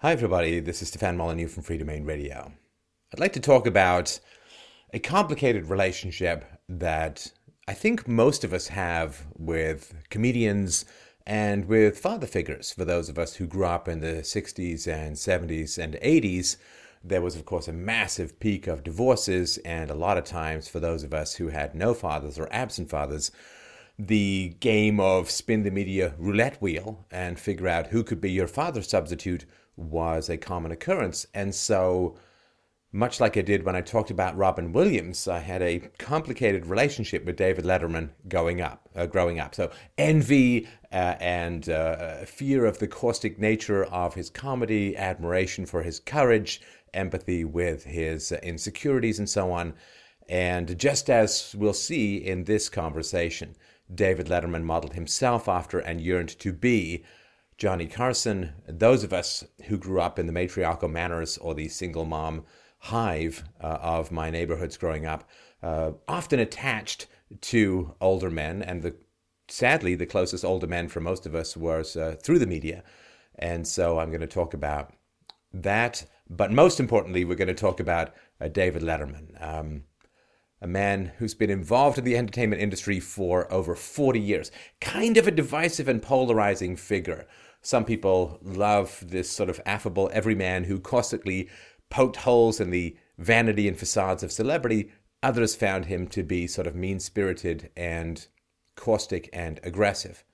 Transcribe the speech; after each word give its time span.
Hi, 0.00 0.12
everybody. 0.12 0.60
This 0.60 0.80
is 0.80 0.86
Stefan 0.90 1.16
Molyneux 1.16 1.48
from 1.48 1.64
Freedomain 1.64 2.06
Radio. 2.06 2.52
I'd 3.12 3.18
like 3.18 3.32
to 3.32 3.40
talk 3.40 3.66
about 3.66 4.20
a 4.94 5.00
complicated 5.00 5.66
relationship 5.66 6.44
that 6.68 7.32
I 7.66 7.74
think 7.74 8.06
most 8.06 8.44
of 8.44 8.52
us 8.52 8.68
have 8.68 9.26
with 9.36 9.92
comedians 10.08 10.84
and 11.26 11.64
with 11.64 11.98
father 11.98 12.28
figures. 12.28 12.70
For 12.70 12.84
those 12.84 13.08
of 13.08 13.18
us 13.18 13.34
who 13.34 13.48
grew 13.48 13.64
up 13.64 13.88
in 13.88 13.98
the 13.98 14.22
60s 14.22 14.86
and 14.86 15.16
70s 15.16 15.82
and 15.82 15.94
80s, 15.94 16.58
there 17.02 17.20
was, 17.20 17.34
of 17.34 17.44
course, 17.44 17.66
a 17.66 17.72
massive 17.72 18.38
peak 18.38 18.68
of 18.68 18.84
divorces, 18.84 19.58
and 19.64 19.90
a 19.90 19.96
lot 19.96 20.16
of 20.16 20.22
times 20.22 20.68
for 20.68 20.78
those 20.78 21.02
of 21.02 21.12
us 21.12 21.34
who 21.34 21.48
had 21.48 21.74
no 21.74 21.92
fathers 21.92 22.38
or 22.38 22.48
absent 22.52 22.88
fathers, 22.88 23.32
the 23.98 24.54
game 24.60 25.00
of 25.00 25.28
spin 25.28 25.64
the 25.64 25.72
media 25.72 26.14
roulette 26.18 26.62
wheel 26.62 27.04
and 27.10 27.40
figure 27.40 27.66
out 27.66 27.88
who 27.88 28.04
could 28.04 28.20
be 28.20 28.30
your 28.30 28.46
father 28.46 28.80
substitute 28.80 29.44
was 29.78 30.28
a 30.28 30.36
common 30.36 30.72
occurrence. 30.72 31.26
And 31.32 31.54
so, 31.54 32.16
much 32.90 33.20
like 33.20 33.36
I 33.36 33.42
did 33.42 33.64
when 33.64 33.76
I 33.76 33.82
talked 33.82 34.10
about 34.10 34.36
Robin 34.36 34.72
Williams, 34.72 35.28
I 35.28 35.40
had 35.40 35.60
a 35.60 35.80
complicated 35.98 36.66
relationship 36.66 37.24
with 37.24 37.36
David 37.36 37.64
Letterman 37.64 38.10
going 38.28 38.62
up, 38.62 38.88
uh, 38.96 39.04
growing 39.06 39.38
up. 39.38 39.54
So 39.54 39.70
envy 39.98 40.66
uh, 40.90 41.16
and 41.20 41.68
uh, 41.68 42.24
fear 42.24 42.64
of 42.64 42.78
the 42.78 42.88
caustic 42.88 43.38
nature 43.38 43.84
of 43.84 44.14
his 44.14 44.30
comedy, 44.30 44.96
admiration 44.96 45.66
for 45.66 45.82
his 45.82 46.00
courage, 46.00 46.62
empathy 46.94 47.44
with 47.44 47.84
his 47.84 48.32
uh, 48.32 48.38
insecurities, 48.42 49.18
and 49.18 49.28
so 49.28 49.52
on. 49.52 49.74
And 50.28 50.78
just 50.78 51.10
as 51.10 51.54
we'll 51.56 51.74
see 51.74 52.16
in 52.16 52.44
this 52.44 52.70
conversation, 52.70 53.54
David 53.94 54.26
Letterman 54.26 54.64
modeled 54.64 54.94
himself 54.94 55.48
after 55.48 55.78
and 55.78 56.00
yearned 56.00 56.38
to 56.40 56.52
be 56.52 57.04
Johnny 57.58 57.88
Carson, 57.88 58.52
those 58.68 59.02
of 59.02 59.12
us 59.12 59.44
who 59.64 59.76
grew 59.76 60.00
up 60.00 60.16
in 60.16 60.26
the 60.26 60.32
matriarchal 60.32 60.88
manners 60.88 61.36
or 61.38 61.54
the 61.54 61.68
single 61.68 62.04
mom 62.04 62.44
hive 62.78 63.42
uh, 63.60 63.78
of 63.82 64.12
my 64.12 64.30
neighborhoods 64.30 64.76
growing 64.76 65.06
up, 65.06 65.28
uh, 65.60 65.90
often 66.06 66.38
attached 66.38 67.08
to 67.40 67.96
older 68.00 68.30
men, 68.30 68.62
and 68.62 68.82
the 68.82 68.94
sadly 69.48 69.96
the 69.96 70.06
closest 70.06 70.44
older 70.44 70.68
men 70.68 70.86
for 70.86 71.00
most 71.00 71.26
of 71.26 71.34
us 71.34 71.56
was 71.56 71.96
uh, 71.96 72.14
through 72.22 72.38
the 72.38 72.46
media, 72.46 72.84
and 73.34 73.66
so 73.66 73.98
I'm 73.98 74.10
going 74.10 74.20
to 74.20 74.28
talk 74.28 74.54
about 74.54 74.94
that. 75.52 76.06
But 76.30 76.52
most 76.52 76.78
importantly, 76.78 77.24
we're 77.24 77.34
going 77.34 77.48
to 77.48 77.54
talk 77.54 77.80
about 77.80 78.14
uh, 78.40 78.46
David 78.46 78.82
Letterman. 78.82 79.42
Um, 79.42 79.82
a 80.60 80.66
man 80.66 81.12
who's 81.18 81.34
been 81.34 81.50
involved 81.50 81.98
in 81.98 82.04
the 82.04 82.16
entertainment 82.16 82.62
industry 82.62 83.00
for 83.00 83.52
over 83.52 83.74
40 83.74 84.20
years, 84.20 84.50
kind 84.80 85.16
of 85.16 85.26
a 85.26 85.32
divisive 85.32 85.88
and 85.88 86.02
polarizing 86.02 86.76
figure 86.76 87.26
some 87.62 87.84
people 87.84 88.38
love 88.42 89.02
this 89.06 89.30
sort 89.30 89.50
of 89.50 89.60
affable 89.66 90.10
everyman 90.12 90.64
who 90.64 90.78
caustically 90.78 91.48
poked 91.90 92.16
holes 92.16 92.60
in 92.60 92.70
the 92.70 92.96
vanity 93.18 93.66
and 93.68 93.78
facades 93.78 94.22
of 94.22 94.32
celebrity. 94.32 94.92
Others 95.22 95.56
found 95.56 95.86
him 95.86 96.06
to 96.08 96.22
be 96.22 96.46
sort 96.46 96.66
of 96.66 96.74
mean 96.74 97.00
spirited 97.00 97.70
and 97.76 98.26
caustic 98.76 99.28
and 99.32 99.58
aggressive. 99.62 100.24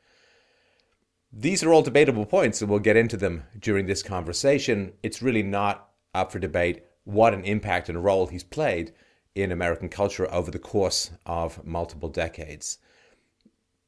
These 1.33 1.64
are 1.64 1.72
all 1.72 1.83
debatable 1.83 2.27
points, 2.27 2.61
and 2.61 2.70
we'll 2.70 2.78
get 2.78 2.97
into 2.97 3.17
them 3.17 3.45
during 3.58 3.86
this 3.86 4.02
conversation. 4.02 4.92
It's 5.02 5.22
really 5.22 5.42
not 5.42 5.89
up 6.14 6.30
for 6.30 6.39
debate 6.39 6.84
what 7.05 7.34
an 7.34 7.45
impact 7.45 7.89
and 7.89 8.05
role 8.05 8.28
he's 8.28 8.45
played 8.45 8.92
in 9.34 9.50
American 9.50 9.89
culture 9.89 10.30
over 10.33 10.50
the 10.50 10.58
course 10.58 11.11
of 11.27 11.64
multiple 11.67 12.08
decades 12.08 12.78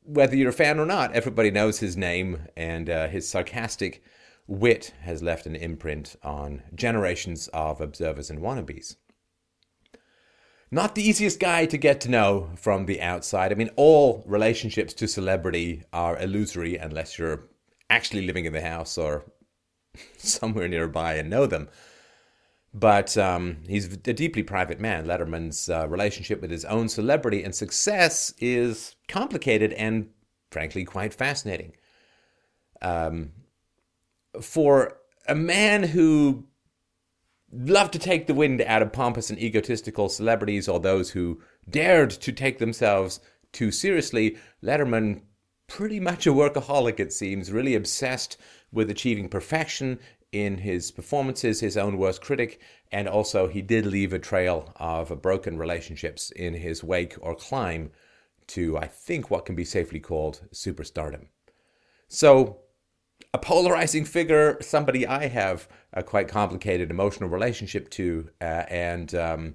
whether 0.07 0.37
you're 0.37 0.51
a 0.51 0.55
fan 0.55 0.79
or 0.79 0.87
not, 0.87 1.12
everybody 1.12 1.51
knows 1.51 1.81
his 1.81 1.97
name, 1.97 2.47
and 2.57 2.89
uh, 2.89 3.09
his 3.09 3.29
sarcastic 3.29 4.03
wit 4.47 4.93
has 5.03 5.23
left 5.23 5.47
an 5.47 5.57
imprint 5.57 6.17
on 6.23 6.63
generations 6.75 7.48
of 7.48 7.81
observers 7.81 8.31
and 8.31 8.41
wannabes. 8.41 8.97
Not 10.71 10.95
the 10.95 11.09
easiest 11.09 11.39
guy 11.39 11.67
to 11.67 11.79
get 11.79 12.01
to 12.03 12.11
know 12.11 12.51
from 12.57 12.87
the 12.87 13.01
outside. 13.01 13.53
I 13.53 13.55
mean, 13.55 13.70
all 13.77 14.25
relationships 14.27 14.95
to 14.95 15.07
celebrity 15.07 15.85
are 15.92 16.19
illusory 16.19 16.77
unless 16.77 17.19
you're 17.19 17.48
actually 17.89 18.27
living 18.27 18.47
in 18.47 18.53
the 18.53 18.61
house 18.61 18.98
or 18.98 19.25
somewhere 20.17 20.69
nearby 20.69 21.14
and 21.14 21.30
know 21.30 21.47
them. 21.47 21.69
But 22.79 23.17
um, 23.17 23.63
he's 23.67 23.87
a 23.87 23.97
deeply 23.97 24.42
private 24.42 24.79
man. 24.79 25.07
Letterman's 25.07 25.70
uh, 25.70 25.89
relationship 25.89 26.42
with 26.42 26.51
his 26.51 26.67
own 26.67 26.91
celebrity 26.91 27.42
and 27.42 27.55
success 27.55 28.35
is 28.39 28.97
complicated 29.09 29.73
and, 29.73 30.11
frankly, 30.51 30.85
quite 30.85 31.15
fascinating. 31.15 31.73
Um, 32.83 33.33
for 34.42 34.98
a 35.27 35.35
man 35.35 35.85
who 35.85 36.45
loved 37.51 37.95
to 37.95 37.98
take 37.98 38.27
the 38.27 38.35
wind 38.35 38.61
out 38.61 38.83
of 38.83 38.92
pompous 38.92 39.31
and 39.31 39.39
egotistical 39.39 40.11
celebrities 40.11 40.69
or 40.69 40.79
those 40.79 41.11
who 41.11 41.41
dared 41.70 42.11
to 42.11 42.31
take 42.31 42.59
themselves 42.59 43.20
too 43.53 43.70
seriously, 43.70 44.36
Letterman 44.63 45.23
pretty 45.67 45.98
much 45.98 46.27
a 46.27 46.31
workaholic, 46.31 47.01
it 47.01 47.11
seems, 47.11 47.51
really 47.51 47.75
obsessed 47.75 48.36
with 48.70 48.91
achieving 48.91 49.31
perfection 49.31 49.98
in 50.45 50.58
his 50.58 50.91
performances, 50.91 51.61
his 51.61 51.77
own 51.77 51.97
worst 51.98 52.20
critic, 52.20 52.61
and 52.92 53.08
also 53.08 53.48
he 53.48 53.63
did 53.63 53.86
leave 53.86 54.13
a 54.13 54.19
trail 54.19 54.73
of 54.77 55.23
broken 55.23 55.58
relationships 55.58 56.30
in 56.30 56.55
his 56.55 56.85
wake 56.85 57.14
or 57.20 57.35
climb 57.35 57.91
to, 58.48 58.77
I 58.79 58.86
think, 58.86 59.30
what 59.30 59.45
can 59.45 59.55
be 59.55 59.64
safely 59.64 60.01
called 60.01 60.42
superstardom. 60.52 61.29
So, 62.08 62.61
a 63.33 63.39
polarizing 63.39 64.05
figure, 64.05 64.58
somebody 64.61 65.07
I 65.07 65.27
have 65.27 65.69
a 65.92 66.02
quite 66.02 66.29
complicated 66.29 66.91
emotional 66.91 67.30
relationship 67.30 67.91
to, 67.91 68.29
uh, 68.41 68.64
and 68.68 69.14
um, 69.14 69.55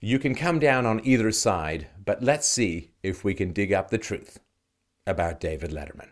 you 0.00 0.18
can 0.18 0.34
come 0.34 0.58
down 0.58 0.86
on 0.86 1.04
either 1.04 1.30
side, 1.32 1.88
but 2.02 2.22
let's 2.22 2.46
see 2.46 2.92
if 3.02 3.22
we 3.22 3.34
can 3.34 3.52
dig 3.52 3.72
up 3.72 3.90
the 3.90 3.98
truth 3.98 4.38
about 5.06 5.40
David 5.40 5.72
Letterman. 5.72 6.10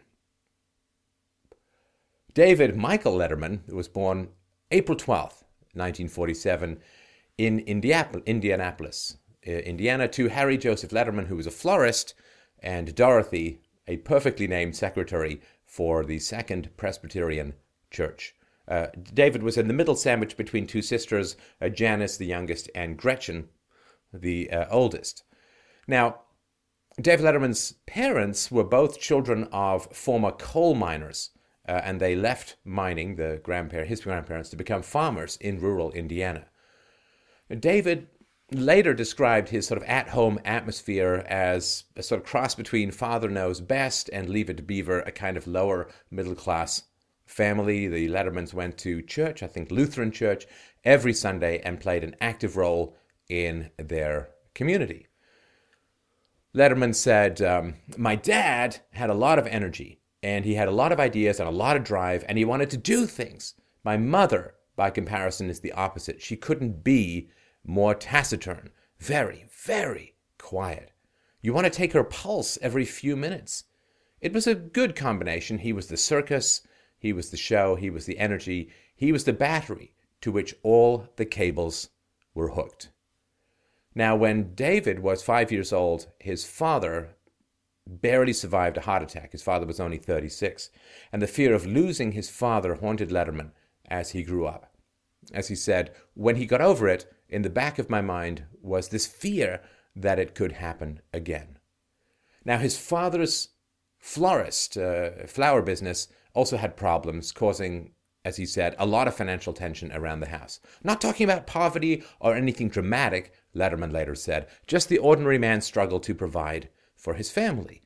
David 2.39 2.77
Michael 2.77 3.15
Letterman 3.15 3.69
was 3.69 3.89
born 3.89 4.29
April 4.71 4.97
12th, 4.97 5.43
1947, 5.75 6.79
in 7.37 7.59
Indianapolis, 7.59 9.17
uh, 9.45 9.51
Indiana, 9.51 10.07
to 10.07 10.29
Harry 10.29 10.57
Joseph 10.57 10.93
Letterman, 10.93 11.27
who 11.27 11.35
was 11.35 11.49
a 11.49 11.51
florist, 11.51 12.15
and 12.61 12.95
Dorothy, 12.95 13.59
a 13.89 13.97
perfectly 13.97 14.47
named 14.47 14.77
secretary 14.77 15.41
for 15.67 16.05
the 16.05 16.21
Second 16.21 16.71
Presbyterian 16.77 17.55
Church. 17.91 18.37
Uh, 18.69 18.87
David 19.13 19.43
was 19.43 19.59
in 19.59 19.67
the 19.67 19.75
middle 19.75 19.97
sandwich 19.97 20.37
between 20.37 20.69
two 20.69 20.81
sisters, 20.81 21.37
uh, 21.61 21.69
Janice, 21.69 22.17
the 22.17 22.27
youngest, 22.27 22.71
and 22.73 22.97
Gretchen, 22.97 23.49
the 24.13 24.49
uh, 24.53 24.67
oldest. 24.71 25.25
Now, 25.89 26.21
David 27.01 27.27
Letterman's 27.27 27.75
parents 27.85 28.49
were 28.49 28.63
both 28.63 29.01
children 29.01 29.49
of 29.51 29.87
former 29.87 30.31
coal 30.31 30.77
miners 30.77 31.31
uh, 31.69 31.83
and 31.85 32.01
they 32.01 32.17
left 32.17 32.57
mining, 32.65 33.17
the 33.17 33.41
grandparent, 33.43 33.89
his 33.89 34.01
grandparents, 34.01 34.49
to 34.51 34.57
become 34.57 34.83
farmers 34.83 35.37
in 35.37 35.61
rural 35.61 35.93
Indiana. 35.93 36.47
David 37.61 38.09
later 38.51 38.95
described 38.95 39.51
his 39.51 39.67
sort 39.67 39.81
of 39.81 39.87
at 39.87 40.09
home 40.09 40.39
atmosphere 40.45 41.25
as 41.29 41.85
a 41.97 42.03
sort 42.03 42.21
of 42.23 42.27
cross 42.27 42.55
between 42.55 42.91
Father 42.91 43.29
Knows 43.29 43.61
Best 43.61 44.09
and 44.13 44.29
Leave 44.29 44.49
It 44.49 44.57
to 44.57 44.63
Beaver, 44.63 45.01
a 45.01 45.13
kind 45.13 45.37
of 45.37 45.47
lower 45.47 45.89
middle 46.11 46.35
class 46.35 46.85
family. 47.27 47.87
The 47.87 48.09
Lettermans 48.09 48.55
went 48.55 48.79
to 48.79 49.03
church, 49.03 49.43
I 49.43 49.47
think 49.47 49.71
Lutheran 49.71 50.11
church, 50.11 50.47
every 50.85 51.13
Sunday 51.13 51.61
and 51.61 51.81
played 51.81 52.05
an 52.05 52.17
active 52.21 52.57
role 52.57 52.97
in 53.29 53.71
their 53.77 54.31
community. 54.55 55.07
Letterman 56.55 56.95
said, 56.95 57.43
um, 57.43 57.75
My 57.99 58.17
dad 58.17 58.79
had 58.93 59.11
a 59.11 59.15
lot 59.15 59.39
of 59.39 59.47
energy 59.47 60.01
and 60.23 60.45
he 60.45 60.55
had 60.55 60.69
a 60.69 60.73
lot 60.73 60.93
of 60.93 61.01
ideas 61.01 61.39
and 61.39 61.49
a 61.49 61.53
lot 61.53 61.77
of 61.77 61.85
drive 61.85 62.25
and 62.29 62.39
he 62.39 62.45
wanted 62.45 62.71
to 62.71 62.77
do 62.77 63.07
things. 63.07 63.55
My 63.85 63.97
mother, 63.97 64.55
by 64.77 64.91
comparison, 64.91 65.49
is 65.49 65.61
the 65.61 65.73
opposite. 65.73 66.21
She 66.21 66.37
couldn't 66.37 66.83
be 66.83 67.29
more 67.65 67.95
taciturn, 67.95 68.71
very, 68.99 69.47
very 69.65 70.15
quiet. 70.39 70.93
You 71.41 71.53
want 71.53 71.67
to 71.67 71.71
take 71.71 71.93
her 71.93 72.05
pulse 72.05 72.59
every 72.61 72.85
few 72.85 73.17
minutes. 73.17 73.65
It 74.21 74.33
was 74.33 74.47
a 74.47 74.55
good 74.55 74.97
combination. 74.97 75.59
He 75.59 75.73
was 75.73 75.87
the 75.87 75.97
circus, 75.97 76.63
he 76.99 77.13
was 77.13 77.31
the 77.31 77.37
show, 77.37 77.77
he 77.77 77.91
was 77.91 78.07
the 78.07 78.19
energy, 78.19 78.71
he 78.97 79.13
was 79.13 79.25
the 79.25 79.33
battery 79.33 79.95
to 80.21 80.33
which 80.33 80.57
all 80.65 81.09
the 81.17 81.25
cables 81.25 81.91
were 82.35 82.51
hooked. 82.51 82.91
Now, 83.95 84.17
when 84.17 84.55
David 84.55 84.99
was 84.99 85.23
five 85.23 85.53
years 85.53 85.73
old, 85.73 86.07
his 86.19 86.45
father 86.45 87.17
barely 87.89 88.33
survived 88.33 88.77
a 88.77 88.83
heart 88.83 89.03
attack. 89.03 89.33
His 89.33 89.43
father 89.43 89.67
was 89.67 89.81
only 89.81 89.97
36. 89.97 90.71
And 91.13 91.23
the 91.23 91.27
fear 91.27 91.55
of 91.55 91.67
losing 91.67 92.13
his 92.13 92.29
father 92.29 92.75
haunted 92.75 93.11
Letterman 93.11 93.53
as 93.89 94.11
he 94.11 94.23
grew 94.23 94.47
up. 94.47 94.73
As 95.33 95.49
he 95.49 95.55
said, 95.55 95.93
when 96.15 96.37
he 96.37 96.47
got 96.47 96.61
over 96.61 96.89
it, 96.89 97.07
in 97.29 97.43
the 97.43 97.51
back 97.51 97.79
of 97.79 97.91
my 97.91 98.01
mind 98.01 98.45
was 98.63 98.89
this 98.89 99.07
fear 99.07 99.61
that 99.97 100.19
it 100.19 100.35
could 100.35 100.53
happen 100.53 101.01
again. 101.13 101.59
Now, 102.45 102.59
his 102.59 102.79
father's 102.79 103.49
florist, 103.99 104.77
uh, 104.77 105.27
flower 105.27 105.63
business, 105.63 106.09
also 106.35 106.57
had 106.57 106.77
problems, 106.77 107.33
causing 107.33 107.93
as 108.25 108.37
he 108.37 108.45
said, 108.45 108.75
a 108.79 108.85
lot 108.85 109.09
of 109.09 109.15
financial 109.15 109.55
tension 109.55 109.91
around 109.93 110.21
the 110.21 110.29
house. 110.29 110.61
Not 110.85 111.01
talking 111.01 111.25
about 111.25 111.47
poverty 111.47 112.03
or 112.21 112.35
anything 112.35 112.69
dramatic, 112.69 113.33
Letterman 113.57 113.91
later 113.91 114.15
said, 114.15 114.49
just 114.67 114.89
the 114.91 114.99
ordinary 114.99 115.39
man's 115.39 115.65
struggle 115.65 115.99
to 116.01 116.15
provide 116.15 116.69
for 116.99 117.15
his 117.15 117.31
family. 117.31 117.83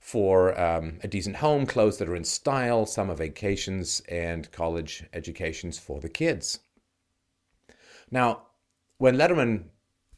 For 0.00 0.58
um, 0.60 0.98
a 1.04 1.06
decent 1.06 1.36
home, 1.36 1.64
clothes 1.64 1.98
that 1.98 2.08
are 2.08 2.16
in 2.16 2.24
style, 2.24 2.86
summer 2.86 3.14
vacations, 3.14 4.02
and 4.08 4.50
college 4.50 5.04
educations 5.12 5.78
for 5.78 6.00
the 6.00 6.08
kids. 6.08 6.58
Now, 8.10 8.42
when 8.98 9.16
Letterman, 9.16 9.66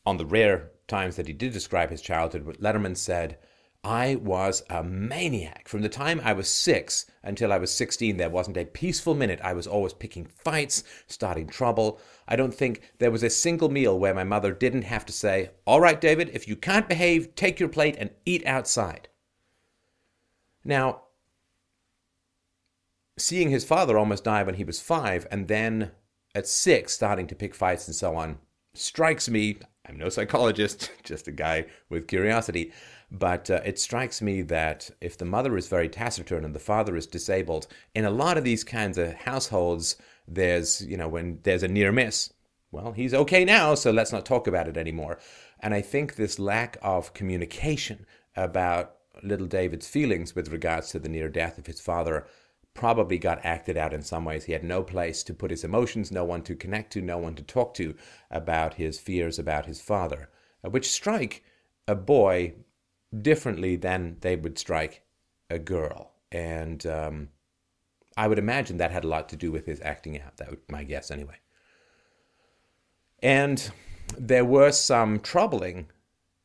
on 0.07 0.17
the 0.17 0.25
rare 0.25 0.71
times 0.89 1.17
that 1.17 1.27
he 1.27 1.35
did 1.35 1.53
describe 1.53 1.91
his 1.91 2.01
childhood, 2.01 2.59
Letterman 2.61 2.97
said, 2.97 3.39
I 3.85 4.15
was 4.17 4.63
a 4.71 4.83
maniac. 4.83 5.69
From 5.69 5.83
the 5.83 5.91
time 5.91 6.21
I 6.25 6.33
was 6.33 6.49
six 6.49 7.05
until 7.23 7.53
I 7.53 7.59
was 7.59 7.71
16, 7.71 8.17
there 8.17 8.31
wasn't 8.31 8.57
a 8.57 8.65
peaceful 8.65 9.15
minute. 9.15 9.41
I 9.45 9.53
was 9.53 9.67
always 9.67 9.93
picking 9.93 10.25
fights, 10.25 10.85
starting 11.07 11.47
trouble. 11.47 12.01
I 12.27 12.35
don't 12.35 12.55
think 12.55 12.81
there 12.99 13.11
was 13.11 13.23
a 13.23 13.29
single 13.29 13.69
meal 13.69 13.99
where 13.99 14.15
my 14.15 14.25
mother 14.25 14.53
didn't 14.53 14.83
have 14.83 15.05
to 15.07 15.13
say, 15.13 15.51
All 15.67 15.83
right, 15.83 16.01
David, 16.01 16.31
if 16.33 16.49
you 16.49 16.57
can't 16.57 16.89
behave, 16.89 17.35
take 17.35 17.61
your 17.61 17.69
plate 17.69 17.97
and 17.99 18.11
eat 18.25 18.47
outside. 18.47 19.09
Now, 20.65 21.03
seeing 23.19 23.51
his 23.51 23.65
father 23.65 23.99
almost 23.99 24.25
die 24.25 24.43
when 24.43 24.55
he 24.55 24.65
was 24.65 24.81
five, 24.81 25.27
and 25.31 25.47
then 25.47 25.91
at 26.35 26.49
six 26.49 26.95
starting 26.95 27.27
to 27.27 27.35
pick 27.35 27.55
fights 27.55 27.87
and 27.87 27.95
so 27.95 28.17
on, 28.17 28.39
strikes 28.73 29.29
me. 29.29 29.59
I'm 29.87 29.99
no 29.99 30.09
psychologist, 30.09 30.91
just 31.05 31.29
a 31.29 31.33
guy 31.33 31.67
with 31.91 32.09
curiosity. 32.09 32.73
But 33.17 33.49
uh, 33.49 33.61
it 33.65 33.79
strikes 33.79 34.21
me 34.21 34.43
that 34.43 34.91
if 35.01 35.17
the 35.17 35.25
mother 35.25 35.57
is 35.57 35.69
very 35.69 35.89
taciturn 35.89 36.45
and 36.45 36.53
the 36.53 36.59
father 36.59 36.97
is 36.97 37.07
disabled, 37.07 37.69
in 37.95 38.05
a 38.05 38.11
lot 38.11 38.37
of 38.37 38.43
these 38.43 38.65
kinds 38.65 38.99
of 38.99 39.15
households, 39.15 39.97
there's, 40.27 40.85
you 40.85 40.97
know, 40.97 41.07
when 41.07 41.39
there's 41.45 41.63
a 41.63 41.69
near 41.69 41.93
miss, 41.93 42.33
well, 42.73 42.91
he's 42.91 43.15
okay 43.15 43.45
now, 43.45 43.77
so 43.77 43.93
let's 43.93 44.11
not 44.11 44.27
talk 44.27 44.49
about 44.49 44.67
it 44.67 44.77
anymore. 44.77 45.21
And 45.61 45.73
I 45.75 45.81
think 45.81 46.17
this 46.17 46.41
lack 46.41 46.77
of 46.83 47.15
communication 47.15 48.05
about 48.35 48.97
little 49.23 49.47
David's 49.47 49.87
feelings 49.87 50.35
with 50.35 50.51
regards 50.51 50.91
to 50.91 50.99
the 50.99 51.09
near 51.09 51.29
death 51.29 51.57
of 51.57 51.67
his 51.67 51.81
father 51.81 52.27
probably 52.75 53.17
got 53.17 53.45
acted 53.45 53.77
out 53.77 53.95
in 53.95 54.03
some 54.03 54.25
ways. 54.25 54.47
He 54.47 54.53
had 54.55 54.65
no 54.65 54.83
place 54.83 55.23
to 55.23 55.35
put 55.35 55.53
his 55.53 55.63
emotions, 55.63 56.11
no 56.11 56.25
one 56.25 56.43
to 56.43 56.57
connect 56.57 56.93
to, 56.95 57.01
no 57.01 57.19
one 57.19 57.37
to 57.37 57.45
talk 57.45 57.75
to 57.75 57.95
about 58.29 58.75
his 58.75 58.99
fears 58.99 59.39
about 59.39 59.67
his 59.67 59.81
father, 59.81 60.29
which 60.63 60.91
strike 60.91 61.45
a 61.87 61.95
boy 61.95 62.55
differently 63.23 63.77
than 63.77 64.17
they 64.21 64.37
would 64.37 64.59
strike 64.59 65.03
a 65.51 65.59
girl. 65.59 66.13
And 66.33 66.85
um, 66.87 67.29
I 68.17 68.29
would 68.29 68.39
imagine 68.39 68.79
that 68.79 68.91
had 68.91 69.05
a 69.05 69.09
lot 69.09 69.29
to 69.31 69.37
do 69.37 69.53
with 69.53 69.67
his 69.67 69.81
acting 69.83 70.21
out. 70.21 70.37
That 70.39 70.51
would 70.51 70.61
my 70.69 70.85
guess, 70.85 71.11
anyway. 71.11 71.37
And 73.23 73.71
there 74.19 74.45
were 74.45 74.73
some 74.73 75.21
troubling 75.21 75.89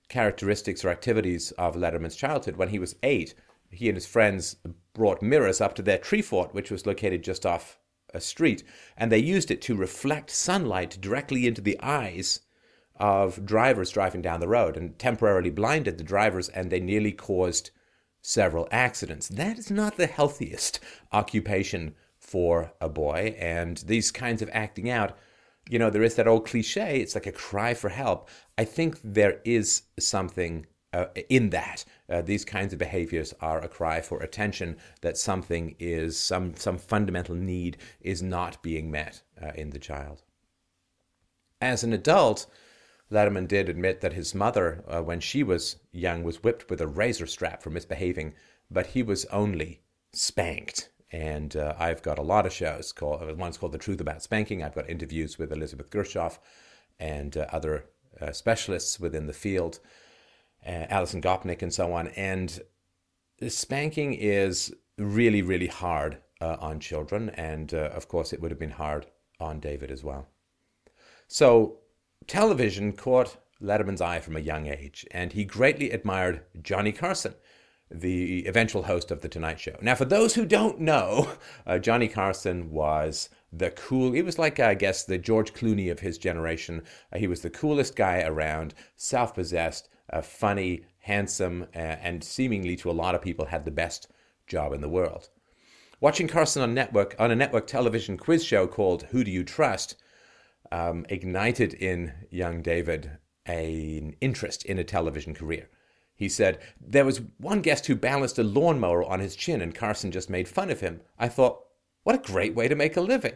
characteristics 0.08 0.84
or 0.84 0.90
activities 0.90 1.52
of 1.52 1.76
Letterman's 1.76 2.16
childhood. 2.16 2.56
When 2.56 2.70
he 2.70 2.80
was 2.80 2.96
eight, 3.04 3.36
he 3.70 3.88
and 3.90 3.96
his 3.96 4.08
friends 4.08 4.56
brought 4.94 5.22
mirrors 5.22 5.62
up 5.62 5.76
to 5.76 5.82
their 5.82 5.98
tree 5.98 6.22
fort, 6.22 6.54
which 6.54 6.72
was 6.72 6.86
located 6.86 7.24
just 7.24 7.46
off 7.46 7.78
a 8.14 8.20
street, 8.20 8.64
and 8.98 9.12
they 9.12 9.20
used 9.20 9.52
it 9.52 9.62
to 9.62 9.76
reflect 9.76 10.32
sunlight 10.32 10.98
directly 11.00 11.46
into 11.46 11.62
the 11.62 11.80
eyes 11.80 12.42
of 13.00 13.46
drivers 13.46 13.92
driving 13.92 14.22
down 14.22 14.40
the 14.40 14.48
road 14.48 14.76
and 14.76 14.98
temporarily 15.00 15.50
blinded 15.50 15.98
the 15.98 16.04
drivers, 16.04 16.50
and 16.50 16.70
they 16.70 16.80
nearly 16.80 17.12
caused 17.12 17.72
several 18.22 18.68
accidents. 18.72 19.28
That 19.30 19.58
is 19.58 19.72
not 19.72 19.96
the 19.98 20.08
healthiest 20.08 20.80
occupation 21.12 21.96
for 22.18 22.74
a 22.82 22.90
boy, 22.90 23.36
and 23.40 23.78
these 23.78 24.12
kinds 24.12 24.42
of 24.42 24.50
acting 24.52 24.90
out. 24.90 25.18
You 25.70 25.80
know, 25.80 25.90
there 25.90 26.04
is 26.04 26.16
that 26.16 26.28
old 26.28 26.46
cliche, 26.46 27.00
it's 27.00 27.16
like 27.16 27.28
a 27.28 27.32
cry 27.32 27.74
for 27.74 27.90
help. 27.90 28.30
I 28.58 28.66
think 28.66 29.00
there 29.04 29.40
is 29.46 29.84
something 30.00 30.66
uh, 30.92 31.06
in 31.30 31.52
that. 31.52 31.86
Uh, 32.10 32.22
these 32.22 32.44
kinds 32.44 32.74
of 32.74 32.80
behaviors 32.80 33.34
are 33.40 33.60
a 33.60 33.68
cry 33.68 34.02
for 34.02 34.20
attention 34.20 34.78
that 35.02 35.18
something 35.18 35.76
is, 35.80 36.20
some, 36.20 36.56
some 36.56 36.78
fundamental 36.78 37.36
need 37.36 37.78
is 38.02 38.22
not 38.22 38.62
being 38.64 38.90
met 38.90 39.22
uh, 39.42 39.52
in 39.56 39.70
the 39.70 39.80
child. 39.80 40.24
As 41.62 41.84
an 41.84 41.94
adult, 41.94 42.48
Letterman 43.12 43.48
did 43.48 43.70
admit 43.70 44.02
that 44.02 44.14
his 44.14 44.36
mother, 44.36 44.84
uh, 44.88 45.02
when 45.02 45.20
she 45.20 45.44
was 45.44 45.78
young, 45.92 46.24
was 46.24 46.44
whipped 46.44 46.70
with 46.70 46.80
a 46.80 46.88
razor 46.88 47.26
strap 47.26 47.64
for 47.64 47.72
misbehaving, 47.72 48.36
but 48.70 48.88
he 48.88 49.02
was 49.02 49.26
only 49.26 49.82
spanked. 50.14 50.90
And 51.12 51.56
uh, 51.56 51.74
I've 51.80 52.04
got 52.04 52.20
a 52.20 52.24
lot 52.24 52.46
of 52.46 52.54
shows. 52.54 52.92
Called, 52.92 53.24
uh, 53.24 53.34
one's 53.34 53.58
called 53.58 53.72
The 53.72 53.80
Truth 53.80 54.00
About 54.00 54.22
Spanking. 54.22 54.64
I've 54.64 54.76
got 54.76 54.90
interviews 54.90 55.40
with 55.40 55.52
Elizabeth 55.52 55.90
Gershoff 55.90 56.38
and 57.00 57.36
uh, 57.36 57.48
other 57.52 57.86
uh, 58.22 58.32
specialists 58.32 59.00
within 59.00 59.26
the 59.26 59.34
field, 59.34 59.80
uh, 60.66 60.86
Alison 60.90 61.22
Gopnik, 61.22 61.64
and 61.64 61.74
so 61.74 61.94
on. 61.94 62.10
And 62.10 62.60
spanking 63.48 64.14
is 64.14 64.72
really, 64.98 65.42
really 65.42 65.68
hard 65.68 66.20
on 66.42 66.80
children. 66.80 67.30
And 67.32 67.74
of 67.74 68.08
course, 68.08 68.32
it 68.32 68.42
would 68.42 68.52
have 68.52 68.60
been 68.60 68.72
hard 68.72 69.08
on 69.40 69.60
David 69.60 69.92
as 69.92 70.04
well. 70.04 70.28
So 71.28 71.80
television 72.30 72.94
caught 72.94 73.38
Letterman's 73.62 74.02
eye 74.02 74.20
from 74.20 74.36
a 74.36 74.42
young 74.42 74.68
age, 74.68 75.06
and 75.12 75.34
he 75.34 75.44
greatly 75.44 75.92
admired 75.92 76.44
Johnny 76.62 76.92
Carson, 76.92 77.34
the 77.92 78.46
eventual 78.46 78.84
host 78.84 79.12
of 79.12 79.22
The 79.22 79.28
Tonight 79.28 79.60
Show. 79.60 79.76
Now, 79.82 79.96
for 79.96 80.06
those 80.06 80.36
who 80.36 80.46
don't 80.46 80.80
know, 80.80 81.28
uh, 81.66 81.80
Johnny 81.80 82.08
Carson 82.08 82.70
was 82.70 83.30
the 83.52 83.72
cool, 83.72 84.12
he 84.12 84.22
was 84.22 84.38
like, 84.38 84.60
I 84.60 84.76
guess, 84.76 85.04
the 85.04 85.18
George 85.18 85.54
Clooney 85.54 85.92
of 85.92 86.00
his 86.00 86.18
generation. 86.18 86.84
Uh, 87.12 87.18
he 87.18 87.28
was 87.28 87.42
the 87.42 87.50
coolest 87.50 87.96
guy 87.96 88.22
around, 88.22 88.76
self 88.96 89.34
possessed, 89.34 89.90
uh, 90.14 90.22
funny, 90.22 90.86
handsome, 91.00 91.64
uh, 91.76 91.80
and 91.80 92.24
seemingly 92.24 92.76
to 92.78 92.92
a 92.92 92.94
lot 92.94 93.16
of 93.16 93.22
people 93.22 93.46
had 93.46 93.66
the 93.66 93.72
best 93.72 94.08
job 94.46 94.72
in 94.72 94.82
the 94.82 94.88
world. 94.88 95.30
Watching 96.00 96.28
Carson 96.28 96.62
on 96.62 96.74
network 96.74 97.16
on 97.20 97.32
a 97.32 97.36
network 97.36 97.68
television 97.68 98.18
quiz 98.18 98.46
show 98.46 98.68
called 98.68 99.04
Who 99.10 99.24
Do 99.24 99.32
You 99.32 99.44
Trust? 99.44 99.96
Um, 100.72 101.06
ignited 101.10 101.74
in 101.74 102.14
young 102.30 102.62
David 102.62 103.18
an 103.46 104.16
interest 104.22 104.64
in 104.66 104.78
a 104.78 104.84
television 104.84 105.34
career. 105.34 105.70
He 106.16 106.30
said, 106.30 106.60
There 106.80 107.06
was 107.06 107.22
one 107.38 107.62
guest 107.62 107.88
who 107.88 107.96
balanced 107.96 108.38
a 108.38 108.44
lawnmower 108.44 109.04
on 109.04 109.20
his 109.20 109.36
chin 109.36 109.62
and 109.62 109.74
Carson 109.74 110.12
just 110.12 110.30
made 110.30 110.48
fun 110.48 110.70
of 110.70 110.82
him. 110.82 111.02
I 111.18 111.30
thought, 111.30 111.64
what 112.04 112.16
a 112.16 112.32
great 112.32 112.56
way 112.56 112.68
to 112.68 112.76
make 112.76 112.98
a 112.98 113.02
living. 113.02 113.36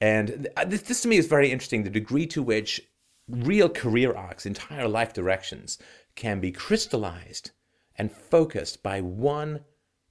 And 0.00 0.48
this, 0.66 0.82
this 0.82 1.02
to 1.02 1.08
me 1.08 1.16
is 1.16 1.26
very 1.26 1.50
interesting 1.50 1.82
the 1.82 1.90
degree 1.90 2.26
to 2.28 2.42
which 2.42 2.80
real 3.28 3.68
career 3.68 4.14
arcs, 4.14 4.46
entire 4.46 4.88
life 4.88 5.12
directions, 5.12 5.78
can 6.14 6.40
be 6.40 6.52
crystallized 6.52 7.50
and 7.96 8.12
focused 8.12 8.82
by 8.82 9.00
one 9.00 9.64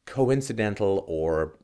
coincidental 0.06 1.06
or 1.08 1.58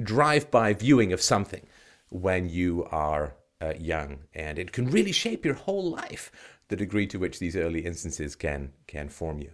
drive 0.00 0.50
by 0.50 0.72
viewing 0.72 1.12
of 1.12 1.20
something 1.20 1.66
when 2.08 2.48
you 2.48 2.86
are 2.90 3.34
uh, 3.62 3.74
young, 3.78 4.24
and 4.34 4.58
it 4.58 4.72
can 4.72 4.90
really 4.90 5.12
shape 5.12 5.44
your 5.44 5.54
whole 5.54 5.90
life. 5.90 6.32
The 6.68 6.76
degree 6.76 7.06
to 7.08 7.18
which 7.18 7.38
these 7.38 7.56
early 7.56 7.80
instances 7.84 8.34
can 8.34 8.72
can 8.86 9.08
form 9.08 9.40
you. 9.40 9.52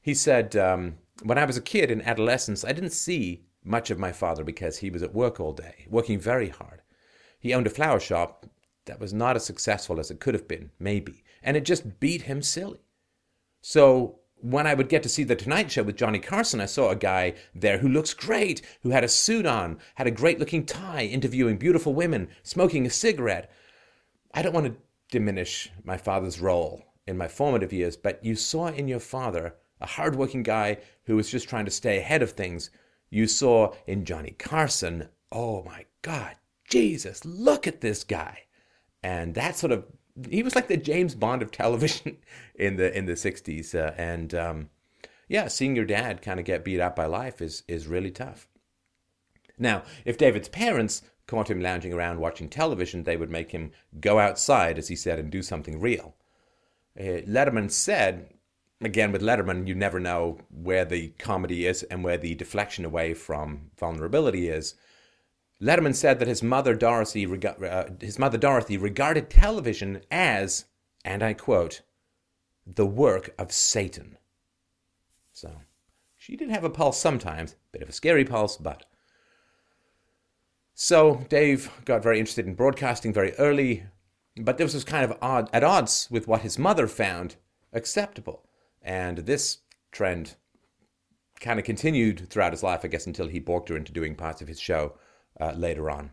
He 0.00 0.14
said, 0.14 0.56
um, 0.56 0.98
"When 1.22 1.38
I 1.38 1.44
was 1.44 1.56
a 1.56 1.62
kid 1.62 1.90
in 1.90 2.02
adolescence, 2.02 2.64
I 2.64 2.72
didn't 2.72 2.90
see 2.90 3.46
much 3.64 3.90
of 3.90 3.98
my 3.98 4.12
father 4.12 4.44
because 4.44 4.78
he 4.78 4.90
was 4.90 5.02
at 5.02 5.14
work 5.14 5.40
all 5.40 5.52
day, 5.52 5.86
working 5.88 6.18
very 6.20 6.48
hard. 6.48 6.82
He 7.38 7.54
owned 7.54 7.66
a 7.66 7.70
flower 7.70 8.00
shop 8.00 8.46
that 8.84 9.00
was 9.00 9.12
not 9.12 9.36
as 9.36 9.44
successful 9.44 9.98
as 9.98 10.10
it 10.10 10.20
could 10.20 10.34
have 10.34 10.48
been, 10.48 10.70
maybe, 10.78 11.24
and 11.42 11.56
it 11.56 11.64
just 11.64 12.00
beat 12.00 12.22
him 12.22 12.42
silly. 12.42 12.86
So 13.60 14.20
when 14.40 14.66
I 14.66 14.74
would 14.74 14.88
get 14.88 15.02
to 15.02 15.08
see 15.08 15.24
the 15.24 15.34
Tonight 15.34 15.70
Show 15.70 15.82
with 15.82 15.96
Johnny 15.96 16.18
Carson, 16.18 16.60
I 16.60 16.66
saw 16.66 16.90
a 16.90 16.96
guy 16.96 17.34
there 17.54 17.78
who 17.78 17.88
looks 17.88 18.14
great, 18.14 18.62
who 18.82 18.90
had 18.90 19.04
a 19.04 19.08
suit 19.08 19.46
on, 19.46 19.78
had 19.94 20.06
a 20.06 20.10
great 20.10 20.38
looking 20.38 20.66
tie, 20.66 21.04
interviewing 21.04 21.56
beautiful 21.56 21.94
women, 21.94 22.28
smoking 22.42 22.86
a 22.86 22.90
cigarette. 22.90 23.50
I 24.34 24.42
don't 24.42 24.52
want 24.52 24.66
to 24.66 24.76
diminish 25.10 25.70
my 25.84 25.96
father's 25.96 26.40
role 26.40 26.82
in 27.06 27.16
my 27.16 27.28
formative 27.28 27.72
years, 27.72 27.96
but 27.96 28.24
you 28.24 28.34
saw 28.34 28.66
in 28.68 28.88
your 28.88 29.00
father 29.00 29.54
a 29.80 29.86
hardworking 29.86 30.42
guy 30.42 30.78
who 31.04 31.16
was 31.16 31.30
just 31.30 31.48
trying 31.48 31.64
to 31.64 31.70
stay 31.70 31.98
ahead 31.98 32.22
of 32.22 32.32
things. 32.32 32.70
You 33.10 33.26
saw 33.26 33.74
in 33.86 34.04
Johnny 34.04 34.34
Carson, 34.38 35.08
oh 35.32 35.62
my 35.62 35.86
God, 36.02 36.36
Jesus, 36.68 37.24
look 37.24 37.66
at 37.66 37.80
this 37.80 38.04
guy. 38.04 38.42
And 39.02 39.34
that 39.34 39.56
sort 39.56 39.72
of 39.72 39.84
he 40.30 40.42
was 40.42 40.54
like 40.54 40.68
the 40.68 40.76
James 40.76 41.14
Bond 41.14 41.42
of 41.42 41.50
television 41.50 42.18
in 42.54 42.76
the 42.76 42.96
in 42.96 43.06
the 43.06 43.12
'60s, 43.12 43.74
uh, 43.74 43.92
and 43.96 44.34
um, 44.34 44.70
yeah, 45.28 45.48
seeing 45.48 45.76
your 45.76 45.84
dad 45.84 46.22
kind 46.22 46.38
of 46.40 46.46
get 46.46 46.64
beat 46.64 46.80
up 46.80 46.96
by 46.96 47.06
life 47.06 47.40
is 47.40 47.62
is 47.68 47.86
really 47.86 48.10
tough. 48.10 48.48
Now, 49.58 49.82
if 50.04 50.18
David's 50.18 50.48
parents 50.48 51.02
caught 51.26 51.50
him 51.50 51.60
lounging 51.60 51.92
around 51.92 52.20
watching 52.20 52.48
television, 52.48 53.02
they 53.02 53.16
would 53.16 53.30
make 53.30 53.50
him 53.50 53.72
go 54.00 54.18
outside, 54.18 54.78
as 54.78 54.88
he 54.88 54.96
said, 54.96 55.18
and 55.18 55.30
do 55.30 55.42
something 55.42 55.80
real. 55.80 56.14
Uh, 56.98 57.22
Letterman 57.26 57.70
said, 57.70 58.32
again 58.80 59.12
with 59.12 59.22
Letterman, 59.22 59.66
you 59.66 59.74
never 59.74 59.98
know 59.98 60.38
where 60.50 60.84
the 60.84 61.08
comedy 61.18 61.66
is 61.66 61.82
and 61.84 62.04
where 62.04 62.18
the 62.18 62.34
deflection 62.34 62.84
away 62.84 63.14
from 63.14 63.70
vulnerability 63.78 64.48
is. 64.48 64.74
Letterman 65.60 65.94
said 65.94 66.18
that 66.18 66.28
his 66.28 66.42
mother 66.42 66.74
Dorothy, 66.74 67.26
uh, 67.26 67.84
his 68.00 68.18
mother 68.18 68.36
Dorothy 68.36 68.76
regarded 68.76 69.30
television 69.30 70.02
as, 70.10 70.66
and 71.04 71.22
I 71.22 71.32
quote, 71.32 71.82
the 72.66 72.86
work 72.86 73.34
of 73.38 73.52
Satan. 73.52 74.18
So 75.32 75.60
she 76.16 76.36
did 76.36 76.50
have 76.50 76.64
a 76.64 76.70
pulse 76.70 76.98
sometimes, 76.98 77.56
bit 77.72 77.82
of 77.82 77.88
a 77.88 77.92
scary 77.92 78.24
pulse, 78.24 78.56
but. 78.56 78.84
So 80.74 81.24
Dave 81.30 81.70
got 81.86 82.02
very 82.02 82.18
interested 82.18 82.46
in 82.46 82.54
broadcasting 82.54 83.14
very 83.14 83.32
early, 83.34 83.84
but 84.36 84.58
this 84.58 84.74
was 84.74 84.84
kind 84.84 85.10
of 85.10 85.16
odd, 85.22 85.48
at 85.54 85.64
odds 85.64 86.08
with 86.10 86.28
what 86.28 86.42
his 86.42 86.58
mother 86.58 86.86
found 86.86 87.36
acceptable. 87.72 88.44
And 88.82 89.18
this 89.18 89.58
trend 89.90 90.36
kind 91.40 91.58
of 91.58 91.64
continued 91.64 92.28
throughout 92.28 92.52
his 92.52 92.62
life, 92.62 92.80
I 92.84 92.88
guess, 92.88 93.06
until 93.06 93.28
he 93.28 93.38
balked 93.38 93.70
her 93.70 93.76
into 93.76 93.92
doing 93.92 94.14
parts 94.14 94.42
of 94.42 94.48
his 94.48 94.60
show 94.60 94.98
uh, 95.40 95.52
later 95.52 95.90
on. 95.90 96.12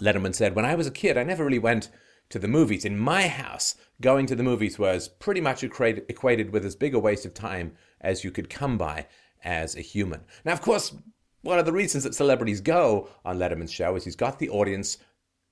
Letterman 0.00 0.34
said, 0.34 0.54
When 0.54 0.64
I 0.64 0.74
was 0.74 0.86
a 0.86 0.92
kid, 0.92 1.16
I 1.16 1.24
never 1.24 1.44
really 1.44 1.58
went 1.58 1.90
to 2.30 2.38
the 2.38 2.48
movies. 2.48 2.84
In 2.84 2.98
my 2.98 3.26
house, 3.26 3.74
going 4.00 4.26
to 4.26 4.36
the 4.36 4.42
movies 4.42 4.78
was 4.78 5.08
pretty 5.08 5.40
much 5.40 5.62
equated 5.62 6.52
with 6.52 6.64
as 6.64 6.76
big 6.76 6.94
a 6.94 6.98
waste 6.98 7.26
of 7.26 7.34
time 7.34 7.72
as 8.00 8.22
you 8.24 8.30
could 8.30 8.50
come 8.50 8.78
by 8.78 9.06
as 9.42 9.76
a 9.76 9.80
human. 9.80 10.24
Now, 10.44 10.52
of 10.52 10.60
course, 10.60 10.94
one 11.42 11.58
of 11.58 11.66
the 11.66 11.72
reasons 11.72 12.04
that 12.04 12.14
celebrities 12.14 12.60
go 12.60 13.08
on 13.24 13.38
Letterman's 13.38 13.72
show 13.72 13.96
is 13.96 14.04
he's 14.04 14.16
got 14.16 14.38
the 14.38 14.50
audience 14.50 14.98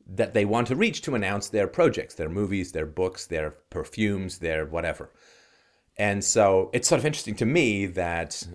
that 0.09 0.35
they 0.35 0.45
want 0.45 0.69
to 0.69 0.77
reach 0.77 1.03
to 1.03 1.15
announce 1.15 1.49
their 1.49 1.67
projects, 1.67 2.15
their 2.15 2.29
movies, 2.29 2.73
their 2.73 2.87
books, 2.87 3.27
their 3.27 3.53
perfumes, 3.71 4.39
their 4.39 4.67
whatever. 4.67 5.11
And 5.97 6.23
so 6.23 6.71
it's 6.73 6.89
sort 6.89 7.01
of 7.01 7.07
interesting 7.07 7.35
to 7.37 7.47
me 7.47 7.87
that 7.87 8.47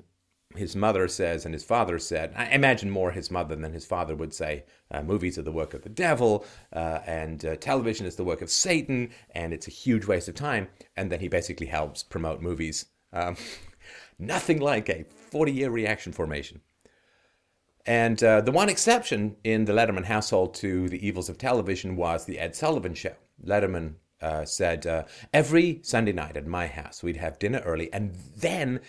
his 0.56 0.76
mother 0.76 1.08
says 1.08 1.46
and 1.46 1.54
his 1.54 1.64
father 1.64 2.00
said, 2.00 2.34
I 2.36 2.50
imagine 2.50 2.90
more 2.90 3.12
his 3.12 3.32
mother 3.32 3.56
than 3.56 3.74
his 3.74 3.86
father 3.86 4.16
would 4.16 4.34
say, 4.34 4.66
uh, 4.90 5.02
movies 5.02 5.38
are 5.38 5.44
the 5.44 5.52
work 5.52 5.74
of 5.74 5.84
the 5.84 5.90
devil, 5.90 6.46
uh, 6.74 7.00
and 7.06 7.44
uh, 7.46 7.56
television 7.56 8.06
is 8.06 8.16
the 8.16 8.24
work 8.24 8.42
of 8.42 8.50
Satan, 8.50 9.10
and 9.32 9.54
it's 9.54 9.68
a 9.68 9.72
huge 9.72 10.06
waste 10.06 10.28
of 10.28 10.36
time. 10.36 10.68
And 10.96 11.12
then 11.12 11.20
he 11.20 11.28
basically 11.28 11.68
helps 11.68 12.04
promote 12.04 12.42
movies. 12.42 12.86
Um, 13.14 13.36
nothing 14.20 14.60
like 14.60 14.90
a 14.90 15.06
40 15.32 15.52
year 15.52 15.70
reaction 15.70 16.12
formation. 16.14 16.62
And 17.86 18.24
uh, 18.24 18.42
the 18.42 18.52
one 18.52 18.70
exception 18.70 19.36
in 19.44 19.66
the 19.66 19.74
Letterman 19.74 20.06
household 20.06 20.54
to 20.56 20.88
the 20.88 21.06
evils 21.06 21.30
of 21.30 21.38
television 21.38 21.96
was 21.96 22.26
the 22.26 22.38
Ed 22.38 22.56
Sullivan 22.56 22.94
Show. 22.94 23.16
Letterman 23.44 23.96
uh, 24.22 24.46
said, 24.46 24.86
uh, 24.86 25.06
Every 25.34 25.80
Sunday 25.82 26.12
night 26.12 26.38
at 26.38 26.46
my 26.46 26.68
house, 26.68 27.02
we'd 27.02 27.18
have 27.18 27.40
dinner 27.40 27.60
early, 27.66 27.92
and 27.92 28.16
then 28.38 28.82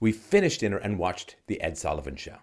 we 0.00 0.12
finished 0.12 0.60
dinner 0.60 0.76
and 0.76 0.98
watched 0.98 1.36
The 1.46 1.60
Ed 1.60 1.78
Sullivan 1.78 2.16
Show. 2.16 2.38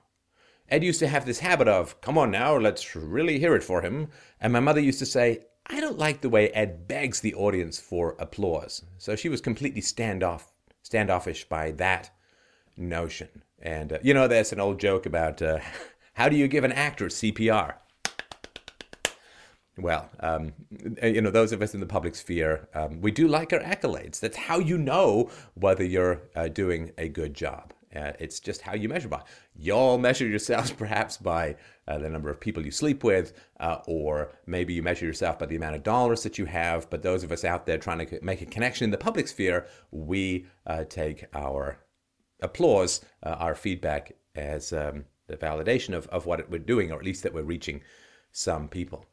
Ed 0.69 0.83
used 0.83 0.99
to 0.99 1.07
have 1.07 1.25
this 1.25 1.39
habit 1.39 1.67
of, 1.67 1.99
come 2.01 2.17
on 2.17 2.31
now, 2.31 2.57
let's 2.57 2.95
really 2.95 3.39
hear 3.39 3.55
it 3.55 3.63
for 3.63 3.81
him. 3.81 4.07
And 4.39 4.51
my 4.53 4.59
mother 4.59 4.79
used 4.79 4.99
to 4.99 5.05
say, 5.05 5.45
I 5.67 5.79
don't 5.79 5.99
like 5.99 6.21
the 6.21 6.29
way 6.29 6.49
Ed 6.49 6.87
begs 6.87 7.19
the 7.19 7.35
audience 7.35 7.79
for 7.79 8.15
applause. 8.19 8.83
So 8.97 9.15
she 9.15 9.29
was 9.29 9.41
completely 9.41 9.81
standoff, 9.81 10.43
standoffish 10.81 11.47
by 11.47 11.71
that 11.71 12.09
notion. 12.75 13.43
And, 13.59 13.93
uh, 13.93 13.99
you 14.01 14.13
know, 14.13 14.27
there's 14.27 14.51
an 14.51 14.59
old 14.59 14.79
joke 14.79 15.05
about 15.05 15.41
uh, 15.41 15.59
how 16.13 16.29
do 16.29 16.35
you 16.35 16.47
give 16.47 16.63
an 16.63 16.71
actor 16.71 17.05
CPR? 17.05 17.75
Well, 19.77 20.09
um, 20.19 20.53
you 21.01 21.21
know, 21.21 21.31
those 21.31 21.51
of 21.51 21.61
us 21.63 21.73
in 21.73 21.79
the 21.79 21.87
public 21.87 22.13
sphere, 22.15 22.67
um, 22.75 23.01
we 23.01 23.09
do 23.09 23.27
like 23.27 23.53
our 23.53 23.59
accolades. 23.59 24.19
That's 24.19 24.37
how 24.37 24.59
you 24.59 24.77
know 24.77 25.31
whether 25.55 25.83
you're 25.83 26.21
uh, 26.35 26.47
doing 26.49 26.91
a 26.97 27.07
good 27.07 27.33
job. 27.33 27.73
Uh, 27.95 28.11
it's 28.19 28.39
just 28.39 28.61
how 28.61 28.73
you 28.73 28.87
measure 28.89 29.07
by. 29.07 29.21
Y'all 29.55 29.97
measure 29.97 30.27
yourselves 30.27 30.71
perhaps 30.77 31.17
by 31.17 31.55
uh, 31.87 31.97
the 31.97 32.09
number 32.09 32.29
of 32.29 32.39
people 32.39 32.63
you 32.63 32.71
sleep 32.71 33.03
with, 33.03 33.33
uh, 33.59 33.77
or 33.87 34.31
maybe 34.45 34.73
you 34.73 34.83
measure 34.83 35.05
yourself 35.05 35.39
by 35.39 35.45
the 35.45 35.55
amount 35.55 35.75
of 35.75 35.83
dollars 35.83 36.23
that 36.23 36.37
you 36.37 36.45
have. 36.45 36.87
But 36.89 37.01
those 37.01 37.23
of 37.23 37.31
us 37.31 37.43
out 37.43 37.65
there 37.65 37.77
trying 37.77 38.05
to 38.05 38.19
make 38.23 38.41
a 38.41 38.45
connection 38.45 38.85
in 38.85 38.91
the 38.91 38.97
public 38.97 39.27
sphere, 39.27 39.67
we 39.91 40.45
uh, 40.67 40.83
take 40.85 41.25
our 41.33 41.79
applause, 42.41 43.01
uh, 43.23 43.35
our 43.39 43.55
feedback 43.55 44.13
as 44.35 44.71
um, 44.71 45.05
the 45.27 45.37
validation 45.37 45.95
of, 45.95 46.07
of 46.07 46.25
what 46.27 46.47
we're 46.49 46.59
doing, 46.59 46.91
or 46.91 46.99
at 46.99 47.05
least 47.05 47.23
that 47.23 47.33
we're 47.33 47.43
reaching 47.43 47.81
some 48.31 48.67
people. 48.67 49.05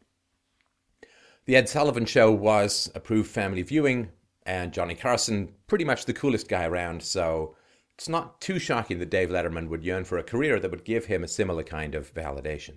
The 1.50 1.57
Ed 1.57 1.69
Sullivan 1.69 2.07
Show 2.07 2.30
was 2.30 2.92
approved 2.95 3.28
family 3.28 3.62
viewing, 3.62 4.11
and 4.47 4.73
Johnny 4.73 4.95
Carson, 4.95 5.52
pretty 5.66 5.85
much 5.85 6.04
the 6.04 6.12
coolest 6.12 6.47
guy 6.49 6.64
around, 6.64 7.02
so 7.02 7.57
it's 7.97 8.09
not 8.09 8.40
too 8.40 8.61
shocking 8.61 9.00
that 9.00 9.11
Dave 9.11 9.30
Letterman 9.30 9.69
would 9.69 9.83
yearn 9.83 10.04
for 10.04 10.16
a 10.16 10.23
career 10.23 10.61
that 10.61 10.71
would 10.71 10.85
give 10.85 11.07
him 11.07 11.25
a 11.25 11.26
similar 11.26 11.64
kind 11.64 11.97
of 11.97 12.14
validation. 12.14 12.76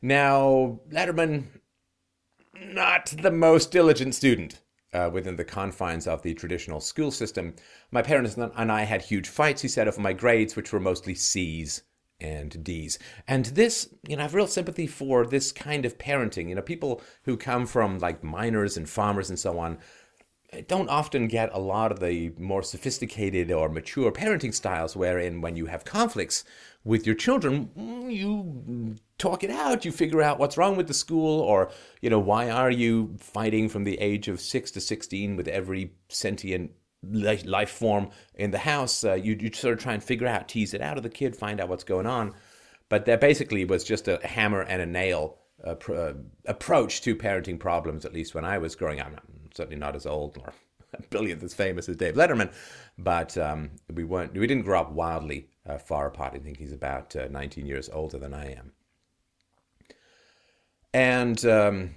Now, 0.00 0.78
Letterman, 0.88 1.46
not 2.54 3.06
the 3.06 3.32
most 3.32 3.72
diligent 3.72 4.14
student 4.14 4.60
uh, 4.92 5.10
within 5.12 5.34
the 5.34 5.44
confines 5.44 6.06
of 6.06 6.22
the 6.22 6.34
traditional 6.34 6.78
school 6.78 7.10
system. 7.10 7.56
My 7.90 8.02
parents 8.02 8.36
and 8.36 8.70
I 8.70 8.82
had 8.84 9.02
huge 9.02 9.26
fights, 9.28 9.60
he 9.60 9.66
said, 9.66 9.88
over 9.88 10.00
my 10.00 10.12
grades, 10.12 10.54
which 10.54 10.72
were 10.72 10.78
mostly 10.78 11.16
C's 11.16 11.82
and 12.24 12.64
D's. 12.64 12.98
And 13.28 13.46
this, 13.46 13.88
you 14.08 14.16
know, 14.16 14.22
I 14.22 14.24
have 14.24 14.34
real 14.34 14.46
sympathy 14.46 14.86
for 14.86 15.26
this 15.26 15.52
kind 15.52 15.84
of 15.84 15.98
parenting. 15.98 16.48
You 16.48 16.54
know, 16.54 16.62
people 16.62 17.02
who 17.24 17.36
come 17.36 17.66
from 17.66 17.98
like 17.98 18.24
miners 18.24 18.76
and 18.76 18.88
farmers 18.88 19.28
and 19.28 19.38
so 19.38 19.58
on 19.58 19.78
eh, 20.52 20.62
don't 20.66 20.88
often 20.88 21.28
get 21.28 21.50
a 21.52 21.58
lot 21.58 21.92
of 21.92 22.00
the 22.00 22.32
more 22.38 22.62
sophisticated 22.62 23.52
or 23.52 23.68
mature 23.68 24.10
parenting 24.10 24.54
styles 24.54 24.96
wherein 24.96 25.42
when 25.42 25.56
you 25.56 25.66
have 25.66 25.84
conflicts 25.84 26.44
with 26.82 27.06
your 27.06 27.14
children 27.14 27.70
mm, 27.76 28.12
you 28.12 28.96
talk 29.18 29.42
it 29.44 29.50
out 29.50 29.84
you 29.84 29.92
figure 29.92 30.22
out 30.22 30.38
what's 30.38 30.58
wrong 30.58 30.76
with 30.76 30.86
the 30.86 30.94
school 30.94 31.40
or 31.40 31.70
you 32.02 32.10
know 32.10 32.18
why 32.18 32.50
are 32.50 32.70
you 32.70 33.14
fighting 33.18 33.68
from 33.68 33.84
the 33.84 33.98
age 34.00 34.28
of 34.28 34.40
6 34.40 34.70
to 34.72 34.80
16 34.80 35.36
with 35.36 35.48
every 35.48 35.92
sentient 36.08 36.72
life 37.10 37.70
form 37.70 38.10
in 38.34 38.50
the 38.50 38.58
house. 38.58 39.04
Uh, 39.04 39.14
you, 39.14 39.36
you 39.40 39.52
sort 39.52 39.74
of 39.74 39.80
try 39.80 39.94
and 39.94 40.02
figure 40.02 40.26
out, 40.26 40.48
tease 40.48 40.74
it 40.74 40.80
out 40.80 40.96
of 40.96 41.02
the 41.02 41.10
kid, 41.10 41.36
find 41.36 41.60
out 41.60 41.68
what's 41.68 41.84
going 41.84 42.06
on. 42.06 42.34
But 42.88 43.06
that 43.06 43.20
basically 43.20 43.64
was 43.64 43.84
just 43.84 44.08
a 44.08 44.24
hammer 44.26 44.62
and 44.62 44.82
a 44.82 44.86
nail 44.86 45.38
uh, 45.64 45.74
pr- 45.74 45.94
uh, 45.94 46.12
approach 46.46 47.02
to 47.02 47.16
parenting 47.16 47.58
problems, 47.58 48.04
at 48.04 48.12
least 48.12 48.34
when 48.34 48.44
I 48.44 48.58
was 48.58 48.74
growing 48.74 49.00
up. 49.00 49.08
I'm 49.08 49.50
certainly 49.54 49.78
not 49.78 49.96
as 49.96 50.06
old 50.06 50.38
or 50.38 50.52
a 50.92 51.02
billionth 51.10 51.42
as 51.42 51.54
famous 51.54 51.88
as 51.88 51.96
Dave 51.96 52.14
Letterman, 52.14 52.52
but 52.98 53.36
um, 53.38 53.70
we 53.92 54.04
weren't. 54.04 54.34
We 54.34 54.46
didn't 54.46 54.64
grow 54.64 54.80
up 54.80 54.92
wildly 54.92 55.48
uh, 55.66 55.78
far 55.78 56.06
apart. 56.06 56.34
I 56.34 56.38
think 56.38 56.58
he's 56.58 56.72
about 56.72 57.16
uh, 57.16 57.28
19 57.30 57.66
years 57.66 57.88
older 57.92 58.18
than 58.18 58.34
I 58.34 58.52
am. 58.52 58.72
And 60.92 61.44
um, 61.46 61.94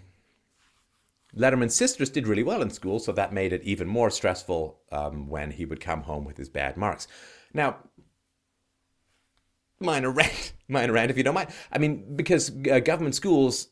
Letterman's 1.38 1.76
sisters 1.76 2.10
did 2.10 2.28
really 2.28 2.44
well 2.44 2.62
in 2.62 2.70
school, 2.70 3.00
so 3.00 3.12
that 3.12 3.32
made 3.32 3.54
it 3.54 3.64
even 3.64 3.88
more 3.88 4.10
stressful 4.10 4.80
um, 4.92 5.28
when 5.28 5.52
he 5.52 5.66
would 5.66 5.80
come 5.80 6.04
home 6.04 6.26
with 6.26 6.38
his 6.38 6.50
bad 6.50 6.78
marks. 6.78 7.08
Now, 7.54 7.78
minor 9.80 10.12
rant, 10.12 10.54
minor 10.68 10.94
rant, 10.94 11.12
if 11.12 11.18
you 11.18 11.24
don't 11.24 11.36
mind. 11.36 11.50
I 11.72 11.78
mean, 11.78 12.16
because 12.16 12.52
uh, 12.72 12.80
government 12.80 13.16
schools 13.16 13.70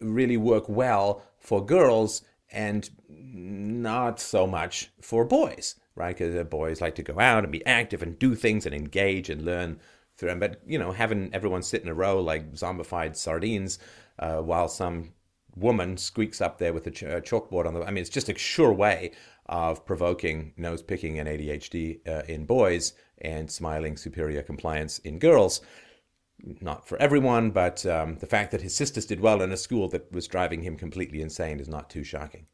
really 0.00 0.36
work 0.36 0.68
well 0.68 1.22
for 1.38 1.64
girls 1.64 2.22
and 2.50 2.88
not 3.08 4.20
so 4.20 4.46
much 4.46 4.90
for 5.00 5.24
boys, 5.24 5.76
right? 5.94 6.16
Because 6.16 6.34
uh, 6.34 6.44
boys 6.44 6.80
like 6.80 6.94
to 6.96 7.02
go 7.02 7.18
out 7.18 7.44
and 7.44 7.52
be 7.52 7.64
active 7.66 8.02
and 8.02 8.18
do 8.18 8.34
things 8.34 8.64
and 8.64 8.74
engage 8.74 9.28
and 9.28 9.42
learn 9.42 9.80
through 10.16 10.30
them. 10.30 10.40
But, 10.40 10.60
you 10.66 10.78
know, 10.78 10.92
having 10.92 11.30
everyone 11.32 11.62
sit 11.62 11.82
in 11.82 11.88
a 11.88 11.94
row 11.94 12.20
like 12.20 12.52
zombified 12.54 13.16
sardines 13.16 13.78
uh, 14.18 14.38
while 14.38 14.68
some 14.68 15.12
woman 15.56 15.96
squeaks 15.96 16.40
up 16.40 16.58
there 16.58 16.72
with 16.72 16.86
a 16.86 16.90
ch- 16.90 17.02
chalkboard 17.02 17.66
on 17.66 17.74
the. 17.74 17.82
I 17.82 17.90
mean, 17.90 18.02
it's 18.02 18.10
just 18.10 18.28
a 18.28 18.38
sure 18.38 18.72
way 18.72 19.12
of 19.46 19.84
provoking 19.86 20.52
nose 20.56 20.82
picking 20.82 21.18
and 21.18 21.28
ADHD 21.28 22.06
uh, 22.06 22.22
in 22.28 22.44
boys 22.44 22.92
and 23.20 23.50
smiling 23.50 23.96
superior 23.96 24.42
compliance 24.42 24.98
in 25.00 25.18
girls. 25.18 25.60
Not 26.60 26.86
for 26.86 26.96
everyone, 26.98 27.50
but 27.50 27.84
um, 27.84 28.18
the 28.18 28.26
fact 28.26 28.52
that 28.52 28.62
his 28.62 28.76
sisters 28.76 29.06
did 29.06 29.20
well 29.20 29.42
in 29.42 29.50
a 29.50 29.56
school 29.56 29.88
that 29.88 30.12
was 30.12 30.28
driving 30.28 30.62
him 30.62 30.76
completely 30.76 31.20
insane 31.20 31.58
is 31.58 31.68
not 31.68 31.90
too 31.90 32.04
shocking. 32.04 32.46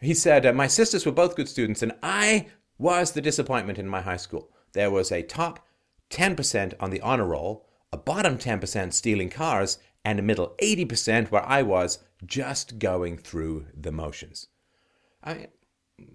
He 0.00 0.14
said, 0.14 0.44
uh, 0.44 0.52
My 0.52 0.66
sisters 0.66 1.06
were 1.06 1.12
both 1.12 1.36
good 1.36 1.48
students, 1.48 1.82
and 1.82 1.92
I 2.02 2.48
was 2.78 3.12
the 3.12 3.20
disappointment 3.20 3.78
in 3.78 3.86
my 3.86 4.00
high 4.00 4.16
school. 4.16 4.50
There 4.72 4.90
was 4.90 5.12
a 5.12 5.22
top 5.22 5.64
10% 6.10 6.74
on 6.80 6.90
the 6.90 7.00
honor 7.00 7.26
roll, 7.26 7.66
a 7.92 7.96
bottom 7.96 8.36
10% 8.36 8.92
stealing 8.92 9.30
cars, 9.30 9.78
and 10.04 10.18
a 10.18 10.22
middle 10.22 10.54
80% 10.60 11.30
where 11.30 11.44
I 11.44 11.62
was 11.62 12.00
just 12.26 12.78
going 12.78 13.18
through 13.18 13.66
the 13.74 13.92
motions. 13.92 14.48
I 15.22 15.48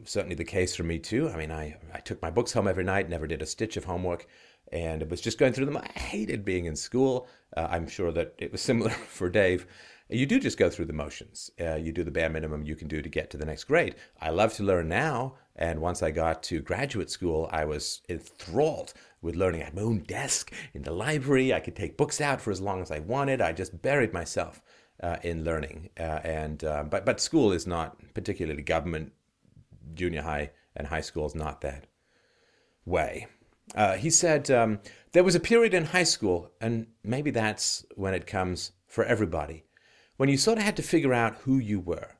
certainly 0.03 0.35
the 0.35 0.43
case 0.43 0.75
for 0.75 0.83
me 0.83 0.99
too. 0.99 1.29
I 1.29 1.37
mean, 1.37 1.51
I, 1.51 1.77
I 1.93 1.99
took 1.99 2.21
my 2.21 2.29
books 2.29 2.51
home 2.53 2.67
every 2.67 2.83
night, 2.83 3.09
never 3.09 3.27
did 3.27 3.41
a 3.41 3.45
stitch 3.45 3.77
of 3.77 3.85
homework, 3.85 4.27
and 4.71 5.01
it 5.01 5.09
was 5.09 5.21
just 5.21 5.37
going 5.37 5.53
through 5.53 5.65
them. 5.65 5.77
I 5.77 5.87
hated 5.97 6.43
being 6.43 6.65
in 6.65 6.75
school. 6.75 7.27
Uh, 7.55 7.67
I'm 7.69 7.87
sure 7.87 8.11
that 8.11 8.35
it 8.37 8.51
was 8.51 8.61
similar 8.61 8.89
for 9.09 9.29
Dave. 9.29 9.65
You 10.09 10.25
do 10.25 10.39
just 10.39 10.57
go 10.57 10.69
through 10.69 10.85
the 10.85 10.93
motions. 10.93 11.51
Uh, 11.59 11.75
you 11.75 11.91
do 11.91 12.03
the 12.03 12.11
bare 12.11 12.29
minimum 12.29 12.63
you 12.63 12.75
can 12.75 12.87
do 12.87 13.01
to 13.01 13.09
get 13.09 13.29
to 13.31 13.37
the 13.37 13.45
next 13.45 13.65
grade. 13.65 13.95
I 14.21 14.29
love 14.29 14.53
to 14.53 14.63
learn 14.63 14.87
now. 14.87 15.35
And 15.55 15.81
once 15.81 16.03
I 16.03 16.11
got 16.11 16.43
to 16.43 16.61
graduate 16.61 17.09
school, 17.09 17.49
I 17.51 17.65
was 17.65 18.01
enthralled 18.07 18.93
with 19.21 19.35
learning. 19.35 19.61
I 19.61 19.65
had 19.65 19.75
my 19.75 19.81
own 19.81 19.99
desk 19.99 20.53
in 20.73 20.83
the 20.83 20.91
library. 20.91 21.53
I 21.53 21.59
could 21.59 21.75
take 21.75 21.97
books 21.97 22.21
out 22.21 22.39
for 22.39 22.51
as 22.51 22.61
long 22.61 22.81
as 22.81 22.91
I 22.91 22.99
wanted. 22.99 23.41
I 23.41 23.53
just 23.53 23.81
buried 23.81 24.13
myself 24.13 24.61
uh, 25.01 25.17
in 25.23 25.43
learning. 25.43 25.89
Uh, 25.99 26.19
and 26.23 26.63
uh, 26.63 26.83
but 26.83 27.05
but 27.05 27.19
school 27.19 27.51
is 27.51 27.65
not 27.65 27.97
particularly 28.13 28.61
government, 28.61 29.13
junior 29.93 30.21
high 30.21 30.51
and 30.75 30.87
high 30.87 31.01
school 31.01 31.25
is 31.25 31.35
not 31.35 31.61
that 31.61 31.87
way. 32.85 33.27
Uh, 33.75 33.95
he 33.95 34.09
said 34.09 34.49
um, 34.49 34.79
there 35.11 35.23
was 35.23 35.35
a 35.35 35.39
period 35.39 35.73
in 35.73 35.85
high 35.85 36.03
school, 36.03 36.51
and 36.61 36.87
maybe 37.03 37.31
that's 37.31 37.85
when 37.95 38.13
it 38.13 38.25
comes 38.25 38.71
for 38.87 39.03
everybody, 39.03 39.65
when 40.17 40.29
you 40.29 40.37
sort 40.37 40.57
of 40.57 40.63
had 40.63 40.75
to 40.75 40.83
figure 40.83 41.13
out 41.13 41.37
who 41.37 41.57
you 41.57 41.79
were. 41.79 42.15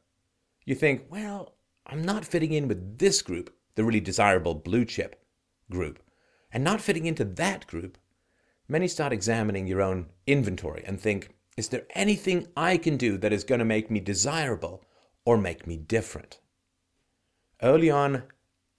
You 0.65 0.75
think, 0.75 1.05
well, 1.09 1.55
I'm 1.85 2.03
not 2.03 2.25
fitting 2.25 2.53
in 2.53 2.67
with 2.67 2.97
this 2.99 3.21
group, 3.21 3.53
the 3.75 3.83
really 3.83 3.99
desirable 3.99 4.53
blue 4.53 4.85
chip 4.85 5.23
group, 5.69 5.99
and 6.51 6.63
not 6.63 6.81
fitting 6.81 7.05
into 7.05 7.25
that 7.25 7.67
group. 7.67 7.97
Many 8.67 8.87
start 8.87 9.13
examining 9.13 9.67
your 9.67 9.81
own 9.81 10.07
inventory 10.25 10.83
and 10.85 10.99
think, 10.99 11.29
is 11.55 11.69
there 11.69 11.87
anything 11.95 12.47
I 12.55 12.77
can 12.77 12.97
do 12.97 13.17
that 13.17 13.33
is 13.33 13.43
going 13.43 13.59
to 13.59 13.65
make 13.65 13.89
me 13.89 13.99
desirable 13.99 14.83
or 15.25 15.37
make 15.37 15.65
me 15.65 15.77
different? 15.77 16.39
Early 17.61 17.89
on, 17.89 18.23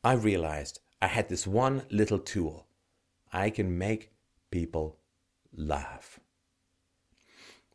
I 0.04 0.12
realized 0.12 0.78
I 1.02 1.08
had 1.08 1.28
this 1.28 1.46
one 1.46 1.82
little 1.90 2.18
tool. 2.18 2.66
I 3.32 3.50
can 3.50 3.76
make 3.76 4.12
people 4.50 4.98
laugh. 5.52 6.20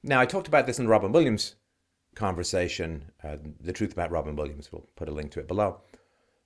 Now, 0.04 0.20
I 0.20 0.26
talked 0.26 0.48
about 0.48 0.68
this 0.68 0.80
in 0.80 0.88
Robin 0.88 1.12
Williams' 1.12 1.56
conversation, 2.16 3.12
uh, 3.24 3.38
The 3.62 3.74
Truth 3.74 3.94
About 3.94 4.12
Robin 4.12 4.36
Williams. 4.36 4.72
We'll 4.72 4.90
put 4.96 5.10
a 5.10 5.14
link 5.14 5.32
to 5.32 5.40
it 5.40 5.48
below. 5.48 5.82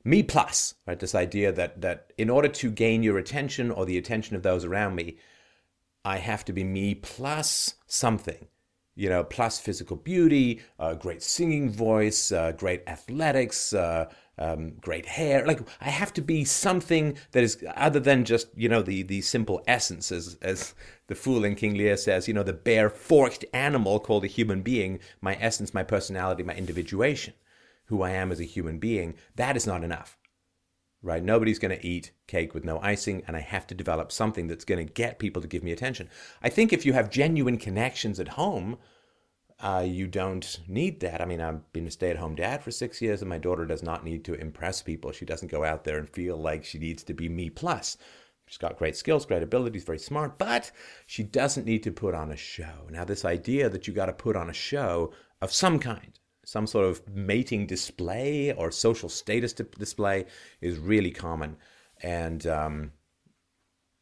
Me 0.04 0.24
plus, 0.24 0.76
right? 0.86 1.00
This 1.00 1.16
idea 1.16 1.52
that, 1.52 1.82
that 1.82 2.14
in 2.18 2.30
order 2.30 2.48
to 2.48 2.72
gain 2.72 3.04
your 3.04 3.18
attention 3.18 3.72
or 3.72 3.86
the 3.86 3.98
attention 3.98 4.36
of 4.36 4.44
those 4.44 4.64
around 4.64 4.96
me, 4.96 5.18
I 6.06 6.18
have 6.18 6.46
to 6.46 6.54
be 6.54 6.64
me 6.64 6.96
plus 6.96 7.76
something 7.88 8.48
you 8.98 9.10
know, 9.10 9.24
plus 9.24 9.60
physical 9.60 9.96
beauty, 9.96 10.60
uh, 10.80 10.96
great 10.96 11.22
singing 11.22 11.70
voice, 11.70 12.32
uh, 12.32 12.52
great 12.54 12.82
athletics, 12.88 13.72
uh, 13.72 14.10
um, 14.38 14.74
great 14.82 15.06
hair. 15.06 15.46
Like 15.46 15.62
I 15.82 15.90
have 15.90 16.14
to 16.14 16.22
be 16.22 16.46
something 16.46 17.18
that 17.32 17.44
is 17.44 17.64
other 17.76 18.00
than 18.00 18.26
just 18.26 18.48
you 18.56 18.70
know 18.70 18.82
the 18.82 19.04
the 19.04 19.22
simple 19.22 19.62
essence, 19.68 20.12
as 20.12 20.38
as 20.42 20.74
the 21.08 21.16
fool 21.16 21.44
in 21.44 21.56
King 21.56 21.76
Lear 21.76 21.98
says. 21.98 22.28
You 22.28 22.34
know, 22.34 22.44
the 22.44 22.54
bare 22.54 22.90
forked 22.90 23.46
animal 23.54 24.00
called 24.00 24.24
a 24.24 24.28
human 24.28 24.62
being. 24.62 25.00
My 25.22 25.38
essence, 25.40 25.74
my 25.74 25.84
personality, 25.84 26.44
my 26.44 26.56
individuation, 26.56 27.34
who 27.86 28.02
I 28.02 28.12
am 28.12 28.32
as 28.32 28.40
a 28.40 28.46
human 28.46 28.80
being. 28.80 29.16
That 29.36 29.58
is 29.58 29.68
not 29.68 29.84
enough 29.84 30.18
right? 31.02 31.24
Nobody's 31.24 31.60
going 31.60 31.78
to 31.78 31.88
eat 31.88 32.12
cake 32.28 32.54
with 32.54 32.66
no 32.66 32.80
icing, 32.80 33.24
and 33.28 33.36
I 33.38 33.40
have 33.40 33.68
to 33.68 33.76
develop 33.76 34.12
something 34.12 34.48
that's 34.48 34.66
going 34.66 34.86
to 34.86 34.94
get 34.94 35.20
people 35.20 35.42
to 35.42 35.48
give 35.48 35.64
me 35.64 35.72
attention. 35.72 36.10
I 36.42 36.50
think 36.50 36.74
if 36.74 36.86
you 36.86 36.94
have 36.94 37.10
genuine 37.10 37.58
connections 37.58 38.20
at 38.20 38.30
home, 38.30 38.78
uh, 39.60 39.84
you 39.86 40.08
don't 40.08 40.60
need 40.68 41.00
that. 41.00 41.20
I 41.20 41.26
mean, 41.26 41.42
I've 41.42 41.72
been 41.74 41.88
a 41.88 41.92
stay 41.92 42.12
at 42.12 42.18
home 42.18 42.36
dad 42.36 42.64
for 42.64 42.70
six 42.70 43.02
years, 43.02 43.22
and 43.22 43.30
my 43.30 43.40
daughter 43.40 43.66
does 43.66 43.82
not 43.82 44.04
need 44.04 44.24
to 44.26 44.36
impress 44.36 44.84
people. 44.84 45.12
She 45.12 45.26
doesn't 45.26 45.52
go 45.52 45.64
out 45.64 45.84
there 45.84 45.98
and 45.98 46.10
feel 46.10 46.38
like 46.38 46.64
she 46.64 46.78
needs 46.78 47.04
to 47.04 47.14
be 47.14 47.28
me 47.28 47.50
plus. 47.50 47.98
She's 48.46 48.60
got 48.60 48.78
great 48.78 48.96
skills, 48.96 49.26
great 49.26 49.44
abilities, 49.44 49.84
very 49.84 50.00
smart, 50.00 50.38
but 50.38 50.72
she 51.06 51.24
doesn't 51.24 51.66
need 51.66 51.84
to 51.84 51.92
put 51.92 52.14
on 52.14 52.32
a 52.32 52.38
show. 52.38 52.88
Now, 52.90 53.04
this 53.04 53.26
idea 53.26 53.68
that 53.70 53.88
you 53.88 53.94
got 53.94 54.06
to 54.06 54.14
put 54.14 54.36
on 54.36 54.50
a 54.50 54.54
show 54.54 55.12
of 55.42 55.52
some 55.52 55.80
kind, 55.80 56.18
some 56.46 56.68
sort 56.68 56.86
of 56.86 57.08
mating 57.10 57.66
display 57.66 58.54
or 58.54 58.72
social 58.72 59.10
status 59.10 59.54
display 59.54 60.26
is 60.62 60.78
really 60.78 61.12
common. 61.12 61.58
And 62.02 62.46
um, 62.48 62.92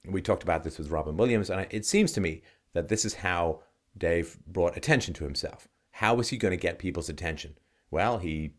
we 0.08 0.22
talked 0.22 0.44
about 0.44 0.64
this 0.64 0.78
with 0.78 0.92
Robin 0.92 1.18
Williams, 1.18 1.50
and 1.50 1.66
it 1.72 1.86
seems 1.86 2.12
to 2.12 2.22
me 2.22 2.44
that 2.74 2.90
this 2.90 3.06
is 3.06 3.16
how 3.16 3.62
Dave 3.98 4.38
brought 4.46 4.78
attention 4.78 5.14
to 5.16 5.24
himself. 5.24 5.68
How 5.92 6.16
was 6.16 6.30
he 6.30 6.38
going 6.38 6.52
to 6.52 6.58
get 6.58 6.80
people's 6.80 7.10
attention? 7.10 7.58
Well, 7.90 8.18
he 8.18 8.54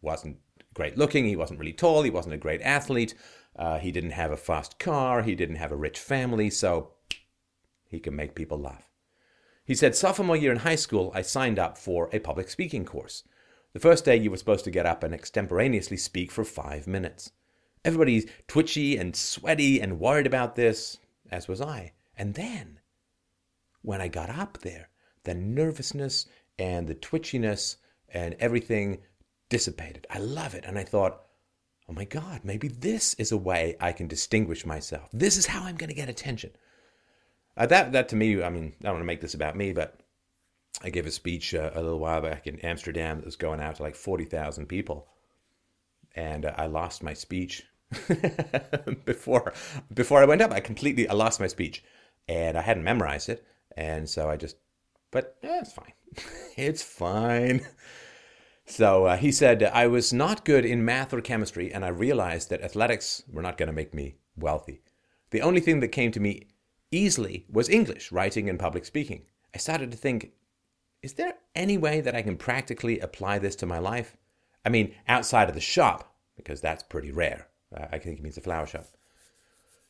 wasn't 0.00 0.38
great 0.74 0.96
looking, 0.96 1.24
he 1.24 1.36
wasn't 1.36 1.58
really 1.58 1.72
tall, 1.72 2.02
he 2.02 2.10
wasn't 2.10 2.34
a 2.34 2.38
great 2.38 2.60
athlete, 2.62 3.14
uh, 3.56 3.78
he 3.78 3.90
didn't 3.90 4.10
have 4.10 4.30
a 4.30 4.36
fast 4.36 4.78
car, 4.78 5.22
he 5.22 5.34
didn't 5.34 5.56
have 5.56 5.72
a 5.72 5.76
rich 5.76 5.98
family, 5.98 6.50
so 6.50 6.92
he 7.88 7.98
can 7.98 8.14
make 8.14 8.34
people 8.34 8.58
laugh. 8.58 8.90
He 9.64 9.74
said, 9.74 9.96
sophomore 9.96 10.36
year 10.36 10.52
in 10.52 10.58
high 10.58 10.76
school, 10.76 11.10
I 11.14 11.22
signed 11.22 11.58
up 11.58 11.76
for 11.76 12.08
a 12.12 12.20
public 12.20 12.48
speaking 12.50 12.84
course. 12.84 13.24
The 13.72 13.80
first 13.80 14.04
day, 14.04 14.16
you 14.16 14.30
were 14.30 14.36
supposed 14.36 14.64
to 14.64 14.70
get 14.70 14.86
up 14.86 15.02
and 15.02 15.12
extemporaneously 15.12 15.96
speak 15.96 16.30
for 16.30 16.44
five 16.44 16.86
minutes. 16.86 17.32
Everybody's 17.84 18.26
twitchy 18.46 18.96
and 18.96 19.16
sweaty 19.16 19.80
and 19.80 19.98
worried 19.98 20.26
about 20.26 20.54
this, 20.54 20.98
as 21.30 21.48
was 21.48 21.60
I. 21.60 21.92
And 22.16 22.34
then, 22.34 22.75
when 23.86 24.00
I 24.00 24.08
got 24.08 24.30
up 24.30 24.58
there, 24.58 24.88
the 25.22 25.34
nervousness 25.34 26.26
and 26.58 26.88
the 26.88 26.94
twitchiness 26.96 27.76
and 28.08 28.34
everything 28.40 28.98
dissipated. 29.48 30.08
I 30.10 30.18
love 30.18 30.56
it. 30.56 30.64
And 30.66 30.76
I 30.76 30.82
thought, 30.82 31.22
oh 31.88 31.92
my 31.92 32.04
God, 32.04 32.40
maybe 32.42 32.66
this 32.66 33.14
is 33.14 33.30
a 33.30 33.36
way 33.36 33.76
I 33.80 33.92
can 33.92 34.08
distinguish 34.08 34.66
myself. 34.66 35.08
This 35.12 35.36
is 35.36 35.46
how 35.46 35.62
I'm 35.62 35.76
going 35.76 35.88
to 35.88 35.94
get 35.94 36.08
attention. 36.08 36.50
Uh, 37.56 37.66
that 37.66 37.92
that 37.92 38.08
to 38.08 38.16
me, 38.16 38.42
I 38.42 38.50
mean, 38.50 38.72
I 38.80 38.86
don't 38.86 38.94
want 38.94 39.02
to 39.02 39.06
make 39.06 39.20
this 39.20 39.34
about 39.34 39.56
me, 39.56 39.72
but 39.72 40.00
I 40.82 40.90
gave 40.90 41.06
a 41.06 41.12
speech 41.12 41.54
uh, 41.54 41.70
a 41.72 41.80
little 41.80 42.00
while 42.00 42.20
back 42.20 42.48
in 42.48 42.58
Amsterdam 42.60 43.18
that 43.18 43.24
was 43.24 43.36
going 43.36 43.60
out 43.60 43.76
to 43.76 43.82
like 43.84 43.94
forty 43.94 44.24
thousand 44.24 44.66
people, 44.66 45.06
and 46.16 46.44
uh, 46.44 46.52
I 46.56 46.66
lost 46.66 47.02
my 47.02 47.14
speech 47.14 47.62
before 49.06 49.54
before 49.94 50.20
I 50.20 50.26
went 50.26 50.42
up. 50.42 50.52
I 50.52 50.60
completely 50.60 51.08
I 51.08 51.14
lost 51.14 51.40
my 51.40 51.46
speech, 51.46 51.82
and 52.28 52.58
I 52.58 52.60
hadn't 52.60 52.84
memorized 52.84 53.30
it, 53.30 53.46
and 53.76 54.08
so 54.08 54.28
I 54.28 54.36
just, 54.36 54.56
but 55.10 55.36
yeah, 55.42 55.60
it's 55.60 55.72
fine, 55.72 55.92
it's 56.56 56.82
fine. 56.82 57.66
So 58.68 59.06
uh, 59.06 59.16
he 59.16 59.30
said, 59.30 59.62
I 59.62 59.86
was 59.86 60.12
not 60.12 60.44
good 60.44 60.64
in 60.64 60.84
math 60.84 61.14
or 61.14 61.20
chemistry, 61.20 61.72
and 61.72 61.84
I 61.84 61.88
realized 61.88 62.50
that 62.50 62.62
athletics 62.62 63.22
were 63.30 63.42
not 63.42 63.56
going 63.56 63.68
to 63.68 63.72
make 63.72 63.94
me 63.94 64.16
wealthy. 64.36 64.82
The 65.30 65.40
only 65.40 65.60
thing 65.60 65.80
that 65.80 65.88
came 65.88 66.10
to 66.12 66.20
me 66.20 66.48
easily 66.90 67.46
was 67.48 67.68
English, 67.68 68.10
writing 68.10 68.48
and 68.50 68.58
public 68.58 68.84
speaking. 68.84 69.22
I 69.54 69.58
started 69.58 69.92
to 69.92 69.96
think, 69.96 70.32
is 71.02 71.14
there 71.14 71.34
any 71.54 71.78
way 71.78 72.00
that 72.00 72.16
I 72.16 72.22
can 72.22 72.36
practically 72.36 72.98
apply 72.98 73.38
this 73.38 73.54
to 73.56 73.66
my 73.66 73.78
life? 73.78 74.16
I 74.64 74.68
mean, 74.68 74.94
outside 75.06 75.48
of 75.48 75.54
the 75.54 75.60
shop, 75.60 76.12
because 76.36 76.60
that's 76.60 76.82
pretty 76.82 77.12
rare. 77.12 77.46
Uh, 77.74 77.86
I 77.92 77.98
think 77.98 78.18
it 78.18 78.22
means 78.22 78.36
a 78.36 78.40
flower 78.40 78.66
shop. 78.66 78.86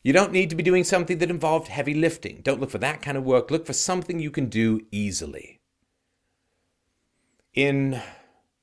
You 0.07 0.13
don't 0.13 0.31
need 0.31 0.51
to 0.51 0.57
be 0.57 0.63
doing 0.63 0.85
something 0.85 1.19
that 1.19 1.31
involved 1.31 1.67
heavy 1.67 1.93
lifting. 1.93 2.41
Don't 2.45 2.61
look 2.61 2.71
for 2.71 2.79
that 2.79 3.03
kind 3.03 3.17
of 3.17 3.25
work. 3.25 3.51
Look 3.51 3.67
for 3.67 3.73
something 3.73 4.21
you 4.21 4.31
can 4.31 4.47
do 4.47 4.83
easily. 4.93 5.59
In 7.55 8.01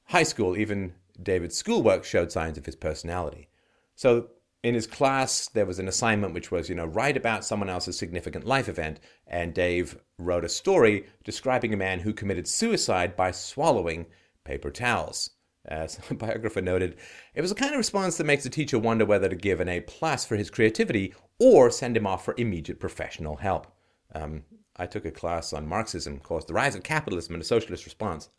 high 0.05 0.23
school, 0.23 0.55
even 0.55 0.93
David's 1.21 1.57
schoolwork 1.57 2.05
showed 2.05 2.31
signs 2.31 2.57
of 2.57 2.65
his 2.65 2.77
personality. 2.77 3.49
So 3.93 4.29
in 4.63 4.73
his 4.73 4.87
class, 4.87 5.49
there 5.49 5.65
was 5.65 5.79
an 5.79 5.89
assignment 5.89 6.33
which 6.33 6.49
was, 6.49 6.69
you 6.69 6.75
know, 6.75 6.85
write 6.85 7.17
about 7.17 7.43
someone 7.43 7.69
else's 7.69 7.97
significant 7.97 8.47
life 8.47 8.69
event. 8.69 9.01
And 9.27 9.53
Dave 9.53 9.99
wrote 10.17 10.45
a 10.45 10.49
story 10.49 11.07
describing 11.25 11.73
a 11.73 11.75
man 11.75 11.99
who 11.99 12.13
committed 12.13 12.47
suicide 12.47 13.17
by 13.17 13.31
swallowing 13.31 14.05
paper 14.45 14.71
towels. 14.71 15.31
As 15.65 15.99
a 16.09 16.13
biographer 16.13 16.61
noted, 16.61 16.95
it 17.35 17.41
was 17.41 17.51
a 17.51 17.55
kind 17.55 17.73
of 17.73 17.77
response 17.77 18.17
that 18.17 18.25
makes 18.25 18.43
the 18.43 18.49
teacher 18.49 18.79
wonder 18.79 19.05
whether 19.05 19.29
to 19.29 19.35
give 19.35 19.59
an 19.59 19.69
A 19.69 19.81
plus 19.81 20.25
for 20.25 20.37
his 20.37 20.49
creativity 20.49 21.13
or 21.39 21.69
send 21.69 21.97
him 21.97 22.07
off 22.07 22.25
for 22.25 22.35
immediate 22.37 22.79
professional 22.79 23.37
help. 23.37 23.67
Um, 24.13 24.43
I 24.75 24.85
took 24.85 25.05
a 25.05 25.11
class 25.11 25.53
on 25.53 25.67
Marxism 25.67 26.19
called 26.19 26.47
The 26.47 26.53
Rise 26.53 26.75
of 26.75 26.83
Capitalism 26.83 27.35
and 27.35 27.41
a 27.41 27.45
Socialist 27.45 27.85
Response. 27.85 28.29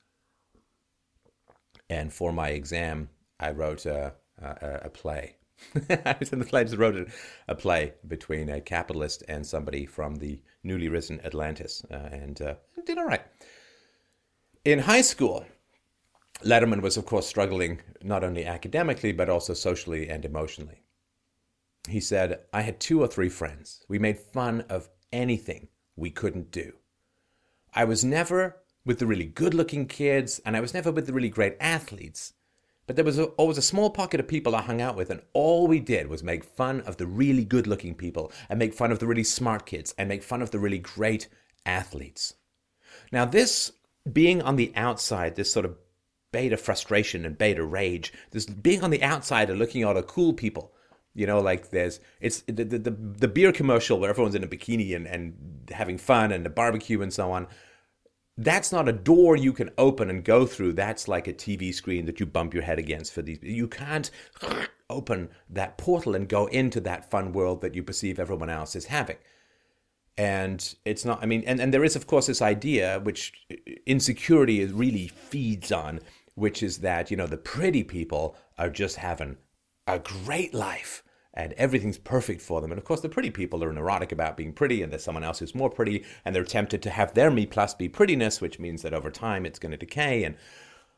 And 1.89 2.13
for 2.13 2.33
my 2.33 2.49
exam, 2.51 3.11
I 3.39 3.51
wrote 3.51 3.87
a, 3.87 4.15
a, 4.41 4.81
a 4.85 4.91
play 4.91 5.37
I 5.91 6.17
was 6.19 6.33
in 6.33 6.39
the 6.39 6.45
play, 6.45 6.61
I 6.61 6.65
just 6.65 6.77
wrote 6.77 7.11
a, 7.49 7.55
play 7.55 7.95
between 8.07 8.49
a 8.49 8.61
capitalist 8.61 9.23
and 9.29 9.47
somebody 9.47 9.87
from 9.87 10.17
the 10.17 10.41
newly 10.63 10.89
risen 10.89 11.21
Atlantis, 11.25 11.85
uh, 11.91 12.09
and 12.13 12.41
uh, 12.41 12.55
did 12.87 12.99
all 12.99 13.07
right. 13.07 13.23
In 14.65 14.81
high 14.81 15.03
school, 15.03 15.45
Letterman 16.43 16.83
was, 16.83 16.97
of 16.97 17.07
course, 17.07 17.27
struggling 17.27 17.81
not 18.03 18.25
only 18.25 18.45
academically, 18.45 19.13
but 19.13 19.29
also 19.29 19.55
socially 19.55 20.09
and 20.09 20.25
emotionally. 20.25 20.83
He 21.89 22.01
said, 22.01 22.41
I 22.53 22.63
had 22.63 22.81
two 22.81 23.01
or 23.01 23.07
three 23.07 23.29
friends. 23.29 23.85
We 23.89 23.99
made 23.99 24.19
fun 24.19 24.63
of 24.69 24.89
anything 25.13 25.69
we 25.97 26.11
couldn't 26.11 26.51
do. 26.51 26.75
I 27.75 27.85
was 27.85 28.05
never 28.05 28.57
with 28.85 28.99
the 28.99 29.07
really 29.07 29.25
good 29.25 29.55
looking 29.55 29.87
kids, 29.87 30.41
and 30.45 30.57
I 30.57 30.61
was 30.61 30.75
never 30.75 30.91
with 30.91 31.07
the 31.07 31.13
really 31.13 31.29
great 31.29 31.57
athletes. 31.61 32.35
But 32.87 32.97
there 32.97 33.05
was 33.05 33.19
a, 33.19 33.25
always 33.25 33.59
a 33.59 33.63
small 33.63 33.91
pocket 33.91 34.21
of 34.21 34.29
people 34.29 34.55
I 34.55 34.63
hung 34.63 34.81
out 34.81 34.97
with, 34.97 35.11
and 35.11 35.23
all 35.33 35.67
we 35.67 35.81
did 35.81 36.09
was 36.09 36.23
make 36.23 36.45
fun 36.45 36.81
of 36.83 36.99
the 36.99 37.07
really 37.07 37.45
good 37.45 37.67
looking 37.67 37.95
people, 37.95 38.31
and 38.49 38.59
make 38.59 38.75
fun 38.75 38.93
of 38.93 38.99
the 38.99 39.07
really 39.07 39.25
smart 39.25 39.65
kids, 39.67 39.95
and 39.97 40.09
make 40.09 40.23
fun 40.23 40.43
of 40.43 40.51
the 40.51 40.59
really 40.59 40.79
great 40.79 41.29
athletes. 41.65 42.35
Now, 43.11 43.25
this 43.25 43.73
being 44.11 44.43
on 44.43 44.57
the 44.57 44.73
outside, 44.77 45.35
this 45.35 45.53
sort 45.53 45.65
of 45.65 45.77
beta 46.31 46.57
frustration 46.57 47.25
and 47.25 47.39
beta 47.39 47.65
rage, 47.65 48.13
this 48.33 48.45
being 48.45 48.83
on 48.83 48.91
the 48.91 49.03
outside 49.03 49.49
and 49.49 49.59
looking 49.59 49.83
at 49.83 49.89
all 49.89 49.95
the 49.95 50.03
cool 50.03 50.33
people. 50.33 50.74
You 51.15 51.27
know, 51.27 51.41
like 51.41 51.71
there's 51.71 52.01
it's 52.21 52.43
the, 52.43 52.65
the 52.65 52.91
the 52.91 53.29
beer 53.29 53.53
commercial 53.53 53.99
where 53.99 54.11
everyone's 54.11 54.35
in 54.35 54.45
a 54.45 54.49
bikini 54.49 54.95
and, 54.97 55.07
and 55.07 55.71
having 55.71 55.99
fun 55.99 56.33
and 56.33 56.45
the 56.45 56.51
barbecue 56.51 57.03
and 57.03 57.13
so 57.13 57.31
on. 57.31 57.47
That's 58.37 58.73
not 58.73 58.89
a 58.89 58.93
door 58.93 59.37
you 59.37 59.53
can 59.53 59.71
open 59.79 60.11
and 60.11 60.25
go 60.25 60.45
through. 60.45 60.73
That's 60.73 61.07
like 61.07 61.29
a 61.29 61.33
TV 61.33 61.73
screen 61.73 62.07
that 62.07 62.19
you 62.19 62.27
bump 62.27 62.53
your 62.53 62.65
head 62.65 62.81
against 62.81 63.13
for 63.13 63.23
these. 63.23 63.39
You 63.43 63.69
can't 63.69 64.11
open 64.91 65.29
that 65.49 65.79
portal 65.79 66.17
and 66.17 66.29
go 66.29 66.47
into 66.47 66.81
that 66.81 67.11
fun 67.11 67.33
world 67.33 67.61
that 67.61 67.75
you 67.75 67.83
perceive 67.85 68.19
everyone 68.19 68.51
else 68.51 68.75
is 68.75 68.87
having 68.87 69.17
and 70.17 70.75
it's 70.85 71.05
not 71.05 71.21
i 71.23 71.27
mean 71.27 71.43
and, 71.47 71.61
and 71.61 71.75
there 71.75 71.85
is 71.85 71.97
of 71.97 72.07
course 72.07 72.27
this 72.27 72.43
idea 72.43 73.01
which 73.03 73.33
insecurity 73.87 74.65
really 74.67 75.09
feeds 75.09 75.73
on 75.73 76.01
which 76.35 76.63
is 76.63 76.79
that 76.79 77.11
you 77.11 77.17
know 77.17 77.27
the 77.27 77.37
pretty 77.37 77.83
people 77.83 78.37
are 78.59 78.71
just 78.71 78.97
having 78.97 79.37
a 79.87 79.99
great 79.99 80.55
life 80.55 81.03
and 81.35 81.53
everything's 81.55 81.99
perfect 81.99 82.41
for 82.41 82.61
them 82.61 82.71
and 82.71 82.79
of 82.79 82.85
course 82.85 83.01
the 83.01 83.09
pretty 83.09 83.31
people 83.31 83.63
are 83.63 83.73
neurotic 83.73 84.13
about 84.13 84.37
being 84.37 84.53
pretty 84.53 84.83
and 84.83 84.91
there's 84.91 85.05
someone 85.05 85.25
else 85.25 85.41
who's 85.41 85.55
more 85.55 85.69
pretty 85.69 86.05
and 86.25 86.35
they're 86.35 86.45
tempted 86.45 86.81
to 86.83 86.91
have 86.91 87.13
their 87.15 87.31
me 87.31 87.45
plus 87.45 87.75
be 87.75 87.89
prettiness 87.89 88.41
which 88.41 88.59
means 88.59 88.83
that 88.83 88.95
over 88.95 89.11
time 89.11 89.45
it's 89.45 89.59
going 89.59 89.73
to 89.73 89.77
decay 89.77 90.25
and 90.25 90.37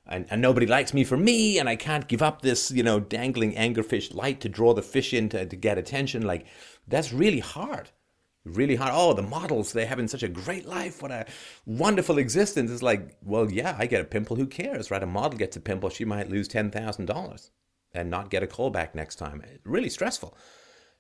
and, 0.08 0.24
and 0.30 0.40
nobody 0.40 0.66
likes 0.66 0.94
me 0.94 1.02
for 1.02 1.16
me 1.16 1.58
and 1.58 1.68
i 1.68 1.74
can't 1.74 2.06
give 2.06 2.22
up 2.22 2.42
this 2.42 2.70
you 2.70 2.82
know 2.82 3.00
dangling 3.00 3.54
anglerfish 3.54 4.14
light 4.14 4.40
to 4.40 4.48
draw 4.48 4.72
the 4.72 4.82
fish 4.82 5.12
in 5.12 5.28
to, 5.28 5.44
to 5.46 5.56
get 5.56 5.78
attention 5.78 6.22
like 6.22 6.46
that's 6.86 7.12
really 7.12 7.40
hard 7.40 7.90
really 8.44 8.76
hard. 8.76 8.92
Oh, 8.94 9.12
the 9.12 9.22
models, 9.22 9.72
they're 9.72 9.88
having 9.88 10.06
such 10.06 10.22
a 10.22 10.28
great 10.28 10.66
life. 10.66 11.02
What 11.02 11.10
a 11.10 11.26
wonderful 11.66 12.16
existence. 12.16 12.70
It's 12.70 12.80
like, 12.80 13.16
well, 13.20 13.50
yeah, 13.50 13.74
I 13.76 13.86
get 13.86 14.00
a 14.00 14.04
pimple. 14.04 14.36
Who 14.36 14.46
cares, 14.46 14.88
right? 14.88 15.02
A 15.02 15.06
model 15.06 15.36
gets 15.36 15.56
a 15.56 15.60
pimple. 15.60 15.90
She 15.90 16.04
might 16.04 16.30
lose 16.30 16.48
$10,000 16.48 17.50
and 17.96 18.10
not 18.10 18.30
get 18.30 18.42
a 18.42 18.46
call 18.46 18.70
back 18.70 18.94
next 18.94 19.16
time. 19.16 19.42
Really 19.64 19.90
stressful. 19.90 20.36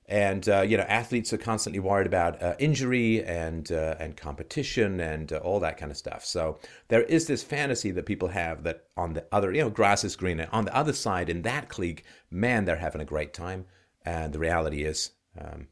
And, 0.08 0.48
uh, 0.48 0.60
you 0.62 0.76
know, 0.76 0.84
athletes 0.84 1.32
are 1.32 1.38
constantly 1.38 1.80
worried 1.80 2.06
about 2.06 2.40
uh, 2.40 2.54
injury 2.60 3.24
and, 3.24 3.70
uh, 3.72 3.96
and 3.98 4.16
competition 4.16 5.00
and 5.00 5.32
uh, 5.32 5.38
all 5.38 5.58
that 5.60 5.78
kind 5.78 5.90
of 5.90 5.98
stuff. 5.98 6.24
So 6.24 6.60
there 6.88 7.02
is 7.02 7.26
this 7.26 7.42
fantasy 7.42 7.90
that 7.90 8.06
people 8.06 8.28
have 8.28 8.62
that 8.62 8.84
on 8.96 9.14
the 9.14 9.24
other, 9.32 9.52
you 9.52 9.62
know, 9.62 9.70
grass 9.70 10.04
is 10.04 10.14
greener. 10.14 10.48
On 10.52 10.64
the 10.64 10.76
other 10.76 10.92
side, 10.92 11.28
in 11.28 11.42
that 11.42 11.68
clique, 11.68 12.04
man, 12.30 12.64
they're 12.64 12.76
having 12.76 13.00
a 13.00 13.04
great 13.04 13.34
time. 13.34 13.66
And 14.04 14.32
the 14.32 14.38
reality 14.38 14.84
is, 14.84 15.10
um, 15.36 15.66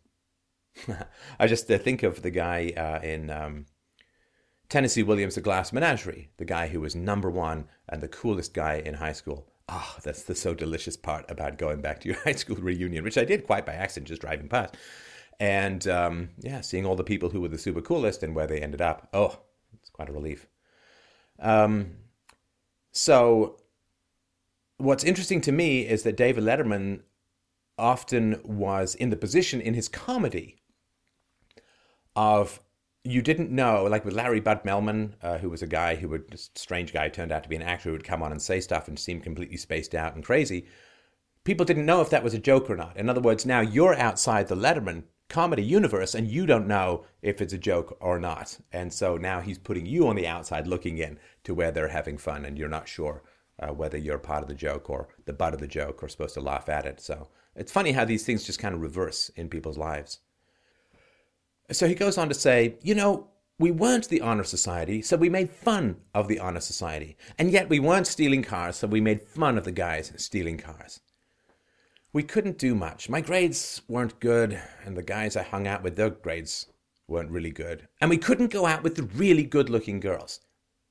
I 1.38 1.46
just 1.46 1.70
uh, 1.70 1.78
think 1.78 2.02
of 2.02 2.22
the 2.22 2.30
guy 2.30 2.72
uh, 2.76 3.06
in 3.06 3.30
um, 3.30 3.66
Tennessee 4.68 5.04
Williams' 5.04 5.36
The 5.36 5.40
Glass 5.40 5.72
Menagerie, 5.72 6.30
the 6.38 6.44
guy 6.44 6.66
who 6.66 6.80
was 6.80 6.96
number 6.96 7.30
one 7.30 7.68
and 7.88 8.02
the 8.02 8.08
coolest 8.08 8.52
guy 8.52 8.82
in 8.84 8.94
high 8.94 9.12
school. 9.12 9.46
Oh, 9.68 9.96
that's 10.02 10.24
the 10.24 10.34
so 10.34 10.54
delicious 10.54 10.96
part 10.96 11.24
about 11.30 11.58
going 11.58 11.80
back 11.80 12.00
to 12.00 12.08
your 12.08 12.18
high 12.24 12.32
school 12.32 12.56
reunion, 12.56 13.04
which 13.04 13.18
I 13.18 13.24
did 13.24 13.46
quite 13.46 13.66
by 13.66 13.74
accident, 13.74 14.08
just 14.08 14.20
driving 14.20 14.48
past. 14.48 14.76
And 15.40 15.86
um, 15.88 16.28
yeah, 16.40 16.60
seeing 16.60 16.86
all 16.86 16.96
the 16.96 17.04
people 17.04 17.30
who 17.30 17.40
were 17.40 17.48
the 17.48 17.58
super 17.58 17.80
coolest 17.80 18.22
and 18.22 18.34
where 18.34 18.46
they 18.46 18.60
ended 18.60 18.80
up. 18.80 19.08
Oh, 19.12 19.40
it's 19.80 19.90
quite 19.90 20.08
a 20.08 20.12
relief. 20.12 20.46
Um, 21.40 21.96
so, 22.92 23.56
what's 24.76 25.02
interesting 25.02 25.40
to 25.42 25.52
me 25.52 25.86
is 25.86 26.04
that 26.04 26.16
David 26.16 26.44
Letterman 26.44 27.00
often 27.76 28.40
was 28.44 28.94
in 28.94 29.10
the 29.10 29.16
position 29.16 29.60
in 29.60 29.74
his 29.74 29.88
comedy 29.88 30.56
of 32.14 32.60
you 33.04 33.20
didn't 33.20 33.50
know, 33.50 33.84
like 33.84 34.04
with 34.04 34.14
Larry 34.14 34.40
Bud 34.40 34.64
Melman, 34.64 35.12
uh, 35.22 35.36
who 35.38 35.50
was 35.50 35.62
a 35.62 35.66
guy 35.66 35.94
who 35.94 36.08
would, 36.08 36.30
just 36.30 36.58
strange 36.58 36.92
guy, 36.92 37.08
turned 37.10 37.32
out 37.32 37.42
to 37.42 37.48
be 37.50 37.56
an 37.56 37.62
actor 37.62 37.90
who 37.90 37.92
would 37.92 38.04
come 38.04 38.22
on 38.22 38.32
and 38.32 38.40
say 38.40 38.60
stuff 38.60 38.88
and 38.88 38.98
seem 38.98 39.20
completely 39.20 39.58
spaced 39.58 39.94
out 39.94 40.14
and 40.14 40.24
crazy. 40.24 40.66
People 41.44 41.66
didn't 41.66 41.84
know 41.84 42.00
if 42.00 42.08
that 42.08 42.24
was 42.24 42.32
a 42.32 42.38
joke 42.38 42.70
or 42.70 42.76
not. 42.76 42.96
In 42.96 43.10
other 43.10 43.20
words, 43.20 43.44
now 43.44 43.60
you're 43.60 43.94
outside 43.94 44.48
the 44.48 44.56
Letterman 44.56 45.04
comedy 45.28 45.62
universe 45.62 46.14
and 46.14 46.28
you 46.28 46.46
don't 46.46 46.66
know 46.66 47.04
if 47.20 47.42
it's 47.42 47.52
a 47.52 47.58
joke 47.58 47.96
or 48.00 48.18
not. 48.18 48.58
And 48.72 48.90
so 48.90 49.18
now 49.18 49.40
he's 49.40 49.58
putting 49.58 49.84
you 49.84 50.08
on 50.08 50.16
the 50.16 50.26
outside 50.26 50.66
looking 50.66 50.96
in 50.96 51.18
to 51.44 51.54
where 51.54 51.70
they're 51.70 51.88
having 51.88 52.16
fun 52.16 52.46
and 52.46 52.58
you're 52.58 52.68
not 52.68 52.88
sure 52.88 53.22
uh, 53.58 53.68
whether 53.68 53.98
you're 53.98 54.18
part 54.18 54.42
of 54.42 54.48
the 54.48 54.54
joke 54.54 54.88
or 54.88 55.08
the 55.26 55.32
butt 55.32 55.52
of 55.52 55.60
the 55.60 55.66
joke 55.66 56.02
or 56.02 56.08
supposed 56.08 56.34
to 56.34 56.40
laugh 56.40 56.70
at 56.70 56.86
it. 56.86 57.00
So 57.00 57.28
it's 57.54 57.72
funny 57.72 57.92
how 57.92 58.06
these 58.06 58.24
things 58.24 58.44
just 58.44 58.58
kind 58.58 58.74
of 58.74 58.80
reverse 58.80 59.30
in 59.36 59.48
people's 59.48 59.78
lives. 59.78 60.20
So 61.70 61.88
he 61.88 61.94
goes 61.94 62.18
on 62.18 62.28
to 62.28 62.34
say, 62.34 62.76
you 62.82 62.94
know, 62.94 63.28
we 63.58 63.70
weren't 63.70 64.08
the 64.08 64.20
honor 64.20 64.44
society, 64.44 65.00
so 65.00 65.16
we 65.16 65.28
made 65.28 65.50
fun 65.50 65.96
of 66.12 66.28
the 66.28 66.38
honor 66.38 66.60
society. 66.60 67.16
And 67.38 67.50
yet 67.50 67.68
we 67.68 67.78
weren't 67.78 68.06
stealing 68.06 68.42
cars, 68.42 68.76
so 68.76 68.86
we 68.86 69.00
made 69.00 69.22
fun 69.22 69.56
of 69.56 69.64
the 69.64 69.72
guys 69.72 70.12
stealing 70.16 70.58
cars. 70.58 71.00
We 72.12 72.22
couldn't 72.22 72.58
do 72.58 72.74
much. 72.74 73.08
My 73.08 73.20
grades 73.20 73.82
weren't 73.88 74.20
good, 74.20 74.60
and 74.84 74.96
the 74.96 75.02
guys 75.02 75.36
I 75.36 75.42
hung 75.42 75.66
out 75.66 75.82
with, 75.82 75.96
their 75.96 76.10
grades 76.10 76.66
weren't 77.08 77.30
really 77.30 77.50
good. 77.50 77.88
And 78.00 78.10
we 78.10 78.18
couldn't 78.18 78.52
go 78.52 78.66
out 78.66 78.82
with 78.82 78.96
the 78.96 79.02
really 79.04 79.44
good 79.44 79.70
looking 79.70 80.00
girls. 80.00 80.40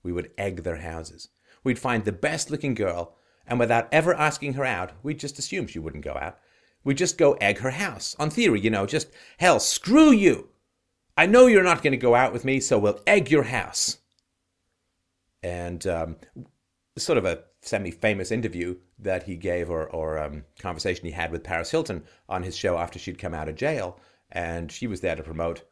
We 0.01 0.11
would 0.11 0.31
egg 0.37 0.63
their 0.63 0.77
houses. 0.77 1.29
We'd 1.63 1.79
find 1.79 2.03
the 2.03 2.11
best 2.11 2.49
looking 2.49 2.73
girl, 2.73 3.15
and 3.45 3.59
without 3.59 3.87
ever 3.91 4.13
asking 4.13 4.53
her 4.53 4.65
out, 4.65 4.91
we'd 5.03 5.19
just 5.19 5.37
assume 5.37 5.67
she 5.67 5.79
wouldn't 5.79 6.03
go 6.03 6.13
out. 6.13 6.39
We'd 6.83 6.97
just 6.97 7.17
go 7.17 7.33
egg 7.33 7.59
her 7.59 7.71
house. 7.71 8.15
On 8.19 8.29
theory, 8.29 8.59
you 8.59 8.69
know, 8.69 8.85
just, 8.85 9.09
hell, 9.37 9.59
screw 9.59 10.11
you! 10.11 10.49
I 11.15 11.27
know 11.27 11.45
you're 11.45 11.63
not 11.63 11.83
going 11.83 11.91
to 11.91 11.97
go 11.97 12.15
out 12.15 12.33
with 12.33 12.43
me, 12.43 12.59
so 12.59 12.79
we'll 12.79 12.99
egg 13.05 13.29
your 13.29 13.43
house. 13.43 13.99
And 15.43 15.85
um, 15.85 16.15
sort 16.97 17.19
of 17.19 17.25
a 17.25 17.43
semi 17.61 17.91
famous 17.91 18.31
interview 18.31 18.77
that 18.97 19.23
he 19.23 19.35
gave 19.35 19.69
or, 19.69 19.87
or 19.87 20.17
um, 20.17 20.45
conversation 20.59 21.05
he 21.05 21.11
had 21.11 21.31
with 21.31 21.43
Paris 21.43 21.69
Hilton 21.69 22.03
on 22.27 22.41
his 22.41 22.57
show 22.57 22.77
after 22.77 22.97
she'd 22.97 23.19
come 23.19 23.33
out 23.33 23.47
of 23.47 23.55
jail. 23.55 23.99
And 24.31 24.71
she 24.71 24.87
was 24.87 25.01
there 25.01 25.15
to 25.15 25.21
promote 25.21 25.63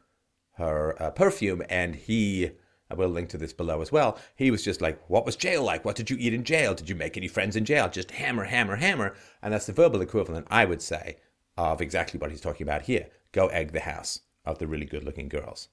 her 0.57 1.01
uh, 1.01 1.09
perfume. 1.09 1.63
And 1.69 1.95
he, 1.95 2.51
I 2.91 2.93
will 2.93 3.09
link 3.09 3.29
to 3.29 3.37
this 3.39 3.53
below 3.53 3.81
as 3.81 3.91
well, 3.91 4.19
he 4.35 4.51
was 4.51 4.63
just 4.63 4.79
like, 4.79 5.01
What 5.09 5.25
was 5.25 5.35
jail 5.35 5.63
like? 5.63 5.83
What 5.83 5.95
did 5.95 6.11
you 6.11 6.17
eat 6.19 6.35
in 6.35 6.43
jail? 6.43 6.75
Did 6.75 6.87
you 6.87 6.95
make 6.95 7.17
any 7.17 7.27
friends 7.27 7.55
in 7.55 7.65
jail? 7.65 7.89
Just 7.89 8.11
hammer, 8.11 8.43
hammer, 8.43 8.75
hammer. 8.75 9.15
And 9.41 9.51
that's 9.51 9.65
the 9.65 9.73
verbal 9.73 10.01
equivalent, 10.01 10.45
I 10.51 10.65
would 10.65 10.83
say, 10.83 11.17
of 11.57 11.81
exactly 11.81 12.19
what 12.19 12.29
he's 12.29 12.41
talking 12.41 12.63
about 12.63 12.83
here. 12.83 13.07
Go 13.31 13.47
egg 13.47 13.71
the 13.71 13.79
house 13.79 14.19
of 14.45 14.59
the 14.59 14.67
really 14.67 14.85
good 14.85 15.03
looking 15.03 15.29
girls. 15.29 15.69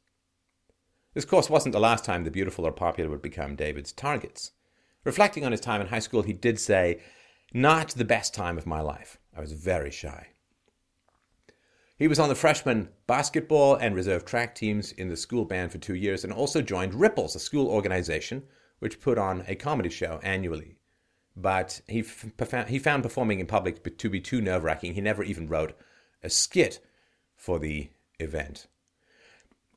This, 1.14 1.24
course, 1.24 1.50
wasn't 1.50 1.72
the 1.72 1.80
last 1.80 2.04
time 2.04 2.24
the 2.24 2.30
beautiful 2.30 2.66
or 2.66 2.72
popular 2.72 3.10
would 3.10 3.22
become 3.22 3.56
David's 3.56 3.92
targets. 3.92 4.52
Reflecting 5.04 5.44
on 5.44 5.52
his 5.52 5.60
time 5.60 5.80
in 5.80 5.88
high 5.88 5.98
school, 5.98 6.22
he 6.22 6.32
did 6.32 6.60
say, 6.60 7.00
Not 7.52 7.90
the 7.90 8.04
best 8.04 8.34
time 8.34 8.58
of 8.58 8.66
my 8.66 8.80
life. 8.80 9.18
I 9.36 9.40
was 9.40 9.52
very 9.52 9.90
shy. 9.90 10.28
He 11.98 12.06
was 12.06 12.20
on 12.20 12.28
the 12.28 12.36
freshman 12.36 12.90
basketball 13.08 13.74
and 13.74 13.94
reserve 13.94 14.24
track 14.24 14.54
teams 14.54 14.92
in 14.92 15.08
the 15.08 15.16
school 15.16 15.44
band 15.44 15.72
for 15.72 15.78
two 15.78 15.96
years 15.96 16.22
and 16.22 16.32
also 16.32 16.62
joined 16.62 16.94
Ripples, 16.94 17.34
a 17.34 17.40
school 17.40 17.66
organization 17.66 18.44
which 18.78 19.00
put 19.00 19.18
on 19.18 19.44
a 19.48 19.56
comedy 19.56 19.88
show 19.88 20.20
annually. 20.22 20.76
But 21.36 21.80
he, 21.88 22.00
f- 22.00 22.68
he 22.68 22.78
found 22.78 23.02
performing 23.02 23.40
in 23.40 23.46
public 23.46 23.98
to 23.98 24.10
be 24.10 24.20
too 24.20 24.40
nerve 24.40 24.62
wracking. 24.62 24.94
He 24.94 25.00
never 25.00 25.24
even 25.24 25.48
wrote 25.48 25.76
a 26.22 26.30
skit 26.30 26.78
for 27.34 27.58
the 27.58 27.90
event. 28.18 28.66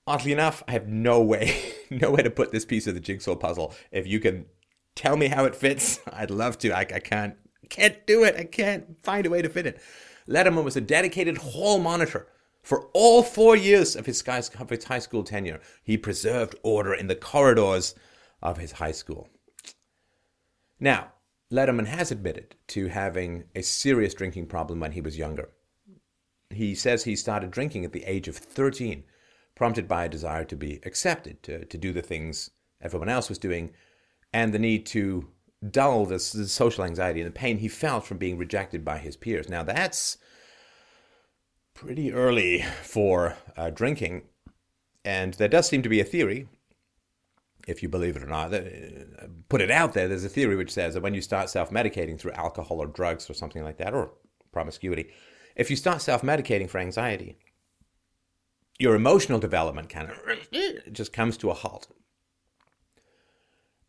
Oddly 0.07 0.31
enough, 0.31 0.63
I 0.67 0.71
have 0.71 0.87
no 0.87 1.21
way, 1.21 1.73
no 1.89 2.11
way 2.11 2.23
to 2.23 2.29
put 2.29 2.51
this 2.51 2.65
piece 2.65 2.87
of 2.87 2.93
the 2.93 2.99
jigsaw 2.99 3.35
puzzle. 3.35 3.73
If 3.91 4.07
you 4.07 4.19
can 4.19 4.45
tell 4.95 5.15
me 5.15 5.27
how 5.27 5.45
it 5.45 5.55
fits, 5.55 5.99
I'd 6.11 6.31
love 6.31 6.57
to. 6.59 6.71
I, 6.71 6.81
I 6.81 6.99
can't, 6.99 7.35
can't 7.69 8.05
do 8.07 8.23
it. 8.23 8.35
I 8.35 8.45
can't 8.45 8.97
find 9.03 9.25
a 9.25 9.29
way 9.29 9.41
to 9.41 9.49
fit 9.49 9.67
it. 9.67 9.81
Letterman 10.27 10.63
was 10.63 10.75
a 10.75 10.81
dedicated 10.81 11.37
hall 11.37 11.79
monitor 11.79 12.27
for 12.61 12.89
all 12.93 13.23
four 13.23 13.55
years 13.55 13.95
of 13.95 14.05
his, 14.05 14.21
of 14.21 14.69
his 14.69 14.83
high 14.85 14.99
school 14.99 15.23
tenure. 15.23 15.59
He 15.83 15.97
preserved 15.97 16.55
order 16.63 16.93
in 16.93 17.07
the 17.07 17.15
corridors 17.15 17.95
of 18.41 18.57
his 18.57 18.73
high 18.73 18.91
school. 18.91 19.29
Now, 20.79 21.13
Letterman 21.51 21.87
has 21.87 22.11
admitted 22.11 22.55
to 22.67 22.87
having 22.87 23.43
a 23.55 23.61
serious 23.61 24.13
drinking 24.13 24.47
problem 24.47 24.79
when 24.79 24.93
he 24.93 25.01
was 25.01 25.17
younger. 25.17 25.49
He 26.53 26.75
says 26.75 27.03
he 27.03 27.15
started 27.15 27.51
drinking 27.51 27.85
at 27.85 27.91
the 27.91 28.03
age 28.03 28.27
of 28.27 28.37
13, 28.37 29.03
prompted 29.55 29.87
by 29.87 30.05
a 30.05 30.09
desire 30.09 30.43
to 30.45 30.55
be 30.55 30.79
accepted, 30.83 31.41
to, 31.43 31.65
to 31.65 31.77
do 31.77 31.93
the 31.93 32.01
things 32.01 32.51
everyone 32.81 33.09
else 33.09 33.29
was 33.29 33.37
doing, 33.37 33.71
and 34.33 34.53
the 34.53 34.59
need 34.59 34.85
to 34.87 35.27
dull 35.69 36.05
this 36.05 36.27
social 36.51 36.83
anxiety 36.83 37.21
and 37.21 37.27
the 37.27 37.39
pain 37.39 37.57
he 37.57 37.67
felt 37.67 38.05
from 38.05 38.17
being 38.17 38.37
rejected 38.37 38.83
by 38.83 38.97
his 38.97 39.15
peers. 39.15 39.47
Now, 39.47 39.63
that's 39.63 40.17
pretty 41.73 42.11
early 42.11 42.65
for 42.83 43.37
uh, 43.55 43.69
drinking, 43.69 44.23
and 45.05 45.35
there 45.35 45.47
does 45.47 45.67
seem 45.67 45.83
to 45.83 45.89
be 45.89 45.99
a 45.99 46.05
theory 46.05 46.47
if 47.67 47.83
you 47.83 47.89
believe 47.89 48.15
it 48.15 48.23
or 48.23 48.27
not, 48.27 48.53
uh, 48.53 48.61
put 49.49 49.61
it 49.61 49.71
out 49.71 49.93
there. 49.93 50.07
There's 50.07 50.25
a 50.25 50.29
theory 50.29 50.55
which 50.55 50.71
says 50.71 50.93
that 50.93 51.03
when 51.03 51.13
you 51.13 51.21
start 51.21 51.49
self 51.49 51.71
medicating 51.71 52.19
through 52.19 52.33
alcohol 52.33 52.81
or 52.81 52.87
drugs 52.87 53.29
or 53.29 53.33
something 53.33 53.63
like 53.63 53.77
that, 53.77 53.93
or 53.93 54.11
promiscuity, 54.51 55.09
if 55.55 55.69
you 55.69 55.75
start 55.75 56.01
self 56.01 56.21
medicating 56.21 56.69
for 56.69 56.79
anxiety, 56.79 57.37
your 58.79 58.95
emotional 58.95 59.39
development 59.39 59.89
kind 59.89 60.09
of 60.09 60.17
just 60.91 61.13
comes 61.13 61.37
to 61.37 61.51
a 61.51 61.53
halt. 61.53 61.87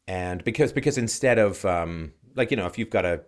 and 0.06 0.44
because 0.44 0.72
because 0.72 0.98
instead 0.98 1.38
of 1.38 1.64
um, 1.64 2.12
like 2.34 2.50
you 2.50 2.56
know 2.56 2.66
if 2.66 2.78
you've 2.78 2.90
got 2.90 3.04
a, 3.04 3.22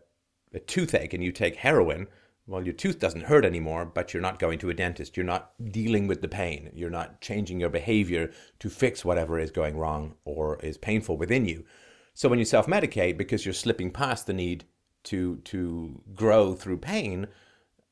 a 0.53 0.59
toothache 0.61 1.15
and 1.15 1.25
you 1.25 1.33
take 1.33 1.57
heroin 1.57 2.07
well 2.47 2.63
your 2.63 2.75
tooth 2.75 2.99
doesn't 2.99 3.23
hurt 3.25 3.45
anymore 3.45 3.85
but 3.87 4.13
you're 4.13 4.21
not 4.23 4.39
going 4.39 4.59
to 4.59 4.71
a 4.71 4.75
dentist. 4.75 5.17
You're 5.17 5.25
not 5.25 5.53
dealing 5.71 6.07
with 6.07 6.21
the 6.21 6.29
pain. 6.29 6.71
You're 6.75 6.91
not 6.91 7.21
changing 7.21 7.61
your 7.61 7.71
behavior 7.71 8.31
to 8.59 8.69
fix 8.69 9.05
whatever 9.05 9.39
is 9.39 9.51
going 9.51 9.77
wrong 9.79 10.15
or 10.25 10.59
is 10.63 10.77
painful 10.77 11.17
within 11.17 11.47
you. 11.47 11.65
So 12.13 12.29
when 12.29 12.39
you 12.39 12.45
self-medicate 12.45 13.17
because 13.17 13.45
you're 13.47 13.55
slipping 13.55 13.91
past 13.91 14.27
the 14.27 14.33
need 14.35 14.65
to 15.05 15.37
to 15.39 16.03
grow 16.15 16.55
through 16.55 16.79
pain 16.79 17.29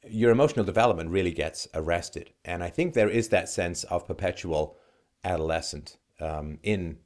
your 0.09 0.31
emotional 0.31 0.65
development 0.65 1.11
really 1.11 1.33
gets 1.33 1.69
arrested 1.75 2.31
and 2.45 2.62
i 2.62 2.69
think 2.69 2.95
there 2.95 3.09
is 3.09 3.29
that 3.29 3.49
sense 3.49 3.85
of 3.85 4.07
perpetual 4.07 4.77
adolescent 5.25 5.97
um, 6.21 6.59
in 6.62 6.99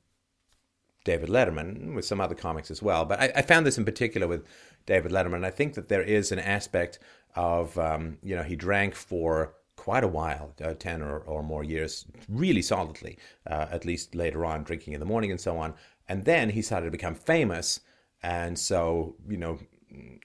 David 1.06 1.30
Letterman, 1.30 1.94
with 1.94 2.04
some 2.04 2.20
other 2.20 2.34
comics 2.34 2.68
as 2.68 2.82
well. 2.82 3.04
But 3.04 3.20
I, 3.20 3.32
I, 3.36 3.42
found 3.42 3.64
this 3.64 3.78
in 3.78 3.84
particular 3.84 4.26
with 4.26 4.44
David 4.86 5.12
Letterman. 5.12 5.44
I 5.44 5.50
think 5.50 5.74
that 5.74 5.88
there 5.88 6.02
is 6.02 6.32
an 6.32 6.40
aspect 6.40 6.98
of, 7.36 7.78
um, 7.78 8.18
you 8.24 8.34
know, 8.34 8.42
he 8.42 8.56
drank 8.56 8.96
for 8.96 9.54
quite 9.76 10.02
a 10.02 10.08
while, 10.08 10.52
uh, 10.62 10.74
10 10.74 11.02
or, 11.02 11.18
or 11.20 11.44
more 11.44 11.62
years, 11.62 12.06
really 12.28 12.60
solidly, 12.60 13.18
uh, 13.48 13.66
at 13.70 13.84
least 13.84 14.16
later 14.16 14.44
on, 14.44 14.64
drinking 14.64 14.94
in 14.94 15.00
the 15.00 15.06
morning 15.06 15.30
and 15.30 15.40
so 15.40 15.56
on. 15.58 15.74
And 16.08 16.24
then 16.24 16.50
he 16.50 16.60
started 16.60 16.86
to 16.86 16.90
become 16.90 17.14
famous. 17.14 17.80
And 18.22 18.58
so, 18.58 19.14
you 19.28 19.36
know, 19.36 19.60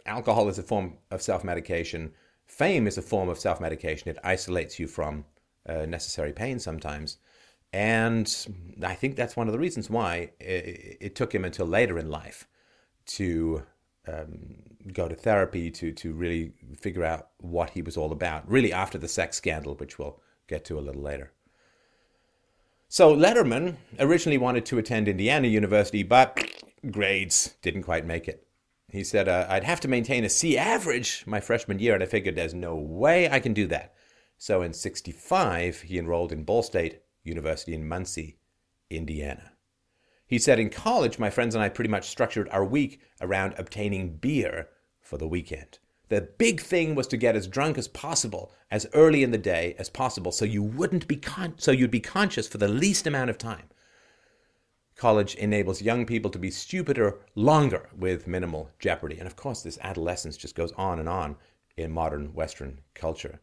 alcohol 0.08 0.50
is 0.50 0.58
a 0.58 0.64
form 0.64 0.98
of 1.12 1.22
self 1.22 1.44
medication. 1.44 2.14
Fame 2.52 2.86
is 2.86 2.98
a 2.98 3.02
form 3.02 3.30
of 3.30 3.40
self 3.40 3.62
medication. 3.62 4.10
It 4.10 4.18
isolates 4.26 4.78
you 4.78 4.86
from 4.86 5.24
uh, 5.68 5.86
necessary 5.86 6.34
pain 6.34 6.60
sometimes. 6.60 7.18
And 7.72 8.28
I 8.84 8.94
think 8.94 9.16
that's 9.16 9.38
one 9.38 9.48
of 9.48 9.54
the 9.54 9.60
reasons 9.60 9.90
why 9.90 10.32
it, 10.38 10.98
it 11.00 11.16
took 11.16 11.34
him 11.34 11.46
until 11.46 11.66
later 11.66 11.98
in 11.98 12.10
life 12.10 12.50
to 13.06 13.64
um, 14.06 14.64
go 14.92 15.08
to 15.08 15.16
therapy 15.16 15.72
to 15.72 15.94
to 15.94 16.12
really 16.12 16.52
figure 16.78 17.06
out 17.06 17.30
what 17.38 17.70
he 17.70 17.82
was 17.82 17.96
all 17.96 18.12
about. 18.12 18.48
Really, 18.52 18.74
after 18.74 18.98
the 18.98 19.08
sex 19.08 19.38
scandal, 19.38 19.76
which 19.76 19.98
we'll 19.98 20.20
get 20.48 20.66
to 20.66 20.78
a 20.78 20.82
little 20.82 21.02
later. 21.02 21.32
So 22.90 23.16
Letterman 23.16 23.78
originally 23.98 24.38
wanted 24.38 24.66
to 24.66 24.78
attend 24.78 25.08
Indiana 25.08 25.48
University, 25.48 26.04
but 26.04 26.38
grades 26.92 27.56
didn't 27.62 27.84
quite 27.84 28.06
make 28.06 28.28
it. 28.28 28.46
He 28.92 29.06
said, 29.06 29.30
uh, 29.30 29.46
I'd 29.48 29.64
have 29.64 29.80
to 29.82 29.88
maintain 29.88 30.26
a 30.26 30.30
C 30.30 30.58
average 30.58 31.24
my 31.26 31.40
freshman 31.40 31.80
year, 31.80 31.94
and 31.94 32.04
I 32.04 32.08
figured 32.08 32.36
there's 32.36 32.54
no 32.54 32.76
way 32.76 33.30
I 33.30 33.40
can 33.40 33.54
do 33.54 33.66
that. 33.68 33.94
So 34.38 34.62
in 34.62 34.74
65, 34.74 35.82
he 35.82 35.98
enrolled 35.98 36.32
in 36.32 36.44
Ball 36.44 36.62
State 36.62 37.02
University 37.24 37.74
in 37.74 37.88
Muncie, 37.88 38.38
Indiana. 38.90 39.54
He 40.28 40.40
said, 40.40 40.60
In 40.60 40.70
college, 40.70 41.20
my 41.20 41.30
friends 41.30 41.56
and 41.56 41.64
I 41.64 41.70
pretty 41.70 41.90
much 41.90 42.10
structured 42.10 42.50
our 42.50 42.66
week 42.66 43.00
around 43.22 43.54
obtaining 43.58 44.18
beer 44.18 44.68
for 45.00 45.18
the 45.18 45.28
weekend. 45.28 45.80
The 46.10 46.22
big 46.22 46.60
thing 46.60 46.94
was 46.94 47.08
to 47.08 47.18
get 47.18 47.38
as 47.38 47.48
drunk 47.48 47.78
as 47.78 47.88
possible, 47.88 48.52
as 48.70 48.88
early 48.94 49.24
in 49.24 49.32
the 49.32 49.38
day 49.38 49.76
as 49.80 49.90
possible, 49.90 50.34
so 50.34 50.44
you 50.44 50.62
wouldn't 50.62 51.08
be 51.08 51.16
con- 51.16 51.56
so 51.58 51.72
you'd 51.72 51.92
be 51.92 52.02
conscious 52.02 52.48
for 52.48 52.58
the 52.58 52.68
least 52.68 53.08
amount 53.08 53.30
of 53.30 53.38
time. 53.38 53.70
College 55.02 55.34
enables 55.34 55.82
young 55.82 56.06
people 56.06 56.30
to 56.30 56.38
be 56.38 56.52
stupider 56.52 57.18
longer 57.34 57.90
with 57.98 58.28
minimal 58.28 58.70
jeopardy. 58.78 59.18
And 59.18 59.26
of 59.26 59.36
course, 59.36 59.64
this 59.64 59.80
adolescence 59.82 60.38
just 60.38 60.54
goes 60.54 60.72
on 60.74 61.00
and 61.00 61.10
on 61.10 61.38
in 61.76 61.92
modern 61.92 62.36
Western 62.36 62.82
culture. 62.94 63.42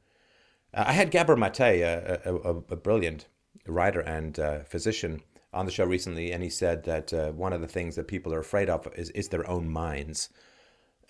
Uh, 0.73 0.85
I 0.87 0.93
had 0.93 1.11
Gabor 1.11 1.35
Mate, 1.35 1.59
a, 1.59 2.21
a, 2.25 2.35
a, 2.35 2.77
brilliant 2.77 3.27
writer 3.67 3.99
and 3.99 4.39
uh, 4.39 4.61
physician, 4.61 5.21
on 5.53 5.67
the 5.67 5.73
show 5.73 5.85
recently, 5.85 6.31
and 6.31 6.45
he 6.45 6.49
said 6.49 6.85
that 6.85 7.13
uh, 7.13 7.33
one 7.33 7.53
of 7.53 7.61
the 7.61 7.67
things 7.67 7.97
that 7.97 8.07
people 8.07 8.33
are 8.33 8.39
afraid 8.39 8.71
of 8.71 8.87
is, 8.95 9.11
is 9.11 9.31
their 9.31 9.51
own 9.51 9.69
minds. 9.69 10.29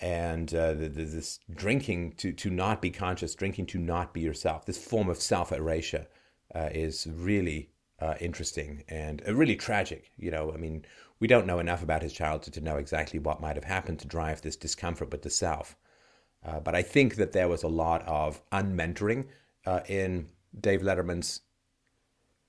And 0.00 0.54
uh, 0.54 0.72
the, 0.72 0.88
the, 0.88 1.04
this 1.04 1.40
drinking 1.54 2.14
to, 2.20 2.32
to 2.32 2.48
not 2.48 2.80
be 2.80 2.88
conscious, 2.88 3.34
drinking 3.34 3.66
to 3.66 3.78
not 3.78 4.14
be 4.14 4.22
yourself, 4.22 4.64
this 4.64 4.82
form 4.82 5.10
of 5.10 5.20
self 5.20 5.52
erasure 5.52 6.06
uh, 6.54 6.70
is 6.72 7.06
really 7.06 7.68
uh, 8.00 8.14
interesting 8.20 8.84
and 8.88 9.22
uh, 9.26 9.34
really 9.34 9.56
tragic. 9.56 10.10
You 10.16 10.30
know, 10.30 10.52
I 10.52 10.56
mean, 10.56 10.84
we 11.20 11.26
don't 11.26 11.46
know 11.46 11.58
enough 11.58 11.82
about 11.82 12.02
his 12.02 12.12
childhood 12.12 12.54
to 12.54 12.60
know 12.60 12.76
exactly 12.76 13.18
what 13.18 13.40
might 13.40 13.56
have 13.56 13.64
happened 13.64 13.98
to 14.00 14.08
drive 14.08 14.42
this 14.42 14.56
discomfort 14.56 15.10
with 15.10 15.22
the 15.22 15.30
self. 15.30 15.76
but 16.64 16.74
I 16.74 16.82
think 16.82 17.16
that 17.16 17.32
there 17.32 17.48
was 17.48 17.62
a 17.62 17.68
lot 17.68 18.02
of 18.06 18.40
unmentoring 18.52 19.26
in 19.88 20.28
Dave 20.58 20.82
Letterman's 20.82 21.40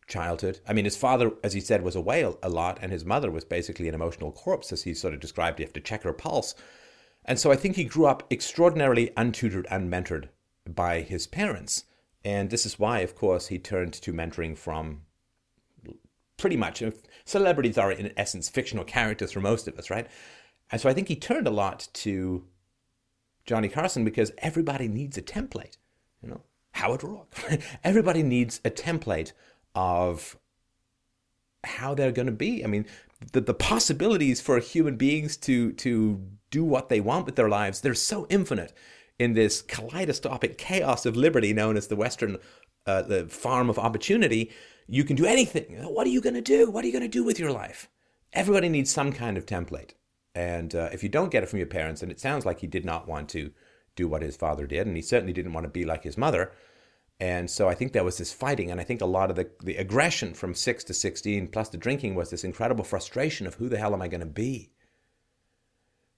childhood. 0.09 0.59
I 0.67 0.73
mean, 0.73 0.85
his 0.85 0.97
father, 0.97 1.31
as 1.43 1.53
he 1.53 1.62
said, 1.62 1.83
was 1.83 1.95
away 1.95 2.21
a 2.21 2.49
lot, 2.49 2.79
and 2.81 2.91
his 2.91 3.05
mother 3.05 3.31
was 3.31 3.45
basically 3.45 3.88
an 3.88 3.95
emotional 3.95 4.31
corpse, 4.31 4.73
as 4.73 4.83
he 4.83 4.93
sort 4.93 5.13
of 5.13 5.19
described. 5.19 5.59
You 5.59 5.65
have 5.65 5.73
to 5.73 5.79
check 5.79 6.03
her 6.03 6.13
pulse. 6.13 6.55
And 7.23 7.39
so 7.39 7.51
I 7.51 7.55
think 7.55 7.75
he 7.75 7.85
grew 7.85 8.07
up 8.07 8.23
extraordinarily 8.31 9.12
untutored 9.15 9.67
and 9.69 9.91
mentored 9.91 10.29
by 10.67 11.01
his 11.01 11.27
parents. 11.27 11.85
And 12.25 12.49
this 12.49 12.65
is 12.65 12.79
why, 12.79 12.99
of 12.99 13.15
course, 13.15 13.47
he 13.47 13.59
turned 13.59 13.93
to 13.93 14.12
mentoring 14.12 14.57
from 14.57 15.01
pretty 16.39 16.58
much 16.58 16.82
celebrities 17.25 17.78
are, 17.78 17.91
in 17.91 18.12
essence, 18.17 18.49
fictional 18.49 18.84
characters 18.84 19.32
for 19.32 19.41
most 19.41 19.67
of 19.67 19.78
us, 19.78 19.89
right? 19.89 20.08
And 20.71 20.82
so 20.82 20.89
I 20.89 20.93
think 20.93 21.08
he 21.08 21.15
turned 21.15 21.47
a 21.47 21.52
lot 21.52 21.88
to 21.93 22.45
Johnny 23.45 23.69
Carson 23.69 24.04
because 24.04 24.32
everybody 24.39 24.88
needs 24.88 25.17
a 25.17 25.21
template. 25.21 25.78
You 26.21 26.30
know, 26.30 26.41
Howard 26.73 27.02
Roark. 27.02 27.62
everybody 27.84 28.23
needs 28.23 28.62
a 28.63 28.69
template 28.69 29.34
of 29.75 30.38
how 31.63 31.93
they're 31.93 32.12
going 32.12 32.25
to 32.28 32.32
be. 32.32 32.63
I 32.63 32.67
mean, 32.67 32.86
the, 33.34 33.41
the 33.41 33.54
possibilities 33.54 34.41
for 34.41 34.60
human 34.60 34.95
beings 34.95 35.36
to 35.38 35.73
to 35.73 36.21
do 36.52 36.63
what 36.63 36.89
they 36.89 36.99
want 36.99 37.25
with 37.25 37.36
their 37.36 37.49
lives, 37.49 37.82
they're 37.82 37.93
so 37.93 38.25
infinite 38.30 38.73
in 39.19 39.34
this 39.34 39.62
kaleidoscopic 39.62 40.58
chaos 40.58 41.06
of 41.06 41.15
liberty 41.15 41.54
known 41.54 41.75
as 41.75 41.88
the 41.88 41.95
Western 41.95 42.38
uh, 42.86 43.02
the 43.02 43.25
farm 43.28 43.69
of 43.69 43.78
opportunity. 43.78 44.52
You 44.89 45.04
can 45.04 45.15
do 45.15 45.25
anything. 45.25 45.78
What 45.84 46.08
are 46.08 46.12
you 46.12 46.21
going 46.21 46.36
to 46.36 46.41
do? 46.41 46.69
What 46.69 46.84
are 46.84 46.88
you 46.88 46.93
going 46.93 47.04
to 47.04 47.08
do 47.08 47.23
with 47.23 47.39
your 47.39 47.52
life? 47.52 47.89
Everybody 48.34 48.69
needs 48.69 48.91
some 48.91 49.12
kind 49.12 49.38
of 49.38 49.45
template. 49.45 49.91
And 50.36 50.73
uh, 50.73 50.89
if 50.91 51.04
you 51.04 51.10
don't 51.10 51.32
get 51.32 51.43
it 51.43 51.49
from 51.49 51.60
your 51.60 51.67
parents, 51.67 52.02
and 52.02 52.12
it 52.12 52.19
sounds 52.19 52.45
like 52.45 52.60
he 52.60 52.67
did 52.67 52.86
not 52.86 53.08
want 53.08 53.30
to 53.30 53.52
do 53.95 54.08
what 54.08 54.21
his 54.21 54.36
father 54.36 54.65
did, 54.65 54.88
and 54.88 54.95
he 54.95 55.02
certainly 55.02 55.34
didn't 55.34 55.54
want 55.54 55.65
to 55.65 55.69
be 55.69 55.86
like 55.86 56.04
his 56.04 56.17
mother, 56.17 56.52
and 57.19 57.49
so 57.49 57.67
I 57.67 57.75
think 57.75 57.91
there 57.91 58.06
was 58.06 58.17
this 58.17 58.32
fighting, 58.32 58.71
and 58.71 58.80
I 58.80 58.86
think 58.86 59.02
a 59.02 59.06
lot 59.06 59.30
of 59.30 59.36
the, 59.36 59.49
the 59.62 59.75
aggression 59.75 60.34
from 60.34 60.54
6 60.54 60.84
to 60.86 60.93
16, 60.93 61.49
plus 61.49 61.69
the 61.69 61.78
drinking, 61.78 62.15
was 62.15 62.30
this 62.30 62.45
incredible 62.45 62.86
frustration 62.86 63.45
of 63.45 63.56
who 63.56 63.67
the 63.67 63.78
hell 63.78 63.93
am 63.93 64.02
I 64.02 64.08
going 64.08 64.21
to 64.21 64.25
be? 64.25 64.71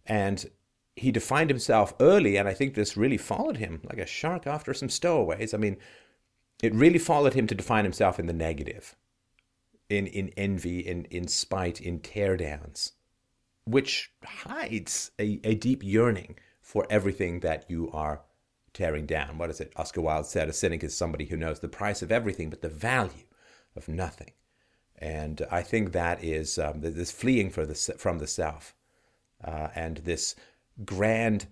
And 0.05 0.45
he 0.95 1.11
defined 1.11 1.49
himself 1.49 1.95
early, 1.99 2.37
and 2.37 2.47
I 2.47 2.53
think 2.53 2.75
this 2.75 2.97
really 2.97 3.17
followed 3.17 3.57
him 3.57 3.81
like 3.83 3.97
a 3.97 4.05
shark 4.05 4.45
after 4.45 4.75
some 4.75 4.89
stowaways. 4.89 5.55
I 5.55 5.57
mean, 5.57 5.77
it 6.61 6.73
really 6.73 6.99
followed 6.99 7.33
him 7.33 7.47
to 7.47 7.55
define 7.55 7.83
himself 7.83 8.19
in 8.19 8.27
the 8.27 8.33
negative, 8.33 8.95
in, 9.89 10.07
in 10.07 10.29
envy, 10.37 10.79
in, 10.79 11.05
in 11.05 11.27
spite, 11.27 11.81
in 11.81 11.99
teardowns, 11.99 12.91
which 13.65 14.11
hides 14.23 15.11
a, 15.19 15.39
a 15.43 15.55
deep 15.55 15.83
yearning 15.83 16.37
for 16.61 16.85
everything 16.89 17.39
that 17.41 17.65
you 17.69 17.89
are 17.91 18.21
tearing 18.73 19.05
down. 19.05 19.37
What 19.37 19.49
is 19.49 19.59
it? 19.59 19.73
Oscar 19.75 20.01
Wilde 20.01 20.25
said, 20.25 20.47
a 20.47 20.53
cynic 20.53 20.83
is 20.83 20.95
somebody 20.95 21.25
who 21.25 21.35
knows 21.35 21.59
the 21.59 21.67
price 21.67 22.01
of 22.01 22.11
everything 22.11 22.49
but 22.49 22.61
the 22.61 22.69
value 22.69 23.25
of 23.75 23.87
nothing. 23.87 24.31
And 24.97 25.45
I 25.49 25.63
think 25.63 25.91
that 25.91 26.23
is 26.23 26.59
um, 26.59 26.81
this 26.81 27.11
fleeing 27.11 27.49
for 27.49 27.65
the, 27.65 27.73
from 27.97 28.19
the 28.19 28.27
self 28.27 28.75
uh, 29.43 29.69
and 29.73 29.97
this 29.97 30.35
grand 30.85 31.47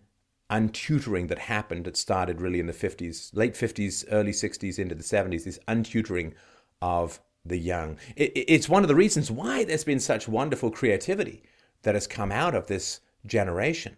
untutoring 0.50 1.28
that 1.28 1.40
happened 1.40 1.86
that 1.86 1.98
started 1.98 2.42
really 2.42 2.60
in 2.60 2.68
the 2.68 2.74
50s, 2.74 3.36
late 3.36 3.54
50s, 3.54 4.06
early 4.12 4.32
60s 4.32 4.80
into 4.80 4.96
the 4.96 5.04
70s, 5.04 5.44
this 5.44 5.60
untutoring 5.68 6.34
of 6.82 7.20
the 7.46 7.58
young. 7.58 7.98
It, 8.16 8.32
it's 8.36 8.70
one 8.70 8.84
of 8.84 8.88
the 8.88 8.96
reasons 8.96 9.32
why 9.32 9.64
there's 9.64 9.84
been 9.84 10.00
such 10.00 10.28
wonderful 10.28 10.72
creativity 10.72 11.44
that 11.84 11.96
has 11.96 12.08
come 12.08 12.32
out 12.32 12.56
of 12.56 12.68
this 12.68 13.00
generation. 13.26 13.98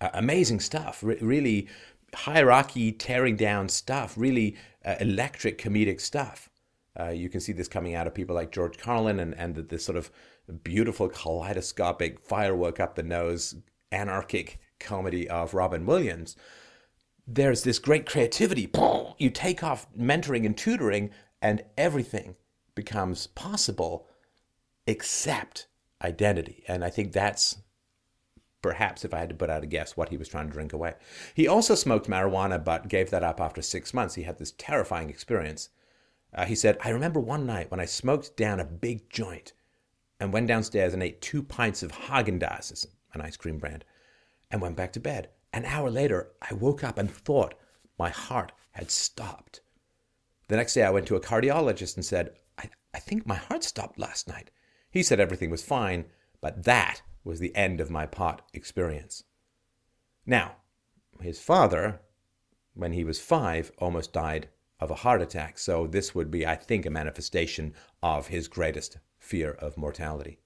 Uh, 0.00 0.10
amazing 0.14 0.60
stuff, 0.60 1.02
re- 1.02 1.18
really 1.20 1.68
hierarchy 2.14 2.92
tearing 2.92 3.36
down 3.36 3.68
stuff, 3.68 4.14
really 4.16 4.56
uh, 4.84 4.96
electric 5.00 5.58
comedic 5.58 6.00
stuff. 6.00 6.50
Uh, 6.98 7.10
you 7.10 7.28
can 7.28 7.40
see 7.40 7.52
this 7.52 7.68
coming 7.68 7.94
out 7.94 8.06
of 8.06 8.14
people 8.14 8.34
like 8.34 8.50
George 8.50 8.78
Carlin 8.78 9.20
and, 9.20 9.34
and 9.36 9.54
the, 9.54 9.62
this 9.62 9.84
sort 9.84 9.96
of 9.96 10.10
beautiful 10.64 11.08
kaleidoscopic 11.08 12.20
firework 12.20 12.80
up 12.80 12.96
the 12.96 13.02
nose 13.02 13.54
anarchic 13.92 14.58
comedy 14.80 15.28
of 15.28 15.54
Robin 15.54 15.86
Williams. 15.86 16.36
There's 17.26 17.62
this 17.62 17.78
great 17.78 18.06
creativity. 18.06 18.68
You 19.18 19.30
take 19.30 19.62
off 19.62 19.86
mentoring 19.96 20.44
and 20.44 20.56
tutoring, 20.56 21.10
and 21.40 21.62
everything 21.78 22.34
becomes 22.74 23.26
possible 23.28 24.08
except 24.86 25.68
identity. 26.02 26.64
And 26.66 26.82
I 26.82 26.90
think 26.90 27.12
that's 27.12 27.58
perhaps 28.62 29.04
if 29.04 29.14
I 29.14 29.18
had 29.18 29.28
to 29.28 29.34
put 29.34 29.50
out 29.50 29.62
a 29.62 29.66
guess 29.66 29.96
what 29.96 30.08
he 30.08 30.16
was 30.16 30.28
trying 30.28 30.48
to 30.48 30.52
drink 30.52 30.72
away. 30.72 30.94
He 31.34 31.46
also 31.46 31.74
smoked 31.74 32.08
marijuana, 32.08 32.62
but 32.62 32.88
gave 32.88 33.10
that 33.10 33.22
up 33.22 33.40
after 33.40 33.62
six 33.62 33.94
months. 33.94 34.16
He 34.16 34.24
had 34.24 34.38
this 34.38 34.52
terrifying 34.58 35.08
experience. 35.08 35.70
Uh, 36.34 36.44
he 36.44 36.54
said, 36.54 36.78
I 36.84 36.90
remember 36.90 37.20
one 37.20 37.46
night 37.46 37.70
when 37.70 37.80
I 37.80 37.86
smoked 37.86 38.36
down 38.36 38.60
a 38.60 38.64
big 38.64 39.08
joint. 39.08 39.52
and 40.20 40.32
went 40.32 40.46
downstairs 40.46 40.92
and 40.92 41.02
ate 41.02 41.22
two 41.22 41.42
pints 41.42 41.82
of 41.82 41.92
Haagen-Dazs, 41.92 42.86
an 43.14 43.22
ice 43.22 43.36
cream 43.36 43.58
brand, 43.58 43.84
and 44.50 44.60
went 44.60 44.76
back 44.76 44.92
to 44.94 45.00
bed. 45.00 45.30
An 45.52 45.64
hour 45.64 45.90
later, 45.90 46.30
I 46.42 46.54
woke 46.54 46.84
up 46.84 46.98
and 46.98 47.10
thought 47.10 47.54
my 47.98 48.10
heart 48.10 48.52
had 48.72 48.90
stopped. 48.90 49.60
The 50.48 50.56
next 50.56 50.74
day, 50.74 50.82
I 50.82 50.90
went 50.90 51.06
to 51.08 51.16
a 51.16 51.20
cardiologist 51.20 51.96
and 51.96 52.04
said, 52.04 52.30
I, 52.58 52.70
I 52.94 52.98
think 52.98 53.26
my 53.26 53.36
heart 53.36 53.64
stopped 53.64 53.98
last 53.98 54.28
night. 54.28 54.50
He 54.90 55.02
said 55.02 55.20
everything 55.20 55.50
was 55.50 55.62
fine, 55.62 56.06
but 56.40 56.64
that 56.64 57.02
was 57.22 57.38
the 57.38 57.54
end 57.54 57.80
of 57.80 57.90
my 57.90 58.06
pot 58.06 58.42
experience. 58.52 59.24
Now, 60.26 60.56
his 61.20 61.40
father, 61.40 62.00
when 62.74 62.92
he 62.92 63.04
was 63.04 63.20
five, 63.20 63.70
almost 63.78 64.12
died 64.12 64.48
of 64.80 64.90
a 64.90 64.96
heart 64.96 65.20
attack. 65.20 65.58
So 65.58 65.86
this 65.86 66.14
would 66.14 66.30
be, 66.30 66.46
I 66.46 66.56
think, 66.56 66.86
a 66.86 66.90
manifestation 66.90 67.74
of 68.02 68.28
his 68.28 68.48
greatest 68.48 68.98
fear 69.18 69.52
of 69.52 69.76
mortality. 69.76 70.38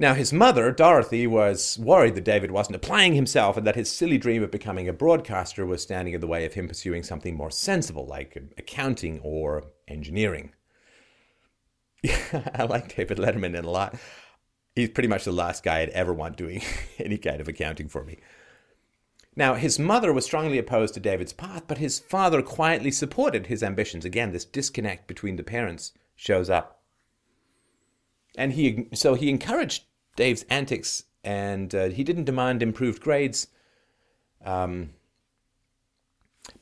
Now, 0.00 0.14
his 0.14 0.32
mother, 0.32 0.72
Dorothy, 0.72 1.26
was 1.26 1.78
worried 1.78 2.14
that 2.14 2.24
David 2.24 2.50
wasn't 2.50 2.76
applying 2.76 3.12
himself 3.12 3.58
and 3.58 3.66
that 3.66 3.76
his 3.76 3.90
silly 3.90 4.16
dream 4.16 4.42
of 4.42 4.50
becoming 4.50 4.88
a 4.88 4.94
broadcaster 4.94 5.66
was 5.66 5.82
standing 5.82 6.14
in 6.14 6.22
the 6.22 6.26
way 6.26 6.46
of 6.46 6.54
him 6.54 6.68
pursuing 6.68 7.02
something 7.02 7.36
more 7.36 7.50
sensible, 7.50 8.06
like 8.06 8.34
accounting 8.56 9.20
or 9.22 9.64
engineering. 9.88 10.54
I 12.32 12.62
like 12.62 12.96
David 12.96 13.18
Letterman 13.18 13.62
a 13.62 13.68
lot. 13.68 13.94
He's 14.74 14.88
pretty 14.88 15.06
much 15.06 15.24
the 15.24 15.32
last 15.32 15.62
guy 15.62 15.80
I'd 15.80 15.90
ever 15.90 16.14
want 16.14 16.38
doing 16.38 16.62
any 16.98 17.18
kind 17.18 17.42
of 17.42 17.48
accounting 17.48 17.88
for 17.88 18.02
me. 18.02 18.20
Now, 19.36 19.52
his 19.52 19.78
mother 19.78 20.14
was 20.14 20.24
strongly 20.24 20.56
opposed 20.56 20.94
to 20.94 21.00
David's 21.00 21.34
path, 21.34 21.64
but 21.68 21.76
his 21.76 21.98
father 21.98 22.40
quietly 22.40 22.90
supported 22.90 23.48
his 23.48 23.62
ambitions. 23.62 24.06
Again, 24.06 24.32
this 24.32 24.46
disconnect 24.46 25.06
between 25.08 25.36
the 25.36 25.42
parents 25.42 25.92
shows 26.16 26.48
up. 26.48 26.80
And 28.38 28.54
he, 28.54 28.88
so 28.94 29.12
he 29.12 29.28
encouraged 29.28 29.84
Dave's 30.16 30.44
antics, 30.50 31.04
and 31.24 31.74
uh, 31.74 31.88
he 31.88 32.04
didn't 32.04 32.24
demand 32.24 32.62
improved 32.62 33.02
grades. 33.02 33.48
Um, 34.44 34.90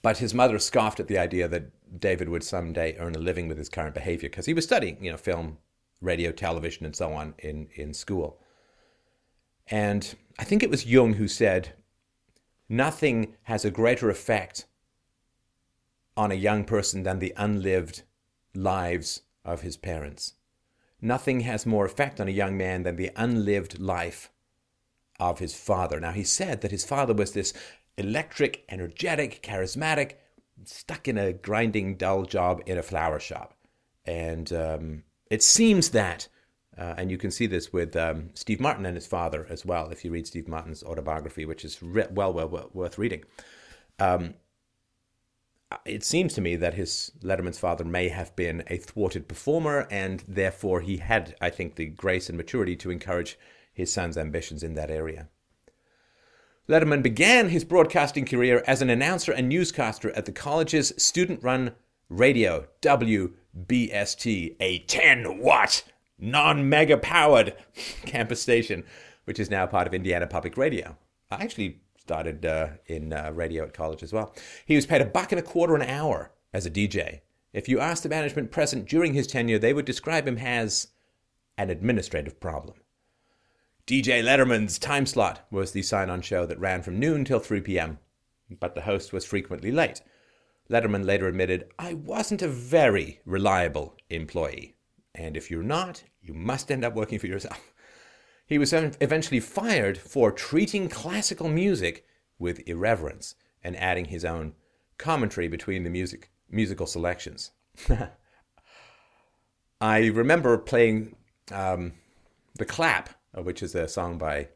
but 0.03 0.19
his 0.19 0.35
mother 0.35 0.59
scoffed 0.59 1.01
at 1.01 1.09
the 1.09 1.19
idea 1.19 1.49
that 1.49 2.01
David 2.01 2.29
would 2.29 2.45
someday 2.45 2.97
earn 2.99 3.15
a 3.15 3.19
living 3.19 3.49
with 3.49 3.59
his 3.59 3.69
current 3.69 3.95
behavior 3.95 4.29
because 4.29 4.47
he 4.47 4.55
was 4.55 4.65
studying, 4.65 5.03
you 5.03 5.11
know, 5.11 5.17
film, 5.17 5.59
radio, 6.01 6.33
television, 6.33 6.85
and 6.85 6.95
so 6.95 7.13
on 7.13 7.35
in, 7.39 7.69
in 7.75 7.95
school. 7.95 8.39
And 9.69 10.15
I 10.39 10.45
think 10.45 10.63
it 10.63 10.71
was 10.71 10.87
Jung 10.87 11.15
who 11.15 11.29
said, 11.29 11.75
Nothing 12.69 13.35
has 13.45 13.65
a 13.65 13.71
greater 13.71 14.11
effect 14.11 14.67
on 16.17 16.31
a 16.31 16.35
young 16.35 16.65
person 16.65 17.03
than 17.03 17.19
the 17.19 17.33
unlived 17.37 18.03
lives 18.55 19.23
of 19.45 19.63
his 19.63 19.77
parents. 19.77 20.35
Nothing 21.01 21.41
has 21.41 21.67
more 21.67 21.85
effect 21.85 22.21
on 22.21 22.29
a 22.29 22.33
young 22.33 22.57
man 22.57 22.83
than 22.83 22.97
the 22.97 23.11
unlived 23.17 23.79
life 23.79 24.31
of 25.21 25.39
his 25.39 25.55
father. 25.55 26.01
Now, 26.01 26.13
he 26.13 26.25
said 26.25 26.61
that 26.61 26.71
his 26.71 26.85
father 26.85 27.15
was 27.15 27.33
this 27.33 27.53
electric, 27.97 28.65
energetic, 28.69 29.43
charismatic, 29.43 30.13
stuck 30.65 31.09
in 31.09 31.19
a 31.19 31.33
grinding, 31.33 31.97
dull 31.97 32.25
job 32.25 32.63
in 32.67 32.79
a 32.79 32.83
flower 32.83 33.21
shop. 33.21 33.55
And 34.05 34.53
um, 34.53 35.05
it 35.31 35.43
seems 35.43 35.91
that 35.91 36.29
uh, 36.79 36.95
and 36.97 37.11
you 37.11 37.19
can 37.19 37.31
see 37.31 37.47
this 37.47 37.73
with 37.73 37.97
um, 37.97 38.31
Steve 38.35 38.61
Martin 38.61 38.87
and 38.87 38.95
his 38.95 39.07
father 39.07 39.47
as 39.51 39.67
well, 39.67 39.91
if 39.91 40.05
you 40.05 40.13
read 40.13 40.29
Steve 40.29 40.47
Martin's 40.47 40.85
autobiography, 40.85 41.45
which 41.45 41.65
is 41.65 41.83
re- 41.83 42.07
well, 42.11 42.33
well, 42.33 42.49
well, 42.49 42.71
worth 42.73 42.99
reading. 42.99 43.25
Um, 43.99 44.35
it 45.85 46.03
seems 46.03 46.35
to 46.35 46.41
me 46.41 46.57
that 46.57 46.75
his 46.75 47.13
Letterman's 47.23 47.59
father 47.59 47.85
may 47.85 48.09
have 48.09 48.35
been 48.37 48.63
a 48.69 48.79
thwarted 48.79 49.29
performer, 49.29 49.87
and 49.91 50.25
therefore 50.27 50.81
he 50.81 50.99
had, 50.99 51.35
I 51.41 51.51
think, 51.51 51.75
the 51.75 51.87
grace 51.87 52.29
and 52.29 52.39
maturity 52.39 52.77
to 52.77 52.91
encourage 52.91 53.39
his 53.73 53.93
son's 53.93 54.17
ambitions 54.17 54.63
in 54.63 54.75
that 54.75 54.91
area. 54.91 55.29
Letterman 56.69 57.03
began 57.03 57.49
his 57.49 57.65
broadcasting 57.65 58.27
career 58.27 58.63
as 58.67 58.83
an 58.83 58.91
announcer 58.91 59.33
and 59.33 59.49
newscaster 59.49 60.11
at 60.11 60.27
the 60.27 60.33
college's 60.33 60.93
student 60.99 61.43
run 61.43 61.75
radio, 62.09 62.67
WBST, 62.83 64.57
a 64.61 64.79
10 64.81 65.39
watt 65.39 65.83
non 66.19 66.69
mega 66.69 66.97
powered 66.97 67.55
campus 68.05 68.43
station, 68.43 68.85
which 69.25 69.39
is 69.39 69.51
now 69.51 69.67
part 69.67 69.87
of 69.87 69.95
Indiana 69.95 70.27
Public 70.27 70.57
Radio. 70.57 70.97
I 71.31 71.43
actually 71.43 71.81
started 72.09 72.47
uh, 72.47 72.69
in 72.87 73.13
uh, 73.13 73.31
radio 73.35 73.65
at 73.65 73.75
college 73.75 74.03
as 74.03 74.15
well. 74.15 74.35
He 74.65 74.77
was 74.77 74.87
paid 74.87 75.03
a 75.03 75.05
buck 75.05 75.31
and 75.31 75.39
a 75.39 75.43
quarter 75.43 75.75
an 75.75 75.83
hour 75.83 76.33
as 76.55 76.65
a 76.65 76.71
DJ. 76.71 77.21
If 77.53 77.69
you 77.69 77.81
asked 77.81 78.03
the 78.03 78.09
management 78.09 78.51
present 78.51 78.89
during 78.89 79.13
his 79.13 79.27
tenure, 79.27 79.59
they 79.59 79.75
would 79.75 79.85
describe 79.85 80.27
him 80.27 80.39
as 80.39 80.89
an 81.59 81.69
administrative 81.69 82.41
problem. 82.41 82.79
DJ 83.87 84.23
Letterman's 84.23 84.79
time 84.79 85.05
slot 85.05 85.47
was 85.51 85.73
the 85.73 85.83
sign 85.83 86.09
on 86.09 86.23
show 86.23 86.47
that 86.47 86.59
ran 86.59 86.83
from 86.83 86.99
noon 86.99 87.27
till 87.27 87.41
3 87.41 87.61
p.m., 87.61 87.99
but 88.59 88.75
the 88.75 88.83
host 88.83 89.13
was 89.13 89.27
frequently 89.27 89.71
late. 89.71 90.01
Letterman 90.71 91.05
later 91.05 91.29
admitted, 91.29 91.67
I 91.79 91.93
wasn't 91.93 92.41
a 92.41 92.49
very 92.49 93.21
reliable 93.27 93.97
employee. 94.09 94.77
And 95.15 95.37
if 95.37 95.51
you're 95.51 95.63
not, 95.63 96.05
you 96.23 96.33
must 96.33 96.71
end 96.71 96.87
up 96.87 96.95
working 96.95 97.19
for 97.19 97.27
yourself. 97.27 97.75
He 98.49 98.59
was 98.59 98.73
eventually 98.73 99.41
fired 99.41 99.99
for 99.99 100.33
treating 100.33 100.89
classical 100.89 101.49
music 101.49 102.07
with 102.39 102.67
irreverence 102.67 103.35
and 103.63 103.77
adding 103.77 104.07
his 104.07 104.25
own 104.25 104.55
commentary 104.97 105.49
between 105.49 105.85
the 105.85 105.91
music 105.91 106.31
musical 106.51 106.87
selections. 106.87 107.51
I 109.81 110.07
remember 110.07 110.57
playing 110.57 111.15
um, 111.53 111.93
the 112.55 112.65
clap, 112.65 113.11
which 113.35 113.63
is 113.63 113.75
a 113.75 113.87
song 113.87 114.17
by 114.19 114.49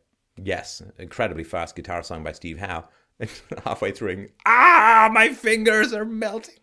Yes, 0.43 0.81
incredibly 0.99 1.45
fast 1.45 1.77
guitar 1.77 2.03
song 2.03 2.25
by 2.25 2.33
Steve 2.33 2.59
Howe. 2.59 2.89
halfway 3.65 3.93
through, 3.93 4.29
ah, 4.47 5.11
my 5.13 5.29
fingers 5.29 5.93
are 5.93 6.05
melting. 6.05 6.55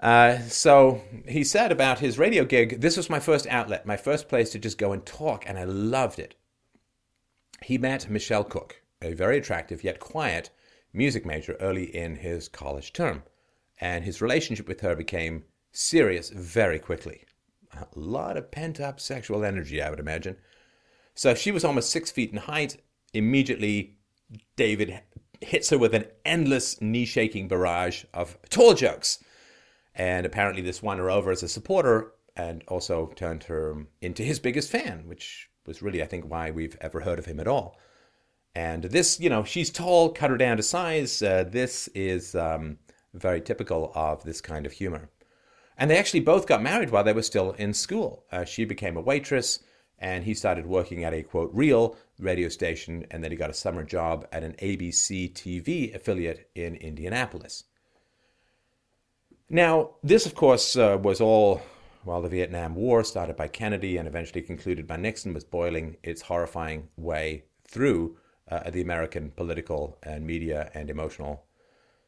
Uh, 0.00 0.38
so 0.40 1.00
he 1.26 1.44
said 1.44 1.70
about 1.70 2.00
his 2.00 2.18
radio 2.18 2.44
gig, 2.44 2.80
this 2.80 2.96
was 2.96 3.08
my 3.08 3.20
first 3.20 3.46
outlet, 3.46 3.86
my 3.86 3.96
first 3.96 4.28
place 4.28 4.50
to 4.50 4.58
just 4.58 4.78
go 4.78 4.92
and 4.92 5.06
talk, 5.06 5.44
and 5.46 5.58
I 5.58 5.64
loved 5.64 6.18
it. 6.18 6.34
He 7.62 7.78
met 7.78 8.10
Michelle 8.10 8.44
Cook, 8.44 8.82
a 9.00 9.14
very 9.14 9.38
attractive 9.38 9.84
yet 9.84 10.00
quiet 10.00 10.50
music 10.92 11.26
major 11.26 11.56
early 11.60 11.84
in 11.94 12.16
his 12.16 12.48
college 12.48 12.92
term, 12.92 13.22
and 13.80 14.04
his 14.04 14.22
relationship 14.22 14.68
with 14.68 14.80
her 14.80 14.94
became 14.94 15.44
serious 15.72 16.30
very 16.30 16.78
quickly. 16.78 17.24
A 17.72 17.86
lot 17.94 18.36
of 18.36 18.50
pent 18.50 18.80
up 18.80 19.00
sexual 19.00 19.44
energy, 19.44 19.82
I 19.82 19.90
would 19.90 19.98
imagine. 19.98 20.36
So 21.14 21.34
she 21.34 21.50
was 21.50 21.64
almost 21.64 21.90
six 21.90 22.10
feet 22.10 22.30
in 22.30 22.38
height. 22.38 22.76
Immediately, 23.12 23.96
David 24.56 25.00
hits 25.40 25.70
her 25.70 25.78
with 25.78 25.94
an 25.94 26.06
endless 26.24 26.80
knee 26.80 27.04
shaking 27.04 27.48
barrage 27.48 28.04
of 28.14 28.38
tall 28.50 28.74
jokes 28.74 29.22
and 29.94 30.26
apparently, 30.26 30.62
this 30.62 30.82
won 30.82 30.98
her 30.98 31.10
over 31.10 31.30
as 31.30 31.42
a 31.42 31.48
supporter 31.48 32.12
and 32.36 32.64
also 32.68 33.12
turned 33.14 33.44
her 33.44 33.86
into 34.00 34.22
his 34.22 34.40
biggest 34.40 34.70
fan, 34.70 35.06
which 35.06 35.48
was 35.66 35.82
really, 35.82 36.02
I 36.02 36.06
think, 36.06 36.24
why 36.24 36.50
we've 36.50 36.76
ever 36.80 37.00
heard 37.00 37.18
of 37.18 37.26
him 37.26 37.40
at 37.40 37.48
all. 37.48 37.78
And 38.54 38.84
this, 38.84 39.18
you 39.18 39.28
know, 39.28 39.44
she's 39.44 39.70
tall, 39.70 40.10
cut 40.10 40.30
her 40.30 40.36
down 40.36 40.56
to 40.56 40.62
size. 40.62 41.22
Uh, 41.22 41.44
this 41.44 41.88
is 41.88 42.34
um, 42.34 42.78
very 43.12 43.40
typical 43.40 43.92
of 43.94 44.22
this 44.24 44.40
kind 44.40 44.66
of 44.66 44.72
humor. 44.72 45.10
And 45.76 45.90
they 45.90 45.98
actually 45.98 46.20
both 46.20 46.46
got 46.46 46.62
married 46.62 46.90
while 46.90 47.02
they 47.02 47.12
were 47.12 47.22
still 47.22 47.52
in 47.52 47.74
school. 47.74 48.24
Uh, 48.30 48.44
she 48.44 48.64
became 48.64 48.96
a 48.96 49.00
waitress, 49.00 49.60
and 49.98 50.24
he 50.24 50.34
started 50.34 50.66
working 50.66 51.02
at 51.02 51.14
a 51.14 51.22
quote 51.22 51.50
real 51.52 51.96
radio 52.18 52.48
station, 52.48 53.06
and 53.10 53.24
then 53.24 53.32
he 53.32 53.36
got 53.36 53.50
a 53.50 53.54
summer 53.54 53.82
job 53.82 54.26
at 54.30 54.44
an 54.44 54.54
ABC 54.62 55.32
TV 55.32 55.94
affiliate 55.94 56.48
in 56.54 56.76
Indianapolis. 56.76 57.64
Now, 59.54 59.90
this, 60.02 60.26
of 60.26 60.34
course, 60.34 60.74
uh, 60.74 60.98
was 61.00 61.20
all 61.20 61.62
while 62.02 62.20
the 62.20 62.28
Vietnam 62.28 62.74
War, 62.74 63.04
started 63.04 63.36
by 63.36 63.46
Kennedy 63.46 63.96
and 63.96 64.08
eventually 64.08 64.42
concluded 64.42 64.88
by 64.88 64.96
Nixon, 64.96 65.32
was 65.32 65.44
boiling 65.44 65.96
its 66.02 66.22
horrifying 66.22 66.88
way 66.96 67.44
through 67.64 68.16
uh, 68.50 68.68
the 68.68 68.82
American 68.82 69.30
political 69.30 69.96
and 70.02 70.26
media 70.26 70.72
and 70.74 70.90
emotional 70.90 71.44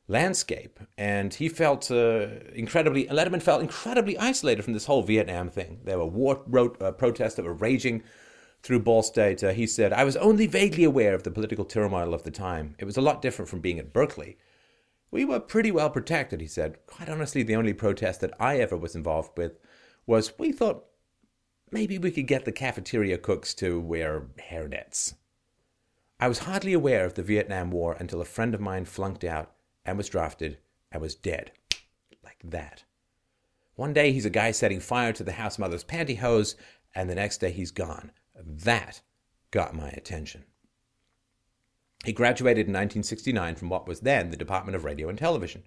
landscape. 0.09 0.81
And 0.99 1.33
he 1.33 1.49
felt 1.49 1.89
uh, 1.89 2.31
incredibly, 2.53 3.07
Letterman 3.07 3.41
felt 3.41 3.63
incredibly 3.63 4.19
isolated 4.19 4.65
from 4.65 4.73
this 4.73 4.87
whole 4.87 5.05
Vietnam 5.05 5.49
thing. 5.49 5.79
There 5.85 5.99
were 5.99 6.07
war 6.07 6.43
wrote, 6.49 6.83
uh, 6.83 6.91
protests 6.91 7.37
that 7.37 7.45
were 7.45 7.55
raging 7.55 8.03
through 8.65 8.81
Ball 8.81 9.05
State. 9.05 9.45
Uh, 9.45 9.53
he 9.53 9.69
said, 9.69 9.93
I 9.93 10.03
was 10.03 10.17
only 10.17 10.49
vaguely 10.49 10.83
aware 10.83 11.15
of 11.15 11.23
the 11.23 11.31
political 11.31 11.65
turmoil 11.65 12.13
of 12.13 12.25
the 12.25 12.33
time. 12.33 12.75
It 12.81 12.87
was 12.87 12.97
a 12.97 13.03
lot 13.03 13.23
different 13.23 13.49
from 13.49 13.61
being 13.61 13.79
at 13.79 13.93
Berkeley. 13.93 14.37
We 15.11 15.25
were 15.25 15.41
pretty 15.41 15.71
well 15.71 15.91
protected, 15.91 16.41
he 16.41 16.47
said. 16.47 16.79
Quite 16.87 17.09
honestly, 17.09 17.43
the 17.43 17.57
only 17.57 17.73
protest 17.73 18.21
that 18.21 18.35
I 18.41 18.59
ever 18.59 18.77
was 18.77 18.95
involved 18.95 19.37
with 19.37 19.59
was 20.07 20.39
we 20.39 20.53
thought 20.53 20.85
maybe 21.71 21.99
we 21.99 22.11
could 22.11 22.27
get 22.27 22.45
the 22.45 22.53
cafeteria 22.53 23.19
cooks 23.19 23.55
to 23.55 23.81
wear 23.81 24.29
hairnets. 24.51 25.15
I 26.19 26.29
was 26.29 26.41
hardly 26.41 26.73
aware 26.73 27.05
of 27.05 27.15
the 27.15 27.23
Vietnam 27.23 27.71
War 27.71 27.97
until 27.99 28.21
a 28.21 28.25
friend 28.25 28.55
of 28.55 28.61
mine 28.61 28.85
flunked 28.85 29.25
out 29.25 29.53
and 29.85 29.99
was 29.99 30.09
drafted 30.09 30.59
and 30.91 31.03
was 31.03 31.15
dead. 31.15 31.53
Like 32.25 32.39
that. 32.45 32.85
One 33.75 33.93
day 33.93 34.13
he's 34.13 34.25
a 34.25 34.31
guy 34.31 34.51
setting 34.51 34.81
fire 34.81 35.13
to 35.13 35.23
the 35.23 35.33
house 35.33 35.59
mother's 35.59 35.85
pantyhose, 35.85 36.57
and 36.95 37.11
the 37.11 37.15
next 37.15 37.39
day 37.39 37.53
he's 37.53 37.71
gone. 37.71 38.11
That 38.35 39.03
got 39.51 39.75
my 39.75 39.91
attention. 39.91 40.45
He 42.07 42.13
graduated 42.13 42.69
in 42.69 42.73
1969 42.73 43.57
from 43.57 43.69
what 43.69 43.89
was 43.89 44.01
then 44.01 44.31
the 44.31 44.37
Department 44.37 44.77
of 44.77 44.85
Radio 44.85 45.09
and 45.09 45.19
Television. 45.19 45.65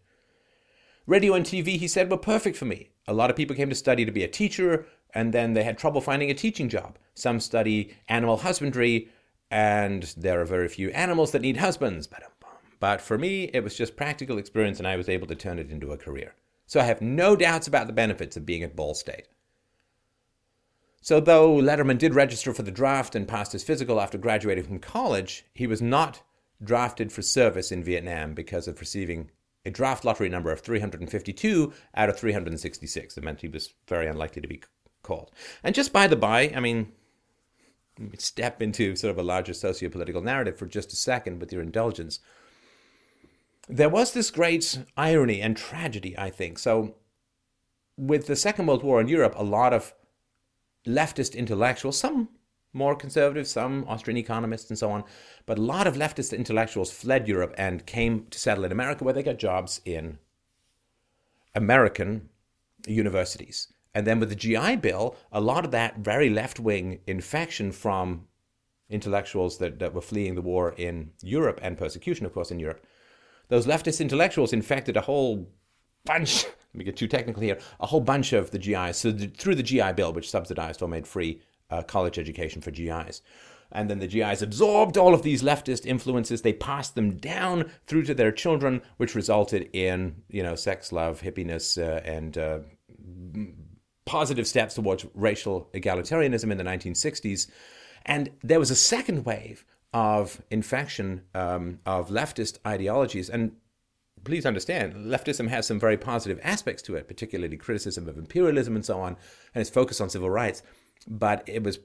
Radio 1.05 1.33
and 1.33 1.45
TV, 1.45 1.77
he 1.77 1.87
said, 1.87 2.09
were 2.09 2.15
perfect 2.15 2.55
for 2.55 2.63
me. 2.63 2.91
A 3.07 3.13
lot 3.13 3.29
of 3.29 3.35
people 3.35 3.57
came 3.57 3.67
to 3.67 3.75
study 3.75 4.05
to 4.05 4.11
be 4.11 4.23
a 4.23 4.27
teacher, 4.29 4.85
and 5.13 5.33
then 5.33 5.53
they 5.53 5.63
had 5.63 5.77
trouble 5.77 5.99
finding 5.99 6.31
a 6.31 6.33
teaching 6.33 6.69
job. 6.69 6.97
Some 7.13 7.41
study 7.41 7.93
animal 8.07 8.37
husbandry, 8.37 9.09
and 9.51 10.03
there 10.15 10.39
are 10.39 10.45
very 10.45 10.69
few 10.69 10.91
animals 10.91 11.31
that 11.31 11.41
need 11.41 11.57
husbands. 11.57 12.07
But 12.79 13.01
for 13.01 13.17
me, 13.17 13.51
it 13.53 13.61
was 13.61 13.75
just 13.75 13.97
practical 13.97 14.37
experience, 14.37 14.79
and 14.79 14.87
I 14.87 14.95
was 14.95 15.09
able 15.09 15.27
to 15.27 15.35
turn 15.35 15.59
it 15.59 15.69
into 15.69 15.91
a 15.91 15.97
career. 15.97 16.35
So 16.67 16.79
I 16.79 16.83
have 16.83 17.01
no 17.01 17.35
doubts 17.35 17.67
about 17.67 17.87
the 17.87 17.93
benefits 17.93 18.37
of 18.37 18.45
being 18.45 18.63
at 18.63 18.77
Ball 18.77 18.93
State. 18.93 19.27
So, 21.01 21.19
though 21.19 21.55
Letterman 21.55 21.97
did 21.97 22.13
register 22.13 22.53
for 22.53 22.63
the 22.63 22.71
draft 22.71 23.15
and 23.15 23.27
passed 23.27 23.51
his 23.51 23.63
physical 23.63 23.99
after 23.99 24.17
graduating 24.17 24.65
from 24.65 24.79
college, 24.79 25.45
he 25.53 25.67
was 25.67 25.81
not 25.81 26.21
drafted 26.63 27.11
for 27.11 27.21
service 27.21 27.71
in 27.71 27.83
Vietnam 27.83 28.33
because 28.33 28.67
of 28.67 28.79
receiving 28.79 29.31
a 29.65 29.71
draft 29.71 30.05
lottery 30.05 30.29
number 30.29 30.51
of 30.51 30.61
352 30.61 31.73
out 31.95 32.09
of 32.09 32.17
366. 32.17 33.17
It 33.17 33.23
meant 33.23 33.41
he 33.41 33.47
was 33.47 33.73
very 33.87 34.07
unlikely 34.07 34.41
to 34.41 34.47
be 34.47 34.61
called. 35.03 35.31
And 35.63 35.75
just 35.75 35.93
by 35.93 36.07
the 36.07 36.15
by, 36.15 36.51
I 36.55 36.59
mean, 36.59 36.91
step 38.17 38.61
into 38.61 38.95
sort 38.95 39.11
of 39.11 39.17
a 39.17 39.23
larger 39.23 39.53
socio-political 39.53 40.21
narrative 40.21 40.57
for 40.57 40.65
just 40.65 40.93
a 40.93 40.95
second 40.95 41.39
with 41.39 41.51
your 41.51 41.61
indulgence. 41.61 42.19
There 43.67 43.89
was 43.89 44.13
this 44.13 44.31
great 44.31 44.79
irony 44.97 45.41
and 45.41 45.55
tragedy, 45.55 46.17
I 46.17 46.29
think. 46.29 46.57
So, 46.59 46.95
with 47.97 48.27
the 48.27 48.35
Second 48.35 48.67
World 48.67 48.83
War 48.83 49.01
in 49.01 49.09
Europe, 49.09 49.33
a 49.35 49.43
lot 49.43 49.73
of 49.73 49.93
leftist 50.87 51.35
intellectuals, 51.35 51.97
some 51.97 52.29
more 52.73 52.95
conservative, 52.95 53.47
some 53.47 53.85
Austrian 53.87 54.17
economists 54.17 54.69
and 54.69 54.77
so 54.77 54.91
on. 54.91 55.03
But 55.45 55.57
a 55.57 55.61
lot 55.61 55.87
of 55.87 55.95
leftist 55.95 56.37
intellectuals 56.37 56.91
fled 56.91 57.27
Europe 57.27 57.53
and 57.57 57.85
came 57.85 58.27
to 58.29 58.39
settle 58.39 58.65
in 58.65 58.71
America, 58.71 59.03
where 59.03 59.13
they 59.13 59.23
got 59.23 59.37
jobs 59.37 59.81
in 59.85 60.19
American 61.55 62.29
universities. 62.87 63.73
And 63.93 64.05
then 64.05 64.19
with 64.19 64.29
the 64.29 64.35
GI 64.35 64.77
Bill, 64.77 65.15
a 65.31 65.41
lot 65.41 65.65
of 65.65 65.71
that 65.71 65.99
very 65.99 66.29
left 66.29 66.59
wing 66.59 66.99
infection 67.07 67.71
from 67.71 68.27
intellectuals 68.89 69.57
that, 69.57 69.79
that 69.79 69.93
were 69.93 70.01
fleeing 70.01 70.35
the 70.35 70.41
war 70.41 70.73
in 70.77 71.11
Europe 71.21 71.59
and 71.61 71.77
persecution, 71.77 72.25
of 72.25 72.33
course, 72.33 72.51
in 72.51 72.59
Europe, 72.59 72.85
those 73.47 73.65
leftist 73.65 73.99
intellectuals 73.99 74.53
infected 74.53 74.95
a 74.95 75.01
whole 75.01 75.49
bunch, 76.05 76.43
let 76.73 76.75
me 76.75 76.83
get 76.83 76.97
too 76.97 77.07
technical 77.07 77.41
here, 77.41 77.57
a 77.79 77.87
whole 77.87 78.01
bunch 78.01 78.33
of 78.33 78.51
the 78.51 78.59
GIs. 78.59 78.97
So 78.97 79.11
the, 79.11 79.27
through 79.27 79.55
the 79.55 79.63
GI 79.63 79.93
Bill, 79.93 80.13
which 80.13 80.29
subsidized 80.29 80.81
or 80.81 80.87
made 80.87 81.07
free 81.07 81.41
uh, 81.69 81.83
college 81.83 82.17
education 82.17 82.61
for 82.61 82.71
GIs. 82.71 83.21
And 83.71 83.89
then 83.89 83.99
the 83.99 84.07
GIs 84.07 84.41
absorbed 84.41 84.97
all 84.97 85.13
of 85.13 85.21
these 85.21 85.43
leftist 85.43 85.85
influences. 85.85 86.41
They 86.41 86.53
passed 86.53 86.95
them 86.95 87.17
down 87.17 87.69
through 87.85 88.03
to 88.05 88.13
their 88.13 88.31
children, 88.31 88.81
which 88.97 89.13
resulted 89.13 89.69
in, 89.73 90.23
you 90.27 90.41
know, 90.41 90.55
sex, 90.55 90.91
love, 90.91 91.21
hippiness, 91.21 91.77
uh, 91.77 92.01
and 92.03 92.37
uh, 92.37 92.59
positive 94.05 94.47
steps 94.47 94.73
towards 94.73 95.05
racial 95.13 95.69
egalitarianism 95.73 96.51
in 96.51 96.57
the 96.57 96.63
1960s. 96.63 97.47
And 98.05 98.31
there 98.41 98.59
was 98.59 98.71
a 98.71 98.75
second 98.75 99.25
wave 99.25 99.65
of 99.93 100.41
infection 100.49 101.21
um, 101.35 101.79
of 101.85 102.09
leftist 102.09 102.57
ideologies. 102.65 103.29
And 103.29 103.51
please 104.23 104.47
understand, 104.47 104.95
leftism 104.95 105.47
has 105.49 105.67
some 105.67 105.79
very 105.79 105.97
positive 105.97 106.39
aspects 106.43 106.81
to 106.83 106.95
it, 106.95 107.07
particularly 107.07 107.57
criticism 107.57 108.07
of 108.07 108.17
imperialism 108.17 108.75
and 108.75 108.85
so 108.85 108.99
on, 108.99 109.15
and 109.53 109.61
its 109.61 109.69
focus 109.69 110.01
on 110.01 110.09
civil 110.09 110.29
rights 110.29 110.63
but 111.07 111.43
it 111.47 111.63
was 111.63 111.79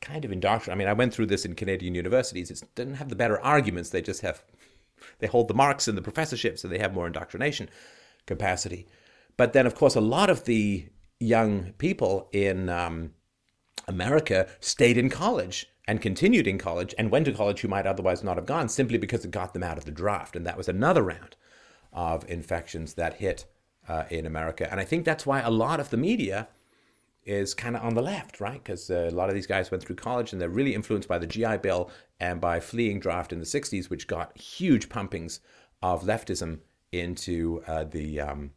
kind 0.00 0.24
of 0.24 0.32
indoctrinated. 0.32 0.72
I 0.72 0.78
mean, 0.78 0.88
I 0.88 0.98
went 0.98 1.12
through 1.12 1.26
this 1.26 1.44
in 1.44 1.54
Canadian 1.54 1.94
universities. 1.94 2.50
It 2.50 2.62
didn't 2.74 2.94
have 2.94 3.08
the 3.08 3.16
better 3.16 3.40
arguments. 3.40 3.90
They 3.90 4.02
just 4.02 4.22
have, 4.22 4.42
they 5.18 5.26
hold 5.26 5.48
the 5.48 5.54
marks 5.54 5.88
in 5.88 5.94
the 5.94 6.02
professorships, 6.02 6.62
so 6.62 6.68
they 6.68 6.78
have 6.78 6.94
more 6.94 7.06
indoctrination 7.06 7.68
capacity. 8.26 8.86
But 9.36 9.52
then, 9.52 9.66
of 9.66 9.74
course, 9.74 9.94
a 9.94 10.00
lot 10.00 10.30
of 10.30 10.44
the 10.44 10.88
young 11.18 11.72
people 11.78 12.28
in 12.32 12.68
um, 12.68 13.12
America 13.86 14.48
stayed 14.60 14.96
in 14.96 15.10
college 15.10 15.66
and 15.86 16.00
continued 16.00 16.46
in 16.46 16.58
college 16.58 16.94
and 16.96 17.10
went 17.10 17.24
to 17.26 17.32
college 17.32 17.60
who 17.60 17.68
might 17.68 17.86
otherwise 17.86 18.22
not 18.22 18.36
have 18.36 18.46
gone 18.46 18.68
simply 18.68 18.96
because 18.96 19.24
it 19.24 19.30
got 19.30 19.52
them 19.52 19.62
out 19.62 19.78
of 19.78 19.84
the 19.84 19.90
draft. 19.90 20.36
And 20.36 20.46
that 20.46 20.56
was 20.56 20.68
another 20.68 21.02
round 21.02 21.36
of 21.92 22.28
infections 22.30 22.94
that 22.94 23.14
hit 23.14 23.44
uh, 23.88 24.04
in 24.10 24.24
America. 24.24 24.70
And 24.70 24.80
I 24.80 24.84
think 24.84 25.04
that's 25.04 25.26
why 25.26 25.40
a 25.40 25.50
lot 25.50 25.80
of 25.80 25.90
the 25.90 25.96
media 25.96 26.48
is 27.24 27.54
kind 27.54 27.76
of 27.76 27.82
on 27.82 27.94
the 27.94 28.02
left, 28.02 28.40
right? 28.40 28.62
Because 28.62 28.90
uh, 28.90 29.08
a 29.10 29.14
lot 29.14 29.28
of 29.28 29.34
these 29.34 29.46
guys 29.46 29.70
went 29.70 29.82
through 29.82 29.96
college 29.96 30.32
and 30.32 30.40
they're 30.40 30.48
really 30.48 30.74
influenced 30.74 31.08
by 31.08 31.18
the 31.18 31.26
GI 31.26 31.58
Bill 31.58 31.90
and 32.18 32.40
by 32.40 32.60
fleeing 32.60 33.00
draft 33.00 33.32
in 33.32 33.38
the 33.38 33.44
60s, 33.44 33.90
which 33.90 34.06
got 34.06 34.36
huge 34.36 34.88
pumpings 34.88 35.40
of 35.82 36.04
leftism 36.04 36.60
into 36.92 37.62
uh, 37.66 37.84
the, 37.84 38.20
um, 38.20 38.50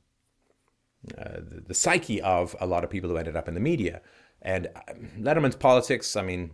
uh, 1.17 1.39
the, 1.39 1.63
the 1.67 1.73
psyche 1.73 2.21
of 2.21 2.55
a 2.59 2.65
lot 2.65 2.83
of 2.83 2.89
people 2.89 3.09
who 3.09 3.17
ended 3.17 3.35
up 3.35 3.47
in 3.47 3.53
the 3.53 3.59
media. 3.59 4.01
And 4.41 4.67
um, 4.87 5.09
Letterman's 5.19 5.55
politics, 5.55 6.15
I 6.15 6.21
mean, 6.21 6.51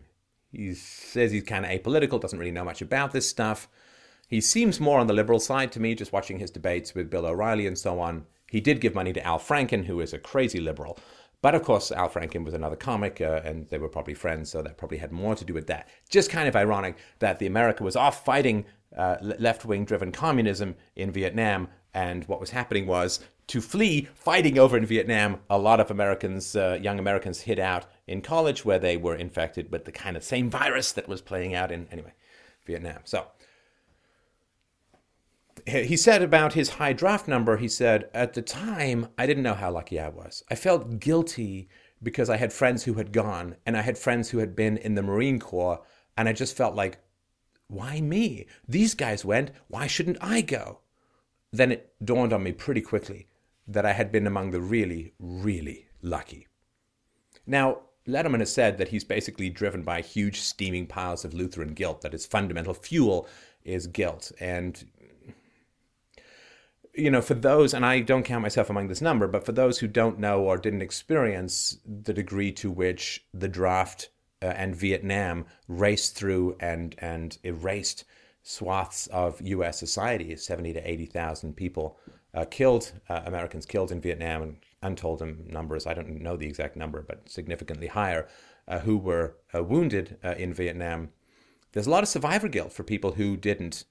he 0.51 0.73
says 0.73 1.31
he's 1.31 1.43
kind 1.43 1.65
of 1.65 1.71
apolitical, 1.71 2.19
doesn't 2.19 2.39
really 2.39 2.51
know 2.51 2.63
much 2.63 2.81
about 2.81 3.11
this 3.11 3.27
stuff. 3.27 3.67
He 4.27 4.41
seems 4.41 4.79
more 4.79 4.99
on 4.99 5.07
the 5.07 5.13
liberal 5.13 5.39
side 5.39 5.71
to 5.73 5.79
me, 5.79 5.95
just 5.95 6.13
watching 6.13 6.39
his 6.39 6.51
debates 6.51 6.93
with 6.93 7.09
Bill 7.09 7.25
O'Reilly 7.25 7.65
and 7.65 7.77
so 7.77 7.99
on. 7.99 8.25
He 8.47 8.61
did 8.61 8.81
give 8.81 8.95
money 8.95 9.13
to 9.13 9.25
Al 9.25 9.39
Franken, 9.39 9.85
who 9.85 9.99
is 9.99 10.13
a 10.13 10.19
crazy 10.19 10.59
liberal. 10.59 10.97
But 11.41 11.55
of 11.55 11.63
course, 11.63 11.91
Al 11.91 12.09
Franken 12.09 12.43
was 12.43 12.53
another 12.53 12.75
comic, 12.75 13.21
uh, 13.21 13.41
and 13.45 13.67
they 13.69 13.77
were 13.77 13.87
probably 13.87 14.13
friends, 14.13 14.49
so 14.49 14.61
that 14.61 14.77
probably 14.77 14.97
had 14.97 15.11
more 15.11 15.35
to 15.35 15.45
do 15.45 15.53
with 15.53 15.67
that. 15.67 15.87
Just 16.09 16.29
kind 16.29 16.47
of 16.47 16.55
ironic 16.55 16.97
that 17.19 17.39
the 17.39 17.47
America 17.47 17.83
was 17.83 17.95
off 17.95 18.25
fighting 18.25 18.65
uh, 18.97 19.17
left-wing 19.21 19.85
driven 19.85 20.11
communism 20.11 20.75
in 20.95 21.11
Vietnam, 21.11 21.69
and 21.93 22.25
what 22.25 22.39
was 22.39 22.49
happening 22.49 22.87
was 22.87 23.19
to 23.47 23.61
flee 23.61 24.07
fighting 24.13 24.59
over 24.59 24.77
in 24.77 24.85
Vietnam. 24.85 25.39
A 25.49 25.57
lot 25.57 25.79
of 25.79 25.89
Americans, 25.89 26.55
uh, 26.55 26.77
young 26.81 26.99
Americans, 26.99 27.41
hid 27.41 27.59
out 27.59 27.85
in 28.05 28.21
college 28.21 28.65
where 28.65 28.79
they 28.79 28.97
were 28.97 29.15
infected 29.15 29.71
with 29.71 29.85
the 29.85 29.91
kind 29.91 30.17
of 30.17 30.23
same 30.23 30.49
virus 30.49 30.91
that 30.91 31.07
was 31.07 31.21
playing 31.21 31.55
out 31.55 31.71
in 31.71 31.87
anyway 31.91 32.13
Vietnam. 32.65 32.99
So 33.05 33.25
he 35.69 35.97
said 35.97 36.21
about 36.21 36.53
his 36.53 36.69
high 36.69 36.93
draft 36.93 37.27
number, 37.27 37.57
he 37.57 37.67
said, 37.67 38.09
At 38.13 38.33
the 38.33 38.41
time, 38.41 39.07
I 39.17 39.25
didn't 39.25 39.43
know 39.43 39.53
how 39.53 39.71
lucky 39.71 39.99
I 39.99 40.09
was. 40.09 40.43
I 40.49 40.55
felt 40.55 40.99
guilty 40.99 41.69
because 42.01 42.29
I 42.29 42.37
had 42.37 42.53
friends 42.53 42.83
who 42.83 42.93
had 42.93 43.11
gone 43.11 43.55
and 43.65 43.75
I 43.77 43.81
had 43.81 43.97
friends 43.97 44.29
who 44.29 44.39
had 44.39 44.55
been 44.55 44.77
in 44.77 44.95
the 44.95 45.03
Marine 45.03 45.39
Corps. 45.39 45.81
And 46.17 46.27
I 46.27 46.33
just 46.33 46.55
felt 46.55 46.75
like, 46.75 46.99
why 47.67 48.01
me? 48.01 48.45
These 48.67 48.95
guys 48.95 49.23
went. 49.23 49.51
Why 49.67 49.87
shouldn't 49.87 50.17
I 50.21 50.41
go? 50.41 50.79
Then 51.51 51.71
it 51.71 51.93
dawned 52.03 52.33
on 52.33 52.43
me 52.43 52.51
pretty 52.51 52.81
quickly 52.81 53.27
that 53.67 53.85
I 53.85 53.93
had 53.93 54.11
been 54.11 54.27
among 54.27 54.51
the 54.51 54.61
really, 54.61 55.13
really 55.19 55.87
lucky. 56.01 56.47
Now, 57.45 57.81
Letterman 58.07 58.39
has 58.39 58.51
said 58.51 58.77
that 58.77 58.89
he's 58.89 59.03
basically 59.03 59.49
driven 59.49 59.83
by 59.83 60.01
huge 60.01 60.39
steaming 60.39 60.87
piles 60.87 61.23
of 61.23 61.33
Lutheran 61.33 61.73
guilt, 61.73 62.01
that 62.01 62.13
his 62.13 62.25
fundamental 62.25 62.73
fuel 62.73 63.27
is 63.63 63.87
guilt. 63.87 64.31
And 64.39 64.83
you 66.99 67.11
know, 67.11 67.21
for 67.21 67.33
those, 67.33 67.73
and 67.73 67.85
I 67.85 68.01
don't 68.01 68.23
count 68.23 68.41
myself 68.41 68.69
among 68.69 68.87
this 68.87 69.01
number, 69.01 69.27
but 69.27 69.45
for 69.45 69.51
those 69.51 69.79
who 69.79 69.87
don't 69.87 70.19
know 70.19 70.41
or 70.41 70.57
didn't 70.57 70.81
experience 70.81 71.77
the 71.85 72.13
degree 72.13 72.51
to 72.53 72.69
which 72.69 73.25
the 73.33 73.47
draft 73.47 74.09
uh, 74.41 74.47
and 74.47 74.75
Vietnam 74.75 75.45
raced 75.67 76.15
through 76.15 76.55
and 76.59 76.95
and 76.99 77.37
erased 77.43 78.05
swaths 78.43 79.07
of 79.07 79.41
U.S. 79.41 79.79
society, 79.79 80.35
seventy 80.35 80.73
to 80.73 80.89
eighty 80.89 81.05
thousand 81.05 81.55
people 81.55 81.97
uh, 82.33 82.45
killed, 82.45 82.91
uh, 83.09 83.21
Americans 83.25 83.65
killed 83.65 83.91
in 83.91 84.01
Vietnam, 84.01 84.41
and 84.41 84.57
untold 84.81 85.21
numbers. 85.47 85.87
I 85.87 85.93
don't 85.93 86.21
know 86.21 86.37
the 86.37 86.47
exact 86.47 86.75
number, 86.75 87.01
but 87.01 87.29
significantly 87.29 87.87
higher, 87.87 88.27
uh, 88.67 88.79
who 88.79 88.97
were 88.97 89.35
uh, 89.53 89.63
wounded 89.63 90.17
uh, 90.23 90.35
in 90.37 90.53
Vietnam. 90.53 91.09
There's 91.71 91.87
a 91.87 91.91
lot 91.91 92.03
of 92.03 92.09
survivor 92.09 92.47
guilt 92.47 92.73
for 92.73 92.83
people 92.83 93.13
who 93.13 93.37
didn't 93.37 93.85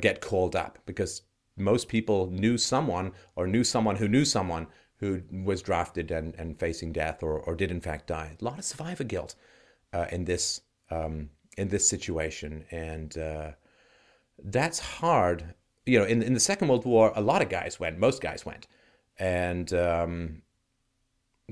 get 0.00 0.20
called 0.20 0.56
up 0.56 0.78
because 0.86 1.22
most 1.58 1.88
people 1.88 2.30
knew 2.30 2.56
someone 2.58 3.12
or 3.36 3.46
knew 3.46 3.64
someone 3.64 3.96
who 3.96 4.08
knew 4.08 4.24
someone 4.24 4.66
who 4.98 5.22
was 5.30 5.62
drafted 5.62 6.10
and, 6.10 6.34
and 6.36 6.58
facing 6.58 6.92
death 6.92 7.22
or, 7.22 7.38
or 7.38 7.54
did 7.54 7.70
in 7.70 7.80
fact 7.80 8.08
die. 8.08 8.36
A 8.40 8.44
lot 8.44 8.58
of 8.58 8.64
survivor 8.64 9.04
guilt 9.04 9.34
uh, 9.92 10.06
in 10.10 10.24
this 10.24 10.60
um, 10.90 11.30
in 11.56 11.68
this 11.68 11.88
situation, 11.88 12.64
and 12.70 13.16
uh, 13.18 13.50
that's 14.42 14.78
hard. 14.78 15.54
You 15.86 16.00
know, 16.00 16.04
in 16.04 16.22
in 16.22 16.34
the 16.34 16.40
Second 16.40 16.68
World 16.68 16.84
War, 16.84 17.12
a 17.14 17.20
lot 17.20 17.42
of 17.42 17.48
guys 17.48 17.80
went. 17.80 17.98
Most 17.98 18.20
guys 18.20 18.44
went, 18.44 18.66
and 19.18 19.72
um, 19.72 20.42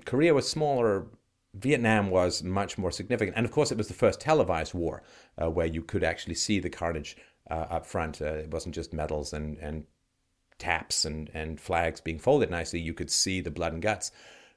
Korea 0.04 0.34
was 0.34 0.48
smaller. 0.48 1.06
Vietnam 1.54 2.10
was 2.10 2.42
much 2.42 2.76
more 2.76 2.90
significant, 2.90 3.36
and 3.36 3.46
of 3.46 3.52
course, 3.52 3.72
it 3.72 3.78
was 3.78 3.88
the 3.88 3.94
first 3.94 4.20
televised 4.20 4.74
war 4.74 5.02
uh, 5.40 5.50
where 5.50 5.66
you 5.66 5.82
could 5.82 6.04
actually 6.04 6.34
see 6.34 6.60
the 6.60 6.68
carnage 6.68 7.16
uh, 7.50 7.66
up 7.70 7.86
front. 7.86 8.20
Uh, 8.20 8.26
it 8.34 8.50
wasn't 8.50 8.74
just 8.74 8.92
medals 8.92 9.32
and 9.32 9.58
and 9.58 9.84
taps 10.58 11.04
and, 11.04 11.30
and 11.34 11.60
flags 11.60 12.00
being 12.00 12.18
folded 12.18 12.50
nicely, 12.50 12.80
you 12.80 12.94
could 12.94 13.10
see 13.10 13.40
the 13.40 13.50
blood 13.50 13.72
and 13.72 13.82
guts 13.82 14.10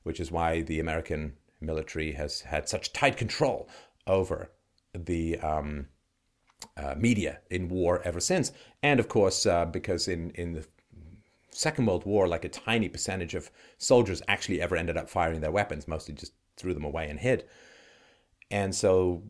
which 0.04 0.20
is 0.20 0.32
why 0.32 0.62
the 0.62 0.80
American 0.80 1.34
military 1.62 2.14
has 2.14 2.42
had 2.42 2.70
such 2.70 2.94
tight 2.94 3.18
control 3.18 3.70
over 4.08 4.52
the 4.94 5.38
um, 5.40 5.88
uh, 6.78 6.96
media 6.98 7.40
in 7.50 7.70
war 7.70 8.02
ever 8.04 8.20
since. 8.20 8.52
And 8.82 9.00
of 9.00 9.08
course, 9.08 9.46
uh, 9.46 9.66
because 9.66 10.08
in, 10.08 10.32
in 10.32 10.54
the 10.54 10.66
Second 11.52 11.86
World 11.86 12.06
War, 12.06 12.28
like 12.28 12.46
a 12.46 12.50
tiny 12.50 12.90
percentage 12.90 13.36
of 13.36 13.52
soldiers 13.78 14.22
actually 14.28 14.62
ever 14.62 14.76
ended 14.76 14.98
up 14.98 15.10
firing 15.10 15.42
their 15.42 15.52
weapons, 15.52 15.88
mostly 15.88 16.16
just 16.16 16.34
threw 16.56 16.74
them 16.74 16.86
away 16.86 17.10
and 17.10 17.20
hid. 17.20 17.46
And 18.50 18.74
so 18.74 19.24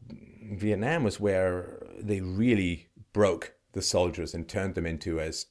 Vietnam 0.54 1.04
was 1.04 1.20
where 1.20 1.86
they 2.00 2.22
really 2.22 2.88
broke 3.12 3.56
the 3.74 3.82
soldiers 3.82 4.34
and 4.34 4.48
turned 4.48 4.76
them 4.76 4.86
into 4.86 5.20
as 5.20 5.48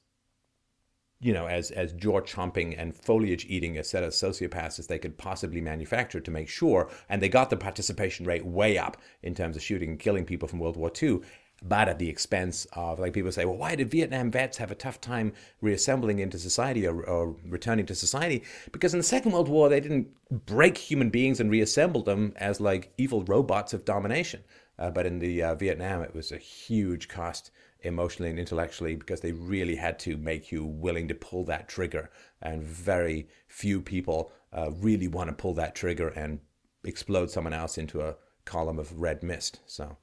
you 1.21 1.33
know, 1.33 1.47
as 1.47 1.71
as 1.71 1.91
jaw 1.93 2.21
chomping 2.21 2.75
and 2.77 2.95
foliage 2.95 3.45
eating 3.49 3.77
a 3.77 3.83
set 3.83 4.03
of 4.03 4.11
sociopaths 4.11 4.79
as 4.79 4.87
they 4.87 4.99
could 4.99 5.17
possibly 5.17 5.59
manufacture 5.59 6.19
to 6.19 6.31
make 6.31 6.47
sure, 6.47 6.89
and 7.09 7.21
they 7.21 7.29
got 7.29 7.49
the 7.49 7.57
participation 7.57 8.25
rate 8.25 8.45
way 8.45 8.77
up 8.77 8.97
in 9.21 9.35
terms 9.35 9.55
of 9.55 9.61
shooting 9.61 9.89
and 9.89 9.99
killing 9.99 10.25
people 10.25 10.47
from 10.47 10.59
World 10.59 10.77
War 10.77 10.91
II, 11.01 11.19
but 11.61 11.89
at 11.89 11.99
the 11.99 12.09
expense 12.09 12.65
of 12.73 12.99
like 12.99 13.13
people 13.13 13.31
say, 13.31 13.43
well, 13.43 13.57
why 13.57 13.75
did 13.75 13.91
Vietnam 13.91 14.31
vets 14.31 14.57
have 14.57 14.71
a 14.71 14.75
tough 14.75 15.01
time 15.01 15.33
reassembling 15.61 16.19
into 16.19 16.39
society 16.39 16.87
or, 16.87 17.03
or 17.03 17.35
returning 17.45 17.85
to 17.87 17.95
society? 17.95 18.43
Because 18.71 18.93
in 18.93 18.99
the 18.99 19.03
Second 19.03 19.33
World 19.33 19.49
War, 19.49 19.67
they 19.67 19.81
didn't 19.81 20.07
break 20.45 20.77
human 20.77 21.09
beings 21.09 21.41
and 21.41 21.51
reassemble 21.51 22.03
them 22.03 22.33
as 22.37 22.61
like 22.61 22.93
evil 22.97 23.23
robots 23.23 23.73
of 23.73 23.83
domination. 23.83 24.41
Uh, 24.77 24.89
but 24.89 25.05
in 25.05 25.19
the 25.19 25.43
uh, 25.43 25.55
Vietnam, 25.55 26.01
it 26.01 26.15
was 26.15 26.31
a 26.31 26.37
huge 26.37 27.09
cost 27.09 27.51
emotionally 27.81 28.29
and 28.29 28.39
intellectually 28.39 28.95
because 28.95 29.21
they 29.21 29.31
really 29.31 29.75
had 29.75 29.99
to 29.99 30.17
make 30.17 30.51
you 30.51 30.65
willing 30.65 31.07
to 31.07 31.15
pull 31.15 31.45
that 31.45 31.67
trigger. 31.67 32.09
And 32.41 32.63
very 32.63 33.27
few 33.47 33.81
people 33.81 34.31
uh, 34.51 34.71
really 34.71 35.07
want 35.07 35.29
to 35.29 35.35
pull 35.35 35.53
that 35.55 35.75
trigger 35.75 36.09
and 36.09 36.39
explode 36.83 37.29
someone 37.29 37.53
else 37.53 37.77
into 37.77 38.01
a 38.01 38.15
column 38.45 38.79
of 38.79 38.99
red 38.99 39.23
mist. 39.23 39.59
So, 39.65 39.97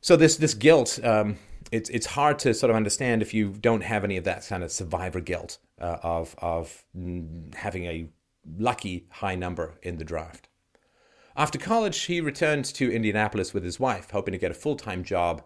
so 0.00 0.16
this 0.16 0.36
this 0.36 0.54
guilt, 0.54 0.98
um, 1.04 1.38
it's 1.70 1.88
it's 1.90 2.06
hard 2.06 2.38
to 2.40 2.54
sort 2.54 2.70
of 2.70 2.76
understand 2.76 3.22
if 3.22 3.32
you 3.32 3.50
don't 3.50 3.82
have 3.82 4.04
any 4.04 4.16
of 4.16 4.24
that 4.24 4.46
kind 4.46 4.64
of 4.64 4.72
survivor 4.72 5.20
guilt 5.20 5.58
uh, 5.80 5.98
of 6.02 6.34
of 6.38 6.84
having 7.54 7.84
a 7.84 8.08
lucky 8.58 9.06
high 9.10 9.36
number 9.36 9.78
in 9.82 9.98
the 9.98 10.04
draft. 10.04 10.48
After 11.36 11.58
college, 11.58 12.02
he 12.02 12.20
returned 12.20 12.64
to 12.66 12.92
Indianapolis 12.92 13.54
with 13.54 13.64
his 13.64 13.80
wife, 13.80 14.10
hoping 14.10 14.32
to 14.32 14.38
get 14.38 14.50
a 14.50 14.54
full 14.54 14.76
time 14.76 15.02
job 15.02 15.42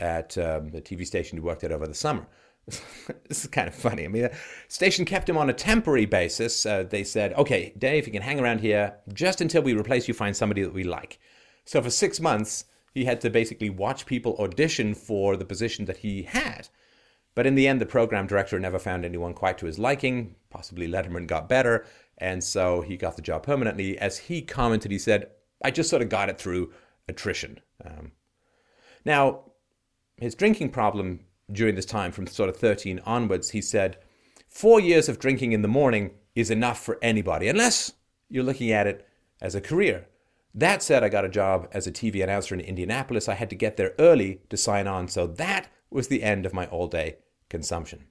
at 0.00 0.36
um, 0.38 0.70
the 0.70 0.80
TV 0.80 1.06
station 1.06 1.36
he 1.36 1.42
worked 1.42 1.64
at 1.64 1.72
over 1.72 1.86
the 1.86 1.94
summer. 1.94 2.26
this 2.66 3.44
is 3.44 3.46
kind 3.46 3.68
of 3.68 3.74
funny. 3.74 4.04
I 4.04 4.08
mean, 4.08 4.22
the 4.22 4.32
station 4.68 5.04
kept 5.04 5.28
him 5.28 5.38
on 5.38 5.48
a 5.48 5.54
temporary 5.54 6.06
basis. 6.06 6.66
Uh, 6.66 6.82
they 6.82 7.04
said, 7.04 7.32
okay, 7.34 7.72
Dave, 7.78 8.06
you 8.06 8.12
can 8.12 8.22
hang 8.22 8.40
around 8.40 8.60
here 8.60 8.94
just 9.12 9.40
until 9.40 9.62
we 9.62 9.74
replace 9.74 10.06
you, 10.06 10.14
find 10.14 10.36
somebody 10.36 10.62
that 10.62 10.74
we 10.74 10.84
like. 10.84 11.18
So 11.64 11.82
for 11.82 11.90
six 11.90 12.20
months, 12.20 12.64
he 12.92 13.04
had 13.04 13.20
to 13.22 13.30
basically 13.30 13.70
watch 13.70 14.06
people 14.06 14.36
audition 14.38 14.94
for 14.94 15.36
the 15.36 15.44
position 15.44 15.84
that 15.86 15.98
he 15.98 16.22
had. 16.22 16.68
But 17.34 17.46
in 17.46 17.54
the 17.54 17.68
end, 17.68 17.80
the 17.80 17.86
program 17.86 18.26
director 18.26 18.58
never 18.58 18.78
found 18.78 19.04
anyone 19.04 19.32
quite 19.32 19.58
to 19.58 19.66
his 19.66 19.78
liking. 19.78 20.34
Possibly 20.50 20.88
Letterman 20.88 21.26
got 21.26 21.48
better, 21.48 21.86
and 22.18 22.42
so 22.42 22.80
he 22.80 22.96
got 22.96 23.16
the 23.16 23.22
job 23.22 23.44
permanently. 23.44 23.96
As 23.98 24.18
he 24.18 24.42
commented, 24.42 24.90
he 24.90 24.98
said, 24.98 25.30
I 25.62 25.70
just 25.70 25.90
sort 25.90 26.02
of 26.02 26.08
got 26.08 26.28
it 26.28 26.38
through 26.38 26.72
attrition. 27.08 27.60
Um, 27.84 28.12
now, 29.04 29.47
his 30.20 30.34
drinking 30.34 30.70
problem 30.70 31.20
during 31.50 31.74
this 31.74 31.86
time, 31.86 32.12
from 32.12 32.26
sort 32.26 32.48
of 32.48 32.56
13 32.56 33.00
onwards, 33.06 33.50
he 33.50 33.62
said, 33.62 33.98
four 34.48 34.80
years 34.80 35.08
of 35.08 35.18
drinking 35.18 35.52
in 35.52 35.62
the 35.62 35.68
morning 35.68 36.10
is 36.34 36.50
enough 36.50 36.82
for 36.82 36.98
anybody, 37.00 37.48
unless 37.48 37.92
you're 38.28 38.44
looking 38.44 38.70
at 38.70 38.86
it 38.86 39.06
as 39.40 39.54
a 39.54 39.60
career. 39.60 40.06
That 40.54 40.82
said, 40.82 41.04
I 41.04 41.08
got 41.08 41.24
a 41.24 41.28
job 41.28 41.68
as 41.72 41.86
a 41.86 41.92
TV 41.92 42.22
announcer 42.22 42.54
in 42.54 42.60
Indianapolis. 42.60 43.28
I 43.28 43.34
had 43.34 43.50
to 43.50 43.56
get 43.56 43.76
there 43.76 43.94
early 43.98 44.40
to 44.50 44.56
sign 44.56 44.86
on, 44.86 45.08
so 45.08 45.26
that 45.26 45.68
was 45.90 46.08
the 46.08 46.22
end 46.22 46.44
of 46.44 46.54
my 46.54 46.66
all 46.66 46.88
day 46.88 47.16
consumption. 47.48 48.06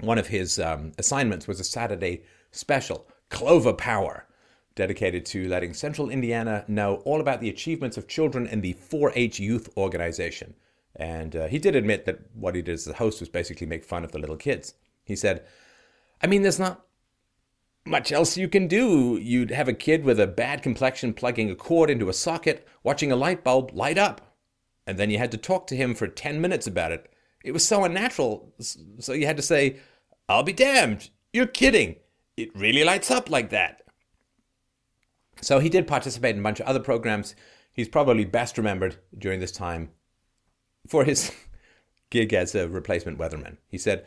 One 0.00 0.18
of 0.18 0.28
his 0.28 0.58
um, 0.58 0.92
assignments 0.98 1.48
was 1.48 1.58
a 1.58 1.64
Saturday 1.64 2.22
special, 2.52 3.08
Clover 3.30 3.72
Power, 3.72 4.27
dedicated 4.78 5.26
to 5.26 5.48
letting 5.48 5.74
Central 5.74 6.08
Indiana 6.08 6.64
know 6.68 7.02
all 7.04 7.20
about 7.20 7.40
the 7.40 7.48
achievements 7.48 7.96
of 7.96 8.06
children 8.06 8.46
in 8.46 8.60
the 8.60 8.74
4 8.74 9.12
H 9.16 9.40
youth 9.40 9.68
organization. 9.76 10.54
And 10.94 11.34
uh, 11.34 11.48
he 11.48 11.58
did 11.58 11.74
admit 11.74 12.04
that 12.04 12.20
what 12.32 12.54
he 12.54 12.62
did 12.62 12.74
as 12.74 12.84
the 12.84 12.94
host 12.94 13.18
was 13.18 13.28
basically 13.28 13.66
make 13.66 13.84
fun 13.84 14.04
of 14.04 14.12
the 14.12 14.20
little 14.20 14.36
kids. 14.36 14.74
He 15.02 15.16
said, 15.16 15.44
I 16.22 16.28
mean, 16.28 16.42
there's 16.42 16.60
not 16.60 16.86
much 17.84 18.12
else 18.12 18.36
you 18.36 18.46
can 18.46 18.68
do. 18.68 19.18
You'd 19.20 19.50
have 19.50 19.66
a 19.66 19.72
kid 19.72 20.04
with 20.04 20.20
a 20.20 20.28
bad 20.28 20.62
complexion 20.62 21.12
plugging 21.12 21.50
a 21.50 21.56
cord 21.56 21.90
into 21.90 22.08
a 22.08 22.12
socket, 22.12 22.64
watching 22.84 23.10
a 23.10 23.16
light 23.16 23.42
bulb 23.42 23.72
light 23.74 23.98
up. 23.98 24.36
And 24.86 24.96
then 24.96 25.10
you 25.10 25.18
had 25.18 25.32
to 25.32 25.38
talk 25.38 25.66
to 25.66 25.76
him 25.76 25.92
for 25.92 26.06
10 26.06 26.40
minutes 26.40 26.68
about 26.68 26.92
it. 26.92 27.12
It 27.42 27.50
was 27.50 27.66
so 27.66 27.82
unnatural. 27.82 28.54
So 29.00 29.12
you 29.12 29.26
had 29.26 29.38
to 29.38 29.42
say, 29.42 29.78
I'll 30.28 30.44
be 30.44 30.52
damned. 30.52 31.10
You're 31.32 31.46
kidding. 31.46 31.96
It 32.36 32.54
really 32.54 32.84
lights 32.84 33.10
up 33.10 33.28
like 33.28 33.50
that. 33.50 33.82
So 35.40 35.58
he 35.58 35.68
did 35.68 35.86
participate 35.86 36.34
in 36.34 36.40
a 36.40 36.42
bunch 36.42 36.60
of 36.60 36.66
other 36.66 36.80
programs. 36.80 37.34
He's 37.72 37.88
probably 37.88 38.24
best 38.24 38.58
remembered 38.58 38.96
during 39.16 39.40
this 39.40 39.52
time 39.52 39.90
for 40.86 41.04
his 41.04 41.32
gig 42.10 42.32
as 42.32 42.54
a 42.54 42.68
replacement 42.68 43.18
weatherman. 43.18 43.58
He 43.68 43.78
said, 43.78 44.04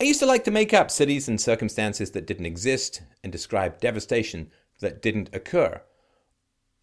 I 0.00 0.04
used 0.04 0.20
to 0.20 0.26
like 0.26 0.44
to 0.44 0.50
make 0.50 0.74
up 0.74 0.90
cities 0.90 1.28
and 1.28 1.40
circumstances 1.40 2.10
that 2.12 2.26
didn't 2.26 2.46
exist 2.46 3.02
and 3.22 3.30
describe 3.30 3.80
devastation 3.80 4.50
that 4.80 5.02
didn't 5.02 5.30
occur. 5.32 5.80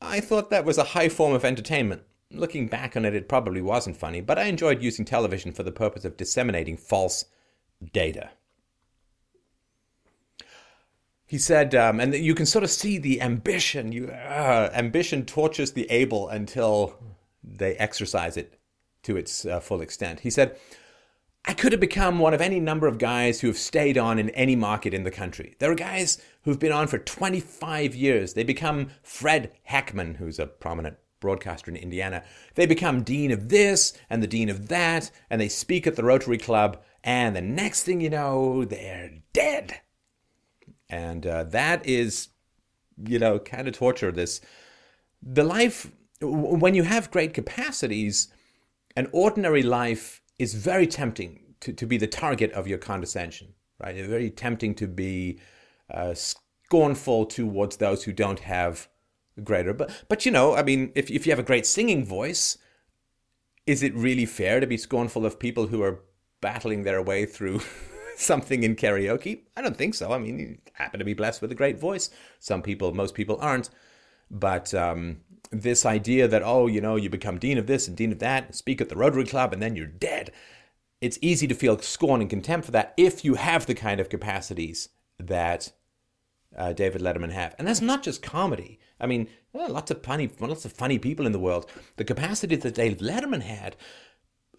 I 0.01 0.21
thought 0.21 0.49
that 0.49 0.63
was 0.63 0.77
a 0.77 0.83
high 0.95 1.09
form 1.09 1.33
of 1.33 1.43
entertainment. 1.43 2.03
Looking 2.31 2.67
back 2.67 2.95
on 2.95 3.05
it, 3.05 3.15
it 3.15 3.27
probably 3.27 3.61
wasn't 3.61 3.97
funny, 3.97 4.21
but 4.21 4.39
I 4.39 4.43
enjoyed 4.43 4.83
using 4.83 5.03
television 5.03 5.51
for 5.51 5.63
the 5.63 5.71
purpose 5.71 6.05
of 6.05 6.15
disseminating 6.15 6.77
false 6.77 7.25
data 7.91 8.29
he 11.29 11.37
said, 11.37 11.75
um, 11.75 11.99
and 11.99 12.15
you 12.15 12.33
can 12.33 12.47
sort 12.47 12.63
of 12.63 12.71
see 12.71 12.97
the 12.97 13.21
ambition. 13.21 13.91
You, 13.91 14.07
uh, 14.07 14.71
ambition 14.73 15.25
tortures 15.27 15.73
the 15.73 15.85
able 15.91 16.27
until 16.27 16.95
they 17.43 17.75
exercise 17.75 18.35
it 18.35 18.59
to 19.03 19.15
its 19.15 19.45
uh, 19.45 19.59
full 19.59 19.81
extent. 19.81 20.21
He 20.21 20.31
said, 20.31 20.57
I 21.45 21.53
could 21.53 21.71
have 21.71 21.79
become 21.79 22.17
one 22.17 22.33
of 22.33 22.41
any 22.41 22.59
number 22.59 22.87
of 22.87 22.97
guys 22.97 23.41
who 23.41 23.47
have 23.47 23.59
stayed 23.59 23.95
on 23.95 24.17
in 24.17 24.31
any 24.31 24.55
market 24.55 24.91
in 24.91 25.03
the 25.03 25.11
country. 25.11 25.55
There 25.59 25.71
are 25.71 25.75
guys 25.75 26.19
who've 26.45 26.57
been 26.57 26.71
on 26.71 26.87
for 26.87 26.97
25 26.97 27.93
years. 27.93 28.33
They 28.33 28.43
become 28.43 28.89
Fred 29.03 29.51
Heckman, 29.69 30.15
who's 30.15 30.39
a 30.39 30.47
prominent 30.47 30.97
broadcaster 31.19 31.69
in 31.69 31.77
Indiana. 31.77 32.23
They 32.55 32.65
become 32.65 33.03
dean 33.03 33.29
of 33.29 33.49
this 33.49 33.93
and 34.09 34.23
the 34.23 34.27
dean 34.27 34.49
of 34.49 34.67
that, 34.69 35.11
and 35.29 35.39
they 35.39 35.47
speak 35.47 35.85
at 35.85 35.95
the 35.95 36.03
Rotary 36.03 36.39
Club, 36.39 36.81
and 37.03 37.35
the 37.35 37.41
next 37.41 37.83
thing 37.83 38.01
you 38.01 38.09
know, 38.09 38.65
they're 38.65 39.11
dead 39.31 39.81
and 40.89 41.25
uh, 41.25 41.43
that 41.43 41.85
is 41.85 42.29
you 42.97 43.19
know 43.19 43.39
kind 43.39 43.67
of 43.67 43.73
torture 43.73 44.11
this 44.11 44.41
the 45.21 45.43
life 45.43 45.91
when 46.21 46.73
you 46.73 46.83
have 46.83 47.11
great 47.11 47.33
capacities 47.33 48.27
an 48.95 49.07
ordinary 49.13 49.63
life 49.63 50.21
is 50.37 50.53
very 50.53 50.87
tempting 50.87 51.39
to, 51.59 51.71
to 51.71 51.85
be 51.85 51.97
the 51.97 52.07
target 52.07 52.51
of 52.53 52.67
your 52.67 52.77
condescension 52.77 53.53
right? 53.79 53.95
It's 53.95 54.09
very 54.09 54.29
tempting 54.29 54.75
to 54.75 54.87
be 54.87 55.39
uh, 55.89 56.13
scornful 56.13 57.25
towards 57.25 57.77
those 57.77 58.03
who 58.03 58.13
don't 58.13 58.39
have 58.39 58.87
greater 59.43 59.73
but 59.73 60.03
but 60.09 60.25
you 60.25 60.31
know 60.31 60.53
i 60.53 60.61
mean 60.61 60.91
if, 60.95 61.09
if 61.09 61.25
you 61.25 61.31
have 61.31 61.39
a 61.39 61.43
great 61.43 61.65
singing 61.65 62.05
voice 62.05 62.57
is 63.65 63.81
it 63.81 63.95
really 63.95 64.25
fair 64.25 64.59
to 64.59 64.67
be 64.67 64.77
scornful 64.77 65.25
of 65.25 65.39
people 65.39 65.67
who 65.67 65.81
are 65.81 66.01
battling 66.41 66.83
their 66.83 67.01
way 67.01 67.25
through 67.25 67.61
something 68.19 68.63
in 68.63 68.75
karaoke? 68.75 69.41
I 69.55 69.61
don't 69.61 69.77
think 69.77 69.95
so. 69.95 70.11
I 70.11 70.17
mean, 70.17 70.39
you 70.39 70.57
happen 70.73 70.99
to 70.99 71.05
be 71.05 71.13
blessed 71.13 71.41
with 71.41 71.51
a 71.51 71.55
great 71.55 71.79
voice. 71.79 72.09
Some 72.39 72.61
people, 72.61 72.93
most 72.93 73.15
people 73.15 73.37
aren't. 73.41 73.69
But 74.29 74.73
um, 74.73 75.21
this 75.51 75.85
idea 75.85 76.27
that, 76.27 76.43
oh, 76.43 76.67
you 76.67 76.81
know, 76.81 76.95
you 76.95 77.09
become 77.09 77.39
dean 77.39 77.57
of 77.57 77.67
this 77.67 77.87
and 77.87 77.97
dean 77.97 78.11
of 78.11 78.19
that, 78.19 78.55
speak 78.55 78.81
at 78.81 78.89
the 78.89 78.95
Rotary 78.95 79.25
Club, 79.25 79.53
and 79.53 79.61
then 79.61 79.75
you're 79.75 79.87
dead. 79.87 80.31
It's 81.01 81.17
easy 81.21 81.47
to 81.47 81.55
feel 81.55 81.79
scorn 81.79 82.21
and 82.21 82.29
contempt 82.29 82.65
for 82.65 82.71
that 82.73 82.93
if 82.97 83.23
you 83.23 83.35
have 83.35 83.65
the 83.65 83.75
kind 83.75 83.99
of 83.99 84.09
capacities 84.09 84.89
that 85.17 85.71
uh, 86.55 86.73
David 86.73 87.01
Letterman 87.01 87.31
have. 87.31 87.55
And 87.57 87.67
that's 87.67 87.81
not 87.81 88.03
just 88.03 88.21
comedy. 88.21 88.79
I 88.99 89.07
mean, 89.07 89.29
well, 89.53 89.69
lots 89.69 89.91
of 89.91 90.03
funny, 90.03 90.29
lots 90.39 90.65
of 90.65 90.73
funny 90.73 90.99
people 90.99 91.25
in 91.25 91.31
the 91.31 91.39
world. 91.39 91.69
The 91.95 92.03
capacity 92.03 92.55
that 92.57 92.75
David 92.75 92.99
Letterman 92.99 93.41
had 93.41 93.75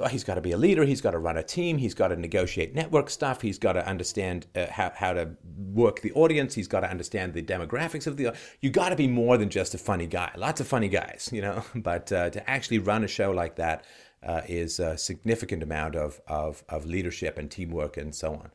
he's 0.08 0.24
got 0.24 0.34
to 0.34 0.40
be 0.40 0.52
a 0.52 0.56
leader. 0.56 0.84
He's 0.84 1.00
got 1.00 1.12
to 1.12 1.18
run 1.18 1.36
a 1.36 1.42
team. 1.42 1.78
He's 1.78 1.94
got 1.94 2.08
to 2.08 2.16
negotiate 2.16 2.74
network 2.74 3.10
stuff. 3.10 3.40
He's 3.42 3.58
got 3.58 3.74
to 3.74 3.86
understand 3.86 4.46
uh, 4.54 4.66
how, 4.70 4.92
how 4.94 5.12
to 5.12 5.30
work 5.72 6.00
the 6.00 6.12
audience. 6.12 6.54
He's 6.54 6.68
got 6.68 6.80
to 6.80 6.90
understand 6.90 7.34
the 7.34 7.42
demographics 7.42 8.06
of 8.06 8.16
the. 8.16 8.34
You 8.60 8.70
got 8.70 8.90
to 8.90 8.96
be 8.96 9.08
more 9.08 9.36
than 9.38 9.50
just 9.50 9.74
a 9.74 9.78
funny 9.78 10.06
guy. 10.06 10.32
Lots 10.36 10.60
of 10.60 10.66
funny 10.66 10.88
guys, 10.88 11.30
you 11.32 11.42
know. 11.42 11.64
But 11.74 12.12
uh, 12.12 12.30
to 12.30 12.50
actually 12.50 12.78
run 12.78 13.04
a 13.04 13.08
show 13.08 13.30
like 13.30 13.56
that 13.56 13.84
uh, 14.22 14.42
is 14.46 14.78
a 14.80 14.98
significant 14.98 15.62
amount 15.62 15.96
of, 15.96 16.20
of 16.26 16.62
of 16.68 16.84
leadership 16.84 17.38
and 17.38 17.50
teamwork 17.50 17.96
and 17.96 18.14
so 18.14 18.34
on. 18.34 18.50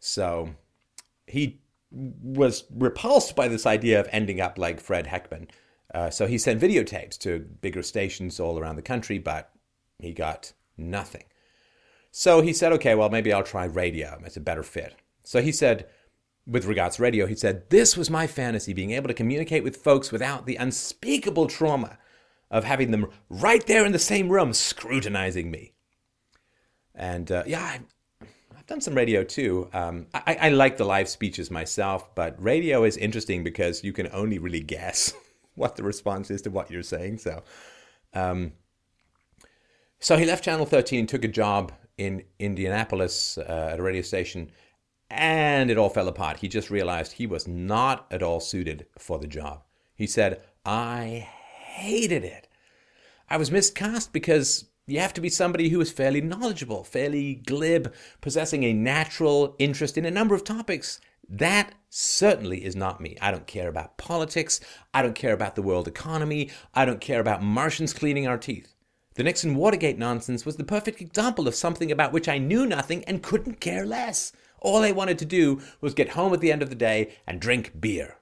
So, 0.00 0.50
he 1.26 1.60
was 1.90 2.64
repulsed 2.74 3.34
by 3.34 3.48
this 3.48 3.66
idea 3.66 4.00
of 4.00 4.08
ending 4.12 4.40
up 4.40 4.58
like 4.58 4.80
Fred 4.80 5.06
Heckman. 5.06 5.48
Uh, 5.94 6.10
so 6.10 6.26
he 6.26 6.36
sent 6.36 6.60
videotapes 6.60 7.16
to 7.18 7.40
bigger 7.60 7.82
stations 7.82 8.38
all 8.38 8.58
around 8.58 8.76
the 8.76 8.82
country, 8.82 9.18
but 9.18 9.50
he 9.98 10.12
got 10.12 10.52
nothing. 10.76 11.24
So 12.10 12.40
he 12.40 12.52
said, 12.52 12.72
okay, 12.74 12.94
well, 12.94 13.10
maybe 13.10 13.32
I'll 13.32 13.42
try 13.42 13.64
radio. 13.64 14.20
It's 14.24 14.36
a 14.36 14.40
better 14.40 14.62
fit. 14.62 14.94
So 15.24 15.42
he 15.42 15.52
said, 15.52 15.88
with 16.48 16.64
regards 16.64 16.96
to 16.96 17.02
radio, 17.02 17.26
he 17.26 17.36
said, 17.36 17.68
This 17.68 17.96
was 17.96 18.08
my 18.08 18.26
fantasy, 18.26 18.72
being 18.72 18.92
able 18.92 19.08
to 19.08 19.14
communicate 19.14 19.62
with 19.62 19.76
folks 19.76 20.10
without 20.10 20.46
the 20.46 20.56
unspeakable 20.56 21.46
trauma 21.46 21.98
of 22.50 22.64
having 22.64 22.90
them 22.90 23.10
right 23.28 23.64
there 23.66 23.84
in 23.84 23.92
the 23.92 23.98
same 23.98 24.30
room 24.30 24.54
scrutinizing 24.54 25.50
me. 25.50 25.74
And 26.94 27.30
uh, 27.30 27.44
yeah, 27.46 27.62
I've, 27.62 28.28
I've, 28.56 28.66
done 28.66 28.80
some 28.80 28.94
radio 28.94 29.22
too. 29.22 29.68
Um, 29.74 30.06
I, 30.14 30.38
I 30.40 30.48
like 30.48 30.78
the 30.78 30.84
live 30.84 31.08
speeches 31.08 31.50
myself, 31.50 32.14
but 32.14 32.42
radio 32.42 32.84
is 32.84 32.96
interesting 32.96 33.44
because 33.44 33.84
you 33.84 33.92
can 33.92 34.08
only 34.12 34.38
really 34.38 34.60
guess 34.60 35.12
what 35.54 35.76
the 35.76 35.82
response 35.82 36.30
is 36.30 36.42
to 36.42 36.50
what 36.50 36.70
you're 36.70 36.82
saying. 36.82 37.18
So, 37.18 37.42
um, 38.14 38.52
so 40.00 40.16
he 40.16 40.24
left 40.24 40.44
Channel 40.44 40.66
13 40.66 41.00
and 41.00 41.08
took 41.08 41.24
a 41.24 41.28
job 41.28 41.72
in 41.96 42.22
Indianapolis 42.38 43.38
uh, 43.38 43.70
at 43.72 43.80
a 43.80 43.82
radio 43.82 44.02
station 44.02 44.50
and 45.10 45.70
it 45.70 45.78
all 45.78 45.88
fell 45.88 46.08
apart. 46.08 46.38
He 46.38 46.48
just 46.48 46.70
realized 46.70 47.12
he 47.12 47.26
was 47.26 47.48
not 47.48 48.06
at 48.10 48.22
all 48.22 48.40
suited 48.40 48.86
for 48.98 49.18
the 49.18 49.26
job. 49.26 49.62
He 49.94 50.06
said, 50.06 50.42
I 50.64 51.28
hated 51.78 52.24
it. 52.24 52.48
I 53.28 53.36
was 53.36 53.50
miscast 53.50 54.12
because 54.12 54.66
you 54.86 55.00
have 55.00 55.14
to 55.14 55.20
be 55.20 55.28
somebody 55.28 55.68
who 55.68 55.80
is 55.80 55.90
fairly 55.90 56.20
knowledgeable, 56.20 56.84
fairly 56.84 57.34
glib, 57.34 57.92
possessing 58.20 58.64
a 58.64 58.72
natural 58.72 59.54
interest 59.58 59.98
in 59.98 60.04
a 60.04 60.10
number 60.10 60.34
of 60.34 60.44
topics. 60.44 61.00
That 61.28 61.74
certainly 61.90 62.64
is 62.64 62.74
not 62.74 63.00
me. 63.00 63.16
I 63.20 63.30
don't 63.30 63.46
care 63.46 63.68
about 63.68 63.98
politics. 63.98 64.60
I 64.94 65.02
don't 65.02 65.14
care 65.14 65.34
about 65.34 65.56
the 65.56 65.62
world 65.62 65.88
economy. 65.88 66.50
I 66.74 66.84
don't 66.84 67.00
care 67.00 67.20
about 67.20 67.42
Martians 67.42 67.92
cleaning 67.92 68.26
our 68.26 68.38
teeth. 68.38 68.74
The 69.18 69.24
Nixon 69.24 69.56
Watergate 69.56 69.98
nonsense 69.98 70.46
was 70.46 70.58
the 70.58 70.62
perfect 70.62 71.00
example 71.00 71.48
of 71.48 71.56
something 71.56 71.90
about 71.90 72.12
which 72.12 72.28
I 72.28 72.38
knew 72.38 72.64
nothing 72.64 73.02
and 73.02 73.20
couldn't 73.20 73.58
care 73.58 73.84
less. 73.84 74.30
All 74.60 74.82
I 74.82 74.92
wanted 74.92 75.18
to 75.18 75.24
do 75.24 75.60
was 75.80 75.92
get 75.92 76.10
home 76.10 76.32
at 76.32 76.40
the 76.40 76.52
end 76.52 76.62
of 76.62 76.68
the 76.68 76.76
day 76.76 77.16
and 77.26 77.40
drink 77.40 77.80
beer. 77.80 78.18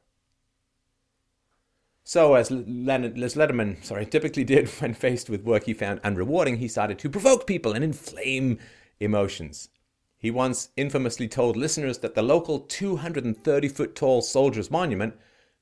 So, 2.03 2.32
as, 2.32 2.51
Len- 2.51 3.22
as 3.22 3.34
Letterman 3.34 3.84
sorry, 3.84 4.07
typically 4.11 4.42
did 4.42 4.68
when 4.80 4.94
faced 4.94 5.28
with 5.28 5.44
work 5.44 5.64
he 5.64 5.74
found 5.74 6.01
unrewarding, 6.01 6.57
he 6.57 6.66
started 6.66 6.99
to 7.01 7.11
provoke 7.11 7.47
people 7.47 7.74
and 7.74 7.84
inflame 7.84 8.59
emotions. 8.99 9.68
He 10.16 10.30
once 10.30 10.70
infamously 10.78 11.28
told 11.28 11.59
listeners 11.59 11.99
that 11.99 12.14
the 12.14 12.22
local 12.22 12.61
230 12.61 13.68
foot 13.68 13.94
tall 13.94 14.22
Soldiers 14.22 14.70
Monument, 14.70 15.14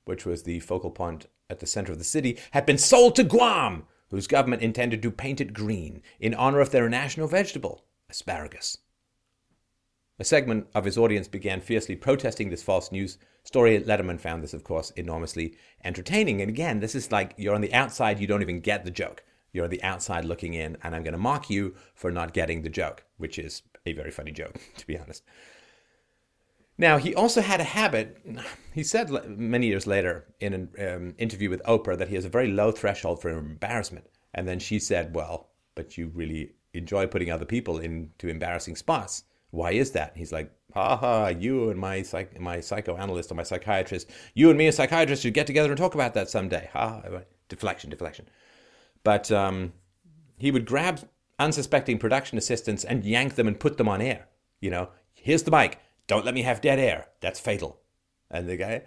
which 0.04 0.24
was 0.24 0.44
the 0.44 0.60
focal 0.60 0.92
point 0.92 1.26
at 1.50 1.58
the 1.58 1.66
center 1.66 1.90
of 1.90 1.98
the 1.98 2.04
city, 2.04 2.38
had 2.52 2.64
been 2.64 2.78
sold 2.78 3.16
to 3.16 3.24
Guam, 3.24 3.88
whose 4.14 4.28
government 4.28 4.62
intended 4.62 5.02
to 5.02 5.10
paint 5.10 5.40
it 5.40 5.52
green 5.52 6.00
in 6.20 6.34
honor 6.34 6.60
of 6.60 6.70
their 6.70 6.88
national 6.88 7.26
vegetable, 7.26 7.84
asparagus. 8.08 8.78
A 10.20 10.24
segment 10.24 10.68
of 10.72 10.84
his 10.84 10.96
audience 10.96 11.26
began 11.26 11.60
fiercely 11.60 11.96
protesting 11.96 12.48
this 12.48 12.62
false 12.62 12.92
news 12.92 13.18
story. 13.42 13.80
Letterman 13.80 14.20
found 14.20 14.44
this, 14.44 14.54
of 14.54 14.62
course, 14.62 14.90
enormously 14.90 15.56
entertaining. 15.82 16.40
And 16.40 16.48
again, 16.48 16.78
this 16.78 16.94
is 16.94 17.10
like 17.10 17.34
you're 17.36 17.56
on 17.56 17.60
the 17.60 17.74
outside, 17.74 18.20
you 18.20 18.28
don't 18.28 18.42
even 18.42 18.60
get 18.60 18.84
the 18.84 18.92
joke. 18.92 19.24
You're 19.52 19.64
on 19.64 19.70
the 19.70 19.82
outside 19.82 20.24
looking 20.24 20.54
in, 20.54 20.76
and 20.84 20.94
I'm 20.94 21.02
going 21.02 21.14
to 21.14 21.18
mock 21.18 21.50
you 21.50 21.74
for 21.96 22.12
not 22.12 22.32
getting 22.32 22.62
the 22.62 22.68
joke, 22.68 23.02
which 23.16 23.36
is 23.36 23.62
a 23.84 23.94
very 23.94 24.12
funny 24.12 24.30
joke, 24.30 24.60
to 24.76 24.86
be 24.86 24.96
honest. 24.96 25.24
Now, 26.76 26.98
he 26.98 27.14
also 27.14 27.40
had 27.40 27.60
a 27.60 27.64
habit. 27.64 28.18
He 28.72 28.82
said 28.82 29.08
many 29.38 29.68
years 29.68 29.86
later 29.86 30.26
in 30.40 30.52
an 30.52 30.68
um, 30.80 31.14
interview 31.18 31.48
with 31.48 31.62
Oprah 31.62 31.96
that 31.96 32.08
he 32.08 32.16
has 32.16 32.24
a 32.24 32.28
very 32.28 32.48
low 32.48 32.72
threshold 32.72 33.22
for 33.22 33.30
embarrassment. 33.30 34.06
And 34.34 34.48
then 34.48 34.58
she 34.58 34.80
said, 34.80 35.14
Well, 35.14 35.50
but 35.76 35.96
you 35.96 36.10
really 36.12 36.54
enjoy 36.72 37.06
putting 37.06 37.30
other 37.30 37.44
people 37.44 37.78
into 37.78 38.26
embarrassing 38.26 38.74
spots 38.74 39.24
why 39.54 39.70
is 39.70 39.92
that? 39.92 40.12
He's 40.16 40.32
like, 40.32 40.50
ha 40.74 40.96
ha, 40.96 41.28
you 41.28 41.70
and 41.70 41.78
my 41.78 42.02
psych- 42.02 42.38
my 42.40 42.60
psychoanalyst 42.60 43.30
or 43.30 43.36
my 43.36 43.44
psychiatrist, 43.44 44.10
you 44.34 44.50
and 44.50 44.58
me, 44.58 44.66
a 44.66 44.72
psychiatrist, 44.72 45.22
should 45.22 45.34
get 45.34 45.46
together 45.46 45.70
and 45.70 45.78
talk 45.78 45.94
about 45.94 46.14
that 46.14 46.28
someday. 46.28 46.68
Ha, 46.72 47.02
deflection, 47.48 47.88
deflection. 47.88 48.26
But 49.04 49.30
um, 49.30 49.72
he 50.36 50.50
would 50.50 50.66
grab 50.66 51.00
unsuspecting 51.38 51.98
production 51.98 52.36
assistants 52.36 52.84
and 52.84 53.04
yank 53.04 53.36
them 53.36 53.46
and 53.46 53.58
put 53.58 53.78
them 53.78 53.88
on 53.88 54.00
air. 54.00 54.26
You 54.60 54.70
know, 54.70 54.88
here's 55.14 55.44
the 55.44 55.50
mic. 55.50 55.78
Don't 56.06 56.24
let 56.24 56.34
me 56.34 56.42
have 56.42 56.60
dead 56.60 56.78
air. 56.78 57.06
That's 57.20 57.40
fatal. 57.40 57.80
And 58.30 58.48
the 58.48 58.56
guy, 58.56 58.82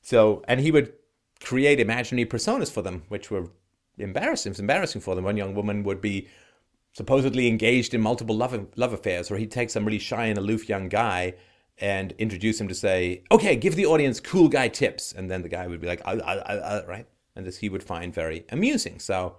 so, 0.00 0.42
and 0.46 0.60
he 0.60 0.70
would 0.70 0.92
create 1.42 1.80
imaginary 1.80 2.26
personas 2.26 2.70
for 2.70 2.82
them, 2.82 3.02
which 3.08 3.30
were 3.30 3.48
embarrassing. 3.98 4.50
It 4.50 4.54
was 4.54 4.60
embarrassing 4.60 5.00
for 5.00 5.14
them. 5.14 5.24
One 5.24 5.36
young 5.36 5.54
woman 5.54 5.82
would 5.84 6.00
be 6.00 6.28
supposedly 6.92 7.48
engaged 7.48 7.94
in 7.94 8.00
multiple 8.00 8.36
love, 8.36 8.66
love 8.76 8.92
affairs, 8.92 9.30
or 9.30 9.36
he'd 9.36 9.50
take 9.50 9.70
some 9.70 9.84
really 9.84 9.98
shy 9.98 10.26
and 10.26 10.38
aloof 10.38 10.68
young 10.68 10.88
guy 10.88 11.34
and 11.78 12.12
introduce 12.18 12.60
him 12.60 12.68
to 12.68 12.74
say, 12.74 13.24
okay, 13.30 13.56
give 13.56 13.76
the 13.76 13.86
audience 13.86 14.20
cool 14.20 14.48
guy 14.48 14.68
tips. 14.68 15.12
And 15.12 15.30
then 15.30 15.42
the 15.42 15.48
guy 15.48 15.66
would 15.66 15.80
be 15.80 15.86
like, 15.86 16.02
uh, 16.04 16.18
uh, 16.22 16.42
uh, 16.46 16.52
uh 16.52 16.82
right? 16.86 17.06
And 17.34 17.46
this 17.46 17.58
he 17.58 17.68
would 17.68 17.82
find 17.82 18.14
very 18.14 18.44
amusing. 18.50 18.98
So 18.98 19.36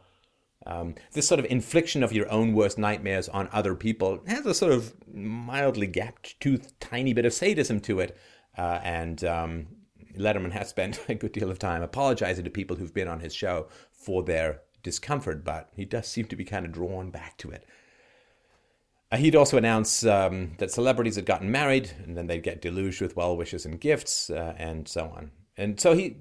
um, 0.66 0.96
this 1.12 1.28
sort 1.28 1.40
of 1.40 1.46
infliction 1.46 2.04
of 2.04 2.14
your 2.14 2.30
own 2.32 2.54
worst 2.54 2.78
nightmares 2.78 3.28
on 3.30 3.50
other 3.52 3.76
people 3.76 4.22
has 4.28 4.46
a 4.46 4.54
sort 4.54 4.72
of 4.72 4.94
mildly 5.14 5.88
gapped 5.88 6.40
tooth, 6.40 6.78
tiny 6.80 7.14
bit 7.14 7.26
of 7.26 7.34
sadism 7.34 7.80
to 7.82 8.00
it. 8.00 8.18
Uh, 8.58 8.80
and 8.84 9.24
um, 9.24 9.68
Letterman 10.18 10.52
has 10.52 10.70
spent 10.70 11.04
a 11.10 11.16
good 11.16 11.34
deal 11.34 11.52
of 11.52 11.60
time 11.60 11.82
apologizing 11.82 12.46
to 12.46 12.50
people 12.50 12.78
who've 12.78 12.94
been 12.94 13.08
on 13.08 13.20
his 13.20 13.34
show 13.34 13.68
for 13.92 14.24
their 14.24 14.62
discomfort, 14.84 15.44
but 15.44 15.70
he 15.76 15.86
does 15.86 16.08
seem 16.08 16.26
to 16.26 16.36
be 16.36 16.46
kind 16.46 16.66
of 16.66 16.72
drawn 16.72 17.10
back 17.10 17.38
to 17.40 17.50
it. 17.50 17.66
Uh, 19.12 19.18
he'd 19.18 19.36
also 19.36 19.58
announce 19.58 20.06
um, 20.06 20.54
that 20.58 20.72
celebrities 20.72 21.16
had 21.16 21.26
gotten 21.26 21.52
married, 21.52 21.92
and 22.04 22.18
then 22.18 22.28
they'd 22.28 22.44
get 22.44 22.62
deluged 22.62 23.02
with 23.02 23.16
well 23.16 23.36
wishes 23.36 23.66
and 23.66 23.80
gifts, 23.80 24.30
uh, 24.30 24.56
and 24.58 24.88
so 24.88 25.14
on. 25.16 25.32
And 25.56 25.80
so 25.80 25.94
he 25.94 26.18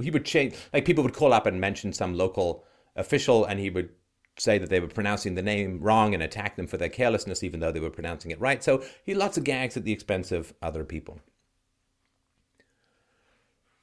he 0.00 0.10
would 0.10 0.24
change, 0.24 0.54
like 0.72 0.84
people 0.84 1.02
would 1.02 1.14
call 1.14 1.32
up 1.32 1.46
and 1.46 1.60
mention 1.60 1.92
some 1.92 2.14
local 2.14 2.64
official, 2.96 3.44
and 3.44 3.60
he 3.60 3.70
would 3.70 3.90
say 4.38 4.58
that 4.58 4.68
they 4.68 4.80
were 4.80 4.88
pronouncing 4.88 5.34
the 5.34 5.42
name 5.42 5.80
wrong 5.80 6.12
and 6.14 6.22
attack 6.22 6.56
them 6.56 6.66
for 6.66 6.76
their 6.76 6.88
carelessness, 6.88 7.42
even 7.42 7.60
though 7.60 7.72
they 7.72 7.80
were 7.80 7.90
pronouncing 7.90 8.30
it 8.30 8.40
right. 8.40 8.62
So 8.62 8.82
he 9.04 9.12
had 9.12 9.18
lots 9.18 9.38
of 9.38 9.44
gags 9.44 9.76
at 9.76 9.84
the 9.84 9.92
expense 9.92 10.32
of 10.32 10.54
other 10.60 10.84
people. 10.84 11.20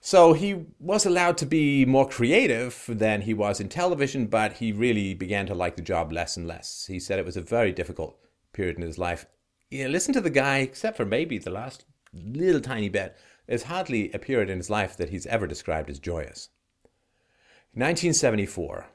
So 0.05 0.34
he 0.34 0.66
was 0.80 1.05
allowed 1.05 1.38
to 1.38 1.45
be 1.45 1.86
more 1.86 2.07
creative 2.07 2.84
than 2.89 3.22
he 3.22 3.34
was 3.34 3.61
in 3.61 3.70
television, 3.70 4.28
but 4.28 4.53
he 4.53 4.74
really 4.74 5.14
began 5.14 5.45
to 5.45 5.55
like 5.55 5.78
the 5.78 5.82
job 5.82 6.11
less 6.11 6.36
and 6.36 6.45
less. 6.45 6.86
He 6.88 6.99
said 6.99 7.20
it 7.20 7.26
was 7.26 7.38
a 7.38 7.41
very 7.41 7.72
difficult 7.72 8.20
period 8.51 8.76
in 8.76 8.82
his 8.82 8.97
life. 8.97 9.26
You 9.72 9.86
know, 9.86 9.89
listen 9.89 10.14
to 10.14 10.22
the 10.22 10.30
guy, 10.30 10.57
except 10.57 10.97
for 10.97 11.05
maybe 11.05 11.38
the 11.38 11.49
last 11.49 11.86
little 12.14 12.59
tiny 12.59 12.89
bit, 12.89 13.16
there's 13.47 13.64
hardly 13.64 14.11
a 14.11 14.20
period 14.20 14.49
in 14.49 14.57
his 14.57 14.70
life 14.70 14.97
that 14.97 15.09
he's 15.09 15.26
ever 15.26 15.47
described 15.47 15.89
as 15.89 15.99
joyous. 15.99 16.49
1974, 17.74 18.86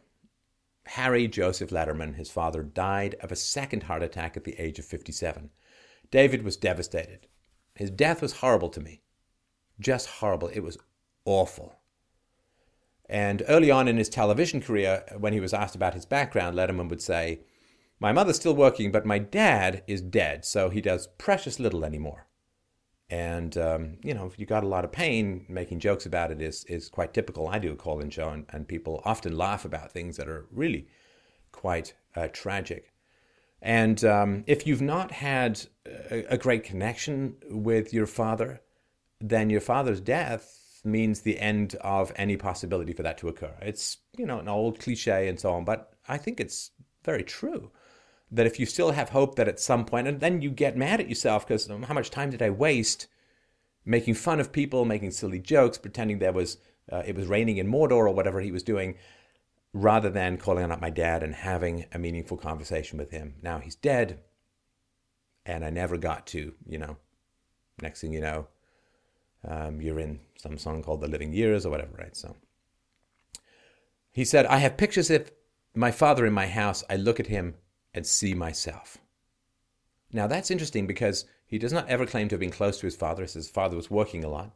Harry 0.93 1.29
Joseph 1.29 1.71
Letterman, 1.71 2.15
his 2.15 2.31
father, 2.31 2.63
died 2.63 3.15
of 3.21 3.31
a 3.31 3.37
second 3.37 3.85
heart 3.85 4.03
attack 4.03 4.37
at 4.37 4.45
the 4.45 4.59
age 4.59 4.79
of 4.79 4.87
57. 4.87 5.51
David 6.11 6.43
was 6.43 6.57
devastated. 6.57 7.27
His 7.75 7.91
death 7.91 8.23
was 8.23 8.35
horrible 8.35 8.71
to 8.71 8.81
me. 8.81 9.03
Just 9.79 10.09
horrible. 10.09 10.49
It 10.49 10.61
was 10.61 10.79
awful. 11.27 11.77
And 13.07 13.43
early 13.49 13.71
on 13.71 13.87
in 13.87 13.99
his 13.99 14.09
television 14.09 14.63
career, 14.63 15.05
when 15.19 15.35
he 15.35 15.41
was 15.41 15.53
asked 15.53 15.75
about 15.75 15.95
his 15.95 16.07
background, 16.07 16.57
Letterman 16.57 16.89
would 16.89 17.03
say, 17.03 17.41
My 18.01 18.13
mother's 18.13 18.37
still 18.37 18.55
working, 18.55 18.91
but 18.91 19.05
my 19.05 19.19
dad 19.19 19.83
is 19.87 20.01
dead, 20.01 20.47
so 20.47 20.71
he 20.71 20.81
does 20.81 21.09
precious 21.19 21.61
little 21.61 21.85
anymore. 21.85 22.28
And, 23.11 23.57
um, 23.57 23.97
you 24.03 24.13
know, 24.13 24.27
if 24.27 24.39
you 24.39 24.45
got 24.45 24.65
a 24.65 24.69
lot 24.69 24.85
of 24.85 24.93
pain, 24.93 25.47
making 25.49 25.81
jokes 25.81 26.05
about 26.05 26.31
it 26.31 26.43
is, 26.43 26.65
is 26.65 26.89
quite 26.91 27.15
typical. 27.15 27.49
I 27.49 27.59
do 27.59 27.73
a 27.73 27.77
call 27.77 28.01
in 28.01 28.11
show, 28.11 28.29
and, 28.29 28.45
and 28.51 28.69
people 28.69 29.03
often 29.05 29.37
laugh 29.37 29.65
about 29.65 29.93
things 29.93 30.19
that 30.19 30.29
are 30.29 30.47
really 30.53 30.89
quite 31.51 31.95
uh, 32.15 32.29
tragic. 32.33 32.93
And 33.63 34.05
um, 34.05 34.45
if 34.47 34.67
you've 34.67 34.83
not 34.83 35.11
had 35.11 35.67
a, 36.11 36.35
a 36.35 36.39
great 36.39 36.65
connection 36.65 37.37
with 37.51 37.95
your 37.95 38.07
father, 38.07 38.61
then 39.21 39.49
your 39.49 39.63
father's 39.63 40.01
death 40.01 40.83
means 40.85 41.21
the 41.21 41.41
end 41.41 41.75
of 41.81 42.13
any 42.17 42.37
possibility 42.37 42.93
for 42.93 43.03
that 43.03 43.19
to 43.19 43.29
occur. 43.29 43.55
It's, 43.63 43.97
you 44.17 44.27
know, 44.27 44.39
an 44.39 44.49
old 44.49 44.79
cliche 44.79 45.29
and 45.29 45.41
so 45.41 45.53
on, 45.53 45.65
but 45.65 45.95
I 46.07 46.19
think 46.19 46.41
it's 46.41 46.71
very 47.05 47.25
true 47.25 47.73
that 48.31 48.47
if 48.47 48.61
you 48.61 48.67
still 48.67 48.93
have 48.93 49.11
hope 49.11 49.37
that 49.37 49.49
at 49.49 49.61
some 49.61 49.85
point, 49.85 50.07
and 50.09 50.21
then 50.21 50.43
you 50.43 50.51
get 50.51 50.77
mad 50.77 51.01
at 51.01 51.09
yourself 51.09 51.47
because 51.47 51.67
how 51.67 51.95
much 51.95 52.11
time 52.11 52.31
did 52.31 52.43
I 52.43 52.51
waste 52.51 53.07
making 53.85 54.15
fun 54.15 54.41
of 54.41 54.53
people, 54.53 54.85
making 54.85 55.13
silly 55.13 55.39
jokes, 55.39 55.79
pretending 55.79 56.19
there 56.19 56.33
was 56.33 56.59
uh, 56.93 57.03
it 57.07 57.17
was 57.17 57.27
raining 57.27 57.57
in 57.57 57.71
Mordor 57.71 57.93
or 57.93 58.13
whatever 58.13 58.41
he 58.41 58.53
was 58.53 58.63
doing, 58.63 58.97
rather 59.73 60.11
than 60.11 60.37
calling 60.37 60.71
up 60.71 60.81
my 60.81 60.91
dad 60.91 61.23
and 61.23 61.35
having 61.35 61.87
a 61.93 61.99
meaningful 61.99 62.37
conversation 62.37 62.99
with 62.99 63.11
him. 63.11 63.35
Now 63.43 63.59
he's 63.59 63.77
dead, 63.77 64.21
and 65.47 65.65
I 65.65 65.71
never 65.71 65.97
got 65.97 66.27
to, 66.29 66.55
you 66.67 66.79
know, 66.79 66.97
next 67.81 68.01
thing 68.01 68.13
you 68.13 68.21
know, 68.21 68.49
Um, 69.45 69.81
you're 69.81 70.01
in 70.01 70.21
some 70.37 70.59
song 70.59 70.83
called 70.83 71.01
The 71.01 71.09
Living 71.09 71.33
Years 71.33 71.65
or 71.65 71.71
whatever, 71.71 71.97
right? 71.97 72.17
So 72.17 72.37
he 74.11 74.25
said, 74.25 74.47
I 74.47 74.59
have 74.59 74.77
pictures 74.77 75.11
of 75.11 75.31
my 75.75 75.93
father 75.93 76.27
in 76.27 76.33
my 76.33 76.49
house. 76.49 76.83
I 76.91 76.97
look 76.97 77.21
at 77.21 77.29
him 77.29 77.55
and 77.95 78.07
see 78.07 78.35
myself. 78.35 78.99
Now 80.13 80.27
that's 80.27 80.51
interesting 80.51 80.87
because 80.87 81.25
he 81.47 81.59
does 81.59 81.73
not 81.73 81.89
ever 81.89 82.07
claim 82.07 82.29
to 82.29 82.35
have 82.35 82.41
been 82.41 82.51
close 82.51 82.79
to 82.81 82.87
his 82.87 82.97
father. 82.97 83.25
His 83.25 83.49
father 83.49 83.77
was 83.77 83.91
working 83.91 84.25
a 84.25 84.29
lot. 84.29 84.55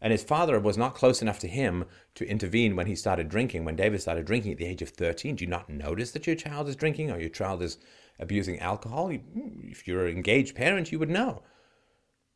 And 0.00 0.12
his 0.12 0.22
father 0.22 0.60
was 0.60 0.76
not 0.76 0.94
close 0.94 1.22
enough 1.22 1.38
to 1.38 1.48
him 1.48 1.86
to 2.14 2.28
intervene 2.28 2.76
when 2.76 2.86
he 2.86 2.94
started 2.94 3.30
drinking, 3.30 3.64
when 3.64 3.76
David 3.76 4.02
started 4.02 4.26
drinking 4.26 4.52
at 4.52 4.58
the 4.58 4.66
age 4.66 4.82
of 4.82 4.90
13. 4.90 5.36
Do 5.36 5.44
you 5.44 5.50
not 5.50 5.70
notice 5.70 6.10
that 6.10 6.26
your 6.26 6.36
child 6.36 6.68
is 6.68 6.76
drinking 6.76 7.10
or 7.10 7.18
your 7.18 7.30
child 7.30 7.62
is 7.62 7.78
abusing 8.18 8.58
alcohol? 8.58 9.10
If 9.10 9.88
you're 9.88 10.06
an 10.06 10.14
engaged 10.14 10.54
parent, 10.54 10.92
you 10.92 10.98
would 10.98 11.08
know. 11.08 11.42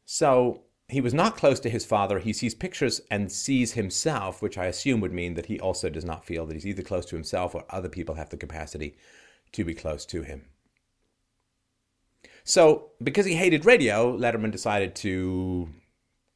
So 0.06 0.62
he 0.88 1.02
was 1.02 1.12
not 1.12 1.36
close 1.36 1.60
to 1.60 1.70
his 1.70 1.84
father. 1.84 2.18
He 2.18 2.32
sees 2.32 2.54
pictures 2.54 3.02
and 3.10 3.30
sees 3.30 3.72
himself, 3.72 4.40
which 4.40 4.56
I 4.56 4.64
assume 4.64 5.00
would 5.02 5.12
mean 5.12 5.34
that 5.34 5.46
he 5.46 5.60
also 5.60 5.90
does 5.90 6.04
not 6.04 6.24
feel 6.24 6.46
that 6.46 6.54
he's 6.54 6.66
either 6.66 6.82
close 6.82 7.04
to 7.06 7.16
himself 7.16 7.54
or 7.54 7.64
other 7.68 7.90
people 7.90 8.14
have 8.14 8.30
the 8.30 8.38
capacity 8.38 8.96
to 9.52 9.64
be 9.64 9.74
close 9.74 10.04
to 10.06 10.22
him. 10.22 10.46
So, 12.44 12.90
because 13.02 13.26
he 13.26 13.34
hated 13.34 13.64
radio, 13.64 14.16
Letterman 14.16 14.50
decided 14.50 14.94
to 14.96 15.68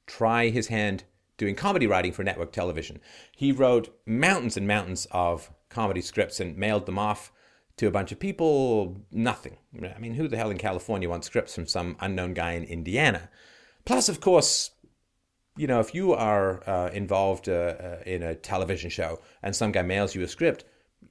try 0.06 0.50
his 0.50 0.68
hand 0.68 1.04
doing 1.36 1.54
comedy 1.54 1.86
writing 1.86 2.12
for 2.12 2.22
network 2.22 2.52
television. 2.52 3.00
He 3.34 3.52
wrote 3.52 3.96
mountains 4.06 4.56
and 4.56 4.66
mountains 4.66 5.06
of 5.10 5.50
comedy 5.68 6.00
scripts 6.00 6.40
and 6.40 6.56
mailed 6.56 6.86
them 6.86 6.98
off 6.98 7.32
to 7.76 7.86
a 7.86 7.90
bunch 7.90 8.12
of 8.12 8.20
people. 8.20 9.00
Nothing. 9.10 9.56
I 9.82 9.98
mean, 9.98 10.14
who 10.14 10.28
the 10.28 10.36
hell 10.36 10.50
in 10.50 10.58
California 10.58 11.08
wants 11.08 11.26
scripts 11.26 11.54
from 11.54 11.66
some 11.66 11.96
unknown 12.00 12.34
guy 12.34 12.52
in 12.52 12.64
Indiana? 12.64 13.30
Plus, 13.84 14.08
of 14.08 14.20
course, 14.20 14.70
you 15.56 15.66
know, 15.66 15.80
if 15.80 15.94
you 15.94 16.12
are 16.12 16.68
uh, 16.68 16.90
involved 16.90 17.48
uh, 17.48 17.52
uh, 17.52 18.02
in 18.06 18.22
a 18.22 18.34
television 18.34 18.90
show 18.90 19.20
and 19.42 19.54
some 19.54 19.72
guy 19.72 19.82
mails 19.82 20.14
you 20.14 20.22
a 20.22 20.28
script, 20.28 20.64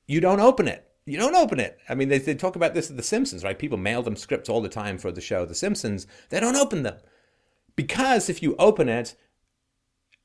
you 0.07 0.19
don't 0.19 0.39
open 0.39 0.67
it. 0.67 0.89
You 1.05 1.17
don't 1.17 1.35
open 1.35 1.59
it. 1.59 1.79
I 1.89 1.95
mean, 1.95 2.09
they, 2.09 2.17
they 2.17 2.35
talk 2.35 2.55
about 2.55 2.73
this 2.73 2.89
at 2.89 2.97
The 2.97 3.03
Simpsons, 3.03 3.43
right? 3.43 3.59
People 3.59 3.77
mail 3.77 4.01
them 4.01 4.15
scripts 4.15 4.49
all 4.49 4.61
the 4.61 4.69
time 4.69 4.97
for 4.97 5.11
the 5.11 5.21
show 5.21 5.45
The 5.45 5.55
Simpsons. 5.55 6.07
They 6.29 6.39
don't 6.39 6.55
open 6.55 6.83
them. 6.83 6.97
Because 7.75 8.29
if 8.29 8.41
you 8.41 8.55
open 8.57 8.87
it, 8.87 9.15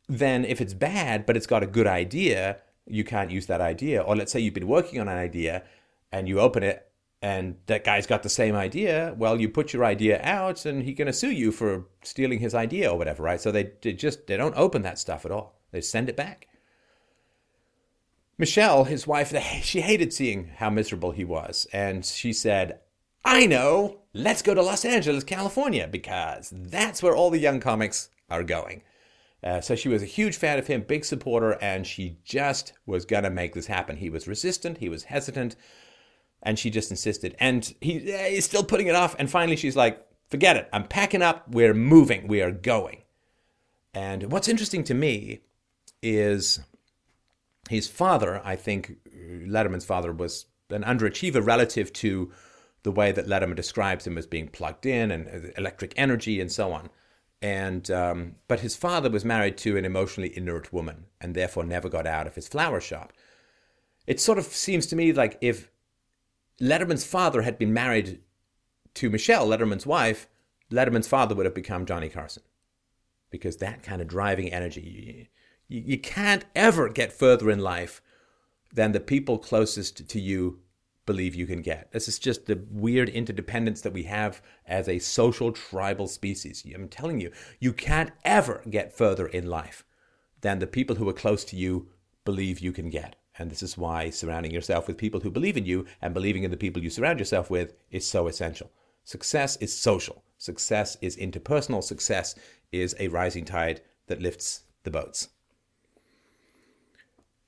then 0.09 0.45
if 0.45 0.61
it's 0.61 0.74
bad, 0.74 1.26
but 1.26 1.37
it's 1.37 1.47
got 1.47 1.62
a 1.62 1.66
good 1.66 1.87
idea, 1.87 2.61
you 2.87 3.05
can't 3.05 3.31
use 3.31 3.47
that 3.47 3.61
idea. 3.61 4.01
Or 4.01 4.16
let's 4.16 4.33
say 4.33 4.41
you've 4.41 4.55
been 4.55 4.68
working 4.68 5.01
on 5.01 5.09
an 5.09 5.18
idea 5.18 5.64
and 6.12 6.29
you 6.29 6.41
open 6.41 6.62
it 6.62 6.89
and 7.20 7.57
that 7.66 7.85
guy's 7.85 8.07
got 8.07 8.22
the 8.22 8.29
same 8.29 8.55
idea. 8.55 9.14
Well, 9.18 9.41
you 9.41 9.49
put 9.49 9.72
your 9.72 9.85
idea 9.85 10.20
out 10.22 10.64
and 10.64 10.85
he's 10.85 10.97
going 10.97 11.07
to 11.07 11.12
sue 11.12 11.31
you 11.31 11.51
for 11.51 11.87
stealing 12.03 12.39
his 12.39 12.55
idea 12.55 12.91
or 12.91 12.97
whatever, 12.97 13.22
right? 13.24 13.41
So 13.41 13.51
they, 13.51 13.72
they 13.83 13.93
just, 13.93 14.26
they 14.26 14.37
don't 14.37 14.57
open 14.57 14.83
that 14.83 14.99
stuff 14.99 15.24
at 15.24 15.33
all. 15.33 15.61
They 15.72 15.81
send 15.81 16.09
it 16.09 16.16
back. 16.16 16.48
Michelle, 18.39 18.84
his 18.84 19.07
wife, 19.07 19.34
she 19.62 19.80
hated 19.80 20.12
seeing 20.12 20.53
how 20.57 20.70
miserable 20.70 21.11
he 21.11 21.24
was. 21.24 21.66
And 21.72 22.05
she 22.05 22.32
said, 22.32 22.80
I 23.24 23.47
know, 23.47 23.99
let's 24.14 24.43
go 24.43 24.55
to 24.55 24.62
Los 24.62 24.84
Angeles, 24.84 25.24
California, 25.24 25.89
because 25.89 26.53
that's 26.55 27.03
where 27.03 27.16
all 27.16 27.30
the 27.30 27.39
young 27.39 27.61
comics 27.61 28.11
are 28.30 28.45
going. 28.45 28.82
Uh, 29.43 29.61
so 29.61 29.74
she 29.74 29.89
was 29.89 30.03
a 30.03 30.07
huge 30.07 30.36
fan 30.36 30.59
of 30.59 30.66
him, 30.66 30.82
big 30.82 31.05
supporter, 31.05 31.53
and 31.61 31.86
she 31.86 32.18
just 32.24 32.72
was 32.86 33.05
going 33.05 33.22
to 33.22 33.30
make 33.30 33.55
this 33.55 33.66
happen. 33.66 33.97
He 33.97 34.11
was 34.11 34.26
resistant, 34.26 34.78
he 34.78 34.89
was 34.89 35.05
hesitant, 35.05 35.57
and 36.43 36.59
she 36.59 36.70
just 36.70 36.91
insisted. 36.91 37.36
And 37.39 37.72
he, 37.80 37.99
he's 37.99 38.45
still 38.45 38.64
putting 38.64 38.86
it 38.86 38.95
off. 38.95 39.14
And 39.18 39.30
finally, 39.30 39.57
she's 39.57 39.76
like, 39.76 40.05
forget 40.28 40.57
it. 40.57 40.68
I'm 40.72 40.86
packing 40.86 41.22
up. 41.22 41.49
We're 41.49 41.74
moving. 41.74 42.28
We 42.28 42.43
are 42.43 42.53
going. 42.53 43.03
And 43.95 44.30
what's 44.30 44.49
interesting 44.49 44.84
to 44.84 44.95
me 44.95 45.41
is 46.03 46.61
his 47.69 47.89
father, 47.89 48.41
I 48.45 48.57
think 48.57 48.97
Letterman's 49.14 49.85
father 49.85 50.12
was 50.12 50.47
an 50.71 50.83
underachiever 50.83 51.45
relative 51.45 51.93
to 51.95 52.33
the 52.83 52.93
way 52.93 53.12
that 53.12 53.27
Letterman 53.27 53.57
describes 53.57 54.07
him 54.07 54.16
as 54.19 54.27
being 54.27 54.49
plugged 54.49 54.87
in 54.87 55.11
and 55.11 55.53
electric 55.57 55.95
energy 55.97 56.41
and 56.41 56.51
so 56.51 56.73
on. 56.73 56.91
And 57.41 57.91
um, 57.91 58.35
but 58.49 58.61
his 58.61 58.77
father 58.77 59.11
was 59.11 59.25
married 59.25 59.57
to 59.59 59.77
an 59.77 59.85
emotionally 59.85 60.37
inert 60.37 60.73
woman 60.73 61.07
and 61.21 61.35
therefore 61.35 61.64
never 61.64 61.89
got 61.89 62.07
out 62.07 62.27
of 62.27 62.35
his 62.35 62.49
flower 62.49 62.81
shop. 62.81 63.12
It 64.07 64.21
sort 64.21 64.39
of 64.39 64.47
seems 64.47 64.87
to 64.87 64.97
me 64.97 65.12
like 65.12 65.39
if 65.41 65.71
Letterman's 66.61 67.05
father 67.05 67.43
had 67.43 67.59
been 67.59 67.73
married 67.73 68.21
to 68.95 69.11
Michelle, 69.11 69.47
Letterman's 69.47 69.87
wife, 69.87 70.29
Letterman's 70.73 71.07
father 71.07 71.35
would 71.35 71.47
have 71.47 71.55
become 71.55 71.87
Johnny 71.87 72.09
Carson. 72.09 72.43
Because 73.31 73.59
that 73.59 73.83
kind 73.83 74.01
of 74.01 74.09
driving 74.09 74.53
energy, 74.53 75.29
you, 75.69 75.83
you 75.85 75.99
can't 75.99 76.45
ever 76.55 76.89
get 76.89 77.12
further 77.12 77.51
in 77.51 77.61
life 77.61 78.03
than 78.73 78.93
the 78.93 79.01
people 79.01 79.39
closest 79.39 80.09
to 80.09 80.21
you 80.21 80.61
believe 81.07 81.35
you 81.35 81.47
can 81.47 81.62
get. 81.62 81.91
This 81.93 82.07
is 82.07 82.19
just 82.19 82.45
the 82.45 82.62
weird 82.71 83.09
interdependence 83.09 83.81
that 83.81 83.95
we 83.95 84.03
have 84.03 84.43
as 84.66 84.89
a 84.89 84.99
social 84.99 85.53
tribal 85.53 86.07
species. 86.07 86.66
I'm 86.75 86.89
telling 86.89 87.19
you, 87.19 87.33
you 87.59 87.73
can't 87.73 88.11
ever 88.27 88.62
get 88.69 88.97
further 88.97 89.27
in 89.27 89.47
life 89.47 89.85
than 90.43 90.59
the 90.59 90.66
people 90.66 90.97
who 90.97 91.09
are 91.09 91.14
close 91.14 91.45
to 91.47 91.57
you 91.57 91.89
believe 92.27 92.61
you 92.61 92.73
can 92.73 92.91
get. 92.91 93.16
And 93.39 93.51
this 93.51 93.62
is 93.62 93.79
why 93.79 94.11
surrounding 94.11 94.53
yourself 94.53 94.87
with 94.87 94.99
people 94.99 95.21
who 95.21 95.31
believe 95.31 95.57
in 95.57 95.64
you 95.64 95.87
and 96.03 96.12
believing 96.12 96.43
in 96.43 96.51
the 96.51 96.59
people 96.59 96.83
you 96.83 96.91
surround 96.91 97.19
yourself 97.19 97.49
with 97.49 97.73
is 97.91 98.07
so 98.07 98.27
essential. 98.27 98.71
Success 99.05 99.57
is 99.57 99.75
social. 99.75 100.23
Success 100.37 100.99
is 101.01 101.16
interpersonal. 101.16 101.83
Success 101.83 102.35
is 102.71 102.95
a 102.99 103.09
rising 103.09 103.47
tide 103.47 103.81
that 104.09 104.21
lifts 104.21 104.64
the 104.83 104.91
boats. 104.91 105.29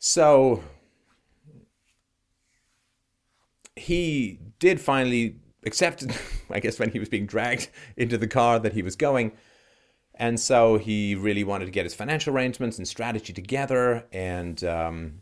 So, 0.00 0.64
he 3.76 4.40
did 4.58 4.80
finally 4.80 5.36
accept, 5.64 6.04
I 6.50 6.58
guess, 6.58 6.78
when 6.78 6.90
he 6.90 6.98
was 6.98 7.08
being 7.08 7.26
dragged 7.26 7.68
into 7.96 8.18
the 8.18 8.26
car 8.26 8.58
that 8.58 8.72
he 8.72 8.82
was 8.82 8.96
going. 8.96 9.32
And 10.14 10.40
so 10.40 10.78
he 10.78 11.14
really 11.14 11.44
wanted 11.44 11.66
to 11.66 11.70
get 11.70 11.84
his 11.84 11.94
financial 11.94 12.34
arrangements 12.34 12.78
and 12.78 12.88
strategy 12.88 13.32
together. 13.32 14.06
And 14.12 14.62
um, 14.64 15.20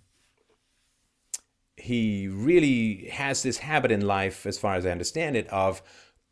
he 1.76 2.28
really 2.28 3.08
has 3.12 3.42
this 3.42 3.58
habit 3.58 3.90
in 3.90 4.00
life, 4.06 4.46
as 4.46 4.58
far 4.58 4.74
as 4.74 4.86
I 4.86 4.90
understand 4.90 5.36
it, 5.36 5.48
of 5.48 5.82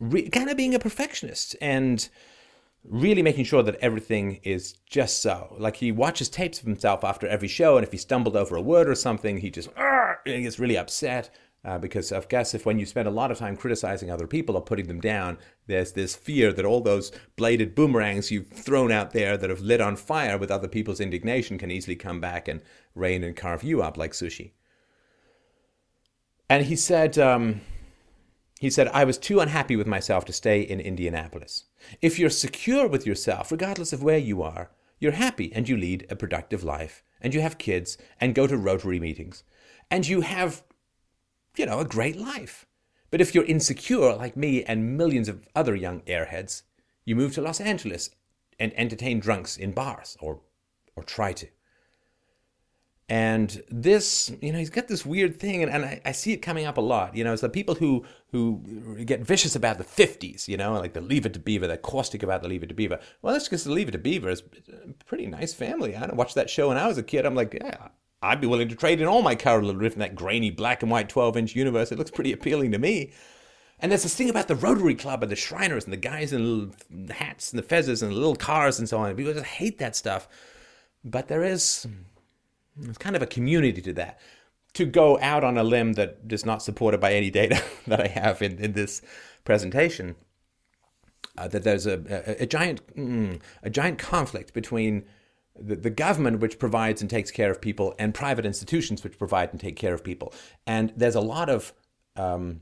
re- 0.01 0.29
kind 0.29 0.51
of 0.51 0.57
being 0.57 0.75
a 0.75 0.79
perfectionist 0.79 1.57
and 1.61 2.09
really 2.89 3.23
making 3.23 3.45
sure 3.45 3.63
that 3.63 3.77
everything 3.77 4.41
is 4.43 4.75
just 4.89 5.21
so. 5.23 5.57
Like 5.59 5.77
he 5.77 5.93
watches 5.93 6.29
tapes 6.29 6.61
of 6.61 6.67
himself 6.67 7.05
after 7.05 7.27
every 7.27 7.49
show, 7.49 7.77
and 7.77 7.87
if 7.87 7.93
he 7.93 7.99
stumbled 7.99 8.37
over 8.37 8.57
a 8.57 8.63
word 8.63 8.89
or 8.89 8.95
something, 8.95 9.39
he 9.39 9.51
just 9.51 9.69
he 10.25 10.43
gets 10.43 10.59
really 10.59 10.79
upset. 10.79 11.31
Uh, 11.65 11.79
because 11.79 12.13
I 12.13 12.21
guess 12.21 12.55
if 12.55 12.65
when 12.65 12.79
you 12.79 12.87
spend 12.87 13.09
a 13.09 13.11
lot 13.11 13.33
of 13.33 13.39
time 13.39 13.57
criticizing 13.57 14.09
other 14.09 14.29
people 14.29 14.55
or 14.55 14.63
putting 14.63 14.87
them 14.87 15.01
down, 15.01 15.37
there's 15.67 15.93
this 15.93 16.15
fear 16.15 16.53
that 16.53 16.65
all 16.65 16.81
those 16.81 17.11
bladed 17.35 17.75
boomerangs 17.75 18.31
you've 18.31 18.47
thrown 18.53 18.93
out 18.93 19.11
there 19.11 19.37
that 19.37 19.51
have 19.51 19.63
lit 19.63 19.81
on 19.81 19.97
fire 19.97 20.39
with 20.39 20.53
other 20.53 20.69
people's 20.69 21.01
indignation 21.01 21.59
can 21.59 21.73
easily 21.73 21.97
come 21.97 22.21
back 22.21 22.47
and 22.47 22.61
rain 22.95 23.25
and 23.25 23.35
carve 23.35 23.65
you 23.65 23.83
up 23.83 23.97
like 23.97 24.13
sushi. 24.13 24.53
And 26.49 26.67
he 26.67 26.77
said, 26.77 27.19
um, 27.19 27.63
he 28.59 28.71
said, 28.71 28.89
I 28.89 29.05
was 29.05 29.19
too 29.19 29.41
unhappy 29.41 29.77
with 29.77 29.87
myself 29.87 30.25
to 30.27 30.33
stay 30.33 30.61
in 30.61 30.81
Indianapolis. 30.81 31.65
If 32.01 32.19
you're 32.19 32.31
secure 32.31 32.89
with 32.89 33.07
yourself, 33.07 33.53
regardless 33.53 33.93
of 33.93 34.03
where 34.03 34.19
you 34.19 34.43
are, 34.43 34.71
you're 34.99 35.13
happy 35.13 35.53
and 35.53 35.69
you 35.69 35.77
lead 35.77 36.07
a 36.09 36.17
productive 36.17 36.65
life, 36.65 37.03
and 37.21 37.35
you 37.35 37.41
have 37.41 37.59
kids 37.59 37.99
and 38.21 38.35
go 38.35 38.47
to 38.47 38.57
Rotary 38.57 38.99
meetings, 38.99 39.45
and 39.91 40.07
you 40.07 40.23
have 40.23 40.63
you 41.57 41.67
know, 41.67 41.81
a 41.81 41.85
great 41.85 42.17
life. 42.17 42.67
But 43.11 43.21
if 43.21 43.35
you're 43.35 43.45
insecure, 43.45 44.15
like 44.15 44.37
me 44.37 44.65
and 44.65 44.97
millions 44.97 45.29
of 45.29 45.49
other 45.55 45.75
young 45.75 46.01
airheads, 46.03 46.63
you 47.05 47.17
move 47.17 47.35
to 47.35 47.43
Los 47.43 47.61
Angeles 47.61 48.11
and 48.59 48.73
entertain 48.77 49.21
drunks 49.21 49.57
in 49.57 49.73
bars, 49.73 50.17
or, 50.21 50.41
or 50.95 51.03
try 51.03 51.33
to. 51.35 51.47
And 53.09 53.63
this, 53.71 54.33
you 54.41 54.51
know, 54.51 54.59
he's 54.59 54.71
got 54.71 54.89
this 54.89 55.07
weird 55.07 55.39
thing, 55.39 55.63
and, 55.63 55.71
and 55.71 55.85
I, 55.85 56.01
I, 56.05 56.11
see 56.11 56.33
it 56.33 56.39
coming 56.39 56.67
up 56.67 56.77
a 56.77 56.81
lot. 56.81 57.17
You 57.17 57.23
know, 57.23 57.33
it's 57.33 57.43
the 57.43 57.49
people 57.49 57.77
who 57.77 58.05
who 58.33 59.05
get 59.05 59.21
vicious 59.21 59.55
about 59.55 59.79
the 59.79 59.85
50s, 59.85 60.49
you 60.49 60.57
know, 60.57 60.73
like 60.73 60.93
the 60.93 61.01
Leave 61.01 61.25
It 61.25 61.33
to 61.35 61.39
Beaver, 61.39 61.69
they're 61.69 61.77
caustic 61.77 62.25
about 62.25 62.43
the 62.43 62.49
Leave 62.49 62.65
It 62.65 62.67
to 62.67 62.75
Beaver. 62.75 62.99
Well, 63.23 63.33
that's 63.33 63.45
because 63.45 63.63
the 63.63 63.71
Leave 63.71 63.89
It 63.89 63.93
to 63.93 63.99
Beaver 63.99 64.29
is 64.29 64.43
a 64.73 64.93
pretty 65.05 65.27
nice 65.29 65.55
family. 65.55 65.95
I 65.95 66.07
watched 66.15 66.35
that 66.35 66.51
show 66.51 66.69
when 66.69 66.79
I 66.79 66.89
was 66.89 66.99
a 66.99 67.03
kid. 67.05 67.25
I'm 67.25 67.37
like, 67.37 67.55
yeah, 67.55 67.89
I'd 68.23 68.41
be 68.41 68.49
willing 68.49 68.69
to 68.71 68.75
trade 68.75 69.01
in 69.01 69.07
all 69.07 69.23
my 69.23 69.37
car 69.37 69.61
to 69.61 69.67
live 69.67 69.93
in 69.93 70.01
that 70.01 70.17
grainy 70.17 70.51
black 70.51 70.83
and 70.83 70.91
white 70.91 71.09
12 71.09 71.37
inch 71.37 71.55
universe. 71.55 71.93
It 71.93 71.99
looks 71.99 72.11
pretty 72.11 72.33
appealing 72.33 72.73
to 72.73 72.79
me. 72.79 73.13
And 73.79 73.93
there's 73.93 74.03
this 74.03 74.17
thing 74.17 74.31
about 74.31 74.49
the 74.49 74.57
Rotary 74.57 74.97
Club 74.97 75.23
and 75.23 75.31
the 75.31 75.37
Shriners 75.37 75.85
and 75.85 75.93
the 75.93 75.99
guys 75.99 76.33
in 76.33 76.73
the 76.91 77.13
hats 77.13 77.53
and 77.53 77.63
the 77.63 77.67
fezzes 77.67 78.03
and 78.03 78.11
the 78.11 78.17
little 78.17 78.35
cars 78.35 78.81
and 78.81 78.89
so 78.89 78.99
on. 78.99 79.15
People 79.15 79.35
just 79.35 79.45
hate 79.47 79.79
that 79.79 79.95
stuff. 79.95 80.27
But 81.05 81.29
there 81.29 81.45
is 81.45 81.87
there's 82.77 82.99
kind 82.99 83.17
of 83.17 83.23
a 83.23 83.27
community 83.27 83.81
to 83.83 83.93
that. 83.95 84.19
To 84.75 84.85
go 84.85 85.19
out 85.21 85.43
on 85.43 85.57
a 85.57 85.63
limb 85.63 85.95
that 85.95 86.19
is 86.29 86.45
not 86.45 86.63
supported 86.63 87.01
by 87.01 87.15
any 87.15 87.31
data 87.31 87.63
that 87.87 88.01
I 88.01 88.09
have 88.09 88.43
in, 88.43 88.59
in 88.59 88.73
this 88.73 89.03
presentation, 89.45 90.17
uh, 91.39 91.49
that 91.49 91.65
there's 91.65 91.87
a, 91.87 92.03
a, 92.09 92.43
a 92.43 92.47
giant 92.47 92.87
mm, 92.95 93.41
a 93.63 93.71
giant 93.71 93.99
conflict 93.99 94.53
between 94.53 95.05
the, 95.59 95.77
the 95.77 95.91
government, 95.91 96.41
which 96.41 96.59
provides 96.59 97.01
and 97.01 97.09
takes 97.09 97.31
care 97.31 97.51
of 97.51 97.61
people, 97.61 97.95
and 97.99 98.15
private 98.15 98.45
institutions, 98.45 99.03
which 99.03 99.19
provide 99.19 99.51
and 99.51 99.61
take 99.61 99.77
care 99.77 99.95
of 99.95 100.05
people. 100.05 100.33
And 100.67 100.93
there's 100.97 101.15
a 101.15 101.21
lot 101.21 101.49
of 101.49 101.73
um, 102.17 102.61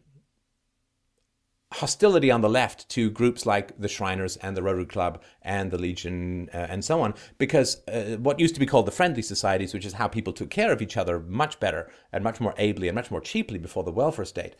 hostility 1.74 2.30
on 2.30 2.40
the 2.40 2.48
left 2.48 2.88
to 2.88 3.10
groups 3.10 3.44
like 3.46 3.78
the 3.78 3.88
Shriners 3.88 4.36
and 4.36 4.56
the 4.56 4.62
Rotary 4.62 4.86
Club 4.86 5.20
and 5.42 5.70
the 5.70 5.78
Legion 5.78 6.48
uh, 6.54 6.66
and 6.70 6.84
so 6.84 7.00
on, 7.00 7.14
because 7.38 7.82
uh, 7.88 8.16
what 8.18 8.38
used 8.38 8.54
to 8.54 8.60
be 8.60 8.66
called 8.66 8.86
the 8.86 8.92
friendly 8.92 9.22
societies, 9.22 9.74
which 9.74 9.84
is 9.84 9.94
how 9.94 10.06
people 10.06 10.32
took 10.32 10.50
care 10.50 10.72
of 10.72 10.80
each 10.80 10.96
other 10.96 11.18
much 11.18 11.58
better 11.58 11.90
and 12.12 12.22
much 12.22 12.40
more 12.40 12.54
ably 12.58 12.86
and 12.88 12.94
much 12.94 13.10
more 13.10 13.20
cheaply 13.20 13.58
before 13.58 13.82
the 13.82 13.90
welfare 13.90 14.24
state. 14.24 14.54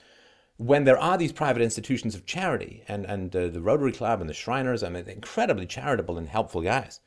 When 0.56 0.84
there 0.84 0.98
are 0.98 1.16
these 1.16 1.32
private 1.32 1.62
institutions 1.62 2.14
of 2.14 2.26
charity, 2.26 2.82
and, 2.88 3.04
and 3.04 3.34
uh, 3.34 3.48
the 3.48 3.60
Rotary 3.60 3.92
Club 3.92 4.20
and 4.20 4.28
the 4.28 4.34
Shriners, 4.34 4.82
I 4.82 4.88
mean, 4.88 5.08
incredibly 5.08 5.66
charitable 5.66 6.18
and 6.18 6.28
helpful 6.28 6.62
guys. 6.62 7.00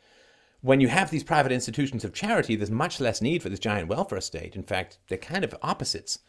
When 0.61 0.81
you 0.81 0.87
have 0.87 1.11
these 1.11 1.23
private 1.23 1.51
institutions 1.51 2.03
of 2.03 2.13
charity, 2.13 2.55
there's 2.55 2.71
much 2.71 2.99
less 2.99 3.21
need 3.21 3.43
for 3.43 3.49
this 3.49 3.59
giant 3.59 3.89
welfare 3.89 4.21
state. 4.21 4.55
In 4.55 4.63
fact, 4.63 4.99
they're 5.07 5.17
kind 5.17 5.43
of 5.43 5.55
opposites. 5.61 6.19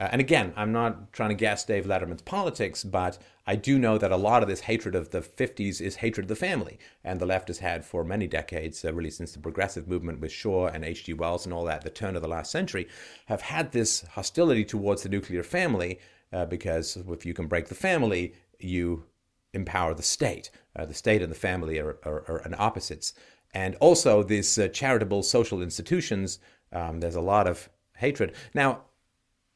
Uh, 0.00 0.08
and 0.12 0.20
again, 0.20 0.54
I'm 0.56 0.72
not 0.72 1.12
trying 1.12 1.28
to 1.28 1.34
guess 1.34 1.62
Dave 1.62 1.84
Letterman's 1.84 2.22
politics, 2.22 2.82
but 2.82 3.18
I 3.46 3.54
do 3.54 3.78
know 3.78 3.98
that 3.98 4.10
a 4.10 4.16
lot 4.16 4.42
of 4.42 4.48
this 4.48 4.60
hatred 4.60 4.94
of 4.94 5.10
the 5.10 5.20
50s 5.20 5.78
is 5.78 5.96
hatred 5.96 6.24
of 6.24 6.28
the 6.28 6.36
family. 6.36 6.78
And 7.04 7.20
the 7.20 7.26
left 7.26 7.48
has 7.48 7.58
had 7.58 7.84
for 7.84 8.02
many 8.02 8.26
decades, 8.26 8.82
uh, 8.82 8.94
really 8.94 9.10
since 9.10 9.32
the 9.32 9.40
progressive 9.40 9.86
movement 9.86 10.20
with 10.20 10.32
Shaw 10.32 10.68
and 10.68 10.84
H.G. 10.84 11.12
Wells 11.12 11.44
and 11.44 11.52
all 11.52 11.66
that, 11.66 11.82
the 11.82 11.90
turn 11.90 12.16
of 12.16 12.22
the 12.22 12.28
last 12.28 12.50
century, 12.50 12.88
have 13.26 13.42
had 13.42 13.72
this 13.72 14.02
hostility 14.12 14.64
towards 14.64 15.02
the 15.02 15.10
nuclear 15.10 15.42
family 15.42 16.00
uh, 16.32 16.46
because 16.46 16.96
if 16.96 17.26
you 17.26 17.34
can 17.34 17.46
break 17.46 17.68
the 17.68 17.74
family, 17.74 18.32
you 18.58 19.04
empower 19.52 19.92
the 19.92 20.02
state. 20.02 20.50
Uh, 20.76 20.86
the 20.86 20.94
state 20.94 21.20
and 21.20 21.30
the 21.30 21.36
family 21.36 21.78
are, 21.78 21.98
are, 22.04 22.24
are 22.26 22.42
an 22.46 22.54
opposites. 22.56 23.12
And 23.52 23.74
also, 23.76 24.22
these 24.22 24.56
uh, 24.58 24.68
charitable 24.68 25.24
social 25.24 25.60
institutions, 25.60 26.38
um, 26.72 27.00
there's 27.00 27.16
a 27.16 27.20
lot 27.20 27.48
of 27.48 27.68
hatred. 27.96 28.32
Now, 28.54 28.82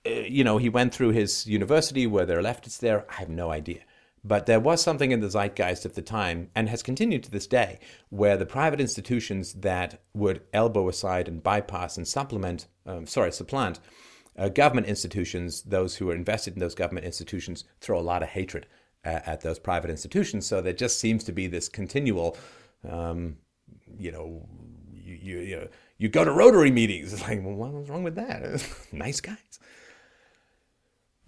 you 0.04 0.44
know, 0.44 0.58
he 0.58 0.68
went 0.68 0.94
through 0.94 1.10
his 1.10 1.46
university, 1.46 2.06
where 2.06 2.26
there 2.26 2.38
are 2.38 2.42
leftists 2.42 2.78
there. 2.78 3.06
I 3.10 3.14
have 3.14 3.28
no 3.28 3.50
idea. 3.50 3.80
But 4.26 4.46
there 4.46 4.60
was 4.60 4.82
something 4.82 5.12
in 5.12 5.20
the 5.20 5.28
zeitgeist 5.28 5.84
of 5.84 5.94
the 5.94 6.02
time, 6.02 6.50
and 6.54 6.68
has 6.68 6.82
continued 6.82 7.24
to 7.24 7.30
this 7.30 7.46
day, 7.46 7.78
where 8.08 8.36
the 8.36 8.46
private 8.46 8.80
institutions 8.80 9.52
that 9.54 10.00
would 10.14 10.42
elbow 10.52 10.88
aside 10.88 11.28
and 11.28 11.42
bypass 11.42 11.98
and 11.98 12.08
supplement, 12.08 12.66
um, 12.86 13.06
sorry, 13.06 13.32
supplant 13.32 13.80
uh, 14.38 14.48
government 14.48 14.86
institutions, 14.86 15.62
those 15.62 15.96
who 15.96 16.08
are 16.10 16.14
invested 16.14 16.54
in 16.54 16.60
those 16.60 16.74
government 16.74 17.06
institutions 17.06 17.64
throw 17.80 17.98
a 17.98 18.00
lot 18.00 18.22
of 18.22 18.30
hatred 18.30 18.66
uh, 19.04 19.20
at 19.26 19.42
those 19.42 19.58
private 19.58 19.90
institutions. 19.90 20.46
So 20.46 20.60
there 20.60 20.72
just 20.72 20.98
seems 20.98 21.24
to 21.24 21.32
be 21.32 21.46
this 21.46 21.68
continual, 21.68 22.36
um, 22.88 23.36
you 23.98 24.10
know, 24.10 24.48
you, 24.92 25.38
you, 25.38 25.68
you 25.98 26.08
go 26.08 26.24
to 26.24 26.32
Rotary 26.32 26.70
meetings. 26.70 27.12
It's 27.12 27.22
like, 27.22 27.42
well, 27.44 27.54
what's 27.54 27.90
wrong 27.90 28.04
with 28.04 28.16
that? 28.16 28.64
nice 28.92 29.20
guys. 29.20 29.58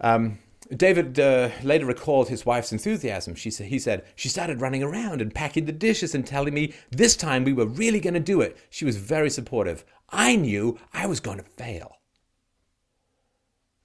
Um, 0.01 0.39
David 0.75 1.19
uh, 1.19 1.49
later 1.63 1.85
recalled 1.85 2.29
his 2.29 2.45
wife's 2.45 2.71
enthusiasm. 2.71 3.35
She 3.35 3.49
said, 3.49 3.67
he 3.67 3.79
said, 3.79 4.05
She 4.15 4.27
started 4.27 4.61
running 4.61 4.83
around 4.83 5.21
and 5.21 5.33
packing 5.33 5.65
the 5.65 5.71
dishes 5.71 6.13
and 6.13 6.25
telling 6.25 6.53
me 6.53 6.73
this 6.91 7.15
time 7.15 7.43
we 7.43 7.53
were 7.53 7.65
really 7.65 7.99
going 7.99 8.13
to 8.15 8.19
do 8.19 8.41
it. 8.41 8.57
She 8.69 8.85
was 8.85 8.97
very 8.97 9.29
supportive. 9.29 9.85
I 10.09 10.35
knew 10.35 10.77
I 10.93 11.05
was 11.05 11.19
going 11.19 11.37
to 11.37 11.43
fail. 11.43 11.97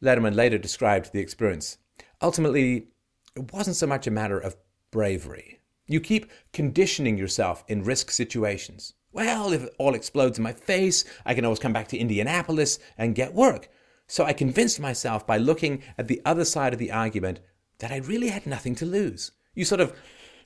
Letterman 0.02 0.34
later 0.34 0.58
described 0.58 1.12
the 1.12 1.20
experience. 1.20 1.78
Ultimately, 2.20 2.88
it 3.36 3.52
wasn't 3.52 3.76
so 3.76 3.86
much 3.86 4.06
a 4.06 4.10
matter 4.10 4.38
of 4.38 4.56
bravery. 4.90 5.60
You 5.86 6.00
keep 6.00 6.30
conditioning 6.52 7.16
yourself 7.16 7.64
in 7.68 7.84
risk 7.84 8.10
situations. 8.10 8.94
Well, 9.12 9.52
if 9.52 9.64
it 9.64 9.74
all 9.78 9.94
explodes 9.94 10.38
in 10.38 10.44
my 10.44 10.52
face, 10.52 11.04
I 11.24 11.34
can 11.34 11.44
always 11.44 11.58
come 11.58 11.72
back 11.72 11.88
to 11.88 11.98
Indianapolis 11.98 12.78
and 12.98 13.14
get 13.14 13.34
work. 13.34 13.68
So 14.12 14.26
I 14.26 14.34
convinced 14.34 14.78
myself 14.78 15.26
by 15.26 15.38
looking 15.38 15.82
at 15.96 16.06
the 16.06 16.20
other 16.26 16.44
side 16.44 16.74
of 16.74 16.78
the 16.78 16.92
argument 16.92 17.40
that 17.78 17.90
I 17.90 17.96
really 17.96 18.28
had 18.28 18.44
nothing 18.46 18.74
to 18.74 18.84
lose. 18.84 19.32
You 19.54 19.64
sort 19.64 19.80
of 19.80 19.96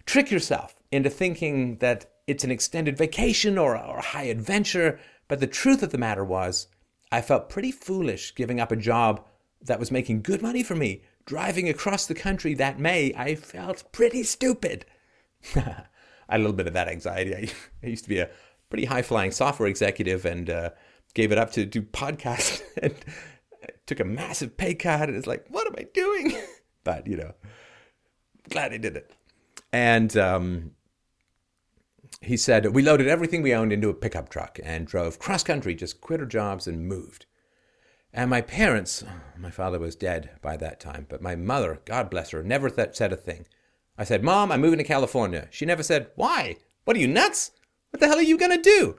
trick 0.04 0.30
yourself 0.30 0.76
into 0.92 1.10
thinking 1.10 1.78
that 1.78 2.08
it's 2.28 2.44
an 2.44 2.52
extended 2.52 2.96
vacation 2.96 3.58
or, 3.58 3.76
or 3.76 3.98
a 3.98 4.02
high 4.02 4.26
adventure, 4.26 5.00
but 5.26 5.40
the 5.40 5.48
truth 5.48 5.82
of 5.82 5.90
the 5.90 5.98
matter 5.98 6.24
was, 6.24 6.68
I 7.10 7.20
felt 7.22 7.48
pretty 7.48 7.72
foolish 7.72 8.36
giving 8.36 8.60
up 8.60 8.70
a 8.70 8.76
job 8.76 9.26
that 9.62 9.80
was 9.80 9.90
making 9.90 10.22
good 10.22 10.42
money 10.42 10.62
for 10.62 10.76
me. 10.76 11.02
Driving 11.24 11.68
across 11.68 12.06
the 12.06 12.14
country 12.14 12.54
that 12.54 12.78
May, 12.78 13.12
I 13.16 13.34
felt 13.34 13.90
pretty 13.90 14.22
stupid. 14.22 14.86
I 15.56 15.58
had 15.58 15.88
a 16.28 16.38
little 16.38 16.52
bit 16.52 16.68
of 16.68 16.74
that 16.74 16.86
anxiety. 16.86 17.50
I, 17.82 17.86
used 17.88 18.04
to 18.04 18.10
be 18.10 18.20
a 18.20 18.30
pretty 18.70 18.84
high 18.84 19.02
flying 19.02 19.32
software 19.32 19.68
executive 19.68 20.24
and 20.24 20.48
uh, 20.48 20.70
gave 21.14 21.32
it 21.32 21.38
up 21.38 21.50
to 21.54 21.66
do 21.66 21.82
podcasts 21.82 22.62
and 22.80 22.94
took 23.86 24.00
a 24.00 24.04
massive 24.04 24.56
pay 24.56 24.74
cut 24.74 25.08
and 25.08 25.16
it's 25.16 25.26
like, 25.26 25.46
what 25.48 25.66
am 25.66 25.74
I 25.78 25.86
doing? 25.94 26.34
but, 26.84 27.06
you 27.06 27.16
know, 27.16 27.32
glad 28.50 28.72
I 28.72 28.78
did 28.78 28.96
it. 28.96 29.10
And 29.72 30.16
um, 30.16 30.72
he 32.20 32.36
said, 32.36 32.74
we 32.74 32.82
loaded 32.82 33.08
everything 33.08 33.42
we 33.42 33.54
owned 33.54 33.72
into 33.72 33.88
a 33.88 33.94
pickup 33.94 34.28
truck 34.28 34.58
and 34.62 34.86
drove 34.86 35.18
cross 35.18 35.42
country, 35.42 35.74
just 35.74 36.00
quit 36.00 36.20
our 36.20 36.26
jobs 36.26 36.66
and 36.66 36.86
moved. 36.88 37.26
And 38.12 38.30
my 38.30 38.40
parents, 38.40 39.04
my 39.36 39.50
father 39.50 39.78
was 39.78 39.94
dead 39.94 40.30
by 40.40 40.56
that 40.56 40.80
time, 40.80 41.06
but 41.08 41.20
my 41.20 41.36
mother, 41.36 41.82
God 41.84 42.08
bless 42.10 42.30
her, 42.30 42.42
never 42.42 42.70
th- 42.70 42.96
said 42.96 43.12
a 43.12 43.16
thing. 43.16 43.46
I 43.98 44.04
said, 44.04 44.22
Mom, 44.22 44.50
I'm 44.52 44.60
moving 44.60 44.78
to 44.78 44.84
California. 44.84 45.48
She 45.50 45.66
never 45.66 45.82
said, 45.82 46.10
Why? 46.16 46.56
What 46.84 46.96
are 46.96 47.00
you 47.00 47.08
nuts? 47.08 47.52
What 47.90 48.00
the 48.00 48.06
hell 48.06 48.18
are 48.18 48.22
you 48.22 48.38
going 48.38 48.56
to 48.56 48.62
do? 48.62 48.98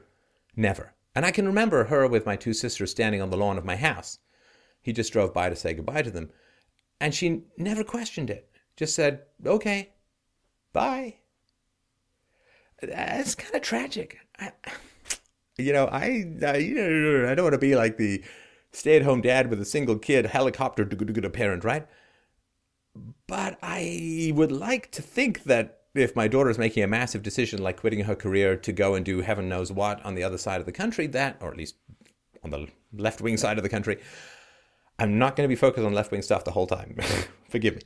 Never. 0.56 0.94
And 1.16 1.26
I 1.26 1.32
can 1.32 1.48
remember 1.48 1.86
her 1.86 2.08
with 2.08 2.26
my 2.26 2.36
two 2.36 2.54
sisters 2.54 2.92
standing 2.92 3.22
on 3.22 3.30
the 3.30 3.38
lawn 3.38 3.58
of 3.58 3.66
my 3.66 3.76
house. 3.76 4.20
He 4.88 4.94
just 4.94 5.12
drove 5.12 5.34
by 5.34 5.50
to 5.50 5.56
say 5.58 5.74
goodbye 5.74 6.04
to 6.04 6.12
them. 6.12 6.30
And 7.02 7.14
she 7.14 7.42
never 7.58 7.84
questioned 7.84 8.30
it, 8.30 8.50
just 8.78 8.96
said, 8.96 9.24
okay, 9.46 9.90
bye. 10.72 11.16
That's 12.82 13.36
kind 13.36 13.54
of 13.54 13.62
tragic. 13.64 14.18
I, 14.40 14.54
you 15.58 15.74
know, 15.74 15.88
I, 15.88 16.26
I, 16.42 16.56
I 17.30 17.36
don't 17.36 17.44
want 17.44 17.52
to 17.52 17.58
be 17.58 17.76
like 17.76 17.98
the 17.98 18.24
stay 18.72 18.96
at 18.96 19.02
home 19.02 19.20
dad 19.20 19.50
with 19.50 19.60
a 19.60 19.66
single 19.66 19.98
kid, 19.98 20.28
helicopter 20.28 20.86
to 20.86 20.96
get 20.96 21.26
a 21.26 21.30
parent, 21.30 21.66
right? 21.66 21.86
But 23.28 23.60
I 23.62 24.32
would 24.36 24.54
like 24.54 24.90
to 24.94 25.02
think 25.02 25.44
that 25.44 25.82
if 25.96 26.16
my 26.16 26.30
daughter 26.30 26.50
is 26.50 26.58
making 26.58 26.82
a 26.82 26.88
massive 26.88 27.24
decision 27.24 27.62
like 27.62 27.82
quitting 27.82 28.06
her 28.06 28.16
career 28.16 28.56
to 28.56 28.72
go 28.72 28.96
and 28.96 29.04
do 29.04 29.20
heaven 29.20 29.50
knows 29.50 29.70
what 29.70 30.02
on 30.06 30.16
the 30.16 30.24
other 30.24 30.38
side 30.38 30.62
of 30.62 30.66
the 30.66 30.72
country, 30.72 31.08
that, 31.08 31.36
or 31.42 31.52
at 31.52 31.58
least 31.58 31.76
on 32.42 32.52
the 32.52 32.70
left 32.94 33.20
wing 33.20 33.36
side 33.36 33.58
of 33.58 33.64
the 33.64 33.70
country, 33.70 34.00
I'm 35.00 35.20
not 35.20 35.36
going 35.36 35.48
to 35.48 35.50
be 35.50 35.56
focused 35.56 35.86
on 35.86 35.94
left 35.94 36.12
wing 36.12 36.22
stuff 36.22 36.44
the 36.44 36.52
whole 36.52 36.68
time. 36.68 36.98
Forgive 37.50 37.76
me. 37.76 37.82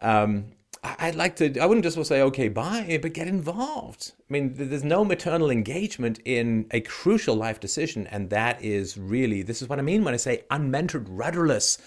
Um, 0.00 0.52
I'd 0.82 1.14
like 1.14 1.36
to, 1.36 1.58
I 1.58 1.66
wouldn't 1.66 1.84
just 1.84 2.02
say, 2.06 2.22
okay, 2.22 2.48
bye, 2.48 2.98
but 3.02 3.12
get 3.12 3.26
involved. 3.26 4.12
I 4.18 4.32
mean, 4.32 4.54
there's 4.54 4.84
no 4.84 5.04
maternal 5.04 5.50
engagement 5.50 6.20
in 6.24 6.66
a 6.70 6.80
crucial 6.80 7.34
life 7.34 7.60
decision. 7.60 8.06
And 8.06 8.30
that 8.30 8.62
is 8.62 8.96
really, 8.96 9.42
this 9.42 9.62
is 9.62 9.68
what 9.68 9.78
I 9.78 9.82
mean 9.82 10.04
when 10.04 10.14
I 10.14 10.18
say 10.18 10.44
unmentored, 10.50 11.06
rudderless. 11.08 11.78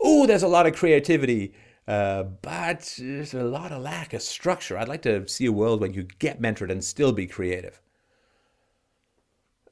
Oh, 0.00 0.26
there's 0.26 0.42
a 0.42 0.48
lot 0.48 0.66
of 0.66 0.74
creativity, 0.74 1.54
uh, 1.86 2.24
but 2.24 2.94
there's 2.98 3.34
a 3.34 3.44
lot 3.44 3.72
of 3.72 3.82
lack 3.82 4.12
of 4.12 4.22
structure. 4.22 4.76
I'd 4.76 4.88
like 4.88 5.02
to 5.02 5.26
see 5.28 5.46
a 5.46 5.52
world 5.52 5.80
where 5.80 5.90
you 5.90 6.04
get 6.18 6.40
mentored 6.40 6.70
and 6.70 6.82
still 6.82 7.12
be 7.12 7.26
creative. 7.26 7.80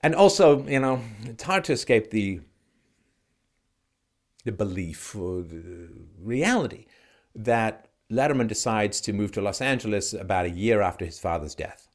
And 0.02 0.14
also, 0.14 0.64
you 0.66 0.78
know, 0.78 1.00
it's 1.24 1.42
hard 1.42 1.64
to 1.64 1.72
escape 1.72 2.10
the 2.10 2.40
the 4.46 4.52
belief 4.52 5.14
or 5.14 5.42
the 5.42 5.88
reality 6.18 6.86
that 7.34 7.88
Letterman 8.10 8.46
decides 8.46 9.00
to 9.02 9.12
move 9.12 9.32
to 9.32 9.42
Los 9.42 9.60
Angeles 9.60 10.14
about 10.14 10.46
a 10.46 10.50
year 10.50 10.80
after 10.80 11.04
his 11.04 11.18
father's 11.18 11.56
death. 11.56 11.88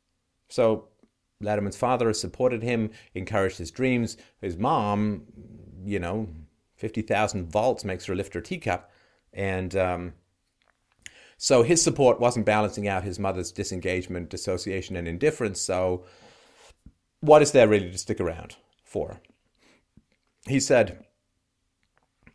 So 0.49 0.89
Letterman's 1.41 1.77
father 1.77 2.07
has 2.07 2.19
supported 2.19 2.61
him, 2.61 2.91
encouraged 3.15 3.57
his 3.57 3.71
dreams. 3.71 4.17
His 4.41 4.57
mom, 4.57 5.23
you 5.85 5.97
know, 5.97 6.27
50,000 6.75 7.49
volts 7.49 7.85
makes 7.85 8.05
her 8.05 8.15
lift 8.15 8.33
her 8.33 8.41
teacup. 8.41 8.91
And 9.33 9.73
um, 9.77 10.13
so 11.37 11.63
his 11.63 11.81
support 11.81 12.19
wasn't 12.19 12.45
balancing 12.45 12.85
out 12.85 13.05
his 13.05 13.17
mother's 13.17 13.53
disengagement, 13.53 14.29
dissociation, 14.29 14.97
and 14.97 15.07
indifference. 15.07 15.61
So 15.61 16.03
what 17.21 17.41
is 17.41 17.53
there 17.53 17.69
really 17.69 17.91
to 17.91 17.97
stick 17.97 18.19
around 18.19 18.57
for? 18.83 19.21
He 20.47 20.59
said, 20.59 21.05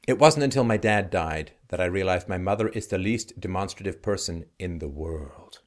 it 0.07 0.19
wasn't 0.19 0.45
until 0.45 0.65
my 0.65 0.77
dad 0.77 1.11
died 1.11 1.53
that 1.69 1.81
I 1.81 1.87
realized 1.87 2.29
my 2.29 2.39
mother 2.39 2.69
is 2.69 2.87
the 2.87 2.99
least 2.99 3.41
demonstrative 3.41 4.03
person 4.03 4.45
in 4.59 4.79
the 4.79 4.89
world. 4.89 5.61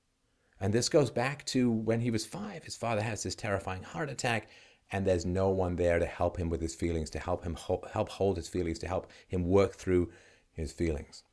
And 0.62 0.74
this 0.74 0.90
goes 0.90 1.10
back 1.10 1.46
to 1.48 1.70
when 1.70 2.02
he 2.02 2.12
was 2.12 2.26
five. 2.26 2.64
His 2.64 2.76
father 2.76 3.02
has 3.02 3.24
this 3.24 3.36
terrifying 3.36 3.84
heart 3.84 4.10
attack, 4.10 4.50
and 4.92 5.06
there's 5.06 5.26
no 5.26 5.50
one 5.50 5.76
there 5.76 6.00
to 6.00 6.06
help 6.06 6.38
him 6.38 6.50
with 6.50 6.62
his 6.62 6.76
feelings, 6.76 7.10
to 7.12 7.20
help 7.20 7.44
him 7.44 7.54
ho- 7.54 7.84
help 7.92 8.10
hold 8.10 8.38
his 8.38 8.48
feelings, 8.48 8.80
to 8.80 8.88
help 8.88 9.12
him 9.28 9.46
work 9.46 9.76
through 9.76 10.10
his 10.52 10.72
feelings. 10.72 11.24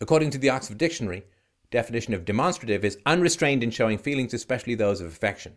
According 0.00 0.30
to 0.30 0.38
the 0.38 0.50
Oxford 0.50 0.78
Dictionary, 0.78 1.24
definition 1.70 2.12
of 2.12 2.24
demonstrative 2.24 2.84
is 2.84 2.98
unrestrained 3.06 3.62
in 3.62 3.70
showing 3.70 3.98
feelings, 3.98 4.34
especially 4.34 4.74
those 4.74 5.00
of 5.00 5.06
affection. 5.06 5.56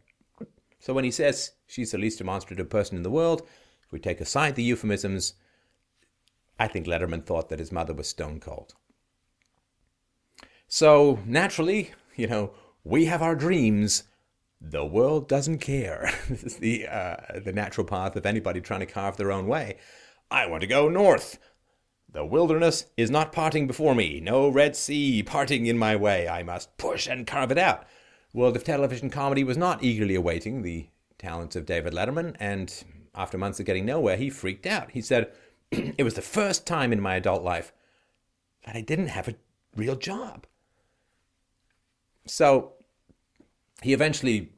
So 0.80 0.94
when 0.94 1.04
he 1.04 1.12
says 1.12 1.52
she's 1.68 1.92
the 1.92 1.98
least 1.98 2.20
demonstrative 2.20 2.70
person 2.70 2.96
in 2.96 3.04
the 3.04 3.10
world, 3.10 3.42
if 3.84 3.92
we 3.92 4.00
take 4.00 4.22
aside 4.22 4.56
the 4.56 4.64
euphemisms, 4.64 5.34
I 6.60 6.68
think 6.68 6.88
Letterman 6.88 7.26
thought 7.26 7.50
that 7.50 7.60
his 7.60 7.72
mother 7.72 7.94
was 7.94 8.08
stone 8.08 8.40
cold. 8.40 8.74
So 10.68 11.20
naturally, 11.26 11.92
you 12.16 12.28
know, 12.28 12.52
we 12.84 13.06
have 13.06 13.22
our 13.22 13.36
dreams. 13.36 14.04
The 14.62 14.86
world 14.86 15.28
doesn't 15.28 15.60
care. 15.60 16.12
this 16.30 16.44
is 16.44 16.58
the 16.58 16.88
uh, 16.88 17.18
the 17.44 17.54
natural 17.54 17.86
path 17.86 18.16
of 18.16 18.26
anybody 18.26 18.62
trying 18.62 18.80
to 18.80 18.86
carve 18.86 19.18
their 19.18 19.32
own 19.32 19.48
way. 19.48 19.78
I 20.32 20.48
want 20.48 20.62
to 20.62 20.68
go 20.68 20.90
north. 20.90 21.40
The 22.12 22.26
wilderness 22.26 22.86
is 22.96 23.12
not 23.12 23.34
parting 23.34 23.68
before 23.68 23.94
me. 23.94 24.22
No 24.22 24.48
Red 24.48 24.76
Sea 24.76 25.22
parting 25.22 25.66
in 25.66 25.78
my 25.78 25.96
way. 25.96 26.30
I 26.30 26.44
must 26.44 26.78
push 26.78 27.08
and 27.08 27.28
carve 27.28 27.52
it 27.52 27.58
out. 27.58 27.86
World 28.34 28.56
of 28.56 28.64
Television 28.64 29.10
Comedy 29.10 29.44
was 29.44 29.58
not 29.58 29.84
eagerly 29.84 30.16
awaiting 30.16 30.62
the 30.62 30.88
talents 31.18 31.56
of 31.56 31.66
David 31.66 31.94
Letterman, 31.94 32.36
and 32.40 32.84
after 33.14 33.38
months 33.38 33.60
of 33.60 33.66
getting 33.66 33.86
nowhere, 33.86 34.18
he 34.18 34.30
freaked 34.30 34.66
out. 34.66 34.92
He 34.92 35.02
said, 35.02 35.32
It 35.98 36.04
was 36.04 36.16
the 36.16 36.22
first 36.22 36.68
time 36.68 36.92
in 36.92 37.00
my 37.00 37.16
adult 37.16 37.44
life 37.44 37.72
that 38.66 38.76
I 38.76 38.82
didn't 38.82 39.08
have 39.08 39.28
a 39.28 39.36
real 39.76 39.96
job. 39.96 40.46
So 42.26 42.74
he 43.82 43.94
eventually 43.94 44.52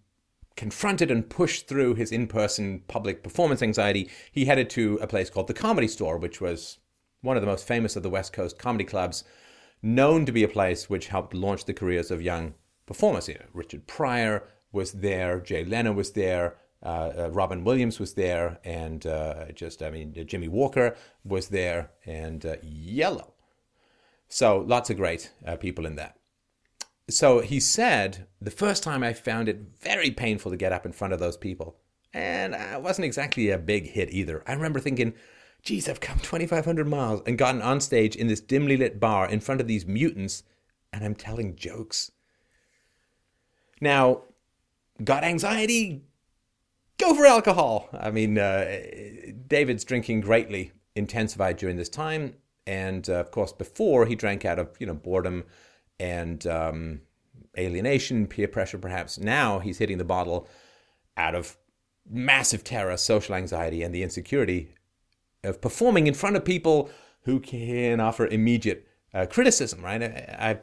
confronted 0.55 1.11
and 1.11 1.29
pushed 1.29 1.67
through 1.67 1.95
his 1.95 2.11
in 2.11 2.27
person 2.27 2.81
public 2.87 3.23
performance 3.23 3.61
anxiety. 3.61 4.09
He 4.31 4.45
headed 4.45 4.69
to 4.71 4.97
a 5.01 5.07
place 5.07 5.29
called 5.29 5.47
the 5.47 5.53
Comedy 5.53 5.87
Store, 5.87 6.17
which 6.17 6.41
was 6.41 6.79
one 7.21 7.37
of 7.37 7.41
the 7.41 7.47
most 7.47 7.67
famous 7.67 7.95
of 7.95 8.03
the 8.03 8.09
West 8.09 8.33
Coast 8.33 8.57
comedy 8.57 8.83
clubs, 8.83 9.23
known 9.81 10.25
to 10.25 10.31
be 10.31 10.43
a 10.43 10.47
place 10.47 10.89
which 10.89 11.07
helped 11.07 11.33
launch 11.33 11.65
the 11.65 11.73
careers 11.73 12.09
of 12.09 12.21
young 12.21 12.55
performers. 12.85 13.27
You 13.27 13.35
know, 13.35 13.45
Richard 13.53 13.85
Pryor 13.87 14.43
was 14.71 14.93
there, 14.93 15.39
Jay 15.39 15.63
Leno 15.63 15.93
was 15.93 16.11
there, 16.11 16.57
uh, 16.83 17.11
uh, 17.17 17.29
Robin 17.31 17.63
Williams 17.63 17.99
was 17.99 18.13
there, 18.13 18.59
and 18.63 19.05
uh, 19.05 19.51
just, 19.53 19.81
I 19.81 19.89
mean, 19.89 20.13
Jimmie 20.27 20.47
Walker 20.47 20.95
was 21.23 21.49
there, 21.49 21.91
and 22.05 22.45
uh, 22.45 22.55
Yellow. 22.61 23.33
So 24.29 24.59
lots 24.59 24.89
of 24.89 24.97
great 24.97 25.31
people 25.59 25.85
in 25.85 25.95
that 25.95 26.17
so 27.09 27.39
he 27.39 27.59
said, 27.59 28.27
the 28.41 28.51
first 28.51 28.83
time 28.83 29.03
I 29.03 29.13
found 29.13 29.47
it 29.47 29.61
very 29.81 30.11
painful 30.11 30.51
to 30.51 30.57
get 30.57 30.73
up 30.73 30.85
in 30.85 30.91
front 30.91 31.13
of 31.13 31.19
those 31.19 31.37
people. 31.37 31.77
And 32.13 32.53
it 32.53 32.81
wasn't 32.81 33.05
exactly 33.05 33.49
a 33.49 33.57
big 33.57 33.87
hit 33.87 34.11
either. 34.11 34.43
I 34.47 34.53
remember 34.53 34.79
thinking, 34.79 35.13
geez, 35.61 35.87
I've 35.87 35.99
come 35.99 36.19
2,500 36.19 36.87
miles 36.87 37.21
and 37.25 37.37
gotten 37.37 37.61
on 37.61 37.79
stage 37.79 38.15
in 38.15 38.27
this 38.27 38.41
dimly 38.41 38.75
lit 38.75 38.99
bar 38.99 39.29
in 39.29 39.39
front 39.39 39.61
of 39.61 39.67
these 39.67 39.85
mutants, 39.85 40.43
and 40.91 41.03
I'm 41.03 41.15
telling 41.15 41.55
jokes. 41.55 42.11
Now, 43.79 44.23
got 45.03 45.23
anxiety? 45.23 46.03
Go 46.99 47.13
for 47.13 47.25
alcohol. 47.25 47.89
I 47.93 48.11
mean, 48.11 48.37
uh, 48.37 48.81
David's 49.47 49.83
drinking 49.83 50.21
greatly 50.21 50.71
intensified 50.95 51.57
during 51.57 51.77
this 51.77 51.89
time. 51.89 52.35
And 52.65 53.09
uh, 53.09 53.13
of 53.13 53.31
course, 53.31 53.53
before 53.53 54.05
he 54.05 54.15
drank 54.15 54.45
out 54.45 54.59
of, 54.59 54.75
you 54.79 54.87
know, 54.87 54.93
boredom 54.93 55.45
and 55.99 56.45
um, 56.47 57.01
alienation, 57.57 58.27
peer 58.27 58.47
pressure, 58.47 58.77
perhaps. 58.77 59.17
Now 59.17 59.59
he's 59.59 59.77
hitting 59.77 59.97
the 59.97 60.03
bottle 60.03 60.47
out 61.15 61.35
of 61.35 61.57
massive 62.09 62.63
terror, 62.63 62.97
social 62.97 63.35
anxiety, 63.35 63.83
and 63.83 63.93
the 63.93 64.03
insecurity 64.03 64.73
of 65.43 65.61
performing 65.61 66.07
in 66.07 66.13
front 66.13 66.35
of 66.35 66.45
people 66.45 66.89
who 67.21 67.39
can 67.39 67.99
offer 67.99 68.27
immediate 68.27 68.87
uh, 69.13 69.25
criticism, 69.25 69.83
right? 69.83 70.01
I, 70.01 70.35
I, 70.39 70.59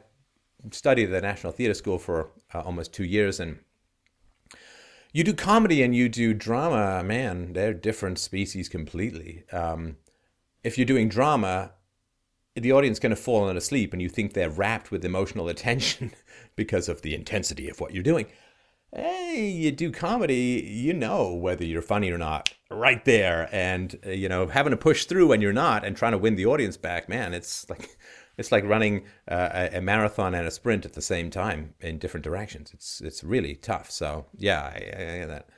studied 0.71 1.05
at 1.05 1.11
the 1.11 1.21
National 1.21 1.53
Theatre 1.53 1.75
School 1.75 1.99
for 1.99 2.31
uh, 2.51 2.59
almost 2.61 2.91
two 2.91 3.03
years, 3.03 3.39
and 3.39 3.59
you 5.15 5.23
do 5.23 5.33
comedy 5.33 5.81
and 5.81 5.95
you 5.95 6.09
do 6.09 6.33
drama, 6.33 7.01
man, 7.01 7.53
they're 7.53 7.73
different 7.73 8.19
species 8.19 8.67
completely. 8.67 9.45
Um, 9.49 9.95
if 10.61 10.77
you're 10.77 10.83
doing 10.83 11.07
drama, 11.07 11.71
the 12.53 12.73
audience 12.73 12.99
kind 12.99 13.13
of 13.13 13.19
fallen 13.19 13.55
asleep 13.55 13.93
and 13.93 14.01
you 14.01 14.09
think 14.09 14.33
they're 14.33 14.49
wrapped 14.49 14.91
with 14.91 15.05
emotional 15.05 15.47
attention 15.55 16.11
because 16.57 16.89
of 16.89 17.01
the 17.01 17.15
intensity 17.15 17.69
of 17.69 17.79
what 17.79 17.93
you're 17.93 18.03
doing. 18.03 18.25
Hey, 18.93 19.47
you 19.47 19.71
do 19.71 19.89
comedy, 19.89 20.69
you 20.69 20.91
know 20.91 21.33
whether 21.33 21.63
you're 21.63 21.81
funny 21.81 22.11
or 22.11 22.17
not 22.17 22.53
right 22.69 23.03
there. 23.05 23.47
And, 23.53 23.97
uh, 24.05 24.09
you 24.09 24.27
know, 24.27 24.47
having 24.47 24.71
to 24.71 24.77
push 24.77 25.05
through 25.05 25.27
when 25.27 25.39
you're 25.39 25.53
not 25.53 25.85
and 25.85 25.95
trying 25.95 26.11
to 26.11 26.17
win 26.17 26.35
the 26.35 26.45
audience 26.45 26.75
back, 26.75 27.07
man, 27.07 27.33
it's 27.33 27.69
like. 27.69 27.97
It's 28.37 28.51
like 28.51 28.65
running 28.65 29.05
uh, 29.27 29.69
a, 29.73 29.81
marathon 29.81 30.35
and 30.35 30.47
a 30.47 30.51
sprint 30.51 30.85
at 30.85 30.93
the 30.93 31.01
same 31.01 31.29
time 31.29 31.73
in 31.79 31.97
different 31.97 32.23
directions. 32.23 32.71
It's 32.73 33.01
it's 33.01 33.23
really 33.23 33.55
tough. 33.55 33.89
So 33.89 34.25
yeah, 34.37 34.61
I, 34.61 34.75
I 34.75 35.17
get 35.19 35.27
that. 35.27 35.49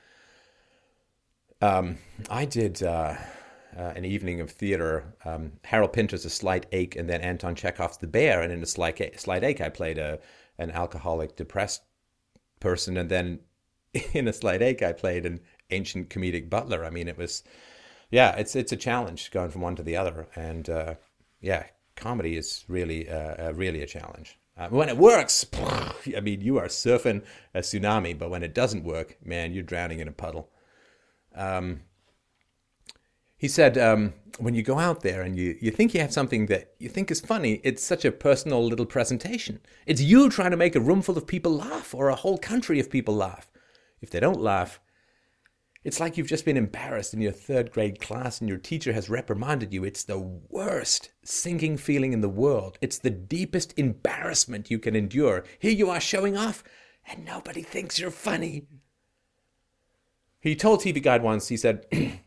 Um, 1.61 1.97
I 2.29 2.45
did. 2.45 2.83
Uh, 2.83 3.15
uh, 3.77 3.93
an 3.95 4.05
evening 4.05 4.41
of 4.41 4.49
theater. 4.49 5.13
Um, 5.23 5.53
Harold 5.63 5.93
Pinter's 5.93 6.25
A 6.25 6.29
Slight 6.29 6.65
Ache, 6.71 6.95
and 6.95 7.09
then 7.09 7.21
Anton 7.21 7.53
Chekhov's 7.55 7.97
The 7.97 8.07
Bear. 8.07 8.41
And 8.41 8.51
in 8.51 8.63
A 8.63 8.65
Slight, 8.65 9.19
Slight 9.19 9.43
Ache, 9.43 9.61
I 9.61 9.69
played 9.69 9.97
a 9.97 10.19
an 10.57 10.71
alcoholic, 10.71 11.35
depressed 11.35 11.83
person, 12.59 12.97
and 12.97 13.09
then 13.09 13.39
in 14.13 14.27
A 14.27 14.33
Slight 14.33 14.61
Ache, 14.61 14.81
I 14.81 14.93
played 14.93 15.25
an 15.25 15.39
ancient 15.69 16.09
comedic 16.09 16.49
butler. 16.49 16.83
I 16.83 16.89
mean, 16.89 17.07
it 17.07 17.17
was, 17.17 17.43
yeah, 18.09 18.35
it's 18.35 18.55
it's 18.55 18.71
a 18.71 18.77
challenge 18.77 19.31
going 19.31 19.51
from 19.51 19.61
one 19.61 19.75
to 19.75 19.83
the 19.83 19.97
other, 19.97 20.27
and 20.35 20.69
uh, 20.69 20.95
yeah, 21.39 21.65
comedy 21.97 22.37
is 22.37 22.63
really 22.67 23.09
uh, 23.09 23.51
really 23.51 23.81
a 23.81 23.87
challenge. 23.87 24.39
Uh, 24.57 24.69
when 24.69 24.89
it 24.89 24.97
works, 24.97 25.45
I 26.15 26.19
mean, 26.21 26.41
you 26.41 26.57
are 26.57 26.67
surfing 26.67 27.23
a 27.53 27.59
tsunami, 27.59 28.17
but 28.17 28.29
when 28.29 28.43
it 28.43 28.55
doesn't 28.55 28.83
work, 28.83 29.17
man, 29.23 29.53
you're 29.53 29.63
drowning 29.63 29.99
in 29.99 30.07
a 30.07 30.11
puddle. 30.11 30.49
Um, 31.35 31.81
he 33.37 33.47
said, 33.47 33.77
um, 33.77 34.13
when 34.39 34.55
you 34.55 34.63
go 34.63 34.79
out 34.79 35.01
there 35.01 35.21
and 35.21 35.37
you, 35.37 35.55
you 35.61 35.69
think 35.69 35.93
you 35.93 36.01
have 36.01 36.11
something 36.11 36.47
that 36.47 36.73
you 36.79 36.89
think 36.89 37.11
is 37.11 37.21
funny, 37.21 37.61
it's 37.63 37.83
such 37.83 38.03
a 38.03 38.11
personal 38.11 38.65
little 38.65 38.87
presentation. 38.87 39.59
It's 39.85 40.01
you 40.01 40.29
trying 40.29 40.51
to 40.51 40.57
make 40.57 40.75
a 40.75 40.79
room 40.79 41.03
full 41.03 41.17
of 41.17 41.27
people 41.27 41.55
laugh 41.55 41.93
or 41.93 42.09
a 42.09 42.15
whole 42.15 42.39
country 42.39 42.79
of 42.79 42.89
people 42.89 43.15
laugh. 43.15 43.51
If 44.01 44.09
they 44.09 44.19
don't 44.19 44.41
laugh, 44.41 44.79
it's 45.87 46.01
like 46.01 46.17
you've 46.17 46.27
just 46.27 46.43
been 46.43 46.57
embarrassed 46.57 47.13
in 47.13 47.21
your 47.21 47.31
third 47.31 47.71
grade 47.71 48.01
class 48.01 48.41
and 48.41 48.49
your 48.49 48.57
teacher 48.57 48.91
has 48.91 49.09
reprimanded 49.09 49.73
you. 49.73 49.85
It's 49.85 50.03
the 50.03 50.19
worst 50.19 51.13
sinking 51.23 51.77
feeling 51.77 52.11
in 52.11 52.19
the 52.19 52.27
world. 52.27 52.77
It's 52.81 52.99
the 52.99 53.09
deepest 53.09 53.73
embarrassment 53.77 54.69
you 54.69 54.79
can 54.79 54.97
endure. 54.97 55.45
Here 55.59 55.71
you 55.71 55.89
are 55.89 56.01
showing 56.01 56.35
off, 56.35 56.61
and 57.09 57.23
nobody 57.23 57.61
thinks 57.61 57.99
you're 57.99 58.11
funny. 58.11 58.67
He 60.41 60.57
told 60.57 60.81
TV 60.81 61.01
Guide 61.01 61.23
once, 61.23 61.47
he 61.47 61.55
said, 61.55 61.85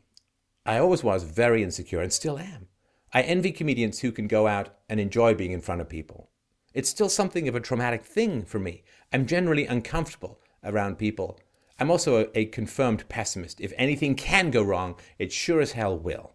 I 0.64 0.78
always 0.78 1.04
was 1.04 1.24
very 1.24 1.62
insecure 1.62 2.00
and 2.00 2.14
still 2.14 2.38
am. 2.38 2.68
I 3.12 3.20
envy 3.20 3.52
comedians 3.52 3.98
who 3.98 4.10
can 4.10 4.26
go 4.26 4.46
out 4.46 4.70
and 4.88 4.98
enjoy 4.98 5.34
being 5.34 5.52
in 5.52 5.60
front 5.60 5.82
of 5.82 5.88
people. 5.90 6.30
It's 6.72 6.88
still 6.88 7.10
something 7.10 7.46
of 7.46 7.54
a 7.54 7.60
traumatic 7.60 8.06
thing 8.06 8.42
for 8.42 8.58
me. 8.58 8.84
I'm 9.12 9.26
generally 9.26 9.66
uncomfortable 9.66 10.40
around 10.64 10.96
people. 10.96 11.38
I'm 11.80 11.90
also 11.90 12.24
a, 12.24 12.38
a, 12.38 12.44
confirmed 12.44 13.08
pessimist. 13.08 13.60
If 13.60 13.72
anything 13.76 14.14
can 14.14 14.50
go 14.50 14.62
wrong, 14.62 14.96
it 15.18 15.32
sure 15.32 15.60
as 15.60 15.72
hell 15.72 15.98
will. 15.98 16.34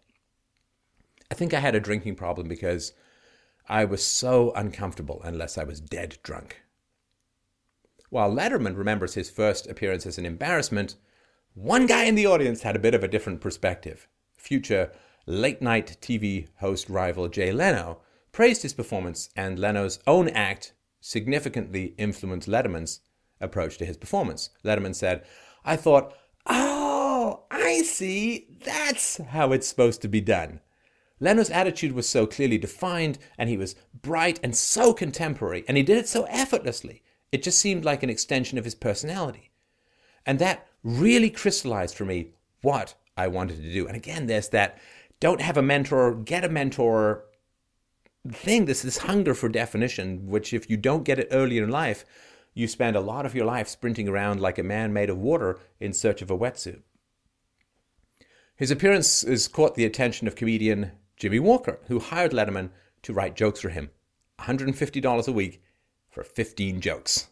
I 1.31 1.35
think 1.35 1.53
I 1.53 1.59
had 1.59 1.75
a 1.75 1.79
drinking 1.79 2.15
problem 2.15 2.47
because 2.47 2.93
I 3.69 3.85
was 3.85 4.03
so 4.03 4.51
uncomfortable 4.53 5.21
unless 5.23 5.57
I 5.57 5.63
was 5.63 5.79
dead 5.79 6.17
drunk. 6.23 6.63
While 8.09 8.33
Letterman 8.33 8.75
remembers 8.75 9.13
his 9.13 9.29
first 9.29 9.67
appearance 9.67 10.05
as 10.05 10.17
an 10.17 10.25
embarrassment, 10.25 10.95
one 11.53 11.85
guy 11.85 12.03
in 12.03 12.15
the 12.15 12.25
audience 12.25 12.63
had 12.63 12.75
a 12.75 12.79
bit 12.79 12.95
of 12.95 13.03
a 13.03 13.07
different 13.07 13.39
perspective 13.39 14.07
future 14.37 14.91
late 15.25 15.61
night 15.61 15.97
TV 16.01 16.47
host 16.57 16.89
rival 16.89 17.27
Jay 17.27 17.51
Leno, 17.51 18.01
praised 18.31 18.61
his 18.61 18.73
performance, 18.73 19.29
and 19.35 19.57
Leno's 19.57 19.99
own 20.05 20.29
act 20.29 20.73
significantly 21.01 21.95
influenced 21.97 22.47
Letterman's 22.47 23.01
approach 23.45 23.77
to 23.77 23.85
his 23.85 23.97
performance. 23.97 24.49
Letterman 24.63 24.95
said, 24.95 25.23
I 25.63 25.77
thought, 25.77 26.13
oh, 26.45 27.45
I 27.49 27.81
see, 27.83 28.47
that's 28.63 29.17
how 29.17 29.51
it's 29.51 29.67
supposed 29.67 30.01
to 30.01 30.07
be 30.07 30.21
done. 30.21 30.59
Leno's 31.19 31.49
attitude 31.49 31.93
was 31.93 32.09
so 32.09 32.27
clearly 32.27 32.57
defined, 32.57 33.17
and 33.37 33.49
he 33.49 33.57
was 33.57 33.75
bright 34.01 34.39
and 34.43 34.55
so 34.55 34.93
contemporary, 34.93 35.63
and 35.67 35.77
he 35.77 35.83
did 35.83 35.97
it 35.97 36.09
so 36.09 36.25
effortlessly. 36.25 37.01
It 37.31 37.41
just 37.41 37.59
seemed 37.59 37.85
like 37.85 38.03
an 38.03 38.09
extension 38.09 38.57
of 38.57 38.65
his 38.65 38.75
personality. 38.75 39.51
And 40.25 40.39
that 40.39 40.67
really 40.83 41.29
crystallized 41.29 41.95
for 41.95 42.05
me 42.05 42.31
what 42.61 42.95
I 43.15 43.27
wanted 43.27 43.61
to 43.61 43.73
do. 43.73 43.87
And 43.87 43.95
again, 43.95 44.27
there's 44.27 44.49
that 44.49 44.77
don't 45.19 45.41
have 45.41 45.57
a 45.57 45.61
mentor, 45.61 46.15
get 46.15 46.43
a 46.43 46.49
mentor 46.49 47.25
thing. 48.29 48.65
This 48.65 48.83
is 48.83 48.99
hunger 48.99 49.33
for 49.33 49.49
definition, 49.49 50.27
which 50.27 50.53
if 50.53 50.69
you 50.69 50.77
don't 50.77 51.03
get 51.03 51.19
it 51.19 51.29
early 51.31 51.57
in 51.57 51.69
life, 51.69 52.05
you 52.55 52.67
spend 52.67 52.95
a 52.95 53.01
lot 53.01 53.25
of 53.25 53.35
your 53.35 53.45
life 53.45 53.67
sprinting 53.67 54.07
around 54.07 54.39
like 54.39 54.57
a 54.57 54.63
man 54.63 54.93
made 54.93 55.09
of 55.11 55.17
water 55.17 55.59
in 55.79 55.93
search 55.93 56.23
of 56.23 56.31
a 56.31 56.37
wetsuit. 56.37 56.81
His 58.55 58.71
appearance 58.71 59.21
has 59.21 59.49
caught 59.49 59.75
the 59.75 59.85
attention 59.85 60.27
of 60.27 60.35
comedian 60.35 60.93
Jimmie 61.17 61.39
Walker, 61.39 61.79
who 61.87 61.99
hired 61.99 62.31
Letterman 62.31 62.69
to 63.03 63.13
write 63.13 63.35
jokes 63.35 63.59
for 63.59 63.69
him. 63.69 63.91
$150 64.39 65.27
a 65.27 65.31
week 65.31 65.61
for 66.09 66.23
15 66.23 66.81
jokes. 66.81 67.27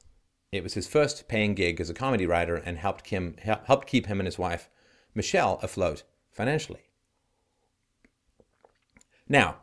It 0.51 0.61
was 0.61 0.73
his 0.73 0.87
first 0.87 1.27
paying 1.27 1.55
gig 1.55 1.79
as 1.79 1.89
a 1.89 1.93
comedy 1.93 2.25
writer 2.25 2.55
and 2.55 2.77
helped, 2.77 3.09
him, 3.09 3.35
helped 3.41 3.87
keep 3.87 4.05
him 4.05 4.19
and 4.19 4.27
his 4.27 4.37
wife, 4.37 4.69
Michelle, 5.15 5.59
afloat 5.63 6.03
financially. 6.31 6.81
Now, 9.27 9.57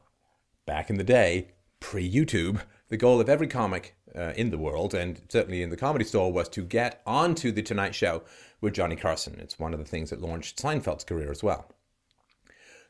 back 0.67 0.89
in 0.89 0.97
the 0.97 1.05
day, 1.05 1.49
pre 1.79 2.11
YouTube, 2.11 2.63
the 2.89 2.97
goal 2.97 3.21
of 3.21 3.29
every 3.29 3.47
comic 3.47 3.95
uh, 4.17 4.33
in 4.37 4.51
the 4.51 4.59
world, 4.59 4.95
and 4.95 5.21
certainly 5.29 5.63
in 5.63 5.71
the 5.71 5.77
comedy 5.77 6.05
store, 6.05 6.33
was 6.33 6.49
to 6.51 6.63
get 6.63 7.03
onto 7.07 7.53
The 7.53 7.63
Tonight 7.63 7.95
Show 7.95 8.23
with 8.61 8.75
Johnny 8.75 8.97
Carson. 8.97 9.39
It's 9.41 9.59
one 9.59 9.73
of 9.73 9.79
the 9.79 9.85
things 9.85 10.11
that 10.11 10.21
launched 10.21 10.61
Seinfeld's 10.61 11.05
career 11.05 11.31
as 11.31 11.43
well. 11.43 11.73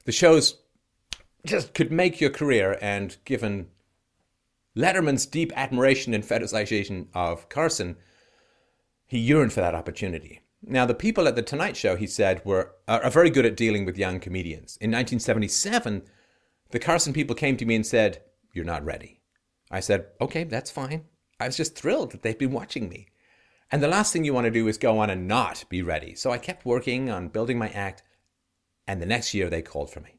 The 0.05 0.13
shows 0.13 0.59
just 1.47 1.75
could 1.75 1.93
make 1.93 2.21
your 2.21 2.31
career, 2.31 2.79
and 2.81 3.17
given 3.25 3.69
Letterman's 4.77 5.27
deep 5.27 5.53
admiration 5.57 6.15
and 6.15 6.25
fetishization 6.25 7.09
of 7.15 7.49
Carson, 7.49 7.97
he 9.07 9.19
yearned 9.19 9.53
for 9.53 9.61
that 9.61 9.75
opportunity. 9.75 10.41
Now, 10.63 10.85
the 10.85 10.95
people 10.95 11.27
at 11.27 11.37
The 11.37 11.43
Tonight 11.43 11.77
Show, 11.77 11.97
he 11.97 12.07
said, 12.07 12.43
were 12.45 12.75
are 12.87 13.11
very 13.11 13.31
good 13.31 13.47
at 13.47 13.57
dealing 13.57 13.85
with 13.85 13.97
young 13.97 14.21
comedians. 14.21 14.77
In 14.81 14.91
1977, 14.91 16.03
the 16.71 16.79
Carson 16.79 17.13
people 17.13 17.35
came 17.35 17.57
to 17.57 17.65
me 17.65 17.75
and 17.75 17.87
said, 17.87 18.23
You're 18.53 18.65
not 18.65 18.85
ready. 18.85 19.20
I 19.71 19.81
said, 19.81 20.07
Okay, 20.21 20.45
that's 20.45 20.71
fine. 20.71 21.05
I 21.39 21.47
was 21.47 21.57
just 21.57 21.77
thrilled 21.77 22.13
that 22.13 22.23
they'd 22.23 22.39
been 22.39 22.53
watching 22.53 22.89
me. 22.89 23.07
And 23.71 23.83
the 23.83 23.89
last 23.89 24.13
thing 24.13 24.25
you 24.25 24.35
want 24.35 24.47
to 24.47 24.51
do 24.51 24.67
is 24.67 24.79
go 24.79 24.99
on 24.99 25.11
and 25.11 25.29
not 25.29 25.65
be 25.69 25.83
ready. 25.83 26.15
So 26.15 26.33
I 26.33 26.39
kept 26.39 26.67
working 26.67 27.09
on 27.11 27.29
building 27.29 27.57
my 27.57 27.69
act, 27.69 28.03
and 28.87 29.01
the 29.01 29.07
next 29.07 29.33
year 29.33 29.49
they 29.49 29.63
called 29.63 29.91
for 29.91 30.01
me. 30.01 30.19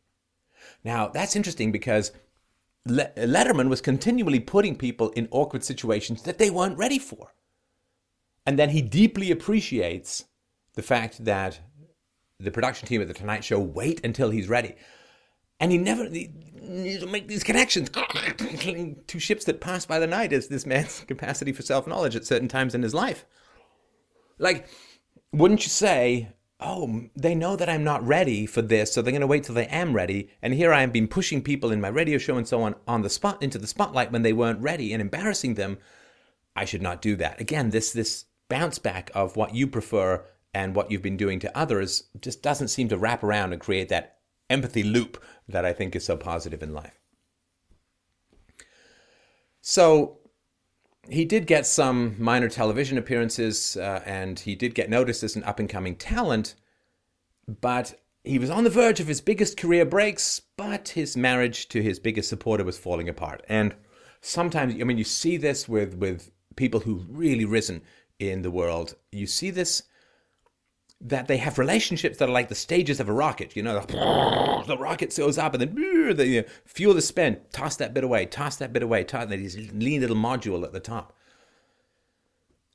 Now, 0.84 1.10
that's 1.10 1.36
interesting 1.36 1.72
because 1.72 2.12
Letterman 2.88 3.70
was 3.70 3.82
continually 3.82 4.40
putting 4.40 4.76
people 4.76 5.10
in 5.10 5.28
awkward 5.32 5.64
situations 5.64 6.24
that 6.24 6.38
they 6.38 6.50
weren't 6.50 6.78
ready 6.78 6.98
for. 6.98 7.34
And 8.46 8.58
then 8.58 8.70
he 8.70 8.82
deeply 8.82 9.32
appreciates 9.32 10.26
the 10.74 10.82
fact 10.82 11.26
that 11.26 11.60
the 12.40 12.52
production 12.52 12.88
team 12.88 13.02
at 13.02 13.08
The 13.08 13.14
Tonight 13.14 13.44
Show 13.44 13.60
wait 13.60 14.04
until 14.04 14.32
he's 14.32 14.50
ready. 14.50 14.76
And 15.62 15.72
he 15.72 15.78
never 15.78 16.10
he, 16.10 16.32
make 17.08 17.28
these 17.28 17.44
connections. 17.44 17.90
Two 19.08 19.20
ships 19.20 19.46
that 19.46 19.62
pass 19.62 19.86
by 19.86 20.00
the 20.00 20.08
night 20.08 20.34
is 20.34 20.48
this 20.48 20.66
man's 20.66 21.00
capacity 21.08 21.54
for 21.54 21.62
self 21.62 21.88
knowledge 21.88 22.16
at 22.16 22.26
certain 22.26 22.48
times 22.48 22.74
in 22.74 22.82
his 22.82 22.96
life. 22.96 23.26
Like, 24.40 24.68
wouldn't 25.32 25.64
you 25.64 25.70
say, 25.70 26.30
oh, 26.60 27.04
they 27.16 27.36
know 27.36 27.56
that 27.56 27.70
I'm 27.70 27.84
not 27.84 28.06
ready 28.06 28.48
for 28.48 28.64
this, 28.64 28.92
so 28.92 29.02
they're 29.02 29.12
going 29.12 29.22
to 29.22 29.28
wait 29.28 29.44
till 29.44 29.56
they 29.56 29.68
am 29.68 29.94
ready. 29.94 30.32
And 30.42 30.56
here 30.56 30.74
I 30.74 30.82
am 30.82 30.92
been 30.92 31.08
pushing 31.08 31.44
people 31.44 31.72
in 31.72 31.80
my 31.80 31.90
radio 31.90 32.18
show 32.18 32.38
and 32.38 32.48
so 32.48 32.64
on 32.64 32.76
on 32.88 33.04
the 33.04 33.10
spot 33.10 33.42
into 33.44 33.60
the 33.60 33.68
spotlight 33.68 34.12
when 34.12 34.24
they 34.24 34.34
weren't 34.34 34.62
ready 34.62 34.94
and 34.94 35.02
embarrassing 35.02 35.54
them. 35.54 35.78
I 36.56 36.66
should 36.66 36.82
not 36.82 37.04
do 37.04 37.16
that. 37.18 37.40
Again, 37.40 37.70
this 37.70 37.94
this 37.94 38.26
bounce 38.50 38.80
back 38.80 39.12
of 39.14 39.38
what 39.38 39.54
you 39.54 39.68
prefer 39.68 40.26
and 40.54 40.76
what 40.76 40.90
you've 40.92 41.04
been 41.04 41.18
doing 41.18 41.40
to 41.40 41.58
others 41.58 42.10
just 42.20 42.42
doesn't 42.42 42.68
seem 42.68 42.90
to 42.90 42.98
wrap 42.98 43.24
around 43.24 43.54
and 43.54 43.62
create 43.62 43.90
that 43.90 44.18
empathy 44.52 44.84
loop 44.84 45.22
that 45.48 45.66
I 45.66 45.74
think 45.74 45.96
is 45.96 46.06
so 46.06 46.18
positive 46.18 46.62
in 46.62 46.74
life. 46.74 47.00
So 49.62 50.20
he 51.10 51.26
did 51.26 51.48
get 51.48 51.66
some 51.66 52.16
minor 52.18 52.50
television 52.50 52.98
appearances 52.98 53.78
uh, 53.78 54.02
and 54.06 54.40
he 54.40 54.56
did 54.56 54.76
get 54.76 54.90
noticed 54.90 55.24
as 55.24 55.36
an 55.36 55.44
up 55.44 55.60
and 55.60 55.70
coming 55.70 55.96
talent, 55.96 56.56
but 57.48 58.00
he 58.24 58.38
was 58.38 58.50
on 58.50 58.64
the 58.64 58.70
verge 58.70 59.00
of 59.00 59.08
his 59.08 59.22
biggest 59.22 59.58
career 59.58 59.86
breaks, 59.86 60.42
but 60.58 60.90
his 60.90 61.18
marriage 61.18 61.68
to 61.70 61.82
his 61.82 62.00
biggest 62.00 62.30
supporter 62.30 62.64
was 62.64 62.78
falling 62.78 63.10
apart. 63.10 63.44
And 63.50 63.76
sometimes, 64.22 64.76
I 64.80 64.84
mean, 64.84 64.98
you 64.98 65.04
see 65.04 65.38
this 65.38 65.68
with, 65.68 65.96
with 65.96 66.32
people 66.56 66.82
who've 66.82 67.06
really 67.10 67.46
risen 67.46 67.82
in 68.20 68.44
the 68.44 68.52
world. 68.52 68.96
You 69.12 69.26
see 69.26 69.50
this 69.50 69.84
that 71.04 71.28
they 71.28 71.38
have 71.38 71.58
relationships 71.58 72.18
that 72.18 72.30
are 72.30 72.32
like 72.32 72.50
the 72.50 72.56
stages 72.56 73.00
of 73.00 73.10
a 73.10 73.14
rocket. 73.14 73.56
You 73.56 73.64
know, 73.64 73.80
the, 73.80 74.64
the 74.68 74.78
rocket 74.78 75.16
goes 75.16 75.38
up 75.38 75.54
and 75.54 75.62
then 75.62 75.76
the 76.16 76.46
fuel 76.66 76.98
is 76.98 77.08
spent. 77.08 77.52
Toss 77.52 77.76
that 77.78 77.94
bit 77.94 78.04
away. 78.04 78.26
Toss 78.26 78.58
that 78.58 78.72
bit 78.72 78.84
away. 78.84 79.04
Toss 79.04 79.28
this 79.28 79.58
lean 79.74 80.02
little 80.02 80.16
module 80.16 80.64
at 80.64 80.74
the 80.74 80.80
top. 80.80 81.14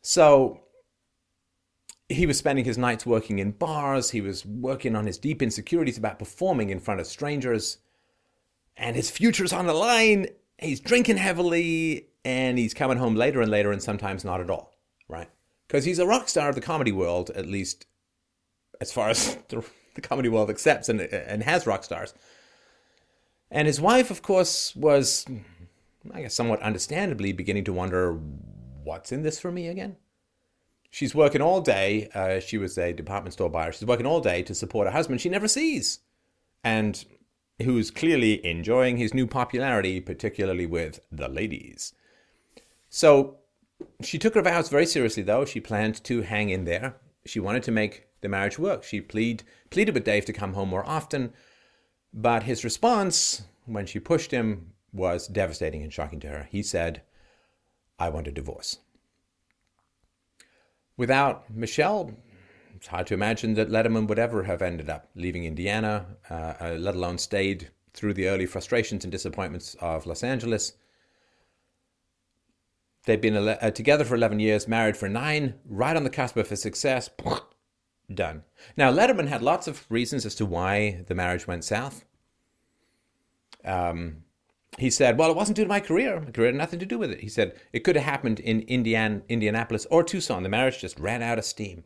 So 0.02 0.60
he 2.08 2.26
was 2.26 2.38
spending 2.38 2.64
his 2.64 2.78
nights 2.78 3.04
working 3.04 3.38
in 3.38 3.52
bars. 3.52 4.10
He 4.10 4.20
was 4.20 4.44
working 4.44 4.94
on 4.94 5.06
his 5.06 5.18
deep 5.18 5.42
insecurities 5.42 5.98
about 5.98 6.18
performing 6.18 6.70
in 6.70 6.80
front 6.80 7.00
of 7.00 7.06
strangers, 7.06 7.78
and 8.76 8.94
his 8.94 9.10
future's 9.10 9.52
on 9.52 9.66
the 9.66 9.74
line. 9.74 10.28
He's 10.58 10.80
drinking 10.80 11.16
heavily, 11.16 12.08
and 12.24 12.58
he's 12.58 12.74
coming 12.74 12.98
home 12.98 13.16
later 13.16 13.40
and 13.40 13.50
later, 13.50 13.72
and 13.72 13.82
sometimes 13.82 14.24
not 14.24 14.40
at 14.40 14.50
all. 14.50 14.72
Right? 15.08 15.28
Because 15.66 15.84
he's 15.84 15.98
a 15.98 16.06
rock 16.06 16.28
star 16.28 16.48
of 16.48 16.54
the 16.54 16.60
comedy 16.60 16.92
world, 16.92 17.30
at 17.30 17.46
least 17.46 17.86
as 18.80 18.92
far 18.92 19.08
as 19.08 19.36
the, 19.48 19.64
the 19.94 20.00
comedy 20.00 20.28
world 20.28 20.50
accepts 20.50 20.88
and, 20.88 21.00
and 21.00 21.42
has 21.42 21.66
rock 21.66 21.84
stars. 21.84 22.14
And 23.50 23.66
his 23.66 23.80
wife, 23.80 24.10
of 24.10 24.22
course, 24.22 24.74
was, 24.74 25.24
I 26.12 26.22
guess, 26.22 26.34
somewhat 26.34 26.60
understandably 26.62 27.32
beginning 27.32 27.64
to 27.64 27.72
wonder 27.72 28.18
what's 28.82 29.12
in 29.12 29.22
this 29.22 29.38
for 29.38 29.52
me 29.52 29.68
again? 29.68 29.96
She's 30.90 31.14
working 31.14 31.42
all 31.42 31.60
day. 31.60 32.08
Uh, 32.14 32.40
she 32.40 32.58
was 32.58 32.78
a 32.78 32.92
department 32.92 33.34
store 33.34 33.50
buyer. 33.50 33.72
She's 33.72 33.86
working 33.86 34.06
all 34.06 34.20
day 34.20 34.42
to 34.42 34.54
support 34.54 34.86
a 34.86 34.92
husband 34.92 35.20
she 35.20 35.28
never 35.28 35.48
sees 35.48 36.00
and 36.64 37.04
who's 37.62 37.90
clearly 37.90 38.44
enjoying 38.44 38.96
his 38.96 39.14
new 39.14 39.26
popularity, 39.26 40.00
particularly 40.00 40.66
with 40.66 41.00
the 41.10 41.28
ladies. 41.28 41.92
So 42.88 43.36
she 44.02 44.18
took 44.18 44.34
her 44.34 44.42
vows 44.42 44.68
very 44.68 44.86
seriously, 44.86 45.22
though. 45.22 45.44
She 45.44 45.60
planned 45.60 46.02
to 46.04 46.22
hang 46.22 46.50
in 46.50 46.64
there. 46.64 46.96
She 47.24 47.40
wanted 47.40 47.62
to 47.64 47.70
make 47.70 48.05
the 48.20 48.28
marriage 48.28 48.58
worked. 48.58 48.84
She 48.84 49.00
plead, 49.00 49.42
pleaded 49.70 49.94
with 49.94 50.04
Dave 50.04 50.24
to 50.26 50.32
come 50.32 50.54
home 50.54 50.68
more 50.68 50.86
often, 50.86 51.32
but 52.12 52.44
his 52.44 52.64
response 52.64 53.42
when 53.66 53.86
she 53.86 54.00
pushed 54.00 54.30
him 54.30 54.72
was 54.92 55.26
devastating 55.26 55.82
and 55.82 55.92
shocking 55.92 56.20
to 56.20 56.28
her. 56.28 56.48
He 56.50 56.62
said, 56.62 57.02
I 57.98 58.08
want 58.08 58.28
a 58.28 58.32
divorce. 58.32 58.78
Without 60.96 61.50
Michelle, 61.50 62.12
it's 62.74 62.86
hard 62.86 63.06
to 63.08 63.14
imagine 63.14 63.54
that 63.54 63.70
Letterman 63.70 64.06
would 64.08 64.18
ever 64.18 64.44
have 64.44 64.62
ended 64.62 64.88
up 64.88 65.10
leaving 65.14 65.44
Indiana, 65.44 66.06
uh, 66.30 66.54
uh, 66.60 66.76
let 66.78 66.94
alone 66.94 67.18
stayed 67.18 67.70
through 67.92 68.14
the 68.14 68.28
early 68.28 68.46
frustrations 68.46 69.04
and 69.04 69.12
disappointments 69.12 69.74
of 69.80 70.06
Los 70.06 70.22
Angeles. 70.22 70.72
They'd 73.04 73.20
been 73.20 73.36
uh, 73.36 73.70
together 73.70 74.04
for 74.04 74.14
11 74.14 74.40
years, 74.40 74.66
married 74.66 74.96
for 74.96 75.08
nine, 75.08 75.54
right 75.64 75.96
on 75.96 76.04
the 76.04 76.10
cusp 76.10 76.36
of 76.36 76.46
success 76.46 77.08
done. 78.12 78.44
Now, 78.76 78.92
Letterman 78.92 79.28
had 79.28 79.42
lots 79.42 79.66
of 79.66 79.84
reasons 79.90 80.24
as 80.24 80.34
to 80.36 80.46
why 80.46 81.04
the 81.06 81.14
marriage 81.14 81.46
went 81.46 81.64
south. 81.64 82.04
Um, 83.64 84.24
he 84.78 84.90
said, 84.90 85.18
"Well, 85.18 85.30
it 85.30 85.36
wasn't 85.36 85.56
due 85.56 85.64
to 85.64 85.68
my 85.68 85.80
career. 85.80 86.20
My 86.20 86.30
career 86.30 86.48
had 86.48 86.54
nothing 86.54 86.78
to 86.78 86.86
do 86.86 86.98
with 86.98 87.10
it." 87.10 87.20
He 87.20 87.28
said 87.28 87.58
it 87.72 87.80
could 87.80 87.96
have 87.96 88.04
happened 88.04 88.40
in 88.40 88.62
Indian, 88.62 89.22
Indianapolis 89.28 89.86
or 89.90 90.04
Tucson. 90.04 90.42
The 90.42 90.48
marriage 90.48 90.78
just 90.78 91.00
ran 91.00 91.22
out 91.22 91.38
of 91.38 91.44
steam. 91.44 91.84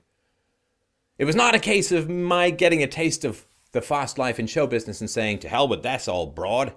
It 1.17 1.25
was 1.25 1.37
not 1.37 1.55
a 1.55 1.61
case 1.61 1.93
of 1.93 2.09
my 2.09 2.51
getting 2.51 2.83
a 2.83 2.87
taste 2.87 3.25
of 3.25 3.47
the 3.73 3.81
fast 3.81 4.19
life 4.19 4.41
in 4.41 4.47
show 4.47 4.67
business 4.67 5.01
and 5.01 5.09
saying, 5.09 5.39
"To 5.41 5.49
hell 5.49 5.69
with 5.69 5.83
that, 5.85 6.09
all 6.09 6.27
broad." 6.27 6.75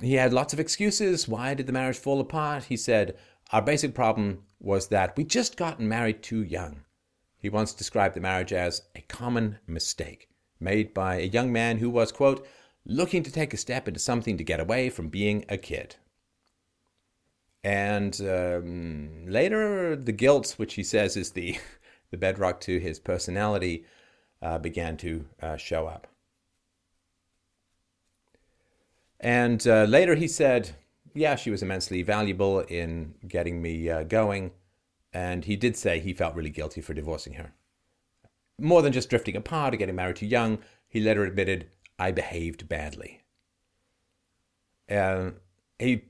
He 0.00 0.14
had 0.14 0.32
lots 0.32 0.52
of 0.52 0.60
excuses. 0.60 1.28
Why 1.28 1.54
did 1.54 1.66
the 1.66 1.72
marriage 1.72 1.98
fall 1.98 2.20
apart? 2.20 2.64
He 2.64 2.76
said, 2.76 3.16
"Our 3.52 3.62
basic 3.62 3.94
problem 3.94 4.44
was 4.60 4.88
that 4.88 5.16
we 5.16 5.24
just 5.24 5.56
gotten 5.56 5.88
married 5.88 6.22
too 6.22 6.42
young." 6.42 6.84
He 7.38 7.48
once 7.48 7.72
described 7.72 8.14
the 8.14 8.20
marriage 8.20 8.52
as 8.52 8.82
a 8.94 9.00
common 9.02 9.58
mistake 9.66 10.28
made 10.60 10.92
by 10.92 11.16
a 11.16 11.26
young 11.26 11.52
man 11.52 11.78
who 11.78 11.90
was, 11.90 12.10
quote, 12.10 12.46
looking 12.84 13.22
to 13.22 13.30
take 13.30 13.54
a 13.54 13.56
step 13.56 13.86
into 13.86 14.00
something 14.00 14.36
to 14.36 14.44
get 14.44 14.60
away 14.60 14.90
from 14.90 15.08
being 15.08 15.44
a 15.48 15.56
kid. 15.56 15.96
And 17.62 18.20
um, 18.20 19.26
later, 19.26 19.94
the 19.96 20.12
guilt, 20.12 20.54
which 20.56 20.74
he 20.74 20.82
says 20.82 21.16
is 21.16 21.32
the, 21.32 21.58
the 22.10 22.16
bedrock 22.16 22.60
to 22.62 22.78
his 22.78 22.98
personality, 22.98 23.84
uh, 24.40 24.58
began 24.58 24.96
to 24.98 25.26
uh, 25.42 25.56
show 25.56 25.86
up. 25.86 26.06
And 29.20 29.66
uh, 29.66 29.84
later 29.84 30.14
he 30.14 30.28
said, 30.28 30.70
Yeah, 31.12 31.34
she 31.34 31.50
was 31.50 31.62
immensely 31.62 32.02
valuable 32.02 32.60
in 32.60 33.14
getting 33.26 33.60
me 33.60 33.90
uh, 33.90 34.04
going. 34.04 34.52
And 35.12 35.44
he 35.44 35.56
did 35.56 35.76
say 35.76 36.00
he 36.00 36.12
felt 36.12 36.34
really 36.34 36.50
guilty 36.50 36.80
for 36.80 36.94
divorcing 36.94 37.34
her. 37.34 37.54
More 38.58 38.82
than 38.82 38.92
just 38.92 39.08
drifting 39.08 39.36
apart 39.36 39.74
or 39.74 39.76
getting 39.76 39.94
married 39.94 40.16
too 40.16 40.26
young, 40.26 40.58
he 40.88 41.00
later 41.00 41.24
admitted, 41.24 41.68
I 41.98 42.12
behaved 42.12 42.68
badly. 42.68 43.22
Uh, 44.90 45.30
he 45.78 46.04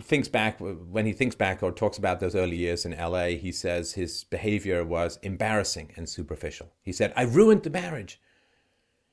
thinks 0.00 0.28
back, 0.28 0.58
when 0.58 1.06
he 1.06 1.12
thinks 1.12 1.36
back 1.36 1.62
or 1.62 1.70
talks 1.70 1.98
about 1.98 2.20
those 2.20 2.34
early 2.34 2.56
years 2.56 2.84
in 2.84 2.96
LA, 2.96 3.26
he 3.26 3.52
says 3.52 3.92
his 3.92 4.24
behavior 4.24 4.84
was 4.84 5.18
embarrassing 5.22 5.92
and 5.96 6.08
superficial. 6.08 6.72
He 6.82 6.92
said, 6.92 7.12
I 7.14 7.22
ruined 7.22 7.62
the 7.62 7.70
marriage. 7.70 8.20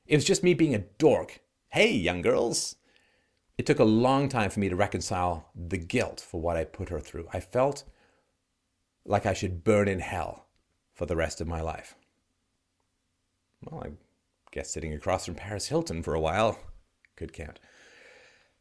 It 0.07 0.15
was 0.15 0.25
just 0.25 0.43
me 0.43 0.53
being 0.53 0.73
a 0.73 0.79
dork. 0.79 1.41
Hey, 1.69 1.91
young 1.91 2.21
girls. 2.21 2.75
it 3.57 3.65
took 3.65 3.79
a 3.79 3.83
long 3.83 4.29
time 4.29 4.49
for 4.49 4.61
me 4.61 4.69
to 4.69 4.75
reconcile 4.75 5.49
the 5.53 5.77
guilt 5.77 6.21
for 6.25 6.39
what 6.39 6.55
I 6.55 6.63
put 6.63 6.89
her 6.89 6.99
through. 6.99 7.27
I 7.33 7.41
felt 7.41 7.83
like 9.05 9.25
I 9.25 9.33
should 9.33 9.63
burn 9.63 9.87
in 9.87 9.99
hell 9.99 10.47
for 10.93 11.05
the 11.05 11.15
rest 11.15 11.41
of 11.41 11.47
my 11.47 11.61
life. 11.61 11.95
Well, 13.63 13.83
I 13.83 13.91
guess 14.51 14.71
sitting 14.71 14.93
across 14.93 15.25
from 15.25 15.35
Paris 15.35 15.67
Hilton 15.67 16.03
for 16.03 16.13
a 16.13 16.19
while 16.19 16.59
could 17.15 17.33
count. 17.33 17.59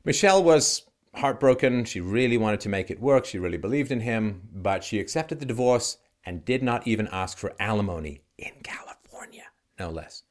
Michelle 0.04 0.42
was 0.42 0.82
heartbroken. 1.14 1.84
She 1.84 2.00
really 2.00 2.36
wanted 2.36 2.60
to 2.60 2.68
make 2.68 2.90
it 2.90 3.00
work. 3.00 3.24
She 3.24 3.38
really 3.38 3.58
believed 3.58 3.90
in 3.90 4.00
him, 4.00 4.48
but 4.52 4.84
she 4.84 5.00
accepted 5.00 5.40
the 5.40 5.46
divorce 5.46 5.98
and 6.24 6.44
did 6.44 6.62
not 6.62 6.86
even 6.86 7.08
ask 7.08 7.38
for 7.38 7.54
alimony 7.58 8.22
in 8.36 8.52
California, 8.62 9.44
no 9.78 9.90
less. 9.90 10.24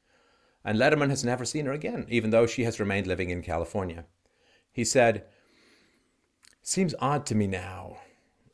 And 0.64 0.78
Letterman 0.78 1.10
has 1.10 1.24
never 1.24 1.44
seen 1.44 1.66
her 1.66 1.72
again, 1.72 2.06
even 2.08 2.30
though 2.30 2.46
she 2.46 2.64
has 2.64 2.80
remained 2.80 3.06
living 3.06 3.30
in 3.30 3.42
California. 3.42 4.04
He 4.72 4.84
said, 4.84 5.24
Seems 6.62 6.94
odd 7.00 7.24
to 7.26 7.34
me 7.34 7.46
now. 7.46 7.98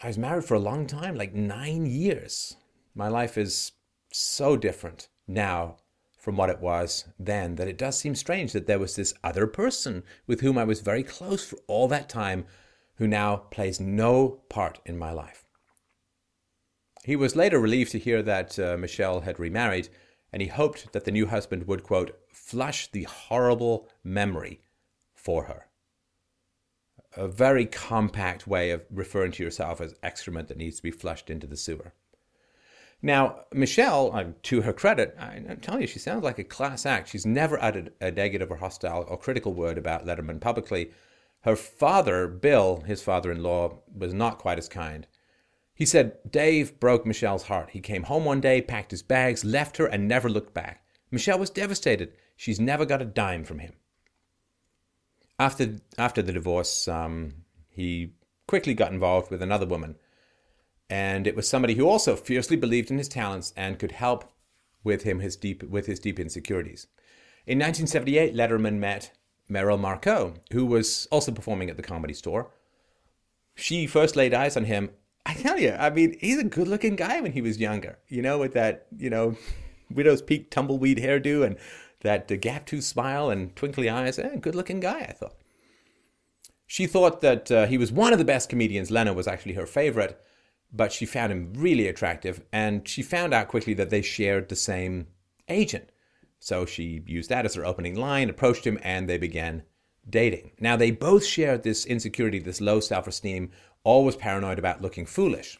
I 0.04 0.08
was 0.08 0.18
married 0.18 0.44
for 0.44 0.52
a 0.52 0.60
long 0.60 0.86
time, 0.86 1.14
like 1.14 1.32
nine 1.32 1.86
years. 1.86 2.58
My 2.94 3.08
life 3.08 3.38
is 3.38 3.72
so 4.12 4.54
different 4.54 5.08
now 5.26 5.78
from 6.18 6.36
what 6.36 6.50
it 6.50 6.60
was 6.60 7.06
then 7.18 7.54
that 7.54 7.68
it 7.68 7.78
does 7.78 7.96
seem 7.98 8.14
strange 8.14 8.52
that 8.52 8.66
there 8.66 8.78
was 8.78 8.96
this 8.96 9.14
other 9.24 9.46
person 9.46 10.02
with 10.26 10.42
whom 10.42 10.58
I 10.58 10.64
was 10.64 10.82
very 10.82 11.02
close 11.02 11.46
for 11.46 11.56
all 11.68 11.88
that 11.88 12.10
time 12.10 12.44
who 12.96 13.08
now 13.08 13.36
plays 13.36 13.80
no 13.80 14.42
part 14.50 14.78
in 14.84 14.98
my 14.98 15.10
life. 15.10 15.46
He 17.04 17.16
was 17.16 17.34
later 17.34 17.58
relieved 17.58 17.92
to 17.92 17.98
hear 17.98 18.22
that 18.22 18.58
uh, 18.58 18.76
Michelle 18.76 19.22
had 19.22 19.40
remarried, 19.40 19.88
and 20.30 20.42
he 20.42 20.48
hoped 20.48 20.92
that 20.92 21.06
the 21.06 21.12
new 21.12 21.28
husband 21.28 21.66
would, 21.66 21.82
quote, 21.82 22.14
flush 22.30 22.90
the 22.90 23.04
horrible 23.04 23.88
memory 24.04 24.60
for 25.14 25.44
her. 25.44 25.63
A 27.16 27.28
very 27.28 27.66
compact 27.66 28.46
way 28.46 28.70
of 28.70 28.82
referring 28.90 29.32
to 29.32 29.42
yourself 29.42 29.80
as 29.80 29.94
excrement 30.02 30.48
that 30.48 30.56
needs 30.56 30.76
to 30.76 30.82
be 30.82 30.90
flushed 30.90 31.30
into 31.30 31.46
the 31.46 31.56
sewer. 31.56 31.92
Now, 33.02 33.40
Michelle, 33.52 34.10
uh, 34.14 34.24
to 34.44 34.62
her 34.62 34.72
credit, 34.72 35.14
I'm 35.18 35.58
telling 35.60 35.82
you, 35.82 35.86
she 35.86 35.98
sounds 35.98 36.24
like 36.24 36.38
a 36.38 36.44
class 36.44 36.86
act. 36.86 37.10
She's 37.10 37.26
never 37.26 37.62
uttered 37.62 37.92
a 38.00 38.10
negative 38.10 38.50
or 38.50 38.56
hostile 38.56 39.04
or 39.06 39.18
critical 39.18 39.52
word 39.52 39.76
about 39.76 40.06
Letterman 40.06 40.40
publicly. 40.40 40.90
Her 41.42 41.54
father, 41.54 42.26
Bill, 42.26 42.80
his 42.80 43.02
father 43.02 43.30
in 43.30 43.42
law, 43.42 43.82
was 43.94 44.14
not 44.14 44.38
quite 44.38 44.58
as 44.58 44.68
kind. 44.70 45.06
He 45.74 45.84
said 45.84 46.16
Dave 46.30 46.80
broke 46.80 47.04
Michelle's 47.04 47.42
heart. 47.42 47.70
He 47.70 47.80
came 47.80 48.04
home 48.04 48.24
one 48.24 48.40
day, 48.40 48.62
packed 48.62 48.90
his 48.90 49.02
bags, 49.02 49.44
left 49.44 49.76
her, 49.76 49.86
and 49.86 50.08
never 50.08 50.30
looked 50.30 50.54
back. 50.54 50.82
Michelle 51.10 51.38
was 51.38 51.50
devastated. 51.50 52.14
She's 52.36 52.58
never 52.58 52.86
got 52.86 53.02
a 53.02 53.04
dime 53.04 53.44
from 53.44 53.58
him. 53.58 53.74
After, 55.38 55.76
after 55.98 56.22
the 56.22 56.32
divorce, 56.32 56.86
um, 56.86 57.34
he 57.68 58.12
quickly 58.46 58.74
got 58.74 58.92
involved 58.92 59.30
with 59.30 59.42
another 59.42 59.66
woman 59.66 59.96
and 60.90 61.26
it 61.26 61.34
was 61.34 61.48
somebody 61.48 61.74
who 61.74 61.88
also 61.88 62.16
fiercely 62.16 62.56
believed 62.56 62.90
in 62.90 62.98
his 62.98 63.08
talents 63.08 63.52
and 63.56 63.78
could 63.78 63.92
help 63.92 64.32
with 64.82 65.02
him 65.02 65.20
his 65.20 65.36
deep 65.36 65.62
with 65.64 65.86
his 65.86 65.98
deep 65.98 66.20
insecurities. 66.20 66.86
In 67.46 67.58
1978, 67.58 68.34
Letterman 68.34 68.78
met 68.78 69.12
Merrill 69.48 69.78
Markoe, 69.78 70.36
who 70.52 70.66
was 70.66 71.06
also 71.10 71.32
performing 71.32 71.70
at 71.70 71.76
the 71.76 71.82
Comedy 71.82 72.14
Store. 72.14 72.50
She 73.54 73.86
first 73.86 74.16
laid 74.16 74.34
eyes 74.34 74.56
on 74.56 74.64
him. 74.64 74.90
I 75.26 75.34
tell 75.34 75.58
you, 75.58 75.72
I 75.72 75.90
mean, 75.90 76.16
he's 76.20 76.38
a 76.38 76.44
good-looking 76.44 76.96
guy 76.96 77.20
when 77.20 77.32
he 77.32 77.40
was 77.40 77.58
younger. 77.58 77.98
You 78.08 78.20
know, 78.20 78.38
with 78.38 78.52
that, 78.54 78.86
you 78.96 79.08
know, 79.08 79.36
widow's 79.90 80.22
peak 80.22 80.50
tumbleweed 80.50 80.98
hairdo 80.98 81.46
and 81.46 81.56
that 82.04 82.28
gap 82.40 82.64
tooth 82.66 82.84
smile 82.84 83.28
and 83.28 83.54
twinkly 83.56 83.90
eyes. 83.90 84.18
Eh, 84.18 84.36
good-looking 84.36 84.80
guy, 84.80 85.00
I 85.00 85.12
thought. 85.12 85.34
She 86.66 86.86
thought 86.86 87.20
that 87.20 87.50
uh, 87.50 87.66
he 87.66 87.76
was 87.76 87.92
one 87.92 88.12
of 88.12 88.18
the 88.18 88.24
best 88.24 88.48
comedians. 88.48 88.90
Leno 88.90 89.12
was 89.12 89.26
actually 89.26 89.54
her 89.54 89.66
favorite 89.66 90.18
but 90.74 90.92
she 90.92 91.06
found 91.06 91.30
him 91.30 91.52
really 91.54 91.86
attractive 91.86 92.42
and 92.52 92.86
she 92.86 93.00
found 93.00 93.32
out 93.32 93.48
quickly 93.48 93.74
that 93.74 93.90
they 93.90 94.02
shared 94.02 94.48
the 94.48 94.56
same 94.56 95.06
agent. 95.48 95.90
So 96.40 96.66
she 96.66 97.02
used 97.06 97.30
that 97.30 97.46
as 97.46 97.54
her 97.54 97.64
opening 97.64 97.94
line, 97.94 98.28
approached 98.28 98.66
him, 98.66 98.78
and 98.82 99.08
they 99.08 99.16
began 99.16 99.62
dating. 100.08 100.50
Now, 100.60 100.76
they 100.76 100.90
both 100.90 101.24
shared 101.24 101.62
this 101.62 101.86
insecurity, 101.86 102.38
this 102.38 102.60
low 102.60 102.80
self 102.80 103.06
esteem, 103.06 103.50
always 103.82 104.16
paranoid 104.16 104.58
about 104.58 104.82
looking 104.82 105.06
foolish. 105.06 105.58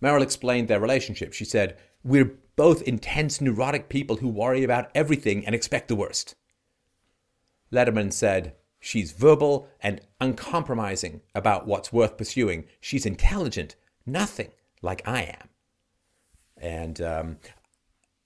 Merrill 0.00 0.22
explained 0.22 0.68
their 0.68 0.78
relationship. 0.78 1.32
She 1.32 1.44
said, 1.44 1.78
We're 2.04 2.32
both 2.60 2.82
intense, 2.82 3.40
neurotic 3.40 3.88
people 3.88 4.16
who 4.16 4.28
worry 4.28 4.62
about 4.62 4.90
everything 4.94 5.46
and 5.46 5.54
expect 5.54 5.88
the 5.88 5.96
worst. 5.96 6.34
Letterman 7.72 8.12
said, 8.12 8.54
She's 8.78 9.12
verbal 9.12 9.66
and 9.80 10.02
uncompromising 10.20 11.22
about 11.34 11.66
what's 11.66 11.90
worth 11.90 12.18
pursuing. 12.18 12.66
She's 12.78 13.06
intelligent, 13.06 13.76
nothing 14.04 14.50
like 14.82 15.00
I 15.08 15.22
am. 15.40 15.48
And 16.58 17.00
um, 17.00 17.38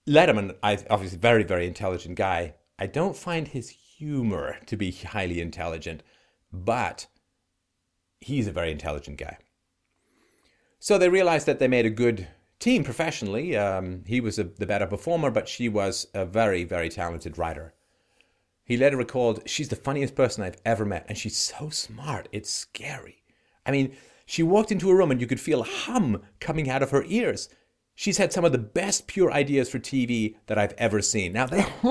Letterman, 0.04 0.56
I, 0.64 0.78
obviously, 0.90 1.18
very, 1.18 1.44
very 1.44 1.68
intelligent 1.68 2.16
guy. 2.16 2.54
I 2.76 2.88
don't 2.88 3.16
find 3.16 3.46
his 3.46 3.68
humor 3.68 4.58
to 4.66 4.76
be 4.76 4.90
highly 4.90 5.40
intelligent, 5.40 6.02
but 6.52 7.06
he's 8.20 8.48
a 8.48 8.52
very 8.52 8.72
intelligent 8.72 9.18
guy. 9.18 9.38
So 10.80 10.98
they 10.98 11.08
realized 11.08 11.46
that 11.46 11.60
they 11.60 11.68
made 11.68 11.86
a 11.86 11.90
good 11.90 12.26
team 12.64 12.82
professionally. 12.82 13.56
Um, 13.56 14.02
he 14.06 14.20
was 14.20 14.38
a, 14.38 14.44
the 14.44 14.66
better 14.66 14.86
performer, 14.86 15.30
but 15.30 15.48
she 15.48 15.68
was 15.68 16.06
a 16.14 16.24
very, 16.24 16.64
very 16.64 16.88
talented 16.88 17.36
writer. 17.36 17.74
He 18.64 18.78
later 18.78 18.96
recalled, 18.96 19.42
She's 19.46 19.68
the 19.68 19.76
funniest 19.76 20.14
person 20.14 20.42
I've 20.42 20.56
ever 20.64 20.86
met, 20.86 21.04
and 21.06 21.18
she's 21.18 21.36
so 21.36 21.68
smart, 21.68 22.26
it's 22.32 22.50
scary. 22.50 23.22
I 23.66 23.70
mean, 23.70 23.94
she 24.24 24.42
walked 24.42 24.72
into 24.72 24.90
a 24.90 24.94
room 24.94 25.10
and 25.10 25.20
you 25.20 25.26
could 25.26 25.40
feel 25.40 25.60
a 25.60 25.64
hum 25.64 26.22
coming 26.40 26.70
out 26.70 26.82
of 26.82 26.90
her 26.90 27.04
ears. 27.06 27.50
She's 27.94 28.16
had 28.16 28.32
some 28.32 28.46
of 28.46 28.52
the 28.52 28.58
best 28.58 29.06
pure 29.06 29.30
ideas 29.30 29.68
for 29.68 29.78
TV 29.78 30.36
that 30.46 30.58
I've 30.58 30.74
ever 30.78 31.02
seen. 31.02 31.34
Now, 31.34 31.46
they. 31.46 31.64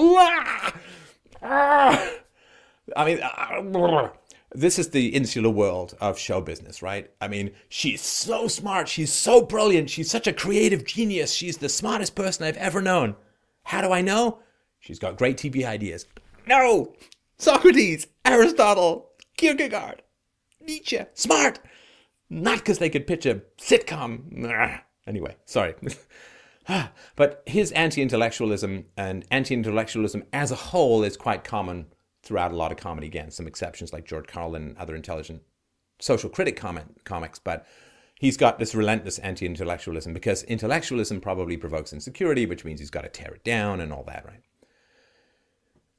I 2.95 3.06
mean, 3.06 3.20
this 4.53 4.77
is 4.77 4.89
the 4.89 5.09
insular 5.09 5.49
world 5.49 5.95
of 5.99 6.19
show 6.19 6.41
business, 6.41 6.81
right? 6.81 7.09
I 7.19 7.27
mean, 7.27 7.51
she's 7.69 8.01
so 8.01 8.47
smart. 8.47 8.88
She's 8.88 9.11
so 9.11 9.41
brilliant. 9.41 9.89
She's 9.89 10.11
such 10.11 10.27
a 10.27 10.34
creative 10.34 10.85
genius. 10.85 11.34
She's 11.34 11.57
the 11.57 11.69
smartest 11.69 12.15
person 12.15 12.45
I've 12.45 12.57
ever 12.57 12.81
known. 12.81 13.15
How 13.63 13.81
do 13.81 13.91
I 13.91 14.01
know? 14.01 14.39
She's 14.80 14.99
got 14.99 15.17
great 15.17 15.38
TV 15.38 15.65
ideas. 15.65 16.05
No! 16.45 16.93
Socrates, 17.38 18.07
Aristotle, 18.25 19.09
Kierkegaard, 19.38 20.01
Nietzsche, 20.61 20.99
smart! 21.13 21.59
Not 22.30 22.59
because 22.59 22.80
they 22.80 22.89
could 22.89 23.07
pitch 23.07 23.25
a 23.25 23.41
sitcom. 23.57 24.81
Anyway, 25.07 25.35
sorry. 25.45 25.75
Ah, 26.69 26.93
but 27.17 27.43
his 27.45 27.73
anti 27.73 28.01
intellectualism 28.01 28.85
and 28.95 29.25
anti 29.30 29.53
intellectualism 29.53 30.23
as 30.31 30.49
a 30.49 30.55
whole 30.55 31.03
is 31.03 31.17
quite 31.17 31.43
common 31.43 31.88
throughout 32.24 32.52
a 32.52 32.56
lot 32.56 32.72
of 32.72 32.78
comedy. 32.78 33.08
Again, 33.08 33.32
some 33.32 33.48
exceptions 33.48 33.94
like 33.94 34.06
George 34.06 34.28
Carlin 34.28 34.64
and 34.64 34.78
other 34.78 34.95
intelligent 34.95 35.41
social 36.00 36.30
critic 36.30 36.56
comment, 36.56 37.04
comics, 37.04 37.40
but 37.40 37.66
he's 38.20 38.38
got 38.38 38.60
this 38.60 38.74
relentless 38.74 39.20
anti 39.20 39.45
intellectualism 39.45 40.14
because 40.14 40.44
intellectualism 40.44 41.22
probably 41.22 41.58
provokes 41.58 41.94
insecurity, 41.94 42.45
which 42.45 42.66
means 42.66 42.80
he's 42.80 42.90
got 42.90 43.02
to 43.02 43.10
tear 43.10 43.34
it 43.34 43.44
down 43.44 43.80
and 43.80 43.94
all 43.94 44.04
that, 44.04 44.26
right? 44.26 44.41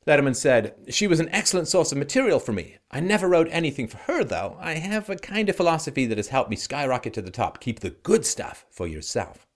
Letterman 0.06 0.36
said, 0.36 0.74
She 0.90 1.06
was 1.06 1.20
an 1.20 1.30
excellent 1.30 1.68
source 1.68 1.90
of 1.90 1.98
material 1.98 2.38
for 2.38 2.52
me. 2.52 2.76
I 2.90 3.00
never 3.00 3.28
wrote 3.28 3.48
anything 3.50 3.88
for 3.88 3.96
her, 3.98 4.22
though. 4.22 4.58
I 4.60 4.74
have 4.74 5.08
a 5.08 5.16
kind 5.16 5.48
of 5.48 5.56
philosophy 5.56 6.06
that 6.06 6.18
has 6.18 6.28
helped 6.28 6.50
me 6.50 6.56
skyrocket 6.56 7.14
to 7.14 7.22
the 7.22 7.30
top. 7.30 7.60
Keep 7.60 7.80
the 7.80 7.90
good 7.90 8.26
stuff 8.26 8.66
for 8.70 8.86
yourself. 8.86 9.46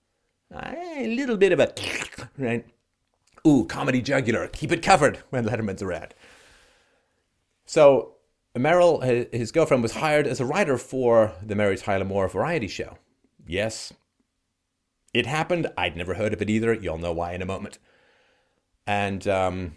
A 0.51 1.05
little 1.07 1.37
bit 1.37 1.51
of 1.51 1.59
a, 1.59 1.71
right? 2.37 2.65
Ooh, 3.47 3.65
comedy 3.65 4.01
jugular. 4.01 4.47
Keep 4.47 4.71
it 4.71 4.81
covered 4.81 5.17
when 5.29 5.45
Letterman's 5.45 5.83
around. 5.83 6.15
So, 7.69 8.15
Merrill, 8.57 9.01
his 9.01 9.51
girlfriend, 9.51 9.83
was 9.83 9.91
hired 9.91 10.25
as 10.25 10.39
a 10.39 10.45
writer 10.45 10.75
for 10.75 11.33
the 11.39 11.53
Mary 11.53 11.77
Tyler 11.77 12.03
Moore 12.03 12.27
variety 12.27 12.67
show. 12.67 12.97
Yes, 13.45 13.93
it 15.13 15.27
happened. 15.27 15.71
I'd 15.77 15.95
never 15.95 16.15
heard 16.15 16.33
of 16.33 16.41
it 16.41 16.49
either. 16.49 16.73
You'll 16.73 16.97
know 16.97 17.11
why 17.11 17.33
in 17.33 17.43
a 17.43 17.45
moment. 17.45 17.77
And 18.87 19.27
um, 19.27 19.75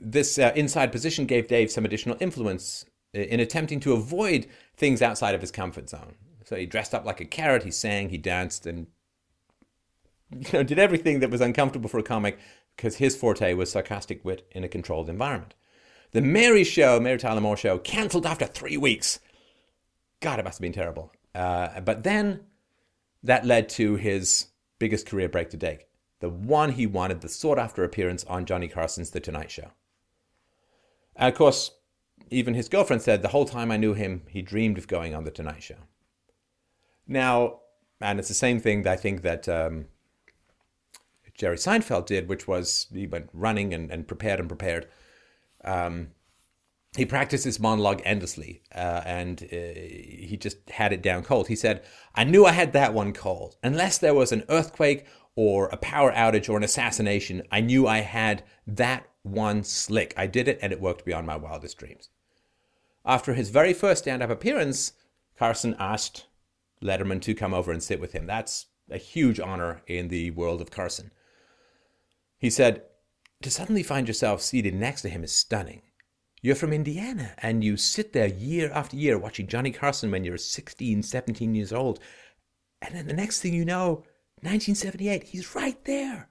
this 0.00 0.38
uh, 0.38 0.52
inside 0.54 0.92
position 0.92 1.26
gave 1.26 1.48
Dave 1.48 1.72
some 1.72 1.84
additional 1.84 2.16
influence 2.20 2.86
in 3.12 3.40
attempting 3.40 3.80
to 3.80 3.94
avoid 3.94 4.46
things 4.76 5.02
outside 5.02 5.34
of 5.34 5.40
his 5.40 5.50
comfort 5.50 5.90
zone. 5.90 6.14
So 6.44 6.54
he 6.54 6.66
dressed 6.66 6.94
up 6.94 7.04
like 7.04 7.20
a 7.20 7.24
carrot, 7.24 7.64
he 7.64 7.72
sang, 7.72 8.10
he 8.10 8.18
danced, 8.18 8.64
and 8.64 8.86
you 10.30 10.52
know, 10.52 10.62
did 10.62 10.78
everything 10.78 11.18
that 11.18 11.30
was 11.30 11.40
uncomfortable 11.40 11.88
for 11.88 11.98
a 11.98 12.04
comic 12.04 12.38
because 12.76 12.98
his 12.98 13.16
forte 13.16 13.54
was 13.54 13.72
sarcastic 13.72 14.24
wit 14.24 14.46
in 14.52 14.62
a 14.62 14.68
controlled 14.68 15.10
environment. 15.10 15.54
The 16.14 16.20
Mary 16.20 16.62
Show, 16.62 17.00
Mary 17.00 17.18
Tyler 17.18 17.40
Moore 17.40 17.56
Show, 17.56 17.76
cancelled 17.78 18.24
after 18.24 18.46
three 18.46 18.76
weeks. 18.76 19.18
God, 20.20 20.38
it 20.38 20.44
must 20.44 20.58
have 20.58 20.62
been 20.62 20.72
terrible. 20.72 21.12
Uh, 21.34 21.80
but 21.80 22.04
then 22.04 22.44
that 23.24 23.44
led 23.44 23.68
to 23.70 23.96
his 23.96 24.46
biggest 24.78 25.06
career 25.06 25.28
break 25.28 25.50
to 25.50 25.56
date. 25.56 25.80
The 26.20 26.30
one 26.30 26.70
he 26.70 26.86
wanted, 26.86 27.20
the 27.20 27.28
sought 27.28 27.58
after 27.58 27.82
appearance 27.82 28.22
on 28.26 28.46
Johnny 28.46 28.68
Carson's 28.68 29.10
The 29.10 29.18
Tonight 29.18 29.50
Show. 29.50 29.72
And 31.16 31.32
of 31.32 31.36
course, 31.36 31.72
even 32.30 32.54
his 32.54 32.68
girlfriend 32.68 33.02
said 33.02 33.22
the 33.22 33.28
whole 33.28 33.44
time 33.44 33.72
I 33.72 33.76
knew 33.76 33.94
him, 33.94 34.22
he 34.28 34.40
dreamed 34.40 34.78
of 34.78 34.86
going 34.86 35.16
on 35.16 35.24
The 35.24 35.32
Tonight 35.32 35.64
Show. 35.64 35.78
Now, 37.08 37.58
and 38.00 38.20
it's 38.20 38.28
the 38.28 38.34
same 38.34 38.60
thing 38.60 38.84
that 38.84 38.92
I 38.92 38.96
think 38.96 39.22
that 39.22 39.48
um, 39.48 39.86
Jerry 41.36 41.56
Seinfeld 41.56 42.06
did, 42.06 42.28
which 42.28 42.46
was 42.46 42.86
he 42.92 43.08
went 43.08 43.30
running 43.32 43.74
and, 43.74 43.90
and 43.90 44.06
prepared 44.06 44.38
and 44.38 44.48
prepared. 44.48 44.86
Um, 45.64 46.08
he 46.96 47.04
practiced 47.04 47.44
his 47.44 47.58
monologue 47.58 48.02
endlessly, 48.04 48.62
uh, 48.74 49.02
and 49.04 49.42
uh, 49.42 49.56
he 49.56 50.38
just 50.40 50.70
had 50.70 50.92
it 50.92 51.02
down 51.02 51.24
cold. 51.24 51.48
He 51.48 51.56
said, 51.56 51.82
"I 52.14 52.24
knew 52.24 52.46
I 52.46 52.52
had 52.52 52.72
that 52.72 52.94
one 52.94 53.12
cold. 53.12 53.56
Unless 53.62 53.98
there 53.98 54.14
was 54.14 54.30
an 54.30 54.44
earthquake 54.48 55.06
or 55.34 55.66
a 55.68 55.76
power 55.76 56.12
outage 56.12 56.48
or 56.48 56.56
an 56.56 56.62
assassination, 56.62 57.42
I 57.50 57.60
knew 57.60 57.86
I 57.86 57.98
had 57.98 58.44
that 58.66 59.08
one 59.22 59.64
slick. 59.64 60.14
I 60.16 60.26
did 60.26 60.46
it, 60.46 60.58
and 60.62 60.72
it 60.72 60.80
worked 60.80 61.04
beyond 61.04 61.26
my 61.26 61.36
wildest 61.36 61.78
dreams." 61.78 62.10
After 63.04 63.34
his 63.34 63.50
very 63.50 63.72
first 63.72 64.04
stand-up 64.04 64.30
appearance, 64.30 64.92
Carson 65.36 65.74
asked 65.78 66.26
Letterman 66.80 67.20
to 67.22 67.34
come 67.34 67.52
over 67.52 67.72
and 67.72 67.82
sit 67.82 68.00
with 68.00 68.12
him. 68.12 68.26
That's 68.26 68.66
a 68.88 68.98
huge 68.98 69.40
honor 69.40 69.82
in 69.86 70.08
the 70.08 70.30
world 70.30 70.60
of 70.60 70.70
Carson. 70.70 71.10
He 72.38 72.50
said, 72.50 72.82
To 73.44 73.50
suddenly 73.50 73.82
find 73.82 74.08
yourself 74.08 74.40
seated 74.40 74.74
next 74.74 75.02
to 75.02 75.10
him 75.10 75.22
is 75.22 75.30
stunning. 75.30 75.82
You're 76.40 76.54
from 76.54 76.72
Indiana 76.72 77.32
and 77.42 77.62
you 77.62 77.76
sit 77.76 78.14
there 78.14 78.26
year 78.26 78.70
after 78.72 78.96
year 78.96 79.18
watching 79.18 79.48
Johnny 79.48 79.70
Carson 79.70 80.10
when 80.10 80.24
you're 80.24 80.38
16, 80.38 81.02
17 81.02 81.54
years 81.54 81.70
old. 81.70 82.00
And 82.80 82.94
then 82.94 83.06
the 83.06 83.12
next 83.12 83.42
thing 83.42 83.52
you 83.52 83.66
know, 83.66 83.96
1978, 84.40 85.24
he's 85.24 85.54
right 85.54 85.76
there. 85.84 86.30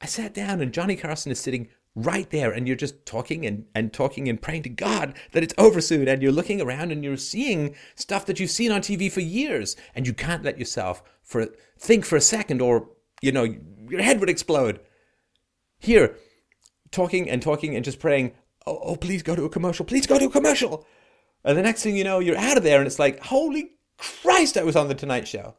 I 0.00 0.06
sat 0.06 0.34
down 0.34 0.60
and 0.60 0.72
Johnny 0.72 0.94
Carson 0.94 1.32
is 1.32 1.40
sitting 1.40 1.68
right 1.96 2.30
there 2.30 2.52
and 2.52 2.68
you're 2.68 2.76
just 2.76 3.04
talking 3.04 3.44
and, 3.44 3.64
and 3.74 3.92
talking 3.92 4.28
and 4.28 4.40
praying 4.40 4.62
to 4.62 4.68
God 4.68 5.14
that 5.32 5.42
it's 5.42 5.54
over 5.58 5.80
soon 5.80 6.06
and 6.06 6.22
you're 6.22 6.30
looking 6.30 6.60
around 6.60 6.92
and 6.92 7.02
you're 7.02 7.16
seeing 7.16 7.74
stuff 7.96 8.24
that 8.26 8.38
you've 8.38 8.50
seen 8.50 8.70
on 8.70 8.82
TV 8.82 9.10
for 9.10 9.18
years 9.18 9.74
and 9.96 10.06
you 10.06 10.14
can't 10.14 10.44
let 10.44 10.60
yourself 10.60 11.02
for 11.24 11.48
think 11.76 12.04
for 12.04 12.14
a 12.14 12.20
second 12.20 12.62
or 12.62 12.88
you 13.20 13.32
know 13.32 13.52
your 13.88 14.00
head 14.00 14.20
would 14.20 14.30
explode. 14.30 14.78
Here, 15.84 16.16
talking 16.90 17.28
and 17.28 17.42
talking 17.42 17.76
and 17.76 17.84
just 17.84 17.98
praying, 17.98 18.32
oh, 18.66 18.78
oh, 18.82 18.96
please 18.96 19.22
go 19.22 19.36
to 19.36 19.44
a 19.44 19.50
commercial, 19.50 19.84
please 19.84 20.06
go 20.06 20.18
to 20.18 20.24
a 20.24 20.30
commercial. 20.30 20.86
And 21.44 21.58
the 21.58 21.62
next 21.62 21.82
thing 21.82 21.94
you 21.94 22.04
know, 22.04 22.20
you're 22.20 22.38
out 22.38 22.56
of 22.56 22.62
there 22.62 22.78
and 22.78 22.86
it's 22.86 22.98
like, 22.98 23.20
holy 23.20 23.72
Christ, 23.98 24.56
I 24.56 24.62
was 24.62 24.76
on 24.76 24.88
The 24.88 24.94
Tonight 24.94 25.28
Show. 25.28 25.56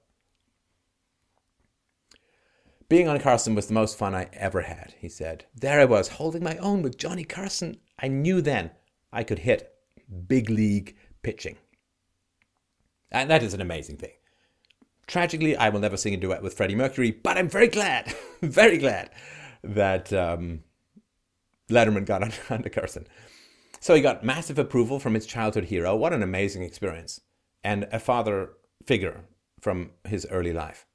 Being 2.90 3.08
on 3.08 3.20
Carson 3.20 3.54
was 3.54 3.68
the 3.68 3.76
most 3.76 4.00
fun 4.00 4.16
I 4.16 4.30
ever 4.34 4.62
had, 4.62 4.96
he 4.98 5.10
said. 5.10 5.46
There 5.54 5.80
I 5.80 5.86
was, 5.86 6.08
holding 6.08 6.44
my 6.44 6.58
own 6.58 6.82
with 6.82 6.98
Johnny 6.98 7.24
Carson. 7.24 7.78
I 8.00 8.08
knew 8.08 8.42
then 8.42 8.72
I 9.14 9.24
could 9.24 9.40
hit 9.40 9.76
big 10.28 10.50
league 10.50 10.96
pitching. 11.22 11.58
And 13.12 13.30
that 13.30 13.44
is 13.44 13.54
an 13.54 13.62
amazing 13.62 13.98
thing. 13.98 14.14
Tragically, 15.06 15.56
I 15.56 15.70
will 15.70 15.80
never 15.80 15.98
sing 15.98 16.16
a 16.16 16.18
duet 16.18 16.42
with 16.42 16.56
Freddie 16.56 16.74
Mercury, 16.74 17.12
but 17.12 17.38
I'm 17.38 17.48
very 17.48 17.68
glad, 17.68 18.12
very 18.42 18.80
glad 18.80 19.12
that 19.74 20.14
um, 20.14 20.64
Letterman 21.70 22.06
got 22.06 22.24
on, 22.24 22.32
under 22.50 22.70
Carson. 22.70 23.08
So 23.80 23.94
he 23.94 24.02
got 24.02 24.24
massive 24.24 24.58
approval 24.58 25.00
from 25.00 25.14
his 25.14 25.26
childhood 25.26 25.66
hero. 25.66 25.96
What 25.96 26.14
an 26.14 26.24
amazing 26.24 26.64
experience. 26.64 27.22
And 27.64 27.88
a 27.92 28.00
father 28.00 28.54
figure 28.86 29.22
from 29.60 29.92
his 30.08 30.26
early 30.30 30.54
life. 30.54 30.86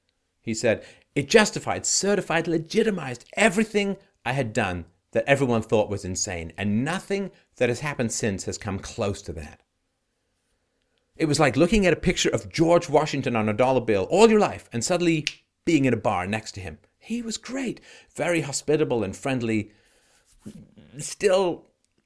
He 0.41 0.53
said, 0.53 0.83
It 1.15 1.29
justified, 1.29 1.85
certified, 1.85 2.47
legitimized 2.47 3.25
everything 3.35 3.97
I 4.25 4.33
had 4.33 4.53
done 4.53 4.85
that 5.11 5.25
everyone 5.27 5.61
thought 5.61 5.89
was 5.89 6.05
insane. 6.05 6.53
And 6.57 6.83
nothing 6.83 7.31
that 7.57 7.69
has 7.69 7.81
happened 7.81 8.11
since 8.11 8.45
has 8.45 8.57
come 8.57 8.79
close 8.79 9.21
to 9.23 9.33
that. 9.33 9.61
It 11.15 11.25
was 11.25 11.39
like 11.39 11.57
looking 11.57 11.85
at 11.85 11.93
a 11.93 11.97
picture 11.97 12.29
of 12.29 12.49
George 12.49 12.89
Washington 12.89 13.35
on 13.35 13.49
a 13.49 13.53
dollar 13.53 13.81
bill 13.81 14.07
all 14.09 14.29
your 14.29 14.39
life 14.39 14.69
and 14.73 14.83
suddenly 14.83 15.25
being 15.65 15.85
in 15.85 15.93
a 15.93 15.97
bar 15.97 16.25
next 16.25 16.53
to 16.53 16.61
him. 16.61 16.79
He 17.01 17.21
was 17.23 17.37
great, 17.37 17.81
very 18.15 18.41
hospitable 18.41 19.03
and 19.03 19.17
friendly, 19.17 19.71
still 20.99 21.65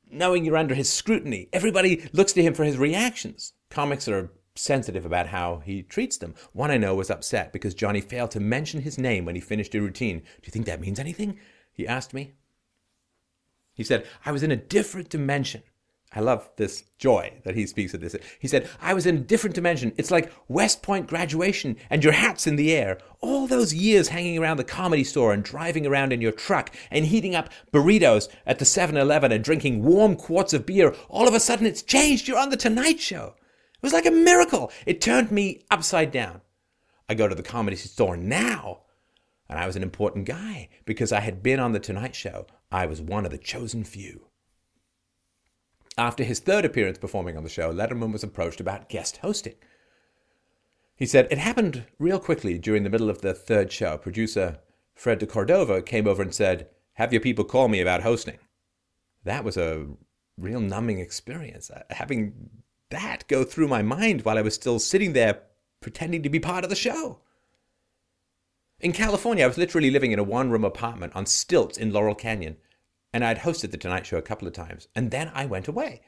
knowing 0.10 0.46
you're 0.46 0.58
under 0.58 0.74
his 0.74 0.92
scrutiny. 0.92 1.50
Everybody 1.52 2.10
looks 2.14 2.32
to 2.34 2.42
him 2.42 2.54
for 2.54 2.64
his 2.64 2.78
reactions. 2.78 3.54
Comics 3.70 4.08
are 4.08 4.32
sensitive 4.56 5.06
about 5.06 5.28
how 5.28 5.62
he 5.66 5.84
treats 5.84 6.18
them. 6.18 6.34
One 6.54 6.72
I 6.72 6.78
know 6.78 6.96
was 6.96 7.10
upset 7.10 7.52
because 7.52 7.74
Johnny 7.74 8.00
failed 8.00 8.32
to 8.32 8.40
mention 8.40 8.82
his 8.82 8.98
name 8.98 9.26
when 9.26 9.36
he 9.36 9.42
finished 9.42 9.76
a 9.76 9.82
routine. 9.82 10.20
Do 10.20 10.46
you 10.46 10.52
think 10.52 10.66
that 10.66 10.80
means 10.80 10.98
anything? 10.98 11.40
He 11.74 11.86
asked 11.86 12.14
me. 12.14 12.32
He 13.74 13.84
said, 13.84 14.08
I 14.26 14.32
was 14.32 14.44
in 14.44 14.52
a 14.52 14.56
different 14.56 15.10
dimension. 15.10 15.62
I 16.16 16.22
love 16.22 16.50
this 16.56 16.86
joy 16.98 17.34
that 17.44 17.56
he 17.56 17.68
speaks 17.68 17.94
of 17.94 18.00
this. 18.00 18.16
He 18.40 18.48
said, 18.48 18.70
I 18.82 18.94
was 18.94 19.06
in 19.06 19.18
a 19.18 19.20
different 19.20 19.54
dimension. 19.54 19.92
It's 19.98 20.12
like 20.12 20.32
West 20.48 20.82
Point 20.82 21.08
graduation 21.08 21.76
and 21.90 22.04
your 22.04 22.14
hat's 22.14 22.48
in 22.48 22.56
the 22.56 22.74
air. 22.74 23.00
All 23.20 23.48
those 23.48 23.74
years 23.74 24.08
hanging 24.08 24.38
around 24.38 24.58
the 24.58 24.64
comedy 24.64 25.04
store 25.04 25.34
and 25.34 25.44
driving 25.44 25.86
around 25.86 26.14
in 26.14 26.22
your 26.22 26.32
truck 26.32 26.74
and 26.90 27.06
heating 27.06 27.36
up 27.36 27.50
burritos 27.74 28.30
at 28.46 28.60
the 28.60 28.66
7 28.66 28.96
Eleven 28.96 29.34
and 29.34 29.44
drinking 29.44 29.84
warm 29.84 30.16
quarts 30.16 30.54
of 30.54 30.66
beer. 30.66 30.96
All 31.10 31.28
of 31.28 31.34
a 31.34 31.40
sudden 31.40 31.66
it's 31.66 31.84
changed. 31.84 32.28
You're 32.30 32.40
on 32.40 32.50
The 32.50 32.58
Tonight 32.58 33.02
Show. 33.02 33.36
It 33.74 33.84
was 33.84 33.94
like 33.94 34.06
a 34.06 34.12
miracle. 34.12 34.72
It 34.86 35.02
turned 35.02 35.32
me 35.32 35.66
upside 35.70 36.12
down. 36.12 36.40
I 37.10 37.14
go 37.14 37.28
to 37.28 37.36
the 37.36 37.44
comedy 37.44 37.76
store 37.76 38.16
now 38.16 38.84
and 39.50 39.60
I 39.60 39.68
was 39.68 39.76
an 39.76 39.84
important 39.84 40.26
guy 40.26 40.70
because 40.86 41.12
I 41.12 41.20
had 41.20 41.44
been 41.44 41.60
on 41.60 41.74
The 41.74 41.80
Tonight 41.80 42.16
Show. 42.16 42.48
I 42.72 42.86
was 42.86 43.02
one 43.02 43.26
of 43.26 43.32
the 43.32 43.38
chosen 43.38 43.84
few. 43.84 44.28
After 45.98 46.24
his 46.24 46.40
third 46.40 46.66
appearance 46.66 46.98
performing 46.98 47.38
on 47.38 47.44
the 47.44 47.50
show, 47.50 47.74
Letterman 47.74 48.12
was 48.12 48.24
approached 48.24 48.60
about 48.60 48.90
guest 48.90 49.18
hosting. 49.18 49.56
He 50.96 51.06
said, 51.06 51.28
It 51.32 51.38
happened 51.38 51.86
real 52.00 52.20
quickly 52.20 52.58
during 52.58 52.84
the 52.84 52.90
middle 52.90 53.10
of 53.10 53.22
the 53.22 53.34
third 53.34 53.72
show. 53.72 53.98
Producer 53.98 54.60
Fred 54.94 55.20
de 55.20 55.26
Cordova 55.26 55.82
came 55.82 56.08
over 56.08 56.22
and 56.22 56.34
said, 56.34 56.70
Have 56.94 57.14
your 57.14 57.22
people 57.22 57.46
call 57.46 57.68
me 57.68 57.80
about 57.80 58.04
hosting. 58.04 58.40
That 59.24 59.44
was 59.44 59.58
a 59.58 59.88
real 60.38 60.60
numbing 60.60 61.00
experience. 61.00 61.70
Uh, 61.70 61.84
having 61.90 62.50
that 62.90 63.28
go 63.28 63.44
through 63.44 63.68
my 63.68 63.82
mind 63.82 64.24
while 64.24 64.38
I 64.38 64.42
was 64.42 64.54
still 64.54 64.80
sitting 64.80 65.14
there 65.14 65.42
pretending 65.82 66.24
to 66.24 66.30
be 66.30 66.40
part 66.40 66.64
of 66.64 66.70
the 66.70 66.76
show. 66.76 67.20
In 68.80 68.92
California, 68.92 69.44
I 69.44 69.48
was 69.48 69.58
literally 69.58 69.92
living 69.92 70.12
in 70.12 70.20
a 70.20 70.24
one 70.24 70.50
room 70.50 70.66
apartment 70.66 71.16
on 71.16 71.26
stilts 71.26 71.78
in 71.78 71.94
Laurel 71.94 72.16
Canyon 72.16 72.58
and 73.16 73.24
I'd 73.24 73.40
hosted 73.40 73.72
The 73.72 73.78
Tonight 73.78 74.06
Show 74.06 74.18
a 74.18 74.22
couple 74.22 74.46
of 74.46 74.54
times. 74.54 74.90
And 74.94 75.10
then 75.10 75.32
I 75.34 75.46
went 75.46 75.70
away. 75.70 76.02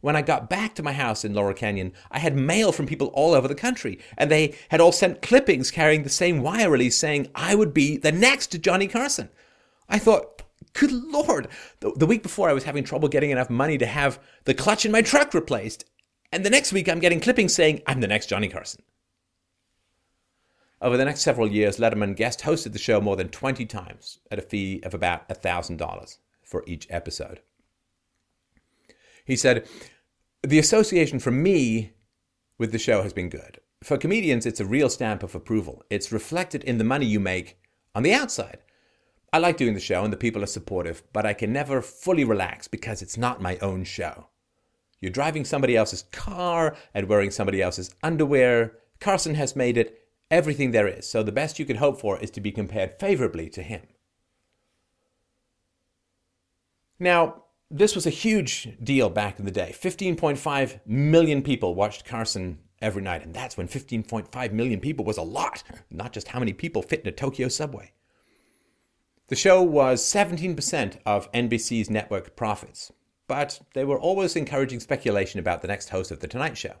When 0.00 0.16
I 0.16 0.22
got 0.22 0.48
back 0.48 0.74
to 0.76 0.82
my 0.82 0.94
house 0.94 1.22
in 1.22 1.34
Laurel 1.34 1.52
Canyon, 1.52 1.92
I 2.10 2.18
had 2.18 2.34
mail 2.34 2.72
from 2.72 2.86
people 2.86 3.08
all 3.08 3.34
over 3.34 3.46
the 3.46 3.54
country, 3.54 3.98
and 4.16 4.30
they 4.30 4.54
had 4.70 4.80
all 4.80 4.90
sent 4.90 5.20
clippings 5.20 5.70
carrying 5.70 6.02
the 6.02 6.08
same 6.08 6.40
wire 6.40 6.70
release 6.70 6.96
saying 6.96 7.28
I 7.34 7.54
would 7.54 7.74
be 7.74 7.98
the 7.98 8.10
next 8.10 8.58
Johnny 8.62 8.88
Carson. 8.88 9.28
I 9.86 9.98
thought, 9.98 10.44
good 10.72 10.92
lord, 10.92 11.48
the, 11.80 11.92
the 11.94 12.06
week 12.06 12.22
before 12.22 12.48
I 12.48 12.54
was 12.54 12.64
having 12.64 12.84
trouble 12.84 13.10
getting 13.10 13.32
enough 13.32 13.50
money 13.50 13.76
to 13.76 13.86
have 13.86 14.18
the 14.44 14.54
clutch 14.54 14.86
in 14.86 14.92
my 14.92 15.02
truck 15.02 15.34
replaced, 15.34 15.84
and 16.32 16.42
the 16.42 16.48
next 16.48 16.72
week 16.72 16.88
I'm 16.88 17.00
getting 17.00 17.20
clippings 17.20 17.52
saying 17.52 17.82
I'm 17.86 18.00
the 18.00 18.08
next 18.08 18.30
Johnny 18.30 18.48
Carson. 18.48 18.82
Over 20.80 20.96
the 20.96 21.04
next 21.04 21.20
several 21.20 21.52
years, 21.52 21.76
Letterman 21.76 22.16
guest 22.16 22.40
hosted 22.40 22.72
the 22.72 22.78
show 22.78 23.02
more 23.02 23.16
than 23.16 23.28
20 23.28 23.66
times 23.66 24.20
at 24.30 24.38
a 24.38 24.42
fee 24.42 24.80
of 24.84 24.94
about 24.94 25.28
$1,000 25.28 26.16
for 26.46 26.64
each 26.66 26.86
episode. 26.88 27.40
He 29.24 29.36
said, 29.36 29.68
The 30.42 30.58
association 30.58 31.18
for 31.18 31.32
me 31.32 31.92
with 32.56 32.72
the 32.72 32.78
show 32.78 33.02
has 33.02 33.12
been 33.12 33.28
good. 33.28 33.60
For 33.82 33.98
comedians, 33.98 34.46
it's 34.46 34.60
a 34.60 34.64
real 34.64 34.88
stamp 34.88 35.22
of 35.22 35.34
approval. 35.34 35.82
It's 35.90 36.12
reflected 36.12 36.64
in 36.64 36.78
the 36.78 36.84
money 36.84 37.04
you 37.04 37.20
make 37.20 37.58
on 37.94 38.02
the 38.02 38.14
outside. 38.14 38.58
I 39.32 39.38
like 39.38 39.56
doing 39.56 39.74
the 39.74 39.80
show 39.80 40.04
and 40.04 40.12
the 40.12 40.16
people 40.16 40.42
are 40.42 40.46
supportive, 40.46 41.02
but 41.12 41.26
I 41.26 41.34
can 41.34 41.52
never 41.52 41.82
fully 41.82 42.24
relax 42.24 42.68
because 42.68 43.02
it's 43.02 43.18
not 43.18 43.42
my 43.42 43.58
own 43.58 43.84
show. 43.84 44.28
You're 45.00 45.10
driving 45.12 45.44
somebody 45.44 45.76
else's 45.76 46.04
car 46.04 46.76
and 46.94 47.08
wearing 47.08 47.30
somebody 47.30 47.60
else's 47.60 47.94
underwear. 48.02 48.78
Carson 48.98 49.34
has 49.34 49.54
made 49.54 49.76
it 49.76 50.06
everything 50.30 50.70
there 50.70 50.88
is, 50.88 51.06
so 51.06 51.22
the 51.22 51.32
best 51.32 51.58
you 51.58 51.66
can 51.66 51.76
hope 51.76 52.00
for 52.00 52.18
is 52.18 52.30
to 52.30 52.40
be 52.40 52.50
compared 52.50 52.98
favorably 52.98 53.50
to 53.50 53.62
him. 53.62 53.82
Now, 56.98 57.44
this 57.70 57.94
was 57.94 58.06
a 58.06 58.10
huge 58.10 58.76
deal 58.82 59.10
back 59.10 59.38
in 59.38 59.44
the 59.44 59.50
day. 59.50 59.74
15.5 59.78 60.80
million 60.86 61.42
people 61.42 61.74
watched 61.74 62.04
Carson 62.04 62.58
every 62.80 63.02
night, 63.02 63.22
and 63.22 63.34
that's 63.34 63.56
when 63.56 63.68
15.5 63.68 64.52
million 64.52 64.80
people 64.80 65.04
was 65.04 65.18
a 65.18 65.22
lot, 65.22 65.62
not 65.90 66.12
just 66.12 66.28
how 66.28 66.38
many 66.38 66.52
people 66.52 66.82
fit 66.82 67.00
in 67.00 67.08
a 67.08 67.12
Tokyo 67.12 67.48
subway. 67.48 67.92
The 69.28 69.36
show 69.36 69.62
was 69.62 70.02
17% 70.02 70.98
of 71.04 71.30
NBC's 71.32 71.90
network 71.90 72.36
profits, 72.36 72.92
but 73.26 73.60
they 73.74 73.84
were 73.84 73.98
always 73.98 74.36
encouraging 74.36 74.80
speculation 74.80 75.40
about 75.40 75.62
the 75.62 75.68
next 75.68 75.88
host 75.88 76.12
of 76.12 76.20
The 76.20 76.28
Tonight 76.28 76.56
Show. 76.56 76.76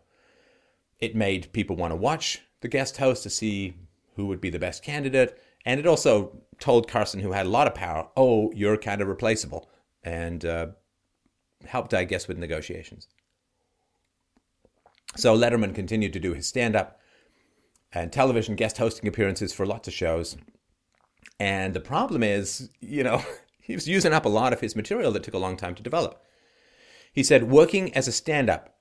It 1.00 1.16
made 1.16 1.52
people 1.52 1.76
want 1.76 1.90
to 1.90 1.96
watch 1.96 2.42
the 2.60 2.68
guest 2.68 2.98
host 2.98 3.24
to 3.24 3.30
see 3.30 3.74
who 4.14 4.26
would 4.26 4.40
be 4.40 4.50
the 4.50 4.58
best 4.58 4.82
candidate, 4.84 5.38
and 5.64 5.80
it 5.80 5.86
also 5.86 6.40
told 6.60 6.88
Carson, 6.88 7.20
who 7.20 7.32
had 7.32 7.46
a 7.46 7.50
lot 7.50 7.66
of 7.66 7.74
power, 7.74 8.08
oh, 8.16 8.52
you're 8.52 8.76
kind 8.76 9.02
of 9.02 9.08
replaceable 9.08 9.68
and 10.06 10.44
uh, 10.44 10.68
helped, 11.66 11.92
I 11.92 12.04
guess, 12.04 12.28
with 12.28 12.38
negotiations. 12.38 13.08
So 15.16 15.36
Letterman 15.36 15.74
continued 15.74 16.12
to 16.12 16.20
do 16.20 16.32
his 16.32 16.46
stand 16.46 16.76
up 16.76 17.00
and 17.92 18.12
television 18.12 18.54
guest 18.54 18.78
hosting 18.78 19.08
appearances 19.08 19.52
for 19.52 19.66
lots 19.66 19.88
of 19.88 19.94
shows. 19.94 20.36
And 21.40 21.74
the 21.74 21.80
problem 21.80 22.22
is, 22.22 22.70
you 22.80 23.02
know, 23.02 23.22
he 23.60 23.74
was 23.74 23.88
using 23.88 24.12
up 24.12 24.24
a 24.24 24.30
lot 24.30 24.52
of 24.52 24.60
his 24.60 24.76
material 24.76 25.10
that 25.12 25.24
took 25.24 25.34
a 25.34 25.38
long 25.38 25.56
time 25.56 25.74
to 25.74 25.82
develop. 25.82 26.22
He 27.12 27.24
said, 27.24 27.50
Working 27.50 27.92
as 27.94 28.06
a 28.06 28.12
stand 28.12 28.48
up 28.48 28.76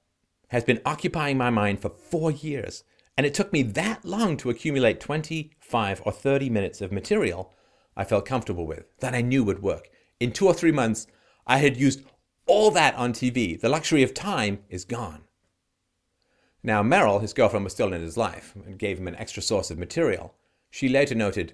has 0.49 0.63
been 0.63 0.81
occupying 0.85 1.37
my 1.37 1.49
mind 1.49 1.81
for 1.81 1.89
four 1.89 2.29
years, 2.29 2.83
and 3.17 3.25
it 3.25 3.33
took 3.33 3.51
me 3.51 3.63
that 3.63 4.05
long 4.05 4.37
to 4.37 4.49
accumulate 4.51 4.99
25 4.99 6.01
or 6.05 6.11
30 6.11 6.49
minutes 6.51 6.81
of 6.81 6.91
material 6.91 7.53
I 7.97 8.03
felt 8.03 8.25
comfortable 8.25 8.67
with, 8.67 8.85
that 8.99 9.15
I 9.15 9.21
knew 9.21 9.43
would 9.43 9.63
work. 9.63 9.89
In 10.19 10.31
two 10.31 10.47
or 10.47 10.53
three 10.53 10.71
months, 10.71 11.07
I 11.47 11.57
had 11.57 11.77
used 11.77 12.01
all 12.47 12.71
that 12.71 12.95
on 12.95 13.13
TV. 13.13 13.59
The 13.59 13.69
luxury 13.69 14.03
of 14.03 14.13
time 14.13 14.59
is 14.69 14.85
gone. 14.85 15.21
Now, 16.63 16.81
Merrill, 16.81 17.19
his 17.19 17.33
girlfriend, 17.33 17.63
was 17.63 17.73
still 17.73 17.93
in 17.93 18.01
his 18.01 18.17
life 18.17 18.55
and 18.65 18.79
gave 18.79 18.97
him 18.97 19.07
an 19.07 19.15
extra 19.17 19.43
source 19.43 19.69
of 19.69 19.77
material. 19.77 20.33
She 20.71 20.89
later 20.89 21.13
noted, 21.13 21.53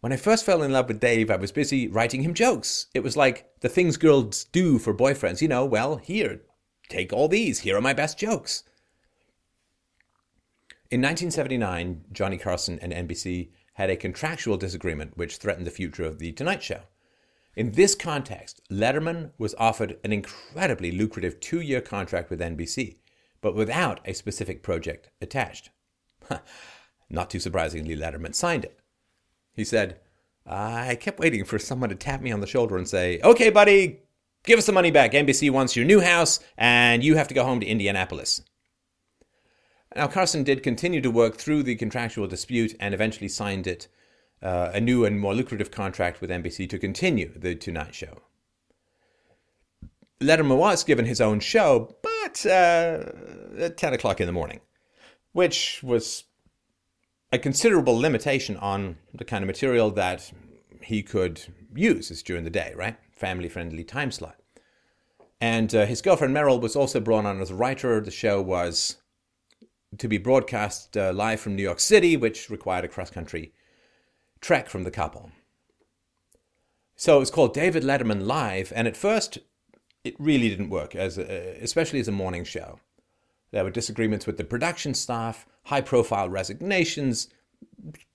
When 0.00 0.12
I 0.12 0.16
first 0.16 0.44
fell 0.44 0.62
in 0.62 0.72
love 0.72 0.86
with 0.86 1.00
Dave, 1.00 1.30
I 1.30 1.36
was 1.36 1.50
busy 1.50 1.88
writing 1.88 2.22
him 2.22 2.32
jokes. 2.32 2.86
It 2.94 3.02
was 3.02 3.16
like 3.16 3.50
the 3.60 3.68
things 3.68 3.96
girls 3.96 4.44
do 4.44 4.78
for 4.78 4.94
boyfriends. 4.94 5.42
You 5.42 5.48
know, 5.48 5.64
well, 5.64 5.96
here, 5.96 6.42
take 6.88 7.12
all 7.12 7.26
these. 7.26 7.60
Here 7.60 7.76
are 7.76 7.80
my 7.80 7.92
best 7.92 8.18
jokes. 8.18 8.62
In 10.92 11.00
1979, 11.00 12.04
Johnny 12.12 12.36
Carson 12.38 12.78
and 12.80 12.92
NBC 12.92 13.48
had 13.74 13.90
a 13.90 13.96
contractual 13.96 14.58
disagreement 14.58 15.16
which 15.16 15.38
threatened 15.38 15.66
the 15.66 15.70
future 15.70 16.04
of 16.04 16.18
The 16.18 16.32
Tonight 16.32 16.62
Show. 16.62 16.82
In 17.54 17.72
this 17.72 17.94
context, 17.94 18.62
Letterman 18.70 19.32
was 19.36 19.54
offered 19.58 19.98
an 20.04 20.12
incredibly 20.12 20.90
lucrative 20.90 21.38
two 21.38 21.60
year 21.60 21.82
contract 21.82 22.30
with 22.30 22.40
NBC, 22.40 22.96
but 23.42 23.54
without 23.54 24.00
a 24.06 24.14
specific 24.14 24.62
project 24.62 25.10
attached. 25.20 25.70
Not 27.10 27.28
too 27.28 27.40
surprisingly, 27.40 27.94
Letterman 27.94 28.34
signed 28.34 28.64
it. 28.64 28.80
He 29.52 29.64
said, 29.64 30.00
I 30.46 30.94
kept 30.94 31.20
waiting 31.20 31.44
for 31.44 31.58
someone 31.58 31.90
to 31.90 31.94
tap 31.94 32.22
me 32.22 32.32
on 32.32 32.40
the 32.40 32.46
shoulder 32.46 32.78
and 32.78 32.88
say, 32.88 33.20
Okay, 33.22 33.50
buddy, 33.50 34.00
give 34.44 34.58
us 34.58 34.66
the 34.66 34.72
money 34.72 34.90
back. 34.90 35.12
NBC 35.12 35.50
wants 35.50 35.76
your 35.76 35.84
new 35.84 36.00
house, 36.00 36.40
and 36.56 37.04
you 37.04 37.16
have 37.16 37.28
to 37.28 37.34
go 37.34 37.44
home 37.44 37.60
to 37.60 37.66
Indianapolis. 37.66 38.40
Now, 39.94 40.06
Carson 40.06 40.42
did 40.42 40.62
continue 40.62 41.02
to 41.02 41.10
work 41.10 41.36
through 41.36 41.64
the 41.64 41.76
contractual 41.76 42.26
dispute 42.26 42.74
and 42.80 42.94
eventually 42.94 43.28
signed 43.28 43.66
it 43.66 43.88
uh, 44.42 44.70
a 44.72 44.80
new 44.80 45.04
and 45.04 45.20
more 45.20 45.34
lucrative 45.34 45.70
contract 45.70 46.20
with 46.20 46.30
NBC 46.30 46.68
to 46.70 46.78
continue 46.78 47.32
the 47.36 47.54
Tonight 47.54 47.94
Show. 47.94 48.22
Letterman 50.20 50.56
was 50.56 50.84
given 50.84 51.04
his 51.04 51.20
own 51.20 51.40
show, 51.40 51.96
but 52.02 52.46
uh, 52.46 53.04
at 53.58 53.76
10 53.76 53.92
o'clock 53.94 54.20
in 54.20 54.26
the 54.26 54.32
morning, 54.32 54.60
which 55.32 55.82
was 55.82 56.24
a 57.32 57.38
considerable 57.38 57.96
limitation 57.96 58.56
on 58.58 58.96
the 59.14 59.24
kind 59.24 59.42
of 59.42 59.46
material 59.46 59.90
that 59.90 60.32
he 60.82 61.02
could 61.02 61.42
use 61.74 62.22
during 62.22 62.44
the 62.44 62.50
day, 62.50 62.72
right? 62.76 62.96
Family 63.10 63.48
friendly 63.48 63.84
time 63.84 64.10
slot. 64.10 64.36
And 65.40 65.74
uh, 65.74 65.86
his 65.86 66.02
girlfriend 66.02 66.34
Merrill 66.34 66.60
was 66.60 66.76
also 66.76 67.00
brought 67.00 67.26
on 67.26 67.40
as 67.40 67.50
a 67.50 67.54
writer. 67.54 68.00
The 68.00 68.10
show 68.10 68.40
was 68.40 68.98
to 69.98 70.06
be 70.06 70.18
broadcast 70.18 70.96
uh, 70.96 71.12
live 71.12 71.40
from 71.40 71.56
New 71.56 71.62
York 71.62 71.80
City, 71.80 72.16
which 72.16 72.48
required 72.48 72.84
a 72.84 72.88
cross 72.88 73.10
country 73.10 73.52
trek 74.42 74.68
from 74.68 74.84
the 74.84 74.90
couple. 74.90 75.30
So 76.96 77.16
it 77.16 77.20
was 77.20 77.30
called 77.30 77.54
David 77.54 77.82
Letterman 77.82 78.26
Live, 78.26 78.72
and 78.76 78.86
at 78.86 78.96
first 78.96 79.38
it 80.04 80.14
really 80.18 80.50
didn't 80.50 80.68
work, 80.68 80.94
as 80.94 81.16
a, 81.16 81.56
especially 81.62 82.00
as 82.00 82.08
a 82.08 82.12
morning 82.12 82.44
show. 82.44 82.78
There 83.52 83.64
were 83.64 83.70
disagreements 83.70 84.26
with 84.26 84.36
the 84.36 84.44
production 84.44 84.94
staff, 84.94 85.46
high 85.64 85.80
profile 85.80 86.28
resignations, 86.28 87.28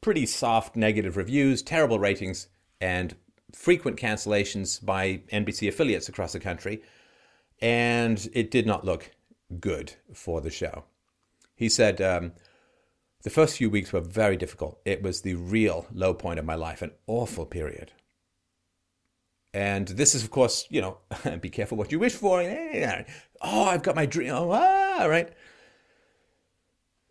pretty 0.02 0.26
soft 0.26 0.76
negative 0.76 1.18
reviews, 1.18 1.62
terrible 1.62 2.00
ratings, 2.00 2.48
and 2.82 3.16
frequent 3.54 3.98
cancellations 3.98 4.84
by 4.84 5.22
NBC 5.32 5.68
affiliates 5.70 6.10
across 6.10 6.34
the 6.34 6.40
country. 6.40 6.82
And 7.60 8.30
it 8.34 8.52
did 8.52 8.68
not 8.68 8.86
look 8.86 9.12
good 9.60 9.94
for 10.14 10.42
the 10.42 10.50
show. 10.50 10.84
He 11.56 11.70
said, 11.70 12.02
um, 12.02 12.34
The 13.24 13.30
first 13.30 13.58
few 13.58 13.70
weeks 13.70 13.92
were 13.92 14.02
very 14.02 14.38
difficult. 14.38 14.80
It 14.86 15.02
was 15.02 15.22
the 15.22 15.36
real 15.36 15.88
low 15.92 16.14
point 16.14 16.40
of 16.40 16.46
my 16.46 16.56
life, 16.56 16.82
an 16.82 16.92
awful 17.08 17.46
period. 17.46 17.92
And 19.54 19.88
this 19.88 20.14
is, 20.14 20.24
of 20.24 20.30
course, 20.30 20.68
you 20.70 20.82
know, 20.82 20.98
be 21.42 21.50
careful 21.50 21.78
what 21.78 21.92
you 21.92 22.00
wish 22.00 22.14
for. 22.14 22.42
Oh, 23.42 23.64
I've 23.64 23.84
got 23.84 23.96
my 23.96 24.06
dream. 24.06 24.32
Oh, 24.32 24.52
ah, 24.52 25.06
right. 25.06 25.30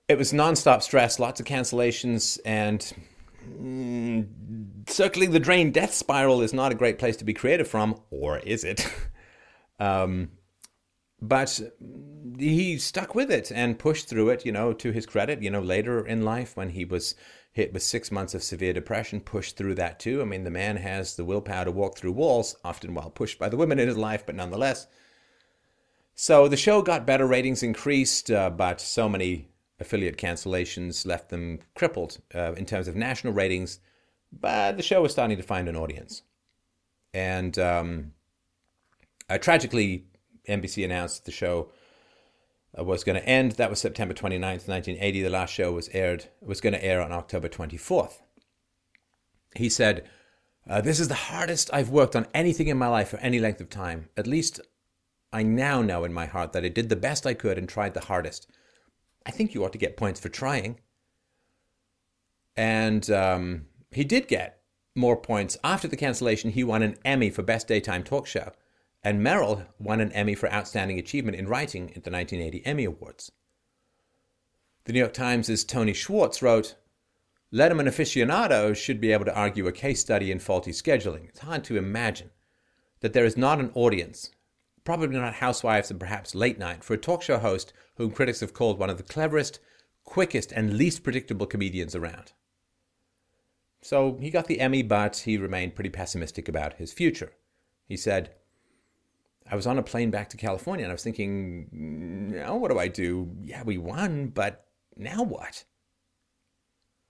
It 0.08 0.16
was 0.16 0.32
nonstop 0.32 0.82
stress, 0.82 1.18
lots 1.18 1.40
of 1.40 1.46
cancellations, 1.46 2.38
and 2.44 2.92
mm, 3.60 4.28
circling 4.88 5.32
the 5.32 5.40
drain 5.40 5.72
death 5.72 5.92
spiral 5.92 6.42
is 6.42 6.52
not 6.52 6.70
a 6.70 6.76
great 6.76 7.00
place 7.00 7.16
to 7.16 7.24
be 7.24 7.34
creative 7.34 7.66
from, 7.66 8.00
or 8.10 8.38
is 8.38 8.62
it? 8.62 8.88
um, 9.80 10.30
but 11.20 11.60
he 12.38 12.78
stuck 12.78 13.14
with 13.14 13.30
it 13.30 13.50
and 13.50 13.78
pushed 13.78 14.08
through 14.08 14.28
it, 14.30 14.44
you 14.44 14.52
know, 14.52 14.72
to 14.74 14.92
his 14.92 15.06
credit, 15.06 15.42
you 15.42 15.50
know, 15.50 15.60
later 15.60 16.06
in 16.06 16.22
life 16.22 16.56
when 16.56 16.70
he 16.70 16.84
was 16.84 17.14
hit 17.52 17.72
with 17.72 17.82
six 17.82 18.12
months 18.12 18.34
of 18.34 18.42
severe 18.42 18.74
depression, 18.74 19.20
pushed 19.20 19.56
through 19.56 19.74
that 19.74 19.98
too. 19.98 20.20
I 20.20 20.26
mean, 20.26 20.44
the 20.44 20.50
man 20.50 20.76
has 20.76 21.16
the 21.16 21.24
willpower 21.24 21.64
to 21.64 21.70
walk 21.70 21.96
through 21.96 22.12
walls, 22.12 22.54
often 22.62 22.92
while 22.92 23.08
pushed 23.08 23.38
by 23.38 23.48
the 23.48 23.56
women 23.56 23.78
in 23.78 23.88
his 23.88 23.96
life, 23.96 24.26
but 24.26 24.34
nonetheless. 24.34 24.86
So 26.14 26.48
the 26.48 26.56
show 26.56 26.82
got 26.82 27.06
better, 27.06 27.26
ratings 27.26 27.62
increased, 27.62 28.30
uh, 28.30 28.50
but 28.50 28.80
so 28.80 29.08
many 29.08 29.48
affiliate 29.80 30.18
cancellations 30.18 31.06
left 31.06 31.30
them 31.30 31.60
crippled 31.74 32.18
uh, 32.34 32.52
in 32.52 32.66
terms 32.66 32.88
of 32.88 32.96
national 32.96 33.32
ratings. 33.32 33.80
But 34.32 34.76
the 34.76 34.82
show 34.82 35.00
was 35.00 35.12
starting 35.12 35.36
to 35.36 35.42
find 35.42 35.68
an 35.68 35.76
audience. 35.76 36.22
And 37.14 37.58
um, 37.58 38.12
uh, 39.30 39.38
tragically, 39.38 40.06
NBC 40.48 40.84
announced 40.84 41.24
the 41.24 41.32
show 41.32 41.70
uh, 42.78 42.84
was 42.84 43.04
going 43.04 43.20
to 43.20 43.28
end. 43.28 43.52
That 43.52 43.70
was 43.70 43.80
September 43.80 44.14
29th, 44.14 44.68
1980. 44.68 45.22
The 45.22 45.30
last 45.30 45.52
show 45.52 45.72
was 45.72 45.88
aired 45.90 46.26
was 46.40 46.60
going 46.60 46.72
to 46.72 46.84
air 46.84 47.00
on 47.00 47.12
October 47.12 47.48
24th. 47.48 48.20
He 49.54 49.68
said, 49.68 50.08
uh, 50.68 50.80
"This 50.80 51.00
is 51.00 51.08
the 51.08 51.14
hardest 51.14 51.70
I've 51.72 51.90
worked 51.90 52.16
on 52.16 52.26
anything 52.34 52.68
in 52.68 52.76
my 52.76 52.88
life 52.88 53.08
for 53.08 53.18
any 53.18 53.38
length 53.38 53.60
of 53.60 53.70
time. 53.70 54.08
At 54.16 54.26
least 54.26 54.60
I 55.32 55.42
now 55.42 55.82
know 55.82 56.04
in 56.04 56.12
my 56.12 56.26
heart 56.26 56.52
that 56.52 56.64
I 56.64 56.68
did 56.68 56.88
the 56.88 56.96
best 56.96 57.26
I 57.26 57.34
could 57.34 57.58
and 57.58 57.68
tried 57.68 57.94
the 57.94 58.00
hardest. 58.00 58.50
I 59.24 59.30
think 59.30 59.54
you 59.54 59.64
ought 59.64 59.72
to 59.72 59.78
get 59.78 59.96
points 59.96 60.20
for 60.20 60.28
trying." 60.28 60.80
And 62.58 63.10
um, 63.10 63.66
he 63.90 64.02
did 64.02 64.28
get 64.28 64.60
more 64.94 65.16
points 65.16 65.58
after 65.62 65.88
the 65.88 65.96
cancellation. 65.96 66.50
He 66.50 66.64
won 66.64 66.82
an 66.82 66.96
Emmy 67.04 67.28
for 67.28 67.42
Best 67.42 67.68
Daytime 67.68 68.02
Talk 68.02 68.26
Show 68.26 68.52
and 69.02 69.22
Merrill 69.22 69.64
won 69.78 70.00
an 70.00 70.12
Emmy 70.12 70.34
for 70.34 70.52
Outstanding 70.52 70.98
Achievement 70.98 71.36
in 71.36 71.48
Writing 71.48 71.84
at 71.96 72.04
the 72.04 72.10
1980 72.10 72.66
Emmy 72.66 72.84
Awards. 72.84 73.30
The 74.84 74.92
New 74.92 75.00
York 75.00 75.14
Times' 75.14 75.64
Tony 75.64 75.92
Schwartz 75.92 76.42
wrote, 76.42 76.76
Letterman 77.52 77.86
aficionados 77.86 78.76
should 78.76 79.00
be 79.00 79.12
able 79.12 79.24
to 79.24 79.34
argue 79.34 79.66
a 79.66 79.72
case 79.72 80.00
study 80.00 80.30
in 80.30 80.38
faulty 80.38 80.72
scheduling. 80.72 81.28
It's 81.28 81.40
hard 81.40 81.64
to 81.64 81.76
imagine 81.76 82.30
that 83.00 83.12
there 83.12 83.24
is 83.24 83.36
not 83.36 83.60
an 83.60 83.70
audience, 83.74 84.30
probably 84.84 85.16
not 85.16 85.34
housewives 85.34 85.90
and 85.90 86.00
perhaps 86.00 86.34
late 86.34 86.58
night, 86.58 86.82
for 86.82 86.94
a 86.94 86.98
talk 86.98 87.22
show 87.22 87.38
host 87.38 87.72
whom 87.96 88.10
critics 88.10 88.40
have 88.40 88.54
called 88.54 88.78
one 88.78 88.90
of 88.90 88.96
the 88.96 89.02
cleverest, 89.02 89.60
quickest, 90.04 90.52
and 90.52 90.76
least 90.76 91.02
predictable 91.02 91.46
comedians 91.46 91.94
around. 91.94 92.32
So 93.80 94.18
he 94.20 94.30
got 94.30 94.46
the 94.48 94.60
Emmy, 94.60 94.82
but 94.82 95.18
he 95.18 95.36
remained 95.36 95.74
pretty 95.74 95.90
pessimistic 95.90 96.48
about 96.48 96.74
his 96.74 96.92
future. 96.92 97.32
He 97.86 97.96
said, 97.96 98.34
I 99.50 99.56
was 99.56 99.66
on 99.66 99.78
a 99.78 99.82
plane 99.82 100.10
back 100.10 100.28
to 100.30 100.36
California 100.36 100.84
and 100.84 100.90
I 100.90 100.94
was 100.94 101.04
thinking, 101.04 101.68
now 102.32 102.56
what 102.56 102.70
do 102.70 102.78
I 102.78 102.88
do? 102.88 103.30
Yeah, 103.42 103.62
we 103.62 103.78
won, 103.78 104.28
but 104.28 104.66
now 104.96 105.22
what? 105.22 105.64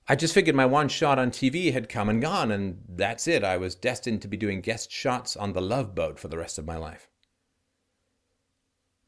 I 0.08 0.14
just 0.14 0.34
figured 0.34 0.54
my 0.54 0.66
one 0.66 0.88
shot 0.88 1.18
on 1.18 1.30
TV 1.30 1.72
had 1.72 1.88
come 1.88 2.08
and 2.08 2.22
gone, 2.22 2.52
and 2.52 2.78
that's 2.88 3.26
it. 3.26 3.42
I 3.42 3.56
was 3.56 3.74
destined 3.74 4.22
to 4.22 4.28
be 4.28 4.36
doing 4.36 4.60
guest 4.60 4.92
shots 4.92 5.36
on 5.36 5.52
the 5.52 5.60
Love 5.60 5.96
Boat 5.96 6.20
for 6.20 6.28
the 6.28 6.38
rest 6.38 6.58
of 6.58 6.66
my 6.66 6.76
life. 6.76 7.08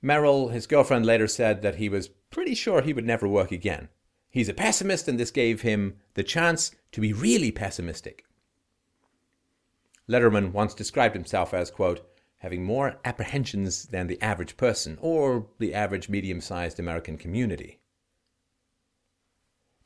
Merrill, 0.03 0.49
his 0.49 0.67
girlfriend, 0.67 1.07
later 1.07 1.29
said 1.29 1.63
that 1.63 1.77
he 1.77 1.89
was 1.89 2.09
pretty 2.09 2.55
sure 2.55 2.83
he 2.83 2.93
would 2.93 3.07
never 3.07 3.29
work 3.29 3.53
again. 3.53 3.89
He's 4.29 4.49
a 4.49 4.55
pessimist, 4.55 5.07
and 5.07 5.21
this 5.21 5.31
gave 5.31 5.63
him 5.63 5.99
the 6.15 6.25
chance 6.25 6.73
to 6.93 7.01
be 7.01 7.13
really 7.13 7.53
pessimistic. 7.53 8.25
Letterman 10.09 10.53
once 10.53 10.75
described 10.75 11.15
himself 11.15 11.55
as, 11.55 11.71
quote, 11.71 12.05
having 12.39 12.65
more 12.65 12.99
apprehensions 13.05 13.87
than 13.87 14.07
the 14.07 14.21
average 14.23 14.57
person 14.57 14.97
or 15.01 15.47
the 15.59 15.75
average 15.75 16.09
medium 16.09 16.41
sized 16.41 16.79
American 16.79 17.19
community. 17.19 17.81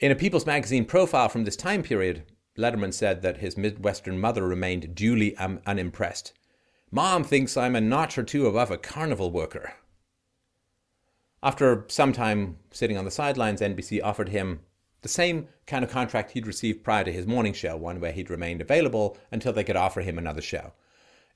In 0.01 0.11
a 0.11 0.17
People's 0.17 0.47
Magazine 0.47 0.85
profile 0.85 1.29
from 1.29 1.45
this 1.45 1.57
time 1.57 1.83
period, 1.83 2.25
Letterman 2.59 2.93
said 2.93 3.23
that 3.23 3.39
his 3.39 3.57
Midwestern 3.57 4.19
mother 4.19 4.47
remained 4.47 4.95
duly 4.95 5.37
um, 5.37 5.61
unimpressed, 5.65 6.33
Mom 6.95 7.25
thinks 7.25 7.57
I'm 7.57 7.75
a 7.75 7.81
notch 7.81 8.19
or 8.19 8.23
two 8.23 8.47
above 8.47 8.71
a 8.71 8.77
carnival 8.77 9.31
worker. 9.31 9.73
After 11.43 11.87
some 11.89 12.13
time 12.13 12.59
sitting 12.71 12.99
on 12.99 13.07
the 13.07 13.11
sidelines, 13.11 13.63
NBC 13.63 14.03
offered 14.05 14.29
him 14.29 14.61
the 15.01 15.09
same 15.09 15.49
kind 15.67 15.85
of 15.85 15.91
contract 15.91 16.33
he'd 16.33 16.47
received 16.47 16.85
prior 16.85 17.03
to 17.03 17.11
his 17.11 17.27
morning 17.27 17.55
show, 17.55 17.79
one 17.79 17.99
where 17.99 18.13
he'd 18.13 18.29
remained 18.29 18.61
available 18.61 19.17
until 19.31 19.55
they 19.55 19.65
could 19.65 19.75
offer 19.75 20.03
him 20.03 20.19
another 20.19 20.43
show. 20.43 20.75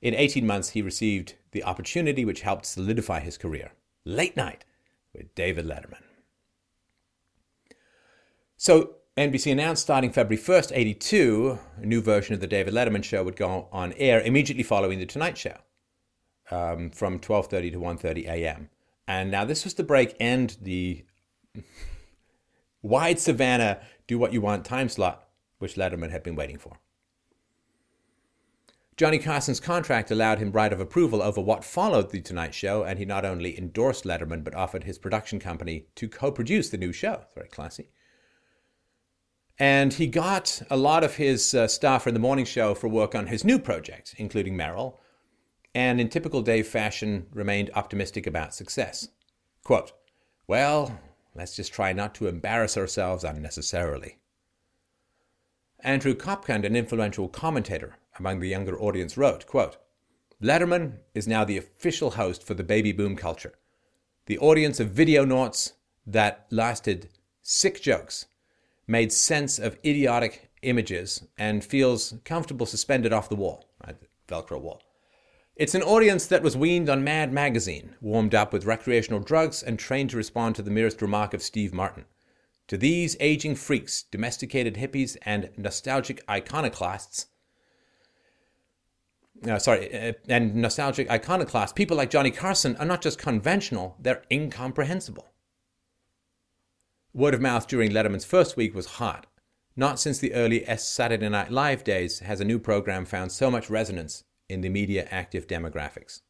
In 0.01 0.13
18 0.13 0.45
months, 0.45 0.69
he 0.69 0.81
received 0.81 1.35
the 1.51 1.63
opportunity 1.63 2.23
which 2.23 2.41
helped 2.41 2.65
solidify 2.65 3.19
his 3.19 3.37
career 3.37 3.71
Late 4.05 4.37
Night 4.37 4.63
with 5.13 5.33
David 5.35 5.65
Letterman. 5.65 6.03
So, 8.55 8.95
NBC 9.17 9.51
announced 9.51 9.81
starting 9.81 10.11
February 10.11 10.41
1st, 10.41 10.71
82, 10.75 11.59
a 11.81 11.85
new 11.85 12.01
version 12.01 12.35
of 12.35 12.39
the 12.39 12.47
David 12.47 12.73
Letterman 12.73 13.03
show 13.03 13.23
would 13.23 13.35
go 13.35 13.67
on 13.71 13.93
air 13.93 14.21
immediately 14.21 14.63
following 14.63 14.99
the 14.99 15.07
Tonight 15.07 15.37
Show 15.37 15.57
um, 16.51 16.91
from 16.91 17.19
12.30 17.19 17.71
to 17.71 17.79
1.30 17.79 18.27
a.m. 18.27 18.69
And 19.07 19.31
now 19.31 19.45
this 19.45 19.63
was 19.63 19.73
the 19.73 19.83
break 19.83 20.15
and 20.19 20.55
the 20.61 21.03
wide 22.83 23.19
savannah, 23.19 23.79
do 24.05 24.19
what 24.19 24.33
you 24.33 24.41
want 24.41 24.65
time 24.65 24.89
slot, 24.89 25.27
which 25.57 25.75
Letterman 25.75 26.11
had 26.11 26.21
been 26.21 26.35
waiting 26.35 26.57
for. 26.59 26.77
Johnny 28.97 29.19
Carson's 29.19 29.59
contract 29.59 30.09
allowed 30.09 30.39
him 30.39 30.51
right 30.51 30.73
of 30.73 30.79
approval 30.79 31.21
over 31.21 31.39
what 31.39 31.63
followed 31.63 32.09
The 32.09 32.19
Tonight 32.19 32.55
Show, 32.55 32.83
and 32.83 32.97
he 32.97 33.05
not 33.05 33.25
only 33.25 33.57
endorsed 33.57 34.05
Letterman 34.05 34.43
but 34.43 34.55
offered 34.55 34.83
his 34.83 34.97
production 34.97 35.39
company 35.39 35.85
to 35.95 36.09
co 36.09 36.31
produce 36.31 36.69
the 36.69 36.77
new 36.77 36.91
show. 36.91 37.25
Very 37.35 37.47
classy. 37.47 37.89
And 39.59 39.93
he 39.93 40.07
got 40.07 40.61
a 40.69 40.77
lot 40.77 41.03
of 41.03 41.15
his 41.15 41.53
uh, 41.53 41.67
staff 41.67 42.07
in 42.07 42.13
the 42.13 42.19
morning 42.19 42.45
show 42.45 42.73
for 42.73 42.87
work 42.87 43.15
on 43.15 43.27
his 43.27 43.43
new 43.43 43.59
project, 43.59 44.15
including 44.17 44.57
Merrill, 44.57 44.99
and 45.73 46.01
in 46.01 46.09
typical 46.09 46.41
Dave 46.41 46.67
fashion, 46.67 47.27
remained 47.31 47.69
optimistic 47.75 48.25
about 48.25 48.55
success. 48.55 49.09
Quote, 49.63 49.91
Well, 50.47 50.99
Let's 51.37 51.55
just 51.55 51.71
try 51.71 51.93
not 51.93 52.15
to 52.15 52.27
embarrass 52.27 52.75
ourselves 52.77 53.23
unnecessarily. 53.23 54.17
Andrew 55.81 56.15
Kopkind, 56.15 56.65
an 56.65 56.75
influential 56.75 57.29
commentator 57.29 57.95
among 58.19 58.39
the 58.39 58.49
younger 58.49 58.79
audience, 58.79 59.17
wrote, 59.17 59.45
quote, 59.47 59.77
Letterman 60.41 60.99
is 61.13 61.27
now 61.27 61.43
the 61.43 61.57
official 61.57 62.11
host 62.11 62.43
for 62.43 62.53
the 62.53 62.63
baby 62.63 62.91
boom 62.91 63.15
culture. 63.15 63.53
The 64.27 64.37
audience 64.37 64.79
of 64.79 64.91
video 64.91 65.25
noughts 65.25 65.73
that 66.05 66.45
lasted 66.51 67.09
sick 67.41 67.81
jokes, 67.81 68.25
made 68.87 69.11
sense 69.11 69.57
of 69.57 69.77
idiotic 69.85 70.49
images, 70.61 71.25
and 71.37 71.63
feels 71.63 72.15
comfortable 72.23 72.65
suspended 72.65 73.13
off 73.13 73.29
the 73.29 73.35
wall, 73.35 73.69
right, 73.85 73.95
the 73.99 74.07
Velcro 74.33 74.59
wall. 74.61 74.81
It's 75.55 75.73
an 75.73 75.81
audience 75.81 76.27
that 76.27 76.43
was 76.43 76.55
weaned 76.55 76.87
on 76.87 77.03
Mad 77.03 77.33
Magazine, 77.33 77.95
warmed 77.99 78.35
up 78.35 78.53
with 78.53 78.65
recreational 78.65 79.19
drugs, 79.19 79.63
and 79.63 79.79
trained 79.79 80.11
to 80.11 80.17
respond 80.17 80.55
to 80.55 80.61
the 80.61 80.69
merest 80.69 81.01
remark 81.01 81.33
of 81.33 81.41
Steve 81.41 81.73
Martin. 81.73 82.05
To 82.67 82.77
these 82.77 83.17
aging 83.19 83.55
freaks, 83.55 84.03
domesticated 84.03 84.75
hippies, 84.75 85.17
and 85.23 85.49
nostalgic 85.57 86.23
iconoclasts, 86.29 87.27
uh, 89.45 89.59
sorry, 89.59 89.93
uh, 89.93 90.13
and 90.27 90.55
nostalgic 90.55 91.09
iconoclasts, 91.09 91.73
people 91.73 91.97
like 91.97 92.09
Johnny 92.09 92.31
Carson 92.31 92.75
are 92.77 92.85
not 92.85 93.01
just 93.01 93.19
conventional, 93.19 93.95
they're 93.99 94.23
incomprehensible. 94.31 95.27
Word 97.13 97.33
of 97.33 97.41
mouth 97.41 97.67
during 97.67 97.91
Letterman's 97.91 98.25
first 98.25 98.57
week 98.57 98.75
was 98.75 98.85
hot. 98.85 99.25
Not 99.75 99.99
since 99.99 100.19
the 100.19 100.33
early 100.33 100.65
Saturday 100.77 101.29
Night 101.29 101.51
Live 101.51 101.83
days 101.83 102.19
has 102.19 102.41
a 102.41 102.45
new 102.45 102.59
program 102.59 103.05
found 103.05 103.31
so 103.31 103.51
much 103.51 103.69
resonance 103.69 104.23
in 104.49 104.61
the 104.61 104.69
media 104.69 105.07
active 105.11 105.47
demographics. 105.47 106.21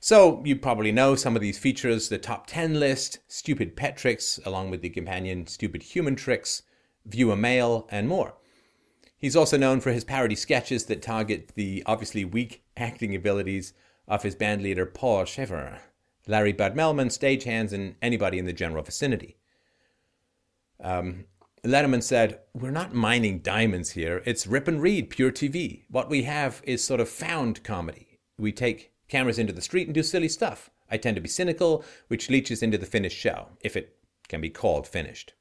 So, 0.00 0.42
you 0.44 0.56
probably 0.56 0.90
know 0.90 1.14
some 1.14 1.36
of 1.36 1.42
these 1.42 1.58
features 1.58 2.08
the 2.08 2.18
top 2.18 2.46
10 2.46 2.80
list, 2.80 3.20
stupid 3.28 3.76
pet 3.76 3.96
tricks, 3.96 4.40
along 4.44 4.70
with 4.70 4.82
the 4.82 4.88
companion 4.88 5.46
stupid 5.46 5.82
human 5.82 6.16
tricks, 6.16 6.62
viewer 7.06 7.36
mail, 7.36 7.86
and 7.90 8.08
more. 8.08 8.34
He's 9.22 9.36
also 9.36 9.56
known 9.56 9.80
for 9.80 9.92
his 9.92 10.02
parody 10.02 10.34
sketches 10.34 10.86
that 10.86 11.00
target 11.00 11.52
the 11.54 11.84
obviously 11.86 12.24
weak 12.24 12.64
acting 12.76 13.14
abilities 13.14 13.72
of 14.08 14.24
his 14.24 14.34
bandleader 14.34 14.92
Paul 14.92 15.26
Shaffer, 15.26 15.78
Larry 16.26 16.52
Bud 16.52 16.74
Melman, 16.74 17.06
stagehands, 17.06 17.72
and 17.72 17.94
anybody 18.02 18.40
in 18.40 18.46
the 18.46 18.52
general 18.52 18.82
vicinity. 18.82 19.36
Um, 20.80 21.26
Letterman 21.64 22.02
said, 22.02 22.40
We're 22.52 22.72
not 22.72 22.94
mining 22.94 23.38
diamonds 23.38 23.90
here. 23.90 24.24
It's 24.26 24.48
rip 24.48 24.66
and 24.66 24.82
read, 24.82 25.08
pure 25.08 25.30
TV. 25.30 25.82
What 25.88 26.10
we 26.10 26.24
have 26.24 26.60
is 26.64 26.82
sort 26.82 26.98
of 26.98 27.08
found 27.08 27.62
comedy. 27.62 28.18
We 28.36 28.50
take 28.50 28.92
cameras 29.06 29.38
into 29.38 29.52
the 29.52 29.62
street 29.62 29.86
and 29.86 29.94
do 29.94 30.02
silly 30.02 30.28
stuff. 30.28 30.68
I 30.90 30.96
tend 30.96 31.14
to 31.14 31.22
be 31.22 31.28
cynical, 31.28 31.84
which 32.08 32.28
leaches 32.28 32.60
into 32.60 32.76
the 32.76 32.86
finished 32.86 33.18
show, 33.18 33.50
if 33.60 33.76
it 33.76 33.96
can 34.26 34.40
be 34.40 34.50
called 34.50 34.88
finished. 34.88 35.34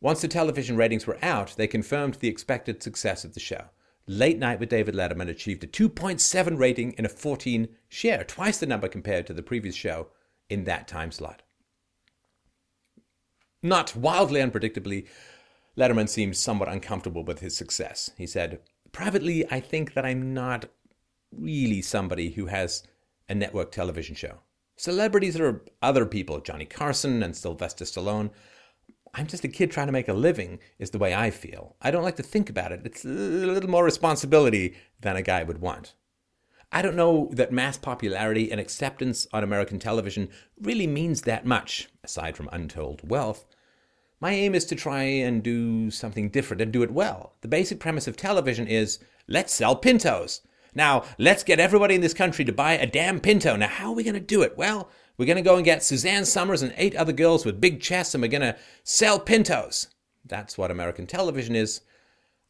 Once 0.00 0.20
the 0.20 0.28
television 0.28 0.76
ratings 0.76 1.06
were 1.06 1.18
out, 1.22 1.54
they 1.56 1.66
confirmed 1.66 2.14
the 2.14 2.28
expected 2.28 2.82
success 2.82 3.24
of 3.24 3.34
the 3.34 3.40
show. 3.40 3.64
Late 4.06 4.38
Night 4.38 4.60
with 4.60 4.68
David 4.68 4.94
Letterman 4.94 5.28
achieved 5.28 5.64
a 5.64 5.66
2.7 5.66 6.58
rating 6.58 6.92
in 6.92 7.04
a 7.04 7.10
14 7.10 7.68
share, 7.88 8.24
twice 8.24 8.58
the 8.58 8.66
number 8.66 8.88
compared 8.88 9.26
to 9.26 9.34
the 9.34 9.42
previous 9.42 9.74
show 9.74 10.08
in 10.48 10.64
that 10.64 10.88
time 10.88 11.10
slot. 11.10 11.42
Not 13.62 13.96
wildly 13.96 14.40
unpredictably, 14.40 15.06
Letterman 15.76 16.08
seemed 16.08 16.36
somewhat 16.36 16.68
uncomfortable 16.68 17.24
with 17.24 17.40
his 17.40 17.56
success. 17.56 18.10
He 18.16 18.26
said, 18.26 18.60
Privately, 18.92 19.50
I 19.50 19.60
think 19.60 19.94
that 19.94 20.06
I'm 20.06 20.32
not 20.32 20.66
really 21.36 21.82
somebody 21.82 22.30
who 22.30 22.46
has 22.46 22.84
a 23.28 23.34
network 23.34 23.72
television 23.72 24.14
show. 24.14 24.38
Celebrities 24.76 25.38
are 25.38 25.64
other 25.82 26.06
people, 26.06 26.40
Johnny 26.40 26.64
Carson 26.64 27.22
and 27.22 27.36
Sylvester 27.36 27.84
Stallone. 27.84 28.30
I'm 29.18 29.26
just 29.26 29.42
a 29.42 29.48
kid 29.48 29.72
trying 29.72 29.88
to 29.88 29.92
make 29.92 30.06
a 30.06 30.12
living, 30.12 30.60
is 30.78 30.90
the 30.90 30.98
way 30.98 31.12
I 31.12 31.30
feel. 31.32 31.74
I 31.82 31.90
don't 31.90 32.04
like 32.04 32.14
to 32.16 32.22
think 32.22 32.48
about 32.48 32.70
it. 32.70 32.82
It's 32.84 33.04
a 33.04 33.08
little 33.08 33.68
more 33.68 33.82
responsibility 33.82 34.76
than 35.00 35.16
a 35.16 35.22
guy 35.22 35.42
would 35.42 35.60
want. 35.60 35.94
I 36.70 36.82
don't 36.82 36.94
know 36.94 37.28
that 37.32 37.50
mass 37.50 37.76
popularity 37.76 38.52
and 38.52 38.60
acceptance 38.60 39.26
on 39.32 39.42
American 39.42 39.80
television 39.80 40.28
really 40.60 40.86
means 40.86 41.22
that 41.22 41.44
much, 41.44 41.88
aside 42.04 42.36
from 42.36 42.48
untold 42.52 43.00
wealth. 43.10 43.44
My 44.20 44.30
aim 44.30 44.54
is 44.54 44.64
to 44.66 44.76
try 44.76 45.02
and 45.02 45.42
do 45.42 45.90
something 45.90 46.28
different 46.28 46.60
and 46.60 46.70
do 46.70 46.84
it 46.84 46.92
well. 46.92 47.34
The 47.40 47.48
basic 47.48 47.80
premise 47.80 48.06
of 48.06 48.16
television 48.16 48.68
is 48.68 49.00
let's 49.26 49.52
sell 49.52 49.74
Pintos. 49.74 50.42
Now, 50.76 51.02
let's 51.18 51.42
get 51.42 51.58
everybody 51.58 51.96
in 51.96 52.02
this 52.02 52.14
country 52.14 52.44
to 52.44 52.52
buy 52.52 52.74
a 52.74 52.86
damn 52.86 53.18
Pinto. 53.18 53.56
Now, 53.56 53.66
how 53.66 53.88
are 53.88 53.96
we 53.96 54.04
going 54.04 54.14
to 54.14 54.20
do 54.20 54.42
it? 54.42 54.56
Well, 54.56 54.88
we're 55.18 55.26
going 55.26 55.36
to 55.36 55.42
go 55.42 55.56
and 55.56 55.64
get 55.64 55.82
Suzanne 55.82 56.24
Somers 56.24 56.62
and 56.62 56.72
eight 56.76 56.94
other 56.94 57.12
girls 57.12 57.44
with 57.44 57.60
big 57.60 57.80
chests, 57.80 58.14
and 58.14 58.22
we're 58.22 58.28
going 58.28 58.40
to 58.40 58.56
sell 58.84 59.18
Pintos. 59.18 59.88
That's 60.24 60.56
what 60.56 60.70
American 60.70 61.06
television 61.06 61.56
is. 61.56 61.80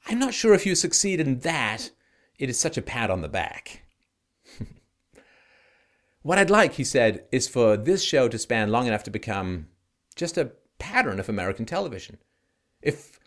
I'm 0.07 0.19
not 0.19 0.35
sure 0.35 0.53
if 0.53 0.66
you 0.66 0.74
succeed 0.74 1.19
in 1.19 1.40
that. 1.40 1.90
It 2.39 2.51
is 2.51 2.61
such 2.61 2.77
a 2.77 2.82
pat 2.82 3.11
on 3.11 3.23
the 3.23 3.28
back. 3.28 3.82
what 6.23 6.39
I'd 6.39 6.51
like, 6.51 6.74
he 6.74 6.85
said, 6.85 7.24
is 7.32 7.49
for 7.49 7.77
this 7.77 8.05
show 8.05 8.28
to 8.28 8.39
span 8.39 8.70
long 8.70 8.86
enough 8.86 9.03
to 9.05 9.11
become 9.11 9.69
just 10.15 10.39
a 10.39 10.53
pattern 10.78 11.19
of 11.19 11.28
American 11.28 11.65
television. 11.65 12.19
If 12.82 13.18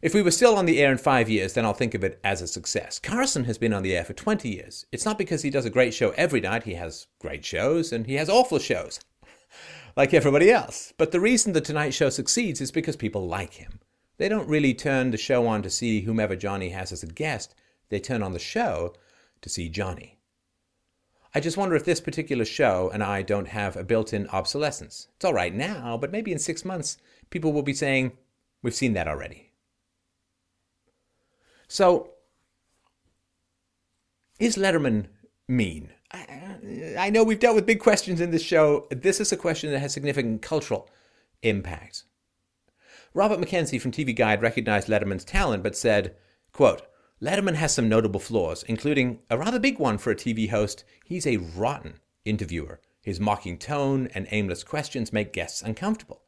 if 0.00 0.14
we 0.14 0.22
were 0.22 0.30
still 0.30 0.56
on 0.56 0.66
the 0.66 0.80
air 0.80 0.92
in 0.92 0.98
five 0.98 1.28
years, 1.28 1.54
then 1.54 1.64
I'll 1.64 1.72
think 1.72 1.94
of 1.94 2.04
it 2.04 2.20
as 2.22 2.40
a 2.40 2.46
success. 2.46 2.98
Carson 2.98 3.44
has 3.44 3.58
been 3.58 3.72
on 3.72 3.82
the 3.82 3.96
air 3.96 4.04
for 4.04 4.12
20 4.12 4.48
years. 4.48 4.86
It's 4.92 5.04
not 5.04 5.18
because 5.18 5.42
he 5.42 5.50
does 5.50 5.64
a 5.64 5.70
great 5.70 5.92
show 5.92 6.10
every 6.10 6.40
night. 6.40 6.62
He 6.62 6.74
has 6.74 7.08
great 7.20 7.44
shows 7.44 7.92
and 7.92 8.06
he 8.06 8.14
has 8.14 8.28
awful 8.28 8.60
shows, 8.60 9.00
like 9.96 10.14
everybody 10.14 10.50
else. 10.50 10.92
But 10.96 11.10
the 11.10 11.20
reason 11.20 11.52
The 11.52 11.60
Tonight 11.60 11.94
Show 11.94 12.10
succeeds 12.10 12.60
is 12.60 12.70
because 12.70 12.94
people 12.94 13.26
like 13.26 13.54
him. 13.54 13.80
They 14.18 14.28
don't 14.28 14.48
really 14.48 14.74
turn 14.74 15.10
the 15.10 15.16
show 15.16 15.46
on 15.46 15.62
to 15.62 15.70
see 15.70 16.02
whomever 16.02 16.36
Johnny 16.36 16.70
has 16.70 16.92
as 16.92 17.02
a 17.02 17.06
guest, 17.06 17.54
they 17.88 17.98
turn 17.98 18.22
on 18.22 18.32
the 18.32 18.38
show 18.38 18.94
to 19.40 19.48
see 19.48 19.68
Johnny. 19.68 20.18
I 21.34 21.40
just 21.40 21.56
wonder 21.56 21.74
if 21.74 21.84
this 21.84 22.00
particular 22.00 22.44
show 22.44 22.90
and 22.92 23.02
I 23.02 23.22
don't 23.22 23.48
have 23.48 23.76
a 23.76 23.84
built 23.84 24.12
in 24.12 24.28
obsolescence. 24.28 25.08
It's 25.16 25.24
all 25.24 25.34
right 25.34 25.54
now, 25.54 25.96
but 25.96 26.10
maybe 26.12 26.32
in 26.32 26.38
six 26.38 26.64
months, 26.64 26.98
people 27.30 27.52
will 27.52 27.62
be 27.62 27.74
saying, 27.74 28.12
We've 28.62 28.74
seen 28.74 28.94
that 28.94 29.06
already. 29.06 29.47
So, 31.68 32.10
is 34.38 34.56
Letterman 34.56 35.06
mean? 35.46 35.90
I, 36.10 37.10
know 37.10 37.22
we've 37.22 37.38
dealt 37.38 37.54
with 37.54 37.66
big 37.66 37.80
questions 37.80 38.20
in 38.20 38.30
this 38.30 38.42
show. 38.42 38.86
This 38.90 39.20
is 39.20 39.30
a 39.30 39.36
question 39.36 39.70
that 39.70 39.80
has 39.80 39.92
significant 39.92 40.40
cultural 40.40 40.88
impact. 41.42 42.04
Robert 43.12 43.38
McKenzie 43.38 43.80
from 43.80 43.92
TV 43.92 44.16
Guide 44.16 44.40
recognized 44.40 44.88
Letterman's 44.88 45.24
talent, 45.24 45.62
but 45.62 45.76
said, 45.76 46.16
quote, 46.52 46.82
Letterman 47.20 47.56
has 47.56 47.74
some 47.74 47.88
notable 47.88 48.20
flaws, 48.20 48.62
including 48.62 49.18
a 49.28 49.36
rather 49.36 49.58
big 49.58 49.78
one 49.78 49.98
for 49.98 50.10
a 50.10 50.16
TV 50.16 50.48
host. 50.48 50.84
He's 51.04 51.26
a 51.26 51.36
rotten 51.36 52.00
interviewer. 52.24 52.80
His 53.02 53.20
mocking 53.20 53.58
tone 53.58 54.08
and 54.14 54.26
aimless 54.30 54.64
questions 54.64 55.12
make 55.12 55.32
guests 55.32 55.62
uncomfortable. 55.62 56.22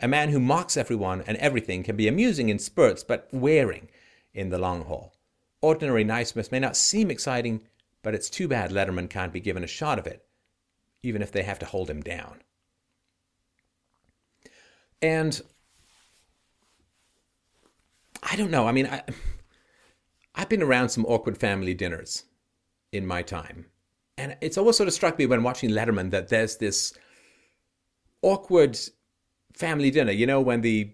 A 0.00 0.08
man 0.08 0.30
who 0.30 0.40
mocks 0.40 0.76
everyone 0.76 1.22
and 1.26 1.36
everything 1.38 1.82
can 1.82 1.96
be 1.96 2.08
amusing 2.08 2.48
in 2.48 2.58
spurts, 2.58 3.04
but 3.04 3.28
wearing 3.32 3.88
in 4.34 4.50
the 4.50 4.58
long 4.58 4.84
haul. 4.84 5.14
Ordinary 5.60 6.04
niceness 6.04 6.50
may 6.50 6.58
not 6.58 6.76
seem 6.76 7.10
exciting, 7.10 7.62
but 8.02 8.14
it's 8.14 8.30
too 8.30 8.48
bad 8.48 8.70
Letterman 8.70 9.08
can't 9.08 9.32
be 9.32 9.40
given 9.40 9.62
a 9.62 9.68
shot 9.68 9.98
of 9.98 10.06
it, 10.06 10.24
even 11.02 11.22
if 11.22 11.30
they 11.30 11.42
have 11.42 11.58
to 11.60 11.66
hold 11.66 11.88
him 11.88 12.00
down. 12.00 12.42
And 15.00 15.40
I 18.22 18.36
don't 18.36 18.50
know. 18.50 18.66
I 18.66 18.72
mean, 18.72 18.86
I, 18.86 19.02
I've 20.34 20.48
been 20.48 20.62
around 20.62 20.88
some 20.88 21.04
awkward 21.06 21.38
family 21.38 21.74
dinners 21.74 22.24
in 22.92 23.06
my 23.06 23.22
time. 23.22 23.66
And 24.16 24.36
it's 24.40 24.58
always 24.58 24.76
sort 24.76 24.88
of 24.88 24.94
struck 24.94 25.18
me 25.18 25.26
when 25.26 25.42
watching 25.42 25.70
Letterman 25.70 26.10
that 26.10 26.28
there's 26.28 26.56
this 26.56 26.92
awkward 28.20 28.78
family 29.54 29.90
dinner, 29.90 30.12
you 30.12 30.26
know, 30.26 30.40
when 30.40 30.60
the 30.60 30.92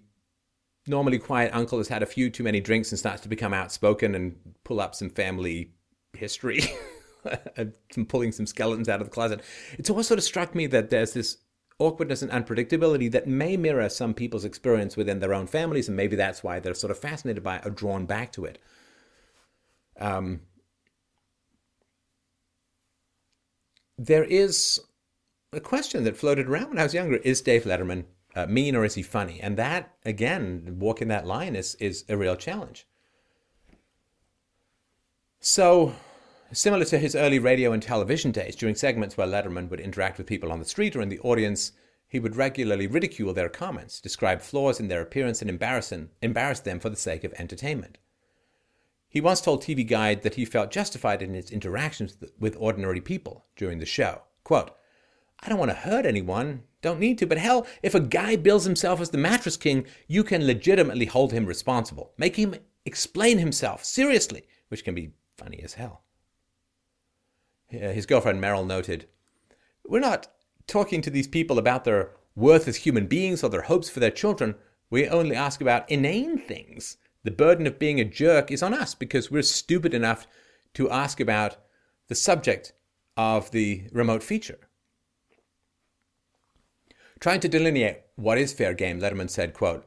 normally 0.89 1.19
quiet 1.19 1.55
uncle 1.55 1.79
has 1.79 1.89
had 1.89 2.03
a 2.03 2.07
few 2.07 2.31
too 2.31 2.43
many 2.43 2.61
drinks 2.61 2.91
and 2.91 2.99
starts 2.99 3.23
to 3.23 3.29
become 3.29 3.55
outspoken 3.55 4.15
and 4.15 4.37
pull 4.65 4.81
up 4.81 4.95
some 4.95 5.11
family 5.11 5.73
history, 6.13 6.63
some 7.93 8.07
pulling 8.07 8.33
some 8.33 8.47
skeletons 8.47 8.89
out 8.89 9.01
of 9.01 9.07
the 9.07 9.13
closet. 9.13 9.43
It's 9.79 9.91
always 9.91 10.07
sort 10.07 10.19
of 10.19 10.25
struck 10.25 10.55
me 10.55 10.67
that 10.69 10.91
there's 10.91 11.13
this 11.13 11.39
awkwardness 11.79 12.23
and 12.23 12.31
unpredictability 12.31 13.11
that 13.13 13.27
may 13.27 13.57
mirror 13.57 13.89
some 13.89 14.15
people's 14.15 14.45
experience 14.45 14.97
within 14.97 15.21
their 15.21 15.35
own 15.35 15.47
families, 15.47 15.89
and 15.89 15.97
maybe 15.97 16.17
that's 16.17 16.43
why 16.43 16.59
they're 16.59 16.75
sort 16.75 16.91
of 16.91 16.99
fascinated 16.99 17.43
by 17.43 17.57
it 17.57 17.67
or 17.67 17.71
drawn 17.71 18.05
back 18.07 18.33
to 18.33 18.45
it. 18.45 18.59
Um, 20.01 20.41
there 23.97 24.25
is 24.25 24.81
a 25.53 25.61
question 25.61 26.05
that 26.05 26.17
floated 26.17 26.49
around 26.49 26.71
when 26.71 26.79
I 26.79 26.85
was 26.85 26.95
younger: 26.95 27.17
Is 27.17 27.41
Dave 27.41 27.65
Letterman 27.65 28.05
uh, 28.39 28.47
mean 28.47 28.77
or 28.77 28.85
is 28.85 28.95
he 28.95 29.03
funny? 29.03 29.41
And 29.41 29.57
that, 29.57 29.97
again, 30.05 30.77
walking 30.79 31.09
that 31.09 31.27
line 31.27 31.57
is 31.57 31.75
is 31.77 32.05
a 32.09 32.17
real 32.17 32.37
challenge. 32.37 32.87
So, 35.41 35.95
similar 36.53 36.85
to 36.87 36.99
his 36.99 37.17
early 37.17 37.41
radio 37.41 37.73
and 37.73 37.83
television 37.83 38.31
days, 38.31 38.55
during 38.55 38.77
segments 38.77 39.17
where 39.17 39.27
Letterman 39.27 39.69
would 39.71 39.81
interact 39.81 40.19
with 40.19 40.27
people 40.27 40.53
on 40.53 40.61
the 40.61 40.65
street 40.65 40.95
or 40.95 41.01
in 41.01 41.09
the 41.09 41.21
audience, 41.21 41.73
he 42.07 42.21
would 42.21 42.37
regularly 42.37 42.87
ridicule 42.87 43.35
their 43.35 43.49
comments, 43.49 44.01
describe 44.01 44.41
flaws 44.41 44.79
in 44.79 44.89
their 44.89 45.03
appearance, 45.03 45.41
and 45.41 45.51
embarrass, 45.51 45.93
embarrass 46.23 46.61
them 46.61 46.79
for 46.79 46.91
the 46.91 46.97
sake 46.97 47.25
of 47.25 47.33
entertainment. 47.35 47.99
He 49.09 49.21
once 49.21 49.41
told 49.41 49.63
TV 49.63 49.89
Guide 49.89 50.23
that 50.23 50.35
he 50.35 50.45
felt 50.45 50.71
justified 50.71 51.23
in 51.23 51.35
his 51.35 51.51
interactions 51.51 52.17
with 52.39 52.57
ordinary 52.59 53.01
people 53.01 53.47
during 53.57 53.79
the 53.79 53.87
show. 53.87 54.23
Quote, 54.45 54.71
I 55.41 55.49
don't 55.49 55.59
want 55.59 55.71
to 55.71 55.77
hurt 55.77 56.07
anyone, 56.07 56.65
don't 56.81 57.01
need 57.01 57.19
to, 57.19 57.27
but 57.27 57.39
hell, 57.39 57.67
if 57.83 57.95
a 57.95 58.01
guy 58.01 58.37
bills 58.37 58.65
himself 58.65 59.01
as 59.01 59.11
the 59.11 59.19
mattress 59.19 59.57
king, 59.57 59.87
you 60.07 60.23
can 60.23 60.47
legitimately 60.47 61.07
hold 61.07 61.33
him 61.33 61.47
responsible. 61.47 62.13
Make 62.17 62.37
him 62.37 62.55
explain 62.85 63.39
himself, 63.39 63.85
seriously, 63.85 64.45
which 64.69 64.85
can 64.85 64.95
be 64.95 65.13
funny 65.37 65.61
as 65.63 65.75
hell. 65.75 66.03
His 67.69 68.07
girlfriend 68.07 68.41
Merrill 68.41 68.65
noted, 68.65 69.07
We're 69.87 70.01
not 70.01 70.29
talking 70.67 71.03
to 71.03 71.11
these 71.11 71.29
people 71.29 71.59
about 71.59 71.85
their 71.85 72.13
worth 72.35 72.69
as 72.69 72.77
human 72.77 73.07
beings 73.07 73.43
or 73.43 73.51
their 73.51 73.63
hopes 73.63 73.91
for 73.91 74.01
their 74.01 74.11
children. 74.11 74.55
We 74.89 75.09
only 75.09 75.35
ask 75.35 75.61
about 75.61 75.91
inane 75.91 76.39
things. 76.39 76.97
The 77.25 77.31
burden 77.31 77.67
of 77.67 77.79
being 77.79 78.01
a 78.01 78.05
jerk 78.05 78.51
is 78.51 78.63
on 78.63 78.73
us 78.73 78.95
because 78.95 79.31
we're 79.31 79.43
stupid 79.43 79.93
enough 79.93 80.27
to 80.75 80.91
ask 80.91 81.19
about 81.19 81.57
the 82.07 82.15
subject 82.15 82.73
of 83.17 83.51
the 83.51 83.89
remote 83.93 84.23
feature. 84.23 84.68
Trying 87.21 87.41
to 87.41 87.49
delineate 87.49 88.03
what 88.15 88.39
is 88.39 88.53
fair 88.53 88.75
game, 88.75 89.01
Letterman 89.01 89.29
said, 89.29 89.53
quote, 89.53 89.85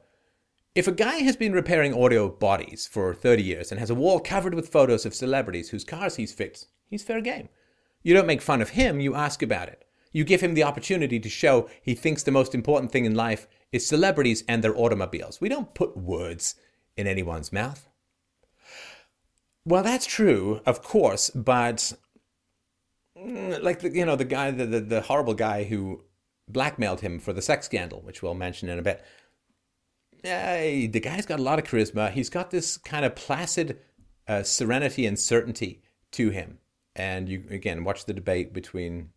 if 0.76 0.88
a 0.88 0.92
guy 0.92 1.18
has 1.18 1.36
been 1.36 1.54
repairing 1.54 1.94
audio 1.94 2.30
bodies 2.30 2.88
for 2.88 3.14
30 3.14 3.44
years 3.44 3.72
and 3.72 3.80
has 3.80 3.90
a 3.90 3.96
wall 3.96 4.20
covered 4.20 4.54
with 4.54 4.70
photos 4.70 5.06
of 5.06 5.14
celebrities 5.14 5.70
whose 5.70 5.84
cars 5.84 6.16
he's 6.16 6.34
fixed, 6.34 6.68
he's 6.90 7.04
fair 7.04 7.22
game. 7.22 7.50
You 8.04 8.14
don't 8.14 8.28
make 8.28 8.42
fun 8.42 8.62
of 8.62 8.72
him, 8.72 9.00
you 9.00 9.16
ask 9.16 9.42
about 9.42 9.70
it. 9.70 9.86
You 10.12 10.24
give 10.26 10.42
him 10.42 10.54
the 10.56 10.64
opportunity 10.64 11.20
to 11.20 11.30
show 11.30 11.70
he 11.82 11.94
thinks 11.94 12.24
the 12.24 12.32
most 12.32 12.54
important 12.54 12.92
thing 12.92 13.06
in 13.06 13.16
life 13.16 13.48
is 13.72 13.86
celebrities 13.88 14.44
and 14.48 14.62
their 14.62 14.78
automobiles. 14.78 15.40
We 15.40 15.50
don't 15.50 15.74
put 15.74 15.96
words 15.96 16.56
in 16.98 17.08
anyone's 17.08 17.54
mouth. 17.54 17.88
Well, 19.66 19.84
that's 19.84 20.06
true, 20.06 20.60
of 20.66 20.82
course, 20.82 21.30
but 21.30 21.94
mm, 23.18 23.62
like 23.62 23.80
the, 23.80 23.90
you 23.92 24.06
know 24.06 24.16
the 24.16 24.26
guy, 24.26 24.52
the, 24.52 24.66
the, 24.66 24.80
the 24.80 25.02
horrible 25.02 25.36
guy 25.36 25.64
who 25.66 26.04
blackmailed 26.52 27.02
him 27.02 27.20
for 27.20 27.34
the 27.34 27.42
sex 27.42 27.66
scandal, 27.66 28.02
which 28.02 28.22
we'll 28.22 28.34
mention 28.34 28.70
in 28.70 28.80
a 28.80 28.84
bit. 28.84 29.04
Uh, 30.24 30.88
the 30.92 31.00
guy's 31.02 31.26
got 31.26 31.40
a 31.40 31.44
lot 31.44 31.60
of 31.60 31.66
charisma. 31.66 32.12
He's 32.12 32.30
got 32.30 32.52
this 32.52 32.78
kind 32.78 33.06
of 33.06 33.16
placid 33.16 33.80
uh, 34.28 34.44
serenity 34.44 35.06
and 35.06 35.18
certainty 35.18 35.82
to 36.12 36.30
him. 36.30 36.60
And 36.96 37.28
you 37.28 37.44
again 37.50 37.84
watch 37.84 38.06
the 38.06 38.14
debate 38.14 38.54
between 38.54 39.10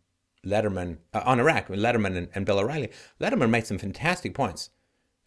Letterman 0.45 0.97
uh, 1.13 1.21
on 1.25 1.39
Iraq, 1.39 1.67
Letterman 1.67 2.15
and, 2.15 2.29
and 2.33 2.45
Bill 2.45 2.59
O'Reilly. 2.59 2.91
Letterman 3.19 3.49
made 3.49 3.67
some 3.67 3.77
fantastic 3.77 4.33
points. 4.33 4.69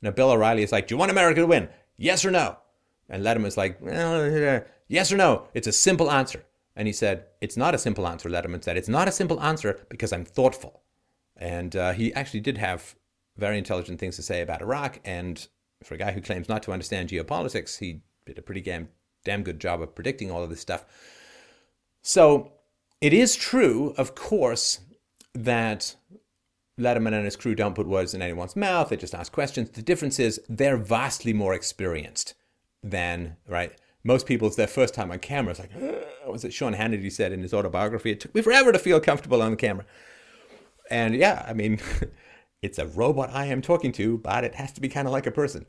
Now 0.01 0.11
Bill 0.11 0.31
O'Reilly 0.31 0.63
is 0.63 0.73
like, 0.73 0.87
"Do 0.87 0.95
you 0.95 0.99
want 0.99 1.11
America 1.11 1.41
to 1.41 1.47
win? 1.47 1.69
Yes 1.97 2.25
or 2.25 2.31
no?" 2.31 2.57
And 3.09 3.25
Letterman's 3.25 3.57
like, 3.57 3.79
well, 3.81 4.65
"Yes 4.89 5.13
or 5.13 5.17
no? 5.17 5.49
It's 5.55 5.67
a 5.67 5.73
simple 5.73 6.11
answer." 6.11 6.45
And 6.75 6.87
he 6.87 6.93
said, 6.93 7.27
"It's 7.41 7.57
not 7.57 7.75
a 7.75 7.79
simple 7.79 8.07
answer." 8.07 8.29
Letterman 8.29 8.63
said, 8.65 8.77
"It's 8.77 8.89
not 8.89 9.09
a 9.09 9.13
simple 9.13 9.41
answer 9.41 9.87
because 9.89 10.13
I'm 10.13 10.25
thoughtful." 10.25 10.83
And 11.39 11.75
uh, 11.77 11.93
he 11.93 12.13
actually 12.15 12.41
did 12.41 12.59
have 12.59 12.97
very 13.37 13.57
intelligent 13.57 14.01
things 14.01 14.17
to 14.17 14.23
say 14.23 14.43
about 14.43 14.61
Iraq. 14.61 15.01
And 15.05 15.47
for 15.85 15.95
a 15.95 15.99
guy 15.99 16.13
who 16.13 16.21
claims 16.21 16.49
not 16.49 16.63
to 16.65 16.73
understand 16.73 17.09
geopolitics, 17.09 17.79
he 17.79 18.03
did 18.27 18.39
a 18.39 18.43
pretty 18.43 18.61
damn, 18.61 18.89
damn 19.25 19.43
good 19.43 19.61
job 19.61 19.81
of 19.81 19.95
predicting 19.95 20.31
all 20.31 20.43
of 20.43 20.51
this 20.51 20.61
stuff. 20.61 20.85
So 22.03 22.53
it 23.01 23.13
is 23.13 23.37
true, 23.37 23.95
of 23.97 24.15
course, 24.15 24.81
that 25.35 25.95
Letterman 26.79 27.13
and 27.13 27.25
his 27.25 27.37
crew 27.37 27.55
don't 27.55 27.75
put 27.75 27.87
words 27.87 28.15
in 28.15 28.23
anyone's 28.23 28.57
mouth. 28.57 28.89
They 28.89 28.97
just 28.97 29.15
ask 29.15 29.33
questions. 29.33 29.71
The 29.71 29.83
difference 29.83 30.19
is 30.19 30.41
they're 30.49 30.77
vastly 30.77 31.33
more 31.33 31.55
experienced 31.55 32.35
than, 32.83 33.37
right? 33.47 33.73
Most 34.05 34.27
people, 34.27 34.49
it's 34.49 34.57
their 34.57 34.67
first 34.67 34.95
time 34.95 35.11
on 35.11 35.19
camera. 35.19 35.51
It's 35.51 35.61
like, 35.61 35.73
uh, 35.75 36.31
was 36.31 36.45
it 36.45 36.53
Sean 36.53 36.75
Hannity 36.75 37.11
said 37.11 37.33
in 37.33 37.43
his 37.43 37.53
autobiography? 37.53 38.13
It 38.13 38.21
took 38.21 38.35
me 38.35 38.43
forever 38.43 38.73
to 38.73 38.79
feel 38.79 39.01
comfortable 39.01 39.43
on 39.43 39.51
the 39.51 39.57
camera. 39.57 39.85
And 40.91 41.15
yeah, 41.15 41.45
I 41.47 41.53
mean, 41.53 41.81
it's 42.63 42.79
a 42.79 42.87
robot 42.87 43.31
I 43.33 43.47
am 43.47 43.63
talking 43.63 43.93
to, 43.93 44.19
but 44.19 44.45
it 44.45 44.55
has 44.57 44.73
to 44.73 44.81
be 44.81 44.89
kind 44.89 45.07
of 45.07 45.13
like 45.13 45.27
a 45.27 45.31
person. 45.31 45.67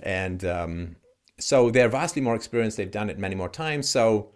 And 0.00 0.44
um, 0.44 0.96
so 1.38 1.70
they're 1.70 1.88
vastly 1.88 2.22
more 2.22 2.34
experienced. 2.34 2.76
They've 2.76 2.90
done 2.90 3.10
it 3.10 3.18
many 3.18 3.34
more 3.34 3.48
times. 3.48 3.88
So 3.88 4.30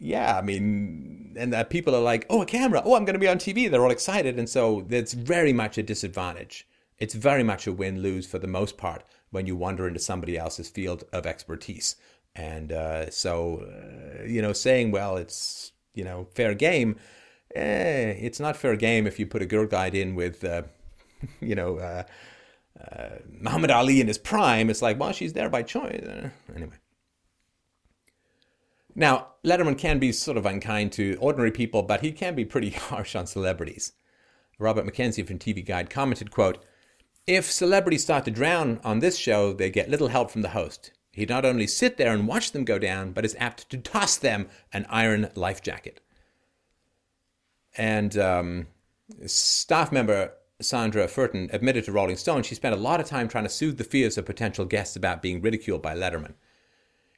yeah, 0.00 0.36
I 0.36 0.42
mean, 0.42 1.34
and 1.38 1.54
uh, 1.54 1.64
people 1.64 1.94
are 1.94 2.02
like, 2.02 2.26
oh, 2.28 2.42
a 2.42 2.46
camera. 2.46 2.82
Oh, 2.84 2.94
I'm 2.94 3.04
going 3.04 3.14
to 3.14 3.20
be 3.20 3.28
on 3.28 3.38
TV. 3.38 3.70
They're 3.70 3.84
all 3.84 3.90
excited. 3.90 4.38
And 4.38 4.48
so 4.48 4.86
it's 4.90 5.12
very 5.12 5.52
much 5.52 5.78
a 5.78 5.82
disadvantage. 5.82 6.66
It's 6.98 7.14
very 7.14 7.42
much 7.42 7.66
a 7.66 7.72
win 7.72 8.02
lose 8.02 8.26
for 8.26 8.38
the 8.38 8.46
most 8.46 8.76
part 8.76 9.04
when 9.30 9.46
you 9.46 9.56
wander 9.56 9.88
into 9.88 10.00
somebody 10.00 10.38
else's 10.38 10.68
field 10.68 11.04
of 11.12 11.26
expertise. 11.26 11.96
And 12.36 12.72
uh, 12.72 13.10
so, 13.10 13.64
uh, 14.20 14.24
you 14.24 14.42
know, 14.42 14.52
saying, 14.52 14.90
well, 14.90 15.16
it's, 15.16 15.72
you 15.92 16.04
know, 16.04 16.28
fair 16.34 16.54
game 16.54 16.96
eh, 17.54 18.16
it's 18.20 18.40
not 18.40 18.56
fair 18.56 18.76
game 18.76 19.06
if 19.06 19.18
you 19.18 19.26
put 19.26 19.42
a 19.42 19.46
girl 19.46 19.66
guide 19.66 19.94
in 19.94 20.14
with, 20.14 20.44
uh, 20.44 20.62
you 21.40 21.54
know, 21.54 21.78
uh, 21.78 22.02
uh, 22.80 23.16
Muhammad 23.40 23.70
Ali 23.70 24.00
in 24.00 24.08
his 24.08 24.18
prime. 24.18 24.70
It's 24.70 24.82
like, 24.82 24.98
well, 24.98 25.12
she's 25.12 25.32
there 25.32 25.48
by 25.48 25.62
choice. 25.62 26.02
Uh, 26.02 26.30
anyway. 26.54 26.76
Now, 28.94 29.28
Letterman 29.44 29.76
can 29.76 29.98
be 29.98 30.12
sort 30.12 30.36
of 30.36 30.46
unkind 30.46 30.92
to 30.92 31.16
ordinary 31.20 31.50
people, 31.50 31.82
but 31.82 32.00
he 32.00 32.12
can 32.12 32.34
be 32.34 32.44
pretty 32.44 32.70
harsh 32.90 33.16
on 33.16 33.26
celebrities. 33.26 33.92
Robert 34.58 34.86
McKenzie 34.86 35.26
from 35.26 35.38
TV 35.38 35.64
Guide 35.64 35.90
commented, 35.90 36.30
quote, 36.30 36.64
If 37.26 37.50
celebrities 37.50 38.04
start 38.04 38.24
to 38.26 38.30
drown 38.30 38.80
on 38.84 39.00
this 39.00 39.16
show, 39.16 39.52
they 39.52 39.70
get 39.70 39.90
little 39.90 40.08
help 40.08 40.30
from 40.30 40.42
the 40.42 40.50
host. 40.50 40.92
He'd 41.10 41.28
not 41.28 41.44
only 41.44 41.66
sit 41.66 41.96
there 41.96 42.12
and 42.12 42.26
watch 42.26 42.52
them 42.52 42.64
go 42.64 42.78
down, 42.78 43.12
but 43.12 43.24
is 43.24 43.36
apt 43.38 43.68
to 43.70 43.78
toss 43.78 44.16
them 44.16 44.48
an 44.72 44.86
iron 44.88 45.30
life 45.34 45.62
jacket. 45.62 46.00
And 47.76 48.16
um, 48.16 48.66
staff 49.26 49.90
member 49.92 50.32
Sandra 50.60 51.06
Furton 51.06 51.52
admitted 51.52 51.84
to 51.84 51.92
Rolling 51.92 52.16
Stone 52.16 52.44
she 52.44 52.54
spent 52.54 52.74
a 52.74 52.78
lot 52.78 53.00
of 53.00 53.06
time 53.06 53.28
trying 53.28 53.44
to 53.44 53.50
soothe 53.50 53.78
the 53.78 53.84
fears 53.84 54.16
of 54.16 54.24
potential 54.24 54.64
guests 54.64 54.96
about 54.96 55.22
being 55.22 55.42
ridiculed 55.42 55.82
by 55.82 55.94
Letterman. 55.94 56.34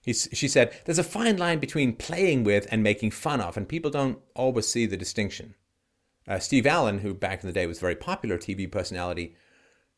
She 0.05 0.47
said, 0.47 0.73
There's 0.85 1.01
a 1.01 1.05
fine 1.05 1.37
line 1.37 1.59
between 1.59 1.97
playing 1.97 2.45
with 2.45 2.69
and 2.71 2.81
making 2.81 3.11
fun 3.11 3.41
of, 3.41 3.57
and 3.57 3.69
people 3.69 3.91
don't 3.91 4.19
always 4.37 4.69
see 4.69 4.87
the 4.87 4.97
distinction. 4.97 5.55
Uh, 6.29 6.39
Steve 6.39 6.67
Allen, 6.67 7.01
who 7.01 7.13
back 7.13 7.43
in 7.43 7.49
the 7.49 7.53
day 7.53 7.67
was 7.67 7.79
a 7.79 7.81
very 7.81 7.97
popular 7.97 8.39
TV 8.39 8.71
personality, 8.71 9.35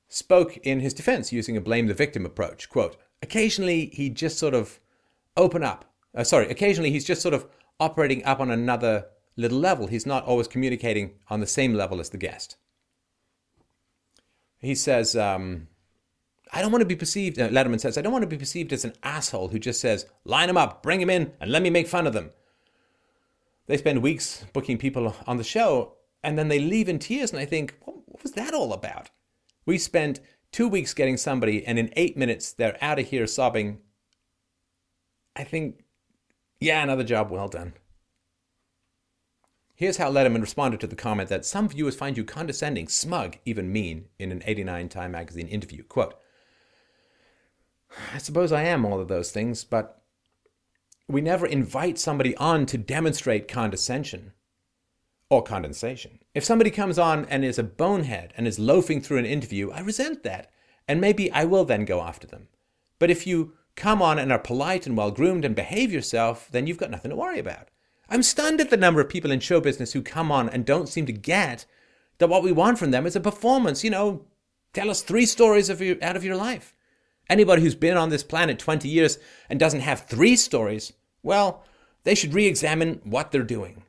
spoke 0.09 0.57
in 0.59 0.81
his 0.81 0.95
defense 0.95 1.31
using 1.31 1.57
a 1.57 1.61
blame 1.61 1.87
the 1.87 1.95
victim 1.95 2.25
approach. 2.25 2.71
Quote, 2.71 2.97
occasionally 3.23 3.87
he 3.93 4.09
just 4.09 4.39
sort 4.39 4.55
of 4.55 4.81
open 5.37 5.63
up. 5.63 5.85
Uh, 6.15 6.25
sorry, 6.25 6.49
occasionally 6.49 6.91
he's 6.91 7.05
just 7.05 7.21
sort 7.21 7.35
of 7.35 7.47
operating 7.79 8.25
up 8.25 8.41
on 8.41 8.51
another 8.51 9.07
little 9.39 9.59
level. 9.59 9.87
He's 9.87 10.05
not 10.05 10.25
always 10.25 10.49
communicating 10.49 11.13
on 11.31 11.41
the 11.41 11.47
same 11.47 11.73
level 11.73 12.01
as 12.01 12.11
the 12.11 12.19
guest. 12.19 12.57
He 14.59 14.75
says, 14.75 15.17
um, 15.17 15.69
I 16.53 16.61
don't 16.61 16.73
want 16.73 16.83
to 16.83 16.87
be 16.87 16.97
perceived, 16.97 17.39
uh, 17.39 17.49
Letterman 17.49 17.81
says, 17.81 17.97
I 17.97 18.03
don't 18.03 18.13
want 18.13 18.25
to 18.25 18.29
be 18.29 18.37
perceived 18.37 18.73
as 18.73 18.85
an 18.85 18.95
asshole 19.03 19.49
who 19.49 19.59
just 19.59 19.81
says, 19.81 20.07
line 20.25 20.49
them 20.49 20.57
up, 20.57 20.83
bring 20.83 21.01
them 21.01 21.09
in, 21.11 21.33
and 21.41 21.53
let 21.53 21.63
me 21.63 21.71
make 21.71 21.87
fun 21.87 22.07
of 22.07 22.13
them. 22.13 22.31
they 23.67 23.77
spend 23.77 24.03
weeks 24.03 24.45
booking 24.53 24.79
people 24.79 25.15
on 25.27 25.37
the 25.37 25.45
show 25.45 25.93
and 26.23 26.37
then 26.39 26.49
they 26.49 26.59
leave 26.59 26.89
in 26.89 26.99
tears. 26.99 27.31
And 27.31 27.41
I 27.41 27.45
think, 27.45 27.77
what 27.85 28.23
was 28.23 28.33
that 28.33 28.55
all 28.55 28.73
about? 28.73 29.11
We 29.65 29.79
spent 29.79 30.21
two 30.51 30.67
weeks 30.67 30.95
getting 30.95 31.17
somebody, 31.17 31.65
and 31.65 31.79
in 31.79 31.93
eight 31.95 32.17
minutes, 32.17 32.53
they're 32.53 32.79
out 32.81 32.99
of 32.99 33.09
here 33.09 33.27
sobbing. 33.27 33.79
I 35.37 35.45
think, 35.45 35.85
yeah, 36.59 36.83
another 36.83 37.05
job 37.05 37.31
well 37.31 37.49
done. 37.49 37.75
Here's 39.79 39.99
how 39.99 40.11
Letterman 40.11 40.41
responded 40.41 40.81
to 40.81 40.89
the 40.89 40.97
comment 40.97 41.29
that 41.29 41.47
some 41.47 41.69
viewers 41.69 41.95
find 41.95 42.17
you 42.17 42.25
condescending, 42.25 42.89
smug, 42.89 43.37
even 43.45 43.71
mean 43.71 44.07
in 44.19 44.33
an 44.33 44.43
89 44.45 44.89
Time 44.89 45.13
magazine 45.13 45.47
interview. 45.47 45.85
Quote, 45.85 46.17
I 48.13 48.19
suppose 48.19 48.51
I 48.51 48.65
am 48.65 48.85
all 48.85 48.99
of 48.99 49.07
those 49.07 49.31
things, 49.31 49.63
but 49.63 50.03
we 51.07 51.21
never 51.21 51.47
invite 51.47 51.97
somebody 51.97 52.37
on 52.39 52.67
to 52.67 52.77
demonstrate 52.77 53.47
condescension 53.47 54.33
or 55.31 55.45
condensation. 55.45 56.19
If 56.35 56.43
somebody 56.43 56.73
comes 56.73 56.99
on 56.99 57.27
and 57.27 57.45
is 57.45 57.57
a 57.57 57.63
bonehead 57.63 58.35
and 58.37 58.49
is 58.49 58.59
loafing 58.59 59.01
through 59.01 59.19
an 59.19 59.27
interview, 59.27 59.71
I 59.71 59.79
resent 59.79 60.25
that. 60.25 60.51
And 60.89 61.01
maybe 61.01 61.31
I 61.31 61.45
will 61.45 61.65
then 61.65 61.85
go 61.85 62.01
after 62.01 62.27
them. 62.27 62.49
But 62.99 63.11
if 63.11 63.29
you 63.29 63.53
come 63.77 64.03
on 64.03 64.19
and 64.19 64.33
are 64.33 64.41
polite 64.41 64.89
and 64.89 64.97
well 64.97 65.13
groomed 65.13 65.45
and 65.45 65.55
behave 65.55 65.93
yourself, 65.93 66.49
then 66.51 66.67
you've 66.67 66.79
got 66.79 66.91
nothing 66.91 67.11
to 67.11 67.17
worry 67.17 67.39
about. 67.39 67.69
I'm 68.09 68.23
stunned 68.23 68.61
at 68.61 68.71
the 68.71 68.77
number 68.77 69.01
of 69.01 69.09
people 69.09 69.31
in 69.31 69.41
show 69.41 69.61
business 69.61 69.93
who 69.93 70.03
come 70.03 70.33
on 70.33 70.49
and 70.49 70.65
don't 70.65 70.89
seem 70.89 71.07
to 71.07 71.13
get 71.13 71.67
that 72.19 72.29
what 72.29 72.43
we 72.43 72.53
want 72.53 72.79
from 72.79 72.91
them 72.91 73.07
is 73.07 73.17
a 73.17 73.21
performance. 73.21 73.85
You 73.85 73.91
know, 73.91 74.25
tell 74.73 74.91
us 74.91 75.03
three 75.03 75.27
stories 75.27 75.69
of 75.69 75.81
your, 75.81 75.97
out 76.03 76.17
of 76.17 76.25
your 76.25 76.37
life. 76.37 76.75
Anybody 77.29 77.63
who's 77.63 77.75
been 77.75 77.97
on 77.97 78.09
this 78.09 78.23
planet 78.23 78.59
20 78.59 78.89
years 78.89 79.19
and 79.51 79.61
doesn't 79.61 79.81
have 79.81 80.07
three 80.07 80.37
stories, 80.37 80.93
well, 81.23 81.65
they 82.05 82.15
should 82.15 82.33
re 82.33 82.47
examine 82.47 83.01
what 83.05 83.31
they're 83.31 83.43
doing. 83.43 83.83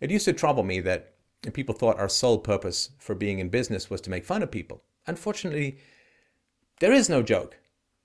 It 0.00 0.10
used 0.10 0.24
to 0.26 0.32
trouble 0.32 0.62
me 0.62 0.80
that 0.80 1.14
people 1.52 1.74
thought 1.74 1.98
our 1.98 2.08
sole 2.08 2.38
purpose 2.38 2.90
for 2.98 3.14
being 3.14 3.40
in 3.40 3.48
business 3.48 3.90
was 3.90 4.00
to 4.02 4.10
make 4.10 4.24
fun 4.24 4.42
of 4.42 4.50
people. 4.50 4.82
Unfortunately, 5.06 5.78
there 6.80 6.92
is 6.92 7.08
no 7.08 7.22
joke 7.22 7.58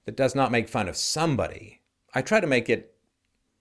that 0.06 0.18
does 0.18 0.34
not 0.34 0.52
make 0.52 0.68
fun 0.68 0.90
of 0.90 0.98
somebody. 0.98 1.82
I 2.14 2.22
try 2.22 2.40
to 2.40 2.48
make 2.48 2.70
it 2.70 2.96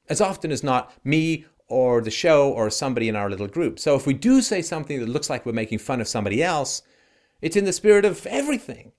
as 0.09 0.21
often 0.21 0.51
as 0.51 0.65
not 0.65 0.93
me 1.05 1.45
or 1.69 2.01
the 2.01 2.11
show 2.11 2.51
or 2.51 2.71
somebody 2.71 3.09
in 3.09 3.17
our 3.17 3.29
little 3.29 3.47
group. 3.47 3.79
So 3.79 3.95
if 3.95 4.07
we 4.07 4.15
do 4.15 4.41
say 4.41 4.63
something 4.63 4.99
that 5.01 5.09
looks 5.09 5.29
like 5.29 5.45
we're 5.45 5.53
making 5.53 5.79
fun 5.79 6.01
of 6.01 6.09
somebody 6.09 6.43
else, 6.43 6.83
it's 7.43 7.57
in 7.57 7.65
the 7.65 7.73
spirit 7.73 8.05
of 8.05 8.27
everything. 8.27 8.93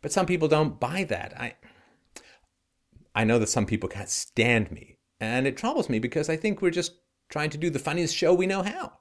But 0.00 0.12
some 0.12 0.26
people 0.26 0.48
don't 0.48 0.80
buy 0.80 1.04
that. 1.04 1.34
I 1.38 1.54
I 3.14 3.24
know 3.24 3.38
that 3.38 3.48
some 3.48 3.66
people 3.66 3.90
can't 3.90 4.08
stand 4.08 4.70
me, 4.70 4.96
and 5.20 5.46
it 5.46 5.56
troubles 5.56 5.90
me 5.90 5.98
because 5.98 6.30
I 6.30 6.36
think 6.36 6.62
we're 6.62 6.70
just 6.70 6.94
trying 7.28 7.50
to 7.50 7.58
do 7.58 7.68
the 7.68 7.78
funniest 7.78 8.16
show 8.16 8.32
we 8.32 8.46
know 8.46 8.62
how. 8.62 8.92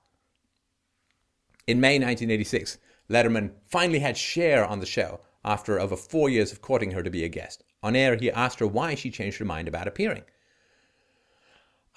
In 1.66 1.80
May 1.80 1.94
1986, 1.94 2.78
Letterman 3.10 3.52
finally 3.68 4.00
had 4.00 4.18
Cher 4.18 4.66
on 4.66 4.80
the 4.80 4.86
show 4.86 5.22
after 5.46 5.80
over 5.80 5.96
four 5.96 6.30
years 6.30 6.52
of 6.52 6.62
courting 6.62 6.92
her 6.92 7.04
to 7.04 7.10
be 7.10 7.24
a 7.24 7.30
guest. 7.30 7.64
On 7.84 7.96
air, 7.96 8.16
he 8.16 8.30
asked 8.32 8.60
her 8.60 8.68
why 8.68 8.96
she 8.96 9.10
changed 9.10 9.38
her 9.38 9.46
mind 9.46 9.68
about 9.68 9.88
appearing. 9.88 10.24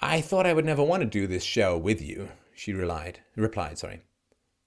I 0.01 0.21
thought 0.21 0.45
I 0.45 0.53
would 0.53 0.65
never 0.65 0.83
want 0.83 1.01
to 1.01 1.05
do 1.07 1.27
this 1.27 1.43
show 1.43 1.77
with 1.77 2.01
you, 2.01 2.29
she 2.53 2.73
relied, 2.73 3.19
replied. 3.35 3.77
Sorry. 3.77 4.01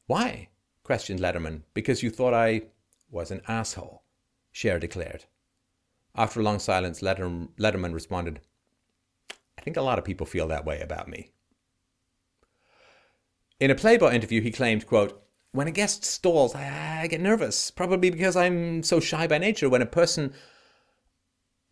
Why? 0.07 0.49
questioned 0.83 1.21
Letterman. 1.21 1.63
Because 1.75 2.03
you 2.03 2.11
thought 2.11 2.33
I 2.33 2.63
was 3.11 3.31
an 3.31 3.43
asshole, 3.47 4.03
Cher 4.53 4.79
declared. 4.79 5.27
After 6.15 6.41
a 6.41 6.43
long 6.43 6.59
silence, 6.59 7.03
Letterman 7.03 7.93
responded, 7.93 8.41
I 9.59 9.61
think 9.61 9.77
a 9.77 9.83
lot 9.83 9.99
of 9.99 10.05
people 10.05 10.27
feel 10.27 10.49
that 10.49 10.65
way 10.65 10.81
about 10.81 11.09
me. 11.09 11.31
In 13.61 13.71
a 13.71 13.75
Playboy 13.75 14.13
interview, 14.13 14.41
he 14.41 14.51
claimed, 14.51 14.87
quote, 14.87 15.23
when 15.53 15.69
a 15.69 15.73
guest 15.73 16.05
stalls, 16.05 16.55
I, 16.55 17.03
I, 17.03 17.07
get 17.07 17.21
nervous, 17.21 17.71
probably 17.71 18.11
because 18.11 18.37
I'm 18.37 18.83
so 18.83 19.01
shy 19.01 19.27
by 19.27 19.39
nature. 19.39 19.69
When 19.69 19.83
a 19.83 19.87
person 19.87 20.33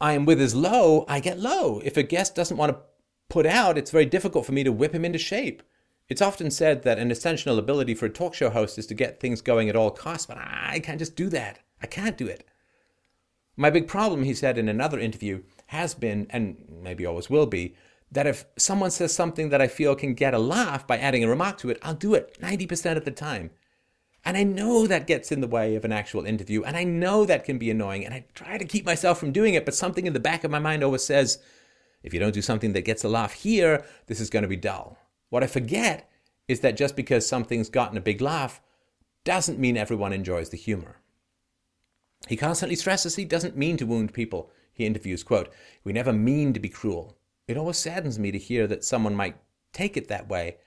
I 0.00 0.12
am 0.12 0.24
with 0.26 0.40
is 0.40 0.54
low, 0.54 1.04
I 1.08 1.20
get 1.20 1.38
low. 1.38 1.80
If 1.84 1.96
a 1.96 2.02
guest 2.02 2.34
doesn't 2.34 2.56
want 2.56 2.72
to 2.72 2.80
put 3.28 3.46
out, 3.46 3.78
it's 3.78 3.90
very 3.90 4.06
difficult 4.06 4.46
for 4.46 4.52
me 4.52 4.64
to 4.64 4.72
whip 4.72 4.94
him 4.94 5.04
into 5.04 5.18
shape. 5.18 5.62
It's 6.08 6.22
often 6.22 6.50
said 6.50 6.82
that 6.84 6.98
an 6.98 7.10
essential 7.10 7.58
ability 7.58 7.94
for 7.94 8.06
a 8.06 8.10
talk 8.10 8.34
show 8.34 8.50
host 8.50 8.78
is 8.78 8.86
to 8.86 8.94
get 8.94 9.18
things 9.18 9.40
going 9.40 9.68
at 9.68 9.76
all 9.76 9.90
costs, 9.90 10.26
but 10.26 10.38
I 10.38 10.80
can't 10.82 11.00
just 11.00 11.16
do 11.16 11.28
that. 11.30 11.58
I 11.82 11.86
can't 11.86 12.16
do 12.16 12.28
it. 12.28 12.46
My 13.56 13.70
big 13.70 13.88
problem, 13.88 14.22
he 14.22 14.34
said 14.34 14.58
in 14.58 14.68
another 14.68 15.00
interview, 15.00 15.42
has 15.66 15.94
been, 15.94 16.26
and 16.30 16.56
maybe 16.82 17.04
always 17.04 17.28
will 17.28 17.46
be, 17.46 17.74
that 18.12 18.26
if 18.26 18.44
someone 18.56 18.90
says 18.90 19.12
something 19.12 19.48
that 19.48 19.60
I 19.60 19.66
feel 19.66 19.96
can 19.96 20.14
get 20.14 20.34
a 20.34 20.38
laugh 20.38 20.86
by 20.86 20.98
adding 20.98 21.24
a 21.24 21.28
remark 21.28 21.58
to 21.58 21.70
it, 21.70 21.78
I'll 21.82 21.94
do 21.94 22.14
it 22.14 22.38
90% 22.40 22.96
of 22.96 23.04
the 23.04 23.10
time. 23.10 23.50
And 24.24 24.36
I 24.36 24.42
know 24.44 24.86
that 24.86 25.06
gets 25.06 25.32
in 25.32 25.40
the 25.40 25.48
way 25.48 25.74
of 25.74 25.84
an 25.84 25.92
actual 25.92 26.24
interview, 26.24 26.62
and 26.62 26.76
I 26.76 26.84
know 26.84 27.24
that 27.24 27.44
can 27.44 27.58
be 27.58 27.70
annoying, 27.70 28.04
and 28.04 28.14
I 28.14 28.26
try 28.34 28.58
to 28.58 28.64
keep 28.64 28.84
myself 28.84 29.18
from 29.18 29.32
doing 29.32 29.54
it, 29.54 29.64
but 29.64 29.74
something 29.74 30.06
in 30.06 30.12
the 30.12 30.20
back 30.20 30.44
of 30.44 30.50
my 30.50 30.58
mind 30.58 30.84
always 30.84 31.04
says, 31.04 31.38
if 32.06 32.14
you 32.14 32.20
don't 32.20 32.32
do 32.32 32.40
something 32.40 32.72
that 32.72 32.84
gets 32.84 33.02
a 33.02 33.08
laugh 33.08 33.32
here, 33.32 33.84
this 34.06 34.20
is 34.20 34.30
going 34.30 34.44
to 34.44 34.48
be 34.48 34.56
dull. 34.56 34.96
What 35.28 35.42
I 35.42 35.48
forget 35.48 36.08
is 36.46 36.60
that 36.60 36.76
just 36.76 36.94
because 36.94 37.26
something's 37.26 37.68
gotten 37.68 37.98
a 37.98 38.00
big 38.00 38.20
laugh 38.20 38.60
doesn't 39.24 39.58
mean 39.58 39.76
everyone 39.76 40.12
enjoys 40.12 40.50
the 40.50 40.56
humor. 40.56 41.00
He 42.28 42.36
constantly 42.36 42.76
stresses 42.76 43.16
he 43.16 43.24
doesn't 43.24 43.56
mean 43.56 43.76
to 43.78 43.86
wound 43.86 44.14
people. 44.14 44.50
He 44.72 44.86
interviews, 44.86 45.24
quote, 45.24 45.52
We 45.82 45.92
never 45.92 46.12
mean 46.12 46.52
to 46.52 46.60
be 46.60 46.68
cruel. 46.68 47.16
It 47.48 47.56
always 47.56 47.76
saddens 47.76 48.20
me 48.20 48.30
to 48.30 48.38
hear 48.38 48.68
that 48.68 48.84
someone 48.84 49.16
might 49.16 49.36
take 49.72 49.96
it 49.96 50.06
that 50.06 50.28
way, 50.28 50.58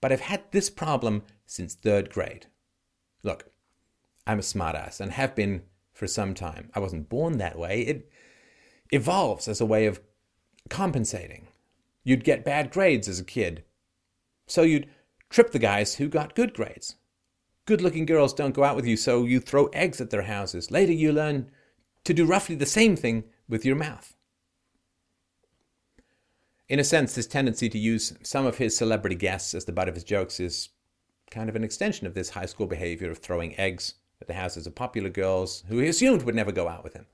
but 0.00 0.10
I've 0.10 0.20
had 0.20 0.44
this 0.52 0.70
problem 0.70 1.22
since 1.44 1.74
third 1.74 2.08
grade. 2.08 2.46
Look, 3.22 3.50
I'm 4.26 4.38
a 4.38 4.42
smartass 4.42 5.00
and 5.00 5.12
have 5.12 5.34
been 5.34 5.64
for 5.92 6.06
some 6.06 6.32
time. 6.32 6.70
I 6.74 6.80
wasn't 6.80 7.10
born 7.10 7.36
that 7.38 7.58
way. 7.58 7.82
It 7.82 8.10
evolves 8.90 9.48
as 9.48 9.60
a 9.60 9.66
way 9.66 9.84
of 9.84 10.00
compensating. 10.68 11.48
You'd 12.04 12.24
get 12.24 12.44
bad 12.44 12.70
grades 12.70 13.08
as 13.08 13.20
a 13.20 13.24
kid, 13.24 13.64
so 14.46 14.62
you'd 14.62 14.88
trip 15.30 15.52
the 15.52 15.58
guys 15.58 15.96
who 15.96 16.08
got 16.08 16.34
good 16.34 16.54
grades. 16.54 16.96
Good 17.66 17.82
looking 17.82 18.06
girls 18.06 18.32
don't 18.32 18.54
go 18.54 18.64
out 18.64 18.76
with 18.76 18.86
you, 18.86 18.96
so 18.96 19.24
you 19.24 19.40
throw 19.40 19.66
eggs 19.66 20.00
at 20.00 20.10
their 20.10 20.22
houses. 20.22 20.70
Later, 20.70 20.92
you 20.92 21.12
learn 21.12 21.50
to 22.04 22.14
do 22.14 22.24
roughly 22.24 22.54
the 22.54 22.64
same 22.64 22.96
thing 22.96 23.24
with 23.48 23.64
your 23.64 23.76
mouth. 23.76 24.16
In 26.68 26.78
a 26.78 26.84
sense, 26.84 27.14
this 27.14 27.26
tendency 27.26 27.68
to 27.68 27.78
use 27.78 28.14
some 28.22 28.46
of 28.46 28.58
his 28.58 28.76
celebrity 28.76 29.16
guests 29.16 29.54
as 29.54 29.64
the 29.64 29.72
butt 29.72 29.88
of 29.88 29.94
his 29.94 30.04
jokes 30.04 30.40
is 30.40 30.70
kind 31.30 31.48
of 31.48 31.56
an 31.56 31.64
extension 31.64 32.06
of 32.06 32.14
this 32.14 32.30
high 32.30 32.46
school 32.46 32.66
behavior 32.66 33.10
of 33.10 33.18
throwing 33.18 33.58
eggs 33.58 33.94
at 34.20 34.28
the 34.28 34.34
houses 34.34 34.66
of 34.66 34.74
popular 34.74 35.10
girls 35.10 35.64
who 35.68 35.78
he 35.78 35.88
assumed 35.88 36.22
would 36.22 36.34
never 36.34 36.52
go 36.52 36.68
out 36.68 36.84
with 36.84 36.94
him. 36.94 37.06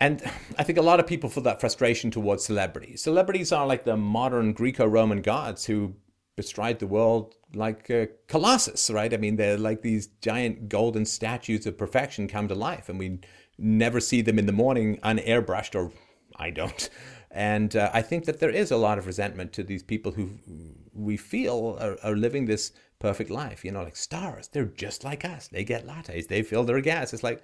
And 0.00 0.22
I 0.58 0.62
think 0.62 0.78
a 0.78 0.82
lot 0.82 0.98
of 0.98 1.06
people 1.06 1.28
feel 1.28 1.42
that 1.42 1.60
frustration 1.60 2.10
towards 2.10 2.44
celebrities. 2.44 3.02
Celebrities 3.02 3.52
are 3.52 3.66
like 3.66 3.84
the 3.84 3.98
modern 3.98 4.54
Greco 4.54 4.86
Roman 4.86 5.20
gods 5.20 5.66
who 5.66 5.94
bestride 6.36 6.78
the 6.78 6.86
world 6.86 7.34
like 7.54 7.90
uh, 7.90 8.06
Colossus, 8.26 8.88
right? 8.88 9.12
I 9.12 9.18
mean, 9.18 9.36
they're 9.36 9.58
like 9.58 9.82
these 9.82 10.06
giant 10.22 10.70
golden 10.70 11.04
statues 11.04 11.66
of 11.66 11.76
perfection 11.76 12.28
come 12.28 12.48
to 12.48 12.54
life, 12.54 12.88
and 12.88 12.98
we 12.98 13.18
never 13.58 14.00
see 14.00 14.22
them 14.22 14.38
in 14.38 14.46
the 14.46 14.52
morning 14.52 14.98
unairbrushed, 15.02 15.74
or 15.74 15.92
I 16.36 16.48
don't. 16.50 16.88
And 17.30 17.76
uh, 17.76 17.90
I 17.92 18.02
think 18.02 18.24
that 18.24 18.40
there 18.40 18.50
is 18.50 18.70
a 18.70 18.76
lot 18.76 18.98
of 18.98 19.06
resentment 19.06 19.52
to 19.52 19.62
these 19.62 19.82
people 19.82 20.12
who 20.12 20.30
we 20.94 21.16
feel 21.16 21.76
are, 21.80 21.96
are 22.02 22.16
living 22.16 22.46
this 22.46 22.72
perfect 22.98 23.30
life. 23.30 23.64
You 23.64 23.72
know, 23.72 23.82
like 23.82 23.96
stars, 23.96 24.48
they're 24.48 24.64
just 24.64 25.04
like 25.04 25.24
us. 25.24 25.48
They 25.48 25.62
get 25.62 25.86
lattes, 25.86 26.26
they 26.26 26.42
fill 26.42 26.64
their 26.64 26.80
gas. 26.80 27.12
It's 27.12 27.22
like, 27.22 27.42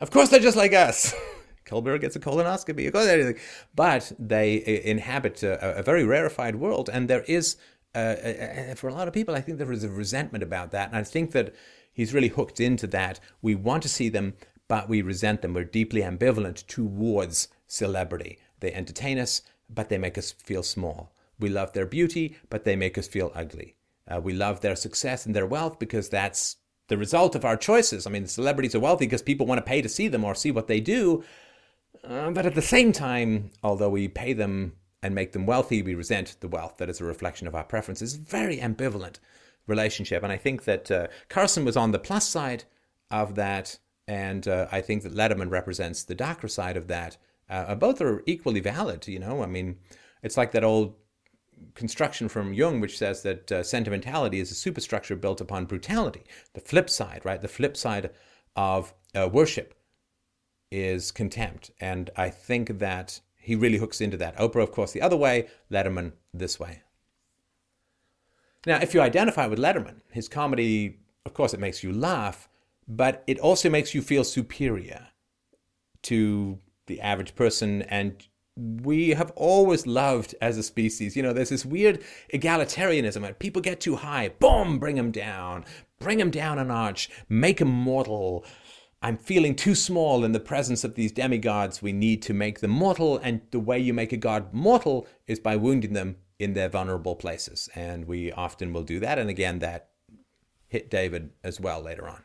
of 0.00 0.10
course 0.10 0.28
they're 0.28 0.40
just 0.40 0.56
like 0.56 0.72
us. 0.72 1.14
Colbert 1.70 1.98
gets 1.98 2.16
a 2.16 2.20
colonoscopy, 2.20 2.92
anything. 2.94 3.38
But 3.74 4.12
they 4.18 4.60
uh, 4.62 4.90
inhabit 4.90 5.42
a, 5.44 5.78
a 5.78 5.82
very 5.82 6.04
rarefied 6.04 6.56
world, 6.56 6.90
and 6.92 7.08
there 7.08 7.22
is, 7.22 7.56
uh, 7.94 7.98
uh, 7.98 8.74
for 8.74 8.88
a 8.88 8.94
lot 8.94 9.06
of 9.06 9.14
people, 9.14 9.36
I 9.36 9.40
think 9.40 9.58
there 9.58 9.70
is 9.70 9.84
a 9.84 9.88
resentment 9.88 10.42
about 10.42 10.72
that. 10.72 10.88
And 10.88 10.96
I 10.96 11.04
think 11.04 11.30
that 11.30 11.54
he's 11.92 12.12
really 12.12 12.28
hooked 12.28 12.58
into 12.58 12.88
that. 12.88 13.20
We 13.40 13.54
want 13.54 13.84
to 13.84 13.88
see 13.88 14.08
them, 14.08 14.34
but 14.66 14.88
we 14.88 15.00
resent 15.00 15.42
them. 15.42 15.54
We're 15.54 15.64
deeply 15.64 16.02
ambivalent 16.02 16.66
towards 16.66 17.48
celebrity. 17.68 18.40
They 18.58 18.72
entertain 18.72 19.18
us, 19.20 19.42
but 19.68 19.88
they 19.88 19.98
make 19.98 20.18
us 20.18 20.32
feel 20.32 20.64
small. 20.64 21.14
We 21.38 21.48
love 21.48 21.72
their 21.72 21.86
beauty, 21.86 22.36
but 22.50 22.64
they 22.64 22.74
make 22.74 22.98
us 22.98 23.06
feel 23.06 23.30
ugly. 23.34 23.76
Uh, 24.08 24.20
we 24.20 24.32
love 24.32 24.60
their 24.60 24.74
success 24.74 25.24
and 25.24 25.36
their 25.36 25.46
wealth 25.46 25.78
because 25.78 26.08
that's 26.08 26.56
the 26.88 26.98
result 26.98 27.36
of 27.36 27.44
our 27.44 27.56
choices. 27.56 28.06
I 28.06 28.10
mean, 28.10 28.26
celebrities 28.26 28.74
are 28.74 28.80
wealthy 28.80 29.06
because 29.06 29.22
people 29.22 29.46
want 29.46 29.58
to 29.58 29.64
pay 29.64 29.80
to 29.80 29.88
see 29.88 30.08
them 30.08 30.24
or 30.24 30.34
see 30.34 30.50
what 30.50 30.66
they 30.66 30.80
do. 30.80 31.22
Uh, 32.04 32.30
but 32.30 32.46
at 32.46 32.54
the 32.54 32.62
same 32.62 32.92
time, 32.92 33.50
although 33.62 33.90
we 33.90 34.08
pay 34.08 34.32
them 34.32 34.74
and 35.02 35.14
make 35.14 35.32
them 35.32 35.46
wealthy, 35.46 35.82
we 35.82 35.94
resent 35.94 36.36
the 36.40 36.48
wealth 36.48 36.76
that 36.78 36.90
is 36.90 37.00
a 37.00 37.04
reflection 37.04 37.46
of 37.46 37.54
our 37.54 37.64
preferences. 37.64 38.14
Very 38.16 38.58
ambivalent 38.58 39.18
relationship. 39.66 40.22
And 40.22 40.32
I 40.32 40.36
think 40.36 40.64
that 40.64 40.90
uh, 40.90 41.06
Carson 41.28 41.64
was 41.64 41.76
on 41.76 41.92
the 41.92 41.98
plus 41.98 42.28
side 42.28 42.64
of 43.10 43.34
that. 43.36 43.78
And 44.08 44.46
uh, 44.48 44.66
I 44.72 44.80
think 44.80 45.02
that 45.02 45.14
Letterman 45.14 45.50
represents 45.50 46.02
the 46.02 46.14
darker 46.14 46.48
side 46.48 46.76
of 46.76 46.88
that. 46.88 47.16
Uh, 47.48 47.74
both 47.74 48.00
are 48.00 48.22
equally 48.26 48.60
valid, 48.60 49.06
you 49.08 49.18
know. 49.18 49.42
I 49.42 49.46
mean, 49.46 49.78
it's 50.22 50.36
like 50.36 50.52
that 50.52 50.64
old 50.64 50.94
construction 51.74 52.28
from 52.28 52.54
Jung, 52.54 52.80
which 52.80 52.98
says 52.98 53.22
that 53.22 53.52
uh, 53.52 53.62
sentimentality 53.62 54.40
is 54.40 54.50
a 54.50 54.54
superstructure 54.54 55.16
built 55.16 55.40
upon 55.40 55.66
brutality. 55.66 56.24
The 56.54 56.60
flip 56.60 56.88
side, 56.88 57.22
right? 57.24 57.40
The 57.40 57.48
flip 57.48 57.76
side 57.76 58.10
of 58.56 58.94
uh, 59.14 59.28
worship 59.32 59.74
is 60.70 61.10
contempt. 61.10 61.70
And 61.80 62.10
I 62.16 62.30
think 62.30 62.78
that 62.78 63.20
he 63.36 63.54
really 63.54 63.78
hooks 63.78 64.00
into 64.00 64.16
that. 64.18 64.36
Oprah, 64.36 64.62
of 64.62 64.72
course, 64.72 64.92
the 64.92 65.02
other 65.02 65.16
way, 65.16 65.48
Letterman 65.70 66.12
this 66.32 66.60
way. 66.60 66.82
Now, 68.66 68.78
if 68.78 68.92
you 68.92 69.00
identify 69.00 69.46
with 69.46 69.58
Letterman, 69.58 70.00
his 70.10 70.28
comedy, 70.28 70.98
of 71.24 71.34
course, 71.34 71.54
it 71.54 71.60
makes 71.60 71.82
you 71.82 71.92
laugh, 71.92 72.48
but 72.86 73.24
it 73.26 73.38
also 73.38 73.70
makes 73.70 73.94
you 73.94 74.02
feel 74.02 74.24
superior 74.24 75.08
to 76.02 76.58
the 76.86 77.00
average 77.00 77.34
person. 77.34 77.82
And 77.82 78.22
we 78.56 79.10
have 79.10 79.30
always 79.36 79.86
loved 79.86 80.34
as 80.42 80.58
a 80.58 80.62
species, 80.62 81.16
you 81.16 81.22
know, 81.22 81.32
there's 81.32 81.48
this 81.48 81.64
weird 81.64 82.02
egalitarianism. 82.34 83.22
When 83.22 83.34
people 83.34 83.62
get 83.62 83.80
too 83.80 83.96
high, 83.96 84.28
boom, 84.28 84.78
bring 84.78 84.96
them 84.96 85.10
down, 85.10 85.64
bring 85.98 86.18
them 86.18 86.30
down 86.30 86.58
a 86.58 86.64
notch, 86.64 87.08
make 87.28 87.58
them 87.58 87.68
mortal. 87.68 88.44
I'm 89.02 89.16
feeling 89.16 89.56
too 89.56 89.74
small 89.74 90.24
in 90.24 90.32
the 90.32 90.40
presence 90.40 90.84
of 90.84 90.94
these 90.94 91.12
demigods. 91.12 91.80
We 91.80 91.92
need 91.92 92.20
to 92.22 92.34
make 92.34 92.60
them 92.60 92.70
mortal. 92.70 93.18
And 93.18 93.40
the 93.50 93.60
way 93.60 93.78
you 93.78 93.94
make 93.94 94.12
a 94.12 94.18
god 94.18 94.52
mortal 94.52 95.06
is 95.26 95.40
by 95.40 95.56
wounding 95.56 95.94
them 95.94 96.16
in 96.38 96.52
their 96.52 96.68
vulnerable 96.68 97.16
places. 97.16 97.68
And 97.74 98.06
we 98.06 98.30
often 98.32 98.72
will 98.72 98.82
do 98.82 99.00
that. 99.00 99.18
And 99.18 99.30
again, 99.30 99.60
that 99.60 99.90
hit 100.68 100.90
David 100.90 101.30
as 101.42 101.58
well 101.58 101.80
later 101.80 102.08
on. 102.08 102.24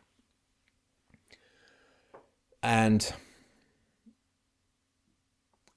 And 2.61 3.13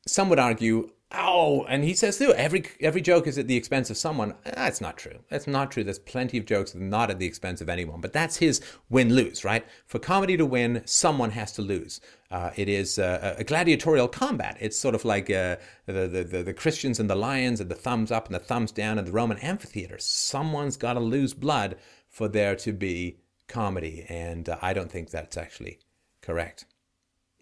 some 0.07 0.29
would 0.31 0.39
argue, 0.39 0.91
oh, 1.13 1.65
and 1.69 1.85
he 1.85 1.95
says 1.95 2.19
too, 2.19 2.33
every 2.35 2.65
every 2.81 3.01
joke 3.01 3.27
is 3.27 3.39
at 3.39 3.47
the 3.47 3.57
expense 3.57 3.91
of 3.91 3.97
someone. 3.97 4.35
That's 4.45 4.81
not 4.81 4.97
true. 4.97 5.19
That's 5.31 5.47
not 5.47 5.71
true. 5.71 5.85
There's 5.85 5.99
plenty 5.99 6.39
of 6.39 6.47
jokes 6.47 6.73
that 6.73 6.83
are 6.83 6.85
not 6.85 7.11
at 7.11 7.19
the 7.19 7.27
expense 7.27 7.61
of 7.61 7.69
anyone. 7.69 8.01
But 8.01 8.13
that's 8.13 8.37
his 8.37 8.61
win 8.91 9.15
lose, 9.15 9.45
right? 9.45 9.65
For 9.87 9.99
comedy 9.99 10.37
to 10.37 10.47
win, 10.47 10.83
someone 10.85 11.31
has 11.31 11.53
to 11.53 11.63
lose. 11.63 12.01
Uh, 12.31 12.51
it 12.57 12.69
is 12.69 12.99
uh, 12.99 13.37
a 13.39 13.45
gladiatorial 13.45 14.09
combat. 14.09 14.57
It's 14.61 14.79
sort 14.79 14.95
of 14.95 15.05
like 15.05 15.31
uh, 15.31 15.57
the, 15.87 16.07
the, 16.09 16.43
the 16.43 16.55
Christians 16.55 17.01
and 17.01 17.09
the 17.09 17.15
lions 17.15 17.61
and 17.61 17.71
the 17.71 17.75
thumbs 17.75 18.13
up 18.13 18.27
and 18.27 18.35
the 18.35 18.39
thumbs 18.41 18.71
down 18.71 18.99
in 18.99 19.05
the 19.05 19.13
Roman 19.13 19.39
amphitheater. 19.39 19.97
Someone's 19.99 20.77
got 20.77 20.95
to 20.95 21.01
lose 21.01 21.33
blood 21.33 21.77
for 22.09 22.29
there 22.29 22.55
to 22.57 22.73
be 22.73 23.19
comedy, 23.49 24.05
and 24.09 24.49
uh, 24.49 24.59
I 24.61 24.75
don't 24.75 24.93
think 24.93 25.11
that's 25.11 25.37
actually 25.37 25.79
correct 26.21 26.67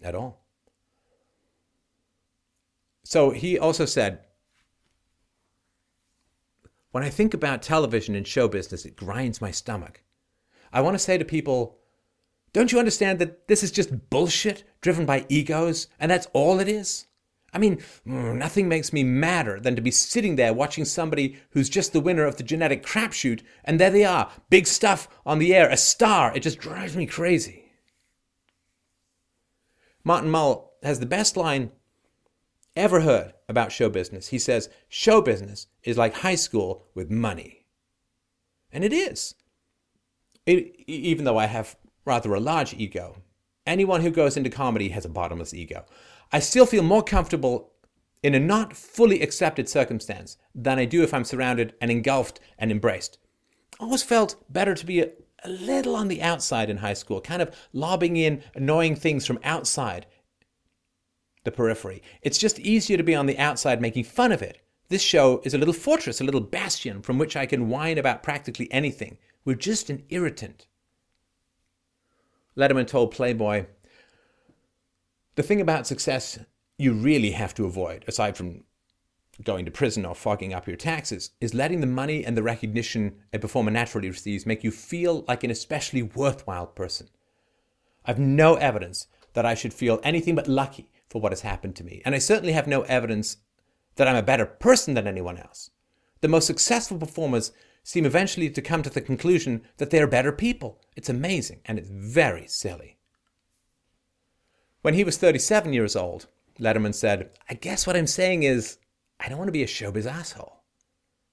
at 0.02 0.14
all. 0.14 0.45
So 3.06 3.30
he 3.30 3.56
also 3.56 3.84
said, 3.84 4.18
when 6.90 7.04
I 7.04 7.08
think 7.08 7.34
about 7.34 7.62
television 7.62 8.16
and 8.16 8.26
show 8.26 8.48
business, 8.48 8.84
it 8.84 8.96
grinds 8.96 9.40
my 9.40 9.52
stomach. 9.52 10.02
I 10.72 10.80
want 10.80 10.96
to 10.96 10.98
say 10.98 11.16
to 11.16 11.24
people, 11.24 11.78
don't 12.52 12.72
you 12.72 12.80
understand 12.80 13.20
that 13.20 13.46
this 13.46 13.62
is 13.62 13.70
just 13.70 14.10
bullshit 14.10 14.64
driven 14.80 15.06
by 15.06 15.24
egos, 15.28 15.86
and 16.00 16.10
that's 16.10 16.26
all 16.32 16.58
it 16.58 16.66
is? 16.66 17.06
I 17.52 17.58
mean, 17.58 17.76
mm, 18.04 18.36
nothing 18.36 18.68
makes 18.68 18.92
me 18.92 19.04
madder 19.04 19.60
than 19.60 19.76
to 19.76 19.82
be 19.82 19.92
sitting 19.92 20.34
there 20.34 20.52
watching 20.52 20.84
somebody 20.84 21.38
who's 21.50 21.68
just 21.68 21.92
the 21.92 22.00
winner 22.00 22.24
of 22.24 22.38
the 22.38 22.42
genetic 22.42 22.84
crapshoot, 22.84 23.42
and 23.64 23.78
there 23.78 23.90
they 23.90 24.04
are, 24.04 24.32
big 24.50 24.66
stuff 24.66 25.08
on 25.24 25.38
the 25.38 25.54
air, 25.54 25.70
a 25.70 25.76
star. 25.76 26.34
It 26.34 26.40
just 26.40 26.58
drives 26.58 26.96
me 26.96 27.06
crazy. 27.06 27.70
Martin 30.02 30.28
Mull 30.28 30.72
has 30.82 30.98
the 30.98 31.06
best 31.06 31.36
line 31.36 31.70
ever 32.76 33.00
heard 33.00 33.32
about 33.48 33.72
show 33.72 33.88
business. 33.88 34.28
He 34.28 34.38
says, 34.38 34.68
show 34.88 35.20
business 35.20 35.66
is 35.82 35.96
like 35.96 36.14
high 36.14 36.34
school 36.34 36.84
with 36.94 37.10
money. 37.10 37.64
And 38.70 38.84
it 38.84 38.92
is. 38.92 39.34
It, 40.44 40.76
even 40.86 41.24
though 41.24 41.38
I 41.38 41.46
have 41.46 41.76
rather 42.04 42.34
a 42.34 42.40
large 42.40 42.74
ego, 42.74 43.16
anyone 43.66 44.02
who 44.02 44.10
goes 44.10 44.36
into 44.36 44.50
comedy 44.50 44.90
has 44.90 45.04
a 45.04 45.08
bottomless 45.08 45.54
ego. 45.54 45.84
I 46.32 46.38
still 46.38 46.66
feel 46.66 46.82
more 46.82 47.02
comfortable 47.02 47.72
in 48.22 48.34
a 48.34 48.40
not 48.40 48.76
fully 48.76 49.22
accepted 49.22 49.68
circumstance 49.68 50.36
than 50.54 50.78
I 50.78 50.84
do 50.84 51.02
if 51.02 51.12
I'm 51.12 51.24
surrounded 51.24 51.74
and 51.80 51.90
engulfed 51.90 52.40
and 52.58 52.70
embraced. 52.70 53.18
I 53.78 53.84
always 53.84 54.02
felt 54.02 54.36
better 54.52 54.74
to 54.74 54.86
be 54.86 55.00
a, 55.00 55.10
a 55.44 55.48
little 55.48 55.94
on 55.94 56.08
the 56.08 56.22
outside 56.22 56.70
in 56.70 56.78
high 56.78 56.94
school, 56.94 57.20
kind 57.20 57.42
of 57.42 57.54
lobbing 57.72 58.16
in 58.16 58.42
annoying 58.54 58.96
things 58.96 59.26
from 59.26 59.38
outside 59.44 60.06
the 61.46 61.50
periphery. 61.52 62.02
It's 62.20 62.36
just 62.36 62.60
easier 62.60 62.98
to 62.98 63.02
be 63.02 63.14
on 63.14 63.24
the 63.24 63.38
outside 63.38 63.80
making 63.80 64.04
fun 64.04 64.32
of 64.32 64.42
it. 64.42 64.60
This 64.88 65.00
show 65.00 65.40
is 65.44 65.54
a 65.54 65.58
little 65.58 65.72
fortress, 65.72 66.20
a 66.20 66.24
little 66.24 66.42
bastion 66.42 67.00
from 67.00 67.16
which 67.16 67.36
I 67.36 67.46
can 67.46 67.70
whine 67.70 67.96
about 67.96 68.22
practically 68.22 68.70
anything. 68.70 69.16
We're 69.46 69.54
just 69.54 69.88
an 69.88 70.02
irritant. 70.10 70.66
Letterman 72.56 72.86
told 72.86 73.12
Playboy 73.12 73.66
The 75.36 75.42
thing 75.42 75.60
about 75.60 75.86
success 75.86 76.38
you 76.78 76.92
really 76.92 77.30
have 77.30 77.54
to 77.54 77.64
avoid, 77.64 78.04
aside 78.06 78.36
from 78.36 78.64
going 79.44 79.64
to 79.64 79.70
prison 79.70 80.04
or 80.04 80.14
fogging 80.14 80.52
up 80.52 80.66
your 80.66 80.76
taxes, 80.76 81.30
is 81.40 81.54
letting 81.54 81.80
the 81.80 81.86
money 81.86 82.24
and 82.24 82.36
the 82.36 82.42
recognition 82.42 83.16
a 83.32 83.38
performer 83.38 83.70
naturally 83.70 84.08
receives 84.08 84.46
make 84.46 84.64
you 84.64 84.70
feel 84.70 85.24
like 85.28 85.44
an 85.44 85.50
especially 85.50 86.02
worthwhile 86.02 86.66
person. 86.66 87.08
I've 88.04 88.18
no 88.18 88.54
evidence 88.54 89.06
that 89.34 89.46
I 89.46 89.54
should 89.54 89.74
feel 89.74 90.00
anything 90.02 90.34
but 90.34 90.48
lucky 90.48 90.90
for 91.08 91.20
what 91.20 91.32
has 91.32 91.42
happened 91.42 91.76
to 91.76 91.84
me. 91.84 92.02
And 92.04 92.14
I 92.14 92.18
certainly 92.18 92.52
have 92.52 92.66
no 92.66 92.82
evidence 92.82 93.38
that 93.96 94.08
I'm 94.08 94.16
a 94.16 94.22
better 94.22 94.46
person 94.46 94.94
than 94.94 95.06
anyone 95.06 95.38
else. 95.38 95.70
The 96.20 96.28
most 96.28 96.46
successful 96.46 96.98
performers 96.98 97.52
seem 97.82 98.04
eventually 98.04 98.50
to 98.50 98.62
come 98.62 98.82
to 98.82 98.90
the 98.90 99.00
conclusion 99.00 99.62
that 99.76 99.90
they're 99.90 100.06
better 100.06 100.32
people. 100.32 100.80
It's 100.96 101.08
amazing 101.08 101.60
and 101.64 101.78
it's 101.78 101.88
very 101.88 102.46
silly. 102.48 102.98
When 104.82 104.94
he 104.94 105.04
was 105.04 105.18
37 105.18 105.72
years 105.72 105.96
old, 105.96 106.26
Letterman 106.58 106.94
said, 106.94 107.30
I 107.48 107.54
guess 107.54 107.86
what 107.86 107.96
I'm 107.96 108.06
saying 108.06 108.42
is, 108.42 108.78
I 109.18 109.28
don't 109.28 109.38
want 109.38 109.48
to 109.48 109.52
be 109.52 109.62
a 109.62 109.66
showbiz 109.66 110.06
asshole. 110.06 110.62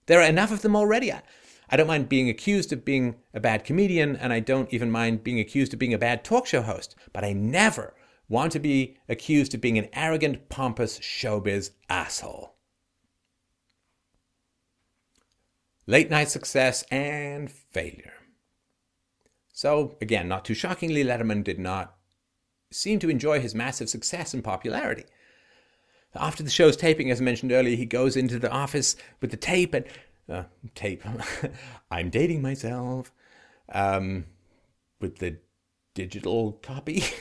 There 0.05 0.19
are 0.19 0.27
enough 0.27 0.51
of 0.51 0.61
them 0.61 0.75
already. 0.75 1.11
I, 1.11 1.21
I 1.69 1.77
don't 1.77 1.87
mind 1.87 2.09
being 2.09 2.29
accused 2.29 2.73
of 2.73 2.85
being 2.85 3.15
a 3.33 3.39
bad 3.39 3.63
comedian, 3.63 4.15
and 4.15 4.33
I 4.33 4.39
don't 4.39 4.71
even 4.73 4.91
mind 4.91 5.23
being 5.23 5.39
accused 5.39 5.73
of 5.73 5.79
being 5.79 5.93
a 5.93 5.97
bad 5.97 6.23
talk 6.23 6.45
show 6.45 6.61
host, 6.61 6.95
but 7.13 7.23
I 7.23 7.33
never 7.33 7.95
want 8.29 8.51
to 8.53 8.59
be 8.59 8.97
accused 9.09 9.53
of 9.53 9.61
being 9.61 9.77
an 9.77 9.89
arrogant, 9.93 10.49
pompous 10.49 10.99
showbiz 10.99 11.71
asshole. 11.89 12.55
Late 15.85 16.09
night 16.09 16.29
success 16.29 16.83
and 16.89 17.51
failure. 17.51 18.13
So, 19.51 19.97
again, 20.01 20.27
not 20.27 20.45
too 20.45 20.53
shockingly, 20.53 21.03
Letterman 21.03 21.43
did 21.43 21.59
not 21.59 21.95
seem 22.71 22.99
to 22.99 23.09
enjoy 23.09 23.39
his 23.39 23.53
massive 23.53 23.89
success 23.89 24.33
and 24.33 24.43
popularity. 24.43 25.05
After 26.15 26.43
the 26.43 26.49
show's 26.49 26.77
taping, 26.77 27.11
as 27.11 27.21
mentioned 27.21 27.51
earlier, 27.51 27.75
he 27.75 27.85
goes 27.85 28.15
into 28.15 28.39
the 28.39 28.51
office 28.51 28.95
with 29.21 29.31
the 29.31 29.37
tape 29.37 29.73
and. 29.73 29.85
Uh, 30.29 30.43
tape. 30.73 31.03
I'm 31.91 32.09
dating 32.09 32.41
myself. 32.41 33.11
Um, 33.69 34.25
with 34.99 35.17
the 35.17 35.37
digital 35.93 36.53
copy. 36.53 37.03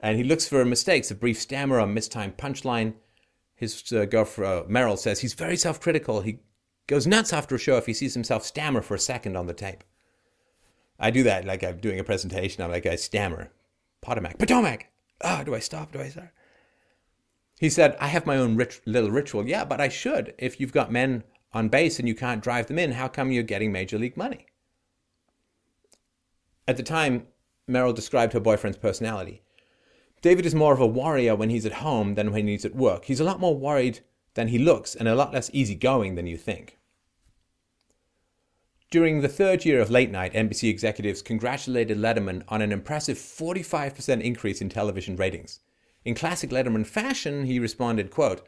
and 0.00 0.16
he 0.16 0.24
looks 0.24 0.46
for 0.46 0.64
mistakes, 0.64 1.10
a 1.10 1.14
brief 1.14 1.40
stammer, 1.40 1.78
a 1.78 1.86
mistimed 1.86 2.36
punchline. 2.36 2.94
His 3.54 3.92
uh, 3.92 4.04
girlfriend, 4.04 4.52
uh, 4.52 4.64
Merrill, 4.68 4.96
says 4.96 5.20
he's 5.20 5.34
very 5.34 5.56
self 5.56 5.80
critical. 5.80 6.20
He 6.20 6.38
goes 6.86 7.06
nuts 7.06 7.32
after 7.32 7.56
a 7.56 7.58
show 7.58 7.76
if 7.76 7.86
he 7.86 7.94
sees 7.94 8.14
himself 8.14 8.44
stammer 8.44 8.82
for 8.82 8.94
a 8.94 9.00
second 9.00 9.36
on 9.36 9.46
the 9.46 9.54
tape. 9.54 9.82
I 10.98 11.10
do 11.10 11.22
that, 11.24 11.44
like 11.44 11.62
I'm 11.62 11.78
doing 11.78 11.98
a 11.98 12.04
presentation, 12.04 12.62
I'm 12.62 12.70
like, 12.70 12.86
I 12.86 12.96
stammer. 12.96 13.50
Potomac, 14.00 14.38
Potomac! 14.38 14.86
Ah, 15.22 15.38
oh, 15.40 15.44
do 15.44 15.54
I 15.54 15.58
stop? 15.58 15.92
Do 15.92 16.00
I 16.00 16.08
start? 16.08 16.30
He 17.58 17.68
said, 17.68 17.96
I 18.00 18.06
have 18.06 18.26
my 18.26 18.36
own 18.36 18.56
rit- 18.56 18.80
little 18.86 19.10
ritual. 19.10 19.48
Yeah, 19.48 19.64
but 19.64 19.80
I 19.80 19.88
should. 19.88 20.34
If 20.38 20.60
you've 20.60 20.72
got 20.72 20.92
men 20.92 21.24
on 21.52 21.68
base 21.68 21.98
and 21.98 22.06
you 22.06 22.14
can't 22.14 22.42
drive 22.42 22.66
them 22.66 22.78
in, 22.78 22.92
how 22.92 23.08
come 23.08 23.32
you're 23.32 23.42
getting 23.42 23.72
major 23.72 23.98
league 23.98 24.16
money? 24.16 24.46
At 26.68 26.76
the 26.76 26.84
time, 26.84 27.26
Merrill 27.66 27.92
described 27.92 28.32
her 28.32 28.40
boyfriend's 28.40 28.78
personality. 28.78 29.42
David 30.20 30.46
is 30.46 30.54
more 30.54 30.72
of 30.72 30.80
a 30.80 30.86
warrior 30.86 31.34
when 31.36 31.50
he's 31.50 31.66
at 31.66 31.74
home 31.74 32.14
than 32.14 32.32
when 32.32 32.46
he's 32.48 32.64
at 32.64 32.74
work. 32.74 33.04
He's 33.04 33.20
a 33.20 33.24
lot 33.24 33.40
more 33.40 33.56
worried 33.56 34.00
than 34.34 34.48
he 34.48 34.58
looks 34.58 34.94
and 34.94 35.08
a 35.08 35.14
lot 35.14 35.32
less 35.32 35.50
easygoing 35.52 36.14
than 36.14 36.26
you 36.26 36.36
think. 36.36 36.76
During 38.90 39.20
the 39.20 39.28
third 39.28 39.64
year 39.64 39.80
of 39.80 39.90
late 39.90 40.10
night, 40.10 40.32
NBC 40.32 40.70
executives 40.70 41.20
congratulated 41.20 41.98
Letterman 41.98 42.42
on 42.48 42.62
an 42.62 42.72
impressive 42.72 43.18
45% 43.18 44.22
increase 44.22 44.60
in 44.60 44.70
television 44.70 45.14
ratings. 45.14 45.60
In 46.04 46.14
classic 46.14 46.50
Letterman 46.50 46.86
fashion, 46.86 47.44
he 47.44 47.58
responded, 47.58 48.10
quote, 48.10 48.46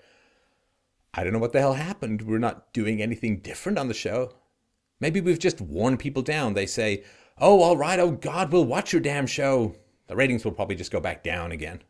I 1.13 1.25
don't 1.25 1.33
know 1.33 1.39
what 1.39 1.53
the 1.53 1.61
hell 1.61 1.75
happened. 1.75 2.23
We're 2.23 2.39
not 2.39 2.73
doing 2.73 3.03
anything 3.03 3.41
different 3.41 3.79
on 3.79 3.89
the 3.89 3.95
show. 3.95 4.35
Maybe 4.99 5.21
we've 5.21 5.39
just 5.39 5.61
worn 5.61 5.97
people 5.97 6.23
down. 6.23 6.55
They 6.55 6.67
say, 6.67 7.05
Oh, 7.39 7.63
all 7.63 7.77
right, 7.77 7.99
oh 7.99 8.11
God, 8.11 8.53
we'll 8.53 8.67
watch 8.67 8.93
your 8.93 9.01
damn 9.01 9.27
show. 9.27 9.75
The 10.11 10.17
ratings 10.17 10.45
will 10.45 10.51
probably 10.51 10.75
just 10.75 10.91
go 10.91 10.99
back 10.99 11.23
down 11.23 11.53
again. 11.53 11.83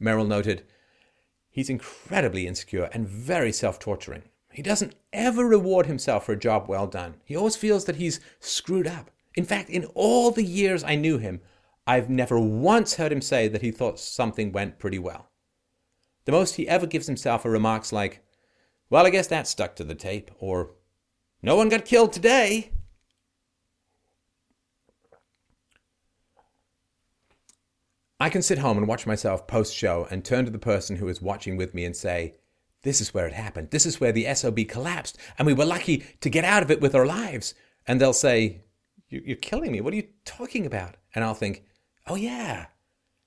Merrill 0.00 0.24
noted, 0.24 0.64
He's 1.50 1.68
incredibly 1.68 2.46
insecure 2.46 2.88
and 2.90 3.06
very 3.06 3.52
self 3.52 3.78
torturing. 3.78 4.22
He 4.50 4.62
doesn't 4.62 4.94
ever 5.12 5.46
reward 5.46 5.84
himself 5.84 6.24
for 6.24 6.32
a 6.32 6.38
job 6.38 6.68
well 6.68 6.86
done. 6.86 7.16
He 7.26 7.36
always 7.36 7.54
feels 7.54 7.84
that 7.84 7.96
he's 7.96 8.18
screwed 8.40 8.86
up. 8.86 9.10
In 9.34 9.44
fact, 9.44 9.68
in 9.68 9.84
all 9.94 10.30
the 10.30 10.42
years 10.42 10.82
I 10.82 10.94
knew 10.94 11.18
him, 11.18 11.42
I've 11.86 12.08
never 12.08 12.40
once 12.40 12.94
heard 12.94 13.12
him 13.12 13.20
say 13.20 13.46
that 13.46 13.60
he 13.60 13.70
thought 13.70 14.00
something 14.00 14.50
went 14.50 14.78
pretty 14.78 14.98
well. 14.98 15.28
The 16.24 16.32
most 16.32 16.54
he 16.54 16.66
ever 16.66 16.86
gives 16.86 17.08
himself 17.08 17.44
are 17.44 17.50
remarks 17.50 17.92
like, 17.92 18.24
Well, 18.88 19.04
I 19.04 19.10
guess 19.10 19.26
that 19.26 19.46
stuck 19.46 19.76
to 19.76 19.84
the 19.84 19.94
tape, 19.94 20.30
or 20.38 20.70
No 21.42 21.56
one 21.56 21.68
got 21.68 21.84
killed 21.84 22.14
today. 22.14 22.70
I 28.22 28.30
can 28.30 28.40
sit 28.40 28.58
home 28.58 28.78
and 28.78 28.86
watch 28.86 29.04
myself 29.04 29.48
post 29.48 29.74
show 29.74 30.06
and 30.08 30.24
turn 30.24 30.44
to 30.44 30.50
the 30.52 30.56
person 30.56 30.94
who 30.94 31.08
is 31.08 31.20
watching 31.20 31.56
with 31.56 31.74
me 31.74 31.84
and 31.84 31.96
say, 31.96 32.36
This 32.84 33.00
is 33.00 33.12
where 33.12 33.26
it 33.26 33.32
happened. 33.32 33.72
This 33.72 33.84
is 33.84 34.00
where 34.00 34.12
the 34.12 34.32
SOB 34.32 34.60
collapsed, 34.68 35.18
and 35.36 35.44
we 35.44 35.52
were 35.52 35.64
lucky 35.64 36.04
to 36.20 36.30
get 36.30 36.44
out 36.44 36.62
of 36.62 36.70
it 36.70 36.80
with 36.80 36.94
our 36.94 37.04
lives. 37.04 37.54
And 37.84 38.00
they'll 38.00 38.12
say, 38.12 38.60
You're 39.08 39.34
killing 39.34 39.72
me. 39.72 39.80
What 39.80 39.92
are 39.92 39.96
you 39.96 40.06
talking 40.24 40.66
about? 40.66 40.98
And 41.16 41.24
I'll 41.24 41.34
think, 41.34 41.64
Oh, 42.06 42.14
yeah, 42.14 42.66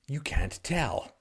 you 0.08 0.22
can't 0.22 0.58
tell. 0.64 1.12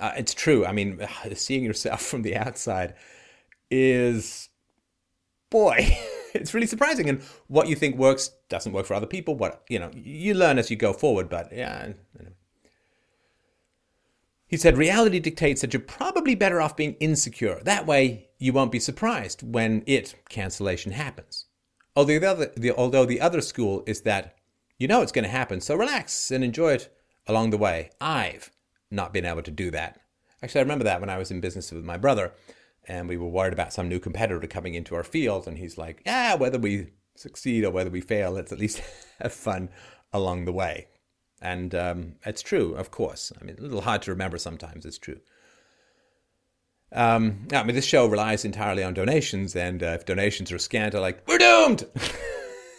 Uh, 0.00 0.12
it's 0.16 0.32
true. 0.32 0.64
I 0.64 0.72
mean, 0.72 1.06
seeing 1.34 1.62
yourself 1.62 2.00
from 2.06 2.22
the 2.22 2.36
outside 2.36 2.94
is, 3.70 4.48
boy, 5.50 5.94
it's 6.40 6.54
really 6.54 6.66
surprising. 6.66 7.08
And 7.08 7.22
what 7.48 7.68
you 7.68 7.76
think 7.76 7.96
works 7.96 8.30
doesn't 8.48 8.72
work 8.72 8.86
for 8.86 8.94
other 8.94 9.06
people. 9.06 9.34
What 9.34 9.62
you 9.68 9.78
know, 9.78 9.90
you 9.94 10.34
learn 10.34 10.58
as 10.58 10.70
you 10.70 10.76
go 10.76 10.92
forward. 10.92 11.28
But 11.28 11.52
yeah. 11.52 11.92
He 14.48 14.56
said, 14.56 14.78
reality 14.78 15.18
dictates 15.18 15.60
that 15.60 15.72
you're 15.72 15.80
probably 15.80 16.36
better 16.36 16.60
off 16.60 16.76
being 16.76 16.94
insecure. 17.00 17.60
That 17.64 17.84
way, 17.84 18.28
you 18.38 18.52
won't 18.52 18.70
be 18.70 18.78
surprised 18.78 19.42
when 19.42 19.82
it, 19.86 20.14
cancellation, 20.28 20.92
happens. 20.92 21.46
Although 21.96 22.20
the 22.20 22.30
other, 22.30 22.52
the, 22.56 22.70
although 22.72 23.06
the 23.06 23.20
other 23.20 23.40
school 23.40 23.82
is 23.86 24.02
that 24.02 24.36
you 24.78 24.86
know 24.86 25.02
it's 25.02 25.12
going 25.12 25.24
to 25.24 25.30
happen, 25.30 25.60
so 25.60 25.74
relax 25.74 26.30
and 26.30 26.44
enjoy 26.44 26.74
it 26.74 26.94
along 27.26 27.50
the 27.50 27.58
way. 27.58 27.90
I've 28.00 28.50
not 28.90 29.12
been 29.12 29.24
able 29.24 29.42
to 29.42 29.50
do 29.50 29.70
that. 29.72 30.00
Actually, 30.42 30.60
I 30.60 30.62
remember 30.62 30.84
that 30.84 31.00
when 31.00 31.10
I 31.10 31.18
was 31.18 31.30
in 31.30 31.40
business 31.40 31.72
with 31.72 31.84
my 31.84 31.96
brother 31.96 32.32
and 32.88 33.08
we 33.08 33.16
were 33.16 33.28
worried 33.28 33.52
about 33.52 33.72
some 33.72 33.88
new 33.88 33.98
competitor 33.98 34.46
coming 34.46 34.74
into 34.74 34.94
our 34.94 35.04
field. 35.04 35.46
And 35.46 35.58
he's 35.58 35.76
like, 35.76 36.02
yeah, 36.06 36.34
whether 36.34 36.58
we 36.58 36.88
succeed 37.16 37.64
or 37.64 37.70
whether 37.70 37.90
we 37.90 38.00
fail, 38.00 38.32
let's 38.32 38.52
at 38.52 38.58
least 38.58 38.82
have 39.20 39.32
fun 39.32 39.68
along 40.12 40.44
the 40.44 40.52
way. 40.52 40.88
And 41.40 41.74
um, 41.74 42.14
it's 42.24 42.42
true, 42.42 42.74
of 42.74 42.90
course. 42.90 43.32
I 43.40 43.44
mean, 43.44 43.56
a 43.58 43.62
little 43.62 43.82
hard 43.82 44.02
to 44.02 44.10
remember 44.10 44.38
sometimes, 44.38 44.86
it's 44.86 44.98
true. 44.98 45.20
Um, 46.92 47.48
I 47.52 47.62
mean, 47.62 47.74
this 47.74 47.84
show 47.84 48.06
relies 48.06 48.44
entirely 48.44 48.82
on 48.82 48.94
donations, 48.94 49.54
and 49.56 49.82
uh, 49.82 49.86
if 49.86 50.06
donations 50.06 50.52
are 50.52 50.58
scant, 50.58 50.94
are 50.94 51.00
like, 51.00 51.26
we're 51.26 51.38
doomed! 51.38 51.84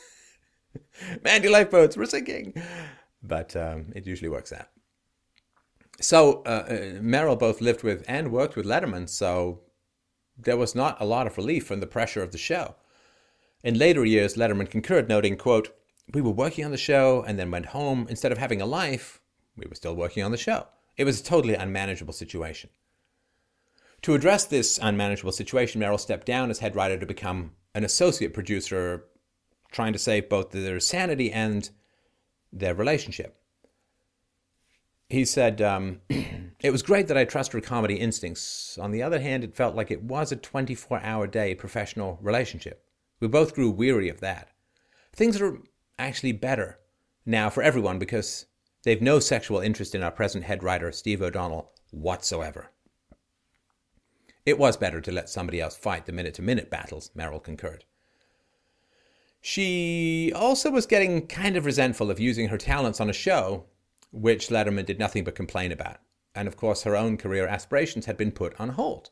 Mandy 1.23 1.49
lifeboats, 1.49 1.97
we're 1.97 2.05
sinking! 2.05 2.53
But 3.21 3.55
um, 3.55 3.91
it 3.95 4.07
usually 4.07 4.29
works 4.29 4.53
out. 4.53 4.69
So, 5.99 6.41
uh, 6.45 6.67
uh, 6.69 7.01
Merrill 7.01 7.35
both 7.35 7.59
lived 7.59 7.83
with 7.83 8.05
and 8.07 8.31
worked 8.31 8.55
with 8.55 8.65
Letterman, 8.65 9.09
so 9.09 9.61
there 10.37 10.57
was 10.57 10.75
not 10.75 10.99
a 11.01 11.05
lot 11.05 11.27
of 11.27 11.37
relief 11.37 11.65
from 11.65 11.79
the 11.79 11.87
pressure 11.87 12.21
of 12.21 12.31
the 12.31 12.37
show. 12.37 12.75
In 13.63 13.77
later 13.77 14.05
years, 14.05 14.35
Letterman 14.35 14.69
concurred, 14.69 15.09
noting, 15.09 15.35
quote, 15.35 15.75
We 16.13 16.21
were 16.21 16.31
working 16.31 16.63
on 16.63 16.71
the 16.71 16.77
show 16.77 17.23
and 17.27 17.39
then 17.39 17.51
went 17.51 17.67
home. 17.67 18.07
Instead 18.09 18.31
of 18.31 18.37
having 18.37 18.61
a 18.61 18.65
life, 18.65 19.19
we 19.55 19.65
were 19.67 19.75
still 19.75 19.95
working 19.95 20.23
on 20.23 20.31
the 20.31 20.37
show. 20.37 20.67
It 20.95 21.03
was 21.05 21.19
a 21.19 21.23
totally 21.23 21.55
unmanageable 21.55 22.13
situation. 22.13 22.69
To 24.03 24.13
address 24.13 24.45
this 24.45 24.79
unmanageable 24.81 25.31
situation, 25.31 25.79
Merrill 25.79 25.97
stepped 25.97 26.27
down 26.27 26.49
as 26.49 26.59
head 26.59 26.75
writer 26.75 26.97
to 26.97 27.05
become 27.05 27.51
an 27.73 27.83
associate 27.83 28.33
producer, 28.33 29.05
trying 29.71 29.93
to 29.93 29.99
save 29.99 30.29
both 30.29 30.51
their 30.51 30.79
sanity 30.79 31.31
and 31.31 31.69
their 32.53 32.75
relationship. 32.75 33.37
He 35.09 35.25
said, 35.25 35.61
um, 35.61 36.01
It 36.59 36.71
was 36.71 36.81
great 36.81 37.07
that 37.07 37.17
I 37.17 37.25
trust 37.25 37.51
her 37.53 37.61
comedy 37.61 37.95
instincts. 37.95 38.77
On 38.79 38.91
the 38.91 39.03
other 39.03 39.19
hand, 39.19 39.43
it 39.43 39.55
felt 39.55 39.75
like 39.75 39.91
it 39.91 40.01
was 40.01 40.31
a 40.31 40.35
24 40.35 41.01
hour 41.01 41.27
day 41.27 41.53
professional 41.53 42.17
relationship. 42.21 42.83
We 43.19 43.27
both 43.27 43.53
grew 43.53 43.69
weary 43.69 44.09
of 44.09 44.21
that. 44.21 44.49
Things 45.13 45.39
are 45.39 45.59
actually 45.99 46.31
better 46.31 46.79
now 47.25 47.49
for 47.49 47.61
everyone 47.61 47.99
because 47.99 48.45
they've 48.83 49.01
no 49.01 49.19
sexual 49.19 49.59
interest 49.59 49.93
in 49.93 50.01
our 50.01 50.11
present 50.11 50.45
head 50.45 50.63
writer, 50.63 50.91
Steve 50.91 51.21
O'Donnell, 51.21 51.71
whatsoever. 51.91 52.71
It 54.45 54.57
was 54.57 54.77
better 54.77 55.01
to 55.01 55.11
let 55.11 55.29
somebody 55.29 55.59
else 55.59 55.75
fight 55.75 56.05
the 56.05 56.11
minute 56.11 56.33
to 56.35 56.41
minute 56.41 56.69
battles, 56.69 57.11
Merrill 57.13 57.39
concurred. 57.39 57.85
She 59.41 60.31
also 60.33 60.71
was 60.71 60.85
getting 60.85 61.27
kind 61.27 61.55
of 61.55 61.65
resentful 61.65 62.09
of 62.09 62.19
using 62.19 62.47
her 62.47 62.57
talents 62.57 62.99
on 62.99 63.09
a 63.09 63.13
show 63.13 63.65
which 64.11 64.47
Letterman 64.47 64.85
did 64.85 64.99
nothing 64.99 65.23
but 65.23 65.35
complain 65.35 65.71
about. 65.71 65.97
And 66.37 66.47
of 66.47 66.55
course, 66.55 66.83
her 66.83 66.95
own 66.95 67.17
career 67.17 67.47
aspirations 67.47 68.05
had 68.05 68.15
been 68.15 68.31
put 68.31 68.57
on 68.59 68.69
hold. 68.69 69.09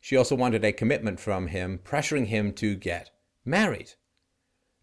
She 0.00 0.16
also 0.16 0.34
wanted 0.34 0.64
a 0.64 0.72
commitment 0.72 1.20
from 1.20 1.48
him, 1.48 1.80
pressuring 1.84 2.26
him 2.26 2.52
to 2.54 2.74
get 2.74 3.10
married. 3.44 3.92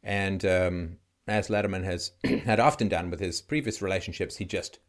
And 0.04 0.45
um, 0.45 0.98
as 1.28 1.48
Letterman 1.48 1.84
has 1.84 2.12
had 2.45 2.60
often 2.60 2.90
done 2.90 3.10
with 3.10 3.20
his 3.20 3.41
previous 3.41 3.82
relationships, 3.82 4.38
he 4.38 4.45
just 4.45 4.80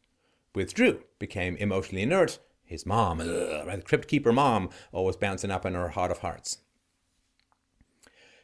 withdrew, 0.54 1.04
became 1.18 1.56
emotionally 1.56 2.02
inert. 2.02 2.38
His 2.64 2.84
mom, 2.84 3.20
ugh, 3.20 3.26
the 3.26 3.82
crypt 3.82 4.06
keeper 4.06 4.32
mom, 4.32 4.68
always 4.92 5.16
bouncing 5.16 5.50
up 5.50 5.64
in 5.64 5.74
her 5.74 5.90
heart 5.90 6.10
of 6.10 6.18
hearts. 6.18 6.58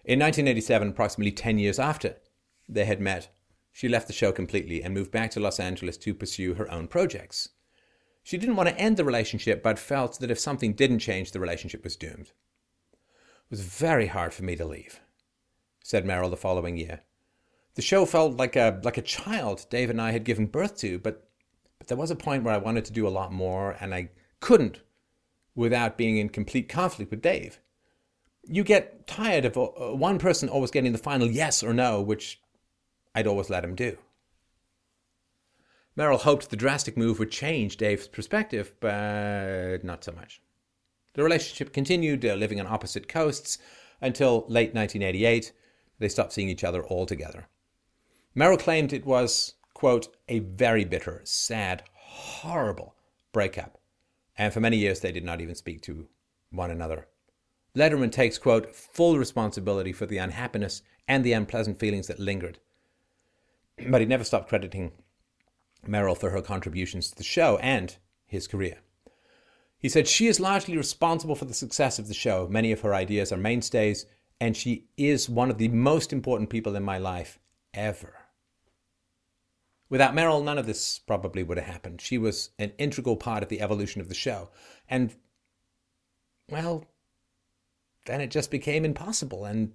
In 0.05 0.19
1987, 0.19 0.89
approximately 0.89 1.33
10 1.33 1.59
years 1.59 1.79
after 1.79 2.17
they 2.69 2.87
had 2.87 3.01
met, 3.01 3.29
she 3.71 3.89
left 3.89 4.07
the 4.07 4.15
show 4.15 4.33
completely 4.33 4.83
and 4.83 4.95
moved 4.95 5.11
back 5.11 5.31
to 5.33 5.41
Los 5.41 5.61
Angeles 5.61 5.99
to 5.99 6.15
pursue 6.15 6.55
her 6.55 6.71
own 6.71 6.89
projects. 6.89 7.51
She 8.23 8.39
didn't 8.39 8.57
want 8.57 8.69
to 8.69 8.79
end 8.79 8.97
the 8.97 9.05
relationship, 9.05 9.63
but 9.63 9.79
felt 9.79 10.21
that 10.21 10.31
if 10.31 10.39
something 10.39 10.75
didn't 10.75 10.99
change, 10.99 11.33
the 11.33 11.41
relationship 11.41 11.85
was 11.85 11.97
doomed. 11.97 12.33
It 12.93 13.51
was 13.51 13.63
very 13.63 14.07
hard 14.07 14.33
for 14.33 14.45
me 14.45 14.57
to 14.57 14.65
leave, 14.65 15.01
said 15.83 16.05
Merrill 16.05 16.31
the 16.31 16.37
following 16.37 16.77
year. 16.77 17.01
The 17.75 17.83
show 17.83 18.05
felt 18.05 18.37
like 18.37 18.57
a 18.57 18.81
like 18.85 18.99
a 18.99 19.03
child 19.03 19.67
Dave 19.71 19.91
and 19.91 20.01
I 20.01 20.11
had 20.11 20.25
given 20.25 20.47
birth 20.47 20.77
to, 20.79 20.99
but 20.99 21.29
but 21.79 21.89
there 21.89 21.97
was 21.97 22.11
a 22.11 22.17
point 22.17 22.45
where 22.45 22.55
I 22.55 22.59
wanted 22.59 22.85
to 22.85 22.93
do 22.93 23.09
a 23.09 23.09
lot 23.09 23.33
more, 23.33 23.77
and 23.81 23.95
I 23.95 24.11
couldn't 24.39 24.81
without 25.55 25.97
being 25.97 26.19
in 26.19 26.29
complete 26.29 26.69
conflict 26.69 27.11
with 27.11 27.23
Dave. 27.23 27.61
You 28.47 28.65
get 28.65 29.07
tired 29.07 29.45
of 29.45 29.57
uh, 29.57 29.95
one 29.97 30.19
person 30.19 30.49
always 30.49 30.71
getting 30.71 30.93
the 30.93 30.99
final 30.99 31.27
yes 31.27 31.63
or 31.63 31.73
no, 31.73 32.01
which 32.01 32.41
I'd 33.15 33.27
always 33.27 33.51
let 33.51 33.65
him 33.65 33.75
do. 33.75 33.99
Merrill 36.01 36.17
hoped 36.17 36.49
the 36.49 36.57
drastic 36.57 36.97
move 36.97 37.19
would 37.19 37.31
change 37.31 37.77
Dave's 37.77 38.09
perspective, 38.09 38.73
but 38.81 39.85
not 39.85 40.03
so 40.03 40.13
much. 40.13 40.41
The 41.13 41.23
relationship 41.23 41.75
continued, 41.75 42.25
uh, 42.25 42.37
living 42.37 42.59
on 42.59 42.67
opposite 42.67 43.07
coasts, 43.07 43.59
until 44.01 44.47
late 44.49 44.73
1988. 44.73 45.53
They 45.99 46.09
stopped 46.09 46.33
seeing 46.33 46.49
each 46.49 46.65
other 46.65 46.83
altogether. 46.87 47.49
Merrill 48.35 48.57
claimed 48.57 48.95
it 48.95 49.05
was, 49.05 49.57
quote, 49.75 50.09
a 50.27 50.39
very 50.39 50.87
bitter, 50.87 51.21
sad, 51.25 51.83
horrible 51.93 52.95
breakup, 53.31 53.79
and 54.39 54.55
for 54.55 54.61
many 54.61 54.79
years 54.79 55.01
they 55.01 55.13
did 55.13 55.23
not 55.23 55.43
even 55.43 55.55
speak 55.55 55.83
to 55.83 56.09
one 56.51 56.71
another. 56.71 57.09
Letterman 57.77 58.11
takes, 58.11 58.39
quote, 58.39 58.75
full 58.75 59.19
responsibility 59.19 59.93
for 59.93 60.07
the 60.07 60.17
unhappiness 60.17 60.81
and 61.07 61.25
the 61.25 61.35
unpleasant 61.35 61.79
feelings 61.79 62.07
that 62.07 62.19
lingered 62.19 62.59
but 63.89 64.01
he 64.01 64.07
never 64.07 64.25
stopped 64.25 64.49
crediting 64.49 64.93
Merrill 65.87 66.15
for 66.15 66.31
her 66.31 66.43
contributions 66.43 67.11
to 67.11 67.17
the 67.17 67.25
show 67.25 67.59
and 67.59 67.97
his 68.27 68.47
career. 68.47 68.79
He 69.79 69.89
said, 69.89 70.07
She 70.07 70.27
is 70.27 70.39
largely 70.39 70.77
responsible 70.77 71.35
for 71.35 71.47
the 71.47 71.55
success 71.55 71.99
of 71.99 72.09
the 72.09 72.15
show. 72.15 72.47
Many 72.51 72.71
of 72.71 72.83
her 72.83 72.95
ideas 72.95 73.33
are 73.33 73.39
mainstays, 73.39 74.07
and 74.41 74.57
she 74.57 74.89
is 74.97 75.29
one 75.29 75.51
of 75.51 75.59
the 75.59 75.69
most 75.69 76.13
important 76.13 76.51
people 76.51 76.77
in 76.77 76.83
my 76.83 76.99
life 76.99 77.39
ever. 77.73 78.15
Without 79.89 80.15
Merrill, 80.15 80.43
none 80.43 80.59
of 80.59 80.67
this 80.67 81.01
probably 81.01 81.43
would 81.43 81.59
have 81.59 81.67
happened. 81.67 82.01
She 82.01 82.17
was 82.17 82.51
an 82.59 82.73
integral 82.79 83.17
part 83.17 83.43
of 83.43 83.49
the 83.49 83.61
evolution 83.61 84.01
of 84.01 84.09
the 84.09 84.15
show. 84.15 84.51
And, 84.89 85.15
well, 86.49 86.85
then 88.07 88.21
it 88.21 88.31
just 88.31 88.53
became 88.53 88.85
impossible. 88.85 89.45
And 89.45 89.73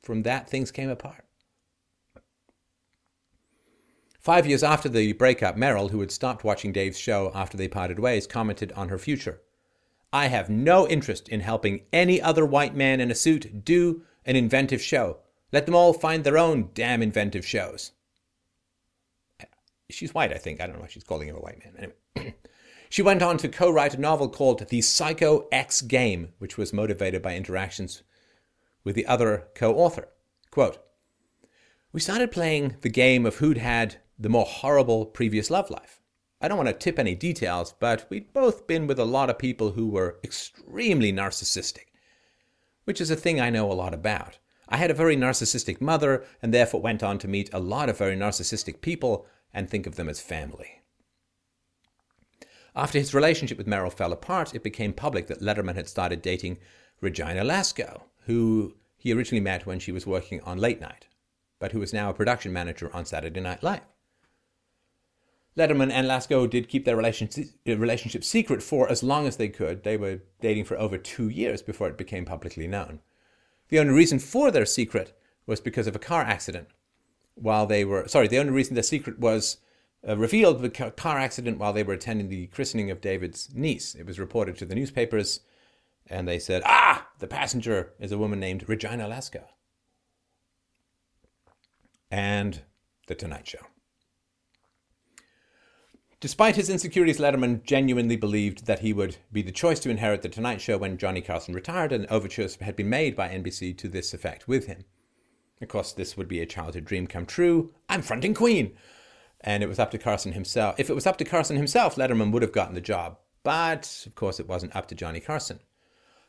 from 0.00 0.22
that, 0.22 0.48
things 0.48 0.70
came 0.70 0.90
apart. 0.90 1.24
Five 4.22 4.46
years 4.46 4.62
after 4.62 4.88
the 4.88 5.12
breakup, 5.14 5.56
Merrill, 5.56 5.88
who 5.88 5.98
had 5.98 6.12
stopped 6.12 6.44
watching 6.44 6.70
Dave's 6.70 6.98
show 6.98 7.32
after 7.34 7.56
they 7.56 7.66
parted 7.66 7.98
ways, 7.98 8.26
commented 8.26 8.70
on 8.72 8.88
her 8.88 8.98
future. 8.98 9.40
I 10.12 10.28
have 10.28 10.48
no 10.48 10.86
interest 10.86 11.28
in 11.28 11.40
helping 11.40 11.82
any 11.92 12.22
other 12.22 12.46
white 12.46 12.76
man 12.76 13.00
in 13.00 13.10
a 13.10 13.16
suit 13.16 13.64
do 13.64 14.02
an 14.24 14.36
inventive 14.36 14.80
show. 14.80 15.18
Let 15.50 15.66
them 15.66 15.74
all 15.74 15.92
find 15.92 16.22
their 16.22 16.38
own 16.38 16.70
damn 16.72 17.02
inventive 17.02 17.44
shows. 17.44 17.90
She's 19.90 20.14
white, 20.14 20.32
I 20.32 20.38
think. 20.38 20.60
I 20.60 20.66
don't 20.66 20.76
know 20.76 20.82
why 20.82 20.88
she's 20.88 21.04
calling 21.04 21.28
him 21.28 21.36
a 21.36 21.40
white 21.40 21.58
man. 21.58 21.74
Anyway. 22.16 22.36
She 22.92 23.00
went 23.00 23.22
on 23.22 23.38
to 23.38 23.48
co 23.48 23.70
write 23.70 23.94
a 23.94 23.98
novel 23.98 24.28
called 24.28 24.68
The 24.68 24.82
Psycho 24.82 25.48
Ex 25.50 25.80
Game, 25.80 26.34
which 26.38 26.58
was 26.58 26.74
motivated 26.74 27.22
by 27.22 27.34
interactions 27.34 28.02
with 28.84 28.94
the 28.94 29.06
other 29.06 29.48
co 29.54 29.74
author. 29.76 30.08
Quote 30.50 30.76
We 31.90 32.00
started 32.00 32.30
playing 32.30 32.76
the 32.82 32.90
game 32.90 33.24
of 33.24 33.36
who'd 33.36 33.56
had 33.56 33.96
the 34.22 34.28
more 34.28 34.44
horrible 34.44 35.04
previous 35.04 35.50
love 35.50 35.68
life. 35.68 36.00
I 36.40 36.48
don't 36.48 36.56
want 36.56 36.68
to 36.68 36.74
tip 36.74 36.98
any 36.98 37.14
details, 37.14 37.74
but 37.78 38.06
we'd 38.08 38.32
both 38.32 38.66
been 38.66 38.86
with 38.86 38.98
a 38.98 39.04
lot 39.04 39.30
of 39.30 39.38
people 39.38 39.72
who 39.72 39.88
were 39.88 40.18
extremely 40.22 41.12
narcissistic, 41.12 41.86
which 42.84 43.00
is 43.00 43.10
a 43.10 43.16
thing 43.16 43.40
I 43.40 43.50
know 43.50 43.70
a 43.70 43.74
lot 43.74 43.92
about. 43.92 44.38
I 44.68 44.76
had 44.76 44.90
a 44.90 44.94
very 44.94 45.16
narcissistic 45.16 45.80
mother 45.80 46.24
and 46.40 46.54
therefore 46.54 46.80
went 46.80 47.02
on 47.02 47.18
to 47.18 47.28
meet 47.28 47.52
a 47.52 47.58
lot 47.58 47.88
of 47.88 47.98
very 47.98 48.16
narcissistic 48.16 48.80
people 48.80 49.26
and 49.52 49.68
think 49.68 49.86
of 49.86 49.96
them 49.96 50.08
as 50.08 50.20
family. 50.20 50.82
After 52.74 52.98
his 52.98 53.14
relationship 53.14 53.58
with 53.58 53.66
Merrill 53.66 53.90
fell 53.90 54.12
apart, 54.12 54.54
it 54.54 54.62
became 54.62 54.92
public 54.92 55.26
that 55.26 55.42
Letterman 55.42 55.74
had 55.74 55.88
started 55.88 56.22
dating 56.22 56.58
Regina 57.00 57.42
Lasko, 57.42 58.02
who 58.26 58.76
he 58.96 59.12
originally 59.12 59.42
met 59.42 59.66
when 59.66 59.78
she 59.78 59.92
was 59.92 60.06
working 60.06 60.40
on 60.42 60.58
Late 60.58 60.80
Night, 60.80 61.06
but 61.58 61.72
who 61.72 61.82
is 61.82 61.92
now 61.92 62.08
a 62.08 62.14
production 62.14 62.52
manager 62.52 62.88
on 62.94 63.04
Saturday 63.04 63.40
Night 63.40 63.62
Live. 63.62 63.82
Letterman 65.56 65.90
and 65.90 66.06
Lasko 66.06 66.48
did 66.48 66.68
keep 66.68 66.84
their 66.84 66.96
relationship 66.96 68.24
secret 68.24 68.62
for 68.62 68.90
as 68.90 69.02
long 69.02 69.26
as 69.26 69.36
they 69.36 69.48
could. 69.48 69.84
They 69.84 69.96
were 69.96 70.20
dating 70.40 70.64
for 70.64 70.78
over 70.78 70.96
two 70.96 71.28
years 71.28 71.60
before 71.60 71.88
it 71.88 71.98
became 71.98 72.24
publicly 72.24 72.66
known. 72.66 73.00
The 73.68 73.78
only 73.78 73.92
reason 73.92 74.18
for 74.18 74.50
their 74.50 74.64
secret 74.64 75.16
was 75.46 75.60
because 75.60 75.86
of 75.86 75.96
a 75.96 76.00
car 76.00 76.22
accident 76.22 76.68
while 77.34 77.66
they 77.66 77.84
were, 77.84 78.08
sorry, 78.08 78.28
the 78.28 78.38
only 78.38 78.52
reason 78.52 78.74
their 78.74 78.82
secret 78.82 79.18
was 79.18 79.58
uh, 80.06 80.16
revealed 80.16 80.64
a 80.64 80.90
car 80.90 81.18
accident 81.18 81.58
while 81.58 81.72
they 81.72 81.82
were 81.82 81.94
attending 81.94 82.28
the 82.28 82.46
christening 82.48 82.90
of 82.90 83.00
David's 83.00 83.50
niece. 83.54 83.94
It 83.94 84.06
was 84.06 84.18
reported 84.18 84.56
to 84.58 84.66
the 84.66 84.74
newspapers, 84.74 85.40
and 86.08 86.26
they 86.26 86.38
said, 86.38 86.62
ah, 86.64 87.08
the 87.18 87.26
passenger 87.26 87.92
is 87.98 88.12
a 88.12 88.18
woman 88.18 88.40
named 88.40 88.68
Regina 88.68 89.08
Lasko. 89.08 89.44
And 92.10 92.62
The 93.06 93.14
Tonight 93.14 93.46
Show. 93.46 93.71
Despite 96.22 96.54
his 96.54 96.70
insecurities, 96.70 97.18
Letterman 97.18 97.64
genuinely 97.64 98.14
believed 98.14 98.66
that 98.66 98.78
he 98.78 98.92
would 98.92 99.16
be 99.32 99.42
the 99.42 99.50
choice 99.50 99.80
to 99.80 99.90
inherit 99.90 100.22
The 100.22 100.28
Tonight 100.28 100.60
Show 100.60 100.78
when 100.78 100.96
Johnny 100.96 101.20
Carson 101.20 101.52
retired, 101.52 101.90
and 101.90 102.06
overtures 102.06 102.54
had 102.60 102.76
been 102.76 102.88
made 102.88 103.16
by 103.16 103.28
NBC 103.28 103.76
to 103.78 103.88
this 103.88 104.14
effect 104.14 104.46
with 104.46 104.68
him. 104.68 104.84
Of 105.60 105.66
course, 105.66 105.92
this 105.92 106.16
would 106.16 106.28
be 106.28 106.40
a 106.40 106.46
childhood 106.46 106.84
dream 106.84 107.08
come 107.08 107.26
true. 107.26 107.74
I'm 107.88 108.02
fronting 108.02 108.34
Queen! 108.34 108.76
And 109.40 109.64
it 109.64 109.68
was 109.68 109.80
up 109.80 109.90
to 109.90 109.98
Carson 109.98 110.30
himself. 110.30 110.76
If 110.78 110.88
it 110.88 110.94
was 110.94 111.08
up 111.08 111.18
to 111.18 111.24
Carson 111.24 111.56
himself, 111.56 111.96
Letterman 111.96 112.30
would 112.30 112.42
have 112.42 112.52
gotten 112.52 112.76
the 112.76 112.80
job. 112.80 113.18
But, 113.42 114.04
of 114.06 114.14
course, 114.14 114.38
it 114.38 114.46
wasn't 114.46 114.76
up 114.76 114.86
to 114.86 114.94
Johnny 114.94 115.18
Carson. 115.18 115.58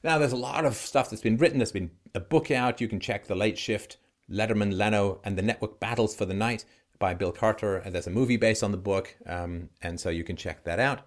Now, 0.04 0.18
there's 0.18 0.32
a 0.32 0.38
lot 0.38 0.66
of 0.66 0.74
stuff 0.74 1.12
that's 1.12 1.22
been 1.22 1.38
written. 1.38 1.60
There's 1.60 1.72
been 1.72 1.92
a 2.16 2.20
book 2.20 2.50
out. 2.50 2.82
You 2.82 2.88
can 2.88 3.00
check 3.00 3.28
The 3.28 3.36
Late 3.36 3.60
Shift, 3.60 3.98
Letterman, 4.28 4.76
Leno, 4.76 5.22
and 5.24 5.38
the 5.38 5.44
Network 5.44 5.80
Battles 5.80 6.16
for 6.16 6.26
the 6.26 6.34
Night 6.34 6.66
by 7.04 7.14
Bill 7.14 7.34
Carter. 7.34 7.76
And 7.76 7.94
there's 7.94 8.08
a 8.08 8.18
movie 8.22 8.38
based 8.38 8.64
on 8.64 8.72
the 8.72 8.78
book, 8.78 9.14
um, 9.26 9.68
and 9.82 10.00
so 10.00 10.10
you 10.10 10.24
can 10.24 10.38
check 10.38 10.64
that 10.64 10.80
out. 10.80 11.02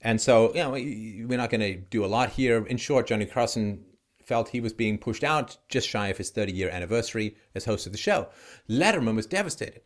And 0.00 0.20
so, 0.20 0.54
you 0.54 0.62
know, 0.62 0.70
we're 0.70 1.42
not 1.44 1.50
going 1.50 1.60
to 1.60 1.74
do 1.74 2.04
a 2.04 2.06
lot 2.06 2.30
here. 2.30 2.64
In 2.66 2.76
short, 2.76 3.08
Johnny 3.08 3.26
Carson 3.26 3.84
felt 4.22 4.50
he 4.50 4.60
was 4.60 4.72
being 4.72 4.98
pushed 4.98 5.24
out 5.24 5.56
just 5.68 5.88
shy 5.88 6.06
of 6.06 6.18
his 6.18 6.30
30 6.30 6.52
year 6.52 6.70
anniversary 6.70 7.36
as 7.52 7.64
host 7.64 7.84
of 7.84 7.90
the 7.90 7.98
show. 7.98 8.28
Letterman 8.70 9.16
was 9.16 9.26
devastated, 9.26 9.82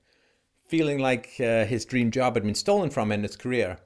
feeling 0.68 0.98
like 0.98 1.30
uh, 1.40 1.64
his 1.64 1.86
dream 1.86 2.10
job 2.10 2.34
had 2.34 2.44
been 2.44 2.54
stolen 2.54 2.90
from 2.90 3.10
him 3.10 3.20
in 3.20 3.22
his 3.22 3.36
career. 3.36 3.78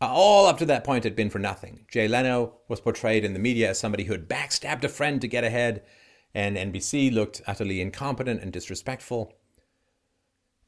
Uh, 0.00 0.06
all 0.06 0.46
up 0.46 0.58
to 0.58 0.66
that 0.66 0.84
point 0.84 1.02
had 1.02 1.16
been 1.16 1.30
for 1.30 1.40
nothing. 1.40 1.84
Jay 1.90 2.06
Leno 2.06 2.60
was 2.68 2.80
portrayed 2.80 3.24
in 3.24 3.32
the 3.32 3.40
media 3.40 3.70
as 3.70 3.80
somebody 3.80 4.04
who 4.04 4.12
had 4.12 4.28
backstabbed 4.28 4.84
a 4.84 4.88
friend 4.88 5.20
to 5.20 5.26
get 5.26 5.42
ahead, 5.42 5.82
and 6.32 6.56
NBC 6.56 7.12
looked 7.12 7.42
utterly 7.48 7.80
incompetent 7.80 8.40
and 8.40 8.52
disrespectful. 8.52 9.34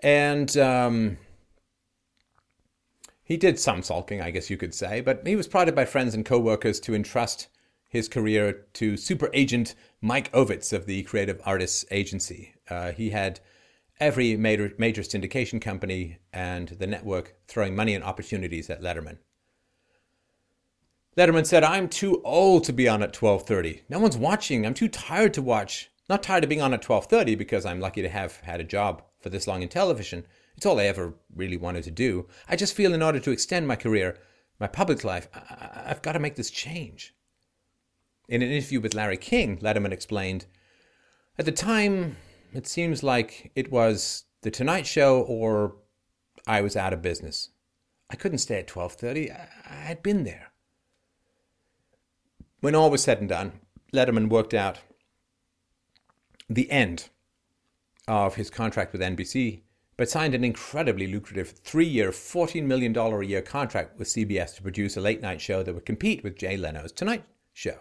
And 0.02 0.56
um, 0.56 1.18
he 3.22 3.36
did 3.36 3.58
some 3.58 3.82
sulking, 3.82 4.20
I 4.20 4.30
guess 4.30 4.50
you 4.50 4.56
could 4.56 4.74
say, 4.74 5.00
but 5.00 5.26
he 5.26 5.36
was 5.36 5.48
prodded 5.48 5.74
by 5.74 5.84
friends 5.84 6.14
and 6.14 6.24
co-workers 6.24 6.80
to 6.80 6.94
entrust 6.94 7.48
his 7.88 8.08
career 8.08 8.66
to 8.72 8.96
super 8.96 9.30
agent 9.32 9.74
Mike 10.00 10.32
Ovitz 10.32 10.72
of 10.72 10.86
the 10.86 11.02
Creative 11.04 11.40
Artists 11.44 11.84
Agency. 11.90 12.54
Uh, 12.68 12.90
he 12.92 13.10
had 13.10 13.38
every 14.00 14.36
major, 14.36 14.72
major 14.78 15.02
syndication 15.02 15.60
company 15.60 16.18
and 16.32 16.68
the 16.68 16.86
network 16.86 17.36
throwing 17.46 17.76
money 17.76 17.94
and 17.94 18.02
opportunities 18.02 18.68
at 18.70 18.82
Letterman. 18.82 19.18
Letterman 21.16 21.46
said, 21.46 21.62
"I'm 21.62 21.88
too 21.88 22.22
old 22.24 22.64
to 22.64 22.72
be 22.72 22.88
on 22.88 23.02
at 23.02 23.12
12:30. 23.12 23.82
No 23.90 24.00
one's 24.00 24.16
watching. 24.16 24.64
I'm 24.64 24.74
too 24.74 24.88
tired 24.88 25.34
to 25.34 25.42
watch. 25.42 25.90
Not 26.08 26.22
tired 26.22 26.42
of 26.42 26.48
being 26.48 26.62
on 26.62 26.72
at 26.72 26.80
12:30 26.80 27.34
because 27.36 27.66
I'm 27.66 27.80
lucky 27.80 28.00
to 28.00 28.08
have 28.08 28.40
had 28.40 28.60
a 28.60 28.64
job 28.64 29.02
for 29.22 29.30
this 29.30 29.46
long 29.46 29.62
in 29.62 29.68
television. 29.68 30.26
It's 30.56 30.66
all 30.66 30.80
I 30.80 30.84
ever 30.84 31.14
really 31.34 31.56
wanted 31.56 31.84
to 31.84 31.90
do. 31.90 32.28
I 32.48 32.56
just 32.56 32.74
feel 32.74 32.92
in 32.92 33.02
order 33.02 33.20
to 33.20 33.30
extend 33.30 33.66
my 33.66 33.76
career, 33.76 34.18
my 34.58 34.66
public 34.66 35.04
life, 35.04 35.28
I- 35.34 35.84
I've 35.86 36.02
got 36.02 36.12
to 36.12 36.18
make 36.18 36.36
this 36.36 36.50
change." 36.50 37.14
In 38.28 38.42
an 38.42 38.50
interview 38.50 38.80
with 38.80 38.94
Larry 38.94 39.16
King, 39.16 39.58
Letterman 39.58 39.92
explained, 39.92 40.46
"At 41.38 41.44
the 41.44 41.52
time, 41.52 42.16
it 42.52 42.66
seems 42.66 43.02
like 43.02 43.50
it 43.54 43.70
was 43.70 44.24
the 44.42 44.50
Tonight 44.50 44.86
Show 44.86 45.22
or 45.22 45.76
I 46.46 46.60
was 46.60 46.76
out 46.76 46.92
of 46.92 47.02
business. 47.02 47.50
I 48.10 48.16
couldn't 48.16 48.38
stay 48.38 48.58
at 48.58 48.66
12:30. 48.66 49.30
I, 49.30 49.48
I 49.64 49.74
had 49.74 50.02
been 50.02 50.24
there." 50.24 50.52
When 52.60 52.74
all 52.74 52.90
was 52.90 53.02
said 53.02 53.20
and 53.20 53.28
done, 53.28 53.60
Letterman 53.92 54.28
worked 54.28 54.54
out 54.54 54.80
the 56.48 56.70
end 56.70 57.08
of 58.08 58.34
his 58.34 58.50
contract 58.50 58.92
with 58.92 59.00
NBC, 59.00 59.62
but 59.96 60.10
signed 60.10 60.34
an 60.34 60.44
incredibly 60.44 61.06
lucrative 61.06 61.50
three 61.50 61.86
year, 61.86 62.10
$14 62.10 62.64
million 62.64 62.96
a 62.96 63.22
year 63.22 63.42
contract 63.42 63.98
with 63.98 64.08
CBS 64.08 64.56
to 64.56 64.62
produce 64.62 64.96
a 64.96 65.00
late 65.00 65.22
night 65.22 65.40
show 65.40 65.62
that 65.62 65.74
would 65.74 65.86
compete 65.86 66.24
with 66.24 66.38
Jay 66.38 66.56
Leno's 66.56 66.92
Tonight 66.92 67.24
Show. 67.52 67.78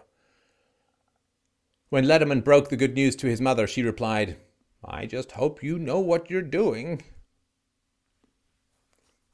When 1.88 2.04
Letterman 2.04 2.44
broke 2.44 2.68
the 2.68 2.76
good 2.76 2.94
news 2.94 3.16
to 3.16 3.26
his 3.26 3.40
mother, 3.40 3.66
she 3.66 3.82
replied, 3.82 4.36
I 4.84 5.06
just 5.06 5.32
hope 5.32 5.62
you 5.62 5.78
know 5.78 6.00
what 6.00 6.30
you're 6.30 6.42
doing. 6.42 7.02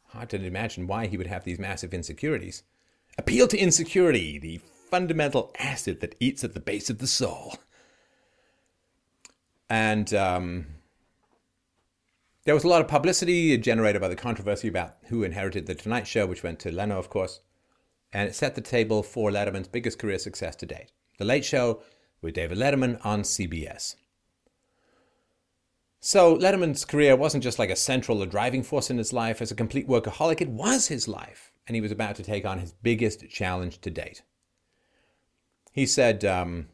Hard 0.09 0.31
to 0.31 0.45
imagine 0.45 0.87
why 0.87 1.07
he 1.07 1.17
would 1.17 1.27
have 1.27 1.45
these 1.45 1.59
massive 1.59 1.95
insecurities. 1.95 2.63
Appeal 3.17 3.47
to 3.49 3.59
insecurity, 3.59 4.39
the 4.39 4.59
fundamental 4.59 5.55
acid 5.59 6.01
that 6.01 6.15
eats 6.19 6.43
at 6.43 6.55
the 6.55 6.61
base 6.61 6.89
of 6.89 6.99
the 6.99 7.07
soul. 7.07 7.57
And 9.69 10.13
um, 10.15 10.67
there 12.49 12.55
was 12.55 12.65
a 12.65 12.69
lot 12.69 12.81
of 12.81 12.89
publicity 12.89 13.59
generated 13.59 14.01
by 14.01 14.09
the 14.09 14.17
controversy 14.17 14.69
about 14.69 14.97
who 15.09 15.23
inherited 15.23 15.67
The 15.67 15.75
Tonight 15.75 16.07
Show, 16.07 16.25
which 16.25 16.43
went 16.43 16.59
to 16.61 16.73
Leno, 16.73 16.99
of 16.99 17.11
course. 17.11 17.41
And 18.11 18.27
it 18.27 18.35
set 18.35 18.55
the 18.55 18.63
table 18.63 19.03
for 19.03 19.31
Letterman's 19.31 19.69
biggest 19.69 19.99
career 19.99 20.19
success 20.19 20.57
to 20.57 20.65
date 20.65 20.91
The 21.19 21.27
Late 21.27 21.45
Show 21.45 21.83
with 22.23 22.33
David 22.33 22.57
Letterman 22.57 23.05
on 23.05 23.21
CBS. 23.21 23.97
So 26.01 26.39
Letterman's 26.39 26.87
career 26.87 27.17
wasn't 27.17 27.45
just 27.45 27.59
like 27.59 27.69
a 27.69 27.77
central 27.77 28.23
or 28.23 28.27
driving 28.27 28.63
force 28.63 28.89
in 28.89 28.97
his 28.97 29.13
life 29.13 29.43
as 29.43 29.51
a 29.51 29.55
complete 29.55 29.87
workaholic, 29.87 30.41
it 30.41 30.49
was 30.49 30.89
his 30.89 31.07
life. 31.07 31.53
And 31.67 31.75
he 31.75 31.83
was 31.83 31.93
about 31.93 32.17
to 32.17 32.23
take 32.23 32.47
on 32.47 32.61
his 32.61 32.73
biggest 32.73 33.29
challenge 33.29 33.83
to 33.83 33.91
date. 33.91 34.23
He 35.71 35.85
said, 35.85 36.25
um, 36.25 36.69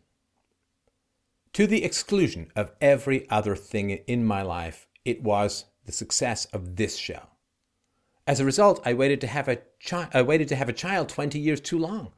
to 1.53 1.67
the 1.67 1.83
exclusion 1.83 2.53
of 2.55 2.71
every 2.81 3.29
other 3.29 3.57
thing 3.57 3.91
in 3.91 4.25
my 4.25 4.43
life, 4.43 4.84
it 5.05 5.23
was 5.23 5.67
the 5.85 5.93
success 5.93 6.47
of 6.47 6.77
this 6.77 6.97
show. 6.97 7.29
As 8.27 8.41
a 8.41 8.45
result, 8.45 8.81
I 8.87 8.95
waited 8.95 9.21
to 9.21 9.27
have 9.27 9.49
a 9.49 9.59
chi- 9.85 10.09
I 10.15 10.23
waited 10.23 10.49
to 10.49 10.57
have 10.57 10.69
a 10.69 10.73
child 10.73 11.09
20 11.09 11.39
years 11.39 11.61
too 11.61 11.79
long. 11.79 12.13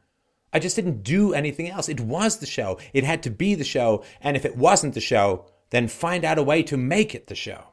I 0.53 0.61
just 0.61 0.77
didn't 0.77 1.03
do 1.03 1.35
anything 1.35 1.69
else. 1.69 1.89
It 1.89 2.01
was 2.01 2.39
the 2.39 2.47
show. 2.47 2.79
It 2.93 3.05
had 3.05 3.23
to 3.25 3.31
be 3.31 3.55
the 3.55 3.65
show, 3.65 4.05
and 4.21 4.37
if 4.37 4.45
it 4.45 4.57
wasn't 4.57 4.95
the 4.95 5.01
show, 5.01 5.47
then 5.71 5.89
find 5.89 6.25
out 6.25 6.39
a 6.39 6.43
way 6.43 6.63
to 6.63 6.77
make 6.77 7.15
it 7.15 7.27
the 7.27 7.35
show. 7.35 7.69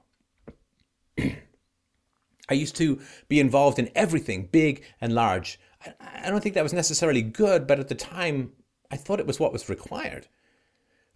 I 1.19 2.53
used 2.53 2.75
to 2.77 2.99
be 3.27 3.39
involved 3.39 3.77
in 3.77 3.91
everything, 3.95 4.49
big 4.51 4.83
and 4.99 5.13
large. 5.13 5.59
I, 5.85 5.93
I 6.25 6.29
don't 6.29 6.41
think 6.41 6.55
that 6.55 6.63
was 6.63 6.73
necessarily 6.73 7.21
good, 7.21 7.67
but 7.67 7.79
at 7.79 7.87
the 7.87 7.95
time, 7.95 8.53
I 8.89 8.97
thought 8.97 9.19
it 9.19 9.27
was 9.27 9.39
what 9.39 9.53
was 9.53 9.69
required. 9.69 10.27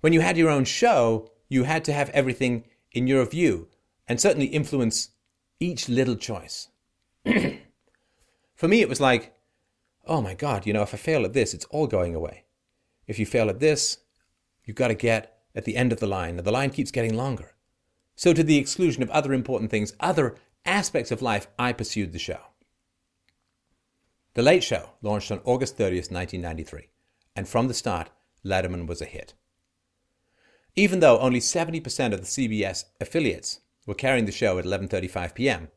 When 0.02 0.14
you 0.14 0.22
had 0.22 0.38
your 0.38 0.52
own 0.52 0.66
show, 0.66 1.32
you 1.50 1.64
had 1.64 1.84
to 1.86 1.94
have 1.94 2.12
everything 2.12 2.66
in 2.92 3.08
your 3.08 3.26
view 3.26 3.68
and 4.08 4.20
certainly 4.20 4.48
influence 4.48 5.10
each 5.60 5.90
little 5.90 6.16
choice. 6.16 6.70
For 8.56 8.68
me, 8.68 8.82
it 8.82 8.90
was 8.90 9.02
like, 9.02 9.36
oh 10.06 10.22
my 10.22 10.34
God, 10.34 10.66
you 10.66 10.74
know, 10.74 10.82
if 10.82 10.94
I 10.94 10.98
fail 10.98 11.26
at 11.26 11.34
this, 11.34 11.54
it's 11.54 11.66
all 11.66 11.88
going 11.88 12.16
away. 12.16 12.46
If 13.06 13.20
you 13.20 13.26
fail 13.26 13.50
at 13.50 13.60
this, 13.60 14.00
you've 14.66 14.78
got 14.78 14.90
to 14.90 14.96
get 14.96 15.38
at 15.56 15.66
the 15.66 15.76
end 15.76 15.92
of 15.92 16.00
the 16.00 16.08
line, 16.08 16.38
and 16.38 16.46
the 16.46 16.52
line 16.52 16.70
keeps 16.70 16.92
getting 16.92 17.16
longer. 17.16 17.56
So, 18.16 18.34
to 18.34 18.44
the 18.44 18.58
exclusion 18.58 19.04
of 19.04 19.10
other 19.12 19.34
important 19.34 19.72
things, 19.72 19.94
other 20.00 20.36
aspects 20.66 21.12
of 21.12 21.22
life, 21.22 21.48
I 21.58 21.74
pursued 21.74 22.14
the 22.14 22.20
show. 22.20 22.40
The 24.34 24.44
Late 24.44 24.64
Show 24.64 24.92
launched 25.02 25.32
on 25.32 25.42
August 25.46 25.78
30th, 25.78 26.12
1993, 26.12 26.90
and 27.36 27.48
from 27.48 27.68
the 27.68 27.74
start, 27.74 28.10
Letterman 28.46 28.88
was 28.88 29.02
a 29.02 29.06
hit. 29.06 29.34
Even 30.76 31.00
though 31.00 31.20
only 31.20 31.40
70% 31.40 32.14
of 32.14 32.20
the 32.22 32.28
CBS 32.28 32.86
affiliates 33.02 33.62
were 33.88 33.96
carrying 33.96 34.26
the 34.26 34.32
show 34.32 34.60
at 34.60 34.66
11:35 34.66 35.34
p.m., 35.34 35.70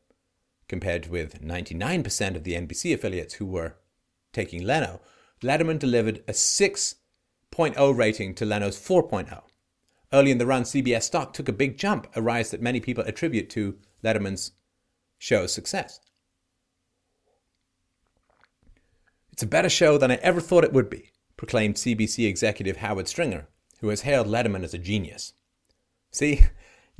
compared 0.67 1.07
with 1.07 1.41
99% 1.41 2.35
of 2.35 2.43
the 2.43 2.53
NBC 2.53 2.93
affiliates 2.93 3.35
who 3.35 3.45
were 3.47 3.77
taking 4.31 4.63
Leno, 4.63 5.01
Letterman 5.41 5.79
delivered 5.79 6.23
a 6.27 6.33
6.0 6.33 7.97
rating 7.97 8.35
to 8.35 8.45
Leno's 8.45 8.77
4.0. 8.77 9.41
Early 10.13 10.31
in 10.31 10.37
the 10.37 10.45
run, 10.45 10.63
CBS 10.63 11.03
stock 11.03 11.33
took 11.33 11.49
a 11.49 11.53
big 11.53 11.77
jump, 11.77 12.07
a 12.15 12.21
rise 12.21 12.51
that 12.51 12.61
many 12.61 12.79
people 12.79 13.03
attribute 13.05 13.49
to 13.51 13.77
Letterman's 14.03 14.51
show's 15.17 15.53
success. 15.53 15.99
It's 19.31 19.43
a 19.43 19.47
better 19.47 19.69
show 19.69 19.97
than 19.97 20.11
I 20.11 20.15
ever 20.15 20.41
thought 20.41 20.63
it 20.63 20.73
would 20.73 20.89
be, 20.89 21.11
proclaimed 21.37 21.75
CBS 21.75 22.27
executive 22.27 22.77
Howard 22.77 23.07
Stringer, 23.07 23.47
who 23.79 23.87
has 23.87 24.01
hailed 24.01 24.27
Letterman 24.27 24.63
as 24.63 24.73
a 24.73 24.77
genius. 24.77 25.33
See, 26.11 26.41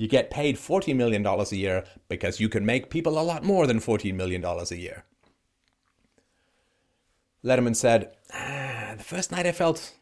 you 0.02 0.08
get 0.08 0.32
paid 0.32 0.56
$40 0.56 0.96
million 0.96 1.24
a 1.24 1.44
year 1.56 1.84
because 2.10 2.40
you 2.40 2.50
can 2.50 2.66
make 2.66 2.90
people 2.90 3.20
a 3.20 3.22
lot 3.22 3.44
more 3.44 3.68
than 3.68 3.80
$14 3.80 4.16
million 4.16 4.44
a 4.44 4.76
year. 4.76 5.06
Letterman 7.46 7.76
said, 7.76 8.12
ah, 8.34 8.96
The 8.98 9.04
first 9.04 9.32
night 9.32 9.46
I 9.46 9.52
felt 9.52 9.94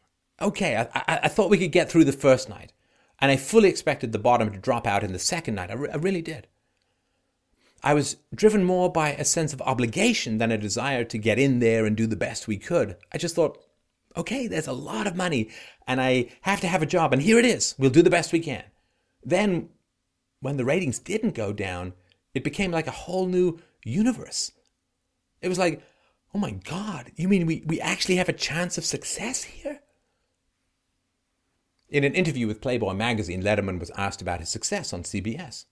okay. 0.42 0.78
I, 0.78 0.84
I, 0.96 1.20
I, 1.24 1.28
thought 1.28 1.50
we 1.50 1.58
could 1.58 1.74
get 1.74 1.92
through 1.92 2.06
the 2.06 2.14
first 2.14 2.48
night. 2.48 2.72
And 3.20 3.30
I 3.30 3.36
fully 3.36 3.68
expected 3.68 4.14
the 4.14 4.20
bottom 4.20 4.54
to 4.54 4.58
drop 4.58 4.88
out 4.88 5.04
in 5.04 5.12
the 5.12 5.20
second 5.20 5.56
night. 5.56 5.70
I, 5.70 5.74
re- 5.74 5.90
I 5.92 5.98
really 5.98 6.22
did. 6.22 6.48
I 7.84 7.94
was 7.94 8.16
driven 8.34 8.64
more 8.64 8.90
by 8.90 9.10
a 9.12 9.26
sense 9.26 9.52
of 9.52 9.62
obligation 9.64 10.38
than 10.38 10.50
a 10.50 10.58
desire 10.58 11.04
to 11.04 11.18
get 11.18 11.40
in 11.40 11.60
there 11.60 11.86
and 11.86 11.98
do 11.98 12.08
the 12.08 12.16
best 12.16 12.48
we 12.48 12.58
could. 12.58 12.96
I 13.14 13.18
just 13.18 13.36
thought, 13.36 13.62
okay, 14.16 14.48
there's 14.48 14.68
a 14.68 14.72
lot 14.72 15.08
of 15.08 15.18
money 15.18 15.50
and 15.86 16.00
I 16.00 16.30
have 16.44 16.62
to 16.62 16.68
have 16.68 16.82
a 16.82 16.86
job, 16.86 17.12
and 17.12 17.22
here 17.22 17.38
it 17.38 17.44
is. 17.44 17.76
We'll 17.78 17.90
do 17.90 18.02
the 18.02 18.10
best 18.10 18.32
we 18.32 18.40
can. 18.40 18.64
Then, 19.26 19.68
when 20.42 20.58
the 20.58 20.66
ratings 20.66 21.00
didn't 21.00 21.36
go 21.36 21.54
down, 21.54 21.94
it 22.34 22.44
became 22.44 22.72
like 22.72 22.88
a 22.88 22.92
whole 22.92 23.26
new 23.26 23.60
universe. 23.84 24.52
It 25.42 25.50
was 25.50 25.60
like, 25.60 25.82
oh 26.34 26.40
my 26.40 26.52
God, 26.52 27.12
you 27.16 27.28
mean 27.28 27.46
we, 27.46 27.64
we 27.66 27.80
actually 27.82 28.16
have 28.18 28.30
a 28.30 28.34
chance 28.34 28.78
of 28.78 28.86
success 28.86 29.44
here? 29.44 29.80
In 31.90 32.04
an 32.04 32.14
interview 32.14 32.46
with 32.46 32.62
Playboy 32.62 32.94
magazine, 32.94 33.42
Letterman 33.42 33.80
was 33.80 33.92
asked 33.92 34.22
about 34.22 34.40
his 34.40 34.50
success 34.50 34.94
on 34.94 35.04
CBS. 35.04 35.66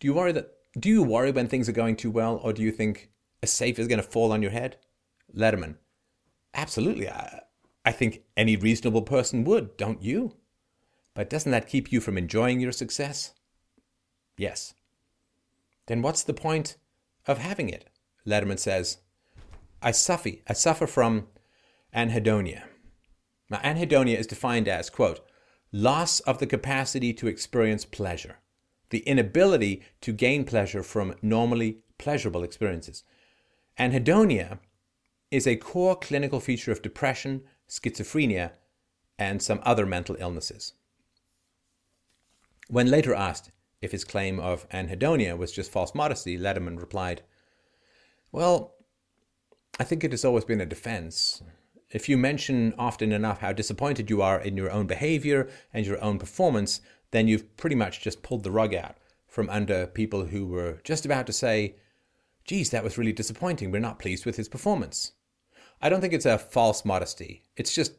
Do 0.00 0.06
you 0.06 0.14
worry 0.14 0.32
that 0.32 0.50
do 0.78 0.88
you 0.88 1.02
worry 1.02 1.30
when 1.30 1.48
things 1.48 1.68
are 1.68 1.72
going 1.72 1.96
too 1.96 2.10
well, 2.10 2.40
or 2.42 2.54
do 2.54 2.62
you 2.62 2.72
think 2.72 3.10
a 3.42 3.46
safe 3.46 3.78
is 3.78 3.88
going 3.88 4.00
to 4.00 4.08
fall 4.08 4.32
on 4.32 4.40
your 4.40 4.50
head? 4.50 4.78
Letterman. 5.36 5.76
Absolutely. 6.54 7.10
I, 7.10 7.42
I 7.84 7.92
think 7.92 8.22
any 8.36 8.56
reasonable 8.56 9.02
person 9.02 9.44
would, 9.44 9.76
don't 9.76 10.02
you? 10.02 10.36
But 11.14 11.28
doesn't 11.28 11.52
that 11.52 11.68
keep 11.68 11.92
you 11.92 12.00
from 12.00 12.16
enjoying 12.16 12.60
your 12.60 12.72
success? 12.72 13.34
Yes. 14.36 14.74
Then 15.86 16.02
what's 16.02 16.22
the 16.22 16.34
point 16.34 16.76
of 17.26 17.38
having 17.38 17.68
it? 17.68 17.88
Letterman 18.26 18.58
says, 18.58 18.98
I 19.80 19.90
suffer, 19.90 20.30
I 20.48 20.52
suffer 20.52 20.86
from 20.86 21.26
anhedonia. 21.94 22.64
Now, 23.50 23.58
anhedonia 23.58 24.16
is 24.18 24.26
defined 24.26 24.68
as, 24.68 24.90
quote, 24.90 25.20
loss 25.72 26.20
of 26.20 26.38
the 26.38 26.46
capacity 26.46 27.12
to 27.14 27.26
experience 27.26 27.84
pleasure 27.84 28.38
the 28.92 29.00
inability 29.00 29.82
to 30.02 30.12
gain 30.12 30.44
pleasure 30.44 30.82
from 30.82 31.14
normally 31.22 31.78
pleasurable 31.98 32.44
experiences. 32.44 33.04
Anhedonia 33.78 34.58
is 35.30 35.46
a 35.46 35.56
core 35.56 35.96
clinical 35.96 36.40
feature 36.40 36.70
of 36.70 36.82
depression, 36.82 37.42
schizophrenia, 37.68 38.52
and 39.18 39.40
some 39.40 39.60
other 39.62 39.86
mental 39.86 40.14
illnesses. 40.20 40.74
When 42.68 42.90
later 42.90 43.14
asked 43.14 43.50
if 43.82 43.92
his 43.92 44.04
claim 44.04 44.40
of 44.40 44.68
anhedonia 44.70 45.36
was 45.36 45.52
just 45.52 45.72
false 45.72 45.94
modesty, 45.94 46.38
Letterman 46.38 46.78
replied, 46.78 47.22
Well, 48.30 48.74
I 49.78 49.84
think 49.84 50.04
it 50.04 50.12
has 50.12 50.24
always 50.24 50.44
been 50.44 50.60
a 50.60 50.66
defense. 50.66 51.42
If 51.90 52.08
you 52.08 52.16
mention 52.16 52.74
often 52.78 53.12
enough 53.12 53.40
how 53.40 53.52
disappointed 53.52 54.08
you 54.08 54.22
are 54.22 54.40
in 54.40 54.56
your 54.56 54.70
own 54.70 54.86
behavior 54.86 55.50
and 55.74 55.84
your 55.84 56.02
own 56.02 56.18
performance, 56.18 56.80
then 57.10 57.28
you've 57.28 57.56
pretty 57.56 57.76
much 57.76 58.00
just 58.00 58.22
pulled 58.22 58.44
the 58.44 58.50
rug 58.50 58.74
out 58.74 58.96
from 59.26 59.50
under 59.50 59.86
people 59.86 60.26
who 60.26 60.46
were 60.46 60.80
just 60.84 61.04
about 61.04 61.26
to 61.26 61.32
say, 61.32 61.74
geez, 62.44 62.70
that 62.70 62.84
was 62.84 62.96
really 62.96 63.12
disappointing. 63.12 63.70
We're 63.70 63.80
not 63.80 63.98
pleased 63.98 64.24
with 64.24 64.36
his 64.36 64.48
performance. 64.48 65.12
I 65.80 65.88
don't 65.88 66.00
think 66.00 66.12
it's 66.12 66.26
a 66.26 66.38
false 66.38 66.84
modesty. 66.84 67.42
It's 67.56 67.74
just 67.74 67.94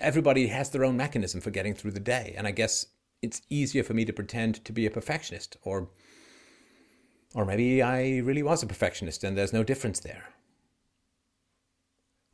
everybody 0.00 0.46
has 0.46 0.70
their 0.70 0.84
own 0.84 0.96
mechanism 0.96 1.40
for 1.40 1.50
getting 1.50 1.74
through 1.74 1.90
the 1.90 2.00
day. 2.00 2.34
And 2.36 2.46
I 2.46 2.52
guess 2.52 2.86
it's 3.22 3.42
easier 3.48 3.82
for 3.82 3.94
me 3.94 4.04
to 4.04 4.12
pretend 4.12 4.64
to 4.64 4.72
be 4.72 4.86
a 4.86 4.90
perfectionist 4.90 5.56
or 5.62 5.90
or 7.34 7.44
maybe 7.44 7.82
I 7.82 8.18
really 8.18 8.42
was 8.42 8.62
a 8.62 8.66
perfectionist 8.66 9.22
and 9.22 9.36
there's 9.36 9.52
no 9.52 9.62
difference 9.62 10.00
there. 10.00 10.24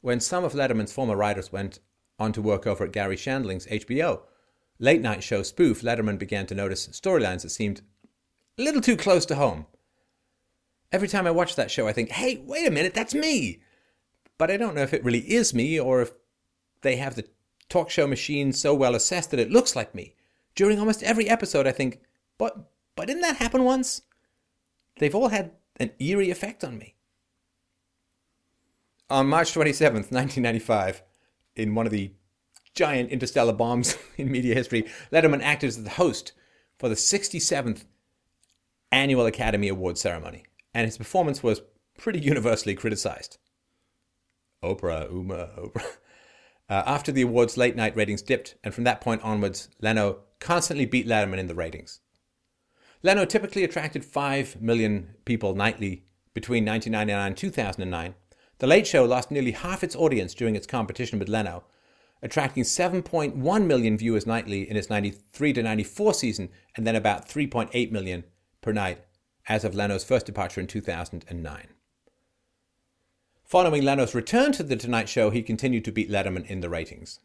When 0.00 0.20
some 0.20 0.44
of 0.44 0.52
Letterman's 0.52 0.92
former 0.92 1.16
writers 1.16 1.50
went 1.50 1.80
on 2.18 2.32
to 2.32 2.42
work 2.42 2.66
over 2.66 2.84
at 2.84 2.92
Garry 2.92 3.16
Shandling's 3.16 3.66
HBO, 3.66 4.20
late 4.78 5.00
night 5.00 5.22
show 5.22 5.42
spoof, 5.42 5.82
Letterman 5.82 6.18
began 6.18 6.46
to 6.46 6.54
notice 6.54 6.86
storylines 6.88 7.42
that 7.42 7.50
seemed 7.50 7.80
a 8.58 8.62
little 8.62 8.80
too 8.80 8.96
close 8.96 9.26
to 9.26 9.34
home. 9.34 9.66
Every 10.92 11.08
time 11.08 11.26
I 11.26 11.32
watch 11.32 11.56
that 11.56 11.72
show, 11.72 11.88
I 11.88 11.92
think, 11.92 12.10
hey, 12.10 12.36
wait 12.46 12.68
a 12.68 12.70
minute, 12.70 12.94
that's 12.94 13.14
me. 13.14 13.62
But 14.38 14.50
I 14.50 14.56
don't 14.56 14.76
know 14.76 14.82
if 14.82 14.94
it 14.94 15.04
really 15.04 15.32
is 15.32 15.52
me 15.52 15.80
or 15.80 16.02
if 16.02 16.12
they 16.82 16.96
have 16.96 17.16
the 17.16 17.26
talk 17.68 17.90
show 17.90 18.06
machine 18.06 18.52
so 18.52 18.74
well 18.74 18.94
assessed 18.94 19.32
that 19.32 19.40
it 19.40 19.50
looks 19.50 19.74
like 19.74 19.94
me. 19.94 20.14
During 20.54 20.78
almost 20.78 21.02
every 21.02 21.28
episode, 21.28 21.66
I 21.66 21.72
think, 21.72 22.00
but, 22.38 22.70
but 22.96 23.06
didn't 23.06 23.22
that 23.22 23.36
happen 23.36 23.64
once? 23.64 24.02
They've 24.98 25.14
all 25.14 25.28
had 25.28 25.52
an 25.78 25.90
eerie 25.98 26.30
effect 26.30 26.62
on 26.62 26.78
me. 26.78 26.94
On 29.10 29.26
March 29.26 29.52
27th, 29.52 30.10
1995, 30.12 31.02
in 31.56 31.74
one 31.74 31.86
of 31.86 31.92
the 31.92 32.12
giant 32.74 33.10
interstellar 33.10 33.52
bombs 33.52 33.96
in 34.16 34.30
media 34.30 34.54
history, 34.54 34.84
Letterman 35.12 35.42
acted 35.42 35.68
as 35.68 35.82
the 35.82 35.90
host 35.90 36.32
for 36.78 36.88
the 36.88 36.94
67th 36.94 37.84
annual 38.90 39.26
Academy 39.26 39.68
Award 39.68 39.98
ceremony, 39.98 40.44
and 40.72 40.86
his 40.86 40.98
performance 40.98 41.42
was 41.42 41.62
pretty 41.98 42.20
universally 42.20 42.74
criticized. 42.74 43.38
Oprah, 44.62 45.10
Uma, 45.10 45.50
Oprah. 45.58 45.84
Uh, 46.66 46.82
after 46.86 47.12
the 47.12 47.20
awards, 47.20 47.58
late 47.58 47.76
night 47.76 47.94
ratings 47.94 48.22
dipped, 48.22 48.54
and 48.64 48.72
from 48.72 48.84
that 48.84 49.02
point 49.02 49.20
onwards, 49.22 49.68
Leno 49.82 50.20
constantly 50.44 50.84
beat 50.84 51.08
Letterman 51.08 51.38
in 51.38 51.46
the 51.46 51.54
ratings. 51.54 52.00
Leno 53.02 53.24
typically 53.24 53.64
attracted 53.64 54.04
5 54.04 54.60
million 54.60 55.14
people 55.24 55.54
nightly 55.54 56.04
between 56.34 56.66
1999 56.66 57.26
and 57.26 57.36
2009. 57.36 58.14
The 58.58 58.66
Late 58.66 58.86
Show 58.86 59.06
lost 59.06 59.30
nearly 59.30 59.52
half 59.52 59.82
its 59.82 59.96
audience 59.96 60.34
during 60.34 60.54
its 60.54 60.66
competition 60.66 61.18
with 61.18 61.30
Leno, 61.30 61.64
attracting 62.22 62.64
7.1 62.64 63.66
million 63.66 63.96
viewers 63.96 64.26
nightly 64.26 64.68
in 64.68 64.76
its 64.76 64.90
93 64.90 65.54
to 65.54 65.62
94 65.62 66.12
season, 66.12 66.50
and 66.76 66.86
then 66.86 66.94
about 66.94 67.26
3.8 67.26 67.90
million 67.90 68.24
per 68.60 68.72
night 68.72 68.98
as 69.48 69.64
of 69.64 69.74
Leno's 69.74 70.04
first 70.04 70.26
departure 70.26 70.60
in 70.60 70.66
2009. 70.66 71.68
Following 73.44 73.82
Leno's 73.82 74.14
return 74.14 74.52
to 74.52 74.62
The 74.62 74.76
Tonight 74.76 75.08
Show, 75.08 75.30
he 75.30 75.42
continued 75.42 75.86
to 75.86 75.92
beat 75.92 76.10
Letterman 76.10 76.46
in 76.46 76.60
the 76.60 76.68
ratings. 76.68 77.20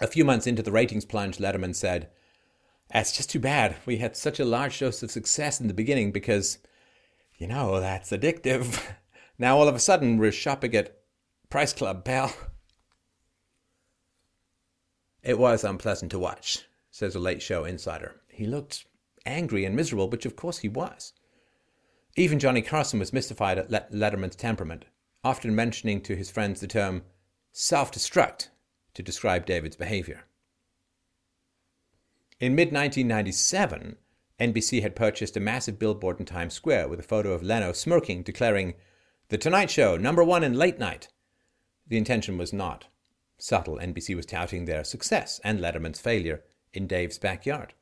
A 0.00 0.06
few 0.08 0.24
months 0.24 0.46
into 0.46 0.62
the 0.62 0.72
ratings 0.72 1.04
plunge, 1.04 1.38
Letterman 1.38 1.74
said, 1.74 2.10
It's 2.92 3.16
just 3.16 3.30
too 3.30 3.38
bad 3.38 3.76
we 3.86 3.98
had 3.98 4.16
such 4.16 4.40
a 4.40 4.44
large 4.44 4.78
dose 4.78 5.02
of 5.02 5.10
success 5.10 5.60
in 5.60 5.68
the 5.68 5.74
beginning 5.74 6.10
because, 6.10 6.58
you 7.38 7.46
know, 7.46 7.78
that's 7.80 8.10
addictive. 8.10 8.82
now 9.38 9.56
all 9.56 9.68
of 9.68 9.74
a 9.74 9.80
sudden 9.80 10.18
we're 10.18 10.32
shopping 10.32 10.74
at 10.74 10.98
Price 11.48 11.72
Club, 11.72 12.04
pal. 12.04 12.34
It 15.22 15.38
was 15.38 15.62
unpleasant 15.62 16.10
to 16.10 16.18
watch, 16.18 16.64
says 16.90 17.14
a 17.14 17.20
late 17.20 17.40
show 17.40 17.64
insider. 17.64 18.16
He 18.28 18.46
looked 18.46 18.84
angry 19.24 19.64
and 19.64 19.76
miserable, 19.76 20.10
which 20.10 20.26
of 20.26 20.36
course 20.36 20.58
he 20.58 20.68
was. 20.68 21.12
Even 22.16 22.38
Johnny 22.38 22.62
Carson 22.62 22.98
was 22.98 23.12
mystified 23.12 23.58
at 23.58 23.70
Letterman's 23.70 24.36
temperament, 24.36 24.84
often 25.22 25.54
mentioning 25.54 26.00
to 26.02 26.16
his 26.16 26.30
friends 26.30 26.60
the 26.60 26.66
term 26.66 27.02
self 27.52 27.90
destruct 27.90 28.48
to 28.94 29.02
describe 29.02 29.46
David's 29.46 29.76
behavior. 29.76 30.24
In 32.40 32.54
mid 32.54 32.72
1997, 32.72 33.96
NBC 34.40 34.82
had 34.82 34.96
purchased 34.96 35.36
a 35.36 35.40
massive 35.40 35.78
billboard 35.78 36.18
in 36.18 36.26
Times 36.26 36.54
Square 36.54 36.88
with 36.88 36.98
a 36.98 37.04
photo 37.04 37.32
of 37.32 37.42
Leno 37.42 37.72
smirking, 37.72 38.22
declaring, 38.22 38.74
The 39.28 39.38
Tonight 39.38 39.70
Show, 39.70 39.96
number 39.96 40.24
one 40.24 40.42
in 40.42 40.54
late 40.54 40.78
night. 40.78 41.08
The 41.86 41.96
intention 41.96 42.36
was 42.36 42.52
not 42.52 42.86
subtle. 43.38 43.78
NBC 43.78 44.16
was 44.16 44.26
touting 44.26 44.64
their 44.64 44.84
success 44.84 45.40
and 45.44 45.60
Letterman's 45.60 46.00
failure 46.00 46.42
in 46.72 46.86
Dave's 46.86 47.18
backyard. 47.18 47.74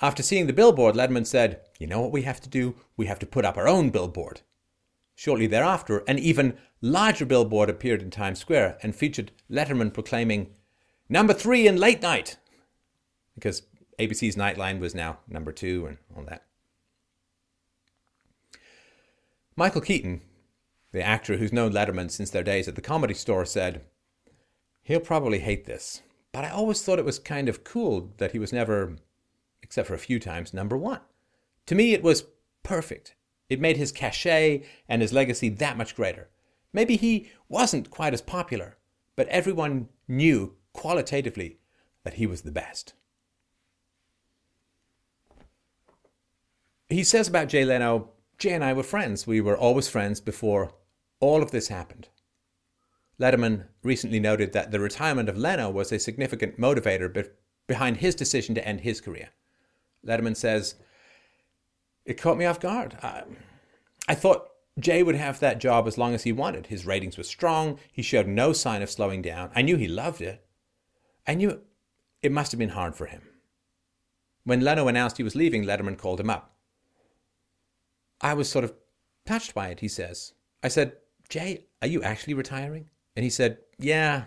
After 0.00 0.22
seeing 0.22 0.46
the 0.46 0.52
billboard, 0.52 0.96
Letterman 0.96 1.26
said, 1.26 1.60
You 1.78 1.86
know 1.86 2.00
what 2.00 2.12
we 2.12 2.22
have 2.22 2.40
to 2.40 2.48
do? 2.48 2.74
We 2.96 3.06
have 3.06 3.18
to 3.20 3.26
put 3.26 3.44
up 3.44 3.56
our 3.56 3.68
own 3.68 3.90
billboard. 3.90 4.40
Shortly 5.14 5.46
thereafter, 5.46 5.98
an 6.08 6.18
even 6.18 6.56
larger 6.80 7.24
billboard 7.24 7.70
appeared 7.70 8.02
in 8.02 8.10
Times 8.10 8.38
Square 8.38 8.78
and 8.82 8.94
featured 8.94 9.32
Letterman 9.50 9.92
proclaiming, 9.92 10.50
Number 11.08 11.34
three 11.34 11.66
in 11.66 11.76
late 11.76 12.02
night! 12.02 12.38
Because 13.34 13.62
ABC's 13.98 14.36
Nightline 14.36 14.80
was 14.80 14.94
now 14.94 15.18
number 15.28 15.52
two 15.52 15.86
and 15.86 15.98
all 16.16 16.24
that. 16.24 16.44
Michael 19.56 19.80
Keaton, 19.80 20.22
the 20.92 21.02
actor 21.02 21.36
who's 21.36 21.52
known 21.52 21.72
Letterman 21.72 22.10
since 22.10 22.30
their 22.30 22.42
days 22.42 22.66
at 22.66 22.74
the 22.74 22.80
comedy 22.80 23.14
store, 23.14 23.44
said, 23.44 23.82
He'll 24.82 25.00
probably 25.00 25.38
hate 25.38 25.64
this, 25.64 26.02
but 26.32 26.44
I 26.44 26.50
always 26.50 26.82
thought 26.82 26.98
it 26.98 27.04
was 27.04 27.18
kind 27.18 27.48
of 27.48 27.64
cool 27.64 28.12
that 28.16 28.32
he 28.32 28.38
was 28.38 28.52
never, 28.52 28.96
except 29.62 29.88
for 29.88 29.94
a 29.94 29.98
few 29.98 30.18
times, 30.18 30.52
number 30.52 30.76
one. 30.76 31.00
To 31.66 31.74
me, 31.74 31.94
it 31.94 32.02
was 32.02 32.24
perfect. 32.62 33.14
It 33.48 33.60
made 33.60 33.76
his 33.76 33.92
cachet 33.92 34.64
and 34.88 35.02
his 35.02 35.12
legacy 35.12 35.48
that 35.48 35.76
much 35.76 35.94
greater. 35.94 36.28
Maybe 36.72 36.96
he 36.96 37.30
wasn't 37.48 37.90
quite 37.90 38.14
as 38.14 38.22
popular, 38.22 38.76
but 39.16 39.28
everyone 39.28 39.88
knew 40.08 40.54
qualitatively 40.72 41.58
that 42.02 42.14
he 42.14 42.26
was 42.26 42.42
the 42.42 42.52
best. 42.52 42.94
He 46.88 47.04
says 47.04 47.28
about 47.28 47.48
Jay 47.48 47.64
Leno, 47.64 48.10
Jay 48.38 48.52
and 48.52 48.64
I 48.64 48.72
were 48.72 48.82
friends. 48.82 49.26
We 49.26 49.40
were 49.40 49.56
always 49.56 49.88
friends 49.88 50.20
before 50.20 50.74
all 51.20 51.42
of 51.42 51.50
this 51.50 51.68
happened. 51.68 52.08
Letterman 53.18 53.66
recently 53.82 54.20
noted 54.20 54.52
that 54.52 54.70
the 54.70 54.80
retirement 54.80 55.28
of 55.28 55.38
Leno 55.38 55.70
was 55.70 55.92
a 55.92 55.98
significant 55.98 56.58
motivator 56.58 57.30
behind 57.66 57.98
his 57.98 58.14
decision 58.14 58.54
to 58.56 58.66
end 58.66 58.80
his 58.80 59.00
career. 59.00 59.30
Letterman 60.04 60.36
says, 60.36 60.74
It 62.04 62.20
caught 62.20 62.36
me 62.36 62.44
off 62.44 62.60
guard. 62.60 62.98
I, 63.02 63.22
I 64.08 64.14
thought 64.14 64.48
Jay 64.78 65.02
would 65.02 65.14
have 65.14 65.40
that 65.40 65.58
job 65.58 65.86
as 65.86 65.96
long 65.96 66.14
as 66.14 66.24
he 66.24 66.32
wanted. 66.32 66.66
His 66.66 66.86
ratings 66.86 67.16
were 67.16 67.24
strong. 67.24 67.78
He 67.92 68.02
showed 68.02 68.26
no 68.26 68.52
sign 68.52 68.82
of 68.82 68.90
slowing 68.90 69.22
down. 69.22 69.50
I 69.54 69.62
knew 69.62 69.76
he 69.76 69.88
loved 69.88 70.20
it. 70.20 70.44
I 71.26 71.34
knew 71.34 71.62
it 72.22 72.32
must 72.32 72.52
have 72.52 72.58
been 72.58 72.70
hard 72.70 72.94
for 72.94 73.06
him. 73.06 73.22
When 74.44 74.60
Leno 74.60 74.88
announced 74.88 75.16
he 75.16 75.22
was 75.22 75.34
leaving, 75.34 75.64
Letterman 75.64 75.96
called 75.96 76.20
him 76.20 76.28
up. 76.28 76.54
I 78.20 78.34
was 78.34 78.48
sort 78.48 78.64
of 78.64 78.74
touched 79.24 79.54
by 79.54 79.68
it, 79.68 79.80
he 79.80 79.88
says. 79.88 80.34
I 80.62 80.68
said, 80.68 80.96
Jay, 81.28 81.66
are 81.80 81.88
you 81.88 82.02
actually 82.02 82.34
retiring? 82.34 82.90
And 83.16 83.24
he 83.24 83.30
said, 83.30 83.58
Yeah, 83.78 84.24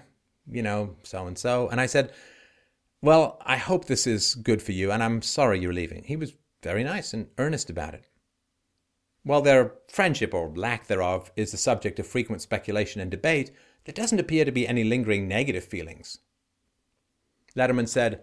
you 0.50 0.64
know, 0.64 0.96
so 1.04 1.28
and 1.28 1.38
so. 1.38 1.68
And 1.70 1.80
I 1.80 1.86
said, 1.86 2.12
Well, 3.02 3.42
I 3.46 3.58
hope 3.58 3.86
this 3.86 4.08
is 4.08 4.36
good 4.36 4.62
for 4.62 4.72
you, 4.72 4.92
and 4.92 5.04
I'm 5.04 5.22
sorry 5.22 5.60
you're 5.60 5.74
leaving. 5.74 6.04
He 6.04 6.16
was 6.16 6.34
very 6.68 6.84
nice 6.84 7.14
and 7.14 7.28
earnest 7.38 7.70
about 7.70 7.94
it. 7.94 8.10
While 9.24 9.42
their 9.42 9.76
friendship, 9.88 10.34
or 10.34 10.50
lack 10.50 10.88
thereof, 10.88 11.32
is 11.38 11.52
the 11.52 11.58
subject 11.58 11.98
of 11.98 12.06
frequent 12.06 12.42
speculation 12.42 13.00
and 13.00 13.10
debate, 13.10 13.52
there 13.86 13.94
doesn't 13.94 14.20
appear 14.20 14.44
to 14.44 14.52
be 14.52 14.68
any 14.68 14.84
lingering 14.84 15.30
negative 15.30 15.64
feelings. 15.64 16.18
Letterman 17.56 17.88
said, 17.88 18.22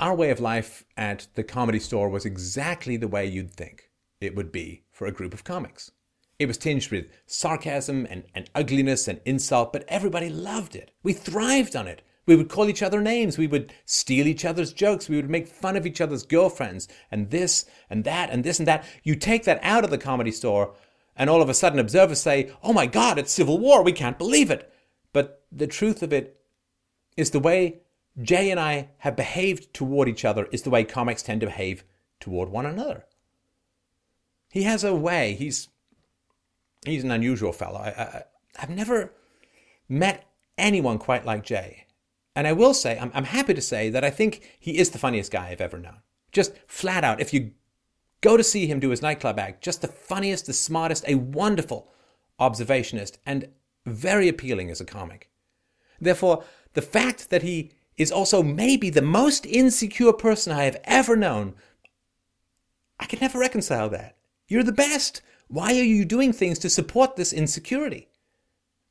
Our 0.00 0.14
way 0.14 0.30
of 0.30 0.40
life 0.40 0.86
at 0.96 1.26
the 1.34 1.44
comedy 1.44 1.78
store 1.78 2.08
was 2.08 2.24
exactly 2.24 2.96
the 2.96 3.06
way 3.06 3.26
you'd 3.26 3.50
think 3.50 3.90
it 4.18 4.34
would 4.34 4.50
be 4.50 4.84
for 4.90 5.06
a 5.06 5.12
group 5.12 5.34
of 5.34 5.44
comics. 5.44 5.90
It 6.38 6.46
was 6.46 6.56
tinged 6.56 6.90
with 6.90 7.08
sarcasm 7.26 8.06
and, 8.08 8.24
and 8.34 8.48
ugliness 8.54 9.08
and 9.08 9.20
insult, 9.26 9.74
but 9.74 9.84
everybody 9.88 10.30
loved 10.30 10.74
it. 10.74 10.90
We 11.02 11.12
thrived 11.12 11.76
on 11.76 11.86
it. 11.86 12.00
We 12.24 12.36
would 12.36 12.48
call 12.48 12.68
each 12.68 12.82
other 12.82 13.00
names. 13.00 13.36
We 13.36 13.46
would 13.46 13.72
steal 13.84 14.26
each 14.26 14.44
other's 14.44 14.72
jokes. 14.72 15.08
We 15.08 15.16
would 15.16 15.30
make 15.30 15.48
fun 15.48 15.76
of 15.76 15.86
each 15.86 16.00
other's 16.00 16.22
girlfriends 16.22 16.86
and 17.10 17.30
this 17.30 17.66
and 17.90 18.04
that 18.04 18.30
and 18.30 18.44
this 18.44 18.58
and 18.58 18.68
that. 18.68 18.84
You 19.02 19.16
take 19.16 19.44
that 19.44 19.60
out 19.62 19.84
of 19.84 19.90
the 19.90 19.98
comedy 19.98 20.30
store, 20.30 20.74
and 21.16 21.28
all 21.28 21.42
of 21.42 21.48
a 21.48 21.54
sudden 21.54 21.78
observers 21.78 22.20
say, 22.20 22.52
Oh 22.62 22.72
my 22.72 22.86
God, 22.86 23.18
it's 23.18 23.32
Civil 23.32 23.58
War. 23.58 23.82
We 23.82 23.92
can't 23.92 24.18
believe 24.18 24.50
it. 24.50 24.72
But 25.12 25.42
the 25.50 25.66
truth 25.66 26.02
of 26.02 26.12
it 26.12 26.40
is 27.16 27.30
the 27.30 27.40
way 27.40 27.82
Jay 28.20 28.50
and 28.50 28.60
I 28.60 28.90
have 28.98 29.16
behaved 29.16 29.72
toward 29.72 30.08
each 30.08 30.24
other, 30.24 30.46
is 30.52 30.62
the 30.62 30.70
way 30.70 30.84
comics 30.84 31.22
tend 31.22 31.40
to 31.40 31.46
behave 31.46 31.84
toward 32.20 32.50
one 32.50 32.66
another. 32.66 33.06
He 34.50 34.64
has 34.64 34.84
a 34.84 34.94
way, 34.94 35.34
he's 35.34 35.68
he's 36.84 37.04
an 37.04 37.10
unusual 37.10 37.52
fellow. 37.52 37.80
I, 37.80 37.88
I, 37.88 38.22
I've 38.58 38.70
never 38.70 39.12
met 39.88 40.26
anyone 40.58 40.98
quite 40.98 41.24
like 41.24 41.42
Jay. 41.42 41.86
And 42.34 42.46
I 42.46 42.52
will 42.52 42.74
say, 42.74 42.98
I'm, 42.98 43.10
I'm 43.14 43.24
happy 43.24 43.54
to 43.54 43.60
say 43.60 43.90
that 43.90 44.04
I 44.04 44.10
think 44.10 44.56
he 44.58 44.78
is 44.78 44.90
the 44.90 44.98
funniest 44.98 45.30
guy 45.30 45.48
I've 45.48 45.60
ever 45.60 45.78
known. 45.78 45.98
Just 46.30 46.52
flat 46.66 47.04
out, 47.04 47.20
if 47.20 47.34
you 47.34 47.52
go 48.22 48.36
to 48.36 48.44
see 48.44 48.66
him 48.66 48.80
do 48.80 48.90
his 48.90 49.02
nightclub 49.02 49.38
act, 49.38 49.62
just 49.62 49.82
the 49.82 49.88
funniest, 49.88 50.46
the 50.46 50.52
smartest, 50.52 51.04
a 51.06 51.16
wonderful 51.16 51.90
observationist, 52.40 53.18
and 53.26 53.48
very 53.84 54.28
appealing 54.28 54.70
as 54.70 54.80
a 54.80 54.86
comic. 54.86 55.28
Therefore, 56.00 56.44
the 56.72 56.82
fact 56.82 57.30
that 57.30 57.42
he 57.42 57.72
is 57.96 58.10
also 58.10 58.42
maybe 58.42 58.88
the 58.88 59.02
most 59.02 59.44
insecure 59.44 60.12
person 60.12 60.52
I 60.52 60.64
have 60.64 60.80
ever 60.84 61.16
known, 61.16 61.54
I 62.98 63.04
can 63.04 63.18
never 63.20 63.38
reconcile 63.38 63.90
that. 63.90 64.16
You're 64.48 64.62
the 64.62 64.72
best. 64.72 65.20
Why 65.48 65.78
are 65.78 65.84
you 65.84 66.04
doing 66.04 66.32
things 66.32 66.58
to 66.60 66.70
support 66.70 67.16
this 67.16 67.32
insecurity? 67.32 68.08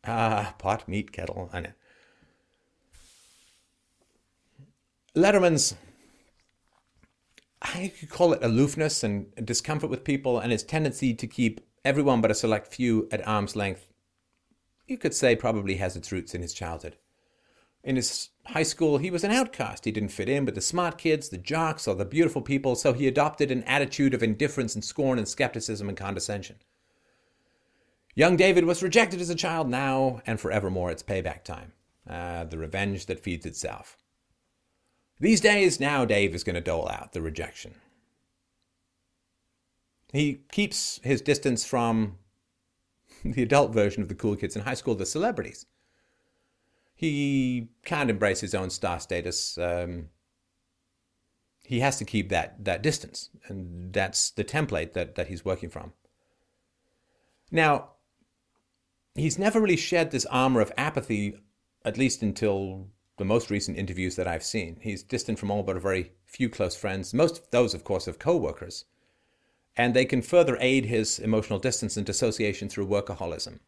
Ah, 0.06 0.54
pot, 0.60 0.88
meet, 0.88 1.12
kettle, 1.12 1.50
I 1.52 1.62
know. 1.62 1.72
Letterman's, 5.16 5.76
I 7.62 7.92
could 8.00 8.10
call 8.10 8.32
it 8.32 8.44
aloofness 8.44 9.04
and 9.04 9.34
discomfort 9.44 9.90
with 9.90 10.06
people 10.06 10.40
and 10.40 10.52
his 10.52 10.64
tendency 10.64 11.14
to 11.14 11.28
keep 11.28 11.60
everyone 11.84 12.22
but 12.22 12.32
a 12.32 12.36
select 12.36 12.74
few 12.74 13.10
at 13.12 13.28
arm's 13.28 13.56
length, 13.56 13.88
you 14.88 14.98
could 14.98 15.14
say 15.14 15.36
probably 15.36 15.76
has 15.76 15.96
its 15.96 16.12
roots 16.12 16.34
in 16.34 16.42
his 16.42 16.54
childhood. 16.54 16.96
In 17.84 17.96
his 17.96 18.30
high 18.48 18.64
school, 18.64 19.00
he 19.00 19.10
was 19.10 19.24
an 19.24 19.32
outcast. 19.32 19.86
He 19.86 19.92
didn't 19.92 20.10
fit 20.10 20.30
in 20.30 20.46
with 20.46 20.56
the 20.56 20.62
smart 20.62 20.98
kids, 20.98 21.30
the 21.30 21.38
jocks, 21.38 21.88
or 21.88 21.96
the 21.96 22.06
beautiful 22.06 22.42
people, 22.42 22.76
so 22.76 22.94
he 22.94 23.08
adopted 23.08 23.52
an 23.52 23.64
attitude 23.64 24.14
of 24.14 24.22
indifference 24.22 24.76
and 24.76 24.86
scorn 24.86 25.18
and 25.18 25.28
skepticism 25.28 25.90
and 25.90 25.98
condescension. 25.98 26.58
Young 28.14 28.36
David 28.38 28.66
was 28.66 28.84
rejected 28.84 29.20
as 29.20 29.30
a 29.30 29.36
child. 29.36 29.70
Now 29.70 30.22
and 30.26 30.40
forevermore, 30.40 30.92
it's 30.92 31.04
payback 31.04 31.44
time. 31.44 31.72
Uh, 32.08 32.44
the 32.44 32.58
revenge 32.58 33.08
that 33.08 33.20
feeds 33.20 33.46
itself. 33.46 33.98
These 35.22 35.40
days, 35.40 35.80
now 35.80 36.04
Dave 36.04 36.36
is 36.36 36.44
going 36.44 36.56
to 36.56 36.62
dole 36.62 36.90
out 36.90 37.14
the 37.14 37.22
rejection. 37.22 37.76
He 40.12 40.42
keeps 40.52 41.00
his 41.04 41.22
distance 41.22 41.64
from 41.64 42.18
the 43.24 43.44
adult 43.44 43.72
version 43.72 44.04
of 44.04 44.10
the 44.10 44.16
cool 44.16 44.36
kids 44.36 44.58
in 44.58 44.64
high 44.64 44.74
school, 44.74 44.96
the 44.96 45.06
celebrities 45.06 45.66
he 47.02 47.68
can't 47.84 48.12
embrace 48.12 48.42
his 48.42 48.54
own 48.54 48.70
star 48.70 49.00
status. 49.00 49.58
Um, 49.58 50.10
he 51.64 51.80
has 51.80 51.98
to 51.98 52.06
keep 52.06 52.30
that 52.30 52.64
that 52.64 52.84
distance, 52.84 53.32
and 53.48 53.92
that's 53.92 54.30
the 54.30 54.44
template 54.44 54.94
that 54.94 55.16
that 55.16 55.28
he's 55.28 55.44
working 55.44 55.72
from. 55.72 55.94
Now, 57.50 57.94
he's 59.16 59.40
never 59.40 59.60
really 59.60 59.78
shed 59.78 60.12
this 60.12 60.28
armor 60.28 60.62
of 60.62 60.72
apathy, 60.78 61.40
at 61.84 61.98
least 61.98 62.22
until 62.22 62.90
the 63.22 63.26
most 63.26 63.52
recent 63.52 63.78
interviews 63.78 64.16
that 64.16 64.28
I've 64.28 64.44
seen. 64.44 64.80
He's 64.82 65.04
distant 65.04 65.38
from 65.38 65.52
all 65.52 65.62
but 65.62 65.78
a 65.78 65.80
very 65.80 66.12
few 66.26 66.50
close 66.50 66.76
friends, 66.76 67.14
most 67.14 67.38
of 67.38 67.52
those, 67.52 67.76
of 67.76 67.84
course, 67.84 68.08
of 68.08 68.18
co-workers, 68.18 68.86
and 69.78 69.94
they 69.94 70.06
can 70.06 70.24
further 70.24 70.58
aid 70.60 70.86
his 70.86 71.20
emotional 71.20 71.60
distance 71.60 71.96
and 71.98 72.04
dissociation 72.04 72.68
through 72.68 72.88
workaholism. 72.88 73.60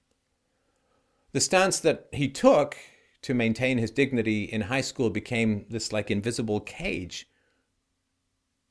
The 1.34 1.40
stance 1.40 1.80
that 1.82 2.08
he 2.12 2.30
took 2.30 2.78
to 3.22 3.36
maintain 3.36 3.78
his 3.78 3.92
dignity 3.92 4.46
in 4.46 4.62
high 4.62 4.82
school 4.82 5.12
became 5.12 5.68
this 5.70 5.94
like 5.94 6.10
invisible 6.10 6.60
cage 6.60 7.28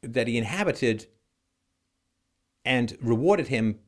that 0.03 0.27
he 0.27 0.37
inhabited 0.37 1.07
and 2.65 2.99
rewarded 3.01 3.47
him, 3.47 3.79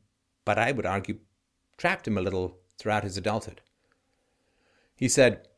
but 0.45 0.57
I 0.57 0.71
would 0.71 0.85
argue 0.85 1.19
trapped 1.77 2.07
him 2.07 2.17
a 2.17 2.21
little 2.21 2.57
throughout 2.77 3.03
his 3.03 3.17
adulthood. 3.17 3.59
He 4.95 5.09
said, 5.09 5.49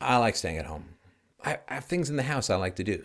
I 0.00 0.16
like 0.18 0.36
staying 0.36 0.58
at 0.58 0.66
home. 0.66 0.84
I, 1.44 1.58
I 1.68 1.74
have 1.74 1.84
things 1.84 2.10
in 2.10 2.16
the 2.16 2.22
house 2.22 2.50
I 2.50 2.56
like 2.56 2.76
to 2.76 2.84
do. 2.84 3.04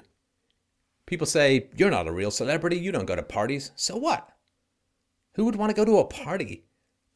People 1.05 1.27
say, 1.27 1.69
You're 1.75 1.91
not 1.91 2.07
a 2.07 2.11
real 2.11 2.31
celebrity. 2.31 2.77
You 2.77 2.91
don't 2.91 3.05
go 3.05 3.15
to 3.15 3.23
parties. 3.23 3.71
So 3.75 3.97
what? 3.97 4.29
Who 5.35 5.45
would 5.45 5.55
want 5.55 5.71
to 5.71 5.75
go 5.75 5.85
to 5.85 5.97
a 5.97 6.05
party? 6.05 6.65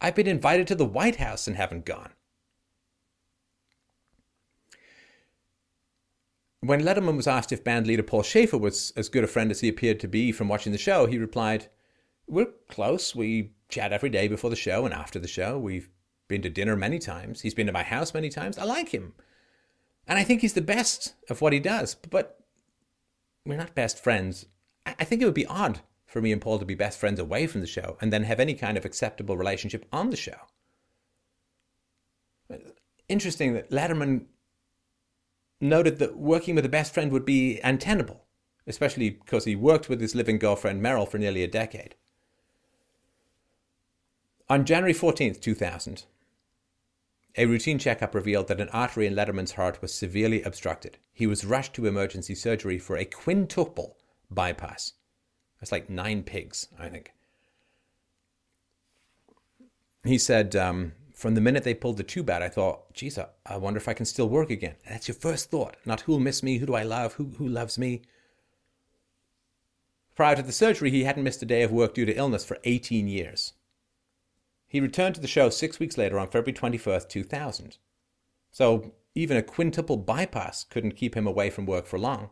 I've 0.01 0.15
been 0.15 0.27
invited 0.27 0.67
to 0.67 0.75
the 0.75 0.85
White 0.85 1.17
House 1.17 1.47
and 1.47 1.55
haven't 1.55 1.85
gone. 1.85 2.11
When 6.61 6.81
Letterman 6.81 7.15
was 7.15 7.27
asked 7.27 7.51
if 7.51 7.63
band 7.63 7.87
leader 7.87 8.03
Paul 8.03 8.23
Shaffer 8.23 8.57
was 8.57 8.91
as 8.95 9.09
good 9.09 9.23
a 9.23 9.27
friend 9.27 9.51
as 9.51 9.61
he 9.61 9.69
appeared 9.69 9.99
to 10.01 10.07
be 10.07 10.31
from 10.31 10.47
watching 10.47 10.71
the 10.71 10.77
show, 10.77 11.05
he 11.05 11.17
replied, 11.17 11.67
We're 12.27 12.51
close. 12.67 13.15
We 13.15 13.51
chat 13.69 13.93
every 13.93 14.09
day 14.09 14.27
before 14.27 14.49
the 14.49 14.55
show 14.55 14.85
and 14.85 14.93
after 14.93 15.19
the 15.19 15.27
show. 15.27 15.57
We've 15.57 15.89
been 16.27 16.41
to 16.41 16.49
dinner 16.49 16.75
many 16.75 16.99
times. 16.99 17.41
He's 17.41 17.53
been 17.53 17.67
to 17.67 17.73
my 17.73 17.83
house 17.83 18.13
many 18.13 18.29
times. 18.29 18.57
I 18.57 18.63
like 18.63 18.89
him. 18.89 19.13
And 20.07 20.17
I 20.17 20.23
think 20.23 20.41
he's 20.41 20.53
the 20.53 20.61
best 20.61 21.15
of 21.29 21.41
what 21.41 21.53
he 21.53 21.59
does. 21.59 21.95
But 21.95 22.39
we're 23.45 23.57
not 23.57 23.75
best 23.75 24.01
friends. 24.01 24.45
I 24.85 25.03
think 25.03 25.21
it 25.21 25.25
would 25.25 25.33
be 25.33 25.45
odd 25.45 25.81
for 26.05 26.21
me 26.21 26.31
and 26.31 26.41
Paul 26.41 26.59
to 26.59 26.65
be 26.65 26.75
best 26.75 26.99
friends 26.99 27.19
away 27.19 27.47
from 27.47 27.61
the 27.61 27.67
show 27.67 27.97
and 27.99 28.11
then 28.11 28.23
have 28.23 28.39
any 28.39 28.53
kind 28.53 28.77
of 28.77 28.85
acceptable 28.85 29.37
relationship 29.37 29.85
on 29.91 30.09
the 30.09 30.17
show. 30.17 30.37
Interesting 33.09 33.53
that 33.53 33.69
Letterman 33.69 34.25
noted 35.59 35.99
that 35.99 36.17
working 36.17 36.55
with 36.55 36.65
a 36.65 36.69
best 36.69 36.93
friend 36.93 37.11
would 37.11 37.25
be 37.25 37.59
untenable, 37.63 38.23
especially 38.65 39.09
because 39.09 39.45
he 39.45 39.55
worked 39.55 39.89
with 39.89 39.99
his 39.99 40.15
living 40.15 40.39
girlfriend 40.39 40.81
Merrill 40.81 41.05
for 41.05 41.17
nearly 41.17 41.43
a 41.43 41.47
decade. 41.47 41.95
On 44.49 44.63
January 44.63 44.93
14th, 44.93 45.41
2000, 45.41 46.05
a 47.37 47.45
routine 47.45 47.77
checkup 47.77 48.15
revealed 48.15 48.47
that 48.47 48.59
an 48.59 48.69
artery 48.69 49.05
in 49.05 49.15
Letterman's 49.15 49.53
heart 49.53 49.81
was 49.81 49.93
severely 49.93 50.41
obstructed. 50.41 50.97
He 51.13 51.27
was 51.27 51.45
rushed 51.45 51.75
to 51.75 51.85
emergency 51.85 52.33
surgery 52.33 52.79
for 52.79 52.97
a 52.97 53.05
quintuple 53.05 53.97
bypass. 54.31 54.93
That's 55.59 55.71
like 55.71 55.89
nine 55.89 56.23
pigs, 56.23 56.67
I 56.79 56.89
think. 56.89 57.13
He 60.03 60.17
said, 60.17 60.55
um, 60.55 60.93
from 61.13 61.35
the 61.35 61.41
minute 61.41 61.63
they 61.63 61.73
pulled 61.73 61.97
the 61.97 62.03
tube 62.03 62.29
out, 62.29 62.41
I 62.41 62.49
thought, 62.49 62.93
geez, 62.93 63.19
I 63.45 63.57
wonder 63.57 63.77
if 63.77 63.87
I 63.87 63.93
can 63.93 64.05
still 64.05 64.29
work 64.29 64.49
again. 64.49 64.75
that's 64.89 65.07
your 65.07 65.15
first 65.15 65.51
thought, 65.51 65.77
not 65.85 66.01
who'll 66.01 66.19
miss 66.19 66.41
me, 66.41 66.57
who 66.57 66.65
do 66.65 66.75
I 66.75 66.83
love, 66.83 67.13
who, 67.13 67.31
who 67.37 67.47
loves 67.47 67.77
me. 67.77 68.01
Prior 70.15 70.35
to 70.35 70.41
the 70.41 70.51
surgery, 70.51 70.89
he 70.89 71.03
hadn't 71.03 71.23
missed 71.23 71.43
a 71.43 71.45
day 71.45 71.61
of 71.61 71.71
work 71.71 71.93
due 71.93 72.05
to 72.05 72.15
illness 72.15 72.43
for 72.43 72.57
18 72.63 73.07
years. 73.07 73.53
He 74.67 74.81
returned 74.81 75.15
to 75.15 75.21
the 75.21 75.27
show 75.27 75.49
six 75.49 75.79
weeks 75.79 75.97
later 75.97 76.19
on 76.19 76.27
February 76.27 76.53
21st, 76.53 77.07
2000. 77.09 77.77
So 78.51 78.93
even 79.15 79.37
a 79.37 79.43
quintuple 79.43 79.97
bypass 79.97 80.63
couldn't 80.63 80.95
keep 80.95 81.15
him 81.15 81.25
away 81.25 81.49
from 81.49 81.65
work 81.65 81.87
for 81.87 81.97
long. 81.97 82.29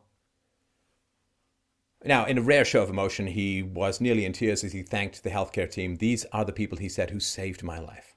Now, 2.04 2.26
in 2.26 2.38
a 2.38 2.42
rare 2.42 2.66
show 2.66 2.84
of 2.84 2.90
emotion, 2.90 3.28
he 3.28 3.64
was 3.64 4.00
nearly 4.00 4.26
in 4.26 4.34
tears 4.34 4.64
as 4.64 4.74
he 4.74 4.84
thanked 4.84 5.24
the 5.24 5.32
healthcare 5.32 5.70
team. 5.70 5.96
These 5.96 6.26
are 6.26 6.46
the 6.46 6.54
people, 6.54 6.78
he 6.78 6.90
said, 6.90 7.10
who 7.10 7.20
saved 7.20 7.64
my 7.64 7.80
life. 7.80 8.16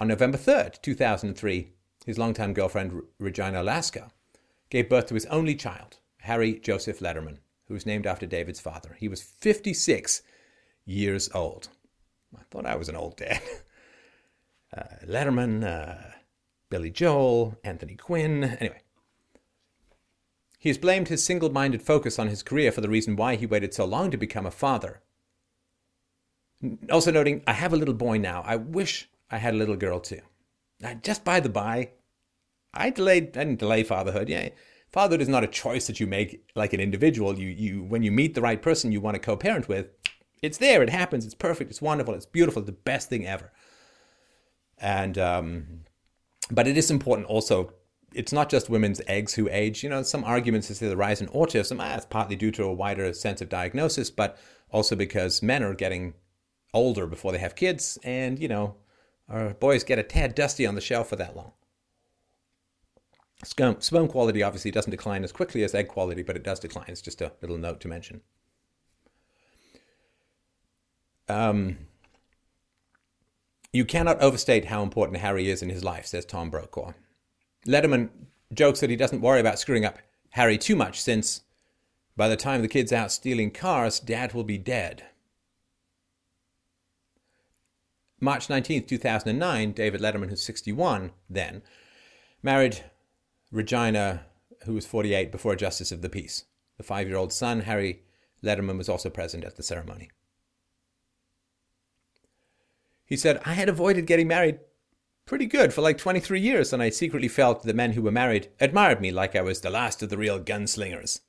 On 0.00 0.08
November 0.08 0.38
3rd, 0.38 0.82
2003, 0.82 1.72
his 2.04 2.18
longtime 2.18 2.52
girlfriend, 2.52 3.02
Regina 3.18 3.62
Lasko, 3.62 4.10
gave 4.70 4.88
birth 4.88 5.06
to 5.06 5.14
his 5.14 5.26
only 5.26 5.54
child, 5.54 5.98
Harry 6.22 6.54
Joseph 6.54 6.98
Letterman, 6.98 7.38
who 7.68 7.74
was 7.74 7.86
named 7.86 8.06
after 8.06 8.26
David's 8.26 8.60
father. 8.60 8.96
He 8.98 9.06
was 9.06 9.22
56 9.22 10.22
years 10.84 11.30
old. 11.32 11.68
I 12.36 12.42
thought 12.50 12.66
I 12.66 12.76
was 12.76 12.88
an 12.88 12.96
old 12.96 13.16
dad. 13.16 13.40
Uh, 14.74 14.84
Letterman, 15.06 15.62
uh, 15.62 16.12
Billy 16.70 16.90
Joel, 16.90 17.58
Anthony 17.62 17.94
Quinn. 17.94 18.42
Anyway, 18.58 18.80
he 20.58 20.70
has 20.70 20.78
blamed 20.78 21.08
his 21.08 21.22
single 21.22 21.50
minded 21.50 21.82
focus 21.82 22.18
on 22.18 22.28
his 22.28 22.42
career 22.42 22.72
for 22.72 22.80
the 22.80 22.88
reason 22.88 23.14
why 23.14 23.36
he 23.36 23.44
waited 23.44 23.74
so 23.74 23.84
long 23.84 24.10
to 24.10 24.16
become 24.16 24.46
a 24.46 24.50
father. 24.50 25.02
Also 26.90 27.10
noting, 27.10 27.42
I 27.46 27.52
have 27.52 27.74
a 27.74 27.76
little 27.76 27.92
boy 27.92 28.16
now. 28.16 28.42
I 28.46 28.56
wish 28.56 29.10
I 29.30 29.38
had 29.38 29.52
a 29.52 29.58
little 29.58 29.76
girl 29.76 30.00
too. 30.00 30.22
Now, 30.80 30.94
just 30.94 31.24
by 31.24 31.40
the 31.40 31.48
by, 31.48 31.90
I 32.72 32.90
delayed. 32.90 33.36
I 33.36 33.44
didn't 33.44 33.58
delay 33.58 33.82
fatherhood. 33.82 34.28
Yeah, 34.28 34.48
fatherhood 34.90 35.20
is 35.20 35.28
not 35.28 35.44
a 35.44 35.48
choice 35.48 35.86
that 35.86 36.00
you 36.00 36.06
make 36.06 36.48
like 36.54 36.72
an 36.72 36.80
individual. 36.80 37.38
You, 37.38 37.48
you, 37.48 37.82
when 37.82 38.02
you 38.02 38.10
meet 38.10 38.34
the 38.34 38.40
right 38.40 38.62
person 38.62 38.92
you 38.92 39.00
want 39.00 39.16
to 39.16 39.20
co-parent 39.20 39.68
with, 39.68 39.88
it's 40.42 40.58
there. 40.58 40.82
It 40.82 40.90
happens. 40.90 41.24
It's 41.24 41.34
perfect. 41.34 41.70
It's 41.70 41.80
wonderful. 41.80 42.14
It's 42.14 42.26
beautiful. 42.26 42.60
It's 42.60 42.66
the 42.66 42.72
best 42.72 43.08
thing 43.08 43.26
ever. 43.26 43.52
And 44.78 45.16
um, 45.16 45.66
but 46.50 46.66
it 46.66 46.76
is 46.76 46.90
important 46.90 47.28
also. 47.28 47.72
It's 48.14 48.32
not 48.32 48.50
just 48.50 48.68
women's 48.68 49.00
eggs 49.06 49.34
who 49.34 49.48
age. 49.50 49.82
You 49.82 49.88
know, 49.88 50.02
some 50.02 50.24
arguments 50.24 50.66
say 50.66 50.88
the 50.88 50.96
rise 50.96 51.22
in 51.22 51.28
autism. 51.28 51.78
Ah, 51.80 51.94
it's 51.94 52.04
partly 52.04 52.36
due 52.36 52.50
to 52.50 52.64
a 52.64 52.72
wider 52.72 53.10
sense 53.14 53.40
of 53.40 53.48
diagnosis, 53.48 54.10
but 54.10 54.36
also 54.70 54.96
because 54.96 55.42
men 55.42 55.62
are 55.62 55.74
getting 55.74 56.14
older 56.74 57.06
before 57.06 57.32
they 57.32 57.38
have 57.38 57.54
kids, 57.54 57.98
and 58.02 58.38
you 58.38 58.48
know, 58.48 58.76
our 59.28 59.54
boys 59.54 59.84
get 59.84 59.98
a 59.98 60.02
tad 60.02 60.34
dusty 60.34 60.66
on 60.66 60.74
the 60.74 60.80
shelf 60.80 61.08
for 61.08 61.16
that 61.16 61.36
long. 61.36 61.52
Sperm 63.44 64.08
quality 64.08 64.42
obviously 64.42 64.70
doesn't 64.70 64.90
decline 64.90 65.24
as 65.24 65.32
quickly 65.32 65.64
as 65.64 65.74
egg 65.74 65.88
quality, 65.88 66.22
but 66.22 66.36
it 66.36 66.44
does 66.44 66.60
decline. 66.60 66.86
It's 66.88 67.02
just 67.02 67.20
a 67.20 67.32
little 67.40 67.58
note 67.58 67.80
to 67.80 67.88
mention. 67.88 68.20
Um, 71.28 71.78
you 73.72 73.84
cannot 73.84 74.20
overstate 74.20 74.66
how 74.66 74.82
important 74.82 75.18
Harry 75.18 75.50
is 75.50 75.62
in 75.62 75.70
his 75.70 75.82
life, 75.82 76.06
says 76.06 76.24
Tom 76.24 76.50
Brokaw. 76.50 76.92
Letterman 77.66 78.10
jokes 78.52 78.80
that 78.80 78.90
he 78.90 78.96
doesn't 78.96 79.22
worry 79.22 79.40
about 79.40 79.58
screwing 79.58 79.84
up 79.84 79.98
Harry 80.30 80.58
too 80.58 80.76
much 80.76 81.00
since 81.00 81.42
by 82.16 82.28
the 82.28 82.36
time 82.36 82.60
the 82.60 82.68
kid's 82.68 82.92
out 82.92 83.10
stealing 83.10 83.50
cars, 83.50 83.98
Dad 83.98 84.34
will 84.34 84.44
be 84.44 84.58
dead. 84.58 85.04
March 88.20 88.48
19, 88.50 88.84
2009, 88.84 89.72
David 89.72 90.00
Letterman, 90.00 90.28
who's 90.28 90.42
61 90.42 91.10
then, 91.28 91.62
married 92.42 92.84
Regina, 93.50 94.26
who 94.64 94.74
was 94.74 94.86
48 94.86 95.32
before 95.32 95.54
a 95.54 95.56
Justice 95.56 95.90
of 95.90 96.02
the 96.02 96.08
Peace. 96.08 96.44
The 96.76 96.84
five 96.84 97.08
year 97.08 97.16
old 97.16 97.32
son, 97.32 97.60
Harry 97.60 98.02
Letterman, 98.44 98.78
was 98.78 98.88
also 98.88 99.10
present 99.10 99.44
at 99.44 99.56
the 99.56 99.62
ceremony. 99.62 100.10
He 103.04 103.16
said, 103.16 103.40
I 103.44 103.54
had 103.54 103.68
avoided 103.68 104.06
getting 104.06 104.28
married 104.28 104.60
pretty 105.26 105.46
good 105.46 105.72
for 105.72 105.82
like 105.82 105.98
23 105.98 106.40
years, 106.40 106.72
and 106.72 106.82
I 106.82 106.90
secretly 106.90 107.28
felt 107.28 107.62
the 107.62 107.74
men 107.74 107.92
who 107.92 108.02
were 108.02 108.10
married 108.10 108.48
admired 108.60 109.00
me 109.00 109.10
like 109.10 109.36
I 109.36 109.42
was 109.42 109.60
the 109.60 109.70
last 109.70 110.02
of 110.02 110.08
the 110.08 110.18
real 110.18 110.40
gunslingers. 110.40 111.20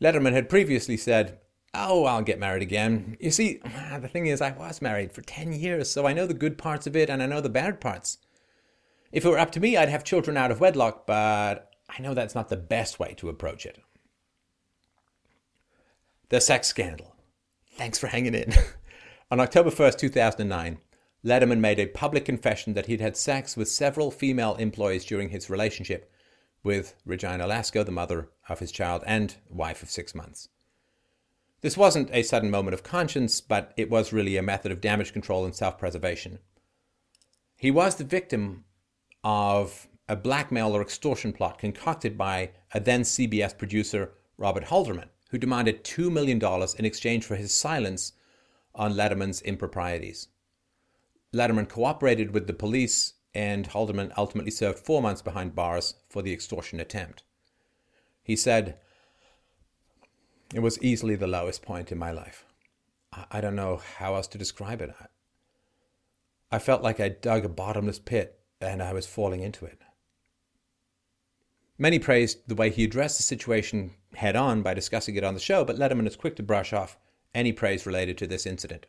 Letterman 0.00 0.32
had 0.32 0.48
previously 0.48 0.96
said, 0.96 1.38
Oh, 1.72 2.04
I'll 2.04 2.22
get 2.22 2.40
married 2.40 2.62
again. 2.62 3.16
You 3.20 3.30
see, 3.30 3.60
the 4.00 4.08
thing 4.08 4.26
is, 4.26 4.40
I 4.40 4.52
was 4.52 4.82
married 4.82 5.12
for 5.12 5.22
10 5.22 5.52
years, 5.52 5.90
so 5.90 6.06
I 6.06 6.12
know 6.12 6.26
the 6.26 6.34
good 6.34 6.58
parts 6.58 6.86
of 6.86 6.96
it 6.96 7.10
and 7.10 7.22
I 7.22 7.26
know 7.26 7.40
the 7.40 7.48
bad 7.48 7.80
parts. 7.80 8.18
If 9.12 9.24
it 9.24 9.28
were 9.28 9.38
up 9.38 9.52
to 9.52 9.60
me, 9.60 9.76
I'd 9.76 9.88
have 9.88 10.04
children 10.04 10.36
out 10.36 10.50
of 10.50 10.60
wedlock, 10.60 11.06
but 11.06 11.70
I 11.88 12.00
know 12.02 12.14
that's 12.14 12.34
not 12.34 12.48
the 12.48 12.56
best 12.56 12.98
way 12.98 13.14
to 13.18 13.28
approach 13.28 13.66
it. 13.66 13.78
The 16.28 16.40
sex 16.40 16.68
scandal. 16.68 17.16
Thanks 17.76 17.98
for 17.98 18.06
hanging 18.06 18.34
in. 18.34 18.52
On 19.32 19.38
October 19.38 19.70
1st, 19.70 19.98
2009, 19.98 20.78
Letterman 21.24 21.60
made 21.60 21.78
a 21.78 21.86
public 21.86 22.24
confession 22.24 22.74
that 22.74 22.86
he'd 22.86 23.00
had 23.00 23.16
sex 23.16 23.56
with 23.56 23.68
several 23.68 24.10
female 24.10 24.56
employees 24.56 25.04
during 25.04 25.28
his 25.28 25.48
relationship 25.48 26.10
with 26.64 26.96
Regina 27.06 27.46
Lasko, 27.46 27.86
the 27.86 27.92
mother 27.92 28.28
of 28.48 28.58
his 28.58 28.72
child 28.72 29.04
and 29.06 29.36
wife 29.48 29.84
of 29.84 29.90
six 29.90 30.16
months. 30.16 30.48
This 31.60 31.76
wasn't 31.76 32.10
a 32.12 32.24
sudden 32.24 32.50
moment 32.50 32.74
of 32.74 32.82
conscience, 32.82 33.40
but 33.40 33.72
it 33.76 33.88
was 33.88 34.12
really 34.12 34.36
a 34.36 34.42
method 34.42 34.72
of 34.72 34.80
damage 34.80 35.12
control 35.12 35.44
and 35.44 35.54
self 35.54 35.78
preservation. 35.78 36.40
He 37.54 37.70
was 37.70 37.94
the 37.94 38.04
victim 38.04 38.64
of 39.22 39.86
a 40.08 40.16
blackmail 40.16 40.74
or 40.74 40.82
extortion 40.82 41.32
plot 41.32 41.58
concocted 41.58 42.18
by 42.18 42.50
a 42.74 42.80
then 42.80 43.02
CBS 43.02 43.56
producer, 43.56 44.10
Robert 44.36 44.64
Halderman, 44.64 45.10
who 45.28 45.38
demanded 45.38 45.84
$2 45.84 46.10
million 46.10 46.42
in 46.76 46.84
exchange 46.84 47.24
for 47.24 47.36
his 47.36 47.54
silence 47.54 48.14
on 48.74 48.94
Letterman's 48.94 49.42
improprieties. 49.42 50.28
Letterman 51.32 51.68
cooperated 51.68 52.32
with 52.32 52.46
the 52.46 52.52
police, 52.52 53.14
and 53.34 53.68
Halderman 53.68 54.12
ultimately 54.16 54.50
served 54.50 54.78
four 54.78 55.00
months 55.00 55.22
behind 55.22 55.54
bars 55.54 55.94
for 56.08 56.22
the 56.22 56.32
extortion 56.32 56.80
attempt. 56.80 57.22
He 58.22 58.36
said, 58.36 58.78
It 60.54 60.60
was 60.60 60.82
easily 60.82 61.16
the 61.16 61.26
lowest 61.26 61.62
point 61.62 61.92
in 61.92 61.98
my 61.98 62.10
life. 62.10 62.44
I 63.30 63.40
don't 63.40 63.56
know 63.56 63.80
how 63.98 64.14
else 64.14 64.28
to 64.28 64.38
describe 64.38 64.80
it. 64.80 64.94
I 66.52 66.58
felt 66.58 66.82
like 66.82 67.00
I 67.00 67.08
dug 67.08 67.44
a 67.44 67.48
bottomless 67.48 67.98
pit 67.98 68.38
and 68.60 68.82
I 68.82 68.92
was 68.92 69.06
falling 69.06 69.40
into 69.40 69.64
it. 69.64 69.78
Many 71.78 71.98
praised 71.98 72.46
the 72.46 72.54
way 72.54 72.70
he 72.70 72.84
addressed 72.84 73.16
the 73.16 73.22
situation 73.22 73.92
head 74.14 74.36
on 74.36 74.62
by 74.62 74.74
discussing 74.74 75.14
it 75.16 75.24
on 75.24 75.34
the 75.34 75.40
show, 75.40 75.64
but 75.64 75.76
Letterman 75.76 76.06
is 76.06 76.16
quick 76.16 76.36
to 76.36 76.42
brush 76.42 76.72
off 76.72 76.98
any 77.34 77.52
praise 77.52 77.86
related 77.86 78.18
to 78.18 78.26
this 78.26 78.46
incident. 78.46 78.86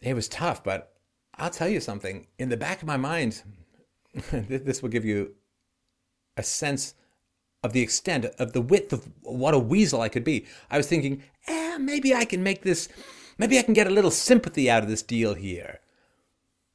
It 0.00 0.14
was 0.14 0.28
tough, 0.28 0.62
but 0.62 0.92
I'll 1.36 1.50
tell 1.50 1.68
you 1.68 1.80
something. 1.80 2.26
In 2.38 2.48
the 2.48 2.56
back 2.56 2.82
of 2.82 2.88
my 2.88 2.96
mind, 2.96 3.42
this 4.32 4.82
will 4.82 4.90
give 4.90 5.04
you 5.04 5.34
a 6.36 6.42
sense 6.42 6.94
of 7.62 7.72
the 7.72 7.80
extent 7.80 8.26
of 8.38 8.52
the 8.52 8.60
width 8.60 8.92
of 8.92 9.08
what 9.22 9.54
a 9.54 9.58
weasel 9.58 10.00
I 10.00 10.08
could 10.08 10.24
be. 10.24 10.46
I 10.70 10.76
was 10.76 10.86
thinking, 10.86 11.22
eh, 11.48 11.78
maybe 11.78 12.14
I 12.14 12.24
can 12.24 12.42
make 12.42 12.62
this, 12.62 12.88
maybe 13.38 13.58
I 13.58 13.62
can 13.62 13.74
get 13.74 13.86
a 13.86 13.90
little 13.90 14.10
sympathy 14.10 14.68
out 14.68 14.82
of 14.82 14.88
this 14.88 15.02
deal 15.02 15.34
here. 15.34 15.80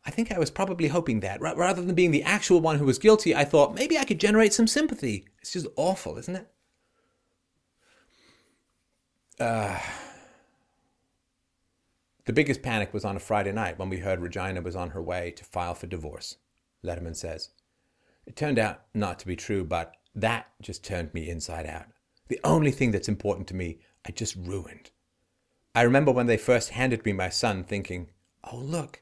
I 0.05 0.11
think 0.11 0.31
I 0.31 0.39
was 0.39 0.49
probably 0.49 0.87
hoping 0.87 1.19
that. 1.19 1.41
Rather 1.41 1.81
than 1.81 1.93
being 1.93 2.11
the 2.11 2.23
actual 2.23 2.61
one 2.61 2.79
who 2.79 2.85
was 2.85 2.97
guilty, 2.97 3.35
I 3.35 3.45
thought 3.45 3.75
maybe 3.75 3.97
I 3.97 4.05
could 4.05 4.19
generate 4.19 4.53
some 4.53 4.65
sympathy. 4.65 5.25
It's 5.41 5.53
just 5.53 5.67
awful, 5.75 6.17
isn't 6.17 6.35
it? 6.35 6.47
Uh, 9.39 9.77
the 12.29 12.33
biggest 12.33 12.61
panic 12.61 12.93
was 12.93 13.03
on 13.03 13.15
a 13.15 13.19
Friday 13.19 13.51
night 13.51 13.79
when 13.79 13.89
we 13.89 13.97
heard 13.97 14.19
Regina 14.19 14.61
was 14.61 14.75
on 14.75 14.91
her 14.91 15.01
way 15.01 15.31
to 15.31 15.43
file 15.43 15.73
for 15.73 15.87
divorce, 15.87 16.35
Letterman 16.85 17.15
says. 17.15 17.49
It 18.27 18.35
turned 18.35 18.59
out 18.59 18.81
not 18.93 19.17
to 19.17 19.25
be 19.25 19.35
true, 19.35 19.63
but 19.63 19.95
that 20.13 20.45
just 20.61 20.85
turned 20.85 21.11
me 21.11 21.27
inside 21.27 21.65
out. 21.65 21.87
The 22.27 22.39
only 22.43 22.69
thing 22.69 22.91
that's 22.91 23.09
important 23.09 23.47
to 23.47 23.55
me, 23.55 23.79
I 24.05 24.11
just 24.11 24.35
ruined. 24.35 24.91
I 25.73 25.81
remember 25.81 26.11
when 26.11 26.27
they 26.27 26.37
first 26.37 26.69
handed 26.69 27.03
me 27.03 27.13
my 27.13 27.29
son 27.29 27.63
thinking, 27.63 28.11
oh, 28.43 28.57
look, 28.57 29.01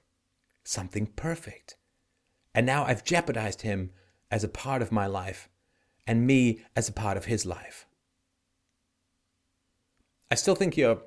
something 0.63 1.07
perfect. 1.07 1.75
And 2.55 2.65
now 2.65 2.85
I've 2.85 3.03
jeopardized 3.03 3.61
him 3.61 3.91
as 4.31 4.45
a 4.45 4.47
part 4.47 4.81
of 4.81 4.93
my 4.93 5.05
life 5.05 5.49
and 6.07 6.25
me 6.25 6.61
as 6.77 6.87
a 6.87 6.93
part 6.93 7.17
of 7.17 7.25
his 7.25 7.45
life. 7.45 7.87
I 10.31 10.35
still 10.35 10.55
think 10.55 10.77
you're 10.77 11.01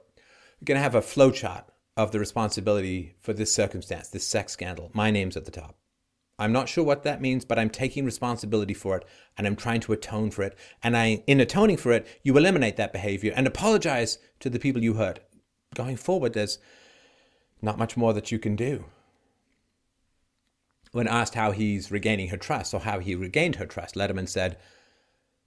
going 0.63 0.77
to 0.77 0.83
have 0.83 0.95
a 0.95 1.01
flowchart 1.01 1.65
of 2.01 2.13
the 2.13 2.19
responsibility 2.19 3.15
for 3.21 3.35
this 3.35 3.53
circumstance, 3.53 4.09
this 4.09 4.27
sex 4.27 4.55
scandal. 4.55 4.91
My 4.95 5.11
name's 5.11 5.37
at 5.37 5.45
the 5.45 5.51
top. 5.51 5.77
I'm 6.39 6.51
not 6.51 6.67
sure 6.67 6.83
what 6.83 7.03
that 7.03 7.21
means, 7.21 7.45
but 7.45 7.59
I'm 7.59 7.69
taking 7.69 8.07
responsibility 8.07 8.73
for 8.73 8.97
it 8.97 9.05
and 9.37 9.47
I'm 9.47 9.55
trying 9.55 9.81
to 9.81 9.93
atone 9.93 10.31
for 10.31 10.43
it. 10.43 10.57
And 10.83 10.97
I, 10.97 11.23
in 11.27 11.41
atoning 11.41 11.77
for 11.77 11.93
it, 11.93 12.07
you 12.23 12.35
eliminate 12.39 12.79
that 12.79 12.95
behavior 12.95 13.35
and 13.37 13.47
apologize 13.47 14.17
to 14.41 14.49
the 14.49 14.59
people 14.59 14.83
you 14.83 14.95
hurt. 14.95 15.21
Going 15.75 15.97
forward, 15.97 16.33
there's 16.33 16.59
not 17.61 17.77
much 17.77 17.99
more 17.99 18.15
that 18.15 18.33
you 18.33 18.39
can 18.39 18.57
do. 18.57 18.87
When 20.93 21.07
asked 21.07 21.35
how 21.35 21.51
he's 21.51 21.93
regaining 21.93 22.29
her 22.29 22.39
trust 22.39 22.73
or 22.73 22.81
how 22.81 23.01
he 23.01 23.15
regained 23.15 23.57
her 23.57 23.67
trust, 23.67 23.95
Letterman 23.95 24.27
said, 24.27 24.57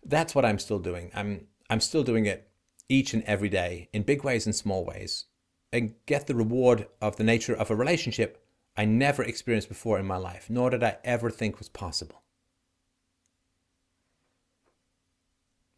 That's 0.05 0.35
what 0.35 0.45
I'm 0.45 0.59
still 0.59 0.79
doing. 0.79 1.09
I'm, 1.15 1.47
I'm 1.67 1.79
still 1.79 2.03
doing 2.03 2.27
it 2.27 2.47
each 2.87 3.15
and 3.15 3.23
every 3.23 3.49
day 3.49 3.89
in 3.91 4.03
big 4.03 4.23
ways 4.23 4.45
and 4.45 4.55
small 4.55 4.85
ways 4.85 5.25
and 5.73 5.95
get 6.05 6.27
the 6.27 6.35
reward 6.35 6.87
of 7.01 7.17
the 7.17 7.23
nature 7.23 7.55
of 7.55 7.71
a 7.71 7.75
relationship 7.75 8.45
I 8.77 8.85
never 8.85 9.23
experienced 9.23 9.67
before 9.67 9.99
in 9.99 10.05
my 10.05 10.17
life, 10.17 10.49
nor 10.49 10.69
did 10.69 10.83
I 10.83 10.97
ever 11.03 11.29
think 11.29 11.57
was 11.57 11.67
possible. 11.67 12.21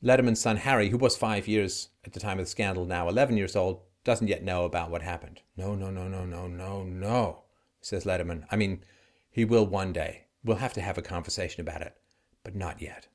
Letterman's 0.03 0.41
son 0.41 0.57
Harry, 0.57 0.89
who 0.89 0.97
was 0.97 1.17
five 1.17 1.47
years 1.47 1.89
at 2.05 2.13
the 2.13 2.19
time 2.19 2.39
of 2.39 2.45
the 2.45 2.51
scandal, 2.51 2.85
now 2.85 3.07
11 3.07 3.37
years 3.37 3.55
old, 3.55 3.81
doesn't 4.03 4.27
yet 4.27 4.43
know 4.43 4.65
about 4.65 4.91
what 4.91 5.01
happened. 5.01 5.41
No, 5.57 5.73
no, 5.75 5.89
no, 5.89 6.07
no, 6.07 6.25
no, 6.25 6.47
no, 6.47 6.83
no, 6.83 7.43
says 7.81 8.03
Letterman. 8.03 8.45
I 8.51 8.57
mean, 8.57 8.83
he 9.31 9.45
will 9.45 9.65
one 9.65 9.93
day. 9.93 10.25
We'll 10.43 10.57
have 10.57 10.73
to 10.73 10.81
have 10.81 10.97
a 10.97 11.01
conversation 11.01 11.61
about 11.61 11.81
it, 11.81 11.95
but 12.43 12.53
not 12.53 12.81
yet. 12.81 13.07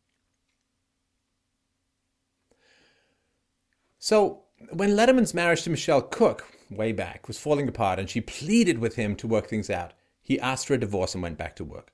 So, 3.98 4.44
when 4.72 4.90
Letterman's 4.90 5.34
marriage 5.34 5.62
to 5.62 5.70
Michelle 5.70 6.02
Cook 6.02 6.44
way 6.70 6.92
back, 6.92 7.26
was 7.26 7.38
falling 7.38 7.68
apart 7.68 7.98
and 7.98 8.08
she 8.08 8.20
pleaded 8.20 8.78
with 8.78 8.96
him 8.96 9.16
to 9.16 9.26
work 9.26 9.48
things 9.48 9.68
out. 9.68 9.92
He 10.22 10.38
asked 10.40 10.66
for 10.66 10.74
a 10.74 10.78
divorce 10.78 11.14
and 11.14 11.22
went 11.22 11.38
back 11.38 11.56
to 11.56 11.64
work. 11.64 11.92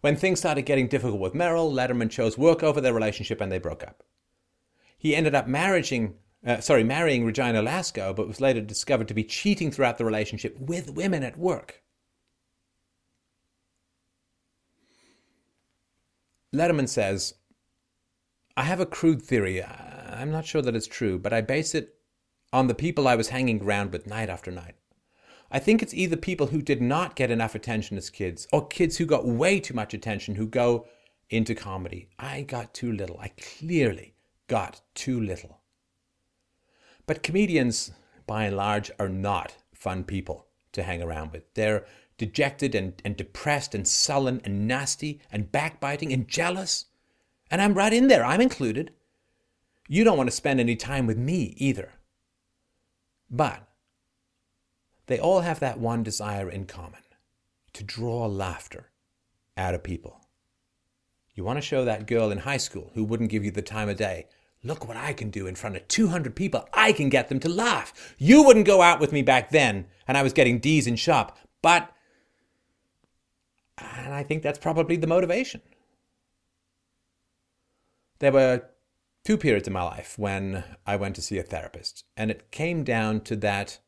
When 0.00 0.16
things 0.16 0.38
started 0.38 0.62
getting 0.62 0.88
difficult 0.88 1.20
with 1.20 1.34
Merrill, 1.34 1.72
Letterman 1.72 2.10
chose 2.10 2.36
work 2.36 2.62
over 2.62 2.80
their 2.80 2.92
relationship 2.92 3.40
and 3.40 3.50
they 3.50 3.58
broke 3.58 3.82
up. 3.82 4.02
He 4.98 5.16
ended 5.16 5.34
up 5.34 5.48
marrying, 5.48 6.14
uh, 6.46 6.60
sorry, 6.60 6.84
marrying 6.84 7.24
Regina 7.24 7.62
Lasko, 7.62 8.14
but 8.14 8.28
was 8.28 8.40
later 8.40 8.60
discovered 8.60 9.08
to 9.08 9.14
be 9.14 9.24
cheating 9.24 9.70
throughout 9.70 9.96
the 9.96 10.04
relationship 10.04 10.58
with 10.58 10.90
women 10.90 11.22
at 11.22 11.38
work. 11.38 11.82
Letterman 16.54 16.88
says, 16.88 17.34
I 18.56 18.62
have 18.62 18.80
a 18.80 18.86
crude 18.86 19.22
theory. 19.22 19.64
I'm 19.64 20.30
not 20.30 20.46
sure 20.46 20.62
that 20.62 20.76
it's 20.76 20.86
true, 20.86 21.18
but 21.18 21.32
I 21.32 21.40
base 21.40 21.74
it 21.74 21.96
on 22.54 22.68
the 22.68 22.74
people 22.74 23.08
I 23.08 23.16
was 23.16 23.30
hanging 23.30 23.60
around 23.60 23.90
with 23.90 24.06
night 24.06 24.30
after 24.30 24.52
night. 24.52 24.76
I 25.50 25.58
think 25.58 25.82
it's 25.82 25.92
either 25.92 26.16
people 26.16 26.46
who 26.46 26.62
did 26.62 26.80
not 26.80 27.16
get 27.16 27.32
enough 27.32 27.56
attention 27.56 27.96
as 27.96 28.10
kids 28.10 28.46
or 28.52 28.68
kids 28.68 28.96
who 28.96 29.06
got 29.06 29.26
way 29.26 29.58
too 29.58 29.74
much 29.74 29.92
attention 29.92 30.36
who 30.36 30.46
go 30.46 30.86
into 31.28 31.56
comedy. 31.56 32.10
I 32.16 32.42
got 32.42 32.72
too 32.72 32.92
little. 32.92 33.18
I 33.18 33.32
clearly 33.58 34.14
got 34.46 34.82
too 34.94 35.20
little. 35.20 35.62
But 37.08 37.24
comedians, 37.24 37.90
by 38.24 38.44
and 38.44 38.56
large, 38.56 38.88
are 39.00 39.08
not 39.08 39.56
fun 39.74 40.04
people 40.04 40.46
to 40.74 40.84
hang 40.84 41.02
around 41.02 41.32
with. 41.32 41.52
They're 41.54 41.84
dejected 42.18 42.76
and, 42.76 43.02
and 43.04 43.16
depressed 43.16 43.74
and 43.74 43.86
sullen 43.86 44.40
and 44.44 44.68
nasty 44.68 45.20
and 45.32 45.50
backbiting 45.50 46.12
and 46.12 46.28
jealous. 46.28 46.84
And 47.50 47.60
I'm 47.60 47.74
right 47.74 47.92
in 47.92 48.06
there, 48.06 48.24
I'm 48.24 48.40
included. 48.40 48.92
You 49.88 50.04
don't 50.04 50.16
want 50.16 50.30
to 50.30 50.36
spend 50.36 50.60
any 50.60 50.76
time 50.76 51.08
with 51.08 51.18
me 51.18 51.54
either. 51.56 51.93
But 53.34 53.66
they 55.06 55.18
all 55.18 55.40
have 55.40 55.58
that 55.58 55.80
one 55.80 56.04
desire 56.04 56.48
in 56.48 56.66
common 56.66 57.00
to 57.72 57.82
draw 57.82 58.26
laughter 58.26 58.90
out 59.56 59.74
of 59.74 59.82
people. 59.82 60.20
You 61.34 61.42
want 61.42 61.56
to 61.56 61.62
show 61.62 61.84
that 61.84 62.06
girl 62.06 62.30
in 62.30 62.38
high 62.38 62.58
school 62.58 62.92
who 62.94 63.02
wouldn't 63.02 63.30
give 63.30 63.44
you 63.44 63.50
the 63.50 63.60
time 63.60 63.88
of 63.88 63.96
day, 63.96 64.28
look 64.62 64.86
what 64.86 64.96
I 64.96 65.12
can 65.12 65.30
do 65.30 65.48
in 65.48 65.56
front 65.56 65.74
of 65.74 65.88
200 65.88 66.36
people. 66.36 66.68
I 66.72 66.92
can 66.92 67.08
get 67.08 67.28
them 67.28 67.40
to 67.40 67.48
laugh. 67.48 68.14
You 68.18 68.44
wouldn't 68.44 68.66
go 68.66 68.82
out 68.82 69.00
with 69.00 69.10
me 69.12 69.22
back 69.22 69.50
then, 69.50 69.86
and 70.06 70.16
I 70.16 70.22
was 70.22 70.32
getting 70.32 70.60
D's 70.60 70.86
in 70.86 70.94
shop, 70.94 71.36
but. 71.60 71.90
And 73.76 74.14
I 74.14 74.22
think 74.22 74.44
that's 74.44 74.60
probably 74.60 74.94
the 74.94 75.08
motivation. 75.08 75.60
There 78.20 78.30
were 78.30 78.62
two 79.24 79.38
periods 79.38 79.66
in 79.66 79.72
my 79.72 79.82
life 79.82 80.18
when 80.18 80.64
I 80.86 80.96
went 80.96 81.16
to 81.16 81.22
see 81.22 81.38
a 81.38 81.42
therapist, 81.42 82.04
and 82.16 82.30
it 82.30 82.50
came 82.50 82.84
down 82.84 83.20
to 83.22 83.36
that 83.36 83.78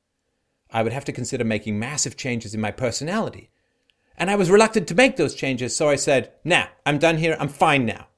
I 0.71 0.83
would 0.83 0.93
have 0.93 1.05
to 1.05 1.13
consider 1.13 1.45
making 1.45 1.79
massive 1.79 2.17
changes 2.17 2.55
in 2.55 2.61
my 2.61 2.71
personality. 2.71 3.51
And 4.17 4.31
I 4.31 4.37
was 4.37 4.51
reluctant 4.51 4.89
to 4.89 4.95
make 4.95 5.17
those 5.17 5.35
changes, 5.35 5.77
so 5.77 5.89
I 5.89 5.97
said, 5.97 6.33
nah, 6.43 6.67
I'm 6.85 6.99
done 6.99 7.19
here, 7.19 7.37
I'm 7.39 7.49
fine 7.49 7.85
now. 7.85 8.09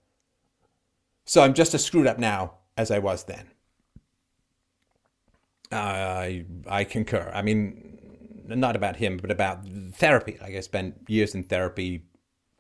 So 1.25 1.43
I'm 1.43 1.55
just 1.55 1.75
as 1.75 1.85
screwed 1.85 2.07
up 2.07 2.19
now 2.19 2.55
as 2.77 2.91
I 2.91 3.01
was 3.01 3.25
then. 3.25 3.51
I, 5.71 6.47
I 6.67 6.85
concur. 6.85 7.31
I 7.35 7.43
mean, 7.43 7.99
not 8.47 8.77
about 8.77 8.97
him, 8.97 9.19
but 9.19 9.31
about 9.31 9.67
therapy. 9.93 10.39
Like 10.41 10.55
I 10.55 10.61
spent 10.61 11.03
years 11.09 11.35
in 11.35 11.43
therapy, 11.43 12.05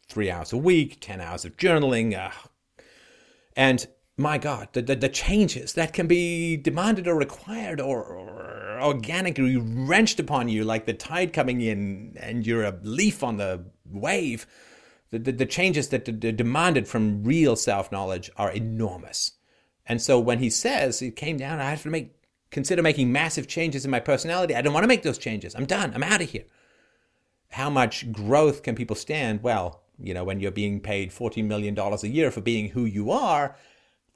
three 0.09 0.31
hours 0.31 0.53
a 0.53 0.57
week, 0.59 0.99
10 1.01 1.21
hours 1.21 1.45
of 1.45 1.57
journaling. 1.57 2.19
Uh, 2.19 2.31
and 3.57 3.87
my 4.19 4.37
God, 4.37 4.69
the, 4.73 4.83
the, 4.83 4.97
the, 4.97 5.09
changes 5.09 5.75
that 5.75 5.93
can 5.93 6.09
be 6.09 6.57
demanded 6.57 7.07
or 7.07 7.17
required 7.17 7.81
or, 7.81 8.03
or, 8.03 8.81
organically 8.83 9.57
wrenched 9.57 10.19
upon 10.19 10.49
you 10.49 10.65
like 10.65 10.87
the 10.87 10.93
tide 10.93 11.33
coming 11.33 11.61
in 11.61 12.17
and 12.21 12.47
you're 12.47 12.65
a 12.65 12.79
leaf 12.83 13.23
on 13.23 13.37
the 13.37 13.65
wave. 13.85 14.47
The, 15.11 15.21
the, 15.21 15.33
the 15.33 15.47
changes 15.47 15.89
that 15.89 16.09
are 16.09 16.33
demanded 16.33 16.89
from 16.89 17.23
real 17.23 17.55
self 17.55 17.93
knowledge 17.93 18.31
are 18.37 18.51
enormous. 18.51 19.33
And 19.87 20.03
so 20.03 20.19
when 20.19 20.41
he 20.41 20.51
says 20.51 21.01
it 21.01 21.17
came 21.17 21.37
down, 21.37 21.61
I 21.61 21.71
have 21.71 21.83
to 21.85 21.89
make 21.89 22.15
consider 22.51 22.83
making 22.83 23.13
massive 23.13 23.47
changes 23.47 23.85
in 23.85 23.91
my 23.91 24.01
personality. 24.01 24.55
I 24.55 24.63
don't 24.63 24.73
want 24.73 24.85
to 24.85 24.89
make 24.89 25.03
those 25.03 25.19
changes. 25.19 25.55
I'm 25.55 25.67
done. 25.67 25.93
I'm 25.95 26.03
out 26.03 26.23
of 26.23 26.31
here. 26.31 26.45
How 27.51 27.71
much 27.71 28.11
growth 28.13 28.63
can 28.63 28.75
people 28.75 28.97
stand? 28.97 29.43
Well, 29.43 29.83
you 29.99 30.15
know, 30.15 30.25
when 30.25 30.41
you're 30.41 30.51
being 30.51 30.81
paid 30.81 31.11
$14 31.11 31.45
million 31.45 31.79
a 31.79 32.07
year 32.07 32.31
for 32.31 32.41
being 32.41 32.71
who 32.71 32.85
you 32.85 33.11
are, 33.11 33.57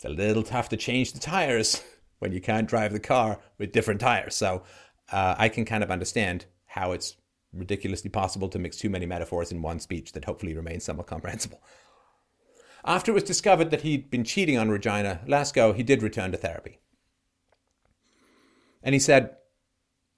it's 0.02 0.10
a 0.10 0.22
little 0.22 0.42
tough 0.42 0.68
to 0.70 0.76
change 0.76 1.12
the 1.12 1.20
tires 1.20 1.80
when 2.18 2.32
you 2.32 2.40
can't 2.40 2.68
drive 2.68 2.92
the 2.92 2.98
car 2.98 3.38
with 3.58 3.70
different 3.70 4.00
tires. 4.00 4.34
So 4.34 4.64
uh, 5.12 5.36
I 5.38 5.48
can 5.48 5.64
kind 5.64 5.84
of 5.84 5.92
understand 5.92 6.46
how 6.66 6.90
it's 6.90 7.14
ridiculously 7.52 8.10
possible 8.10 8.48
to 8.48 8.58
mix 8.58 8.78
too 8.78 8.90
many 8.90 9.06
metaphors 9.06 9.52
in 9.52 9.62
one 9.62 9.78
speech 9.78 10.10
that 10.12 10.24
hopefully 10.24 10.56
remains 10.56 10.82
somewhat 10.82 11.06
comprehensible. 11.06 11.62
After 12.84 13.12
it 13.12 13.14
was 13.14 13.22
discovered 13.22 13.70
that 13.70 13.82
he'd 13.82 14.10
been 14.10 14.24
cheating 14.24 14.58
on 14.58 14.70
Regina 14.70 15.20
Lasko, 15.28 15.72
he 15.72 15.84
did 15.84 16.02
return 16.02 16.32
to 16.32 16.36
therapy. 16.38 16.80
And 18.82 18.94
he 18.96 18.98
said, 18.98 19.36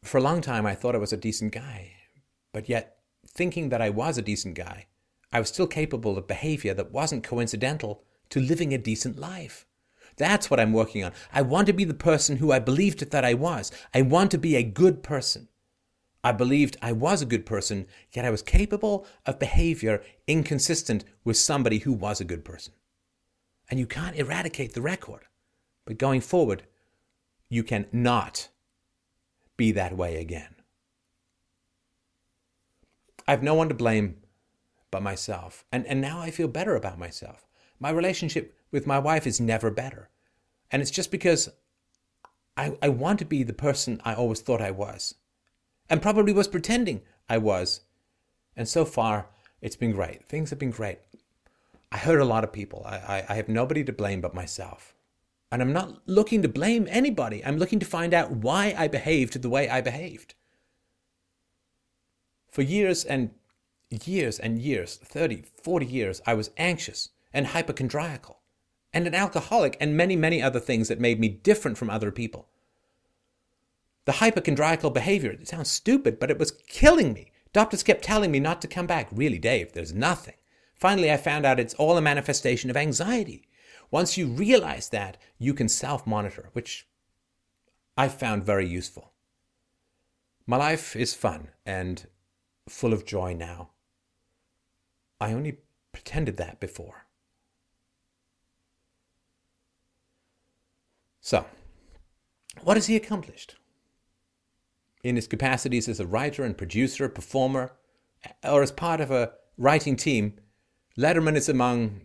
For 0.02 0.16
a 0.16 0.23
long 0.23 0.40
time, 0.40 0.65
I 0.65 0.74
thought 0.74 0.94
I 0.94 0.98
was 0.98 1.12
a 1.12 1.19
decent 1.19 1.52
guy. 1.52 1.93
But 2.55 2.70
yet, 2.70 3.01
thinking 3.27 3.69
that 3.69 3.82
I 3.82 3.90
was 3.90 4.16
a 4.16 4.23
decent 4.23 4.55
guy, 4.55 4.86
I 5.31 5.40
was 5.40 5.51
still 5.51 5.66
capable 5.66 6.16
of 6.16 6.27
behavior 6.27 6.73
that 6.73 6.90
wasn't 6.90 7.23
coincidental 7.23 8.02
to 8.31 8.40
living 8.40 8.73
a 8.73 8.78
decent 8.78 9.19
life. 9.19 9.66
That's 10.16 10.50
what 10.50 10.60
I'm 10.60 10.72
working 10.72 11.04
on. 11.04 11.12
I 11.32 11.42
want 11.42 11.66
to 11.66 11.72
be 11.72 11.84
the 11.84 11.94
person 11.94 12.36
who 12.36 12.52
I 12.52 12.58
believed 12.58 13.10
that 13.10 13.24
I 13.24 13.34
was. 13.34 13.72
I 13.92 14.02
want 14.02 14.30
to 14.30 14.38
be 14.38 14.56
a 14.56 14.62
good 14.62 15.02
person. 15.02 15.48
I 16.22 16.32
believed 16.32 16.78
I 16.80 16.92
was 16.92 17.20
a 17.20 17.26
good 17.26 17.44
person, 17.44 17.86
yet 18.12 18.24
I 18.24 18.30
was 18.30 18.40
capable 18.40 19.06
of 19.26 19.38
behavior 19.38 20.02
inconsistent 20.26 21.04
with 21.22 21.36
somebody 21.36 21.78
who 21.78 21.92
was 21.92 22.20
a 22.20 22.24
good 22.24 22.44
person. 22.44 22.72
And 23.70 23.78
you 23.78 23.86
can't 23.86 24.16
eradicate 24.16 24.72
the 24.72 24.82
record. 24.82 25.26
But 25.84 25.98
going 25.98 26.22
forward, 26.22 26.62
you 27.50 27.62
can 27.62 27.86
not 27.92 28.48
be 29.56 29.70
that 29.72 29.96
way 29.96 30.16
again. 30.16 30.54
I 33.26 33.32
have 33.32 33.42
no 33.42 33.54
one 33.54 33.68
to 33.68 33.74
blame 33.74 34.16
but 34.90 35.02
myself. 35.02 35.64
And, 35.72 35.86
and 35.86 36.00
now 36.00 36.20
I 36.20 36.30
feel 36.30 36.48
better 36.48 36.76
about 36.76 36.98
myself. 36.98 37.46
My 37.80 37.90
relationship 37.90 38.56
with 38.74 38.88
my 38.88 38.98
wife 38.98 39.24
is 39.24 39.40
never 39.40 39.70
better. 39.70 40.10
And 40.70 40.82
it's 40.82 40.90
just 40.90 41.12
because 41.12 41.48
I, 42.56 42.76
I 42.82 42.88
want 42.88 43.20
to 43.20 43.24
be 43.24 43.44
the 43.44 43.52
person 43.52 44.02
I 44.05 44.14
always 44.14 44.40
thought 44.40 44.60
I 44.60 44.72
was, 44.72 45.14
and 45.88 46.02
probably 46.02 46.32
was 46.32 46.48
pretending 46.48 47.02
I 47.28 47.38
was. 47.38 47.82
And 48.56 48.68
so 48.68 48.84
far, 48.84 49.28
it's 49.62 49.76
been 49.76 49.92
great. 49.92 50.26
Things 50.28 50.51
have 50.51 50.59
been 50.59 50.72
great. 50.72 50.98
I 51.92 51.98
hurt 51.98 52.18
a 52.18 52.24
lot 52.24 52.42
of 52.42 52.52
people. 52.52 52.82
I, 52.84 52.96
I, 52.96 53.24
I 53.28 53.34
have 53.36 53.48
nobody 53.48 53.84
to 53.84 53.92
blame 53.92 54.20
but 54.20 54.34
myself. 54.34 54.92
And 55.52 55.62
I'm 55.62 55.72
not 55.72 56.02
looking 56.09 56.42
to 56.42 56.48
blame 56.48 56.88
anybody. 56.90 57.44
I'm 57.44 57.59
looking 57.59 57.78
to 57.78 57.86
find 57.86 58.12
out 58.12 58.32
why 58.32 58.74
I 58.76 58.88
behaved 58.88 59.40
the 59.40 59.48
way 59.48 59.68
I 59.68 59.82
behaved. 59.82 60.34
For 62.51 62.62
years 62.62 63.05
and 63.05 63.30
years 63.88 64.40
and 64.40 64.59
years 64.59 64.96
30, 64.96 65.44
40 65.62 65.86
years 65.86 66.20
I 66.26 66.34
was 66.34 66.51
anxious 66.56 67.10
and 67.32 67.46
hypochondriacal 67.48 68.40
and 68.94 69.06
an 69.06 69.14
alcoholic 69.14 69.76
and 69.80 69.96
many, 69.96 70.16
many 70.16 70.40
other 70.40 70.60
things 70.60 70.88
that 70.88 71.00
made 71.00 71.20
me 71.20 71.28
different 71.28 71.76
from 71.76 71.90
other 71.90 72.10
people. 72.10 72.48
The 74.04 74.12
hypochondriacal 74.12 74.92
behavior, 74.94 75.32
it 75.32 75.48
sounds 75.48 75.70
stupid, 75.70 76.20
but 76.20 76.30
it 76.30 76.38
was 76.38 76.52
killing 76.68 77.12
me. 77.12 77.32
Doctors 77.52 77.82
kept 77.82 78.04
telling 78.04 78.30
me 78.30 78.40
not 78.40 78.62
to 78.62 78.68
come 78.68 78.86
back. 78.86 79.08
Really, 79.10 79.38
Dave, 79.38 79.72
there's 79.72 79.92
nothing. 79.92 80.34
Finally, 80.74 81.10
I 81.10 81.16
found 81.16 81.44
out 81.44 81.60
it's 81.60 81.74
all 81.74 81.96
a 81.96 82.02
manifestation 82.02 82.70
of 82.70 82.76
anxiety. 82.76 83.48
Once 83.90 84.16
you 84.16 84.26
realize 84.26 84.88
that, 84.90 85.16
you 85.38 85.54
can 85.54 85.68
self 85.68 86.06
monitor, 86.06 86.50
which 86.52 86.86
I 87.96 88.08
found 88.08 88.44
very 88.44 88.66
useful. 88.66 89.12
My 90.46 90.56
life 90.56 90.94
is 90.94 91.14
fun 91.14 91.48
and 91.64 92.06
full 92.68 92.92
of 92.92 93.06
joy 93.06 93.34
now. 93.34 93.70
I 95.20 95.32
only 95.32 95.58
pretended 95.92 96.36
that 96.36 96.60
before. 96.60 97.03
So, 101.24 101.46
what 102.64 102.76
has 102.76 102.86
he 102.86 102.96
accomplished? 102.96 103.56
In 105.02 105.16
his 105.16 105.26
capacities 105.26 105.88
as 105.88 105.98
a 105.98 106.06
writer 106.06 106.44
and 106.44 106.56
producer, 106.56 107.09
performer, 107.09 107.72
or 108.46 108.62
as 108.62 108.70
part 108.70 109.01
of 109.01 109.10
a 109.10 109.32
writing 109.56 109.96
team, 109.96 110.34
Letterman 110.98 111.34
is 111.34 111.48
among 111.48 112.02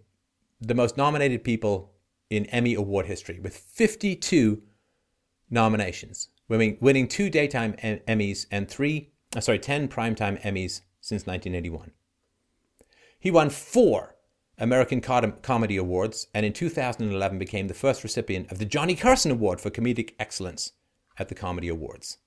the 0.62 0.74
most 0.74 0.96
nominated 0.96 1.44
people 1.44 1.92
in 2.30 2.46
Emmy 2.46 2.76
Award 2.76 3.08
history, 3.08 3.42
with 3.42 3.58
52 3.58 4.64
nominations, 5.50 6.30
winning, 6.48 7.08
two 7.10 7.30
daytime 7.30 7.74
Emmys 7.74 8.46
and 8.50 8.70
three, 8.70 9.12
uh, 9.36 9.42
sorry, 9.42 9.60
10 9.60 9.90
primetime 9.90 10.42
Emmys 10.44 10.80
since 11.02 11.28
1981. 11.28 11.92
He 13.20 13.32
won 13.32 13.50
four 13.50 14.16
American 14.60 15.00
Comedy 15.00 15.78
Awards 15.78 16.28
and 16.34 16.46
in 16.46 16.52
2011 16.52 17.40
became 17.40 17.68
the 17.68 17.74
first 17.74 18.04
recipient 18.04 18.52
of 18.52 18.60
the 18.60 18.66
Johnny 18.66 18.96
Carson 18.96 19.32
Award 19.32 19.62
for 19.62 19.70
Comedic 19.70 20.14
Excellence 20.20 20.74
at 21.18 21.30
the 21.30 21.36
Comedy 21.36 21.70
Awards. 21.70 22.18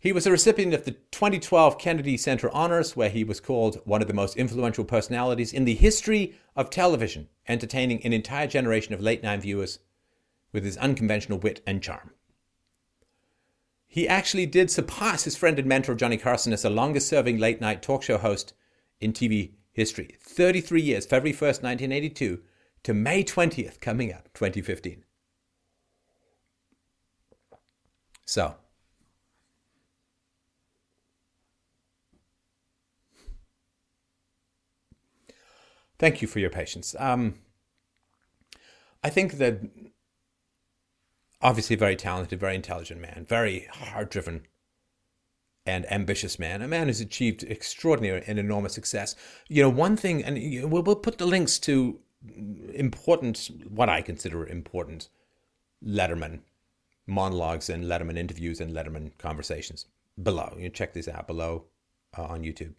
He 0.00 0.10
was 0.10 0.26
a 0.26 0.32
recipient 0.32 0.74
of 0.74 0.84
the 0.84 0.92
2012 1.12 1.78
Kennedy 1.78 2.16
Center 2.16 2.50
Honors, 2.50 2.96
where 2.96 3.10
he 3.10 3.22
was 3.22 3.40
called 3.40 3.80
one 3.84 4.02
of 4.02 4.08
the 4.08 4.14
most 4.14 4.36
influential 4.36 4.84
personalities 4.84 5.52
in 5.52 5.64
the 5.64 5.74
history 5.74 6.34
of 6.56 6.70
television, 6.70 7.28
entertaining 7.46 8.04
an 8.04 8.12
entire 8.12 8.48
generation 8.48 8.94
of 8.94 9.00
late 9.00 9.22
night 9.22 9.42
viewers 9.42 9.78
with 10.50 10.64
his 10.64 10.76
unconventional 10.78 11.38
wit 11.38 11.62
and 11.66 11.82
charm. 11.82 12.10
He 13.86 14.08
actually 14.08 14.46
did 14.46 14.70
surpass 14.70 15.24
his 15.24 15.36
friend 15.36 15.58
and 15.58 15.68
mentor 15.68 15.94
Johnny 15.94 16.16
Carson 16.16 16.52
as 16.54 16.62
the 16.62 16.70
longest 16.70 17.06
serving 17.06 17.36
late 17.38 17.60
night 17.60 17.82
talk 17.82 18.02
show 18.02 18.16
host 18.16 18.54
in 18.98 19.12
TV 19.12 19.52
history 19.72 20.16
33 20.20 20.82
years, 20.82 21.06
February 21.06 21.34
1st, 21.34 21.62
1982 21.62 22.40
to 22.84 22.94
May 22.94 23.24
20th, 23.24 23.80
coming 23.80 24.12
up, 24.12 24.28
2015. 24.34 25.04
So, 28.24 28.54
thank 35.98 36.22
you 36.22 36.28
for 36.28 36.38
your 36.38 36.50
patience. 36.50 36.94
Um, 36.98 37.34
I 39.02 39.10
think 39.10 39.34
that 39.34 39.60
obviously 41.40 41.76
very 41.76 41.96
talented, 41.96 42.38
very 42.38 42.54
intelligent 42.54 43.00
man, 43.00 43.26
very 43.28 43.66
hard 43.70 44.10
driven 44.10 44.46
and 45.64 45.90
ambitious 45.92 46.38
man, 46.38 46.62
a 46.62 46.68
man 46.68 46.88
who's 46.88 47.00
achieved 47.00 47.44
extraordinary 47.44 48.22
and 48.26 48.38
enormous 48.38 48.74
success. 48.74 49.14
You 49.48 49.62
know, 49.62 49.70
one 49.70 49.96
thing, 49.96 50.24
and 50.24 50.70
we'll, 50.70 50.82
we'll 50.82 50.96
put 50.96 51.18
the 51.18 51.26
links 51.26 51.58
to 51.60 52.00
important, 52.74 53.50
what 53.68 53.88
I 53.88 54.02
consider 54.02 54.46
important 54.46 55.08
Letterman 55.84 56.40
monologues 57.06 57.68
and 57.68 57.84
Letterman 57.84 58.16
interviews 58.16 58.60
and 58.60 58.74
Letterman 58.74 59.16
conversations 59.18 59.86
below. 60.22 60.56
You 60.58 60.68
check 60.68 60.92
this 60.92 61.08
out 61.08 61.26
below 61.26 61.64
uh, 62.16 62.24
on 62.24 62.42
YouTube. 62.42 62.74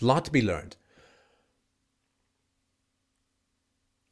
A 0.00 0.04
lot 0.04 0.24
to 0.26 0.30
be 0.30 0.42
learned. 0.42 0.76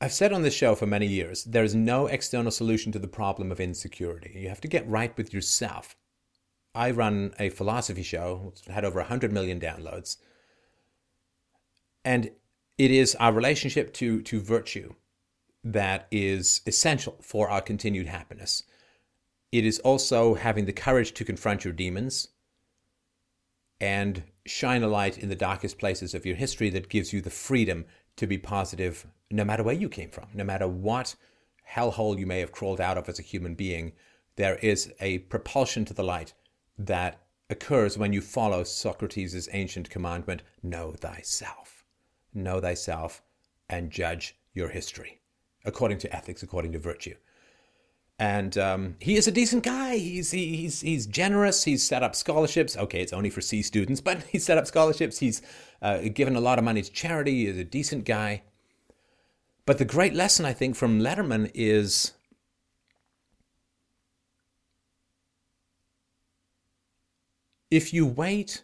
I've 0.00 0.12
said 0.12 0.32
on 0.32 0.42
this 0.42 0.54
show 0.54 0.74
for 0.74 0.86
many 0.86 1.06
years 1.06 1.44
there 1.44 1.64
is 1.64 1.74
no 1.74 2.06
external 2.06 2.50
solution 2.50 2.92
to 2.92 2.98
the 2.98 3.08
problem 3.08 3.50
of 3.50 3.60
insecurity. 3.60 4.32
You 4.34 4.48
have 4.48 4.60
to 4.62 4.68
get 4.68 4.88
right 4.88 5.16
with 5.16 5.32
yourself. 5.32 5.96
I 6.74 6.90
run 6.90 7.34
a 7.38 7.50
philosophy 7.50 8.02
show, 8.02 8.52
had 8.68 8.84
over 8.84 8.98
100 9.00 9.32
million 9.32 9.60
downloads. 9.60 10.16
And 12.04 12.30
it 12.76 12.90
is 12.90 13.14
our 13.16 13.32
relationship 13.32 13.92
to, 13.94 14.20
to 14.22 14.40
virtue 14.40 14.94
that 15.62 16.06
is 16.10 16.60
essential 16.66 17.16
for 17.22 17.48
our 17.48 17.60
continued 17.60 18.06
happiness. 18.06 18.64
It 19.52 19.64
is 19.64 19.78
also 19.78 20.34
having 20.34 20.66
the 20.66 20.72
courage 20.72 21.14
to 21.14 21.24
confront 21.24 21.64
your 21.64 21.72
demons 21.72 22.28
and 23.80 24.24
shine 24.44 24.82
a 24.82 24.88
light 24.88 25.16
in 25.16 25.28
the 25.28 25.36
darkest 25.36 25.78
places 25.78 26.14
of 26.14 26.26
your 26.26 26.36
history 26.36 26.70
that 26.70 26.88
gives 26.88 27.12
you 27.12 27.20
the 27.20 27.30
freedom 27.30 27.86
to 28.16 28.26
be 28.26 28.36
positive 28.36 29.06
no 29.30 29.44
matter 29.44 29.62
where 29.62 29.74
you 29.74 29.88
came 29.88 30.10
from, 30.10 30.26
no 30.34 30.44
matter 30.44 30.68
what 30.68 31.14
hellhole 31.70 32.18
you 32.18 32.26
may 32.26 32.40
have 32.40 32.52
crawled 32.52 32.80
out 32.80 32.98
of 32.98 33.08
as 33.08 33.18
a 33.18 33.22
human 33.22 33.54
being. 33.54 33.92
There 34.36 34.56
is 34.56 34.92
a 35.00 35.18
propulsion 35.18 35.84
to 35.86 35.94
the 35.94 36.04
light 36.04 36.34
that 36.78 37.20
occurs 37.50 37.98
when 37.98 38.12
you 38.12 38.20
follow 38.20 38.64
Socrates' 38.64 39.48
ancient 39.52 39.90
commandment 39.90 40.42
know 40.62 40.92
thyself. 40.92 41.84
Know 42.32 42.60
thyself 42.60 43.22
and 43.68 43.90
judge 43.90 44.36
your 44.52 44.68
history 44.68 45.20
according 45.64 45.98
to 45.98 46.14
ethics, 46.14 46.42
according 46.42 46.72
to 46.72 46.78
virtue. 46.78 47.14
And 48.18 48.56
um, 48.58 48.96
he 49.00 49.16
is 49.16 49.26
a 49.26 49.32
decent 49.32 49.64
guy. 49.64 49.96
He's, 49.96 50.30
he's, 50.30 50.82
he's 50.82 51.06
generous. 51.06 51.64
He's 51.64 51.82
set 51.82 52.02
up 52.02 52.14
scholarships. 52.14 52.76
Okay, 52.76 53.00
it's 53.00 53.12
only 53.12 53.30
for 53.30 53.40
C 53.40 53.60
students, 53.62 54.00
but 54.00 54.22
he's 54.30 54.44
set 54.44 54.58
up 54.58 54.66
scholarships. 54.66 55.18
He's 55.18 55.42
uh, 55.82 55.98
given 56.12 56.36
a 56.36 56.40
lot 56.40 56.58
of 56.58 56.64
money 56.64 56.82
to 56.82 56.92
charity. 56.92 57.46
He's 57.46 57.58
a 57.58 57.64
decent 57.64 58.04
guy. 58.04 58.42
But 59.66 59.78
the 59.78 59.84
great 59.84 60.14
lesson, 60.14 60.44
I 60.44 60.52
think, 60.52 60.76
from 60.76 61.00
Letterman 61.00 61.50
is 61.54 62.12
If 67.74 67.92
you 67.92 68.06
wait 68.06 68.62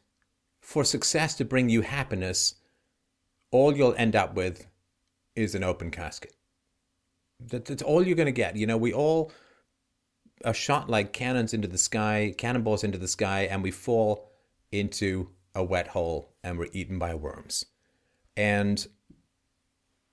for 0.60 0.84
success 0.84 1.34
to 1.34 1.44
bring 1.44 1.68
you 1.68 1.80
happiness, 1.80 2.54
all 3.50 3.76
you'll 3.76 3.96
end 3.96 4.14
up 4.14 4.34
with 4.36 4.68
is 5.34 5.56
an 5.56 5.64
open 5.64 5.90
casket. 5.90 6.32
That's 7.40 7.82
all 7.82 8.06
you're 8.06 8.14
going 8.14 8.26
to 8.26 8.32
get. 8.32 8.54
You 8.54 8.68
know, 8.68 8.76
we 8.76 8.92
all 8.92 9.32
are 10.44 10.54
shot 10.54 10.88
like 10.88 11.12
cannons 11.12 11.52
into 11.52 11.66
the 11.66 11.76
sky, 11.76 12.36
cannonballs 12.38 12.84
into 12.84 12.98
the 12.98 13.08
sky, 13.08 13.48
and 13.50 13.64
we 13.64 13.72
fall 13.72 14.30
into 14.70 15.30
a 15.56 15.64
wet 15.64 15.88
hole 15.88 16.30
and 16.44 16.56
we're 16.56 16.68
eaten 16.72 17.00
by 17.00 17.16
worms. 17.16 17.64
And 18.36 18.86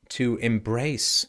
to 0.09 0.37
embrace 0.37 1.27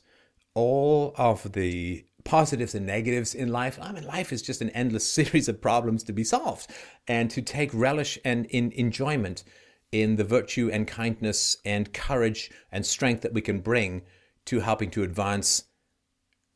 all 0.55 1.13
of 1.19 1.53
the 1.53 2.07
positives 2.29 2.75
and 2.75 2.87
negatives 2.87 3.35
in 3.35 3.49
life. 3.49 3.79
I 3.81 3.91
mean, 3.91 4.07
life 4.07 4.33
is 4.33 4.43
just 4.43 4.61
an 4.61 4.69
endless 4.71 5.11
series 5.19 5.49
of 5.49 5.63
problems 5.63 6.05
to 6.05 6.13
be 6.13 6.25
solved. 6.25 6.71
And 7.09 7.31
to 7.31 7.43
take 7.43 7.71
relish 7.73 8.19
and 8.25 8.45
in 8.47 8.71
enjoyment 8.73 9.45
in 9.91 10.17
the 10.17 10.25
virtue 10.25 10.69
and 10.71 10.87
kindness 10.87 11.57
and 11.65 11.95
courage 11.95 12.51
and 12.71 12.85
strength 12.85 13.23
that 13.23 13.33
we 13.33 13.41
can 13.41 13.61
bring 13.61 14.03
to 14.45 14.61
helping 14.61 14.91
to 14.91 15.03
advance 15.03 15.65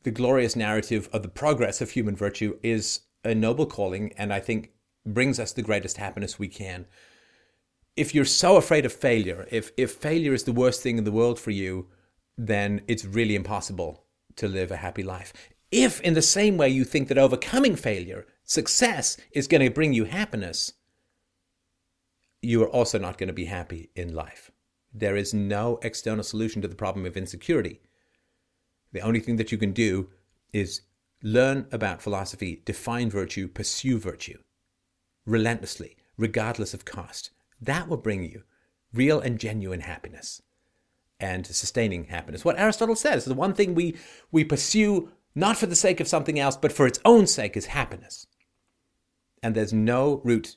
the 0.02 0.10
glorious 0.10 0.54
narrative 0.56 1.08
of 1.12 1.22
the 1.22 1.28
progress 1.28 1.80
of 1.80 1.90
human 1.90 2.16
virtue 2.16 2.58
is 2.62 3.00
a 3.24 3.34
noble 3.34 3.66
calling 3.66 4.12
and 4.18 4.32
I 4.32 4.40
think 4.40 4.72
brings 5.06 5.40
us 5.40 5.52
the 5.52 5.62
greatest 5.62 5.96
happiness 5.96 6.38
we 6.38 6.48
can. 6.48 6.86
If 7.96 8.14
you're 8.14 8.24
so 8.24 8.56
afraid 8.56 8.84
of 8.84 8.92
failure, 8.92 9.46
if, 9.50 9.70
if 9.76 9.92
failure 9.92 10.34
is 10.34 10.44
the 10.44 10.52
worst 10.52 10.82
thing 10.82 10.98
in 10.98 11.04
the 11.04 11.12
world 11.12 11.38
for 11.38 11.50
you, 11.50 11.88
then 12.36 12.82
it's 12.88 13.04
really 13.04 13.36
impossible 13.36 14.04
to 14.36 14.48
live 14.48 14.70
a 14.70 14.76
happy 14.76 15.02
life. 15.02 15.32
If, 15.72 16.00
in 16.02 16.14
the 16.14 16.22
same 16.22 16.58
way, 16.58 16.68
you 16.68 16.84
think 16.84 17.08
that 17.08 17.18
overcoming 17.18 17.76
failure, 17.76 18.26
success, 18.44 19.16
is 19.32 19.48
going 19.48 19.62
to 19.62 19.70
bring 19.70 19.94
you 19.94 20.04
happiness, 20.04 20.74
you 22.42 22.62
are 22.62 22.68
also 22.68 22.98
not 22.98 23.16
going 23.16 23.28
to 23.28 23.32
be 23.32 23.46
happy 23.46 23.90
in 23.96 24.14
life. 24.14 24.50
There 24.92 25.16
is 25.16 25.32
no 25.32 25.78
external 25.82 26.24
solution 26.24 26.60
to 26.60 26.68
the 26.68 26.74
problem 26.74 27.06
of 27.06 27.16
insecurity. 27.16 27.80
The 28.92 29.00
only 29.00 29.20
thing 29.20 29.36
that 29.36 29.50
you 29.50 29.56
can 29.56 29.72
do 29.72 30.10
is 30.52 30.82
learn 31.22 31.66
about 31.72 32.02
philosophy, 32.02 32.62
define 32.66 33.08
virtue, 33.08 33.48
pursue 33.48 33.98
virtue 33.98 34.38
relentlessly, 35.24 35.96
regardless 36.18 36.74
of 36.74 36.84
cost. 36.84 37.30
That 37.60 37.88
will 37.88 37.96
bring 37.96 38.24
you 38.24 38.42
real 38.92 39.20
and 39.20 39.38
genuine 39.38 39.80
happiness. 39.80 40.42
and 41.22 41.46
sustaining 41.46 42.04
happiness. 42.04 42.44
What 42.44 42.58
Aristotle 42.58 42.96
says, 42.96 43.24
the 43.24 43.32
one 43.34 43.54
thing 43.54 43.74
we, 43.74 43.96
we 44.32 44.44
pursue 44.44 45.12
not 45.34 45.56
for 45.56 45.66
the 45.66 45.76
sake 45.76 46.00
of 46.00 46.08
something 46.08 46.38
else, 46.38 46.56
but 46.56 46.72
for 46.72 46.86
its 46.86 47.00
own 47.04 47.26
sake 47.26 47.56
is 47.56 47.66
happiness. 47.66 48.26
And 49.42 49.54
there's 49.54 49.72
no 49.72 50.20
route 50.24 50.56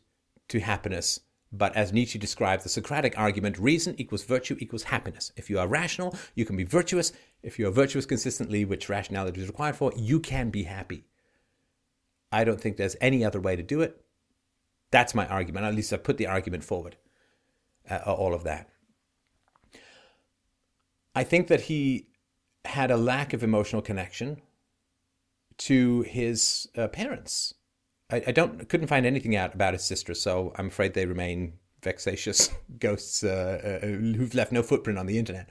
to 0.50 0.60
happiness 0.60 1.20
but 1.58 1.76
as 1.76 1.94
Nietzsche 1.94 2.20
describes 2.20 2.64
the 2.64 2.70
Socratic 2.70 3.18
argument, 3.18 3.58
reason 3.58 3.96
equals 3.98 4.24
virtue 4.24 4.58
equals 4.60 4.84
happiness. 4.84 5.32
If 5.36 5.50
you 5.50 5.60
are 5.60 5.68
rational, 5.68 6.16
you 6.34 6.46
can 6.46 6.58
be 6.58 6.64
virtuous. 6.64 7.14
If 7.44 7.58
you 7.58 7.68
are 7.68 7.72
virtuous 7.72 8.06
consistently, 8.06 8.66
which 8.66 8.90
rationality 8.90 9.42
is 9.42 9.48
required 9.48 9.76
for, 9.76 9.94
you 9.96 10.20
can 10.20 10.50
be 10.50 10.64
happy. 10.64 11.06
I 12.32 12.44
don't 12.44 12.60
think 12.60 12.76
there's 12.76 12.98
any 13.00 13.24
other 13.24 13.40
way 13.40 13.56
to 13.56 13.64
do 13.64 13.82
it. 13.82 14.02
That's 14.92 15.16
my 15.16 15.28
argument. 15.28 15.66
At 15.66 15.76
least 15.76 15.94
I 15.94 15.98
put 15.98 16.18
the 16.18 16.28
argument 16.28 16.64
forward. 16.64 16.98
Uh, 17.90 18.00
all 18.06 18.34
of 18.34 18.44
that. 18.44 18.70
I 21.14 21.24
think 21.24 21.48
that 21.48 21.62
he 21.62 22.08
had 22.66 22.92
a 22.92 22.98
lack 22.98 23.32
of 23.32 23.44
emotional 23.44 23.82
connection 23.82 24.42
to 25.58 26.02
his 26.02 26.68
uh, 26.78 26.88
parents. 26.88 27.54
I, 28.12 28.24
I, 28.28 28.32
don't 28.32 28.68
couldn't 28.70 28.88
find 28.88 29.06
anything 29.06 29.36
out 29.36 29.56
about 29.56 29.74
his 29.74 29.84
sister, 29.84 30.14
so 30.14 30.54
I'm 30.58 30.68
afraid 30.68 30.94
they 30.94 31.06
remain 31.06 31.54
vexatious 31.82 32.50
ghosts 32.80 33.24
uh, 33.24 33.80
uh, 33.82 33.86
who've 33.88 34.36
left 34.36 34.52
no 34.52 34.64
footprint 34.64 35.00
on 35.00 35.06
the 35.06 35.18
internet. 35.18 35.50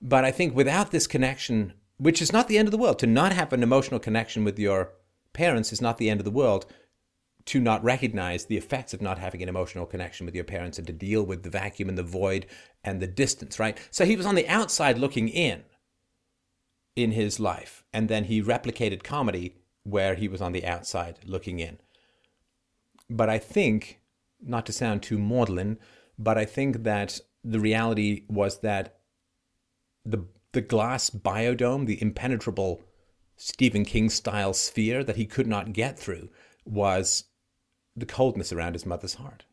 But 0.00 0.24
I 0.24 0.30
think 0.30 0.54
without 0.54 0.90
this 0.90 1.06
connection, 1.06 1.74
which 1.98 2.22
is 2.22 2.32
not 2.32 2.48
the 2.48 2.56
end 2.56 2.68
of 2.68 2.72
the 2.72 2.78
world, 2.78 2.98
to 3.00 3.06
not 3.06 3.32
have 3.32 3.52
an 3.52 3.62
emotional 3.62 4.00
connection 4.00 4.44
with 4.44 4.58
your 4.58 4.92
parents 5.32 5.72
is 5.72 5.80
not 5.80 5.98
the 5.98 6.08
end 6.08 6.20
of 6.20 6.24
the 6.24 6.30
world. 6.30 6.66
To 7.46 7.60
not 7.60 7.82
recognize 7.82 8.44
the 8.44 8.58
effects 8.58 8.94
of 8.94 9.02
not 9.02 9.18
having 9.18 9.42
an 9.42 9.48
emotional 9.48 9.86
connection 9.86 10.26
with 10.26 10.34
your 10.34 10.44
parents 10.44 10.78
and 10.78 10.86
to 10.86 10.92
deal 10.92 11.22
with 11.22 11.42
the 11.42 11.50
vacuum 11.50 11.88
and 11.88 11.98
the 11.98 12.02
void 12.02 12.46
and 12.84 13.00
the 13.00 13.06
distance, 13.06 13.58
right? 13.58 13.78
So 13.90 14.04
he 14.04 14.14
was 14.14 14.26
on 14.26 14.34
the 14.34 14.46
outside 14.46 14.98
looking 14.98 15.28
in 15.28 15.64
in 16.96 17.12
his 17.12 17.40
life, 17.40 17.84
and 17.92 18.08
then 18.08 18.24
he 18.24 18.42
replicated 18.42 19.02
comedy 19.02 19.56
where 19.84 20.14
he 20.14 20.28
was 20.28 20.40
on 20.40 20.52
the 20.52 20.66
outside 20.66 21.18
looking 21.24 21.58
in. 21.58 21.78
But 23.08 23.28
I 23.28 23.38
think, 23.38 24.00
not 24.40 24.66
to 24.66 24.72
sound 24.72 25.02
too 25.02 25.18
maudlin, 25.18 25.78
but 26.18 26.36
I 26.36 26.44
think 26.44 26.82
that 26.84 27.20
the 27.42 27.60
reality 27.60 28.24
was 28.28 28.60
that 28.60 29.00
the 30.04 30.26
the 30.52 30.60
glass 30.60 31.10
biodome, 31.10 31.86
the 31.86 32.00
impenetrable 32.02 32.82
Stephen 33.36 33.84
King 33.84 34.10
style 34.10 34.52
sphere 34.52 35.04
that 35.04 35.16
he 35.16 35.24
could 35.24 35.46
not 35.46 35.72
get 35.72 35.98
through, 35.98 36.28
was 36.64 37.24
the 37.96 38.06
coldness 38.06 38.52
around 38.52 38.72
his 38.74 38.84
mother's 38.84 39.14
heart. 39.14 39.44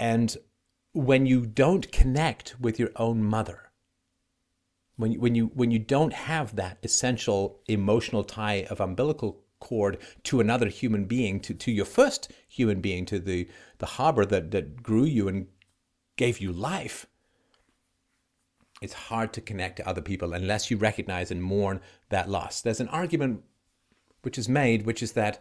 And 0.00 0.36
when 0.98 1.26
you 1.26 1.46
don't 1.46 1.92
connect 1.92 2.56
with 2.58 2.80
your 2.80 2.90
own 2.96 3.22
mother, 3.22 3.70
when 4.96 5.12
you, 5.12 5.20
when 5.20 5.34
you 5.36 5.46
when 5.54 5.70
you 5.70 5.78
don't 5.78 6.12
have 6.12 6.56
that 6.56 6.78
essential 6.82 7.60
emotional 7.68 8.24
tie 8.24 8.66
of 8.68 8.80
umbilical 8.80 9.40
cord 9.60 9.96
to 10.24 10.40
another 10.40 10.68
human 10.68 11.04
being, 11.04 11.38
to, 11.38 11.54
to 11.54 11.70
your 11.70 11.84
first 11.84 12.32
human 12.48 12.80
being, 12.80 13.06
to 13.06 13.20
the, 13.20 13.48
the 13.78 13.86
harbor 13.86 14.26
that, 14.26 14.50
that 14.50 14.82
grew 14.82 15.04
you 15.04 15.28
and 15.28 15.46
gave 16.16 16.40
you 16.40 16.52
life, 16.52 17.06
it's 18.82 18.92
hard 18.92 19.32
to 19.32 19.40
connect 19.40 19.76
to 19.76 19.88
other 19.88 20.02
people 20.02 20.32
unless 20.32 20.68
you 20.68 20.76
recognize 20.76 21.30
and 21.30 21.42
mourn 21.42 21.80
that 22.08 22.28
loss. 22.28 22.60
There's 22.60 22.80
an 22.80 22.88
argument 22.88 23.42
which 24.22 24.36
is 24.36 24.48
made, 24.48 24.84
which 24.84 25.00
is 25.02 25.12
that 25.12 25.40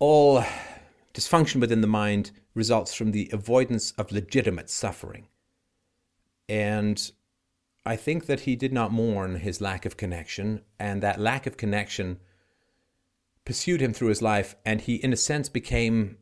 all 0.00 0.44
dysfunction 1.12 1.60
within 1.60 1.80
the 1.80 1.86
mind 1.86 2.32
results 2.54 2.94
from 2.94 3.10
the 3.10 3.28
avoidance 3.32 3.92
of 3.92 4.12
legitimate 4.12 4.70
suffering. 4.70 5.26
And 6.48 7.10
I 7.86 7.96
think 7.96 8.26
that 8.26 8.40
he 8.40 8.56
did 8.56 8.72
not 8.72 8.92
mourn 8.92 9.36
his 9.36 9.60
lack 9.60 9.84
of 9.84 9.96
connection, 9.96 10.62
and 10.78 11.02
that 11.02 11.20
lack 11.20 11.46
of 11.46 11.56
connection 11.56 12.18
pursued 13.44 13.82
him 13.82 13.92
through 13.92 14.08
his 14.08 14.22
life, 14.22 14.56
and 14.64 14.80
he, 14.80 14.96
in 14.96 15.12
a 15.12 15.16
sense, 15.16 15.48
became. 15.48 16.18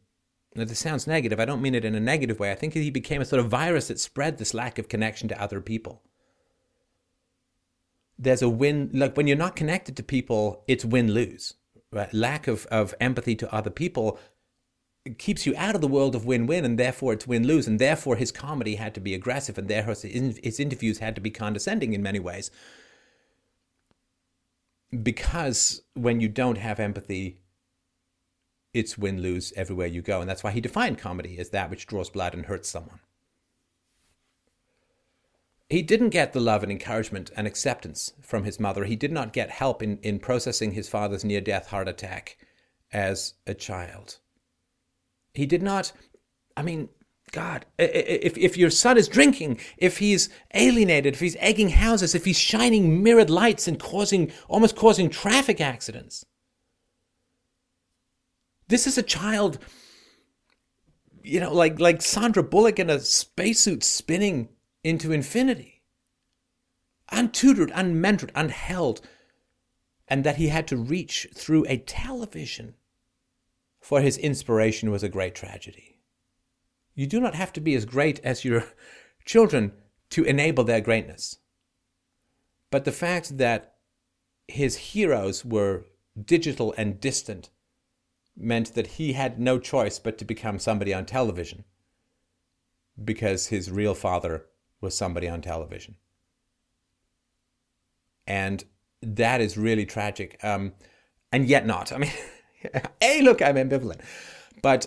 Now, 0.54 0.64
this 0.64 0.80
sounds 0.80 1.06
negative. 1.06 1.40
I 1.40 1.46
don't 1.46 1.62
mean 1.62 1.74
it 1.74 1.84
in 1.84 1.94
a 1.94 2.00
negative 2.00 2.38
way. 2.38 2.50
I 2.50 2.56
think 2.56 2.74
he 2.74 2.90
became 2.90 3.22
a 3.22 3.24
sort 3.24 3.40
of 3.40 3.48
virus 3.48 3.88
that 3.88 3.98
spread 3.98 4.36
this 4.36 4.52
lack 4.52 4.78
of 4.78 4.88
connection 4.88 5.28
to 5.28 5.40
other 5.40 5.62
people. 5.62 6.02
There's 8.18 8.42
a 8.42 8.50
win, 8.50 8.90
like 8.92 9.16
when 9.16 9.26
you're 9.26 9.36
not 9.36 9.56
connected 9.56 9.96
to 9.96 10.02
people, 10.02 10.62
it's 10.68 10.84
win 10.84 11.12
lose. 11.12 11.54
Right? 11.90 12.12
Lack 12.12 12.48
of, 12.48 12.66
of 12.66 12.94
empathy 13.00 13.34
to 13.36 13.54
other 13.54 13.70
people 13.70 14.18
keeps 15.18 15.46
you 15.46 15.54
out 15.56 15.74
of 15.74 15.80
the 15.80 15.88
world 15.88 16.14
of 16.14 16.24
win-win 16.24 16.64
and 16.64 16.78
therefore 16.78 17.12
it's 17.12 17.26
win-lose 17.26 17.66
and 17.66 17.78
therefore 17.78 18.16
his 18.16 18.30
comedy 18.30 18.76
had 18.76 18.94
to 18.94 19.00
be 19.00 19.14
aggressive 19.14 19.58
and 19.58 19.68
therefore 19.68 19.94
his 19.94 20.60
interviews 20.60 20.98
had 20.98 21.14
to 21.14 21.20
be 21.20 21.30
condescending 21.30 21.92
in 21.92 22.02
many 22.02 22.20
ways. 22.20 22.50
Because 25.02 25.82
when 25.94 26.20
you 26.20 26.28
don't 26.28 26.58
have 26.58 26.78
empathy 26.78 27.38
it's 28.72 28.96
win-lose 28.96 29.52
everywhere 29.56 29.88
you 29.88 30.02
go 30.02 30.20
and 30.20 30.30
that's 30.30 30.44
why 30.44 30.52
he 30.52 30.60
defined 30.60 30.98
comedy 30.98 31.36
as 31.38 31.50
that 31.50 31.68
which 31.68 31.86
draws 31.86 32.08
blood 32.08 32.32
and 32.32 32.46
hurts 32.46 32.68
someone. 32.68 33.00
He 35.68 35.82
didn't 35.82 36.10
get 36.10 36.32
the 36.32 36.40
love 36.40 36.62
and 36.62 36.70
encouragement 36.70 37.30
and 37.36 37.46
acceptance 37.46 38.12
from 38.20 38.44
his 38.44 38.60
mother. 38.60 38.84
He 38.84 38.94
did 38.94 39.10
not 39.10 39.32
get 39.32 39.50
help 39.50 39.82
in, 39.82 39.98
in 40.02 40.20
processing 40.20 40.72
his 40.72 40.88
father's 40.88 41.24
near-death 41.24 41.68
heart 41.68 41.88
attack 41.88 42.36
as 42.92 43.34
a 43.46 43.54
child 43.54 44.18
he 45.34 45.46
did 45.46 45.62
not, 45.62 45.92
I 46.56 46.62
mean, 46.62 46.88
God, 47.30 47.64
if, 47.78 48.36
if 48.36 48.58
your 48.58 48.68
son 48.68 48.98
is 48.98 49.08
drinking, 49.08 49.58
if 49.78 49.98
he's 49.98 50.28
alienated, 50.52 51.14
if 51.14 51.20
he's 51.20 51.36
egging 51.40 51.70
houses, 51.70 52.14
if 52.14 52.26
he's 52.26 52.38
shining 52.38 53.02
mirrored 53.02 53.30
lights 53.30 53.66
and 53.66 53.80
causing, 53.80 54.30
almost 54.48 54.76
causing 54.76 55.08
traffic 55.08 55.58
accidents. 55.58 56.26
This 58.68 58.86
is 58.86 58.98
a 58.98 59.02
child, 59.02 59.58
you 61.22 61.40
know, 61.40 61.54
like, 61.54 61.80
like 61.80 62.02
Sandra 62.02 62.42
Bullock 62.42 62.78
in 62.78 62.90
a 62.90 63.00
spacesuit 63.00 63.82
spinning 63.82 64.50
into 64.84 65.10
infinity. 65.10 65.82
Untutored, 67.10 67.70
unmentored, 67.72 68.32
unheld. 68.32 69.00
And 70.06 70.24
that 70.24 70.36
he 70.36 70.48
had 70.48 70.68
to 70.68 70.76
reach 70.76 71.28
through 71.34 71.64
a 71.66 71.78
television 71.78 72.74
for 73.82 74.00
his 74.00 74.16
inspiration 74.16 74.90
was 74.90 75.02
a 75.02 75.08
great 75.08 75.34
tragedy. 75.34 75.98
You 76.94 77.06
do 77.06 77.20
not 77.20 77.34
have 77.34 77.52
to 77.54 77.60
be 77.60 77.74
as 77.74 77.84
great 77.84 78.20
as 78.20 78.44
your 78.44 78.64
children 79.24 79.72
to 80.10 80.24
enable 80.24 80.64
their 80.64 80.80
greatness. 80.80 81.38
But 82.70 82.84
the 82.84 82.92
fact 82.92 83.36
that 83.38 83.74
his 84.46 84.76
heroes 84.76 85.44
were 85.44 85.86
digital 86.24 86.72
and 86.78 87.00
distant 87.00 87.50
meant 88.36 88.74
that 88.74 88.86
he 88.86 89.14
had 89.14 89.38
no 89.38 89.58
choice 89.58 89.98
but 89.98 90.16
to 90.18 90.24
become 90.24 90.58
somebody 90.58 90.94
on 90.94 91.04
television 91.04 91.64
because 93.02 93.48
his 93.48 93.70
real 93.70 93.94
father 93.94 94.46
was 94.80 94.96
somebody 94.96 95.28
on 95.28 95.42
television. 95.42 95.96
And 98.26 98.64
that 99.02 99.40
is 99.40 99.58
really 99.58 99.86
tragic. 99.86 100.38
Um, 100.44 100.72
and 101.32 101.48
yet 101.48 101.66
not. 101.66 101.92
I 101.92 101.98
mean, 101.98 102.12
hey, 103.00 103.22
look, 103.22 103.42
I'm 103.42 103.56
ambivalent. 103.56 104.00
But 104.62 104.86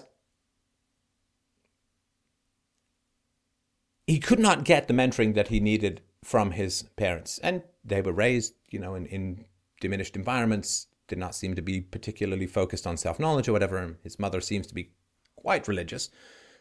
he 4.08 4.20
could 4.20 4.40
not 4.40 4.64
get 4.64 4.88
the 4.88 4.94
mentoring 4.94 5.34
that 5.36 5.48
he 5.50 5.60
needed 5.60 6.02
from 6.24 6.52
his 6.52 6.84
parents. 6.96 7.40
And 7.40 7.64
they 7.84 8.02
were 8.02 8.14
raised, 8.14 8.54
you 8.70 8.80
know, 8.80 8.96
in, 8.96 9.06
in 9.08 9.46
diminished 9.80 10.16
environments, 10.16 10.88
did 11.08 11.20
not 11.20 11.36
seem 11.36 11.56
to 11.56 11.62
be 11.62 11.82
particularly 11.82 12.48
focused 12.48 12.88
on 12.88 12.98
self 12.98 13.20
knowledge 13.20 13.48
or 13.48 13.54
whatever. 13.54 13.98
His 14.04 14.20
mother 14.20 14.42
seems 14.42 14.68
to 14.68 14.74
be 14.74 14.92
quite 15.36 15.68
religious, 15.68 16.10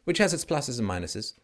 which 0.04 0.18
has 0.18 0.34
its 0.34 0.44
pluses 0.44 0.78
and 0.78 0.88
minuses. 0.88 1.34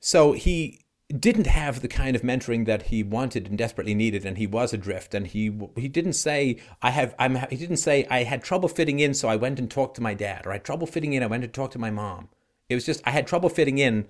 So 0.00 0.32
he 0.32 0.86
didn't 1.12 1.46
have 1.46 1.80
the 1.80 1.88
kind 1.88 2.14
of 2.14 2.22
mentoring 2.22 2.66
that 2.66 2.82
he 2.82 3.02
wanted 3.02 3.48
and 3.48 3.58
desperately 3.58 3.94
needed 3.94 4.24
and 4.24 4.38
he 4.38 4.46
was 4.46 4.72
adrift 4.72 5.14
and 5.14 5.28
he 5.28 5.50
he 5.76 5.88
didn't 5.88 6.12
say 6.12 6.56
i 6.82 6.90
have 6.90 7.14
i'm 7.18 7.36
he 7.50 7.56
didn't 7.56 7.78
say 7.78 8.06
i 8.10 8.22
had 8.22 8.42
trouble 8.42 8.68
fitting 8.68 9.00
in 9.00 9.12
so 9.14 9.28
i 9.28 9.36
went 9.36 9.58
and 9.58 9.70
talked 9.70 9.96
to 9.96 10.02
my 10.02 10.14
dad 10.14 10.46
or 10.46 10.50
i 10.50 10.54
had 10.54 10.64
trouble 10.64 10.86
fitting 10.86 11.12
in 11.12 11.22
i 11.22 11.26
went 11.26 11.44
and 11.44 11.52
talked 11.52 11.72
to 11.72 11.78
my 11.78 11.90
mom 11.90 12.28
it 12.68 12.74
was 12.74 12.86
just 12.86 13.02
i 13.06 13.10
had 13.10 13.26
trouble 13.26 13.48
fitting 13.48 13.78
in 13.78 14.06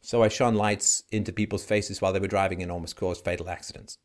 so 0.00 0.22
i 0.22 0.28
shone 0.28 0.54
lights 0.54 1.02
into 1.10 1.32
people's 1.32 1.64
faces 1.64 2.00
while 2.00 2.12
they 2.12 2.20
were 2.20 2.28
driving 2.28 2.62
and 2.62 2.70
almost 2.70 2.96
caused 2.96 3.24
fatal 3.24 3.48
accidents 3.48 3.98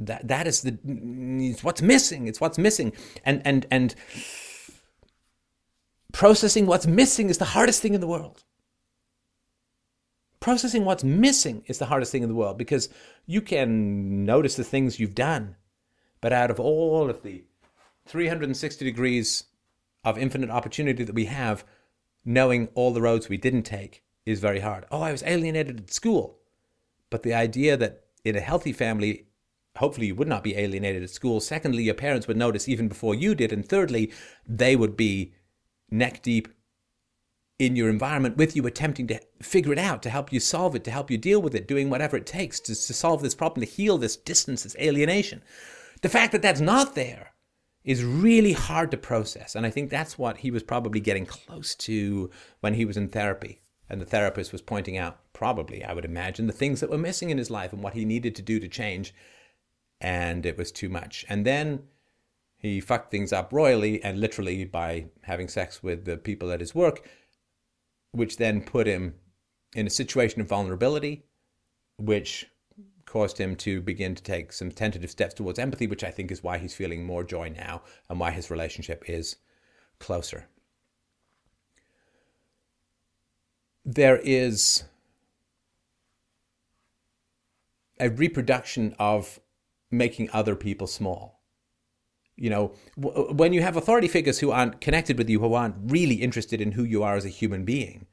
that 0.00 0.26
that 0.26 0.46
is 0.46 0.62
the 0.62 0.78
it's 0.84 1.62
what's 1.62 1.82
missing 1.82 2.26
it's 2.26 2.40
what's 2.40 2.58
missing. 2.58 2.92
And 3.24 3.42
and 3.44 3.66
and 3.70 3.94
processing 6.12 6.66
what's 6.66 6.86
missing 6.86 7.28
is 7.28 7.38
the 7.38 7.44
hardest 7.44 7.82
thing 7.82 7.94
in 7.94 8.00
the 8.00 8.06
world 8.06 8.42
processing 10.40 10.84
what's 10.84 11.04
missing 11.04 11.62
is 11.66 11.78
the 11.78 11.86
hardest 11.86 12.10
thing 12.10 12.22
in 12.22 12.28
the 12.28 12.34
world 12.34 12.58
because 12.58 12.88
you 13.26 13.40
can 13.40 14.24
notice 14.24 14.56
the 14.56 14.64
things 14.64 14.98
you've 14.98 15.14
done. 15.14 15.56
But 16.20 16.32
out 16.32 16.50
of 16.50 16.58
all 16.58 17.08
of 17.08 17.22
the 17.22 17.44
360 18.06 18.84
degrees 18.84 19.44
of 20.04 20.18
infinite 20.18 20.50
opportunity 20.50 21.04
that 21.04 21.14
we 21.14 21.26
have, 21.26 21.64
knowing 22.24 22.68
all 22.74 22.92
the 22.92 23.02
roads 23.02 23.28
we 23.28 23.36
didn't 23.36 23.62
take 23.62 24.02
is 24.26 24.40
very 24.40 24.60
hard. 24.60 24.86
Oh, 24.90 25.02
I 25.02 25.12
was 25.12 25.22
alienated 25.22 25.80
at 25.80 25.92
school. 25.92 26.38
But 27.10 27.22
the 27.22 27.34
idea 27.34 27.76
that 27.76 28.04
in 28.24 28.36
a 28.36 28.40
healthy 28.40 28.72
family, 28.72 29.26
hopefully 29.76 30.08
you 30.08 30.14
would 30.14 30.28
not 30.28 30.44
be 30.44 30.56
alienated 30.56 31.02
at 31.02 31.10
school. 31.10 31.40
Secondly, 31.40 31.82
your 31.82 31.94
parents 31.94 32.26
would 32.26 32.36
notice 32.36 32.68
even 32.68 32.88
before 32.88 33.14
you 33.14 33.34
did. 33.34 33.52
And 33.52 33.66
thirdly, 33.66 34.12
they 34.46 34.76
would 34.76 34.96
be 34.96 35.32
neck 35.90 36.22
deep 36.22 36.48
in 37.60 37.76
your 37.76 37.90
environment 37.90 38.38
with 38.38 38.56
you, 38.56 38.66
attempting 38.66 39.06
to 39.06 39.20
figure 39.42 39.70
it 39.70 39.78
out, 39.78 40.02
to 40.02 40.08
help 40.08 40.32
you 40.32 40.40
solve 40.40 40.74
it, 40.74 40.82
to 40.82 40.90
help 40.90 41.10
you 41.10 41.18
deal 41.18 41.42
with 41.42 41.54
it, 41.54 41.68
doing 41.68 41.90
whatever 41.90 42.16
it 42.16 42.24
takes 42.24 42.58
to, 42.58 42.74
to 42.74 42.94
solve 42.94 43.20
this 43.20 43.34
problem, 43.34 43.60
to 43.64 43.70
heal 43.70 43.98
this 43.98 44.16
distance, 44.16 44.62
this 44.62 44.74
alienation. 44.80 45.42
The 46.00 46.08
fact 46.08 46.32
that 46.32 46.40
that's 46.40 46.62
not 46.62 46.94
there 46.94 47.34
is 47.84 48.02
really 48.02 48.54
hard 48.54 48.90
to 48.90 48.96
process. 48.96 49.54
And 49.54 49.66
I 49.66 49.70
think 49.70 49.90
that's 49.90 50.16
what 50.16 50.38
he 50.38 50.50
was 50.50 50.62
probably 50.62 51.00
getting 51.00 51.26
close 51.26 51.74
to 51.74 52.30
when 52.60 52.72
he 52.72 52.86
was 52.86 52.96
in 52.96 53.08
therapy. 53.08 53.60
And 53.90 54.00
the 54.00 54.06
therapist 54.06 54.52
was 54.52 54.62
pointing 54.62 54.96
out, 54.96 55.18
probably, 55.34 55.84
I 55.84 55.92
would 55.92 56.06
imagine, 56.06 56.46
the 56.46 56.54
things 56.54 56.80
that 56.80 56.88
were 56.88 56.96
missing 56.96 57.28
in 57.28 57.36
his 57.36 57.50
life 57.50 57.74
and 57.74 57.82
what 57.82 57.92
he 57.92 58.06
needed 58.06 58.34
to 58.36 58.42
do 58.42 58.58
to 58.58 58.68
change. 58.68 59.14
And 60.00 60.46
it 60.46 60.56
was 60.56 60.72
too 60.72 60.88
much. 60.88 61.26
And 61.28 61.44
then 61.44 61.82
he 62.56 62.80
fucked 62.80 63.10
things 63.10 63.34
up 63.34 63.52
royally 63.52 64.02
and 64.02 64.18
literally 64.18 64.64
by 64.64 65.06
having 65.22 65.48
sex 65.48 65.82
with 65.82 66.06
the 66.06 66.16
people 66.16 66.52
at 66.52 66.60
his 66.60 66.74
work, 66.74 67.06
which 68.12 68.36
then 68.36 68.60
put 68.60 68.86
him 68.86 69.14
in 69.74 69.86
a 69.86 69.90
situation 69.90 70.40
of 70.40 70.48
vulnerability, 70.48 71.24
which 71.96 72.46
caused 73.06 73.38
him 73.38 73.56
to 73.56 73.80
begin 73.80 74.14
to 74.14 74.22
take 74.22 74.52
some 74.52 74.70
tentative 74.70 75.10
steps 75.10 75.34
towards 75.34 75.58
empathy, 75.58 75.86
which 75.86 76.04
I 76.04 76.10
think 76.10 76.30
is 76.30 76.42
why 76.42 76.58
he's 76.58 76.74
feeling 76.74 77.04
more 77.04 77.24
joy 77.24 77.48
now 77.48 77.82
and 78.08 78.20
why 78.20 78.30
his 78.30 78.50
relationship 78.50 79.04
is 79.08 79.36
closer. 79.98 80.46
There 83.84 84.18
is 84.18 84.84
a 87.98 88.08
reproduction 88.10 88.94
of 88.98 89.40
making 89.90 90.30
other 90.32 90.54
people 90.54 90.86
small. 90.86 91.39
You 92.40 92.48
know, 92.48 92.72
w- 92.98 93.28
uh, 93.28 93.32
when 93.34 93.52
you 93.52 93.60
have 93.60 93.76
authority 93.76 94.08
figures 94.08 94.38
who 94.38 94.50
aren't 94.50 94.80
connected 94.80 95.18
with 95.18 95.28
you, 95.28 95.40
who 95.40 95.52
aren't 95.52 95.76
really 95.92 96.16
interested 96.16 96.60
in 96.60 96.72
who 96.72 96.84
you 96.84 97.02
are 97.02 97.14
as 97.14 97.26
a 97.26 97.28
human 97.28 97.64
being, 97.64 98.06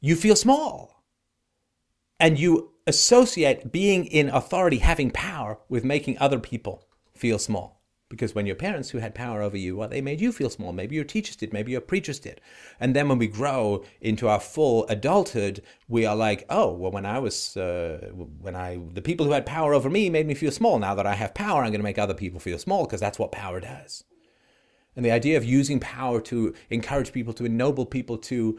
you 0.00 0.16
feel 0.16 0.34
small. 0.34 1.04
And 2.18 2.38
you 2.40 2.72
associate 2.88 3.70
being 3.70 4.04
in 4.06 4.28
authority, 4.30 4.78
having 4.78 5.12
power, 5.12 5.58
with 5.68 5.84
making 5.84 6.18
other 6.18 6.40
people 6.40 6.88
feel 7.14 7.38
small. 7.38 7.75
Because 8.08 8.36
when 8.36 8.46
your 8.46 8.54
parents 8.54 8.90
who 8.90 8.98
had 8.98 9.16
power 9.16 9.42
over 9.42 9.56
you, 9.56 9.76
well, 9.76 9.88
they 9.88 10.00
made 10.00 10.20
you 10.20 10.30
feel 10.30 10.48
small. 10.48 10.72
Maybe 10.72 10.94
your 10.94 11.04
teachers 11.04 11.34
did, 11.34 11.52
maybe 11.52 11.72
your 11.72 11.80
preachers 11.80 12.20
did. 12.20 12.40
And 12.78 12.94
then 12.94 13.08
when 13.08 13.18
we 13.18 13.26
grow 13.26 13.84
into 14.00 14.28
our 14.28 14.38
full 14.38 14.86
adulthood, 14.86 15.60
we 15.88 16.06
are 16.06 16.14
like, 16.14 16.44
oh, 16.48 16.72
well, 16.72 16.92
when 16.92 17.04
I 17.04 17.18
was, 17.18 17.56
uh, 17.56 18.10
when 18.40 18.54
I, 18.54 18.78
the 18.92 19.02
people 19.02 19.26
who 19.26 19.32
had 19.32 19.44
power 19.44 19.74
over 19.74 19.90
me 19.90 20.08
made 20.08 20.26
me 20.26 20.34
feel 20.34 20.52
small. 20.52 20.78
Now 20.78 20.94
that 20.94 21.06
I 21.06 21.14
have 21.14 21.34
power, 21.34 21.62
I'm 21.62 21.72
going 21.72 21.80
to 21.80 21.84
make 21.84 21.98
other 21.98 22.14
people 22.14 22.38
feel 22.38 22.58
small 22.58 22.84
because 22.84 23.00
that's 23.00 23.18
what 23.18 23.32
power 23.32 23.58
does. 23.58 24.04
And 24.94 25.04
the 25.04 25.10
idea 25.10 25.36
of 25.36 25.44
using 25.44 25.80
power 25.80 26.20
to 26.22 26.54
encourage 26.70 27.12
people, 27.12 27.34
to 27.34 27.44
ennoble 27.44 27.86
people, 27.86 28.16
to 28.18 28.58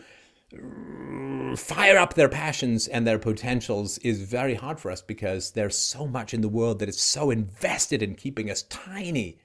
fire 1.56 1.98
up 1.98 2.14
their 2.14 2.30
passions 2.30 2.88
and 2.88 3.06
their 3.06 3.20
potentials 3.20 3.98
is 4.00 4.22
very 4.22 4.54
hard 4.56 4.80
for 4.80 4.92
us 4.92 5.02
because 5.02 5.52
there's 5.52 5.78
so 5.78 6.08
much 6.08 6.34
in 6.34 6.42
the 6.42 6.50
world 6.50 6.80
that 6.80 6.90
is 6.90 7.00
so 7.00 7.32
invested 7.32 8.02
in 8.02 8.16
keeping 8.16 8.50
us 8.50 8.64
tiny, 8.64 9.40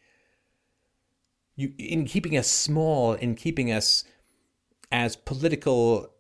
you, 1.56 1.72
in 1.78 2.04
keeping 2.04 2.36
us 2.36 2.48
small, 2.48 3.14
in 3.14 3.34
keeping 3.34 3.72
us 3.72 4.04
as 4.90 5.16
political 5.16 6.12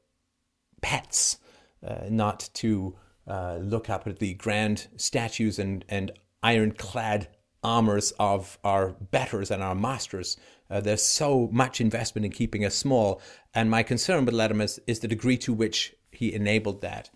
pets, 0.80 1.38
uh, 1.86 2.06
not 2.08 2.48
to 2.54 2.96
uh, 3.26 3.58
look 3.60 3.88
up 3.88 4.06
at 4.06 4.18
the 4.18 4.34
grand 4.34 4.88
statues 4.96 5.58
and, 5.58 5.84
and 5.88 6.10
ironclad 6.42 7.28
armors 7.62 8.12
of 8.18 8.58
our 8.64 8.88
betters 8.88 9.50
and 9.50 9.62
our 9.62 9.74
masters. 9.74 10.36
Uh, 10.72 10.80
there's 10.80 11.02
so 11.02 11.50
much 11.52 11.82
investment 11.82 12.24
in 12.24 12.32
keeping 12.32 12.64
us 12.64 12.74
small. 12.74 13.20
And 13.52 13.70
my 13.70 13.82
concern 13.82 14.24
with 14.24 14.34
Letterman 14.34 14.64
is, 14.64 14.80
is 14.86 15.00
the 15.00 15.08
degree 15.08 15.36
to 15.38 15.52
which 15.52 15.94
he 16.10 16.32
enabled 16.32 16.80
that 16.80 17.10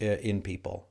uh, 0.00 0.06
in 0.06 0.40
people. 0.40 0.88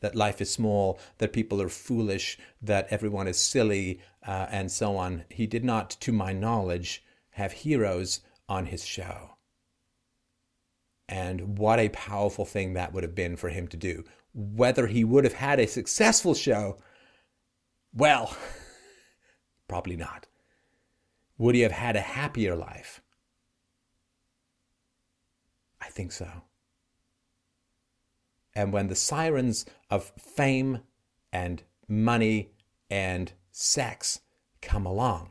That 0.00 0.14
life 0.14 0.42
is 0.42 0.50
small, 0.50 0.98
that 1.16 1.32
people 1.32 1.62
are 1.62 1.70
foolish, 1.70 2.38
that 2.60 2.88
everyone 2.90 3.26
is 3.26 3.38
silly, 3.38 4.00
uh, 4.26 4.48
and 4.50 4.70
so 4.70 4.96
on. 4.96 5.24
He 5.30 5.46
did 5.46 5.64
not, 5.64 5.90
to 6.00 6.12
my 6.12 6.34
knowledge, 6.34 7.02
have 7.30 7.52
heroes 7.52 8.20
on 8.48 8.66
his 8.66 8.84
show. 8.84 9.36
And 11.08 11.56
what 11.56 11.78
a 11.78 11.88
powerful 11.88 12.44
thing 12.44 12.74
that 12.74 12.92
would 12.92 13.02
have 13.02 13.14
been 13.14 13.36
for 13.36 13.48
him 13.48 13.66
to 13.68 13.76
do. 13.78 14.04
Whether 14.34 14.88
he 14.88 15.04
would 15.04 15.24
have 15.24 15.34
had 15.34 15.58
a 15.58 15.66
successful 15.66 16.34
show, 16.34 16.76
well, 17.94 18.36
probably 19.68 19.96
not. 19.96 20.26
Would 21.38 21.54
he 21.54 21.62
have 21.62 21.72
had 21.72 21.96
a 21.96 22.00
happier 22.00 22.54
life? 22.54 23.00
I 25.80 25.88
think 25.88 26.12
so. 26.12 26.28
And 28.54 28.72
when 28.72 28.88
the 28.88 28.94
sirens 28.94 29.64
of 29.90 30.12
fame 30.18 30.80
and 31.32 31.62
money 31.88 32.52
and 32.90 33.32
sex 33.50 34.20
come 34.60 34.86
along, 34.86 35.30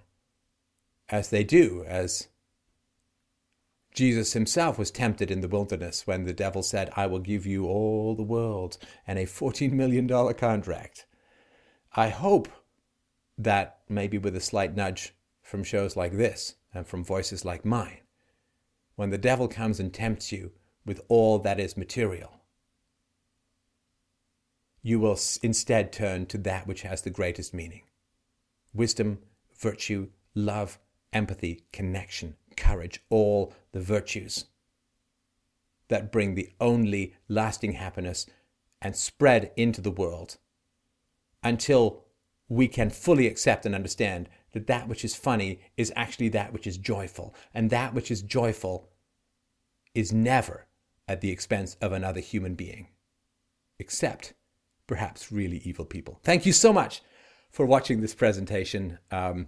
as 1.09 1.29
they 1.29 1.43
do, 1.43 1.83
as 1.87 2.29
Jesus 3.93 4.33
himself 4.33 4.79
was 4.79 4.89
tempted 4.89 5.29
in 5.29 5.41
the 5.41 5.47
wilderness 5.47 6.07
when 6.07 6.23
the 6.23 6.33
devil 6.33 6.63
said, 6.63 6.89
I 6.95 7.07
will 7.07 7.19
give 7.19 7.45
you 7.45 7.67
all 7.67 8.15
the 8.15 8.23
world 8.23 8.77
and 9.05 9.19
a 9.19 9.25
$14 9.25 9.71
million 9.71 10.07
contract. 10.33 11.05
I 11.93 12.09
hope 12.09 12.47
that 13.37 13.79
maybe 13.89 14.17
with 14.17 14.35
a 14.35 14.41
slight 14.41 14.75
nudge 14.75 15.13
from 15.51 15.65
shows 15.65 15.97
like 15.97 16.13
this 16.13 16.55
and 16.73 16.87
from 16.87 17.03
voices 17.03 17.43
like 17.43 17.65
mine, 17.65 17.99
when 18.95 19.09
the 19.09 19.17
devil 19.17 19.49
comes 19.49 19.81
and 19.81 19.93
tempts 19.93 20.31
you 20.31 20.53
with 20.85 21.01
all 21.09 21.37
that 21.39 21.59
is 21.59 21.75
material, 21.75 22.39
you 24.81 24.97
will 24.97 25.19
instead 25.43 25.91
turn 25.91 26.25
to 26.25 26.37
that 26.37 26.65
which 26.65 26.83
has 26.83 27.01
the 27.01 27.09
greatest 27.09 27.53
meaning. 27.53 27.81
Wisdom, 28.73 29.19
virtue, 29.59 30.07
love, 30.33 30.79
empathy, 31.11 31.65
connection, 31.73 32.37
courage, 32.55 33.03
all 33.09 33.53
the 33.73 33.81
virtues 33.81 34.45
that 35.89 36.13
bring 36.13 36.33
the 36.33 36.49
only 36.61 37.13
lasting 37.27 37.73
happiness 37.73 38.25
and 38.81 38.95
spread 38.95 39.51
into 39.57 39.81
the 39.81 39.91
world 39.91 40.37
until 41.43 42.05
we 42.47 42.69
can 42.69 42.89
fully 42.89 43.27
accept 43.27 43.65
and 43.65 43.75
understand 43.75 44.29
that 44.53 44.67
that 44.67 44.87
which 44.87 45.05
is 45.05 45.15
funny 45.15 45.61
is 45.77 45.93
actually 45.95 46.29
that 46.29 46.53
which 46.53 46.67
is 46.67 46.77
joyful. 46.77 47.35
And 47.53 47.69
that 47.69 47.93
which 47.93 48.11
is 48.11 48.21
joyful 48.21 48.89
is 49.93 50.11
never 50.11 50.67
at 51.07 51.21
the 51.21 51.31
expense 51.31 51.75
of 51.81 51.91
another 51.91 52.19
human 52.19 52.55
being, 52.55 52.87
except 53.79 54.33
perhaps 54.87 55.31
really 55.31 55.61
evil 55.63 55.85
people. 55.85 56.19
Thank 56.23 56.45
you 56.45 56.53
so 56.53 56.71
much 56.71 57.01
for 57.49 57.65
watching 57.65 58.01
this 58.01 58.15
presentation. 58.15 58.97
Um, 59.11 59.47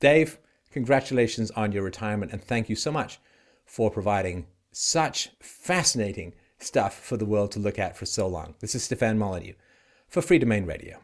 Dave, 0.00 0.38
congratulations 0.70 1.50
on 1.52 1.72
your 1.72 1.82
retirement, 1.82 2.32
and 2.32 2.42
thank 2.42 2.68
you 2.68 2.76
so 2.76 2.90
much 2.90 3.20
for 3.64 3.90
providing 3.90 4.46
such 4.72 5.30
fascinating 5.40 6.34
stuff 6.58 6.98
for 6.98 7.16
the 7.16 7.26
world 7.26 7.52
to 7.52 7.58
look 7.58 7.78
at 7.78 7.96
for 7.96 8.06
so 8.06 8.26
long. 8.26 8.54
This 8.60 8.74
is 8.74 8.82
Stefan 8.82 9.18
Molyneux 9.18 9.54
for 10.08 10.22
Freedomain 10.22 10.66
Radio. 10.66 11.00